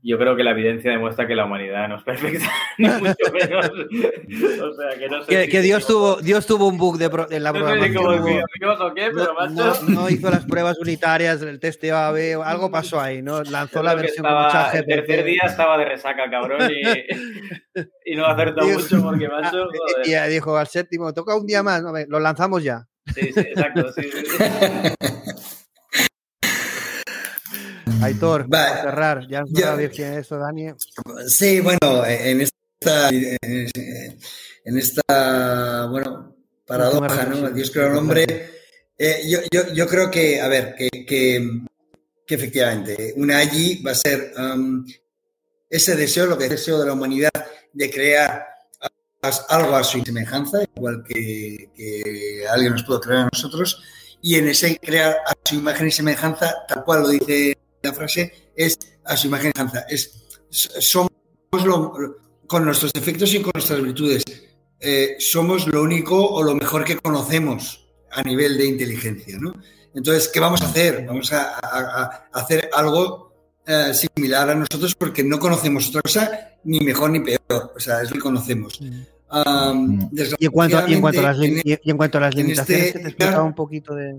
yo 0.01 0.17
creo 0.17 0.35
que 0.35 0.43
la 0.43 0.51
evidencia 0.51 0.91
demuestra 0.91 1.27
que 1.27 1.35
la 1.35 1.45
humanidad 1.45 1.89
no 1.89 1.97
es 1.97 2.03
perfecta, 2.03 2.45
ni 2.77 2.87
mucho 2.87 3.31
menos. 3.33 3.69
o 4.61 4.73
sea, 4.73 4.97
que 4.97 5.09
no 5.09 5.23
sé. 5.23 5.27
Que, 5.29 5.45
si 5.45 5.51
que 5.51 5.61
Dios, 5.61 5.85
tuvo, 5.85 6.21
Dios 6.21 6.47
tuvo 6.47 6.67
un 6.67 6.77
bug 6.77 6.97
de 6.97 7.09
pro, 7.09 7.27
en 7.29 7.43
la 7.43 7.51
no 7.51 7.59
programación. 7.59 8.03
No 8.03 8.11
sé 8.11 8.17
si 8.53 8.59
como 8.59 8.73
o 8.85 8.93
qué, 8.93 9.11
pero 9.13 9.33
no, 9.33 9.49
no, 9.49 9.89
no, 9.89 10.09
hizo 10.09 10.29
las 10.29 10.45
pruebas 10.45 10.79
unitarias 10.79 11.41
del 11.41 11.59
test 11.59 11.81
de 11.81 11.91
AB, 11.91 12.41
algo 12.45 12.71
pasó 12.71 12.99
ahí, 12.99 13.21
¿no? 13.21 13.43
Lanzó 13.43 13.83
la 13.83 13.95
versión 13.95 14.25
estaba, 14.25 14.51
con 14.51 14.61
mucha 14.61 14.79
El 14.79 14.85
tercer 14.85 15.25
día 15.25 15.41
estaba 15.45 15.77
de 15.77 15.85
resaca, 15.85 16.29
cabrón, 16.29 16.69
y, 16.71 18.13
y 18.13 18.15
no 18.15 18.25
acertó 18.25 18.65
mucho 18.65 19.03
porque, 19.03 19.27
macho. 19.27 19.65
Joder. 19.65 20.07
Y 20.07 20.11
ya 20.11 20.27
dijo 20.27 20.55
al 20.55 20.67
séptimo, 20.67 21.13
toca 21.13 21.35
un 21.35 21.45
día 21.45 21.61
más, 21.61 21.83
no, 21.83 21.91
lo 22.07 22.19
lanzamos 22.19 22.63
ya. 22.63 22.85
Sí, 23.13 23.33
sí, 23.33 23.39
exacto, 23.39 23.91
sí. 23.91 24.03
sí. 24.03 24.43
Aitor, 28.01 28.49
para 28.49 28.81
cerrar, 28.81 29.27
ya 29.29 29.41
nos 29.41 29.51
va 29.51 29.73
a 29.73 29.77
decir 29.77 30.05
eso, 30.05 30.37
Dani. 30.37 30.67
Sí, 31.27 31.59
bueno, 31.59 32.05
en 32.05 32.41
esta, 32.41 33.09
en 33.09 34.77
esta 34.77 35.87
bueno, 35.89 36.35
paradoja, 36.65 37.25
¿no? 37.25 37.49
Dios 37.49 37.71
creó 37.71 37.87
al 37.87 37.97
hombre. 37.97 38.51
Eh, 38.97 39.23
yo, 39.27 39.39
yo, 39.51 39.73
yo, 39.73 39.87
creo 39.87 40.11
que, 40.11 40.41
a 40.41 40.47
ver, 40.47 40.75
que, 40.75 40.89
que, 41.05 41.61
que 42.27 42.35
efectivamente, 42.35 43.13
una 43.15 43.37
allí 43.37 43.81
va 43.81 43.91
a 43.91 43.95
ser 43.95 44.33
um, 44.37 44.85
ese 45.69 45.95
deseo, 45.95 46.25
lo 46.25 46.37
que 46.37 46.45
es 46.45 46.51
el 46.51 46.57
deseo 46.57 46.79
de 46.79 46.87
la 46.87 46.93
humanidad 46.93 47.31
de 47.71 47.89
crear 47.89 48.45
algo 49.49 49.75
a 49.75 49.83
su 49.83 50.01
semejanza, 50.01 50.59
igual 50.75 51.03
que, 51.07 51.69
que 51.75 52.43
alguien 52.49 52.73
nos 52.73 52.83
puede 52.83 53.01
crear 53.01 53.21
a 53.21 53.29
nosotros, 53.31 53.81
y 54.21 54.35
en 54.35 54.49
ese 54.49 54.77
crear 54.79 55.17
a 55.25 55.33
su 55.43 55.55
imagen 55.55 55.87
y 55.87 55.91
semejanza, 55.91 56.53
tal 56.67 56.83
cual 56.83 57.03
lo 57.03 57.09
dice 57.09 57.57
la 57.89 57.95
frase 57.95 58.51
es 58.55 58.77
a 59.05 59.17
su 59.17 59.27
imagen 59.27 59.51
y 59.53 59.57
semejanza. 59.57 59.85
Es, 59.89 60.27
somos 60.49 61.11
lo, 61.51 61.93
con 62.47 62.65
nuestros 62.65 62.93
defectos 62.93 63.33
y 63.33 63.41
con 63.41 63.51
nuestras 63.53 63.81
virtudes. 63.81 64.23
Eh, 64.79 65.15
somos 65.19 65.67
lo 65.67 65.81
único 65.83 66.15
o 66.25 66.43
lo 66.43 66.55
mejor 66.55 66.83
que 66.85 66.97
conocemos 66.97 67.87
a 68.11 68.23
nivel 68.23 68.57
de 68.57 68.65
inteligencia, 68.65 69.37
¿no? 69.39 69.53
Entonces, 69.93 70.29
¿qué 70.29 70.39
vamos 70.39 70.61
a 70.61 70.65
hacer? 70.65 71.05
Vamos 71.05 71.33
a, 71.33 71.59
a, 71.61 72.27
a 72.31 72.39
hacer 72.39 72.69
algo 72.73 73.29
eh, 73.65 73.93
similar 73.93 74.49
a 74.49 74.55
nosotros 74.55 74.95
porque 74.95 75.23
no 75.23 75.37
conocemos 75.39 75.89
otra 75.89 76.01
cosa 76.01 76.31
ni 76.63 76.79
mejor 76.79 77.11
ni 77.11 77.19
peor. 77.19 77.73
O 77.75 77.79
sea, 77.79 78.01
es 78.01 78.09
lo 78.09 78.15
que 78.15 78.21
conocemos. 78.21 78.79
Um, 79.31 80.09
y, 80.39 80.45
en 80.45 80.51
cuanto, 80.51 80.87
y, 80.87 80.93
en 80.93 81.01
cuanto, 81.01 81.19
a 81.19 81.23
las, 81.23 81.37
y 81.39 81.77
en 81.83 81.97
cuanto 81.97 82.17
a 82.17 82.21
las 82.21 82.35
limitaciones 82.35 82.85
este, 82.87 82.97
que 82.97 83.03
te 83.03 83.09
explicaba 83.09 83.43
un 83.43 83.53
poquito 83.53 83.93
de 83.93 84.17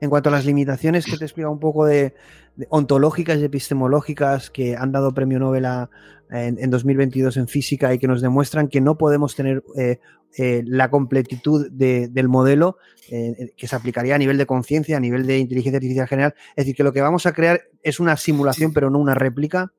en 0.00 0.10
cuanto 0.10 0.28
a 0.28 0.32
las 0.32 0.44
limitaciones 0.44 1.04
que 1.06 1.16
te 1.16 1.24
explica 1.24 1.48
un 1.48 1.60
poco 1.60 1.86
de, 1.86 2.14
de 2.56 2.66
ontológicas 2.70 3.38
y 3.38 3.44
epistemológicas 3.44 4.50
que 4.50 4.76
han 4.76 4.92
dado 4.92 5.14
premio 5.14 5.38
Nobel 5.38 5.64
a, 5.66 5.90
en, 6.30 6.58
en, 6.58 6.70
2022 6.70 7.36
en 7.36 7.48
física 7.48 7.92
y 7.94 7.98
que 7.98 8.08
nos 8.08 8.20
demuestran 8.20 8.68
que 8.68 8.80
no 8.80 8.98
podemos 8.98 9.36
tener 9.36 9.62
eh, 9.76 9.98
eh, 10.38 10.62
la 10.66 10.90
completitud 10.90 11.70
de, 11.70 12.08
del 12.08 12.28
modelo 12.28 12.78
eh, 13.10 13.54
que 13.56 13.68
se 13.68 13.76
aplicaría 13.76 14.14
a 14.14 14.18
nivel 14.18 14.36
de 14.36 14.46
conciencia, 14.46 14.96
a 14.96 15.00
nivel 15.00 15.26
de 15.26 15.38
inteligencia 15.38 15.78
artificial 15.78 16.08
general. 16.08 16.34
Es 16.50 16.64
decir, 16.64 16.74
que 16.74 16.82
lo 16.82 16.92
que 16.92 17.00
vamos 17.00 17.26
a 17.26 17.32
crear 17.32 17.62
es 17.82 18.00
una 18.00 18.16
simulación, 18.16 18.72
pero 18.72 18.90
no 18.90 18.98
una 18.98 19.14
réplica. 19.14 19.72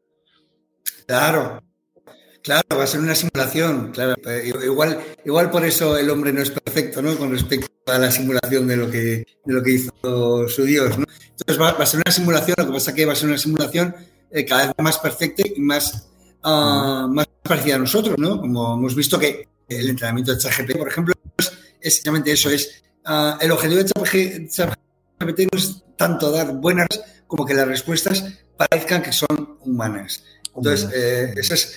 Claro, 1.06 1.62
Claro, 2.48 2.78
va 2.78 2.86
a 2.86 2.88
ser 2.88 3.02
una 3.02 3.14
simulación, 3.14 3.92
claro. 3.92 4.16
Igual, 4.64 4.98
igual 5.26 5.52
por 5.52 5.66
eso 5.66 5.98
el 5.98 6.10
hombre 6.10 6.32
no 6.32 6.42
es 6.42 6.50
perfecto, 6.50 7.02
¿no? 7.02 7.18
Con 7.18 7.30
respecto 7.30 7.68
a 7.88 7.98
la 7.98 8.10
simulación 8.10 8.66
de 8.66 8.78
lo 8.78 8.90
que, 8.90 9.28
de 9.44 9.54
lo 9.54 9.62
que 9.62 9.72
hizo 9.72 10.48
su 10.48 10.64
Dios, 10.64 10.98
¿no? 10.98 11.04
Entonces 11.32 11.62
va, 11.62 11.74
va, 11.74 11.84
a 11.84 11.86
ser 11.86 12.00
una 12.06 12.10
simulación, 12.14 12.56
lo 12.58 12.68
que 12.68 12.72
pasa 12.72 12.92
es 12.92 12.96
que 12.96 13.06
va 13.06 13.12
a 13.12 13.16
ser 13.18 13.28
una 13.28 13.38
simulación 13.38 13.94
eh, 14.32 14.46
cada 14.46 14.68
vez 14.68 14.76
más 14.78 14.98
perfecta 14.98 15.44
y 15.46 15.60
más, 15.60 16.08
uh, 16.46 17.10
más 17.10 17.28
parecida 17.44 17.76
a 17.76 17.80
nosotros, 17.80 18.18
¿no? 18.18 18.40
Como 18.40 18.76
hemos 18.76 18.96
visto 18.96 19.20
que 19.20 19.46
el 19.68 19.90
entrenamiento 19.90 20.34
de 20.34 20.38
ChatGPT, 20.38 20.78
por 20.78 20.88
ejemplo, 20.88 21.14
es 21.38 21.52
exactamente 21.82 22.32
eso, 22.32 22.50
es 22.50 22.82
uh, 23.08 23.38
el 23.42 23.52
objetivo 23.52 23.84
de 23.84 23.90
ChatGPT 24.48 25.40
no 25.52 25.60
es 25.60 25.84
tanto 25.98 26.32
dar 26.32 26.54
buenas 26.54 26.88
como 27.28 27.46
que 27.46 27.54
las 27.54 27.68
respuestas 27.68 28.24
parezcan 28.56 29.02
que 29.02 29.12
son 29.12 29.58
humanas. 29.66 30.24
Entonces, 30.56 30.90
eh, 30.96 31.34
eso 31.36 31.54
es 31.54 31.76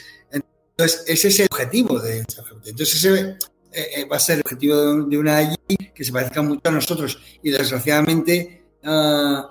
entonces, 0.81 1.05
ese 1.07 1.29
es 1.29 1.41
el 1.41 1.49
objetivo 1.51 2.01
de 2.01 2.25
ChatGPT. 2.25 2.69
Entonces, 2.69 3.05
ese 3.05 3.37
eh, 3.73 4.05
va 4.11 4.17
a 4.17 4.21
ser 4.21 4.37
el 4.37 4.43
objetivo 4.43 5.05
de, 5.05 5.19
una 5.19 5.37
AI 5.37 5.57
que 5.95 6.05
se 6.05 6.11
parezca 6.11 6.41
mucho 6.41 6.63
a 6.65 6.71
nosotros. 6.71 7.19
Y 7.43 7.51
desgraciadamente, 7.51 8.65
uh, 8.85 9.43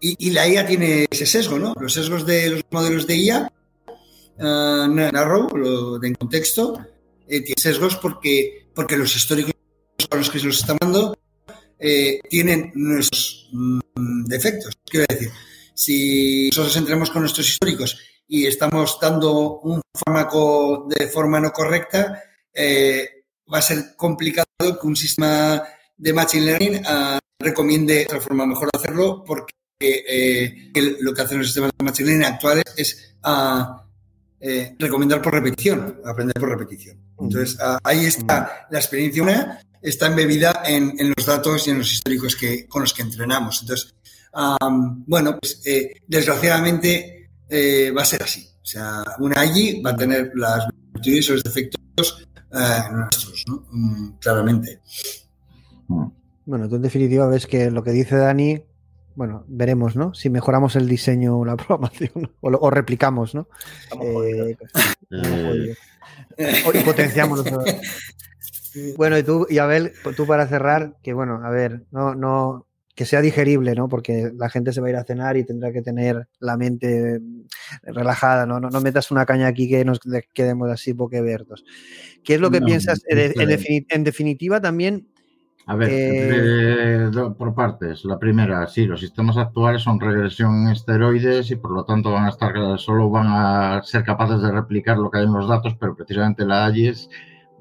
y, 0.00 0.30
la 0.30 0.48
IA 0.48 0.66
tiene 0.66 1.06
ese 1.10 1.26
sesgo, 1.26 1.58
¿no? 1.58 1.74
Los 1.78 1.92
sesgos 1.92 2.24
de 2.24 2.50
los 2.50 2.62
modelos 2.70 3.06
de 3.06 3.16
IA, 3.16 3.52
uh, 4.38 4.88
narrow, 4.88 5.48
lo 5.54 5.98
de 5.98 6.08
en 6.08 6.14
contexto, 6.14 6.78
eh, 7.26 7.42
tiene 7.42 7.60
sesgos 7.60 7.96
porque, 7.96 8.68
porque 8.74 8.96
los 8.96 9.14
históricos 9.14 9.52
con 10.08 10.20
los 10.20 10.30
que 10.30 10.38
se 10.38 10.46
los 10.46 10.60
está 10.60 10.74
dando 10.80 11.18
eh, 11.78 12.20
tienen 12.30 12.72
nuestros 12.74 13.50
mm, 13.52 14.24
defectos. 14.24 14.78
Quiero 14.86 15.06
decir, 15.06 15.30
si 15.74 16.48
nosotros 16.48 16.76
entramos 16.78 17.10
con 17.10 17.20
nuestros 17.20 17.46
históricos 17.46 17.98
y 18.28 18.46
estamos 18.46 18.98
dando 19.00 19.58
un 19.60 19.80
fármaco 19.94 20.86
de 20.88 21.08
forma 21.08 21.40
no 21.40 21.50
correcta, 21.50 22.22
eh, 22.52 23.24
va 23.52 23.58
a 23.58 23.62
ser 23.62 23.96
complicado 23.96 24.46
que 24.58 24.86
un 24.86 24.96
sistema 24.96 25.62
de 25.96 26.12
Machine 26.12 26.44
Learning 26.44 26.76
uh, 26.84 27.18
recomiende 27.40 28.04
otra 28.04 28.20
forma 28.20 28.46
mejor 28.46 28.68
de 28.70 28.78
hacerlo 28.78 29.24
porque 29.24 29.54
eh, 29.80 30.70
lo 31.00 31.14
que 31.14 31.22
hacen 31.22 31.38
los 31.38 31.46
sistemas 31.46 31.72
de 31.76 31.84
Machine 31.84 32.08
Learning 32.08 32.26
actuales 32.26 32.64
es 32.76 33.16
uh, 33.24 33.80
eh, 34.40 34.76
recomendar 34.78 35.22
por 35.22 35.32
repetición, 35.32 36.00
aprender 36.04 36.34
por 36.34 36.50
repetición. 36.50 36.98
Entonces, 37.18 37.56
uh, 37.56 37.78
ahí 37.82 38.04
está 38.04 38.68
la 38.70 38.78
experiencia 38.78 39.22
humana 39.22 39.60
está 39.80 40.06
embebida 40.06 40.62
en, 40.66 40.94
en 40.98 41.12
los 41.16 41.26
datos 41.26 41.66
y 41.66 41.70
en 41.70 41.78
los 41.78 41.92
históricos 41.92 42.36
que, 42.36 42.66
con 42.66 42.82
los 42.82 42.92
que 42.92 43.02
entrenamos. 43.02 43.60
Entonces, 43.62 43.94
am, 44.32 45.04
bueno, 45.06 45.38
pues 45.38 45.62
eh, 45.64 46.02
desgraciadamente 46.06 47.17
eh, 47.48 47.90
va 47.96 48.02
a 48.02 48.04
ser 48.04 48.22
así. 48.22 48.46
O 48.62 48.66
sea, 48.66 49.02
una 49.18 49.40
allí 49.40 49.80
va 49.82 49.90
a 49.90 49.96
tener 49.96 50.30
las 50.34 50.66
virtudes 50.92 51.28
y 51.28 51.32
los 51.32 51.42
defectos 51.42 52.26
eh, 52.52 52.82
nuestros, 52.92 53.44
¿no? 53.48 53.64
Mm, 53.70 54.18
claramente. 54.20 54.80
Bueno, 56.46 56.68
tú 56.68 56.76
en 56.76 56.82
definitiva 56.82 57.26
ves 57.28 57.46
que 57.46 57.70
lo 57.70 57.82
que 57.82 57.90
dice 57.92 58.16
Dani, 58.16 58.62
bueno, 59.14 59.44
veremos, 59.48 59.96
¿no? 59.96 60.14
Si 60.14 60.30
mejoramos 60.30 60.76
el 60.76 60.88
diseño 60.88 61.38
o 61.38 61.44
la 61.44 61.56
programación 61.56 62.30
o, 62.40 62.50
lo- 62.50 62.58
o 62.60 62.70
replicamos, 62.70 63.34
¿no? 63.34 63.48
Eh, 64.02 64.56
Eh, 66.36 66.62
o- 66.66 66.72
y 66.76 66.80
potenciamos. 66.84 67.44
los- 67.44 67.64
Bueno, 68.96 69.18
y 69.18 69.22
tú, 69.24 69.46
y 69.50 69.58
Abel, 69.58 69.92
tú 70.16 70.26
para 70.26 70.46
cerrar, 70.46 70.98
que 71.02 71.12
bueno, 71.12 71.40
a 71.42 71.50
ver, 71.50 71.86
no, 71.90 72.14
no, 72.14 72.67
que 72.98 73.04
sea 73.04 73.20
digerible, 73.20 73.76
¿no? 73.76 73.88
Porque 73.88 74.32
la 74.36 74.50
gente 74.50 74.72
se 74.72 74.80
va 74.80 74.88
a 74.88 74.90
ir 74.90 74.96
a 74.96 75.04
cenar 75.04 75.36
y 75.36 75.44
tendrá 75.44 75.70
que 75.70 75.82
tener 75.82 76.26
la 76.40 76.56
mente 76.56 77.20
relajada, 77.84 78.44
¿no? 78.44 78.58
No, 78.58 78.70
no 78.70 78.80
metas 78.80 79.12
una 79.12 79.24
caña 79.24 79.46
aquí 79.46 79.68
que 79.68 79.84
nos 79.84 80.00
de- 80.00 80.24
quedemos 80.34 80.68
así 80.68 80.94
boquiabiertos. 80.94 81.64
¿Qué 82.24 82.34
es 82.34 82.40
lo 82.40 82.50
que 82.50 82.58
No, 82.58 82.66
piensas? 82.66 83.00
En, 83.06 83.18
esto 83.18 83.40
en 83.40 84.02
definitiva, 84.02 84.60
también 84.60 85.06
A 85.66 85.76
ver, 85.76 85.90
Eh, 85.92 87.08
eh, 87.14 87.30
por 87.38 87.54
partes. 87.54 88.04
La 88.04 88.18
primera, 88.18 88.66
sí, 88.66 88.84
los 88.84 88.98
sistemas 88.98 89.36
actuales 89.36 89.82
son 89.82 90.00
regresión 90.00 90.62
en 90.66 90.72
esteroides 90.72 91.52
y 91.52 91.54
por 91.56 91.70
lo 91.70 91.84
tanto 91.84 92.10
van 92.10 92.24
a 92.24 92.30
estar, 92.30 92.52
solo 92.80 93.10
van 93.10 93.28
a 93.28 93.80
ser 93.84 94.02
capaces 94.02 94.42
de 94.42 94.50
replicar 94.50 94.98
lo 94.98 95.08
que 95.08 95.18
hay 95.18 95.24
en 95.26 95.34
los 95.34 95.48
datos, 95.48 95.76
pero 95.78 95.94
precisamente 95.94 96.44
la 96.44 96.66
AGIS 96.66 97.08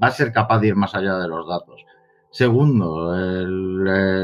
va 0.01 0.07
a 0.07 0.11
ser 0.11 0.31
capaz 0.31 0.61
de 0.61 0.69
ir 0.69 0.75
más 0.75 0.95
allá 0.95 1.15
de 1.19 1.27
los 1.27 1.47
datos. 1.47 1.85
Segundo, 2.37 3.17
eh, 3.17 3.47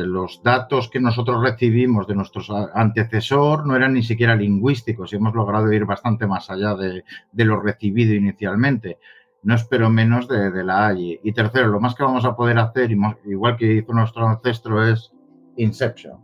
los 0.05 0.43
datos 0.43 0.87
que 0.87 0.99
nosotros 0.99 1.41
recibimos 1.41 2.05
de 2.05 2.13
nuestro 2.13 2.43
antecesor 2.75 3.65
no 3.65 3.75
eran 3.75 3.95
ni 3.95 4.03
siquiera 4.03 4.35
lingüísticos 4.35 5.11
y 5.11 5.15
hemos 5.15 5.33
logrado 5.33 5.73
ir 5.73 5.85
bastante 5.85 6.27
más 6.27 6.47
allá 6.51 6.75
de, 6.75 7.03
lo 7.33 7.59
recibido 7.59 8.13
inicialmente 8.13 8.99
no 9.41 9.55
espero 9.55 9.89
menos 9.89 10.27
de, 10.27 10.63
la 10.63 10.89
AI. 10.89 11.21
Y 11.23 11.31
tercero, 11.31 11.69
lo 11.69 11.79
más 11.79 11.95
que 11.95 12.03
vamos 12.03 12.23
a 12.23 12.35
poder 12.35 12.59
hacer, 12.59 12.91
igual 13.25 13.57
que 13.57 13.77
hizo 13.77 13.93
nuestro 13.93 14.27
ancestro, 14.27 14.87
es 14.87 15.11
Inception. 15.57 16.19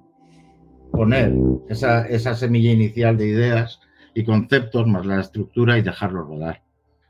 Poner 0.92 1.34
esa, 1.70 2.08
esa 2.08 2.36
semilla 2.36 2.72
inicial 2.72 3.18
de 3.18 3.30
ideas 3.30 3.80
y 4.14 4.24
conceptos 4.26 4.86
más 4.86 5.08
la 5.08 5.22
estructura 5.22 5.76
y 5.80 5.82
dejarlo 5.82 6.24
rodar. 6.24 6.62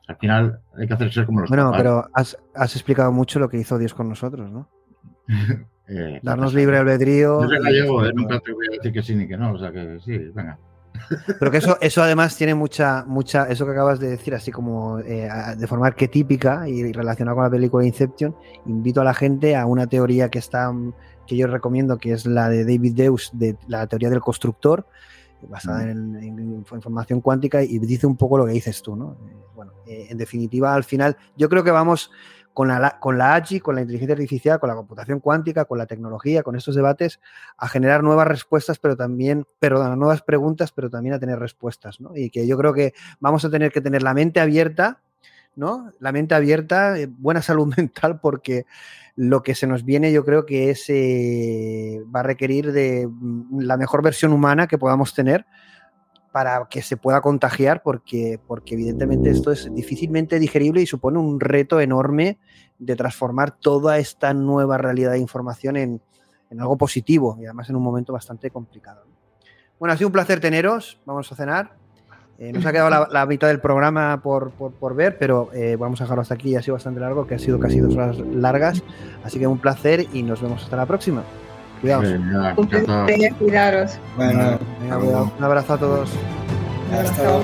Al 0.10 0.18
final 0.18 0.60
hay 0.76 0.88
que 0.88 0.94
hacerse 0.96 1.24
como 1.24 1.42
los 1.42 1.50
Bueno, 1.50 1.66
papás. 1.66 1.78
pero 1.78 2.08
has, 2.14 2.38
has 2.56 2.76
explicado 2.76 3.12
mucho 3.12 3.38
lo 3.40 3.48
que 3.48 3.58
hizo 3.58 3.78
Dios 3.78 3.94
con 3.94 4.10
nosotros, 4.10 4.52
¿no? 4.52 4.68
Eh, 5.92 6.20
Darnos 6.22 6.54
libre 6.54 6.78
albedrío. 6.78 7.42
Yo 7.42 7.48
y- 7.56 7.64
gallego, 7.64 8.06
eh, 8.06 8.12
nunca 8.14 8.40
te 8.42 8.52
voy 8.54 8.68
a 8.68 8.74
decir 8.78 8.92
que 8.94 9.02
sí 9.02 9.16
ni 9.16 9.28
que 9.28 9.36
no, 9.36 9.54
o 9.54 9.58
sea 9.58 9.72
que 9.72 9.98
sí, 10.06 10.16
venga. 10.36 10.60
Pero 11.40 11.50
que 11.50 11.58
eso, 11.58 11.80
eso 11.82 12.04
además 12.04 12.38
tiene 12.38 12.54
mucha, 12.54 13.04
mucha, 13.08 13.48
eso 13.50 13.66
que 13.66 13.72
acabas 13.72 14.00
de 14.00 14.10
decir, 14.10 14.36
así 14.36 14.52
como 14.52 15.00
eh, 15.00 15.28
de 15.58 15.66
forma 15.66 15.88
arquetípica 15.88 16.70
y 16.70 16.92
relacionada 16.94 17.34
con 17.34 17.44
la 17.46 17.50
película 17.50 17.84
Inception, 17.88 18.36
invito 18.68 19.02
a 19.02 19.04
la 19.04 19.16
gente 19.16 19.56
a 19.56 19.66
una 19.66 19.88
teoría 19.88 20.30
que 20.30 20.38
está, 20.38 20.72
que 21.26 21.36
yo 21.36 21.48
recomiendo, 21.48 21.98
que 21.98 22.12
es 22.12 22.28
la 22.28 22.50
de 22.50 22.66
David 22.66 22.94
Deus, 22.96 23.32
de 23.34 23.58
la 23.68 23.88
teoría 23.88 24.12
del 24.12 24.22
constructor, 24.22 24.86
basada 25.48 25.84
en, 25.84 26.16
en 26.16 26.66
información 26.74 27.22
cuántica, 27.22 27.64
y 27.64 27.80
dice 27.80 28.08
un 28.08 28.18
poco 28.18 28.38
lo 28.38 28.46
que 28.46 28.54
dices 28.54 28.82
tú, 28.82 28.96
¿no? 28.96 29.18
Eh, 29.28 29.36
bueno, 29.56 29.74
eh, 29.86 30.08
en 30.10 30.18
definitiva, 30.18 30.74
al 30.74 30.84
final, 30.84 31.18
yo 31.38 31.50
creo 31.50 31.64
que 31.64 31.72
vamos 31.72 32.12
con 32.54 32.68
la, 32.68 33.00
con 33.00 33.18
la 33.18 33.36
AGI, 33.36 33.60
con 33.60 33.76
la 33.76 33.82
inteligencia 33.82 34.14
artificial, 34.14 34.60
con 34.60 34.70
la 34.70 34.76
computación 34.76 35.20
cuántica, 35.20 35.66
con 35.66 35.78
la 35.78 35.86
tecnología, 35.86 36.44
con 36.44 36.56
estos 36.56 36.76
debates, 36.76 37.20
a 37.58 37.68
generar 37.68 38.04
nuevas 38.04 38.28
respuestas, 38.28 38.80
pero 38.80 38.98
también, 38.98 39.46
perdón, 39.60 39.98
nuevas 39.98 40.22
preguntas, 40.22 40.72
pero 40.72 40.90
también 40.90 41.16
a 41.16 41.20
tener 41.20 41.40
respuestas, 41.40 42.02
¿no? 42.02 42.16
Y 42.16 42.30
que 42.30 42.48
yo 42.48 42.58
creo 42.58 42.74
que 42.74 42.94
vamos 43.20 43.46
a 43.46 43.50
tener 43.50 43.72
que 43.72 43.82
tener 43.82 44.04
la 44.04 44.14
mente 44.14 44.40
abierta, 44.40 45.00
¿no? 45.56 45.92
La 46.00 46.12
mente 46.12 46.36
abierta, 46.36 46.98
eh, 46.98 47.08
buena 47.10 47.42
salud 47.42 47.68
mental, 47.78 48.20
porque 48.20 48.66
lo 49.22 49.44
que 49.44 49.54
se 49.54 49.68
nos 49.68 49.84
viene 49.84 50.14
yo 50.14 50.24
creo 50.24 50.46
que 50.46 50.70
es, 50.70 50.86
eh, 50.88 52.02
va 52.16 52.22
a 52.22 52.24
requerir 52.24 52.72
de 52.72 53.06
mm, 53.06 53.60
la 53.60 53.76
mejor 53.76 54.02
versión 54.02 54.32
humana 54.32 54.66
que 54.66 54.78
podamos 54.78 55.14
tener 55.14 55.46
para 56.32 56.68
que 56.70 56.82
se 56.82 56.96
pueda 56.96 57.20
contagiar, 57.20 57.84
porque, 57.84 58.40
porque 58.48 58.76
evidentemente 58.76 59.30
esto 59.30 59.52
es 59.52 59.74
difícilmente 59.76 60.40
digerible 60.40 60.82
y 60.82 60.86
supone 60.86 61.20
un 61.20 61.42
reto 61.42 61.82
enorme 61.82 62.40
de 62.78 62.96
transformar 62.96 63.52
toda 63.52 63.98
esta 63.98 64.34
nueva 64.34 64.78
realidad 64.78 65.12
de 65.12 65.20
información 65.20 65.76
en, 65.76 66.02
en 66.50 66.62
algo 66.62 66.78
positivo 66.78 67.36
y 67.42 67.46
además 67.46 67.70
en 67.70 67.76
un 67.76 67.84
momento 67.84 68.14
bastante 68.14 68.50
complicado. 68.52 69.04
¿no? 69.06 69.18
Bueno, 69.80 69.92
ha 69.94 69.98
sido 69.98 70.08
un 70.08 70.14
placer 70.14 70.40
teneros, 70.40 71.02
vamos 71.06 71.30
a 71.30 71.36
cenar. 71.36 71.79
Eh, 72.40 72.54
nos 72.54 72.66
ha 72.66 72.72
quedado 72.72 72.90
la, 72.90 73.08
la 73.12 73.26
mitad 73.26 73.48
del 73.50 73.60
programa 73.60 74.22
por, 74.24 74.52
por- 74.52 74.72
por 74.72 74.96
ver, 74.96 75.18
pero 75.18 75.50
eh, 75.54 75.76
vamos 75.78 76.00
a 76.00 76.06
dejarlo 76.06 76.22
hasta 76.22 76.36
aquí, 76.36 76.56
ha 76.56 76.62
sido 76.62 76.76
bastante 76.76 77.02
largo, 77.02 77.28
que 77.28 77.36
ha 77.36 77.40
sido 77.40 77.60
casi 77.60 77.80
dos 77.80 77.96
horas 77.98 78.18
largas, 78.34 78.82
así 79.26 79.40
que 79.40 79.46
un 79.48 79.60
placer 79.60 80.08
y 80.14 80.24
nos 80.24 80.42
vemos 80.42 80.64
hasta 80.64 80.78
la 80.78 80.86
próxima. 80.86 81.24
Cuidaos. 81.82 82.06
Cuidaros. 83.38 84.00
Bueno, 84.16 84.58
Venga, 84.82 84.98
cuidado. 85.00 85.32
Un 85.38 85.44
abrazo 85.44 85.74
a 85.74 85.78
todos. 85.78 86.10
hasta 86.94 87.24
luego. 87.24 87.44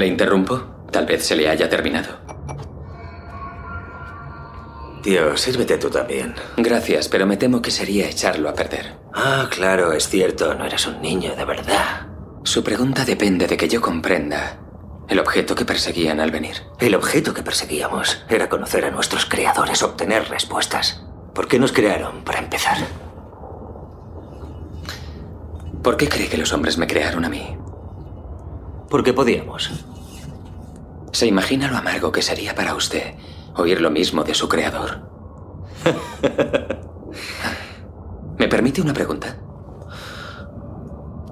¿Le 0.00 0.06
interrumpo? 0.06 0.86
Tal 0.90 1.04
vez 1.04 1.26
se 1.26 1.36
le 1.36 1.46
haya 1.46 1.68
terminado. 1.68 2.08
Tío, 5.02 5.36
sírvete 5.36 5.76
tú 5.76 5.90
también. 5.90 6.34
Gracias, 6.56 7.06
pero 7.10 7.26
me 7.26 7.36
temo 7.36 7.60
que 7.60 7.70
sería 7.70 8.08
echarlo 8.08 8.48
a 8.48 8.54
perder. 8.54 8.96
Ah, 9.12 9.46
claro, 9.50 9.92
es 9.92 10.08
cierto, 10.08 10.54
no 10.54 10.64
eres 10.64 10.86
un 10.86 11.02
niño 11.02 11.36
de 11.36 11.44
verdad. 11.44 12.06
Su 12.44 12.64
pregunta 12.64 13.04
depende 13.04 13.46
de 13.46 13.58
que 13.58 13.68
yo 13.68 13.82
comprenda 13.82 14.56
el 15.06 15.18
objeto 15.18 15.54
que 15.54 15.66
perseguían 15.66 16.18
al 16.18 16.30
venir. 16.30 16.56
El 16.78 16.94
objeto 16.94 17.34
que 17.34 17.42
perseguíamos 17.42 18.24
era 18.30 18.48
conocer 18.48 18.86
a 18.86 18.90
nuestros 18.90 19.26
creadores, 19.26 19.82
obtener 19.82 20.30
respuestas. 20.30 21.04
¿Por 21.34 21.46
qué 21.46 21.58
nos 21.58 21.72
crearon, 21.72 22.24
para 22.24 22.38
empezar? 22.38 22.78
¿Por 25.82 25.98
qué 25.98 26.08
cree 26.08 26.30
que 26.30 26.38
los 26.38 26.54
hombres 26.54 26.78
me 26.78 26.86
crearon 26.86 27.26
a 27.26 27.28
mí? 27.28 27.54
Porque 28.88 29.12
podíamos. 29.12 29.70
¿Se 31.12 31.26
imagina 31.26 31.70
lo 31.70 31.76
amargo 31.76 32.12
que 32.12 32.22
sería 32.22 32.54
para 32.54 32.74
usted 32.74 33.14
oír 33.56 33.80
lo 33.80 33.90
mismo 33.90 34.22
de 34.22 34.34
su 34.34 34.48
creador? 34.48 35.08
¿Me 38.38 38.48
permite 38.48 38.80
una 38.80 38.92
pregunta? 38.92 39.36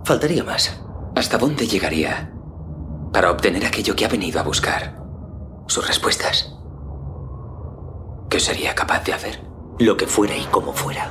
Faltaría 0.04 0.42
más. 0.42 0.80
¿Hasta 1.14 1.38
dónde 1.38 1.66
llegaría 1.66 2.32
para 3.12 3.30
obtener 3.30 3.64
aquello 3.64 3.94
que 3.94 4.04
ha 4.04 4.08
venido 4.08 4.40
a 4.40 4.42
buscar? 4.42 5.00
Sus 5.66 5.86
respuestas. 5.86 6.54
¿Qué 8.28 8.40
sería 8.40 8.74
capaz 8.74 9.04
de 9.04 9.14
hacer? 9.14 9.40
Lo 9.78 9.96
que 9.96 10.06
fuera 10.06 10.36
y 10.36 10.44
como 10.46 10.72
fuera. 10.72 11.08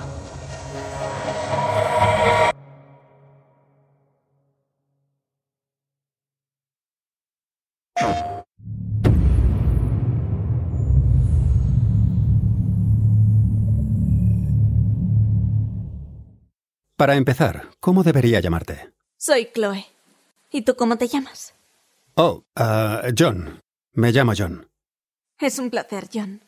Para 16.97 17.15
empezar, 17.15 17.69
¿cómo 17.79 18.01
debería 18.01 18.39
llamarte? 18.39 18.89
Soy 19.17 19.49
Chloe. 19.53 19.85
¿Y 20.51 20.63
tú 20.63 20.75
cómo 20.75 20.97
te 20.97 21.07
llamas? 21.07 21.53
Oh, 22.15 22.43
ah, 22.55 23.03
John. 23.15 23.59
Me 23.93 24.11
llamo 24.11 24.33
John. 24.35 24.67
Es 25.39 25.59
un 25.59 25.69
placer, 25.69 26.09
John. 26.11 26.41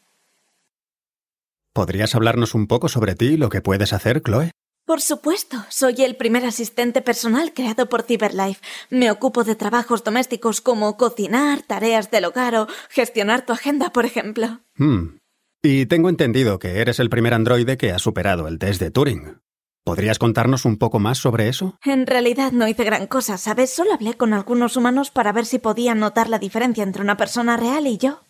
¿Podrías 1.71 2.15
hablarnos 2.15 2.55
un 2.55 2.65
poco 2.65 2.89
sobre 2.89 3.13
ti 3.13 3.33
y 3.33 3.37
lo 3.37 3.49
que 3.49 3.61
puedes 3.61 3.93
hacer, 3.93 4.23
Chloe? 4.23 4.49
Por 4.87 5.01
supuesto, 5.01 5.63
soy 5.69 6.01
el 6.01 6.15
primer 6.15 6.43
asistente 6.47 7.03
personal 7.03 7.53
creado 7.53 7.87
por 7.87 8.01
CyberLife. 8.01 8.59
Me 8.89 9.11
ocupo 9.11 9.43
de 9.43 9.55
trabajos 9.55 10.03
domésticos 10.03 10.61
como 10.61 10.97
cocinar, 10.97 11.61
tareas 11.61 12.09
del 12.09 12.25
hogar 12.25 12.55
o 12.55 12.67
gestionar 12.89 13.45
tu 13.45 13.53
agenda, 13.53 13.91
por 13.91 14.05
ejemplo. 14.05 14.61
Hmm. 14.77 15.19
Y 15.61 15.85
tengo 15.85 16.09
entendido 16.09 16.57
que 16.57 16.79
eres 16.79 16.99
el 16.99 17.11
primer 17.11 17.35
androide 17.35 17.77
que 17.77 17.91
ha 17.91 17.99
superado 17.99 18.47
el 18.47 18.57
test 18.57 18.81
de 18.81 18.89
Turing. 18.89 19.37
¿Podrías 19.83 20.19
contarnos 20.19 20.65
un 20.65 20.77
poco 20.77 20.99
más 20.99 21.17
sobre 21.17 21.47
eso? 21.49 21.77
En 21.83 22.05
realidad 22.05 22.51
no 22.51 22.67
hice 22.67 22.83
gran 22.83 23.07
cosa, 23.07 23.37
¿sabes? 23.37 23.71
Solo 23.71 23.93
hablé 23.93 24.15
con 24.15 24.33
algunos 24.33 24.77
humanos 24.77 25.09
para 25.09 25.31
ver 25.31 25.45
si 25.45 25.59
podían 25.59 25.99
notar 25.99 26.29
la 26.29 26.39
diferencia 26.39 26.83
entre 26.83 27.01
una 27.01 27.17
persona 27.17 27.57
real 27.57 27.87
y 27.87 27.97
yo. 27.97 28.21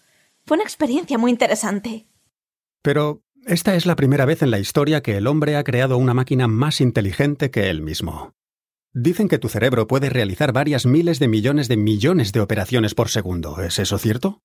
Fue 0.45 0.56
una 0.56 0.64
experiencia 0.64 1.18
muy 1.18 1.32
interesante. 1.32 2.08
Pero 2.82 3.24
esta 3.45 3.76
es 3.76 3.86
la 3.86 3.95
primera 3.95 4.26
vez 4.26 4.42
en 4.42 4.52
la 4.52 4.60
historia 4.60 5.02
que 5.02 5.18
el 5.18 5.28
hombre 5.28 5.56
ha 5.56 5.64
creado 5.64 5.98
una 5.98 6.14
máquina 6.14 6.48
más 6.48 6.82
inteligente 6.82 7.52
que 7.52 7.69
él 7.69 7.82
mismo. 7.82 8.34
Dicen 8.94 9.28
que 9.28 9.38
tu 9.38 9.50
cerebro 9.50 9.88
puede 9.88 10.10
realizar 10.10 10.52
varias 10.52 10.86
miles 10.86 11.19
de 11.19 11.28
millones 11.28 11.68
de 11.68 11.78
millones 11.78 12.32
de 12.32 12.42
operaciones 12.42 12.95
por 12.95 13.10
segundo. 13.10 13.61
¿Es 13.61 13.80
eso 13.80 13.98
cierto? 13.98 14.42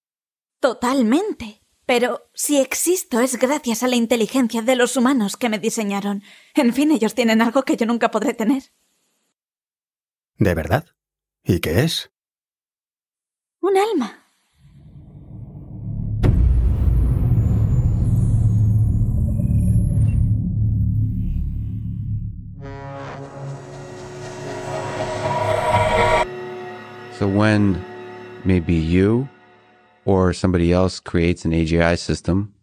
Totalmente. 0.60 1.63
Pero 1.86 2.30
si 2.32 2.60
existo 2.60 3.20
es 3.20 3.38
gracias 3.38 3.82
a 3.82 3.88
la 3.88 3.96
inteligencia 3.96 4.62
de 4.62 4.76
los 4.76 4.96
humanos 4.96 5.36
que 5.36 5.48
me 5.48 5.58
diseñaron. 5.58 6.22
En 6.54 6.72
fin, 6.72 6.90
ellos 6.90 7.14
tienen 7.14 7.42
algo 7.42 7.62
que 7.62 7.76
yo 7.76 7.86
nunca 7.86 8.10
podré 8.10 8.32
tener. 8.34 8.72
¿De 10.38 10.54
verdad? 10.54 10.86
¿Y 11.44 11.60
qué 11.60 11.84
es? 11.84 12.10
Un 13.60 13.76
alma. 13.76 14.20
So 27.18 27.28
when 27.28 27.80
maybe 28.44 28.74
you 28.74 29.28
or 30.04 30.32
somebody 30.32 30.72
else 30.72 31.00
creates 31.00 31.44
an 31.44 31.52
AGI 31.52 31.98
system 31.98 32.54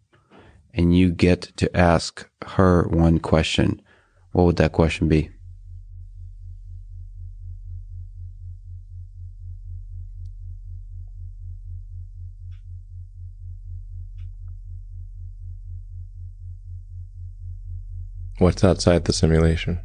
and 0.74 0.96
you 0.96 1.10
get 1.10 1.42
to 1.56 1.76
ask 1.76 2.28
her 2.46 2.88
one 2.88 3.18
question, 3.18 3.80
what 4.32 4.44
would 4.44 4.56
that 4.56 4.72
question 4.72 5.08
be? 5.08 5.30
What's 18.38 18.64
outside 18.64 19.04
the 19.04 19.12
simulation? 19.12 19.80